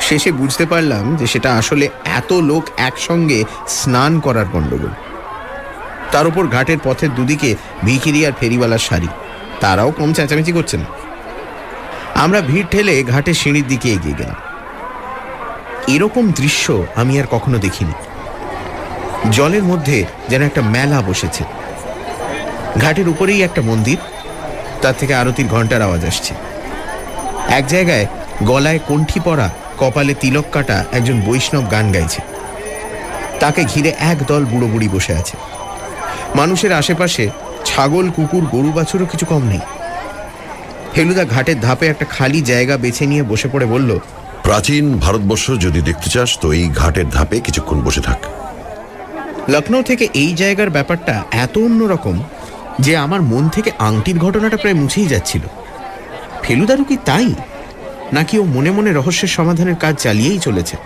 শেষে 0.00 0.32
বুঝতে 0.32 0.66
পারলাম 0.66 1.16
যে 1.16 1.26
সেটা 1.26 1.56
আসলে 1.56 1.88
এত 2.04 2.32
লোক 2.32 2.64
একসঙ্গে 2.76 3.44
স্নান 3.68 4.20
করার 4.20 4.44
গন্ডগোল। 4.52 4.90
তার 6.12 6.26
উপর 6.26 6.46
ঘাটের 6.46 6.78
পথের 6.84 7.14
দুদিকে 7.14 7.54
ভিখিরি 7.84 8.26
আর 8.26 8.32
ফেরিওয়ালার 8.40 8.78
সারি 8.78 9.08
তারাও 9.60 9.90
কম 9.90 10.12
চেঁচামেচি 10.12 10.52
করছে 10.52 10.76
না 10.76 10.84
আমরা 12.14 12.40
ভিড় 12.40 12.66
ঠেলে 12.70 13.02
ঘাটের 13.02 13.34
সিঁড়ির 13.34 13.66
দিকে 13.68 13.88
এগিয়ে 13.92 14.18
গেলাম। 14.18 14.38
এরকম 15.86 16.32
দৃশ্য 16.32 16.86
আমি 16.96 17.20
আর 17.20 17.26
কখনো 17.30 17.58
দেখিনি। 17.58 17.92
জলের 19.30 19.62
মধ্যে 19.62 20.04
যেন 20.28 20.42
একটা 20.42 20.62
মেলা 20.62 21.02
বসেছে। 21.02 21.44
ঘাটের 22.80 23.08
উপরেই 23.08 23.42
একটা 23.42 23.62
মন্দির, 23.62 23.96
তার 24.82 24.94
থেকে 24.98 25.14
আরতির 25.14 25.46
ঘণ্টার 25.46 25.82
আওয়াজ 25.82 26.04
আসছে। 26.04 26.34
এক 27.48 27.66
জায়গায় 27.66 28.06
গলায় 28.42 28.78
কণ্ঠি 28.88 29.20
পরা 29.20 29.50
কপালে 29.80 30.14
তিলক 30.14 30.46
কাটা 30.52 30.84
একজন 30.92 31.16
বৈষ্ণব 31.26 31.64
গান 31.70 31.86
গাইছে। 31.92 32.20
তাকে 33.40 33.62
ঘিরে 33.64 33.90
এক 34.12 34.18
দল 34.26 34.42
বুড়ো 34.44 34.68
বুড়ি 34.72 34.88
বসে 34.88 35.12
আছে। 35.20 35.36
মানুষের 36.36 36.72
আশেপাশে 36.72 37.24
ছাগল 37.64 38.06
কুকুর 38.16 38.44
গরু 38.54 38.70
বাছুরও 38.72 39.06
কিছু 39.06 39.26
কম 39.26 39.42
নেই। 39.52 39.62
ফেলুদা 40.94 41.24
ঘাটের 41.24 41.58
ধাপে 41.60 41.86
একটা 41.86 42.04
খালি 42.04 42.40
জায়গা 42.42 42.74
বেছে 42.76 43.04
নিয়ে 43.06 43.22
বসে 43.22 43.48
পড়ে 43.48 43.66
বলল 43.66 43.90
প্রাচীন 44.44 44.84
ভারতবর্ষ 44.98 45.46
যদি 45.64 45.80
দেখতে 45.82 46.08
চাস 46.10 46.30
তো 46.42 46.46
এই 46.52 46.66
ঘাটের 46.80 47.06
ধাপে 47.10 47.36
কিছুক্ষণ 47.40 47.78
বসে 47.86 48.00
থাক। 48.00 48.20
লখনৌ 49.48 49.82
থেকে 49.82 50.04
এই 50.14 50.34
জায়গার 50.34 50.70
ব্যাপারটা 50.70 51.14
এত 51.44 51.54
অন্যরকম 51.58 52.16
যে 52.80 52.92
আমার 52.96 53.20
মন 53.22 53.44
থেকে 53.48 53.70
আংটির 53.78 54.18
ঘটনাটা 54.18 54.56
প্রায় 54.56 54.74
মুছেই 54.74 55.06
যাচ্ছিল। 55.06 55.42
ফেলুদারও 56.42 56.84
কি 56.84 56.96
তাই? 57.04 57.28
নাকি 58.12 58.34
ও 58.38 58.44
মনে 58.44 58.70
মনে 58.70 58.90
রহস্যের 58.92 59.28
সমাধানের 59.28 59.76
কাজ 59.76 59.94
চালিয়েই 59.96 60.38
চলেছে? 60.38 60.76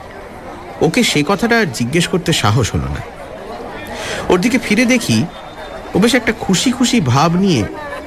ওকে 0.80 1.02
সে 1.02 1.20
কথাটা 1.26 1.58
আর 1.60 1.66
জিজ্ঞেস 1.66 2.06
করতে 2.08 2.32
সাহস 2.32 2.66
হলো 2.74 2.88
না। 2.96 3.00
ওর 4.28 4.38
দিকে 4.40 4.58
ফিরে 4.58 4.84
দেখি, 4.84 5.24
ও 5.94 5.98
বেশ 5.98 6.14
একটা 6.14 6.32
খুশি 6.40 6.70
খুশি 6.72 7.00
ভাব 7.00 7.30
নিয়ে 7.34 7.64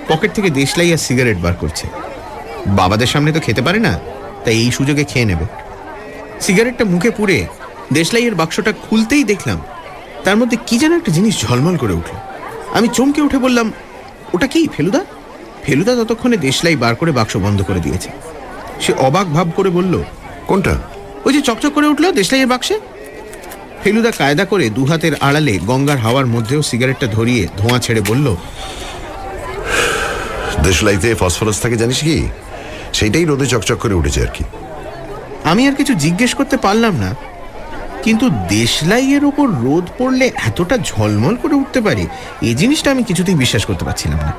পকেট 0.08 0.34
থেকে 0.34 0.50
দেশলাই 0.50 0.92
আর 0.92 0.98
সিগারেট 0.98 1.38
বার 1.38 1.54
করছে। 1.54 1.88
বাবাদের 2.66 3.08
সামনে 3.08 3.32
তো 3.32 3.40
খেতে 3.40 3.62
পারে 3.62 3.80
না, 3.80 4.00
তাই 4.44 4.56
এই 4.64 4.72
সুযোগে 4.72 5.04
খেয়ে 5.04 5.26
নেবে। 5.26 5.46
সিগারেটটা 6.42 6.86
মুখে 6.86 7.12
পুড়ে 7.12 7.46
দেশলাইয়ের 7.94 8.36
বাক্সটা 8.36 8.72
খুলতেই 8.86 9.24
দেখলাম, 9.24 9.60
তার 10.24 10.38
মধ্যে 10.38 10.58
কি 10.68 10.76
যেন 10.78 10.92
একটা 10.96 11.12
জিনিস 11.12 11.34
ঝলমল 11.42 11.78
করে 11.78 11.94
উঠল। 11.94 12.16
আমি 12.74 12.88
চমকে 12.88 13.22
উঠে 13.22 13.38
বললাম, 13.38 13.72
ওটা 14.34 14.48
কি, 14.48 14.68
ফেলুদা? 14.76 15.02
ফেলুদা 15.64 15.94
ততক্ষণে 15.96 16.38
দেশলাই 16.38 16.76
বার 16.76 16.96
করে 16.96 17.12
বাক্স 17.12 17.38
বন্ধ 17.38 17.64
করে 17.64 17.80
দিয়েছে। 17.80 18.10
সে 18.82 18.92
অবাক 18.98 19.28
ভাব 19.28 19.48
করে 19.56 19.70
বলল 19.70 19.94
কোনটা? 20.48 20.74
ওই 21.26 21.34
যে 21.34 21.42
চকচক 21.42 21.72
করে 21.74 21.88
উঠল 21.88 22.12
দেশলাইয়ের 22.12 22.48
বাক্সে। 22.48 22.80
ফেলুদা 23.84 24.12
কায়দা 24.12 24.46
করে 24.46 24.70
দু 24.70 24.86
হাতের 24.86 25.14
আড়ালে 25.22 25.60
গঙ্গার 25.66 25.98
হাওয়ার 25.98 26.26
মধ্যেও 26.26 26.62
সিগারেটটা 26.62 27.08
ধরিয়ে 27.08 27.48
ধোঁয়া 27.58 27.80
ছেড়ে 27.80 28.02
বলল 28.02 28.36
দেশলাইতে 30.64 31.16
ফসফরাস 31.16 31.62
থাকে 31.62 31.78
জানিস 31.78 32.00
কি? 32.00 32.28
সেইটাই 32.94 33.26
রোদে 33.26 33.46
চকচক 33.46 33.78
করে 33.78 33.94
উঠেছে 33.94 34.22
আর 34.22 34.32
কি। 34.34 34.44
আমি 35.44 35.62
আর 35.68 35.76
কিছু 35.76 35.94
জিজ্ঞেস 35.94 36.32
করতে 36.36 36.58
পারলাম 36.58 36.96
না 36.96 37.16
কিন্তু 38.04 38.30
দেশলাইয়ের 38.30 39.26
ওপর 39.26 39.48
রোদ 39.48 39.86
পড়লে 39.98 40.32
এতটা 40.46 40.78
ঝলমল 40.78 41.36
করে 41.36 41.56
উঠতে 41.56 41.82
পারে 41.82 42.04
এই 42.42 42.56
জিনিসটা 42.56 42.92
আমি 42.92 43.04
কিছুতেই 43.04 43.36
বিশ্বাস 43.36 43.66
করতে 43.66 43.86
পারছিলাম 43.86 44.18
না। 44.18 44.34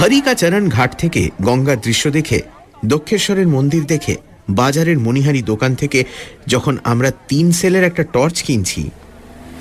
হরিকাচরণ 0.00 0.68
ঘাট 0.68 0.90
থেকে 0.98 1.30
গঙ্গার 1.42 1.78
দৃশ্য 1.80 2.10
দেখে, 2.10 2.38
দক্ষেশ্বরের 2.84 3.48
মন্দির 3.48 3.84
দেখে, 3.86 4.16
বাজারের 4.50 4.98
মণিহারি 4.98 5.42
দোকান 5.42 5.74
থেকে 5.74 6.04
যখন 6.46 6.78
আমরা 6.84 7.10
তিন 7.28 7.46
সেলের 7.52 7.84
একটা 7.84 8.02
টর্চ 8.02 8.42
কিনছি, 8.42 8.90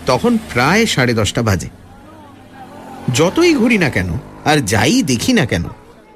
তখন 0.06 0.38
প্রায় 0.54 0.86
সাড়ে 0.86 1.14
দশটা 1.14 1.42
বাজে। 1.42 1.70
যতই 3.14 3.54
ঘুরি 3.54 3.78
না 3.78 3.90
কেন, 3.90 4.10
আর 4.46 4.58
যাই 4.66 5.04
দেখি 5.04 5.34
না 5.34 5.46
কেন, 5.46 5.66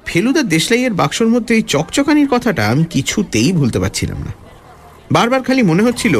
ফেলুদা 0.06 0.42
দেশলাইয়ের 0.42 0.94
বাক্সর 0.94 1.28
মধ্যে 1.28 1.54
এই 1.54 1.62
চকচকানির 1.62 2.28
কথাটা 2.28 2.62
আমি 2.68 2.84
কিছুতেই 2.84 3.52
ভুলতে 3.52 3.78
পারছিলাম 3.78 4.18
না। 4.26 4.32
বারবার 5.12 5.42
খালি 5.42 5.62
মনে 5.62 5.82
হচ্ছিল 5.82 6.14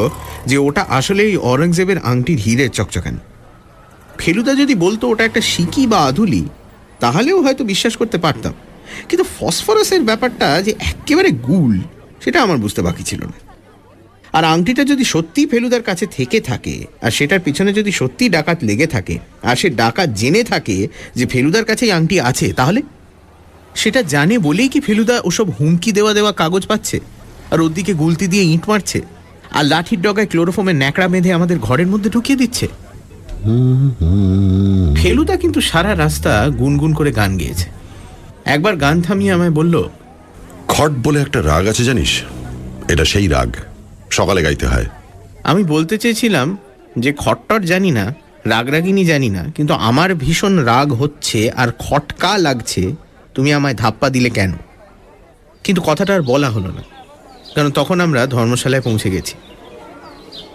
যে 0.47 0.57
ওটা 0.59 0.83
আসলে 0.89 1.23
এই 1.23 1.37
অরঙ্গজেবের 1.37 1.99
আংটির 2.11 2.39
হীরের 2.39 2.69
চকচকানি। 2.69 3.21
ফেলুদা 4.19 4.53
যদি 4.55 4.75
বলতো 4.75 5.05
ওটা 5.09 5.25
একটা 5.25 5.41
সিকি 5.41 5.87
বা 5.87 5.99
আধুলি 5.99 6.45
তাহলেও 7.03 7.39
হয়তো 7.45 7.63
বিশ্বাস 7.73 7.95
করতে 8.01 8.19
পারতাম। 8.25 8.55
কিন্তু 9.09 9.25
ফসফরাসের 9.37 10.03
ব্যাপারটা 10.09 10.47
যে 10.67 10.73
একেবারে 10.93 11.31
গুল, 11.49 11.75
সেটা 12.25 12.39
আমার 12.43 12.59
বুঝতে 12.65 12.81
বাকি 12.89 13.05
ছিল 13.11 13.21
না। 13.33 13.39
আর 14.37 14.45
আংটিটা 14.55 14.83
যদি 14.93 15.05
সত্যি 15.05 15.43
ফেলুদার 15.51 15.85
কাছে 15.89 16.05
থেকে 16.17 16.39
থাকে, 16.41 16.77
আর 17.05 17.11
সেটার 17.11 17.45
পিছনে 17.47 17.71
যদি 17.79 17.91
সত্যি 18.01 18.25
ডাকাত 18.37 18.59
লেগে 18.69 18.87
থাকে, 18.87 19.17
আর 19.49 19.57
সে 19.61 19.69
ডাকাত 19.83 20.09
জেনে 20.21 20.43
থাকে 20.53 20.77
যে 21.19 21.25
ফেলুদার 21.27 21.65
কাছে 21.65 21.85
আংটি 21.93 22.17
আছে, 22.31 22.47
তাহলে? 22.53 22.81
সেটা 23.83 24.01
জানে 24.15 24.35
বলেই 24.39 24.69
কি 24.69 24.81
ফেলুদা 24.81 25.17
ওসব 25.25 25.47
হুমকি 25.57 25.91
দেওয়া 25.93 26.13
দেওয়া 26.15 26.33
কাগজ 26.33 26.63
পাচ্ছে, 26.67 26.97
আর 27.53 27.59
ওর 27.61 27.73
দিকে 27.73 27.93
গুলতি 27.95 28.27
দিয়ে 28.33 28.45
ইঁট 28.53 28.65
মারছে, 28.71 28.99
আর 29.57 29.65
লাঠির 29.65 30.01
ডগায় 30.05 30.29
ক্লোরোফোমের 30.33 30.77
ন্যাকড়া 30.77 31.09
বেঁধে 31.09 31.31
আমাদের 31.33 31.59
ঘরের 31.59 31.89
মধ্যে 31.93 32.11
ঢুকিয়ে 32.11 32.41
দিচ্ছে? 32.43 32.67
ফেলুদা 34.97 35.37
কিন্তু 35.37 35.61
সারা 35.61 35.97
রাস্তা 35.97 36.49
গুনগুন 36.49 36.95
করে 36.95 37.13
গান 37.13 37.39
গেয়েছে। 37.39 37.71
একবার 38.45 38.77
গান 38.77 39.03
থামিয়ে 39.03 39.33
আমায় 39.33 39.51
বলল 39.51 39.89
খট 40.69 40.91
বলে 41.03 41.21
একটা 41.21 41.43
রাগ 41.43 41.67
আছে 41.67 41.85
জানিস? 41.85 42.23
এটা 42.89 43.05
সেই 43.05 43.29
রাগ। 43.29 43.51
সকালে 44.11 44.43
গাইতে 44.43 44.67
হয়। 44.67 44.87
আমি 45.45 45.65
বলতে 45.65 45.99
চেয়েছিলাম 45.99 46.59
যে 46.99 47.15
খট্টর 47.19 47.61
জানি 47.61 47.91
না 47.91 48.15
রাগরাগিনী 48.45 49.05
জানি 49.05 49.29
না 49.29 49.45
কিন্তু 49.55 49.75
আমার 49.75 50.15
ভীষণ 50.15 50.59
রাগ 50.59 50.93
হচ্ছে 50.93 51.51
আর 51.51 51.69
খটকা 51.79 52.39
লাগছে 52.39 52.93
তুমি 53.35 53.53
আমায় 53.53 53.75
ধাপ্পা 53.75 54.11
দিলে 54.11 54.31
কেন? 54.31 54.53
কিন্তু 55.65 55.83
কথাটা 55.83 56.15
আর 56.15 56.23
বলা 56.23 56.51
হলো 56.51 56.69
না 56.69 56.83
কারণ 57.55 57.71
তখন 57.71 58.01
আমরা 58.01 58.27
ধর্মশালায় 58.27 58.83
পৌঁছে 58.83 59.11
গেছি। 59.11 59.35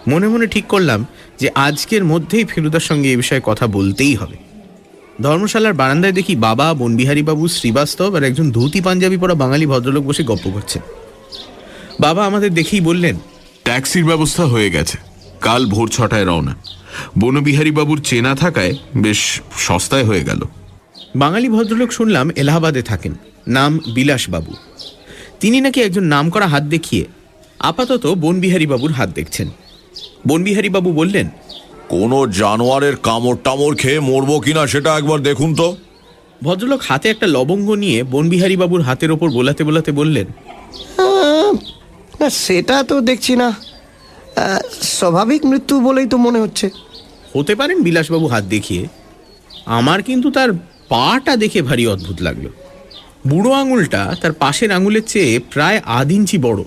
মনে 0.08 0.28
মনে 0.28 0.48
ঠিক 0.48 0.68
করলাম 0.68 1.06
যে 1.40 1.50
আজকের 1.56 2.04
মধ্যেই 2.04 2.46
ফেলুদার 2.46 2.80
সঙ্গে 2.80 3.14
এ 3.14 3.18
বিষয়ে 3.18 3.42
কথা 3.44 3.68
বলতেই 3.68 4.16
হবে। 4.16 4.38
ধর্মশালার 5.22 5.74
বারান্দায় 5.74 6.14
দেখি 6.14 6.36
বাবা 6.36 6.74
বনবিহারী 6.74 7.24
বাবু 7.24 7.48
শ্রীবাস্তব 7.48 8.16
আর 8.16 8.24
একজন 8.24 8.52
ধুতি 8.52 8.82
পাঞ্জাবি 8.82 9.18
পরা 9.18 9.34
বাঙালি 9.34 9.66
ভদ্রলোক 9.66 10.04
বসে 10.04 10.24
গপ্প 10.24 10.50
করছে 10.54 10.80
বাবা 12.00 12.26
আমাদের 12.26 12.54
দেখেই 12.54 12.82
বললেন 12.82 13.16
ট্যাক্সির 13.64 14.06
ব্যবস্থা 14.06 14.46
হয়ে 14.46 14.70
গেছে। 14.72 14.98
কাল 15.42 15.66
ভোর 15.66 15.88
ছটায় 15.90 16.26
রওনা। 16.26 16.56
বনবিহারী 17.20 17.72
বাবুর 17.72 18.02
চেনা 18.02 18.36
থাকায় 18.36 18.74
বেশ 18.98 19.42
সস্তায় 19.58 20.04
হয়ে 20.04 20.24
গেল। 20.24 20.42
বাঙালি 21.16 21.50
ভদ্রলোক 21.50 21.92
শুনলাম 21.92 22.30
এলাহাবাদে 22.36 22.82
থাকেন 22.82 23.14
নাম 23.48 23.80
বিলাসবাবু 23.94 24.54
তিনি 25.40 25.62
নাকি 25.62 25.82
একজন 25.82 26.04
নাম 26.04 26.30
করা 26.30 26.48
হাত 26.48 26.64
দেখিয়ে 26.64 27.06
আপাতত 27.60 28.08
বনবিহারী 28.08 28.66
বাবুর 28.66 28.92
হাত 28.92 29.10
দেখছেন। 29.10 29.48
বনবিহারী 30.28 30.70
বাবু 30.76 30.90
বললেন 31.00 31.28
কোনো 31.94 32.18
জানোয়ারের 32.42 32.96
কামড় 33.08 33.38
টামড় 33.46 33.76
খেয়ে 33.82 34.00
মরবো 34.10 34.36
কিনা 34.46 34.64
সেটা 34.74 34.90
একবার 35.00 35.20
দেখুন 35.30 35.50
তো। 35.56 35.68
ভদ্রলোক 36.46 36.82
হাতে 36.88 37.08
একটা 37.10 37.28
লবঙ্গ 37.36 37.68
নিয়ে 37.84 38.00
বনবিহারী 38.14 38.56
বাবুর 38.62 38.82
হাতের 38.82 39.12
ওপর 39.12 39.28
বোলাতে 39.38 39.62
বোলাতে 39.68 39.92
বললেন 40.00 40.28
না 42.20 42.28
সেটা 42.46 42.76
তো 42.90 42.96
দেখছি 43.10 43.34
না। 43.42 43.50
স্বাভাবিক 44.98 45.42
মৃত্যু 45.52 45.76
বলেই 45.88 46.08
তো 46.14 46.18
মনে 46.26 46.40
হচ্ছে। 46.44 46.68
হতে 47.36 47.54
পারেন 47.60 47.78
বিলাসবাবু 47.86 48.28
হাত 48.34 48.44
দেখিয়ে 48.56 48.84
আমার 49.80 50.00
কিন্তু 50.08 50.28
তার 50.38 50.50
পাটা 50.94 51.34
দেখে 51.44 51.60
ভারী 51.70 51.84
অদ্ভুত 51.94 52.18
লাগল। 52.28 52.46
বুড়ো 53.30 53.52
আঙুলটা 53.62 54.02
তার 54.22 54.34
পাশের 54.44 54.70
আঙুলের 54.78 55.06
চেয়ে 55.12 55.32
প্রায় 55.54 55.78
আধ 55.98 56.10
ইঞ্চি 56.18 56.38
বড়। 56.38 56.60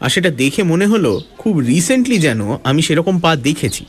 আর 0.00 0.08
সেটা 0.08 0.30
দেখে 0.30 0.62
মনে 0.62 0.86
হলো 0.86 1.20
খুব 1.38 1.58
রিসেন্টলি 1.58 2.18
যেন 2.18 2.56
আমি 2.64 2.82
সেরকম 2.82 3.18
পা 3.18 3.36
দেখেছি। 3.36 3.84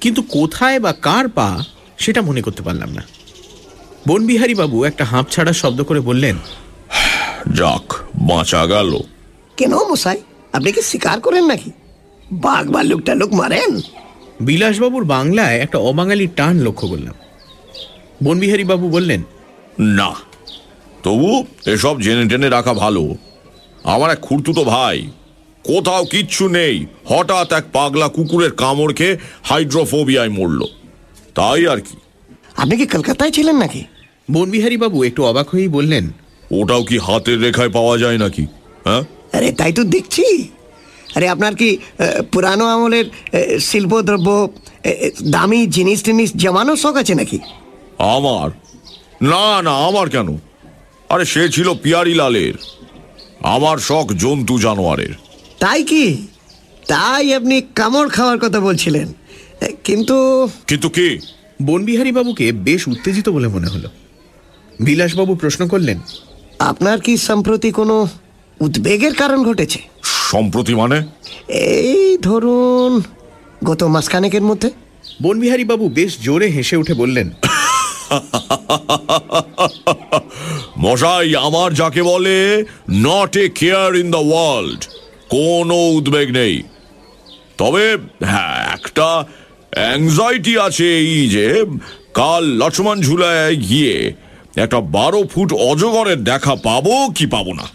কিন্তু 0.00 0.22
কোথায় 0.22 0.80
বা 0.80 0.92
কার 0.92 1.28
পা 1.28 1.64
সেটা 1.98 2.22
মনে 2.22 2.42
করতে 2.42 2.62
পারলাম 2.62 2.92
না। 2.92 3.02
বনবিহারী 4.08 4.54
বাবু 4.54 4.84
একটা 4.84 5.04
হাঁপ 5.04 5.26
ছাড়া 5.30 5.52
শব্দ 5.52 5.82
করে 5.82 6.00
বললেন 6.00 6.36
যাক 7.54 7.94
বাঁচা 8.14 8.66
গেল। 8.66 8.98
কেন 9.56 9.74
মশাই? 9.74 10.16
আপনি 10.52 10.72
কি 10.72 10.82
স্বীকার 10.82 11.20
করেন 11.20 11.44
নাকি? 11.46 11.70
বাঘ 12.32 12.70
ভাল্লুক 12.70 13.00
টালুক 13.00 13.32
মারেন? 13.32 13.80
বিলাসবাবুর 14.40 15.04
বাংলায় 15.04 15.58
একটা 15.58 15.78
অবাঙালি 15.78 16.26
টান 16.26 16.60
লক্ষ্য 16.60 16.88
করলাম। 16.88 17.14
বনবিহারী 18.24 18.64
বাবু 18.64 18.88
বললেন 18.88 19.22
না 19.78 20.14
তবু 21.02 21.44
এসব 21.66 22.00
জেনে 22.00 22.28
টেনে 22.28 22.48
রাখা 22.48 22.74
ভালো। 22.74 23.14
আমার 23.84 24.10
এক 24.10 24.18
খুঁড়তুতো 24.18 24.64
ভাই 24.64 25.10
কোথাও 25.70 26.02
কিচ্ছু 26.04 26.44
নেই। 26.58 26.76
হঠাৎ 27.10 27.48
এক 27.58 27.64
পাগলা 27.76 28.08
কুকুরের 28.16 28.52
কামড় 28.62 28.92
খেয়ে 28.98 29.18
হাইড্রোফোবিয়ায় 29.48 30.32
মরল। 30.36 30.60
তাই 31.38 31.62
আর 31.72 31.80
কি? 31.86 31.96
আপনি 32.60 32.74
কি 32.80 32.86
কলকাতায় 32.94 33.32
ছিলেন 33.36 33.56
নাকি? 33.62 33.82
বনবিহারী 34.34 34.76
বাবু 34.84 34.98
একটু 35.08 35.20
অবাক 35.30 35.46
হয়েই 35.52 35.70
বললেন। 35.76 36.04
ওটাও 36.58 36.82
কি 36.88 36.96
হাতের 37.06 37.38
রেখায় 37.40 37.72
পাওয়া 37.76 37.94
যায় 37.98 38.18
নাকি? 38.24 38.44
হ্যাঁ? 38.86 39.02
আরে 39.36 39.48
তাই 39.60 39.72
তো 39.78 39.82
দেখছি। 39.94 40.24
আরে 41.16 41.26
আপনার 41.34 41.54
কি 41.60 41.68
পুরানো 42.32 42.64
আমলের 42.74 43.06
শিল্পদ্রব্য 43.68 44.28
দামি 45.34 45.60
জিনিস 45.76 45.98
টিনিস 46.06 46.30
জমানোর 46.42 46.78
শখ 46.82 46.94
আছে 47.02 47.14
নাকি? 47.20 47.38
আমার? 48.16 48.48
না 49.32 49.44
না 49.66 49.74
আমার 49.88 50.06
কেন? 50.14 50.28
আরে 51.12 51.24
সে 51.32 51.42
ছিল 51.54 51.68
পিয়ারি 51.82 52.14
লালের 52.20 52.56
আমার 53.54 53.76
শখ 53.88 54.06
জন্তু 54.24 54.54
জানোয়ারের। 54.58 55.14
তাই 55.62 55.80
কি? 55.90 56.04
তাই 56.88 57.24
আপনি 57.38 57.56
কামড় 57.78 58.08
খাওয়ার 58.16 58.38
কথা 58.44 58.60
বলছিলেন। 58.68 59.08
কিন্তু 59.86 60.16
কিন্তু 60.70 60.88
কি? 60.96 61.08
বনবিহারী 61.68 62.12
বাবুকে 62.18 62.46
বেশ 62.66 62.82
উত্তেজিত 62.92 63.26
বলে 63.36 63.48
মনে 63.48 63.68
হলো। 63.74 63.88
বিলাসবাবু 64.80 65.32
প্রশ্ন 65.34 65.62
করলেন 65.68 65.98
আপনার 66.70 66.98
কি 67.00 67.12
সম্প্রতি 67.28 67.68
কোনো 67.78 67.96
উদ্বেগের 68.60 69.14
কারণ 69.14 69.38
ঘটেছে? 69.48 69.80
সম্প্রতি 70.30 70.72
মানে? 70.74 70.98
এই 71.48 72.18
ধরুন 72.28 72.92
গত 73.64 73.80
মাসখানেকের 73.94 74.44
মধ্যে। 74.50 74.68
বনবিহারী 75.22 75.64
বাবু 75.64 75.84
বেশ 75.98 76.12
জোরে 76.26 76.48
হেসে 76.56 76.76
উঠে 76.76 76.94
বললেন 76.94 77.28
মশাই 80.84 81.28
আমার 81.48 81.70
যাকে 81.74 82.02
বলে 82.02 82.36
not 83.06 83.32
a 83.36 83.44
care 83.60 83.90
in 84.02 84.08
the 84.10 84.22
world 84.30 84.82
কোনো 85.32 85.78
উদ্বেগ 85.88 86.28
নেই। 86.30 86.62
তবে 87.58 87.98
হ্যাঁ 88.24 88.72
একটা 88.74 89.24
অ্যাংজাইটি 89.70 90.58
আছে 90.58 90.98
এই 90.98 91.28
যে 91.28 91.64
কাল 92.14 92.44
লক্ষ্মণ 92.44 93.00
ঝুলায় 93.00 93.56
গিয়ে 93.56 94.12
একটা 94.56 94.80
বারো 94.80 95.20
ফুট 95.22 95.52
অজগরের 95.52 96.24
দেখা 96.24 96.54
পাবো 96.54 96.94
কি 97.16 97.26
পাবো 97.26 97.52
না। 97.52 97.66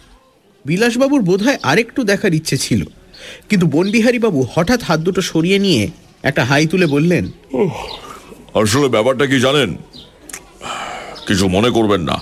বিলাসবাবুর 0.65 1.21
বোধহয় 1.21 1.59
আরেকটু 1.63 2.03
দেখার 2.03 2.33
ইচ্ছে 2.33 2.57
ছিল। 2.57 2.81
কিন্তু 3.49 3.65
বাবু 4.19 4.47
হঠাৎ 4.53 4.81
হাত 4.83 4.99
দুটো 4.99 5.21
সরিয়ে 5.21 5.59
নিয়ে 5.59 5.89
একটা 6.23 6.45
হাই 6.45 6.67
তুলে 6.67 6.85
বললেন 6.85 7.25
আসলে 8.53 8.87
ব্যাপারটা 8.87 9.25
কি 9.25 9.39
জানেন? 9.39 9.69
কিছু 11.27 11.47
মনে 11.47 11.69
করবেন 11.69 12.01
না। 12.01 12.17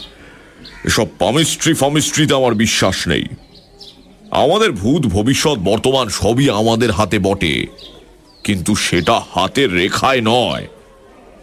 এসব 0.85 1.07
পামিস্ট্রি 1.19 1.73
ফামিস্ট্রিতে 1.73 2.33
আমার 2.35 2.53
বিশ্বাস 2.53 3.07
নেই। 3.07 3.25
আমাদের 4.35 4.72
ভূত 4.72 5.05
ভবিষ্যৎ 5.05 5.57
বর্তমান 5.57 6.09
সবই 6.09 6.49
আমাদের 6.49 6.91
হাতে 6.91 7.19
বটে। 7.19 7.67
কিন্তু 8.43 8.75
সেটা 8.75 9.22
হাতের 9.31 9.73
রেখায় 9.73 10.22
নয়। 10.23 10.67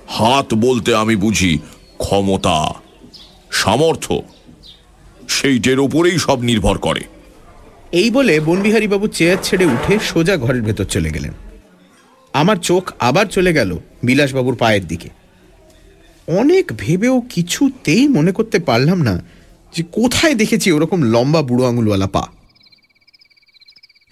হাত 0.09 0.55
বলতে 0.55 0.95
আমি 0.95 1.17
বুঝি 1.17 1.59
ক্ষমতা, 1.99 2.75
সামর্থ্য, 3.51 4.23
সেইটের 5.29 5.79
উপরেই 5.81 6.19
সব 6.19 6.41
নির্ভর 6.41 6.79
করে। 6.79 7.01
এই 7.93 8.11
বলে 8.11 8.41
বনবিহারী 8.41 8.87
বাবু 8.87 9.07
চেয়ার 9.07 9.37
ছেড়ে 9.43 9.67
উঠে 9.67 9.99
সোজা 10.03 10.37
ঘরের 10.37 10.63
ভেতর 10.63 10.85
চলে 10.85 11.11
গেলেন। 11.11 11.33
আমার 12.33 12.57
চোখ 12.57 12.93
আবার 13.01 13.27
চলে 13.27 13.53
গেল 13.53 13.79
বিলাসবাবুর 14.05 14.57
পায়ের 14.57 14.87
দিকে। 14.87 15.09
অনেক 16.29 16.73
ভেবেও 16.79 17.21
কিছুতেই 17.21 18.09
মনে 18.09 18.33
করতে 18.33 18.59
পারলাম 18.59 19.03
না 19.03 19.23
যে 19.77 19.83
কোথায় 19.93 20.35
দেখেছি 20.35 20.73
ওরকম 20.73 21.03
লম্বা 21.03 21.43
বুড়ো 21.43 21.69
আঙুলওয়ালা 21.69 22.07
পা। 22.07 22.27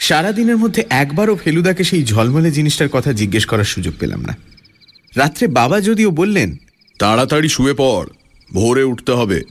সারাদিনের 0.00 0.56
মধ্যে 0.56 0.84
একবারও 0.90 1.36
ফেলুদাকে 1.36 1.84
সেই 1.84 2.04
ঝলমলে 2.04 2.50
জিনিসটার 2.50 2.88
কথা 2.88 3.12
জিজ্ঞেস 3.12 3.46
করার 3.46 3.64
সুযোগ 3.64 3.94
পেলাম 4.00 4.20
না। 4.20 4.36
রাত্রে 5.16 5.46
বাবা 5.46 5.80
যদিও 5.80 6.10
বললেন 6.10 6.56
তাড়াতাড়ি 6.98 7.48
শুয়ে 7.48 7.74
পড় 7.74 8.06
ভোরে 8.52 8.82
উঠতে 8.82 9.12
হবে। 9.12 9.42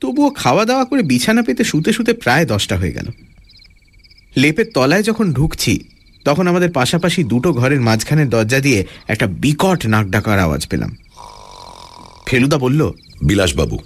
তবুও 0.00 0.30
খাওয়া 0.30 0.64
দাওয়া 0.64 0.84
করে 0.84 1.02
বিছানা 1.02 1.42
পেতে 1.42 1.64
শুতে 1.64 1.92
শুতে 1.92 2.12
প্রায় 2.12 2.46
দশটা 2.46 2.76
হয়ে 2.76 2.92
গেল। 2.92 3.06
লেপের 4.36 4.64
তলায় 4.74 5.02
যখন 5.02 5.32
ঢুকছি 5.32 5.84
তখন 6.24 6.46
আমাদের 6.46 6.72
পাশাপাশি 6.72 7.24
দুটো 7.24 7.52
ঘরের 7.52 7.80
মাঝখানের 7.80 8.28
দরজা 8.28 8.60
দিয়ে 8.60 8.86
একটা 9.08 9.26
বিকট 9.26 9.86
নাক 9.86 10.06
ডাকার 10.06 10.38
আওয়াজ 10.38 10.66
পেলাম। 10.68 10.96
ফেলুদা 12.26 12.58
বলল 12.58 12.92
বিলাসবাবু। 13.22 13.78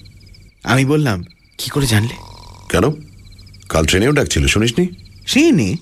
আমি 0.65 0.85
বললাম 0.85 1.25
কি 1.59 1.70
করে 1.70 1.87
জানলে? 1.87 2.15
কেন? 2.69 2.91
কাল 3.69 3.85
ট্রেনেও 3.87 4.12
ডাকছিল 4.12 4.47
শুনিসনি? 4.47 5.10
ট্রেনে? 5.31 5.76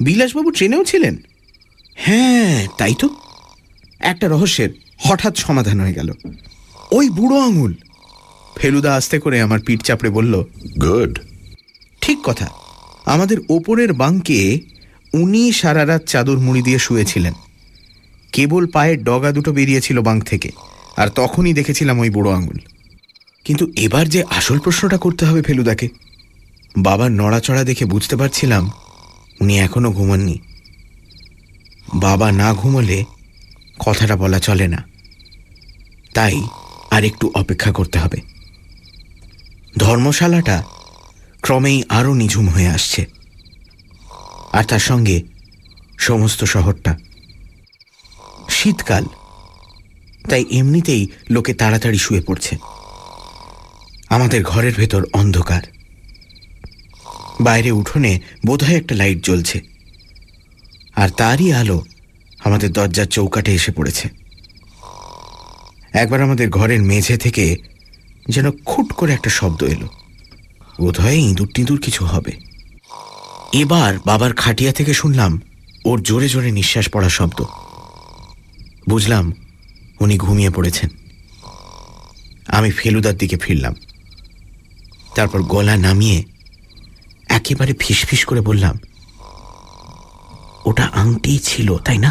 বিলাসবাবু 0.00 0.50
ট্রেনেও 0.50 0.84
ছিলেন? 0.84 1.16
হ্যাঁ 1.94 2.68
তাই 2.78 2.94
তো। 2.98 3.08
একটা 4.00 4.28
রহস্যের 4.28 4.68
হঠাৎ 4.98 5.36
সমাধান 5.36 5.80
হয়ে 5.80 5.92
গেল। 5.92 6.12
ওই 6.90 7.10
বুড়ো 7.10 7.40
আঙুল। 7.40 7.74
ফেলুদা 8.56 8.94
আস্তে 8.94 9.18
করে 9.18 9.40
আমার 9.40 9.60
পিঠ 9.60 9.82
চাপড়ে 9.82 10.10
বলল 10.10 10.44
গুড। 10.80 11.18
ঠিক 12.00 12.18
কথা। 12.22 12.50
আমাদের 13.06 13.38
ওপরের 13.48 13.92
বাঙ্কে 13.92 14.60
উনি 15.14 15.52
সারা 15.52 15.86
রাত 15.86 16.04
চাদর 16.04 16.38
মুড়ি 16.38 16.62
দিয়ে 16.62 16.78
শুয়েছিলেন। 16.78 17.32
কেবল 18.32 18.66
পায়ের 18.66 19.04
ডগা 19.04 19.32
দুটো 19.32 19.52
বেরিয়েছিল 19.52 20.00
বাঙ্ক 20.00 20.24
থেকে 20.24 20.50
আর 20.96 21.08
তখনই 21.08 21.52
দেখেছিলাম 21.52 21.98
ওই 21.98 22.10
বুড়ো 22.10 22.32
আঙুল। 22.32 22.58
কিন্তু 23.44 23.72
এবার 23.76 24.08
যে 24.08 24.24
আসল 24.30 24.58
প্রশ্নটা 24.58 24.98
করতে 24.98 25.24
হবে 25.24 25.42
ফেলুদাকে 25.42 25.88
বাবার 26.76 27.10
নড়াচড়া 27.10 27.64
দেখে 27.64 27.84
বুঝতে 27.84 28.16
পারছিলাম 28.16 28.70
উনি 29.40 29.58
এখনও 29.58 29.92
ঘুমাননি। 29.92 30.38
বাবা 31.94 32.32
না 32.32 32.54
ঘুমোলে 32.54 33.04
কথাটা 33.78 34.16
বলা 34.16 34.38
চলে 34.38 34.68
না। 34.68 34.84
তাই 36.14 36.42
আর 36.90 37.04
একটু 37.04 37.30
অপেক্ষা 37.34 37.72
করতে 37.72 37.98
হবে। 37.98 38.20
ধর্মশালাটা 39.76 40.62
ক্রমেই 41.40 41.82
আরও 41.88 42.14
নিঝুম 42.14 42.48
হয়ে 42.48 42.68
আসছে। 42.68 43.06
আর 44.52 44.64
তার 44.64 44.78
সঙ্গে 44.78 45.22
সমস্ত 45.98 46.44
শহরটা। 46.44 46.98
শীতকাল, 48.50 49.04
তাই 50.28 50.44
এমনিতেই 50.50 51.06
লোকে 51.30 51.54
তাড়াতাড়ি 51.54 51.98
শুয়ে 51.98 52.20
পড়ছে। 52.20 52.56
আমাদের 54.08 54.44
ঘরের 54.44 54.74
ভেতর 54.74 55.06
অন্ধকার। 55.12 55.62
বাইরে 57.40 57.70
উঠোনে 57.70 58.20
বোধহয় 58.46 58.76
একটা 58.76 58.94
লাইট 58.94 59.24
জ্বলছে। 59.24 59.60
আর 60.94 61.08
তারই 61.08 61.52
আলো 61.52 61.84
আমাদের 62.44 62.72
দরজার 62.72 63.06
চৌকাটে 63.06 63.54
এসে 63.54 63.72
পড়েছে। 63.72 64.08
একবার 65.92 66.22
আমাদের 66.22 66.50
ঘরের 66.50 66.82
মেঝে 66.82 67.16
থেকে 67.16 67.56
যেন 68.28 68.50
খুট 68.50 68.92
করে 68.92 69.12
একটা 69.12 69.30
শব্দ 69.30 69.64
এলো। 69.64 69.88
বোধহয় 70.80 71.14
ইঁদুর 71.14 71.50
টিঁদুর 71.54 71.80
কিছু 71.80 72.04
হবে। 72.04 72.32
এবার 73.52 73.98
বাবার 74.06 74.32
খাটিয়া 74.32 74.72
থেকে 74.72 74.94
শুনলাম 74.94 75.40
ওর 75.84 76.02
জোরে 76.02 76.28
জোরে 76.28 76.52
নিঃশ্বাস 76.52 76.88
পড়া 76.88 77.08
শব্দ। 77.08 77.44
বুঝলাম 78.88 79.32
উনি 80.00 80.18
ঘুমিয়ে 80.18 80.50
পড়েছেন। 80.50 80.90
আমি 82.46 82.70
ফেলুদার 82.70 83.16
দিকে 83.16 83.36
ফিরলাম। 83.36 83.74
তারপর 85.14 85.42
গলা 85.42 85.76
নামিয়ে 85.76 86.22
একেবারে 87.28 87.72
ফিসফিস 87.80 88.24
করে 88.24 88.40
বললাম, 88.40 88.74
ওটা 90.64 90.84
আংটিই 90.84 91.38
ছিল, 91.38 91.68
তাই 91.78 91.98
না? 91.98 92.10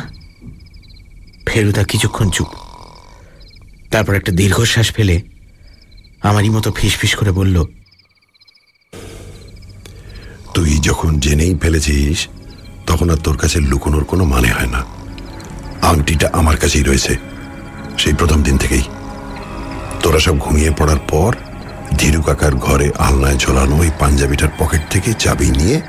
ফেরুদা 1.48 1.84
কিছুক্ষণ 1.84 2.30
চুপ। 2.30 2.50
তারপর 3.92 4.14
একটা 4.16 4.32
দীর্ঘশ্বাস 4.32 4.88
ফেলে 4.92 5.22
আমারই 6.22 6.50
মতো 6.50 6.72
ফিসফিস 6.72 7.16
করে 7.16 7.32
বলল, 7.32 7.56
তুই 10.54 10.72
যখন 10.80 11.20
জেনেই 11.20 11.56
ফেলেছিস, 11.62 12.28
তখন 12.88 13.10
আর 13.10 13.18
তোর 13.18 13.38
কাছে 13.38 13.58
লুকোনোর 13.60 14.04
কোনো 14.04 14.24
মানে 14.26 14.50
হয় 14.52 14.72
না। 14.72 14.82
আংটিটা 15.82 16.28
আমার 16.34 16.58
কাছেই 16.58 16.84
রয়েছে, 16.84 17.14
সেই 17.98 18.14
প্রথম 18.14 18.40
দিন 18.44 18.58
থেকেই। 18.58 18.86
তোরা 20.04 20.20
সব 20.20 20.36
ঘুমিয়ে 20.40 20.72
পড়ার 20.78 21.00
পর 21.12 21.32
ধীরু 21.98 22.22
কাকার 22.22 22.56
ঘরে 22.56 22.92
আলনায় 23.00 23.38
ঝোলানো 23.38 23.76
ওই 23.78 23.92
পাঞ্জাবিটার 24.00 24.48
পকেট 24.60 24.82
থেকে 24.90 25.14
চাবি 25.14 25.52
নিয়ে 25.52 25.82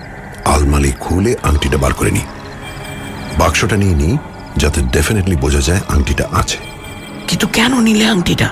আলমালি 0.44 0.92
খুলে 1.00 1.36
আংটিটা 1.42 1.76
বার 1.76 1.92
করে 1.92 2.10
নি। 2.10 2.20
বাক্সটা 3.38 3.76
নিয়ে 3.76 3.94
নি 3.94 4.18
যাতে 4.56 4.82
ডেফিনেটলি 4.82 5.36
বোঝা 5.36 5.60
যায় 5.60 5.80
আংটিটা 5.88 6.28
আছে। 6.32 6.56
কিন্তু 7.28 7.46
কেন 7.46 7.80
নিলে 7.80 8.06
আংটিটা? 8.06 8.48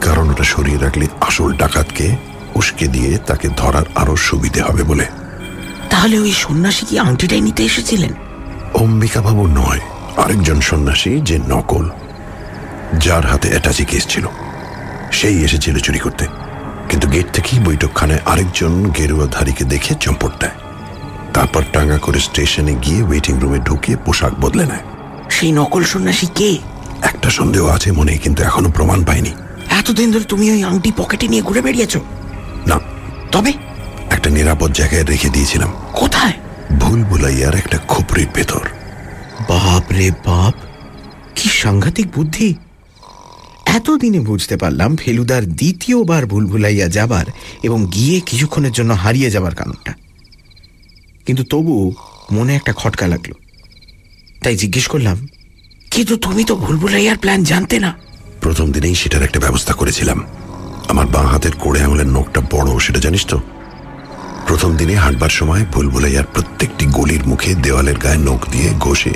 কারণ 0.00 0.30
ওটা 0.30 0.44
সরিয়ে 0.44 0.78
রাখলে 0.78 1.06
আসল 1.20 1.52
ডাকাতকে 1.52 2.16
উস্কে 2.54 2.86
দিয়ে 2.86 3.18
তাকে 3.18 3.48
ধরার 3.56 3.84
আরও 3.94 4.16
সুবিধে 4.16 4.60
হবে 4.60 4.82
বলে। 4.82 5.06
তাহলে 5.90 6.18
ওই 6.18 6.32
সন্ন্যাসী 6.32 6.86
কি 6.86 6.98
আংটিটাই 6.98 7.40
নিতে 7.40 7.62
এসেছিলেন? 7.62 8.12
অম্বিকা 8.74 9.20
বাবু 9.22 9.46
নয় 9.46 9.80
আরেকজন 10.16 10.60
সন্ন্যাসী 10.60 11.20
যে 11.20 11.38
নকল 11.38 11.90
যার 13.00 13.26
হাতে 13.26 13.48
অ্যাটাচি 13.48 13.84
কেস 13.84 14.06
ছিল। 14.06 14.26
সেই 15.12 15.44
এসেছিল 15.44 15.78
চুরি 15.78 15.98
করতে। 15.98 16.26
কিন্তু 16.92 17.08
গেট 17.08 17.32
থেকেই 17.32 17.58
বৈঠকখানায় 17.58 18.20
আরেকজন 18.26 18.90
গেরুয়াধারীকে 18.90 19.64
দেখে 19.64 19.94
চম্পট 20.00 20.32
দেয় 20.40 20.56
তারপর 21.34 21.62
টাঙ্গা 21.72 21.98
করে 21.98 22.20
স্টেশনে 22.20 22.74
গিয়ে 22.74 23.02
ওয়েটিং 23.02 23.40
রুমে 23.40 23.58
ঢুকে 23.58 23.96
পোশাক 23.96 24.32
বদলে 24.40 24.64
নেয়। 24.66 24.84
সেই 25.30 25.52
নকল 25.52 25.84
সন্ন্যাসী 25.84 26.26
কে? 26.34 26.58
একটা 27.02 27.30
সন্দেহ 27.30 27.66
আছে 27.66 27.92
মনে 27.92 28.16
কিন্তু 28.16 28.42
এখনও 28.42 28.70
প্রমাণ 28.70 29.04
পাইনি। 29.04 29.32
এতদিন 29.70 30.12
ধরে 30.12 30.24
তুমি 30.24 30.50
ওই 30.50 30.64
আংটি 30.64 30.92
পকেটে 30.96 31.28
নিয়ে 31.28 31.42
ঘুরে 31.42 31.62
বেরিয়েছ 31.62 31.96
না। 32.66 32.80
তবে? 33.32 33.52
একটা 34.10 34.30
নিরাপদ 34.30 34.72
জায়গায় 34.72 35.04
রেখে 35.04 35.28
দিয়েছিলাম। 35.28 35.72
কোথায়? 35.92 36.32
ভুল 36.78 37.04
ভুলাইয়ার 37.04 37.54
একটা 37.54 37.78
খুপড়ির 37.78 38.28
ভেতর। 38.34 38.60
বাপ 39.48 39.92
রে 39.92 40.10
বাপ 40.10 40.54
কি 41.36 41.48
সাংঘাতিক 41.48 42.06
বুদ্ধি। 42.14 42.54
এতদিনে 43.76 44.20
বুঝতে 44.20 44.56
পারলাম 44.56 44.96
ফেলুদার 44.96 45.44
দ্বিতীয়বার 45.46 46.26
ভুলভুলাইয়া 46.26 46.88
যাবার 46.88 47.26
এবং 47.62 47.78
গিয়ে 47.86 48.20
কিছুক্ষণের 48.20 48.72
জন্য 48.72 48.92
হারিয়ে 48.92 49.30
যাবার 49.30 49.54
কারণটা। 49.54 49.92
কিন্তু 51.26 51.42
তবু 51.44 51.74
মনে 52.32 52.52
একটা 52.54 52.72
খটকা 52.76 53.06
লাগল। 53.06 53.32
তাই 54.42 54.56
জিজ্ঞেস 54.56 54.86
করলাম, 54.86 55.28
কিন্তু 55.90 56.16
তুমি 56.16 56.44
তো 56.44 56.54
ভুলভুলাইয়ার 56.56 57.18
প্ল্যান 57.18 57.40
জানতে 57.44 57.76
না? 57.78 57.90
প্রথম 58.40 58.72
দিনেই 58.72 58.94
সেটার 58.94 59.22
একটা 59.22 59.40
ব্যবস্থা 59.40 59.72
করেছিলাম। 59.72 60.18
আমার 60.88 61.06
বাঁ 61.06 61.26
হাতের 61.26 61.54
কোড়ে 61.58 61.80
আঙুলের 61.82 62.06
নখটা 62.06 62.40
বড়, 62.50 62.78
সেটা 62.78 63.00
জানিস 63.00 63.26
তো? 63.26 63.38
প্রথম 64.46 64.76
দিনে 64.76 64.94
হাঁটবার 64.94 65.28
সময় 65.28 65.62
ভুলভুলাইয়ার 65.72 66.30
প্রত্যেকটি 66.34 66.84
গলির 66.86 67.22
মুখে 67.26 67.50
দেওয়ালের 67.54 67.98
গায়ে 67.98 68.24
নখ 68.28 68.40
দিয়ে 68.50 68.68
ঘষে 68.78 69.12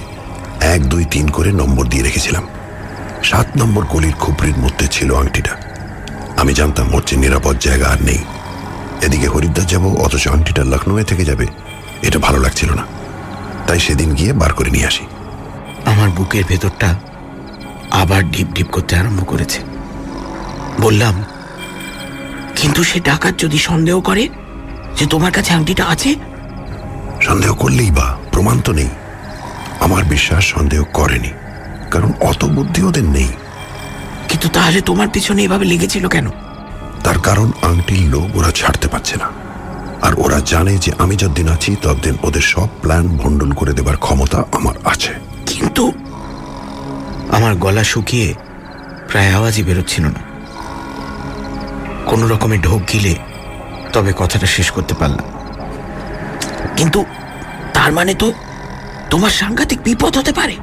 এক, 0.61 0.81
দুই, 0.87 1.05
তিন 1.11 1.27
করে 1.29 1.51
নম্বর 1.53 1.85
দিয়ে 1.87 2.03
রেখেছিলাম। 2.03 2.45
সাত 3.25 3.47
নম্বর 3.57 3.85
গলির 3.85 4.13
খুপড়ির 4.13 4.59
মধ্যে 4.59 4.87
ছিল 4.87 5.15
আংটিটা। 5.15 5.57
আমি 6.37 6.55
জানতাম 6.55 6.95
ওর 6.95 7.03
চেয়ে 7.07 7.23
নিরাপদ 7.23 7.59
জায়গা 7.59 7.89
আর 7.89 8.03
নেই। 8.03 8.25
এদিকে 9.03 9.29
হরিদ্বার 9.29 9.67
যাব 9.67 9.97
অথচ 9.97 10.29
আংটিটা 10.29 10.65
লখনৌয়ে 10.65 11.05
থেকে 11.05 11.25
যাবে। 11.25 11.47
এটা 12.03 12.19
ভালো 12.19 12.39
লাগছিল 12.39 12.73
না। 12.75 12.83
তাই 13.67 13.81
সেদিন 13.81 14.15
গিয়ে 14.15 14.33
বার 14.33 14.53
করে 14.53 14.71
নিয়ে 14.71 14.87
আসি। 14.87 15.07
আমার 15.85 16.11
বুকের 16.11 16.45
ভেতরটা 16.45 16.95
আবার 17.91 18.31
ঢিপ 18.31 18.47
ঢিপ 18.55 18.67
করতে 18.67 18.97
আরম্ভ 18.97 19.27
করেছে। 19.27 19.61
বললাম 20.81 21.25
কিন্তু 22.57 22.85
সে 22.85 23.01
ডাকাত 23.01 23.35
যদি 23.39 23.59
সন্দেহ 23.59 24.01
করে 24.01 24.29
যে 24.97 25.07
তোমার 25.07 25.33
কাছে 25.33 25.55
আংটিটা 25.55 25.85
আছে? 25.85 26.15
সন্দেহ 27.23 27.55
করলেই 27.55 27.91
বা 27.91 28.19
প্রমাণ 28.33 28.61
তো 28.61 28.73
নেই। 28.73 28.89
আমার 29.81 30.05
বিশ্বাস 30.05 30.45
সন্দেহ 30.45 30.85
করেনি। 30.85 31.31
কারণ 31.91 32.13
অত 32.21 32.45
বুদ্ধি 32.45 32.83
ওদের 32.83 33.05
নেই। 33.05 33.29
কিন্তু 34.29 34.49
তাহলে 34.49 34.81
তোমার 34.81 35.09
পিছনে 35.13 35.43
এভাবে 35.43 35.65
লেগেছিল 35.65 36.09
কেন? 36.09 36.31
তার 37.05 37.19
কারণ 37.19 37.53
আংটির 37.63 38.09
লোভ 38.09 38.37
ওরা 38.37 38.51
ছাড়তে 38.51 38.89
পারছে 38.89 39.17
না। 39.17 39.47
আর 40.03 40.13
ওরা 40.17 40.41
জানে 40.47 40.79
যে 40.79 40.93
আমি 40.99 41.17
যতদিন 41.17 41.49
আছি 41.49 41.77
ততদিন 41.83 42.19
ওদের 42.23 42.41
সব 42.41 42.69
প্ল্যান 42.83 43.09
ভণ্ডুল 43.09 43.53
করে 43.53 43.73
দেবার 43.73 43.97
ক্ষমতা 43.97 44.45
আমার 44.53 44.75
আছে। 44.85 45.13
কিন্তু 45.47 45.93
আমার 47.31 47.55
গলা 47.55 47.85
শুকিয়ে 47.85 48.35
প্রায় 49.09 49.33
আওয়াজই 49.33 49.63
বেরোচ্ছিল 49.63 50.05
না। 50.05 50.21
কোনো 52.07 52.29
রকমে 52.29 52.59
ঢোক 52.59 52.83
গিলে 52.93 53.15
তবে 53.93 54.13
কথাটা 54.19 54.47
শেষ 54.47 54.71
করতে 54.71 54.95
পারলাম। 54.95 55.27
কিন্তু 56.77 57.05
তার 57.75 57.93
মানে 57.93 58.15
তো 58.15 58.33
তোমার 59.11 59.31
সাংঘাতিক 59.31 59.83
বিপদ 59.83 60.19
হতে 60.19 60.33
পারে। 60.33 60.57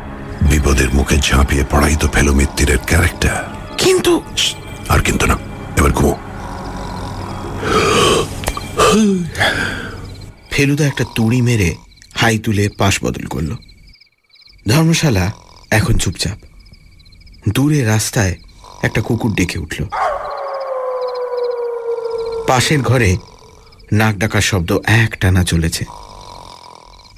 বিপদের 0.49 0.93
মুখে 0.93 1.17
ঝাঁপিয়ে 1.17 1.63
পড়াই 1.71 1.95
তো 1.95 2.07
ফেলো 2.07 2.33
মিত্তিরের 2.33 2.77
ক্যারেক্টার 2.85 3.35
কিন্তু 3.77 4.21
আর 4.89 4.99
কিন্তু 4.99 5.25
না। 5.25 5.37
এবার 5.77 5.91
ঘুমো। 5.91 6.15
ফেলুদা 10.51 10.85
একটা 10.87 11.05
তুড়ি 11.15 11.41
মেরে 11.41 11.75
হাই 12.15 12.39
তুলে 12.39 12.69
পাশ 12.77 13.03
বদল 13.03 13.25
করল। 13.25 13.55
ধর্মশালা 14.67 15.31
এখন 15.71 15.97
চুপচাপ। 15.97 16.37
দূরে 17.49 17.83
রাস্তায় 17.83 18.35
একটা 18.83 19.01
কুকুর 19.01 19.33
ডেকে 19.33 19.59
উঠল। 19.59 19.83
পাশের 22.47 22.81
ঘরে 22.81 23.17
নাক 23.91 24.15
ডাকার 24.15 24.41
শব্দ 24.41 24.79
এক 24.85 25.17
টানা 25.19 25.43
চলেছে। 25.43 25.85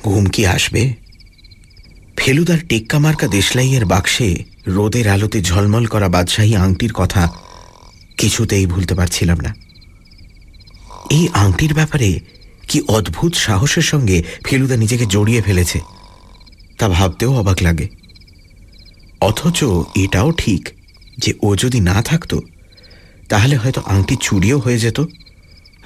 ঘুম 0.03 0.25
কি 0.25 0.47
আসবে? 0.47 1.05
ফেলুদার 2.18 2.58
টেক্কা 2.69 3.00
মার্কা 3.00 3.27
দেশলাইয়ের 3.27 3.85
বাক্সে 3.85 4.35
রোদের 4.68 5.08
আলোতে 5.08 5.42
ঝলমল 5.42 5.85
করা 5.85 6.10
বাদশাহী 6.10 6.56
আংটির 6.56 6.94
কথা 6.94 7.30
কিছুতেই 8.18 8.66
ভুলতে 8.66 8.94
পারছিলাম 8.95 9.40
না। 9.40 9.56
এই 11.10 11.27
আংটির 11.34 11.74
ব্যাপারে 11.74 12.19
কি 12.69 12.82
অদ্ভুত 12.88 13.35
সাহসের 13.35 13.82
সঙ্গে 13.82 14.24
ফেলুদা 14.45 14.76
নিজেকে 14.76 15.06
জড়িয়ে 15.06 15.42
ফেলেছে, 15.42 15.80
তা 16.77 16.90
ভাবতেও 16.90 17.32
অবাক 17.35 17.58
লাগে। 17.61 17.88
অথচ 19.22 19.64
এটাও 19.95 20.32
ঠিক 20.32 20.69
যে 21.18 21.34
ও 21.42 21.56
যদি 21.56 21.80
না 21.80 22.02
থাকতো, 22.02 22.42
তাহলে 23.30 23.56
হয়তো 23.56 23.82
আংটি 23.85 24.16
চুরিও 24.22 24.60
হয়ে 24.60 24.80
যেত 24.80 25.00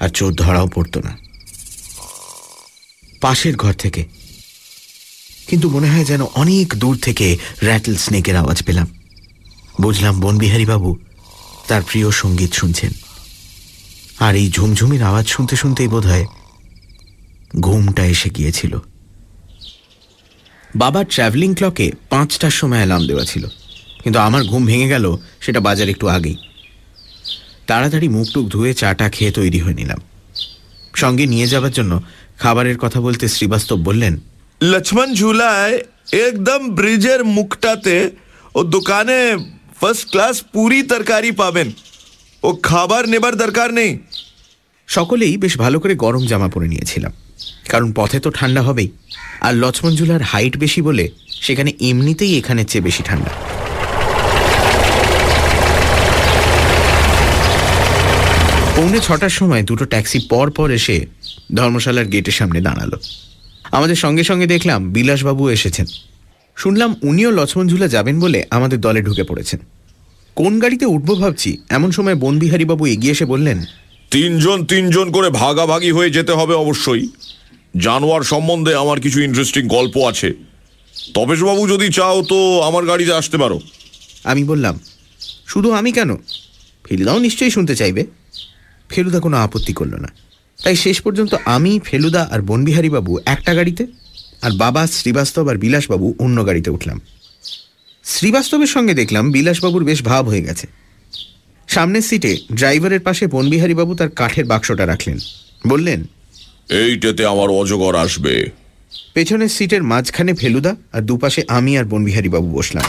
আর 0.00 0.08
চোর 0.08 0.32
ধরাও 0.34 0.66
পড়তো 0.66 1.00
না। 1.00 1.12
পাশের 3.20 3.56
ঘর 3.56 3.72
থেকে 3.72 4.04
কিন্তু 5.50 5.66
মনে 5.70 5.88
হয় 5.92 6.06
যেন 6.10 6.22
অনেক 6.42 6.68
দূর 6.82 6.94
থেকে 6.96 7.26
র্যাটল 7.62 7.94
স্নেকের 7.94 8.36
আওয়াজ 8.36 8.58
পেলাম। 8.62 8.88
বুঝলাম 9.80 10.14
বনবিহারী 10.20 10.66
বাবু 10.72 10.90
তার 11.68 11.82
প্রিয় 11.88 12.08
সংগীত 12.22 12.52
শুনছেন। 12.52 12.92
আর 14.18 14.32
এই 14.34 14.48
ঝুমঝুমির 14.50 15.02
আওয়াজ 15.02 15.26
শুনতে 15.26 15.54
শুনতেই 15.56 15.88
বোধ 15.88 16.04
হয় 16.06 16.26
ঘুমটা 17.60 18.02
এসে 18.06 18.28
গিয়েছিল। 18.36 18.72
বাবার 20.76 21.06
ট্রাভেলিং 21.14 21.50
ক্লকে 21.54 21.86
পাঁচটার 22.10 22.50
সময় 22.50 22.80
অ্যালার্ম 22.80 23.04
দেওয়া 23.06 23.24
ছিল, 23.24 23.44
কিন্তু 24.02 24.18
আমার 24.18 24.42
ঘুম 24.44 24.62
ভেঙে 24.66 24.88
গেল, 24.88 25.04
সেটা 25.40 25.60
বাজার 25.60 25.88
একটু 25.88 26.06
আগেই। 26.08 26.36
তাড়াতাড়ি 27.68 28.08
মুখ 28.08 28.26
টুক 28.34 28.46
ধুয়ে 28.48 28.72
চাটা 28.74 29.06
খেয়ে 29.08 29.32
তৈরি 29.32 29.58
হয়ে 29.58 29.74
নিলাম। 29.74 30.00
সঙ্গে 30.94 31.24
নিয়ে 31.26 31.46
যাবার 31.52 31.72
জন্য 31.72 31.92
খাবারের 32.42 32.76
কথা 32.78 32.98
বলতে 33.00 33.24
শ্রীবাস্তব 33.28 33.78
বললেন 33.88 34.14
লক্ষ্মণ 34.62 35.14
ঝুলায় 35.14 35.84
একদম 36.12 36.68
ব্রিজের 36.68 37.24
মুখটাতে 37.24 38.10
ও 38.54 38.62
দোকানে 38.62 39.36
ফার্স্ট 39.80 40.10
ক্লাস 40.10 40.42
পুরি 40.42 40.82
তরকারি 40.82 41.32
পাবেন। 41.32 41.72
ও 42.42 42.52
খাবার 42.62 43.08
নেবার 43.08 43.36
দরকার 43.36 43.72
নেই। 43.72 43.98
সকলেই 44.86 45.36
বেশ 45.36 45.58
ভালো 45.58 45.80
করে 45.80 45.94
গরম 45.94 46.26
জামা 46.26 46.48
পরে 46.48 46.68
নিয়েছিলাম। 46.68 47.12
কারণ 47.68 47.92
পথে 47.92 48.20
তো 48.20 48.30
ঠান্ডা 48.30 48.62
হবেই। 48.62 48.88
আর 49.40 49.54
লক্ষ্মণ 49.54 49.96
ঝুলার 49.96 50.22
হাইট 50.22 50.56
বেশি 50.56 50.82
বলে 50.82 51.08
সেখানে 51.40 51.72
এমনিতেই 51.80 52.38
এখানের 52.38 52.66
চেয়ে 52.66 52.84
বেশি 52.84 53.02
ঠান্ডা। 53.02 53.30
পৌনে 58.76 59.00
ছটার 59.00 59.28
সময় 59.28 59.62
দুটো 59.62 59.84
ট্যাক্সি 59.84 60.26
পর 60.30 60.50
পর 60.50 60.70
এসে 60.70 61.06
ধর্মশালার 61.54 62.04
গেটের 62.04 62.32
সামনে 62.32 62.60
দাঁড়াল। 62.60 62.96
আমাদের 63.70 63.96
সঙ্গে 63.96 64.24
সঙ্গে 64.24 64.46
দেখলাম 64.46 64.92
বিলাসবাবু 64.92 65.48
এসেছেন। 65.48 65.86
শুনলাম 66.56 66.96
উনিও 67.02 67.30
লক্ষ্মণঝুলা 67.30 67.88
যাবেন 67.88 68.20
বলে 68.20 68.46
আমাদের 68.50 68.80
দলে 68.80 69.02
ঢুকে 69.02 69.24
পড়েছেন। 69.24 69.60
কোন 70.34 70.58
গাড়িতে 70.58 70.86
উঠবো 70.86 71.14
ভাবছি 71.14 71.58
এমন 71.68 71.90
সময় 71.90 72.14
বনবিহারীবাবু 72.14 72.86
এগিয়ে 72.86 73.12
এসে 73.12 73.24
বললেন 73.24 73.64
তিনজন 74.10 74.64
তিনজন 74.64 75.10
করে 75.10 75.30
ভাগাভাগি 75.30 75.90
হয়ে 75.90 76.10
যেতে 76.10 76.32
হবে 76.32 76.54
অবশ্যই। 76.54 77.08
জানোয়ার 77.76 78.22
সম্বন্ধে 78.22 78.74
আমার 78.74 79.00
কিছু 79.00 79.20
ইন্টারেস্টিং 79.20 79.68
গল্প 79.68 80.08
আছে। 80.08 80.32
তপেশবাবু 81.14 81.68
যদি 81.68 81.92
চাও 81.92 82.22
তো 82.22 82.60
আমার 82.60 82.86
গাড়িতে 82.86 83.12
আসতে 83.12 83.38
পারো। 83.38 83.60
আমি 84.24 84.44
বললাম 84.44 84.78
শুধু 85.46 85.72
আমি 85.72 85.92
কেন? 85.92 86.16
ফেলুদাও 86.84 87.18
নিশ্চয়ই 87.18 87.50
শুনতে 87.50 87.76
চাইবে। 87.76 88.06
ফেলুদা 88.88 89.20
কোনো 89.20 89.36
আপত্তি 89.36 89.72
করল 89.72 89.94
না। 89.94 90.08
তাই 90.64 90.76
শেষ 90.76 91.00
পর্যন্ত 91.00 91.34
আমি 91.44 91.80
ফেলুদা 91.84 92.28
আর 92.30 92.40
বনবিহারীবাবু 92.40 93.18
একটা 93.26 93.54
গাড়িতে 93.54 93.86
আর 94.42 94.50
বাবা 94.50 94.86
শ্রীবাস্তব 94.86 95.48
আর 95.48 95.56
বিলাসবাবু 95.56 96.14
অন্য 96.18 96.46
গাড়িতে 96.46 96.70
উঠলাম। 96.70 97.00
শ্রীবাস্তবের 98.04 98.66
সঙ্গে 98.66 98.94
দেখলাম 98.94 99.30
বিলাসবাবুর 99.30 99.84
বেশ 99.84 100.02
ভাব 100.02 100.28
হয়ে 100.28 100.42
গেছে। 100.42 100.66
সামনের 101.68 102.02
সিটে 102.02 102.36
ড্রাইভারের 102.54 103.00
পাশে 103.00 103.26
বনবিহারীবাবু 103.26 103.94
তার 103.94 104.10
কাঠের 104.10 104.44
বাক্সটা 104.44 104.86
রাখলেন। 104.86 105.18
বললেন 105.66 106.04
এইটাতে 106.68 107.26
আমার 107.26 107.48
অজগর 107.50 107.94
আসবে। 107.94 108.50
পেছনের 109.14 109.48
সিটের 109.48 109.82
মাঝখানে 109.82 110.34
ফেলুদা 110.34 110.76
আর 110.92 111.00
দুপাশে 111.00 111.42
আমি 111.48 111.78
আর 111.78 111.84
বনবিহারীবাবু 111.84 112.48
বসলাম। 112.50 112.84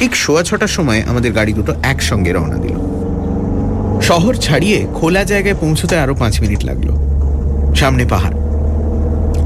ঠিক 0.00 0.16
সোয়া 0.16 0.42
ছটার 0.42 0.68
সময় 0.68 1.02
আমাদের 1.08 1.32
গাড়ি 1.32 1.52
দুটো 1.52 1.72
একসঙ্গে 1.82 2.32
রওনা 2.32 2.56
দিল। 2.56 2.76
শহর 4.02 4.34
ছাড়িয়ে 4.34 4.86
খোলা 4.94 5.24
জায়গায় 5.24 5.54
পৌঁছতে 5.60 5.98
আরও 5.98 6.14
পাঁচ 6.14 6.40
মিনিট 6.40 6.64
লাগল। 6.64 6.88
সামনে 7.74 8.04
পাহাড়। 8.04 8.36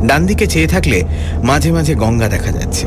ডান 0.07 0.27
দিকে 0.27 0.47
চেয়ে 0.47 0.67
থাকলে 0.67 1.03
মাঝে 1.43 1.73
মাঝে 1.73 1.95
গঙ্গা 1.95 2.29
দেখা 2.29 2.53
যাচ্ছে। 2.53 2.87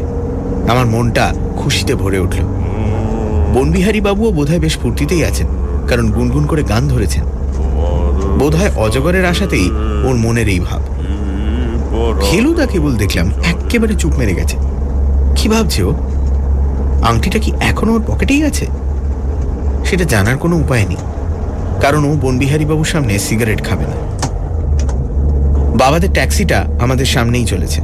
আমার 0.68 0.86
মনটা 0.86 1.34
খুশিতে 1.58 1.96
ভরে 1.96 2.20
উঠল। 2.20 2.40
বনবিহারী 3.54 4.02
বাবুও 4.02 4.32
বোধহয় 4.32 4.60
বেশ 4.60 4.78
ফুর্তিতেই 4.78 5.26
আছেন, 5.26 5.48
কারণ 5.88 6.12
গুনগুন 6.12 6.46
করে 6.46 6.64
গান 6.64 6.88
ধরেছেন। 6.88 7.24
বোধহয় 8.40 8.72
অজগরের 8.76 9.26
আশাতেই 9.26 9.70
ওর 10.04 10.16
মনের 10.16 10.48
এই 10.48 10.60
ভাব। 10.60 10.82
ফেলুদা 12.32 12.66
কেবল 12.66 12.96
দেখলাম 12.96 13.32
একেবারে 13.46 13.96
চুপ 13.96 14.14
মেরে 14.18 14.34
গেছে। 14.34 14.58
কি 15.36 15.50
ভাবছে 15.50 15.84
ও? 15.84 15.94
আংটিটা 17.10 17.40
কি 17.40 17.52
এখনও 17.70 17.94
ওর 17.94 18.04
পকেটেই 18.10 18.42
আছে? 18.50 18.66
সেটা 19.88 20.06
জানার 20.14 20.38
কোনো 20.44 20.56
উপায় 20.64 20.86
নেই। 20.92 21.02
কারণ 21.84 22.02
ও 22.10 22.12
বনবিহারীবাবুর 22.24 22.90
সামনে 22.94 23.14
সিগারেট 23.28 23.62
খাবে 23.68 23.86
না। 23.92 23.98
বাবাদের 25.82 26.12
ট্যাক্সিটা 26.18 26.60
আমাদের 26.80 27.08
সামনেই 27.16 27.46
চলেছে। 27.46 27.80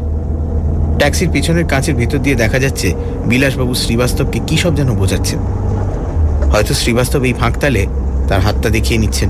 ট্যাক্সির 1.00 1.30
পিছনের 1.34 1.66
কাঁচের 1.72 1.96
ভিতর 2.02 2.20
দিয়ে 2.26 2.40
দেখা 2.44 2.60
যাচ্ছে 2.60 2.88
বিলাসবাবু 3.30 3.74
শ্রীবাস্তবকে 3.84 4.40
কী 4.48 4.56
সব 4.64 4.74
যেন 4.80 4.90
বোঝাচ্ছেন। 5.02 5.40
হয়তো 6.52 6.74
শ্রীবাস্তব 6.82 7.22
এই 7.30 7.36
ফাঁকতালে 7.42 7.84
তার 8.28 8.40
হাতটা 8.46 8.70
দেখিয়ে 8.70 9.02
নিচ্ছেন। 9.04 9.30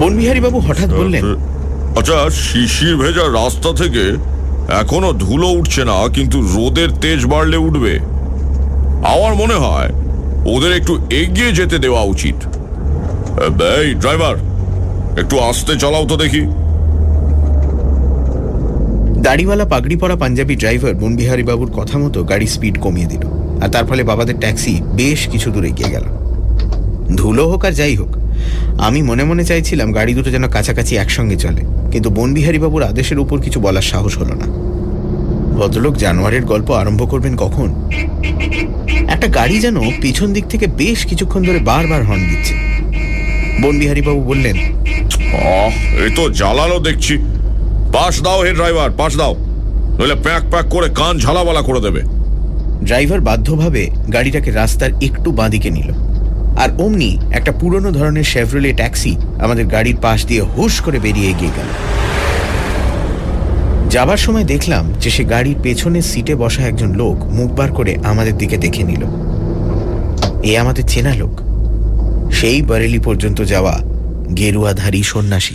বনবিহারীবাবু 0.00 0.58
হঠাৎ 0.66 0.90
বললেন 1.00 1.24
আচ্ছা 1.98 2.16
শিশির 2.46 2.94
ভেজা 3.02 3.24
রাস্তা 3.40 3.70
থেকে 3.82 4.04
এখনও 4.82 5.10
ধুলো 5.24 5.48
উঠছে 5.58 5.82
না, 5.90 5.96
কিন্তু 6.16 6.38
রোদের 6.54 6.90
তেজ 7.02 7.20
বাড়লে 7.32 7.58
উঠবে। 7.68 7.94
আমার 9.02 9.32
মনে 9.34 9.54
হয় 9.54 9.90
ওদের 10.54 10.72
একটু 10.72 10.92
এগিয়ে 11.10 11.52
যেতে 11.52 11.78
দেওয়া 11.78 12.02
উচিত। 12.02 12.38
ড্রাইভার, 14.02 14.36
একটু 15.20 15.34
আস্তে 15.38 15.72
চালাও 15.78 16.04
তো 16.06 16.16
দেখি। 16.16 16.42
দাড়িওয়ালা 19.26 19.64
পাগড়ি 19.64 19.96
পরা 19.96 20.16
পাঞ্জাবি 20.16 20.54
ড্রাইভার 20.56 20.94
বনবিহারী 20.94 21.42
বাবুর 21.42 21.70
কথা 21.78 21.98
মতো 21.98 22.24
গাড়ি 22.24 22.46
স্পিড 22.46 22.76
কমিয়ে 22.84 23.10
দিল 23.12 23.24
আর 23.62 23.68
তার 23.68 23.84
ফলে 23.86 24.02
বাবাদের 24.02 24.36
ট্যাক্সি 24.40 24.80
বেশ 24.94 25.28
কিছু 25.28 25.50
দূর 25.50 25.64
এগিয়ে 25.64 25.92
গেল। 25.94 26.04
ধুলো 27.16 27.44
হোক 27.48 27.64
আর 27.64 27.72
যাই 27.72 27.96
হোক, 27.96 28.12
আমি 28.78 29.02
মনে 29.02 29.24
মনে 29.24 29.44
চাইছিলাম 29.44 29.92
গাড়ি 29.92 30.14
দুটো 30.14 30.30
যেন 30.30 30.48
কাছাকাছি 30.48 30.96
একসঙ্গে 30.96 31.36
চলে, 31.36 31.62
কিন্তু 31.92 32.10
বনবিহারী 32.10 32.58
বাবুর 32.58 32.82
আদেশের 32.82 33.18
উপর 33.18 33.38
কিছু 33.40 33.60
বলার 33.60 33.82
সাহস 33.82 34.18
হলো 34.18 34.34
না। 34.34 34.46
ভদ্রলোক 35.58 35.94
জানোয়ারের 35.96 36.44
গল্প 36.44 36.68
আরম্ভ 36.70 37.10
করবেন 37.10 37.34
কখন? 37.36 37.68
একটা 39.08 39.28
গাড়ি 39.28 39.56
যেন 39.60 39.76
পিছন 40.00 40.28
দিক 40.32 40.44
থেকে 40.46 40.66
বেশ 40.66 41.06
কিছুক্ষণ 41.06 41.42
ধরে 41.42 41.58
বারবার 41.58 42.02
হর্ন 42.04 42.24
দিচ্ছে। 42.28 42.54
বনবিহারী 43.62 44.02
বাবু 44.02 44.20
বললেন 44.20 44.56
এই 46.04 46.10
তো 46.16 46.22
জ্বালালো 46.30 46.78
দেখছি। 46.78 47.14
পাশ 47.92 48.14
দাও 48.22 48.40
হে 48.44 48.52
ড্রাইভার 48.52 48.90
পাশ 48.90 49.12
দাও। 49.16 49.34
নইলে 49.98 50.14
প্যাক 50.14 50.42
প্যাক 50.50 50.66
করে 50.70 50.88
কান 50.94 51.14
ঝালাবালা 51.18 51.62
করে 51.62 51.80
দেবে। 51.80 52.02
ড্রাইভার 52.84 53.20
বাধ্যভাবে 53.20 53.82
গাড়িটাকে 54.12 54.50
রাস্তার 54.50 54.90
একটু 55.02 55.28
বাঁদিকে 55.32 55.70
নিল। 55.70 55.90
আর 56.58 56.68
অমনি 56.78 57.10
একটা 57.32 57.52
পুরনো 57.52 57.90
ধরনের 57.90 58.24
শেভরোলে 58.24 58.70
ট্যাক্সি 58.72 59.12
আমাদের 59.38 59.66
গাড়ির 59.66 59.98
পাশ 60.02 60.26
দিয়ে 60.26 60.42
হুশ 60.42 60.80
করে 60.80 60.98
বেরিয়ে 60.98 61.30
এগিয়ে 61.30 61.56
গেল। 61.56 61.70
যাবার 63.90 64.16
সময় 64.16 64.44
দেখলাম 64.44 64.92
যে 65.00 65.10
সে 65.10 65.24
গাড়ির 65.24 65.56
পেছনের 65.62 66.02
সিটে 66.02 66.34
বসা 66.34 66.62
একজন 66.62 66.92
লোক 66.92 67.24
মুখ 67.24 67.50
বার 67.50 67.72
করে 67.72 67.96
আমাদের 68.04 68.38
দিকে 68.38 68.56
দেখে 68.56 68.82
নিল। 68.82 69.04
এ 70.42 70.58
আমাদের 70.58 70.84
চেনা 70.88 71.14
লোক। 71.14 71.40
সেই 72.32 72.62
বারেলি 72.62 72.98
পর্যন্ত 72.98 73.42
যাওয়া 73.42 73.80
গেরুয়াধারী 74.36 75.02
সন্ন্যাসী। 75.02 75.54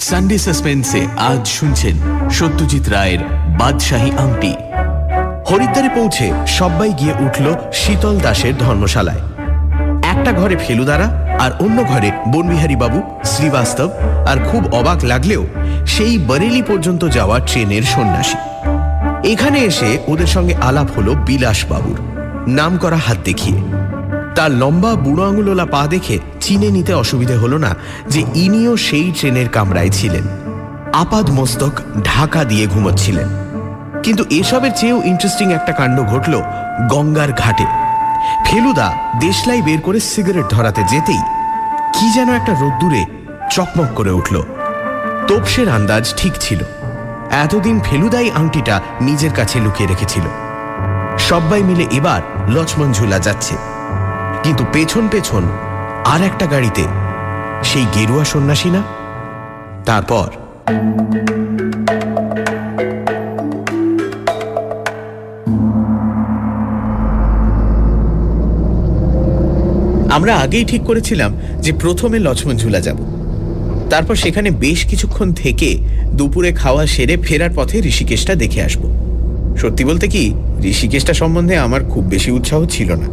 সানডে 0.00 0.38
সাসপেন্সে 0.38 1.06
আজ 1.16 1.48
শুনছেন 1.48 1.96
সত্যজিৎ 2.30 2.88
রায়ের 2.88 3.18
বাদশাহী 3.58 4.10
আংটি। 4.10 4.54
হরিদ্বারে 5.50 5.88
পৌঁছে 5.94 6.32
সবাই 6.46 6.92
গিয়ে 6.92 7.12
উঠল 7.12 7.54
শীতল 7.72 8.18
দাসের 8.18 8.56
ধর্মশালায়। 8.56 9.20
একটা 10.02 10.32
ঘরে 10.32 10.56
ফেলুদারা 10.56 11.29
আর 11.40 11.50
অন্য 11.60 11.84
ঘরে 11.84 12.10
বনবিহারী 12.28 12.76
বাবু, 12.76 13.02
শ্রীবাস্তব 13.24 13.90
আর 14.26 14.36
খুব 14.50 14.74
অবাক 14.74 15.04
লাগলেও 15.04 15.46
সেই 15.86 16.18
বরেলি 16.18 16.62
পর্যন্ত 16.62 17.04
যাওয়া 17.04 17.40
ট্রেনের 17.40 17.82
সন্ন্যাসী। 17.82 18.38
এখানে 19.32 19.58
এসে 19.58 19.98
ওদের 20.06 20.26
সঙ্গে 20.26 20.54
আলাপ 20.54 20.86
হলো 20.98 21.14
বিলাস 21.14 21.64
বাবুর 21.70 21.98
নাম 22.48 22.78
করা 22.78 22.96
হাত 22.96 23.16
দেখিয়ে। 23.24 23.58
তার 24.34 24.50
লম্বা 24.50 24.94
বুড়ো 24.94 25.28
আঙুলোলা 25.28 25.66
পা 25.66 25.86
দেখে 25.86 26.18
চিনে 26.40 26.70
নিতে 26.70 26.94
অসুবিধে 26.94 27.36
হলো 27.36 27.58
না 27.58 27.76
যে 28.08 28.24
ইনিও 28.34 28.76
সেই 28.76 29.12
ট্রেনের 29.18 29.48
কামরায় 29.48 29.88
ছিলেন। 29.88 30.22
আপাদ 30.92 31.30
মস্তক 31.30 31.72
ঢাকা 32.04 32.44
দিয়ে 32.44 32.66
ঘুমোচ্ছিলেন। 32.66 33.28
কিন্তু 34.02 34.24
এসবের 34.30 34.70
চেয়েও 34.76 35.02
ইন্টারেস্টিং 35.04 35.52
একটা 35.52 35.72
কাণ্ড 35.72 36.02
ঘটল 36.02 36.42
গঙ্গার 36.88 37.32
ঘাটে। 37.32 37.89
ফেলুদা 38.44 38.92
দেশলাই 39.20 39.62
বের 39.62 39.80
করে 39.80 40.00
সিগারেট 40.00 40.46
ধরাতে 40.50 40.82
যেতেই 40.82 41.20
কি 41.92 42.12
যেন 42.14 42.34
একটা 42.34 42.52
রোদ্দুরে 42.60 43.06
চকমক 43.50 43.86
করে 43.96 44.10
উঠল। 44.10 44.42
তোপসের 45.26 45.68
আন্দাজ 45.68 46.14
ঠিক 46.16 46.32
ছিল। 46.40 46.58
এতদিন 47.30 47.80
ফেলুদাই 47.80 48.30
আংটিটা 48.30 48.80
নিজের 49.00 49.32
কাছে 49.32 49.60
লুকিয়ে 49.60 49.88
রেখেছিল। 49.88 50.22
সবাই 51.18 51.62
মিলে 51.62 51.86
এবার 51.90 52.20
লক্ষ্মণ 52.48 52.92
ঝুলা 52.92 53.18
যাচ্ছে। 53.18 53.54
কিন্তু 54.42 54.64
পেছন 54.72 55.08
পেছন 55.08 55.42
আর 56.04 56.22
একটা 56.22 56.46
গাড়িতে 56.46 56.86
সেই 57.64 57.86
গেরুয়া 57.94 58.24
সন্ন্যাসী 58.24 58.70
না? 58.70 58.82
তারপর 59.84 60.30
আমরা 70.10 70.36
আগেই 70.36 70.64
ঠিক 70.64 70.82
করেছিলাম 70.82 71.32
যে 71.60 71.72
প্রথমে 71.72 72.18
লক্ষ্মণ 72.18 72.56
ঝুলা 72.56 72.80
যাব। 72.80 72.96
তারপর 73.90 74.14
সেখানে 74.14 74.50
বেশ 74.50 74.84
কিছুক্ষণ 74.84 75.32
থেকে 75.32 75.78
দুপুরে 76.12 76.52
খাওয়া 76.52 76.86
সেরে 76.86 77.16
ফেরার 77.16 77.50
পথে 77.56 77.78
ঋষিকেশটা 77.78 78.34
দেখে 78.34 78.62
আসব। 78.62 78.80
সত্যি 79.56 79.84
বলতে 79.84 80.08
কি, 80.08 80.34
ঋষিকেশটা 80.64 81.14
সম্বন্ধে 81.14 81.56
আমার 81.56 81.84
খুব 81.84 82.04
বেশি 82.04 82.30
উৎসাহ 82.30 82.64
ছিল 82.66 82.92
না। 82.92 83.06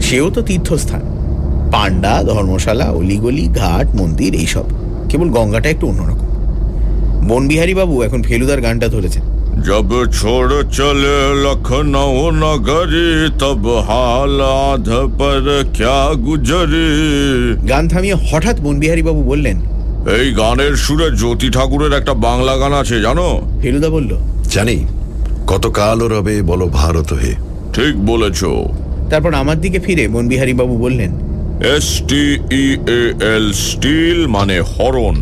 সেও 0.00 0.30
তো 0.30 0.42
তীর্থস্থান। 0.42 1.00
পান্ডা 1.72 2.22
ধর্মশালা, 2.22 2.84
অলিগলি, 2.84 3.48
ঘাট, 3.48 3.94
মন্দির, 3.94 4.34
এইসব। 4.34 4.64
কেবল 5.08 5.28
গঙ্গাটা 5.28 5.68
একটু 5.68 5.86
অন্যরকম। 5.86 6.26
বনবিহারী 7.28 7.74
বাবু 7.74 8.02
এখন 8.02 8.22
ফেলুদার 8.22 8.60
গানটা 8.60 8.88
ধরেছেন। 8.88 9.22
जब 9.61 9.89
छोड़ 10.11 10.51
चले 10.69 11.17
लखनऊ 11.39 12.29
नगरी 12.33 13.29
तब 13.37 13.65
हालात 13.87 14.87
पर 15.19 15.47
क्या 15.73 15.97
गुजरी 16.23 16.87
গান 17.71 17.83
থামিয়ে 17.93 18.15
হঠাৎ 18.29 18.57
বনবিহারী 18.65 19.03
বাবু 19.07 19.21
বললেন 19.31 19.57
এই 20.15 20.27
গানের 20.39 20.73
সুরে 20.85 21.07
জ্যোতি 21.21 21.47
ঠাকুরের 21.55 21.93
একটা 21.99 22.13
বাংলা 22.27 22.53
গান 22.61 22.73
আছে 22.81 22.95
জানো 23.05 23.27
ফেলুদা 23.61 23.89
বলল 23.95 24.11
জানি 24.53 24.77
কত 25.49 25.65
কালো 25.77 26.05
রবে 26.07 26.35
বলো 26.49 26.65
ভারত 26.79 27.09
হে 27.21 27.33
ঠিক 27.75 27.93
বলেছো 28.11 28.49
তারপর 29.11 29.31
আমার 29.41 29.57
দিকে 29.63 29.79
ফিরে 29.85 30.03
বনবিহারী 30.13 30.53
বাবু 30.61 30.75
বললেন 30.85 31.11
এস 31.67 31.87
টি 32.09 32.23
ই 32.55 32.65
এল 33.29 33.47
স্টিল 33.67 34.19
মানে 34.35 34.57
horn 34.73 35.17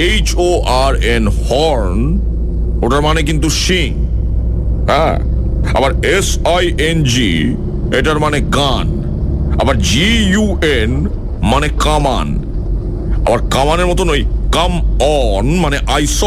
H 0.00 0.26
O 0.40 0.48
R 0.82 0.92
N 1.14 1.24
horn 1.40 1.98
ওটার 2.81 3.01
মানে 3.01 3.23
কিন্তু 3.23 3.49
সিং 3.49 3.93
হ্যাঁ 4.87 5.19
আবার 5.77 6.05
এস 6.05 6.39
আই 6.45 6.73
এন 6.89 7.03
জি 7.03 7.55
এটার 7.97 8.19
মানে 8.19 8.41
গান। 8.41 9.03
আবার 9.61 9.77
জি 9.77 10.07
ইউ 10.33 10.57
এন 10.61 11.07
মানে 11.41 11.67
কামান। 11.79 12.27
আবার 13.27 13.39
কামানের 13.49 13.85
মতন 13.85 14.09
ওই 14.09 14.25
কাম 14.51 14.71
অন 15.01 15.45
মানে 15.45 15.77
I 15.77 16.07
saw 16.07 16.23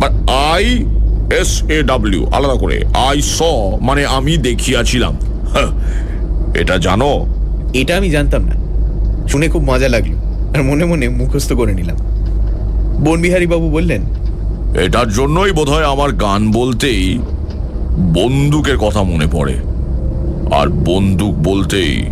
but 0.00 0.30
I 0.30 0.84
S 1.40 1.62
A 1.68 1.82
W 1.82 2.26
আলাদা 2.26 2.54
করে। 2.54 2.84
আই 2.94 3.22
স 3.22 3.42
মানে 3.80 4.06
আমি 4.06 4.36
দেখিয়াছিলাম। 4.36 5.14
হ্যাঁ, 5.52 5.70
এটা 6.60 6.78
জানো? 6.78 7.26
এটা 7.74 7.96
আমি 7.96 8.10
জানতাম 8.10 8.42
না। 8.44 8.54
শুনে 9.28 9.48
খুব 9.48 9.62
মজা 9.70 9.88
লাগল। 9.88 10.12
আর 10.54 10.62
মনে 10.62 10.84
মনে 10.84 11.08
মুখস্থ 11.08 11.52
করে 11.52 11.72
নিলাম। 11.74 11.96
বনবিহারী 13.04 13.46
বাবু 13.46 13.70
বললেন 13.70 14.02
এটার 14.74 15.08
জন্যই 15.08 15.52
বোধহয় 15.52 15.86
আমার 15.86 16.12
গান 16.12 16.52
বলতেই 16.52 17.18
বন্দুকের 17.98 18.76
কথা 18.78 19.02
মনে 19.02 19.26
পড়ে। 19.32 19.54
আর 20.54 20.68
বন্দুক 20.68 21.34
বলতেই 21.34 22.02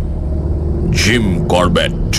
জিম 0.91 1.47
করবেট। 1.47 2.15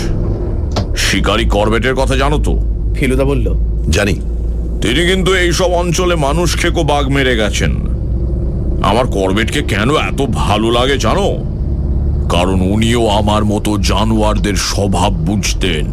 শিকারী 0.97 1.45
করবেটের 1.45 1.95
কথা 1.95 2.17
জানো 2.17 2.39
তো? 2.39 2.61
ফেলুদা 2.95 3.25
বলল 3.25 3.55
জানি। 3.91 4.15
তিনি 4.83 5.07
কিন্তু 5.07 5.35
এইসব 5.35 5.65
অঞ্চলে 5.65 6.15
মানুষ 6.15 6.57
খেকো 6.57 6.83
বাঘ 6.83 7.09
মেরে 7.09 7.37
গেছেন। 7.37 7.77
আমার 8.83 9.07
করবেটকে 9.07 9.63
কেন 9.63 9.91
এত 9.91 10.23
ভালো 10.33 10.71
লাগে 10.71 10.99
জানো? 10.99 11.37
কারণ 12.29 12.61
উনিও 12.61 13.09
আমার 13.09 13.45
মতো 13.45 13.79
জানোয়ারদের 13.79 14.55
স্বভাব 14.55 15.13
বুঝতেন 15.13 15.87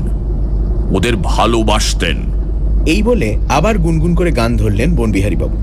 ওদের 0.95 1.15
ভালোবাসতেন। 1.15 2.30
এই 2.85 3.03
বলে 3.03 3.37
আবার 3.49 3.77
গুনগুন 3.77 4.15
করে 4.15 4.31
গান 4.31 4.57
ধরলেন 4.57 4.95
বনবিহারী 4.95 5.35
বাবু 5.35 5.57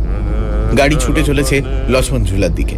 গাড়ি 0.78 0.96
ছুটে 1.00 1.22
চলেছে 1.22 1.62
লক্ষ্মণ 1.88 2.24
ঝুলার 2.24 2.54
দিকে। 2.54 2.76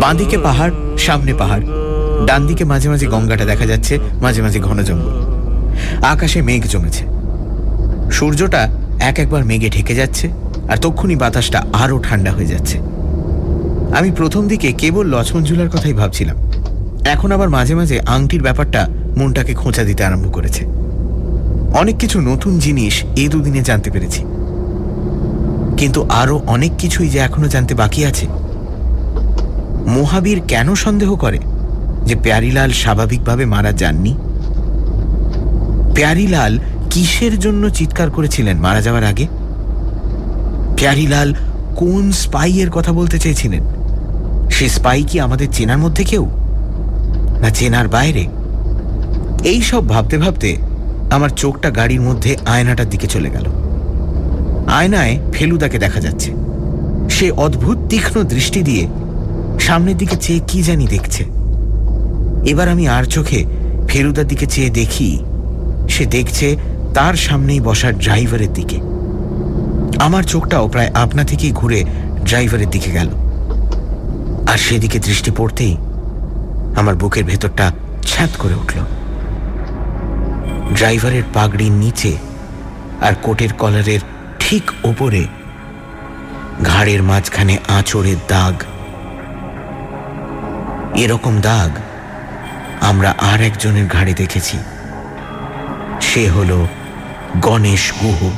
বাঁদিকে 0.00 0.38
পাহাড়, 0.38 0.70
সামনে 0.98 1.34
পাহাড়। 1.34 1.60
ডান 2.26 2.46
দিকে 2.46 2.64
মাঝে 2.64 2.88
মাঝে 2.88 3.06
গঙ্গাটা 3.06 3.44
দেখা 3.44 3.66
যাচ্ছে, 3.66 3.98
মাঝে 4.22 4.42
মাঝে 4.42 4.60
ঘন 4.60 4.82
জঙ্গল। 4.82 5.38
আকাশে 6.04 6.42
মেঘ 6.42 6.66
জমেছে। 6.66 7.04
সূর্যটা 8.10 8.68
এক 9.00 9.18
একবার 9.18 9.44
মেঘে 9.44 9.70
ঢেকে 9.70 9.94
যাচ্ছে 9.94 10.28
আর 10.68 10.76
তক্ষুনি 10.76 11.16
বাতাসটা 11.16 11.64
আরও 11.72 12.00
ঠান্ডা 12.02 12.32
হয়ে 12.32 12.46
যাচ্ছে। 12.46 12.78
আমি 13.98 14.10
প্রথম 14.10 14.48
দিকে 14.48 14.72
কেবল 14.72 15.06
লক্ষ্মণ 15.06 15.44
ঝুলার 15.44 15.68
কথাই 15.68 15.92
ভাবছিলাম। 15.92 16.36
এখন 17.04 17.32
আবার 17.32 17.48
মাঝে 17.48 17.74
মাঝে 17.74 18.00
আংটির 18.00 18.42
ব্যাপারটা 18.42 18.88
মনটাকে 19.16 19.54
খোঁচা 19.54 19.84
দিতে 19.84 20.04
আরম্ভ 20.04 20.34
করেছে। 20.34 20.64
অনেক 21.74 21.96
কিছু 21.98 22.20
নতুন 22.20 22.58
জিনিস 22.58 23.04
এই 23.16 23.28
দুদিনে 23.28 23.60
জানতে 23.60 23.90
পেরেছি। 23.90 24.24
কিন্তু 25.76 26.06
আরও 26.08 26.40
অনেক 26.46 26.72
কিছুই 26.78 27.08
যে 27.08 27.18
এখনও 27.18 27.48
জানতে 27.48 27.74
বাকি 27.74 28.04
আছে। 28.04 28.26
মহাবীর 29.86 30.40
কেন 30.48 30.74
সন্দেহ 30.74 31.16
করে 31.16 31.38
যে 32.04 32.14
প্যারিলাল 32.14 32.72
স্বাভাবিকভাবে 32.72 33.44
মারা 33.44 33.72
যাননি? 33.72 34.16
প্যারিলাল 35.94 36.58
কিসের 36.90 37.38
জন্য 37.38 37.70
চিৎকার 37.70 38.10
করেছিলেন 38.10 38.56
মারা 38.56 38.80
যাওয়ার 38.80 39.04
আগে? 39.04 39.26
প্যারিলাল 40.76 41.34
কোন 41.76 42.12
স্পাইয়ের 42.12 42.70
কথা 42.70 42.92
বলতে 42.92 43.18
চেয়েছিলেন? 43.18 43.60
সে 44.50 44.68
স্পাই 44.68 45.02
কি 45.02 45.20
আমাদের 45.20 45.48
চেনার 45.52 45.78
মধ্যে 45.78 46.04
কেউ? 46.04 46.26
না 47.40 47.50
চেনার 47.50 47.88
বাইরে? 47.88 48.26
এই 49.44 49.62
সব 49.62 49.88
ভাবতে 49.88 50.18
ভাবতে 50.18 50.56
আমার 51.10 51.30
চোখটা 51.30 51.70
গাড়ির 51.70 52.00
মধ্যে 52.00 52.36
আয়নাটার 52.46 52.88
দিকে 52.90 53.06
চলে 53.06 53.30
গেল। 53.30 53.46
আয়নায় 54.66 55.18
ফেলুদাকে 55.32 55.78
দেখা 55.78 56.00
যাচ্ছে। 56.00 56.32
সে 57.10 57.30
অদ্ভুত 57.30 57.78
তীক্ষ্ণ 57.88 58.22
দৃষ্টি 58.22 58.62
দিয়ে 58.62 58.88
সামনের 59.60 59.96
দিকে 59.96 60.16
চেয়ে 60.16 60.40
কি 60.48 60.62
জানি 60.62 60.86
দেখছে। 60.86 61.24
এবার 62.44 62.68
আমি 62.68 62.88
আর 62.88 63.04
চোখে 63.04 63.44
ফেলুদার 63.88 64.26
দিকে 64.26 64.46
চেয়ে 64.46 64.70
দেখি, 64.70 65.18
সে 65.88 66.06
দেখছে 66.06 66.56
তার 66.94 67.14
সামনেই 67.14 67.60
বসার 67.60 67.98
ড্রাইভারের 67.98 68.52
দিকে। 68.52 68.76
আমার 69.98 70.22
চোখটাও 70.22 70.68
প্রায় 70.68 70.90
আপনা 70.94 71.24
থেকেই 71.24 71.52
ঘুরে 71.52 71.84
ড্রাইভারের 72.24 72.70
দিকে 72.70 72.90
গেল। 72.90 73.08
আর 74.48 74.58
সেদিকে 74.58 74.98
দৃষ্টি 74.98 75.30
পড়তেই 75.36 75.76
আমার 76.76 76.94
বুকের 76.94 77.24
ভেতরটা 77.24 77.72
ছ্যাঁত 78.02 78.30
করে 78.38 78.54
উঠল। 78.54 78.97
ড্রাইভারের 80.74 81.22
পাগড়ির 81.34 81.72
নিচে 81.72 82.16
আর 83.00 83.12
কোটের 83.22 83.52
কলারের 83.52 84.00
ঠিক 84.38 84.70
ওপরে 84.84 85.26
ঘাড়ের 86.64 87.02
মাঝখানে 87.02 87.58
আঁচড়ের 87.68 88.16
দাগ। 88.28 88.62
এরকম 90.94 91.40
দাগ 91.40 91.70
আমরা 92.80 93.14
আর 93.18 93.40
একজনের 93.40 93.86
ঘাড়ে 93.86 94.14
দেখেছি। 94.14 94.58
সে 96.00 96.28
হল 96.28 96.66
গণেশ 97.40 97.92
গুহ। 98.02 98.30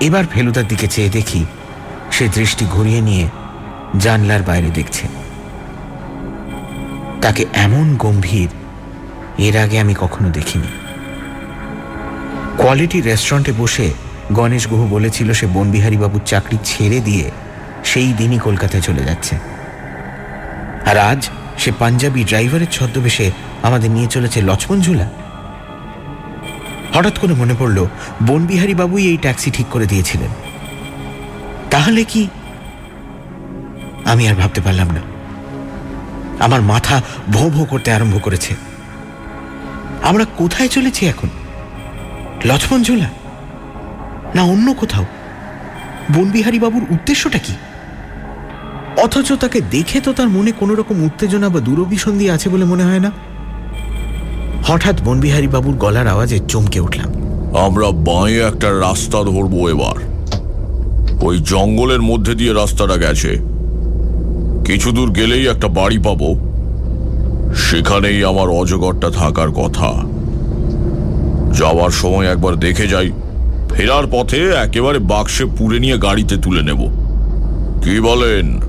এবার 0.00 0.24
ফেলুদার 0.30 0.68
দিকে 0.68 0.86
চেয়ে 0.86 1.08
দেখি 1.08 1.44
সে 2.10 2.28
দৃষ্টি 2.28 2.64
ঘুরিয়ে 2.64 3.00
নিয়ে 3.00 3.28
জানলার 3.98 4.42
বাইরে 4.42 4.70
দেখছে। 4.70 5.08
তাকে 7.22 7.46
এমন 7.52 7.96
গম্ভীর 7.96 8.48
এর 9.38 9.56
আগে 9.56 9.78
আমি 9.78 9.94
কখনো 10.00 10.30
দেখিনি। 10.30 10.68
কোয়ালিটি 12.56 13.00
রেস্টুরেন্টে 13.00 13.52
বসে 13.58 13.92
গণেশ 14.32 14.68
গুহ 14.68 14.86
বলেছিল 14.86 15.32
সে 15.32 15.46
বনবিহারী 15.46 15.96
বাবুর 15.96 16.20
চাকরি 16.26 16.58
ছেড়ে 16.64 17.00
দিয়ে 17.00 17.30
সেই 17.84 18.12
দিনই 18.12 18.38
কলকাতায় 18.38 18.82
চলে 18.82 19.04
যাচ্ছে। 19.04 19.36
আর 20.86 20.98
আজ 20.98 21.28
সে 21.58 21.72
পাঞ্জাবি 21.78 22.24
ড্রাইভারের 22.24 22.66
ছদ্মবেশে 22.70 23.30
আমাদের 23.62 23.90
নিয়ে 23.90 24.06
চলেছে 24.06 24.42
লক্ষ্মণ 24.42 24.80
ঝুলা 24.80 25.10
হঠাৎ 26.94 27.18
করে 27.18 27.34
মনে 27.34 27.54
পড়ল 27.58 27.86
বনবিহারী 28.26 28.74
বাবুই 28.74 29.06
এই 29.06 29.16
ট্যাক্সি 29.16 29.50
ঠিক 29.50 29.66
করে 29.70 29.86
দিয়েছিলেন। 29.86 30.28
তাহলে 31.70 32.04
কি? 32.04 32.28
আমি 34.04 34.28
আর 34.28 34.34
ভাবতে 34.34 34.60
পারলাম 34.60 34.88
না। 34.90 35.00
আমার 36.44 36.62
মাথা 36.62 37.02
ভো 37.32 37.50
ভো 37.50 37.64
করতে 37.64 37.92
আরম্ভ 37.92 38.22
করেছে। 38.22 38.69
আমরা 40.02 40.24
কোথায় 40.24 40.68
চলেছি 40.68 41.06
এখন? 41.06 41.28
লক্ষ্মণ 42.44 42.82
ঝুলা 42.82 43.10
না 44.34 44.42
অন্য 44.42 44.74
কোথাও? 44.74 45.04
বনবিহারী 46.14 46.58
বাবুর 46.58 46.82
উদ্দেশ্যটা 46.90 47.38
কি? 47.38 47.52
অথচ 49.02 49.32
তাকে 49.32 49.60
দেখে 49.60 50.00
তো 50.00 50.12
তার 50.12 50.28
মনে 50.28 50.52
কোনো 50.52 50.74
রকম 50.74 51.02
উত্তেজনা 51.02 51.48
বা 51.48 51.60
দূরভিসন্ধি 51.60 52.30
আছে 52.30 52.48
বলে 52.48 52.64
মনে 52.64 52.84
হয় 52.84 53.00
না? 53.00 53.12
হঠাৎ 54.64 55.02
বনবিহারী 55.02 55.46
বাবুর 55.46 55.74
গলার 55.74 56.08
আওয়াজে 56.08 56.38
চমকে 56.48 56.80
উঠলাম। 56.80 57.12
আমরা 57.56 57.90
বাঁয়ে 57.90 58.40
একটা 58.40 58.70
রাস্তা 58.70 59.18
ধরবো 59.18 59.68
এবার। 59.68 60.10
ওই 61.22 61.38
জঙ্গলের 61.38 62.02
মধ্যে 62.02 62.34
দিয়ে 62.34 62.52
রাস্তাটা 62.52 62.96
গেছে। 62.96 63.38
কিছু 64.64 64.92
দূর 64.92 65.12
গেলেই 65.12 65.46
একটা 65.46 65.68
বাড়ি 65.68 65.98
পাবো। 65.98 66.49
সেখানেই 67.54 68.24
আমার 68.24 68.48
অজগরটা 68.48 69.10
থাকার 69.10 69.48
কথা। 69.48 70.04
যাওয়ার 71.52 71.90
সময় 71.90 72.26
একবার 72.26 72.56
দেখে 72.56 72.86
যাই 72.86 73.10
ফেরার 73.70 74.04
পথে 74.10 74.50
একেবারে 74.50 74.98
বাক্সে 74.98 75.44
পুড়ে 75.44 75.78
নিয়ে 75.78 75.98
গাড়িতে 75.98 76.36
তুলে 76.36 76.62
নেব। 76.62 76.90
কি 77.84 78.00
বলেন 78.00 78.60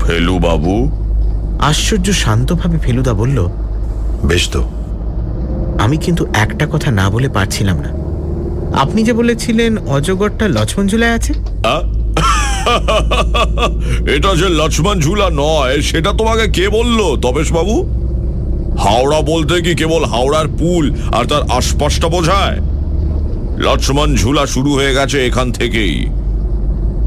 ফেলু 0.00 0.38
বাবু 0.38 0.90
আশ্চর্য 1.58 2.12
শান্তভাবে 2.12 2.78
ফেলুদা 2.78 3.12
বলল 3.12 3.48
বেশ 4.24 4.50
তো। 4.50 4.64
আমি 5.78 5.96
কিন্তু 5.96 6.26
একটা 6.34 6.66
কথা 6.72 6.90
না 6.90 7.10
বলে 7.10 7.28
পারছিলাম 7.28 7.80
না। 7.80 7.88
আপনি 8.78 9.02
যে 9.02 9.12
বলেছিলেন 9.12 9.78
অজগরটা 9.78 10.48
লক্ষ্মণ 10.48 10.86
ঝুলায় 10.86 11.12
আছে? 11.12 11.32
এটা 14.16 14.36
যে 14.36 14.48
লক্ষ্মণ 14.48 15.00
ঝুলা 15.00 15.30
নয় 15.32 15.80
সেটা 15.80 16.12
তোমাকে 16.12 16.48
কে 16.48 16.68
বলল 16.68 17.16
তবেশ 17.16 17.52
বাবু 17.52 17.95
হাওড়া 18.78 19.20
বলতে 19.20 19.62
কি 19.62 19.74
কেবল 19.74 20.04
হাওড়ার 20.04 20.48
পুল 20.58 20.94
আর 21.12 21.24
তার 21.24 21.42
আশপাশটা 21.42 22.08
বোঝায়? 22.08 22.60
লক্ষ্মণ 23.58 24.16
ঝুলা 24.16 24.46
শুরু 24.46 24.74
হয়ে 24.74 24.94
গেছে 24.94 25.26
এখান 25.26 25.52
থেকেই। 25.52 26.06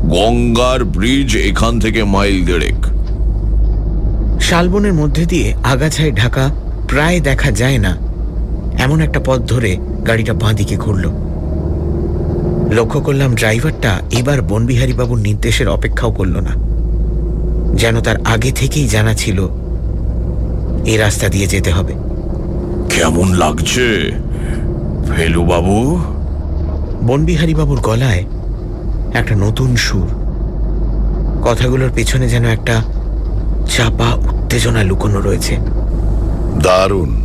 গঙ্গার 0.03 0.83
ব্রিজ 0.83 1.38
এখান 1.38 1.80
থেকে 1.80 2.03
মাইল 2.03 2.45
দেড়েক। 2.45 2.85
শালবনের 4.41 4.93
মধ্যে 4.93 5.25
দিয়ে 5.25 5.53
আগাছায় 5.64 6.11
ঢাকা 6.11 6.49
প্রায় 6.88 7.19
দেখা 7.19 7.51
যায় 7.51 7.77
না। 7.77 7.98
এমন 8.80 9.01
একটা 9.01 9.19
পথ 9.25 9.39
ধরে 9.39 9.77
গাড়িটা 10.07 10.33
বাঁদিকে 10.33 10.77
ঘুরল। 10.77 11.06
লক্ষ্য 12.72 13.01
করলাম 13.01 13.35
ড্রাইভারটা 13.35 14.01
এবার 14.11 14.41
বনবিহারী 14.41 14.93
বাবুর 14.93 15.19
নির্দেশের 15.19 15.67
অপেক্ষাও 15.67 16.11
করল 16.11 16.38
না। 16.39 16.53
যেন 17.75 18.01
তার 18.01 18.15
আগে 18.25 18.51
থেকেই 18.51 18.88
জানা 18.88 19.14
ছিল 19.14 19.48
এই 20.85 20.98
রাস্তা 20.98 21.30
দিয়ে 21.30 21.48
যেতে 21.48 21.72
হবে। 21.72 21.93
কেমন 22.90 23.33
লাগছে? 23.33 24.11
ফেলু 25.16 25.45
বাবু 25.45 25.99
বনবিহারী 27.03 27.53
বাবুর 27.53 27.80
গলায় 27.80 28.25
একটা 29.14 29.35
নতুন 29.35 29.75
সুর। 29.75 30.08
কথাগুলোর 31.43 31.90
পেছনে 31.95 32.30
যেন 32.30 32.45
একটা 32.45 32.82
চাপা 33.69 34.14
উত্তেজনা 34.14 34.83
লুকোনো 34.83 35.22
রয়েছে। 35.22 35.58
দারুণ। 36.64 37.22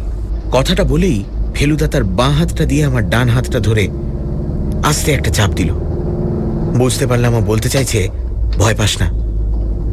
কথাটা 0.52 0.84
বলেই 0.84 1.24
ফেলুদা 1.54 1.88
তার 1.88 2.04
বাঁ 2.04 2.30
হাতটা 2.30 2.64
দিয়ে 2.64 2.84
আমার 2.84 3.10
ডান 3.10 3.28
হাতটা 3.28 3.60
ধরে 3.60 3.88
আস্তে 4.84 5.12
একটা 5.12 5.30
চাপ 5.30 5.50
দিল। 5.54 5.72
বুঝতে 6.78 7.06
পারলাম 7.06 7.34
ও 7.34 7.40
বলতে 7.40 7.68
চাইছে 7.68 8.08
ভয় 8.58 8.74
পাস 8.74 9.00
না 9.00 9.10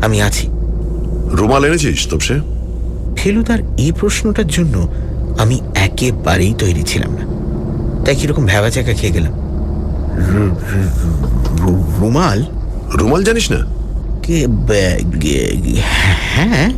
আমি 0.06 0.22
আছি। 0.22 0.48
রুমাল 1.32 1.66
এনেছিস 1.66 2.08
তপসে? 2.08 2.40
ফেলুদার 3.18 3.60
এই 3.78 3.92
প্রশ্নটার 4.00 4.50
জন্য 4.58 4.76
আমি 5.38 5.56
একেবারেই 5.76 6.54
তৈরি 6.58 6.84
ছিলাম 6.84 7.12
না। 7.20 7.26
তাই 8.06 8.16
কীরকম 8.16 8.44
ভ্যাবা 8.46 8.70
চাকা 8.70 8.94
খেয়ে 8.94 9.14
গেলাম? 9.14 9.34
রুমাল? 12.02 12.40
রুমাল 13.00 13.22
জানিস 13.24 13.48
না? 13.52 13.60
হ্যাঁ 16.36 16.70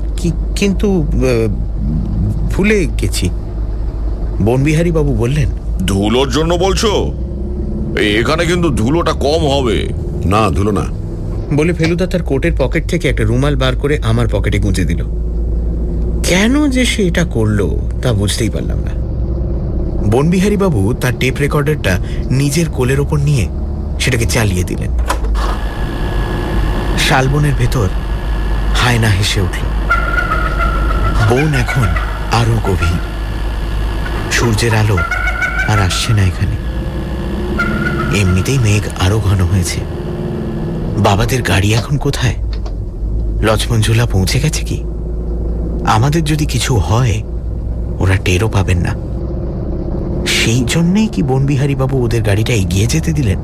কিন্তু 0.55 0.87
ভুলে 2.53 2.77
গেছি। 3.01 3.27
বনবিহারী 4.41 4.91
বাবু 4.91 5.11
বললেন 5.15 5.49
ধুলোর 5.85 6.29
জন্য 6.31 6.51
বলছো? 6.65 6.91
এখানে 8.19 8.43
কিন্তু 8.45 8.67
ধুলোটা 8.69 9.13
কম 9.25 9.41
হবে। 9.53 9.77
না 10.25 10.41
ধুলো 10.49 10.71
না। 10.71 10.85
বলে 11.55 11.73
ফেলুদা 11.73 12.05
তার 12.07 12.23
কোটের 12.23 12.53
পকেট 12.57 12.83
থেকে 12.89 13.05
একটা 13.09 13.23
রুমাল 13.23 13.55
বার 13.55 13.73
করে 13.75 13.95
আমার 14.03 14.27
পকেটে 14.31 14.59
গুঁজে 14.59 14.85
দিল। 14.85 15.01
কেন 16.33 16.69
যে 16.69 16.85
সে 16.85 17.07
এটা 17.07 17.25
করল 17.25 17.77
তা 18.01 18.13
বুঝতেই 18.13 18.49
পারলাম 18.49 18.77
না। 18.77 18.93
বনবিহারী 20.09 20.57
বাবু 20.57 20.93
তার 20.93 21.13
টেপ 21.19 21.35
রেকর্ডারটা 21.39 21.99
নিজের 22.29 22.69
কোলের 22.69 22.99
ওপর 22.99 23.19
নিয়ে 23.19 23.49
সেটাকে 23.99 24.25
চালিয়ে 24.25 24.63
দিলেন। 24.63 24.91
শালবনের 26.99 27.53
ভেতর 27.53 27.89
হায়না 28.75 29.07
হেসে 29.07 29.41
উঠল। 29.41 29.65
বন 31.29 31.53
এখন 31.53 31.87
আরও 32.31 32.55
গভীর। 32.63 33.01
সূর্যের 34.31 34.75
আলো 34.75 34.97
আর 35.67 35.79
আসছে 35.79 36.13
না 36.13 36.21
এখানে। 36.21 36.55
এমনিতেই 38.19 38.57
মেঘ 38.57 38.83
আরও 38.99 39.19
ঘন 39.19 39.41
হয়েছে। 39.41 39.79
বাবাদের 40.97 41.41
গাড়ি 41.41 41.73
এখন 41.73 41.97
কোথায়? 41.97 42.35
লক্ষ্মণঝুলা 43.41 44.05
পৌঁছে 44.05 44.39
গেছে 44.39 44.63
কি? 44.63 44.83
আমাদের 45.85 46.23
যদি 46.23 46.45
কিছু 46.45 46.75
হয়, 46.75 47.21
ওরা 47.99 48.15
টেরও 48.15 48.47
পাবেন 48.47 48.77
না। 48.77 48.95
সেই 50.27 50.63
জন্যেই 50.67 51.07
কি 51.07 51.23
বনবিহারী 51.23 51.75
বাবু 51.75 52.05
ওদের 52.05 52.23
গাড়িটা 52.23 52.53
এগিয়ে 52.53 52.87
যেতে 52.87 53.13
দিলেন? 53.13 53.37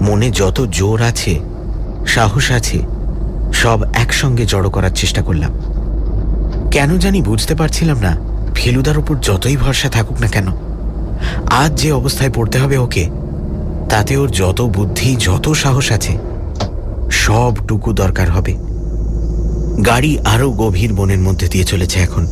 মনে 0.00 0.30
যত 0.30 0.60
জোর 0.70 1.02
আছে, 1.02 1.38
সাহস 2.06 2.52
আছে, 2.52 2.78
সব 3.52 3.82
একসঙ্গে 3.92 4.46
জড়ো 4.46 4.70
করার 4.70 4.90
চেষ্টা 4.90 5.22
করলাম। 5.22 5.52
কেন 6.70 6.98
জানি 6.98 7.22
বুঝতে 7.22 7.54
পারছিলাম 7.54 8.00
না, 8.00 8.16
ফেলুদার 8.54 8.98
উপর 8.98 9.16
যতই 9.22 9.56
ভরসা 9.56 9.88
থাকুক 9.88 10.20
না 10.20 10.26
কেন। 10.26 10.46
আজ 11.50 11.80
যে 11.82 11.92
অবস্থায় 11.92 12.30
পড়তে 12.34 12.58
হবে 12.58 12.78
ওকে, 12.78 13.08
তাতে 13.88 14.16
ওর 14.16 14.28
যত 14.30 14.62
বুদ্ধি, 14.62 15.16
যত 15.16 15.48
সাহস 15.48 15.92
আছে, 15.92 16.18
সবটুকু 17.10 17.92
দরকার 17.92 18.30
হবে। 18.30 18.71
গাড়ি 19.86 20.18
আরও 20.18 20.50
গভীর 20.50 20.92
বনের 20.92 21.18
মধ্যে 21.18 21.48
দিয়ে 21.48 21.64
চলেছে 21.64 22.00
এখন। 22.00 22.26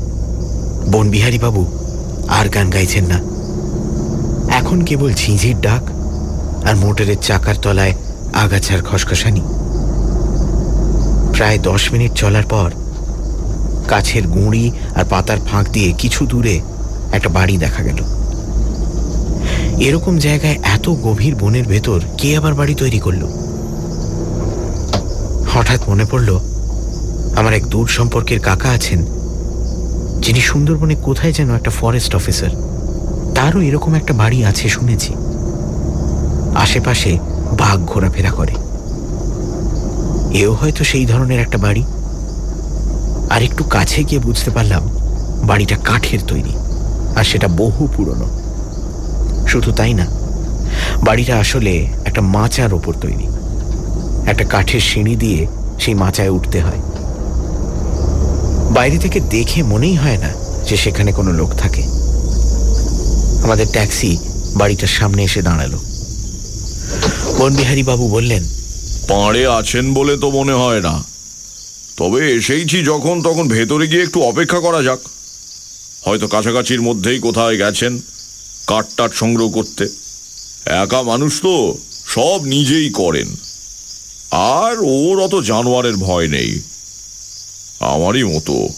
বনবিহারী 0.93 1.39
বাবু 1.39 1.67
আর 2.29 2.49
গান 2.49 2.71
গাইছেন 2.71 3.05
না। 3.07 3.19
এখন 4.57 4.81
কেবল 4.81 5.13
ঝিঁঝির 5.13 5.61
ডাক 5.61 5.83
আর 6.69 6.77
মোটরের 6.77 7.17
চাকার 7.23 7.55
তলায় 7.63 7.95
আগাছার 8.33 8.83
খসখসানি। 8.83 9.41
প্রায় 11.33 11.59
দশ 11.59 11.93
মিনিট 11.93 12.13
চলার 12.13 12.43
পর 12.43 12.71
কাছের 13.89 14.29
গুঁড়ি 14.29 14.71
আর 14.95 15.05
পাতার 15.05 15.39
ফাঁক 15.39 15.69
দিয়ে 15.69 15.93
কিছু 15.93 16.27
দূরে 16.27 16.61
একটা 17.13 17.29
বাড়ি 17.29 17.57
দেখা 17.57 17.83
গেল। 17.83 17.97
এরকম 19.79 20.19
জায়গায় 20.19 20.59
এত 20.63 20.89
গভীর 20.89 21.35
বনের 21.35 21.65
ভেতর 21.65 22.01
কে 22.19 22.37
আবার 22.37 22.55
বাড়ি 22.55 22.75
তৈরি 22.75 22.99
করল? 22.99 23.25
হঠাৎ 25.55 25.89
মনে 25.89 26.05
পড়ল 26.11 26.39
আমার 27.41 27.55
এক 27.55 27.67
দূর 27.67 27.87
সম্পর্কের 27.87 28.41
কাকা 28.41 28.69
আছেন, 28.69 29.05
যিনি 30.21 30.41
সুন্দরবনে 30.41 30.95
কোথায় 30.95 31.33
যেন 31.33 31.55
একটা 31.55 31.71
ফরেস্ট 31.71 32.15
অফিসার 32.15 32.51
তারও 33.35 33.61
এরকম 33.61 33.95
একটা 33.95 34.13
বাড়ি 34.13 34.45
আছে 34.45 34.69
শুনেছি। 34.69 35.15
আশেপাশে 36.55 37.19
বাঘ 37.59 37.85
ঘোরাফেরা 37.87 38.31
করে। 38.31 38.55
এও 40.39 40.53
হয়তো 40.53 40.85
সেই 40.85 41.07
ধরনের 41.07 41.41
একটা 41.41 41.59
বাড়ি। 41.59 41.85
আর 43.31 43.43
একটু 43.43 43.65
কাছে 43.65 44.05
গিয়ে 44.05 44.21
বুঝতে 44.21 44.51
পারলাম, 44.51 44.89
বাড়িটা 45.47 45.77
কাঠের 45.85 46.19
তৈরি, 46.27 46.55
আর 47.17 47.25
সেটা 47.25 47.49
বহু 47.49 47.89
পুরনো। 47.97 48.29
শুধু 49.47 49.73
তাই 49.73 49.95
না, 49.95 50.07
বাড়িটা 51.03 51.39
আসলে 51.39 51.87
একটা 52.05 52.21
মাচার 52.21 52.75
ওপর 52.75 52.95
তৈরি। 53.01 53.27
একটা 54.27 54.45
কাঠের 54.45 54.81
সিঁড়ি 54.81 55.17
দিয়ে 55.17 55.47
সেই 55.79 55.95
মাচায় 55.95 56.29
উঠতে 56.29 56.61
হয়। 56.61 56.81
বাইরে 58.71 58.99
থেকে 58.99 59.21
দেখে 59.21 59.63
মনেই 59.63 59.95
হয় 59.95 60.19
না 60.19 60.31
যে 60.69 60.77
সেখানে 60.77 61.13
কোনো 61.13 61.33
লোক 61.33 61.55
থাকে। 61.55 61.83
আমাদের 63.45 63.67
ট্যাক্সি 63.73 64.19
বাড়িটার 64.57 64.89
সামনে 64.89 65.25
এসে 65.25 65.43
দাঁড়াল। 65.43 65.79
বনবিহারী 67.39 67.83
বাবু 67.83 68.09
বললেন, 68.09 68.45
পাড়ে 69.09 69.47
আছেন 69.47 69.95
বলে 69.95 70.17
তো 70.17 70.31
মনে 70.31 70.53
হয় 70.53 70.81
না। 70.81 71.05
তবে 71.97 72.33
এসেইছি 72.33 72.85
যখন, 72.85 73.23
তখন 73.23 73.49
ভেতরে 73.49 73.89
গিয়ে 73.89 74.03
একটু 74.03 74.23
অপেক্ষা 74.23 74.61
করা 74.61 74.83
যাক। 74.83 74.99
হয়তো 76.07 76.29
কাছাকাছির 76.29 76.83
মধ্যেই 76.83 77.19
কোথায় 77.19 77.57
গেছেন 77.57 78.01
কাঠ 78.67 78.87
টাট 78.97 79.15
সংগ্রহ 79.15 79.49
করতে। 79.49 79.89
একা 80.67 81.03
মানুষ 81.03 81.43
তো 81.43 81.79
সব 82.07 82.45
নিজেই 82.45 82.91
করেন। 82.91 83.29
আর 84.31 84.77
ওর 84.81 85.25
অত 85.25 85.35
জানোয়ারের 85.35 85.97
ভয় 85.97 86.29
নেই। 86.29 86.61
আমারই 87.81 88.25
মতো। 88.25 88.69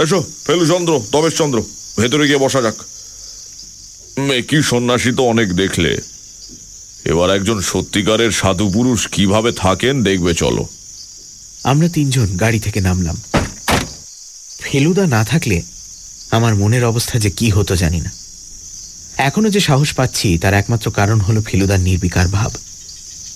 এসো, 0.00 0.24
ফেলুচন্দ্র 0.46 1.00
দবেশচন্দ্র 1.12 1.62
ভেতরে 1.98 2.26
গিয়ে 2.26 2.38
বসা 2.38 2.62
যাক। 2.62 2.74
মেকি 4.18 4.62
সন্ন্যাসী 4.62 5.12
তো 5.12 5.22
অনেক 5.22 5.52
দেখলে। 5.52 5.98
এবার 7.04 7.30
একজন 7.30 7.60
সত্যিকারের 7.60 8.30
সাধু 8.30 8.70
পুরুষ 8.70 9.08
কীভাবে 9.08 9.52
থাকেন 9.52 10.02
দেখবে 10.02 10.34
চলো। 10.34 10.66
আমরা 11.64 11.88
তিনজন 11.88 12.36
গাড়ি 12.36 12.60
থেকে 12.60 12.80
নামলাম। 12.80 13.22
ফেলুদা 14.60 15.06
না 15.06 15.24
থাকলে 15.24 15.62
আমার 16.30 16.54
মনের 16.54 16.84
অবস্থা 16.84 17.18
যে 17.18 17.30
কি 17.30 17.50
হতো 17.50 17.76
জানি 17.76 18.00
না। 18.00 18.12
এখনও 19.16 19.50
যে 19.50 19.60
সাহস 19.60 19.92
পাচ্ছি, 19.92 20.38
তার 20.38 20.54
একমাত্র 20.54 20.90
কারণ 20.90 21.20
হলো 21.20 21.42
ফেলুদার 21.42 21.80
নির্বিকার 21.80 22.28
ভাব। 22.28 22.52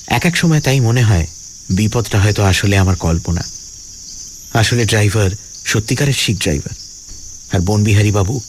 এক 0.06 0.24
এক 0.24 0.36
সময় 0.36 0.60
তাই 0.60 0.80
মনে 0.80 1.02
হয়, 1.02 1.26
বিপদটা 1.70 2.20
হয়তো 2.20 2.42
আসলে 2.42 2.78
আমার 2.78 2.96
কল্পনা। 2.96 3.57
আসলে 4.52 4.84
ড্রাইভার, 4.84 5.30
সত্যিকারের 5.64 6.12
শিখ 6.12 6.36
ড্রাইভার। 6.38 6.74
আর 7.52 7.60
বনবিহারী 7.60 8.10
বাবু 8.10 8.40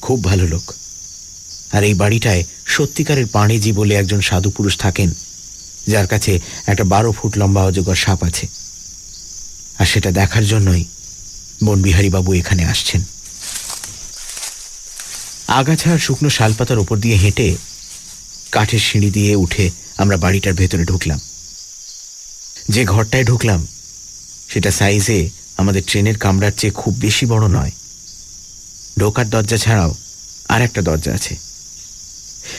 খুব 0.00 0.24
ভালো 0.24 0.48
লোক। 0.48 0.72
আর 1.72 1.84
এই 1.84 1.94
বাড়িটায় 1.94 2.44
সত্যিকারের 2.66 3.26
পাণিজি 3.26 3.72
বলে 3.72 3.94
একজন 3.94 4.20
সাধু 4.20 4.50
পুরুষ 4.50 4.78
থাকেন, 4.78 5.14
যার 5.88 6.06
কাছে 6.06 6.40
একটা 6.66 6.84
বারো 6.84 7.12
ফুট 7.12 7.38
লম্বা 7.38 7.64
অজগর 7.64 7.94
সাপ 7.94 8.24
আছে। 8.24 8.46
আর 9.78 9.86
সেটা 9.86 10.10
দেখার 10.10 10.46
জন্যই 10.46 10.84
বনবিহারী 11.64 12.10
বাবু 12.10 12.34
এখানে 12.34 12.64
আসছেন। 12.64 13.04
আগাছা 15.48 15.92
আর 15.92 15.98
শুকনো 15.98 16.30
শালপাতার 16.30 16.78
ওপর 16.78 16.96
দিয়ে 16.96 17.16
হেঁটে 17.16 17.56
কাঠের 18.52 18.78
সিঁড়ি 18.78 19.10
দিয়ে 19.10 19.36
উঠে 19.36 19.70
আমরা 19.96 20.16
বাড়িটার 20.16 20.54
ভেতরে 20.54 20.84
ঢুকলাম। 20.84 21.20
যে 22.68 22.84
ঘরটায় 22.84 23.24
ঢুকলাম, 23.24 23.66
সেটা 24.48 24.70
সাইজে 24.70 25.30
আমাদের 25.56 25.82
ট্রেনের 25.86 26.18
কামরার 26.18 26.52
চেয়ে 26.56 26.72
খুব 26.72 26.94
বেশি 26.98 27.26
বড় 27.26 27.48
নয়। 27.48 27.70
ঢোকার 28.98 29.30
দরজা 29.30 29.56
ছাড়াও 29.56 29.94
আর 30.48 30.62
একটা 30.62 30.82
দরজা 30.82 31.14
আছে। 31.14 31.36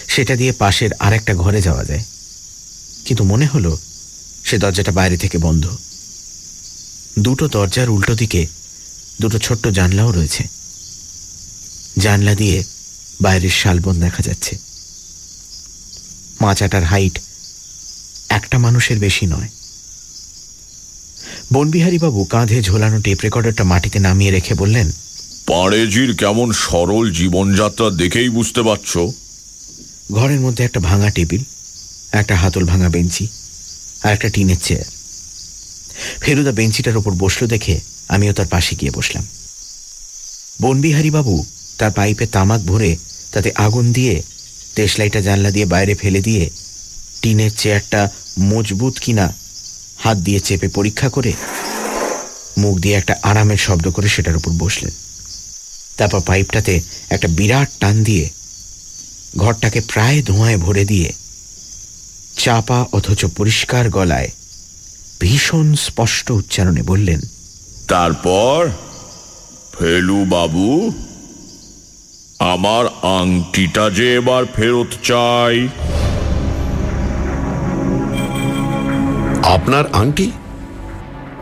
সেটা 0.07 0.35
দিয়ে 0.35 0.51
পাশের 0.51 0.93
আর 0.99 1.13
একটা 1.13 1.35
ঘরে 1.35 1.61
যাওয়া 1.61 1.85
যায়। 1.85 2.03
কিন্তু 3.05 3.23
মনে 3.23 3.45
হলো 3.45 3.77
সে 4.43 4.57
দরজাটা 4.57 4.91
বাইরে 4.91 5.17
থেকে 5.17 5.37
বন্ধ। 5.37 5.77
দুটো 7.19 7.47
দরজার 7.47 7.89
উল্টো 7.89 8.15
দিকে 8.15 8.47
দুটো 9.21 9.39
ছোট্ট 9.39 9.67
জানলাও 9.67 10.11
রয়েছে। 10.11 10.43
জানলা 11.97 12.35
দিয়ে 12.35 12.63
বাইরের 13.21 13.49
শালবন 13.49 13.99
দেখা 13.99 14.23
যাচ্ছে। 14.23 14.57
মাচাটার 16.41 16.83
হাইট 16.83 17.19
একটা 18.29 18.57
মানুষের 18.57 18.99
বেশি 18.99 19.25
নয়। 19.25 19.49
বনবিহারীবাবু 21.53 22.23
কাঁধে 22.23 22.61
ঝোলানো 22.61 23.01
টেপ 23.01 23.19
রেকর্ডারটা 23.23 23.63
মাটিতে 23.63 23.99
নামিয়ে 23.99 24.31
রেখে 24.31 24.53
বললেন 24.53 24.91
পাড়েজির 25.45 26.15
কেমন 26.15 26.51
সরল 26.51 27.11
জীবনযাত্রা 27.11 27.89
দেখেই 27.89 28.29
বুঝতে 28.29 28.63
পারছ? 28.63 28.97
ঘরের 30.11 30.39
মধ্যে 30.39 30.63
একটা 30.63 30.79
ভাঙা 30.79 31.09
টেবিল 31.09 31.43
একটা 32.11 32.35
হাতল 32.35 32.65
ভাঙা 32.65 32.89
বেঞ্চি 32.89 33.27
আর 34.03 34.13
একটা 34.13 34.29
টিনের 34.29 34.57
চেয়ার। 34.63 34.85
ফেরুদা 36.21 36.51
বেঞ্চিটার 36.51 36.97
ওপর 36.97 37.11
বসল 37.11 37.47
দেখে 37.47 37.79
আমিও 38.09 38.33
তার 38.33 38.47
পাশে 38.47 38.75
গিয়ে 38.75 38.91
বসলাম। 38.91 39.27
বনবিহারী 40.61 41.09
বাবু 41.09 41.45
তার 41.77 41.91
পাইপে 41.91 42.25
তামাক 42.27 42.61
ভরে 42.61 42.97
তাতে 43.31 43.51
আগুন 43.55 43.91
দিয়ে 43.93 44.23
দেশলাইটা 44.75 45.21
জানলা 45.21 45.51
দিয়ে 45.51 45.65
বাইরে 45.65 45.95
ফেলে 45.95 46.21
দিয়ে 46.21 46.49
টিনের 47.21 47.51
চেয়ারটা 47.57 48.09
মজবুত 48.39 48.97
কিনা 49.01 49.33
হাত 50.05 50.17
দিয়ে 50.17 50.39
চেপে 50.39 50.67
পরীক্ষা 50.67 51.09
করে 51.09 51.31
মুখ 52.57 52.75
দিয়ে 52.79 52.95
একটা 52.97 53.13
আরামের 53.21 53.57
শব্দ 53.57 53.85
করে 53.89 54.07
সেটার 54.07 54.35
উপর 54.35 54.51
বসলেন। 54.57 54.93
তারপর 55.97 56.21
পাইপটাতে 56.21 56.73
একটা 57.09 57.27
বিরাট 57.27 57.69
টান 57.79 57.95
দিয়ে 58.03 58.25
ঘরটাকে 59.37 59.79
প্রায় 59.93 60.21
ধোঁয়ায় 60.21 60.57
ভরে 60.57 60.83
দিয়ে 60.85 61.09
চাপা 62.37 62.79
অথচ 62.91 63.21
পরিষ্কার 63.37 63.89
গলায় 63.89 64.29
ভীষণ 65.21 65.67
স্পষ্ট 65.75 66.31
উচ্চারণে 66.31 66.81
বললেন, 66.81 67.19
তারপর, 67.87 68.59
ফেলু 69.73 70.21
বাবু, 70.25 70.67
আমার 72.53 72.85
আংটিটা 73.17 73.85
যে 73.89 74.07
এবার 74.15 74.43
ফেরত 74.55 74.91
চাই। 75.03 75.55
আপনার 79.45 79.83
আংটি? 79.93 80.31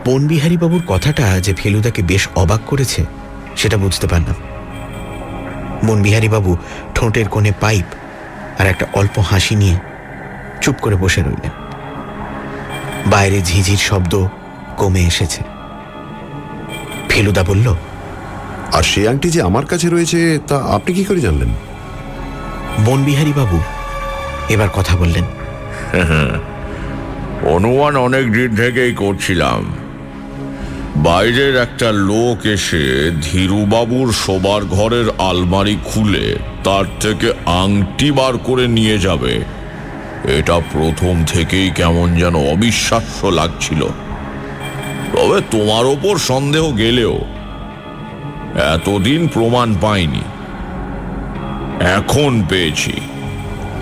বনবিহারী 0.04 0.56
বাবুর 0.56 0.82
কথাটা 0.86 1.40
যে 1.40 1.54
ফেলুদাকে 1.54 2.02
বেশ 2.02 2.28
অবাক 2.36 2.60
করেছে 2.66 3.04
সেটা 3.56 3.76
বুঝতে 3.76 4.06
পারলাম। 4.06 4.34
বাবু 6.30 6.56
ঠোঁটের 6.94 7.28
কোণে 7.28 7.52
পাইপ 7.60 7.84
আর 8.60 8.66
একটা 8.66 8.86
অল্প 8.92 9.18
হাসি 9.18 9.54
নিয়ে 9.54 9.76
চুপ 10.60 10.74
করে 10.80 10.96
বসে 10.96 11.22
রইলেন। 11.22 11.50
বাইরে 13.06 13.42
ঝিঝির 13.42 13.76
শব্দ 13.76 14.26
কমে 14.76 15.00
এসেছে। 15.00 15.42
ফেলুদা 17.08 17.42
বলল 17.42 17.74
আর 18.72 18.82
সেই 18.82 19.08
আংটি 19.08 19.30
যে 19.30 19.42
আমার 19.42 19.66
কাছে 19.66 19.88
রয়েছে 19.88 20.38
তা 20.48 20.56
আপনি 20.56 20.94
কি 20.94 21.04
করে 21.04 21.20
জানলেন? 21.20 21.48
বনবিহারী 22.84 23.32
বাবু 23.36 23.60
এবার 24.48 24.68
কথা 24.68 24.96
বললেন। 24.96 25.24
অনুমান 27.46 27.96
অনেক 27.96 28.32
দিন 28.32 28.56
থেকেই 28.56 28.92
করছিলাম। 28.92 29.74
বাইরের 30.96 31.56
একটা 31.56 31.92
লোক 31.92 32.46
এসে 32.46 33.10
ধীরুবাবুর 33.22 34.12
শোবার 34.12 34.64
ঘরের 34.64 35.04
আলমারি 35.18 35.76
খুলে 35.84 36.36
তার 36.64 36.84
থেকে 37.00 37.32
আংটি 37.46 38.12
বার 38.12 38.38
করে 38.38 38.68
নিয়ে 38.68 38.98
যাবে। 38.98 39.40
এটা 40.24 40.60
প্রথম 40.72 41.24
থেকেই 41.24 41.70
কেমন 41.70 42.14
যেন 42.14 42.36
অবিশ্বাস্য 42.36 43.26
লাগছিল। 43.26 43.84
তবে 45.12 45.40
তোমার 45.50 45.86
ওপর 45.86 46.18
সন্দেহ 46.18 46.76
গেলেও 46.76 47.18
এতদিন 48.74 49.28
প্রমাণ 49.28 49.74
পাইনি। 49.80 50.22
এখন 51.80 52.42
পেয়েছি। 52.48 52.92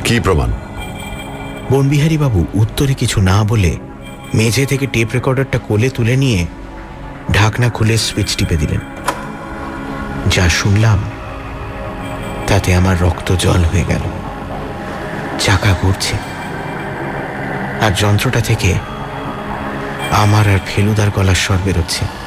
কি 0.05 0.21
প্রমাণ? 0.21 0.53
বনবিহারী 1.73 2.17
বাবু 2.19 2.47
উত্তরে 2.55 2.95
কিছু 2.95 3.21
না 3.21 3.45
বলে 3.45 3.77
মেঝে 4.35 4.67
থেকে 4.67 4.87
টেপ 4.87 5.09
রেকর্ডারটা 5.15 5.59
কোলে 5.59 5.91
তুলে 5.91 6.17
নিয়ে 6.17 6.47
ঢাকনা 7.33 7.71
খুলে 7.71 7.97
সুইচ 7.97 8.37
টিপে 8.37 8.57
দিলেন। 8.57 8.81
যা 10.31 10.49
শুনলাম, 10.49 10.99
তাতে 12.47 12.75
আমার 12.75 13.03
রক্ত 13.03 13.37
জল 13.37 13.65
হয়ে 13.65 13.85
গেল। 13.89 14.01
চাকা 15.39 15.75
ঘুরছে। 15.83 16.17
আর 17.85 17.91
যন্ত্রটা 17.91 18.41
থেকে 18.41 18.75
আমার 20.11 20.49
আর 20.49 20.59
ফেলুদার 20.67 21.11
গলার 21.11 21.35
স্বর 21.35 21.57
বেরোচ্ছে। 21.65 22.22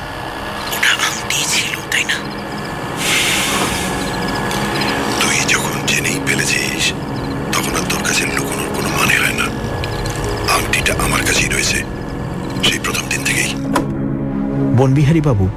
বনবিহারী 14.86 15.22
বাবু 15.22 15.50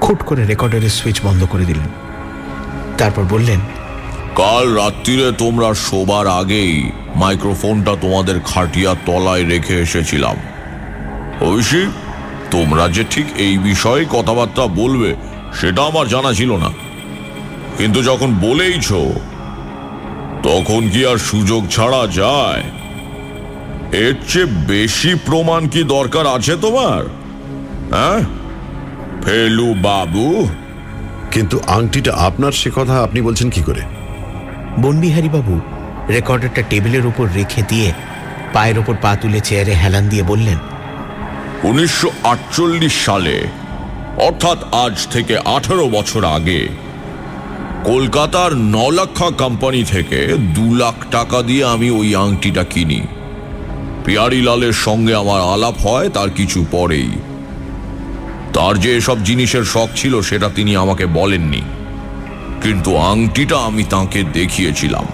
খুট 0.00 0.22
করে 0.22 0.44
রেকর্ডারের 0.44 0.90
সুইচ 0.90 1.20
বন্ধ 1.22 1.44
করে 1.44 1.64
দিলেন। 1.64 1.88
তারপর 2.98 3.22
বললেন, 3.30 3.60
কাল 4.36 4.74
রাত্রিরে 4.74 5.32
তোমরা 5.32 5.74
শোবার 5.74 6.26
আগেই 6.26 6.90
মাইক্রোফোনটা 7.14 7.96
তোমাদের 8.00 8.40
খাটিয়ার 8.44 8.96
তলায় 9.06 9.44
রেখে 9.44 9.74
এসেছিলাম। 9.78 10.36
অবশ্যই 11.40 11.86
তোমরা 12.50 12.88
যে 12.88 13.04
ঠিক 13.10 13.26
এই 13.36 13.58
বিষয়ে 13.58 14.04
কথাবার্তা 14.10 14.66
বলবে, 14.66 15.14
সেটা 15.60 15.82
আমার 15.82 16.06
জানা 16.08 16.32
ছিল 16.32 16.56
না। 16.56 16.70
কিন্তু 17.78 18.02
যখন 18.02 18.34
বলেইছ, 18.40 18.88
তখন 20.42 20.88
কি 20.88 21.06
আর 21.06 21.16
সুযোগ 21.16 21.68
ছাড়া 21.68 22.06
যায়? 22.06 22.62
এর 23.92 24.14
চেয়ে 24.28 24.46
বেশি 24.46 25.14
প্রমাণ 25.26 25.68
কি 25.68 25.82
দরকার 25.82 26.26
আছে 26.26 26.56
তোমার? 26.56 27.02
হ্যাঁ? 27.94 28.41
ফেলু 29.24 29.74
বাবু? 29.82 30.48
কিন্তু 31.30 31.60
আংটিটা 31.66 32.12
আপনার 32.14 32.52
সে 32.52 32.70
কথা 32.74 33.02
আপনি 33.02 33.20
বলছেন 33.20 33.50
কি 33.50 33.62
করে? 33.62 33.80
বনবিহারী 34.80 35.28
বাবু 35.28 35.60
রেকর্ডারটা 36.08 36.62
টেবিলের 36.70 37.06
উপর 37.06 37.28
রেখে 37.34 37.62
দিয়ে 37.68 37.92
পায়ের 38.52 38.78
ওপর 38.78 38.94
পা 39.02 39.16
তুলে 39.16 39.40
চেয়ারে 39.40 39.74
হেলান 39.74 40.08
দিয়ে 40.08 40.22
বললেন 40.22 40.58
উনিশশো 41.62 42.08
সালে 42.88 43.36
অর্থাৎ 44.16 44.58
আজ 44.74 45.06
থেকে 45.10 45.38
আঠারো 45.38 45.88
বছর 45.88 46.24
আগে 46.24 46.68
কলকাতার 47.84 48.56
নলাক্ষা 48.56 49.30
কোম্পানি 49.38 49.84
থেকে 49.84 50.20
দু 50.54 50.74
লাখ 50.74 50.94
টাকা 51.10 51.42
দিয়ে 51.42 51.64
আমি 51.64 51.90
ওই 51.90 52.16
আংটিটা 52.16 52.64
কিনি। 52.64 53.00
পিয়ারিলালের 54.04 54.72
সঙ্গে 54.72 55.14
আমার 55.14 55.40
আলাপ 55.40 55.74
হয় 55.86 56.08
তার 56.08 56.30
কিছু 56.30 56.66
পরেই। 56.70 57.10
তার 58.52 58.78
যে 58.78 58.96
এসব 58.96 59.24
জিনিসের 59.24 59.64
শখ 59.64 59.88
ছিল 59.96 60.20
সেটা 60.20 60.50
তিনি 60.54 60.76
আমাকে 60.76 61.06
বলেননি। 61.06 61.62
কিন্তু 62.62 62.96
আংটিটা 62.96 63.56
আমি 63.58 63.84
তাকে 63.84 64.22
দেখিয়েছিলাম। 64.32 65.06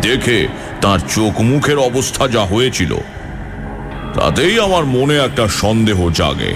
দেখে 0.00 0.48
তার 0.80 0.98
চোখ 1.08 1.40
মুখের 1.40 1.78
অবস্থা 1.78 2.28
যা 2.28 2.40
হয়েছিল, 2.40 2.94
তাতেই 4.14 4.60
আমার 4.60 4.84
মনে 4.84 5.16
একটা 5.16 5.48
সন্দেহ 5.48 6.10
জাগে। 6.10 6.54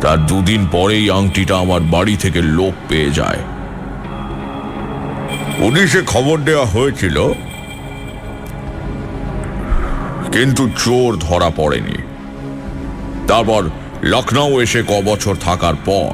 তার 0.00 0.26
দুদিন 0.26 0.66
পরেই 0.72 1.10
আংটিটা 1.10 1.56
আমার 1.56 1.80
বাড়ি 1.80 2.16
থেকে 2.16 2.42
লোক 2.42 2.74
পেয়ে 2.88 3.10
যায়। 3.10 3.40
পুলিশে 5.58 6.02
খবর 6.06 6.38
দেওয়া 6.38 6.66
হয়েছিল, 6.66 7.16
কিন্তু 10.32 10.68
চোর 10.84 11.16
ধরা 11.20 11.50
পড়েনি। 11.56 11.96
তারপর 13.28 13.62
লখনৌ 14.02 14.60
এসে 14.60 14.82
ক 14.82 15.00
বছর 15.04 15.34
থাকার 15.40 15.74
পর। 15.84 16.12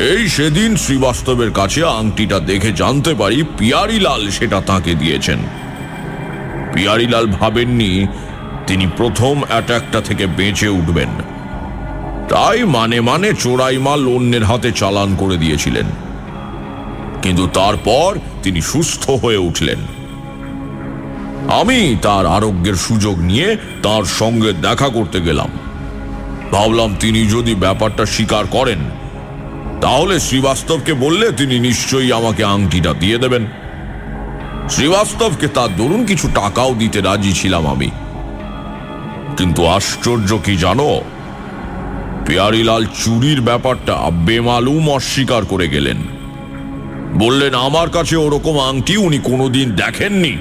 এই 0.00 0.28
সেদিন 0.28 0.76
শ্রীবাস্তবের 0.76 1.50
কাছে 1.50 1.84
আংটিটা 1.84 2.40
দেখে 2.40 2.72
জানতে 2.72 3.14
পারি 3.14 3.44
পিয়ারিলাল 3.58 4.30
সেটা 4.30 4.60
তাকে 4.60 4.94
দিয়েছেন। 4.94 5.38
পিয়ারিলাল 6.72 7.26
ভাবেননি 7.26 8.06
তিনি 8.66 8.86
প্রথম 8.96 9.42
অ্যাটাকটা 9.48 10.00
থেকে 10.00 10.26
বেঁচে 10.26 10.68
উঠবেন। 10.68 11.08
তাই 12.28 12.64
মানে 12.64 13.00
মানে 13.00 13.32
চোরাই 13.32 13.78
মাল 13.78 14.08
অন্যের 14.08 14.44
হাতে 14.44 14.72
চালান 14.72 15.16
করে 15.16 15.36
দিয়েছিলেন। 15.36 15.86
কিন্তু 17.22 17.46
তারপর 17.46 18.18
তিনি 18.42 18.60
সুস্থ 18.60 19.10
হয়ে 19.10 19.36
উঠলেন। 19.36 19.78
আমি 21.50 21.96
তার 22.02 22.26
আরোগ্যের 22.26 22.74
সুযোগ 22.74 23.18
নিয়ে 23.18 23.56
তার 23.82 24.04
সঙ্গে 24.04 24.52
দেখা 24.52 24.88
করতে 24.88 25.20
গেলাম। 25.20 25.48
ভাবলাম 26.52 26.96
তিনি 27.00 27.26
যদি 27.26 27.54
ব্যাপারটা 27.54 28.06
স্বীকার 28.06 28.46
করেন, 28.46 28.78
তাহলে 29.80 30.20
শ্রীবাস্তবকে 30.20 30.92
বললে 30.94 31.32
তিনি 31.32 31.58
নিশ্চয়ই 31.58 32.12
আমাকে 32.12 32.44
আংটিটা 32.44 32.92
দিয়ে 32.92 33.18
দেবেন। 33.18 33.46
শ্রীবাস্তবকে 34.70 35.48
তার 35.48 35.76
দরুন 35.76 36.06
কিছু 36.06 36.28
টাকাও 36.34 36.74
দিতে 36.74 37.00
রাজি 37.00 37.32
ছিলাম 37.32 37.66
আমি। 37.66 37.90
কিন্তু 39.36 39.66
আশ্চর্য 39.66 40.38
কি 40.44 40.56
জানো? 40.56 41.00
পেয়ারিলাল 42.26 42.84
চুরির 42.84 43.40
ব্যাপারটা 43.40 44.10
বেমালুম 44.10 44.90
অস্বীকার 44.90 45.44
করে 45.44 45.68
গেলেন। 45.68 45.96
বললেন, 47.18 47.54
আমার 47.54 47.90
কাছে 47.90 48.16
ওরকম 48.16 48.60
আংটি 48.60 48.96
উনি 48.96 49.18
কোনোদিন 49.18 49.70
দেখেননি। 49.70 50.36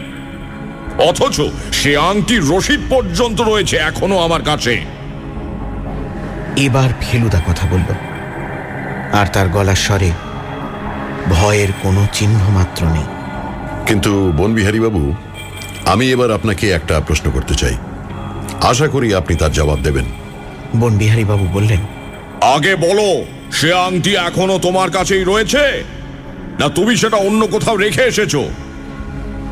অথচ 0.98 1.42
সে 1.72 1.98
আংটির 1.98 2.50
রসিদ 2.50 2.80
পর্যন্ত 2.90 3.42
রয়েছে 3.42 3.78
এখনও 3.78 4.18
আমার 4.18 4.42
কাছে। 4.42 4.99
এবার 6.60 6.90
ফেলুদা 7.02 7.42
কথা 7.48 7.68
বলল। 7.68 7.94
আর 9.14 9.28
তার 9.34 9.50
গলার 9.50 9.76
স্বরে 9.76 10.12
ভয়ের 11.30 11.68
কোনো 11.84 12.08
চিহ্ন 12.14 12.50
মাত্র 12.50 12.88
নেই। 12.88 13.04
কিন্তু 13.86 14.34
বনবিহারী 14.38 14.80
বাবু 14.80 15.16
আমি 15.86 16.12
এবার 16.12 16.32
আপনাকে 16.32 16.72
একটা 16.72 17.00
প্রশ্ন 17.00 17.32
করতে 17.32 17.56
চাই। 17.56 17.76
আশা 18.62 18.88
করি 18.88 19.14
আপনি 19.14 19.36
তার 19.36 19.52
জবাব 19.52 19.80
দেবেন। 19.80 20.06
বনবিহারী 20.76 21.24
বাবু 21.24 21.48
বললেন 21.54 21.80
আগে 22.42 22.76
বলো 22.76 23.26
সে 23.52 23.74
আংটি 23.74 24.16
এখনও 24.16 24.60
তোমার 24.60 24.92
কাছেই 24.92 25.24
রয়েছে? 25.24 25.84
না 26.60 26.70
তুমি 26.70 26.98
সেটা 26.98 27.18
অন্য 27.18 27.48
কোথাও 27.48 27.78
রেখে 27.78 28.02
এসেছ? 28.02 28.36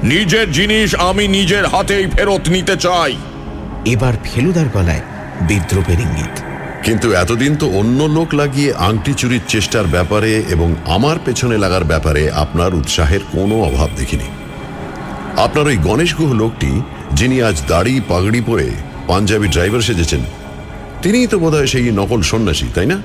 নিজের 0.03 0.51
জিনিস 0.51 0.95
আমি 0.95 1.27
নিজের 1.27 1.65
হাতেই 1.65 2.07
ফেরত 2.07 2.49
নিতে 2.49 2.77
চাই। 2.77 3.15
এবার 3.85 4.13
ফেলুদার 4.23 4.65
গলায় 4.73 5.01
বিদ্রোপের 5.41 5.99
ইঙ্গিত। 5.99 6.41
কিন্তু 6.87 7.13
এতদিন 7.13 7.55
তো 7.55 7.65
অন্য 7.79 8.03
লোক 8.17 8.33
লাগিয়ে 8.33 8.73
আংটি 8.73 9.13
চুরির 9.13 9.41
চেষ্টার 9.47 9.87
ব্যাপারে 9.87 10.43
এবং 10.49 10.75
আমার 10.85 11.17
পেছনে 11.25 11.57
লাগার 11.57 11.83
ব্যাপারে 11.83 12.31
আপনার 12.31 12.73
উৎসাহের 12.73 13.19
কোনো 13.31 13.55
অভাব 13.63 13.89
দেখিনি। 13.97 14.27
আপনার 15.37 15.65
ওই 15.65 15.77
গণেশ 15.77 16.15
গুহ 16.15 16.33
লোকটি, 16.33 16.81
যিনি 17.13 17.41
আজ 17.41 17.57
দাড়ি 17.67 18.01
পাগড়ি 18.07 18.41
পরে 18.41 18.67
পাঞ্জাবি 19.07 19.47
ড্রাইভার 19.47 19.81
সেজেছেন, 19.81 20.21
তিনিই 21.01 21.27
তো 21.27 21.39
বোধহয় 21.39 21.67
সেই 21.67 21.91
নকল 21.91 22.21
সন্ন্যাসী, 22.21 22.67
তাই 22.75 22.85
না? 22.85 22.97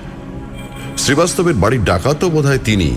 শ্রীবাস্তবের 0.97 1.55
বাড়ির 1.55 1.85
ডাকাত 1.85 2.17
তো 2.21 2.31
বোধহয় 2.31 2.59
তিনি। 2.59 2.95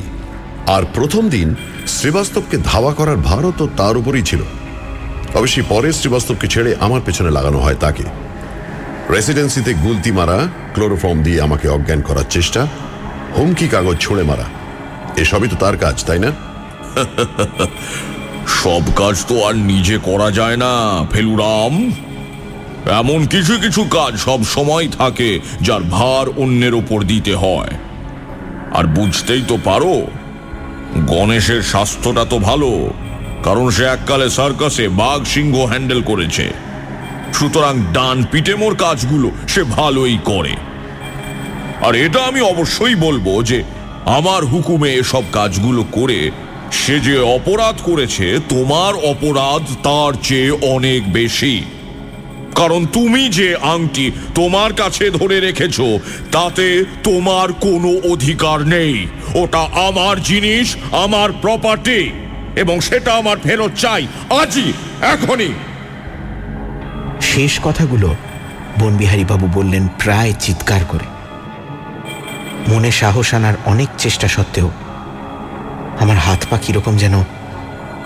আর 0.67 0.83
প্রথম 0.93 1.29
দিন 1.29 1.55
শ্রীবাস্তবকে 1.87 2.57
ধাওয়া 2.63 2.93
করার 2.93 3.17
ভারও 3.17 3.51
তো 3.57 3.67
তার 3.77 3.97
উপরই 3.97 4.21
ছিল। 4.21 4.41
অবশ্যই 5.35 5.65
পরে 5.69 5.93
শ্রীবাস্তবকে 5.93 6.47
ছেড়ে 6.47 6.75
আমার 6.79 7.01
পেছনে 7.05 7.31
লাগানো 7.31 7.57
হয় 7.57 7.75
তাকে। 7.75 8.24
রেসিডেন্সিতে 9.11 9.73
গুলতি 9.73 10.11
মারা 10.11 10.47
ক্লোরোফর্ম 10.73 11.23
দিয়ে 11.23 11.41
আমাকে 11.41 11.67
অজ্ঞান 11.67 12.01
করার 12.01 12.23
চেষ্টা, 12.29 12.67
হুমকি 13.37 13.67
কাগজ 13.67 13.97
ছুঁড়ে 13.99 14.23
মারা। 14.23 14.43
এসবই 15.17 15.47
তো 15.47 15.55
তার 15.55 15.77
কাজ, 15.77 16.05
তাই 16.05 16.19
না? 16.19 16.31
সব 18.47 18.81
কাজ 18.95 19.25
তো 19.27 19.43
আর 19.43 19.55
নিজে 19.55 19.99
করা 20.03 20.31
যায় 20.31 20.57
না, 20.57 21.05
ফেলুরাম। 21.11 21.91
এমন 22.91 23.25
কিছু 23.25 23.59
কিছু 23.59 23.83
কাজ 23.83 24.17
সব 24.17 24.43
সময় 24.43 24.87
থাকে 24.87 25.39
যার 25.61 25.81
ভার 25.81 26.29
অন্যের 26.37 26.73
ওপর 26.73 27.03
দিতে 27.03 27.35
হয়। 27.35 27.69
আর 28.73 28.83
বুঝতেই 28.83 29.43
তো 29.47 29.57
পারো, 29.63 30.07
গণেশের 31.07 31.61
স্বাস্থ্যটা 31.61 32.25
তো 32.25 32.39
ভালো, 32.39 32.87
কারণ 33.43 33.69
সে 33.69 33.83
এককালে 33.83 34.29
সার্কাসে 34.29 34.87
বাঘ 34.87 35.23
সিংহ 35.23 35.65
হ্যান্ডেল 35.65 36.01
করেছে। 36.01 36.65
সুতরাং 37.39 37.79
ডান 37.93 38.23
পিটেমোর 38.31 38.75
কাজগুলো 38.75 39.31
সে 39.47 39.63
ভালোই 39.63 40.17
করে। 40.25 40.53
আর 41.81 41.95
এটা 41.95 42.23
আমি 42.23 42.41
অবশ্যই 42.41 42.95
বলব 42.95 43.43
যে, 43.43 43.63
আমার 44.05 44.45
হুকুমে 44.45 44.93
এসব 44.93 45.23
কাজগুলো 45.31 45.85
করে 45.91 46.31
সে 46.71 46.99
যে 46.99 47.19
অপরাধ 47.19 47.75
করেছে, 47.83 48.39
তোমার 48.49 48.95
অপরাধ 48.95 49.61
তার 49.83 50.13
চেয়ে 50.23 50.51
অনেক 50.51 51.13
বেশি। 51.13 51.63
কারণ 52.55 52.85
তুমি 52.85 53.29
যে 53.29 53.55
আংটি 53.55 54.11
তোমার 54.35 54.73
কাছে 54.73 55.09
ধরে 55.09 55.39
রেখেছ, 55.39 55.81
তাতে 56.31 56.85
তোমার 57.03 57.53
কোনো 57.53 58.11
অধিকার 58.11 58.67
নেই। 58.67 59.07
ওটা 59.35 59.59
আমার 59.59 60.21
জিনিস, 60.21 60.75
আমার 60.91 61.29
প্রপার্টি 61.41 62.11
এবং 62.55 62.79
সেটা 62.79 63.13
আমার 63.13 63.37
ফেরত 63.43 63.71
চাই, 63.77 64.07
আজই, 64.41 64.73
এখনই। 65.01 65.53
শেষ 67.35 67.59
কথাগুলো 67.63 68.15
বনবিহারীবাবু 68.79 69.49
বললেন 69.53 69.87
প্রায় 69.87 70.33
চিৎকার 70.39 70.79
করে। 70.87 71.05
মনে 72.67 72.91
সাহস 72.91 73.33
আনার 73.33 73.53
অনেক 73.65 73.89
চেষ্টা 73.97 74.27
সত্ত্বেও 74.27 74.71
আমার 75.99 76.17
হাত 76.17 76.45
পা 76.49 76.57
কীরকম 76.57 76.97
যেন 76.97 77.23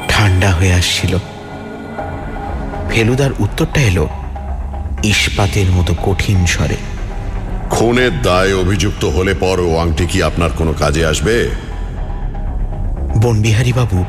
ঠান্ডা 0.09 0.51
হয়ে 0.51 0.73
আসছিল। 0.73 1.17
ফেলুদার 2.89 3.29
উত্তরটা 3.39 3.81
এলো 3.81 4.09
ইস্পাতের 5.03 5.69
মতো 5.71 5.95
কঠিন 6.05 6.45
স্বরে। 6.45 6.77
খুনের 7.69 8.21
দায় 8.21 8.53
অভিযুক্ত 8.53 9.05
হলে 9.05 9.33
পর 9.33 9.59
ও 9.59 9.77
আংটি 9.77 10.05
কি 10.05 10.23
আপনার 10.23 10.49
কোনো 10.49 10.73
কাজে 10.73 11.05
আসবে? 11.05 11.49
বনবিহারীবাবু 13.21 14.03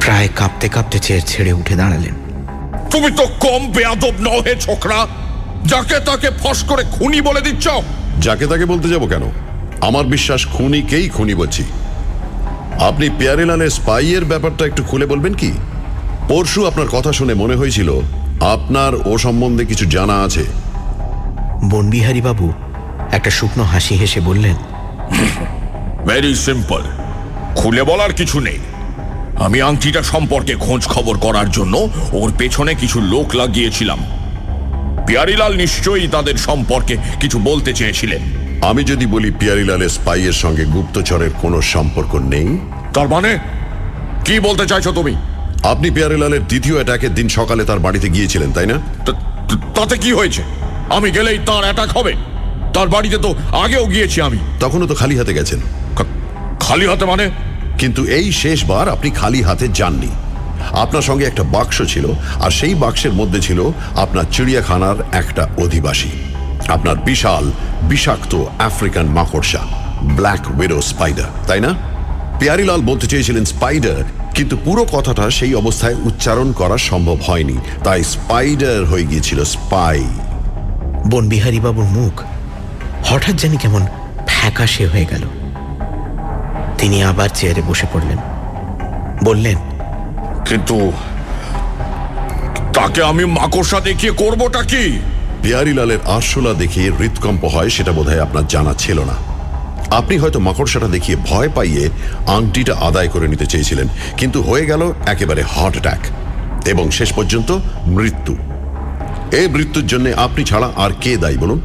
প্রায় 0.00 0.28
কাঁপতে 0.36 0.68
কাঁপতে 0.68 0.98
চেয়ার 0.98 1.22
ছেড়ে 1.26 1.52
উঠে 1.52 1.76
দাঁড়ালেন। 1.76 2.25
তুমি 2.90 3.10
তো 3.10 3.24
কম 3.40 3.72
বেয়াদব 3.72 4.14
নও 4.20 4.40
হে 4.40 4.54
ছোকরা। 4.60 5.06
যাকে 5.66 6.00
তাকে 6.04 6.28
ফস 6.42 6.62
করে 6.62 6.84
খুনি 6.92 7.20
বলে 7.20 7.40
দিচ্ছ। 7.40 7.68
যাকে 8.20 8.46
তাকে 8.46 8.64
বলতে 8.64 8.88
যাব 8.88 9.06
কেন? 9.06 9.24
আমার 9.80 10.04
বিশ্বাস 10.04 10.46
খুনিকেই 10.46 11.08
খুনি 11.08 11.34
বলছি। 11.34 11.64
আপনি 12.80 13.10
পেয়ারেলালের 13.18 13.70
স্পাইয়ের 13.70 14.24
ব্যাপারটা 14.24 14.66
একটু 14.66 14.82
খুলে 14.82 15.06
বলবেন 15.06 15.34
কি? 15.34 15.52
পরশু 16.28 16.66
আপনার 16.66 16.88
কথা 16.92 17.12
শুনে 17.12 17.34
মনে 17.34 17.56
হয়েছিল 17.56 17.90
আপনার 18.40 18.92
ও 19.06 19.18
সম্বন্ধে 19.18 19.64
কিছু 19.64 19.84
জানা 19.84 20.16
আছে। 20.22 20.44
বনবিহারী 21.70 22.20
বাবু 22.20 22.52
একটা 23.12 23.30
শুকনো 23.30 23.64
হাসি 23.64 23.94
হেসে 23.94 24.20
বললেন 24.20 24.56
ভেরি 26.08 26.34
সিম্পল 26.34 26.82
খুলে 27.56 27.82
বলার 27.82 28.12
কিছু 28.12 28.40
নেই। 28.40 28.58
আমি 29.40 29.62
আংটিটা 29.62 30.02
সম্পর্কে 30.02 30.54
খোঁজ 30.54 30.86
খবর 30.86 31.18
করার 31.18 31.50
জন্য 31.50 31.88
ওর 32.12 32.32
পেছনে 32.38 32.74
কিছু 32.74 33.00
লোক 33.00 33.34
লাগিয়েছিলাম। 33.34 33.98
পিয়ারিলাল 35.06 35.56
নিশ্চয়ই 35.56 36.08
তাদের 36.08 36.34
সম্পর্কে 36.34 36.96
কিছু 37.20 37.38
বলতে 37.38 37.72
চেয়েছিলেন। 37.72 38.22
আমি 38.64 38.84
যদি 38.84 39.06
বলি 39.06 39.30
পিয়ারিলালের 39.30 39.88
স্পাইয়ের 39.88 40.32
সঙ্গে 40.32 40.64
গুপ্তচরের 40.64 41.30
কোনো 41.42 41.62
সম্পর্ক 41.62 42.14
নেই? 42.14 42.58
তার 42.94 43.08
মানে? 43.08 43.38
কি 44.24 44.40
বলতে 44.40 44.66
চাইছো 44.66 44.92
তুমি? 44.92 45.16
আপনি 45.62 45.90
পিয়ারিলালের 45.90 46.46
দ্বিতীয় 46.46 46.74
অ্যাটাকের 46.74 47.14
দিন 47.14 47.28
সকালে 47.28 47.64
তার 47.64 47.78
বাড়িতে 47.78 48.08
গিয়েছিলেন 48.08 48.52
তাই 48.52 48.66
না? 48.66 48.74
তাতে 49.74 49.98
কি 49.98 50.12
হয়েছে? 50.12 50.42
আমি 50.90 51.10
গেলেই 51.10 51.38
তার 51.46 51.62
অ্যাটাক 51.62 51.88
হবে। 51.88 52.14
তার 52.74 52.88
বাড়িতে 52.88 53.18
তো 53.18 53.34
আগেও 53.52 53.86
গিয়েছি 53.86 54.20
আমি। 54.20 54.38
তখনও 54.60 54.86
তো 54.86 54.94
খালি 54.94 55.18
হাতে 55.18 55.34
গেছেন। 55.34 55.60
খালি 56.60 56.86
হাতে 56.86 57.04
মানে? 57.04 57.30
কিন্তু 57.78 58.04
এই 58.04 58.32
শেষবার 58.32 58.88
আপনি 58.88 59.10
খালি 59.10 59.42
হাতে 59.42 59.68
যাননি। 59.68 60.08
আপনার 60.72 61.02
সঙ্গে 61.02 61.24
একটা 61.26 61.42
বাক্স 61.42 61.82
ছিল, 61.82 62.06
আর 62.40 62.50
সেই 62.50 62.74
বাক্সের 62.74 63.12
মধ্যে 63.12 63.40
ছিল 63.40 63.70
আপনার 63.96 64.24
চিড়িয়াখানার 64.32 64.96
একটা 65.12 65.48
অধিবাসী। 65.58 66.08
আপনার 66.68 66.96
বিশাল, 66.96 67.52
বিষাক্ত 67.82 68.44
আফ্রিকান 68.58 69.06
মাকড়সা, 69.06 69.62
ব্ল্যাক 70.02 70.58
উইডো 70.58 70.80
স্পাইডার, 70.80 71.28
তাই 71.46 71.60
না? 71.60 71.74
পিয়ারিলাল 72.38 72.80
বলতে 72.80 73.06
চেয়েছিলেন 73.06 73.44
স্পাইডার, 73.44 74.04
কিন্তু 74.34 74.56
পুরো 74.64 74.86
কথাটা 74.92 75.30
সেই 75.30 75.54
অবস্থায় 75.54 75.94
উচ্চারণ 76.04 76.52
করা 76.52 76.78
সম্ভব 76.78 77.18
হয়নি। 77.26 77.56
তাই 77.84 78.04
স্পাইডার 78.04 78.84
হয়ে 78.84 79.04
গিয়েছিল 79.04 79.44
স্পাই। 79.44 80.04
বনবিহারীবাবুর 81.10 81.84
মুখ 81.84 82.22
হঠাৎ 83.04 83.34
জানি 83.34 83.56
কেমন 83.56 83.86
ফ্যাকাশে 84.26 84.86
হয়ে 84.86 85.04
গেল। 85.04 85.24
তিনি 86.78 87.02
আবার 87.02 87.28
চেয়ারে 87.28 87.62
বসে 87.62 87.86
পড়লেন। 87.92 88.18
বললেন 89.24 89.56
কিন্তু 90.48 90.92
তাকে 92.74 93.02
আমি 93.02 93.24
মাকড়সা 93.24 93.80
দেখিয়ে 93.80 94.12
করবোটা 94.12 94.62
কি? 94.62 94.98
পিয়ারিলালের 95.42 95.98
আরশোলা 96.06 96.54
দেখিয়ে 96.54 96.90
হৃৎকম্প 96.90 97.44
হয় 97.44 97.68
সেটা 97.68 97.92
বোধহয় 97.92 98.22
আপনার 98.22 98.46
জানা 98.46 98.74
ছিল 98.74 99.00
না। 99.00 99.16
আপনি 99.90 100.18
হয়তো 100.18 100.40
মাকড়সাটা 100.40 100.88
দেখিয়ে 100.88 101.16
ভয় 101.26 101.48
পাইয়ে 101.48 101.90
আংটিটা 102.26 102.74
আদায় 102.74 103.08
করে 103.08 103.28
নিতে 103.28 103.46
চেয়েছিলেন 103.46 103.88
কিন্তু 104.16 104.42
হয়ে 104.42 104.66
গেল 104.66 104.92
একেবারে 105.06 105.42
হার্ট 105.42 105.76
অ্যাটাক 105.76 106.00
এবং 106.68 106.90
শেষ 106.90 107.12
পর্যন্ত 107.12 107.58
মৃত্যু। 107.86 108.36
এই 109.32 109.48
মৃত্যুর 109.48 109.86
জন্য 109.86 110.08
আপনি 110.16 110.44
ছাড়া 110.44 110.70
আর 110.76 110.90
কে 111.00 111.16
দায়ী 111.16 111.36
বলুন? 111.36 111.60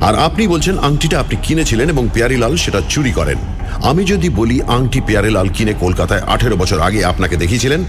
আর 0.00 0.14
আপনি 0.14 0.46
বলছেন 0.46 0.78
আংটিটা 0.78 1.20
আপনি 1.20 1.36
কিনেছিলেন 1.42 1.88
এবং 1.88 2.08
পিয়ারিলাল 2.14 2.56
সেটা 2.56 2.80
চুরি 2.88 3.12
করেন। 3.12 3.36
আমি 3.82 4.04
যদি 4.04 4.28
বলি 4.28 4.60
আংটি 4.62 5.00
পিয়ারিলাল 5.00 5.48
কিনে 5.48 5.74
কলকাতায় 5.80 6.20
আঠেরো 6.20 6.56
বছর 6.56 6.80
আগে 6.80 7.04
আপনাকে 7.04 7.36
দেখিয়েছিলেন 7.36 7.84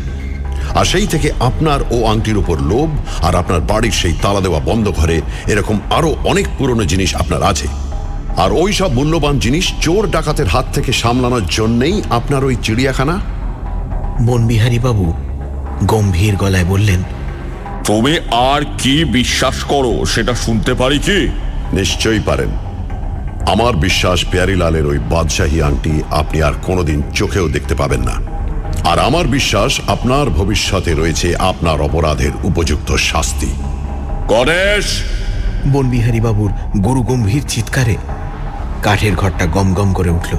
আর 0.75 0.85
সেই 0.85 1.07
থেকে 1.07 1.31
আপনার 1.39 1.79
ও 1.91 2.05
আংটির 2.05 2.37
উপর 2.37 2.61
লোভ 2.61 2.89
আর 3.21 3.35
আপনার 3.35 3.61
বাড়ির 3.61 3.91
সেই 3.91 4.13
তালা 4.21 4.41
দেওয়া 4.41 4.59
বন্ধ 4.59 4.89
ঘরে 4.89 5.21
এরকম 5.47 5.79
আরও 5.91 6.15
অনেক 6.25 6.47
পুরনো 6.57 6.85
জিনিস 6.85 7.15
আপনার 7.15 7.43
আছে। 7.43 7.67
আর 8.37 8.51
ওই 8.51 8.73
সব 8.73 8.93
মূল্যবান 8.93 9.39
জিনিস 9.39 9.73
চোর 9.81 10.11
ডাকাতের 10.11 10.47
হাত 10.47 10.65
থেকে 10.73 10.93
সামলানোর 10.93 11.41
জন্যেই 11.51 12.01
আপনার 12.09 12.45
ওই 12.45 12.55
চিড়িয়াখানা? 12.63 13.19
বনবিহারীবাবু 14.25 15.13
গম্ভীর 15.85 16.35
গলায় 16.35 16.65
বললেন 16.65 17.03
তুমি 17.85 18.19
আর 18.31 18.61
কি 18.77 19.05
বিশ্বাস 19.05 19.63
করো 19.63 20.05
সেটা 20.05 20.35
শুনতে 20.35 20.73
পারি 20.73 20.99
কি? 20.99 21.27
নিশ্চয়ই 21.73 22.19
পারেন। 22.19 22.49
আমার 23.51 23.75
বিশ্বাস 23.75 24.25
পেয়ারিলালের 24.31 24.85
ওই 24.85 24.99
বাদশাহী 24.99 25.61
আংটি 25.61 26.01
আপনি 26.11 26.43
আর 26.43 26.51
কোনোদিন 26.63 27.03
চোখেও 27.13 27.49
দেখতে 27.49 27.75
পাবেন 27.75 27.99
না। 27.99 28.21
আর 28.89 28.99
আমার 28.99 29.27
বিশ্বাস 29.27 29.79
আপনার 29.87 30.29
ভবিষ্যতে 30.29 30.93
রয়েছে 30.93 31.35
আপনার 31.35 31.81
অপরাধের 31.81 32.31
উপযুক্ত 32.43 32.95
শাস্তি। 32.95 33.53
গণেশ! 34.27 34.85
বনবিহারীবাবুর 35.67 36.51
গুরু 36.79 37.03
গম্ভীর 37.03 37.43
চিৎকারে 37.47 37.95
কাঠের 38.83 39.15
ঘরটা 39.15 39.45
গম 39.45 39.73
গম 39.73 39.93
করে 39.93 40.09
উঠল। 40.09 40.37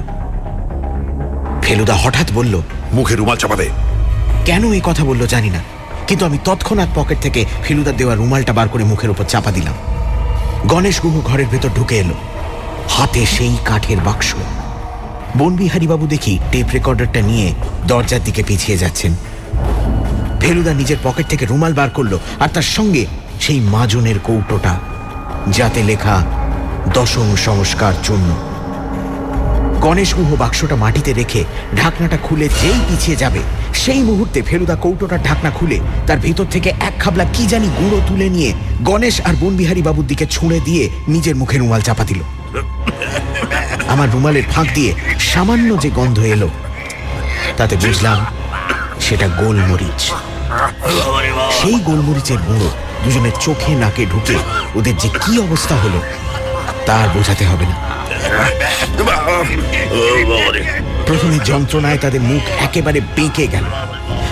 ফেলুদা 1.61 1.95
হঠাৎ 1.95 2.31
বলল 2.33 2.61
মুখে 2.93 3.15
রুমাল 3.15 3.37
চাপা 3.37 3.55
দে 3.55 3.69
কেন 4.45 4.71
এই 4.71 4.81
কথা 4.83 5.05
বলল 5.05 5.25
জানি 5.25 5.49
না 5.49 5.59
কিন্তু 6.07 6.25
আমি 6.25 6.37
তৎক্ষণাৎ 6.45 6.87
পকেট 6.95 7.19
থেকে 7.21 7.45
ফেলুদার 7.63 7.97
দেওয়া 7.97 8.15
রুমালটা 8.15 8.53
বার 8.53 8.69
করে 8.69 8.83
মুখের 8.83 9.09
উপর 9.09 9.23
চাপা 9.23 9.51
দিলাম। 9.51 9.73
গণেশ 10.67 11.01
গুহ 11.01 11.21
ঘরের 11.21 11.45
ভেতর 11.47 11.69
ঢুকে 11.75 11.95
এলো। 11.97 12.13
হাতে 12.89 13.25
সেই 13.25 13.57
কাঠের 13.65 13.97
বাক্স। 13.97 14.35
বনবিহারীবাবু 15.37 16.07
দেখি 16.07 16.39
টেপ 16.51 16.67
রেকর্ডারটা 16.73 17.21
নিয়ে 17.21 17.53
দরজার 17.87 18.23
দিকে 18.23 18.43
পিছিয়ে 18.43 18.77
যাচ্ছেন। 18.77 19.15
ফেলুদা 20.41 20.73
নিজের 20.73 20.97
পকেট 21.03 21.27
থেকে 21.27 21.45
রুমাল 21.45 21.73
বার 21.73 21.89
করল 21.89 22.17
আর 22.39 22.47
তার 22.47 22.61
সঙ্গে 22.61 23.05
সেই 23.39 23.59
মাজনের 23.59 24.19
কৌটোটা, 24.19 24.79
যাতে 25.47 25.83
লেখা 25.83 26.23
দশম 26.93 27.35
সংস্কার 27.35 27.93
চূর্ণ। 28.03 28.29
গণেশ 29.79 30.13
গুহ 30.15 30.35
বাক্সটা 30.35 30.75
মাটিতে 30.75 31.13
রেখে 31.13 31.43
ঢাকনাটা 31.77 32.17
খুলে 32.23 32.49
যেই 32.61 32.79
পিছিয়ে 32.89 33.17
যাবে 33.17 33.39
সেই 33.73 34.01
মুহূর্তে 34.03 34.41
ফেলুদা 34.41 34.75
কৌটোটার 34.75 35.21
ঢাকনা 35.23 35.51
খুলে 35.51 35.79
তার 36.07 36.19
ভিতর 36.19 36.45
থেকে 36.45 36.69
এক 36.69 36.93
খাবলা 36.99 37.25
কি 37.35 37.47
জানি 37.47 37.67
গুঁড়ো 37.79 37.99
তুলে 38.07 38.29
নিয়ে 38.29 38.53
গণেশ 38.81 39.21
আর 39.25 39.35
বনবিহারী 39.41 39.81
বাবুর 39.81 40.05
দিকে 40.05 40.25
ছুঁড়ে 40.25 40.59
দিয়ে 40.59 40.89
নিজের 41.07 41.35
মুখে 41.35 41.57
রুমাল 41.57 41.81
চাপা 41.81 42.03
দিল। 42.03 42.21
আমার 43.87 44.07
রুমালের 44.13 44.43
ফাঁক 44.43 44.67
দিয়ে 44.73 44.93
সামান্য 45.19 45.69
যে 45.83 45.89
গন্ধ 45.89 46.19
এলো, 46.35 46.49
তাতে 47.57 47.75
বুঝলাম 47.75 48.19
সেটা 48.99 49.27
গোলমরিচ। 49.27 50.01
সেই 51.59 51.79
গোলমরিচের 51.87 52.37
গুঁড়ো 52.47 52.69
দুজনের 53.03 53.35
চোখে 53.41 53.71
নাকে 53.75 54.05
ঢুকে 54.05 54.35
ওদের 54.75 54.95
যে 54.95 55.09
কি 55.21 55.39
অবস্থা 55.39 55.75
হলো, 55.75 55.99
তার 56.85 57.09
বোঝাতে 57.15 57.45
হবে 57.45 57.65
না। 57.71 57.75
প্রথমে 61.09 61.37
যন্ত্রণায় 61.45 61.97
তাদের 61.97 62.21
মুখ 62.21 62.41
একেবারে 62.65 63.01
বেঁকে 63.15 63.47
গেল। 63.47 63.65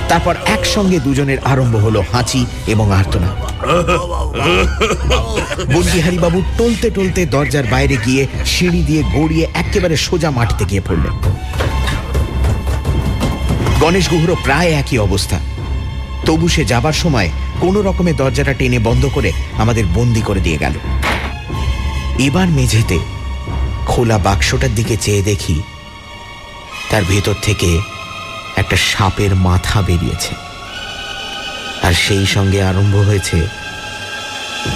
তারপর 0.09 0.35
একসঙ্গে 0.45 0.99
দুজনের 0.99 1.39
আরম্ভ 1.43 1.75
হলো 1.75 2.03
হাঁচি 2.11 2.45
এবং 2.67 2.93
আর্তনা 2.93 3.29
বাবু 6.19 6.41
টলতে 6.57 6.91
টলতে 6.91 7.25
দরজার 7.25 7.65
বাইরে 7.71 7.97
গিয়ে 8.05 8.27
সিঁড়ি 8.45 8.81
দিয়ে 8.83 9.03
গড়িয়ে 9.15 9.47
একেবারে 9.53 9.97
সোজা 9.97 10.31
মাটিতে 10.31 10.65
গিয়ে 10.65 10.81
পড়লেন। 10.81 11.13
গণেশ 13.79 14.09
গুহরও 14.09 14.35
প্রায় 14.43 14.71
একই 14.71 14.97
অবস্থা। 14.97 15.39
তবু 16.25 16.47
সে 16.47 16.65
যাবার 16.65 16.93
সময় 16.93 17.29
কোনো 17.59 17.81
রকমে 17.81 18.13
দরজাটা 18.13 18.53
টেনে 18.53 18.79
বন্ধ 18.79 19.03
করে 19.15 19.31
আমাদের 19.57 19.85
বন্দি 19.93 20.21
করে 20.21 20.39
দিয়ে 20.39 20.57
গেল। 20.57 20.75
এবার 22.19 22.47
মেঝেতে 22.47 22.97
খোলা 23.85 24.17
বাক্সটার 24.17 24.75
দিকে 24.75 24.97
চেয়ে 24.97 25.21
দেখি 25.21 25.61
তার 26.89 27.03
ভেতর 27.03 27.33
থেকে 27.41 27.81
একটা 28.55 28.75
সাপের 28.75 29.35
মাথা 29.35 29.81
বেরিয়েছে। 29.81 30.35
আর 31.83 31.93
সেই 31.93 32.25
সঙ্গে 32.25 32.63
আরম্ভ 32.63 32.95
হয়েছে 32.95 33.47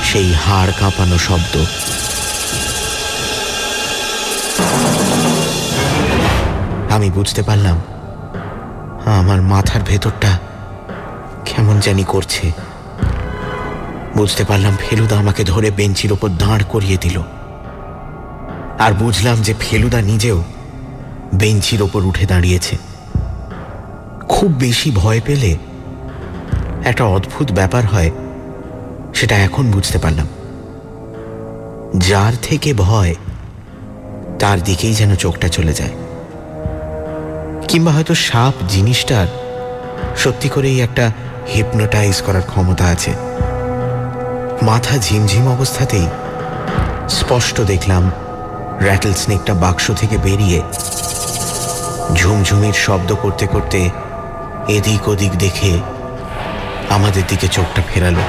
সেই 0.04 0.34
হাড় 0.34 0.72
কাঁপানো 0.80 1.18
শব্দ। 1.18 1.66
আমি 6.92 7.10
বুঝতে 7.10 7.42
পারলাম, 7.42 7.82
আমার 9.06 9.42
মাথার 9.42 9.82
ভেতরটা 9.82 10.40
কেমন 11.46 11.80
জানি 11.80 12.04
করছে। 12.04 12.52
বুঝতে 14.16 14.44
পারলাম 14.44 14.78
ফেলুদা 14.80 15.18
আমাকে 15.18 15.44
ধরে 15.44 15.72
বেঞ্চির 15.72 16.14
ওপর 16.14 16.30
দাঁড় 16.30 16.64
করিয়ে 16.70 16.98
দিল। 16.98 17.22
আর 18.80 18.94
বুঝলাম 18.94 19.42
যে 19.42 19.54
ফেলুদা 19.60 20.02
নিজেও 20.02 20.44
বেঞ্চির 21.34 21.82
ওপর 21.82 22.06
উঠে 22.06 22.26
দাঁড়িয়েছে। 22.26 22.78
খুব 24.30 24.52
বেশি 24.52 24.92
ভয় 24.96 25.22
পেলে 25.26 25.58
একটা 26.86 27.04
অদ্ভুত 27.04 27.52
ব্যাপার 27.52 27.86
হয়, 27.86 28.12
সেটা 29.14 29.36
এখন 29.36 29.72
বুঝতে 29.72 29.98
পারলাম। 29.98 30.28
যার 31.98 32.34
থেকে 32.42 32.74
ভয়, 32.74 33.16
তার 34.40 34.64
দিকেই 34.64 34.94
যেন 34.94 35.16
চোখটা 35.16 35.48
চলে 35.48 35.74
যায়। 35.74 35.92
কিংবা 37.68 37.92
হয়তো 37.92 38.16
সাপ 38.16 38.54
জিনিসটার 38.70 39.28
সত্যি 40.18 40.50
করেই 40.50 40.82
একটা 40.82 41.12
হিপনোটাইজ 41.56 42.22
করার 42.22 42.42
ক্ষমতা 42.42 42.86
আছে। 42.86 43.12
মাথা 44.62 44.98
ঝিমঝিম 44.98 45.48
অবস্থাতেই 45.48 46.08
স্পষ্ট 47.10 47.62
দেখলাম 47.62 48.12
র্যাটেল 48.82 49.14
স্নেকটা 49.14 49.54
বাক্স 49.54 49.92
থেকে 49.98 50.18
বেরিয়ে 50.18 50.62
ঝুমঝুমির 52.16 52.74
শব্দ 52.74 53.16
করতে 53.22 53.48
করতে 53.48 53.90
এদিক 54.68 55.08
ওদিক 55.08 55.32
দেখে 55.32 55.80
আমাদের 56.90 57.24
দিকে 57.28 57.48
চোখটা 57.48 57.82
ফেরালো। 57.94 58.22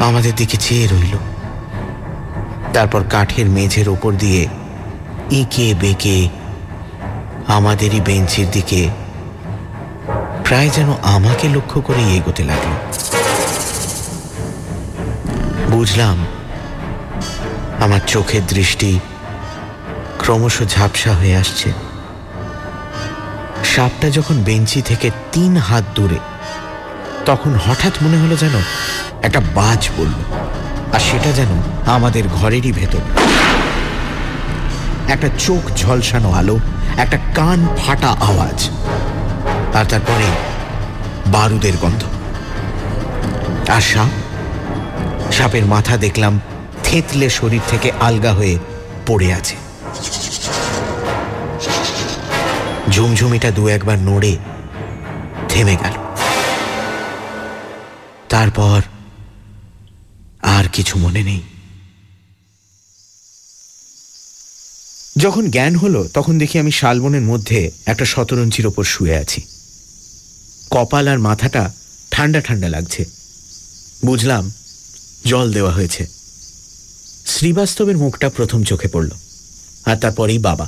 আমাদের 0.00 0.34
দিকে 0.36 0.56
চেয়ে 0.56 0.86
রইল। 0.86 1.16
তারপর 2.72 3.04
কাঠের 3.10 3.46
মেঝের 3.46 3.88
ওপর 3.88 4.12
দিয়ে 4.12 4.46
এঁকে 5.30 5.74
বেঁকে 5.80 6.28
আমাদেরই 7.46 8.00
বেঞ্চের 8.00 8.50
দিকে 8.50 8.88
প্রায় 10.44 10.68
যেন 10.68 10.92
আমাকে 11.02 11.48
লক্ষ্য 11.48 11.80
করে 11.80 12.02
এগোতে 12.16 12.44
লাগল। 12.44 12.72
বুঝলাম 15.70 16.26
আমার 17.80 18.00
চোখের 18.06 18.46
দৃষ্টি 18.46 18.98
ক্রমশ 20.18 20.62
ঝাপসা 20.62 21.12
হয়ে 21.12 21.36
আসছে। 21.36 21.85
সাপটা 23.76 24.08
যখন 24.10 24.36
বেঞ্চি 24.42 24.80
থেকে 24.82 25.10
তিন 25.32 25.56
হাত 25.56 25.84
দূরে, 25.94 26.18
তখন 27.24 27.52
হঠাৎ 27.64 27.94
মনে 28.02 28.18
হলো 28.22 28.36
যেন 28.36 28.54
একটা 29.22 29.40
বাজ 29.54 29.80
বলল 29.98 30.18
আর 30.92 31.00
সেটা 31.00 31.30
যেন 31.32 31.52
আমাদের 31.86 32.24
ঘরেরই 32.28 32.72
ভেতর। 32.72 33.02
একটা 35.08 35.28
চোখ 35.38 35.62
ঝলসানো 35.76 36.30
আলো, 36.32 36.56
একটা 36.96 37.18
কান 37.34 37.60
ফাটা 37.78 38.10
আওয়াজ, 38.28 38.58
আর 39.74 39.84
তারপরে 39.84 40.26
বারুদের 41.26 41.76
গন্ধ। 41.82 42.02
আর 43.76 43.82
সাপ? 43.92 44.12
সাপের 45.32 45.64
মাথা 45.66 45.96
দেখলাম 45.96 46.34
থেতলে 46.84 47.30
শরীর 47.30 47.62
থেকে 47.68 47.88
আলগা 48.00 48.32
হয়ে 48.32 48.58
পড়ে 49.06 49.28
আছে। 49.32 49.56
ঝুমঝুমিটা 52.90 53.50
দু 53.50 53.68
একবার 53.68 53.98
নড়ে 53.98 54.36
থেমে 55.48 55.76
গেল। 55.76 55.94
তারপর 58.28 58.82
আর 60.42 60.64
কিছু 60.72 60.98
মনে 60.98 61.22
নেই। 61.22 61.42
যখন 65.16 65.50
জ্ঞান 65.50 65.74
হলো, 65.74 66.08
তখন 66.14 66.38
দেখি 66.38 66.58
আমি 66.58 66.72
শালবনের 66.72 67.22
মধ্যে 67.22 67.70
একটা 67.86 68.04
শতরঞ্চির 68.04 68.66
ওপর 68.66 68.84
শুয়ে 68.84 69.16
আছি। 69.16 69.40
কপাল 70.70 71.08
আর 71.08 71.18
মাথাটা 71.18 71.72
ঠান্ডা 72.10 72.40
ঠান্ডা 72.40 72.68
লাগছে। 72.68 73.04
বুঝলাম, 74.04 74.44
জল 75.26 75.52
দেওয়া 75.52 75.72
হয়েছে। 75.72 76.06
শ্রীবাস্তবের 77.26 77.96
মুখটা 77.96 78.28
প্রথম 78.28 78.60
চোখে 78.62 78.88
পড়ল, 78.88 79.10
আর 79.84 79.96
তারপরেই 79.96 80.38
বাবা। 80.38 80.66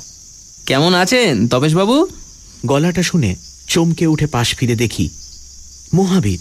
কেমন 0.69 0.95
আছেন 0.95 1.49
তপেশ 1.49 1.75
বাবু 1.75 2.07
গলাটা 2.67 3.03
শুনে 3.03 3.37
চমকে 3.69 4.07
উঠে 4.07 4.27
পাশ 4.27 4.55
ফিরে 4.55 4.77
দেখি 4.77 5.11
মহাবীর। 5.95 6.41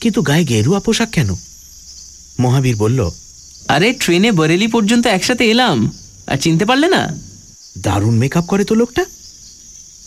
কিন্তু 0.00 0.22
গায়ে 0.22 0.44
গেরুয়া 0.44 0.80
পোশাক 0.80 1.10
কেন? 1.10 1.34
মহাবীর 2.40 2.76
বলল 2.76 3.10
আরে 3.68 3.92
ট্রেনে 3.92 4.32
বরেলি 4.32 4.66
পর্যন্ত 4.66 5.06
একসাথে 5.06 5.50
এলাম 5.50 5.92
আর 6.26 6.36
চিনতে 6.36 6.64
পারলে 6.64 6.88
না? 6.88 7.02
দারুণ 7.78 8.14
মেকআপ 8.14 8.46
করে 8.46 8.64
তো 8.64 8.74
লোকটা। 8.74 9.04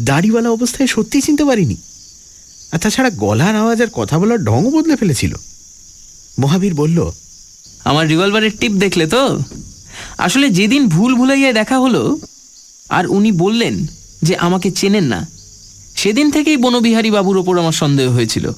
দাড়িওয়ালা 0.01 0.49
অবস্থায় 0.49 0.87
সত্যিই 0.87 1.21
চিনতে 1.21 1.43
পারিনি। 1.45 1.77
আর 2.71 2.79
তাছাড়া 2.79 3.09
গলার 3.09 3.55
আওয়াজ 3.55 3.81
আর 3.81 3.87
কথা 3.93 4.19
বলার 4.19 4.43
ঢংও 4.43 4.69
বদলে 4.69 4.95
ফেলেছিল। 4.95 5.35
মহাবীর 6.39 6.73
বলল 6.73 7.11
আমার 7.83 8.07
রিভলভারের 8.07 8.51
টিপ 8.59 8.71
দেখলে 8.71 9.07
তো? 9.07 9.39
আসলে 10.17 10.49
যেদিন 10.49 10.87
ভুল 10.87 11.15
ভুলাইয়া 11.15 11.53
দেখা 11.53 11.79
হলো 11.79 12.19
আর 12.89 13.07
উনি 13.07 13.31
বললেন 13.31 13.87
যে 14.23 14.35
আমাকে 14.35 14.71
চেনেন 14.71 15.03
না। 15.03 15.27
সেদিন 15.95 16.31
থেকেই 16.31 16.57
বনবিহারী 16.57 17.11
বাবুর 17.11 17.37
ওপর 17.37 17.59
আমার 17.59 17.71
সন্দেহ 17.71 18.11
হয়েছিল। 18.11 18.51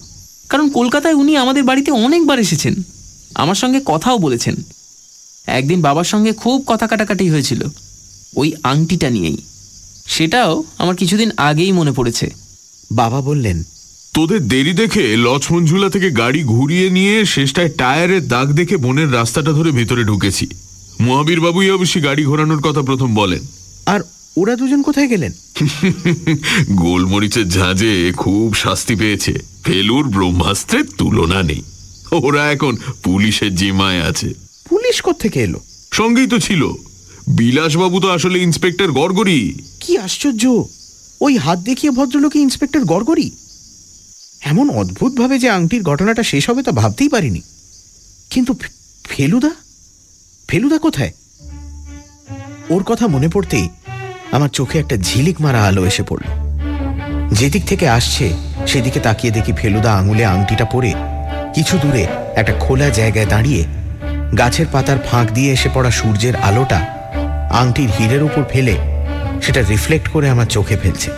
কারণ 0.50 0.70
কলকাতায় 0.70 1.14
উনি 1.14 1.38
আমাদের 1.38 1.64
বাড়িতে 1.64 1.92
অনেকবার 1.92 2.40
এসেছেন। 2.40 2.76
আমার 3.36 3.56
সঙ্গে 3.56 3.82
কথাও 3.86 4.18
বলেছেন। 4.18 4.56
একদিন 5.48 5.82
বাবার 5.82 6.04
সঙ্গে 6.04 6.34
খুব 6.34 6.64
কথা 6.68 6.88
কাটাকাটি 6.88 7.30
হয়েছিল। 7.30 7.64
ওই 8.36 8.54
আংটিটা 8.64 9.10
নিয়েই। 9.10 9.38
সেটাও 10.06 10.64
আমার 10.78 10.96
কিছুদিন 10.96 11.32
আগেই 11.38 11.72
মনে 11.72 11.92
পড়েছে। 11.92 12.32
বাবা 12.92 13.22
বললেন 13.22 13.64
তোদের 14.14 14.48
দেরি 14.48 14.74
দেখে 14.74 15.18
লক্ষ্মণ 15.18 15.66
ঝুলা 15.66 15.90
থেকে 15.90 16.12
গাড়ি 16.12 16.44
ঘুরিয়ে 16.44 16.90
নিয়ে 16.90 17.26
শেষটায় 17.26 17.70
টায়ারের 17.70 18.28
দাগ 18.28 18.52
দেখে 18.52 18.78
বনের 18.78 19.14
রাস্তাটা 19.14 19.52
ধরে 19.52 19.72
ভেতরে 19.72 20.04
ঢুকেছি। 20.04 20.48
মহাবীর 21.00 21.42
বাবুই 21.42 21.72
অবশ্যই 21.72 22.02
গাড়ি 22.02 22.24
ঘোরানোর 22.24 22.62
কথা 22.62 22.82
প্রথম 22.82 23.16
বলেন। 23.16 23.40
আর 23.86 24.00
ওরা 24.38 24.56
দুজন 24.56 24.82
কোথায় 24.82 25.08
গেলেন? 25.08 25.32
গোলমরিচের 26.76 27.50
ঝাঁঝে 27.50 28.14
খুব 28.18 28.54
শাস্তি 28.54 28.96
পেয়েছে। 28.96 29.34
ফেলুর 29.64 30.08
ব্রহ্মাস্ত্রের 30.10 30.86
তুলনা 30.98 31.44
নেই। 31.44 31.62
ওরা 32.12 32.52
এখন 32.52 32.78
পুলিশের 33.04 33.56
জিমায় 33.56 34.02
আছে। 34.02 34.34
পুলিশ 34.70 35.02
থেকে 35.20 35.40
এলো? 35.40 35.60
সঙ্গেই 35.94 36.28
তো 36.28 36.40
ছিল। 36.40 36.72
বিলাসবাবু 37.28 38.00
তো 38.00 38.10
আসলে 38.10 38.40
ইন্সপেক্টর 38.40 38.92
গড়গড়ি। 38.92 39.64
কি 39.80 39.98
আশ্চর্য! 39.98 40.64
ওই 41.22 41.38
হাত 41.38 41.60
দেখিয়ে 41.60 41.92
ভদ্রলোকে 41.92 42.40
ইন্সপেক্টর 42.40 42.86
গড়গড়ি? 42.86 43.32
এমন 44.42 44.70
অদ্ভুতভাবে 44.70 45.40
যে 45.40 45.50
আংটির 45.50 45.84
ঘটনাটা 45.84 46.24
শেষ 46.24 46.50
হবে 46.50 46.64
তা 46.64 46.72
ভাবতেই 46.72 47.10
পারিনি। 47.10 47.42
কিন্তু 48.30 48.56
ফেলুদা? 49.04 49.52
ফেলুদা 50.48 50.78
কোথায়? 50.78 51.12
ওর 52.70 52.84
কথা 52.84 53.08
মনে 53.08 53.28
পড়তেই 53.28 53.70
আমার 54.32 54.50
চোখে 54.50 54.80
একটা 54.80 54.96
ঝিলিক 54.98 55.38
মারা 55.42 55.60
আলো 55.64 55.82
এসে 55.86 56.04
পড়ল। 56.10 56.26
যেদিক 57.40 57.64
থেকে 57.66 57.86
আসছে, 57.90 58.26
সেদিকে 58.68 59.00
তাকিয়ে 59.00 59.32
দেখি 59.34 59.54
ফেলুদা 59.60 59.92
আঙুলে 59.94 60.26
আংটিটা 60.26 60.66
পরে 60.66 60.92
কিছু 61.56 61.76
দূরে 61.78 62.04
একটা 62.36 62.54
খোলা 62.60 62.90
জায়গায় 62.90 63.26
দাঁড়িয়ে 63.26 63.62
গাছের 64.38 64.68
পাতার 64.72 65.00
ফাঁক 65.08 65.28
দিয়ে 65.32 65.54
এসে 65.54 65.70
পড়া 65.74 65.92
সূর্যের 65.92 66.36
আলোটা 66.36 66.80
আংটির 67.62 67.90
হীরের 68.00 68.24
উপর 68.24 68.44
ফেলে 68.50 68.76
সেটা 69.42 69.62
রিফ্লেক্ট 69.62 70.08
করে 70.08 70.28
আমার 70.30 70.46
চোখে 70.46 70.76
ফেলছে। 70.78 71.10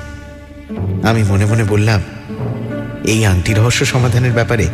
আমি 1.09 1.21
মনে 1.23 1.45
মনে 1.45 1.63
বললাম, 1.63 2.01
এই 3.11 3.25
আংটি 3.25 3.51
রহস্য 3.53 3.81
সমাধানের 3.85 4.33
ব্যাপারে 4.33 4.65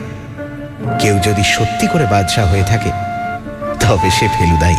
কেউ 1.02 1.16
যদি 1.28 1.44
সত্যি 1.56 1.86
করে 1.88 2.06
বাদশাহ 2.06 2.46
হয়ে 2.52 2.64
থাকে, 2.64 2.92
তবে 3.80 4.10
সে 4.18 4.28
ফেলুদাই। 4.38 4.78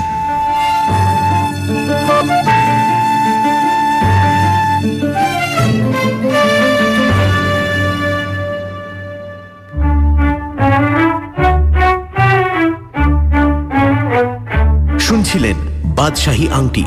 শুনছিলেন 15.10 15.54
বাদশাহী 15.84 16.48
আংটি। 16.48 16.84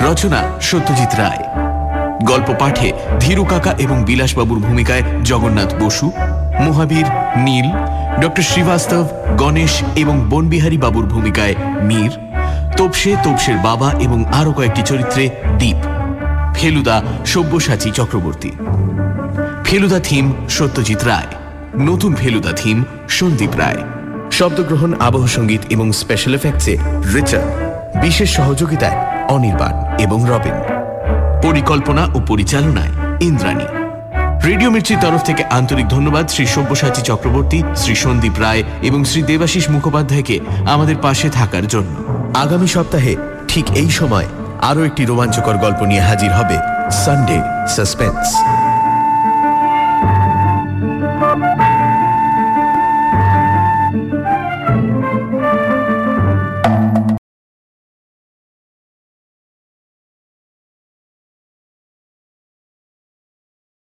রচনা 0.00 0.42
সত্যজিৎ 0.60 1.14
রায়। 1.14 1.44
গল্প 2.24 2.54
পাঠে 2.58 2.92
ধীরু 3.20 3.44
কাকা 3.44 3.74
এবং 3.78 4.04
বিলাসবাবুর 4.04 4.58
ভূমিকায় 4.58 5.02
জগন্নাথ 5.24 5.74
বসু, 5.80 6.10
মহাবীর 6.60 7.04
নীল, 7.36 7.64
ডক্টর 8.20 8.42
শ্রীবাস্তব, 8.42 9.06
গণেশ 9.38 9.82
এবং 9.96 10.20
বনবিহারী 10.30 10.78
বাবুর 10.78 11.06
ভূমিকায় 11.06 11.54
মীর, 11.82 12.10
তোপসে 12.76 13.16
তোপসের 13.22 13.56
বাবা 13.56 13.92
এবং 14.00 14.24
আরও 14.24 14.52
কয়েকটি 14.52 14.82
চরিত্রে 14.84 15.30
দ্বীপ 15.58 15.76
ফেলুদা 16.54 17.02
সব্যসাচী 17.26 17.90
চক্রবর্তী। 17.90 18.50
ফেলুদা 19.64 19.98
থিম 19.98 20.32
সত্যজিৎ 20.48 21.04
রায়। 21.04 21.34
নতুন 21.80 22.14
ফেলুদা 22.14 22.52
থিম 22.52 22.84
সন্দীপ 23.08 23.56
রায়। 23.56 23.97
শব্দগ্রহণ, 24.38 24.90
আবহ 25.08 25.24
সংগীত 25.36 25.62
এবং 25.74 25.86
স্পেশাল 26.00 26.34
এফেক্টসে 26.34 26.74
রিচার্ড, 27.14 27.50
বিশেষ 28.04 28.28
সহযোগিতায় 28.38 28.96
অনির্বাণ 29.34 29.74
এবং 30.04 30.18
রবিন। 30.30 30.56
পরিকল্পনা 31.42 32.02
ও 32.16 32.18
পরিচালনায় 32.26 32.92
ইন্দ্রাণী। 33.20 33.66
রেডিও 34.48 34.70
মির্চির 34.70 35.02
তরফ 35.04 35.22
থেকে 35.22 35.42
আন্তরিক 35.58 35.86
ধন্যবাদ 35.88 36.24
শ্রী 36.34 36.44
সব্যসাচী 36.46 37.02
চক্রবর্তী, 37.10 37.58
শ্রী 37.76 37.94
সন্দীপ 38.04 38.34
রায় 38.40 38.62
এবং 38.82 39.00
শ্রী 39.04 39.20
দেবাশিস 39.22 39.64
মুখোপাধ্যায়কে 39.70 40.36
আমাদের 40.74 40.96
পাশে 40.96 41.28
থাকার 41.30 41.64
জন্য। 41.66 41.94
আগামী 42.44 42.68
সপ্তাহে 42.74 43.12
ঠিক 43.50 43.66
এই 43.82 43.90
সময় 43.90 44.28
আরও 44.70 44.80
একটি 44.84 45.02
রোমাঞ্চকর 45.04 45.56
গল্প 45.64 45.80
নিয়ে 45.90 46.06
হাজির 46.08 46.32
হবে 46.32 46.56
সানডে 47.02 47.38
সাসপেন্স 47.76 48.26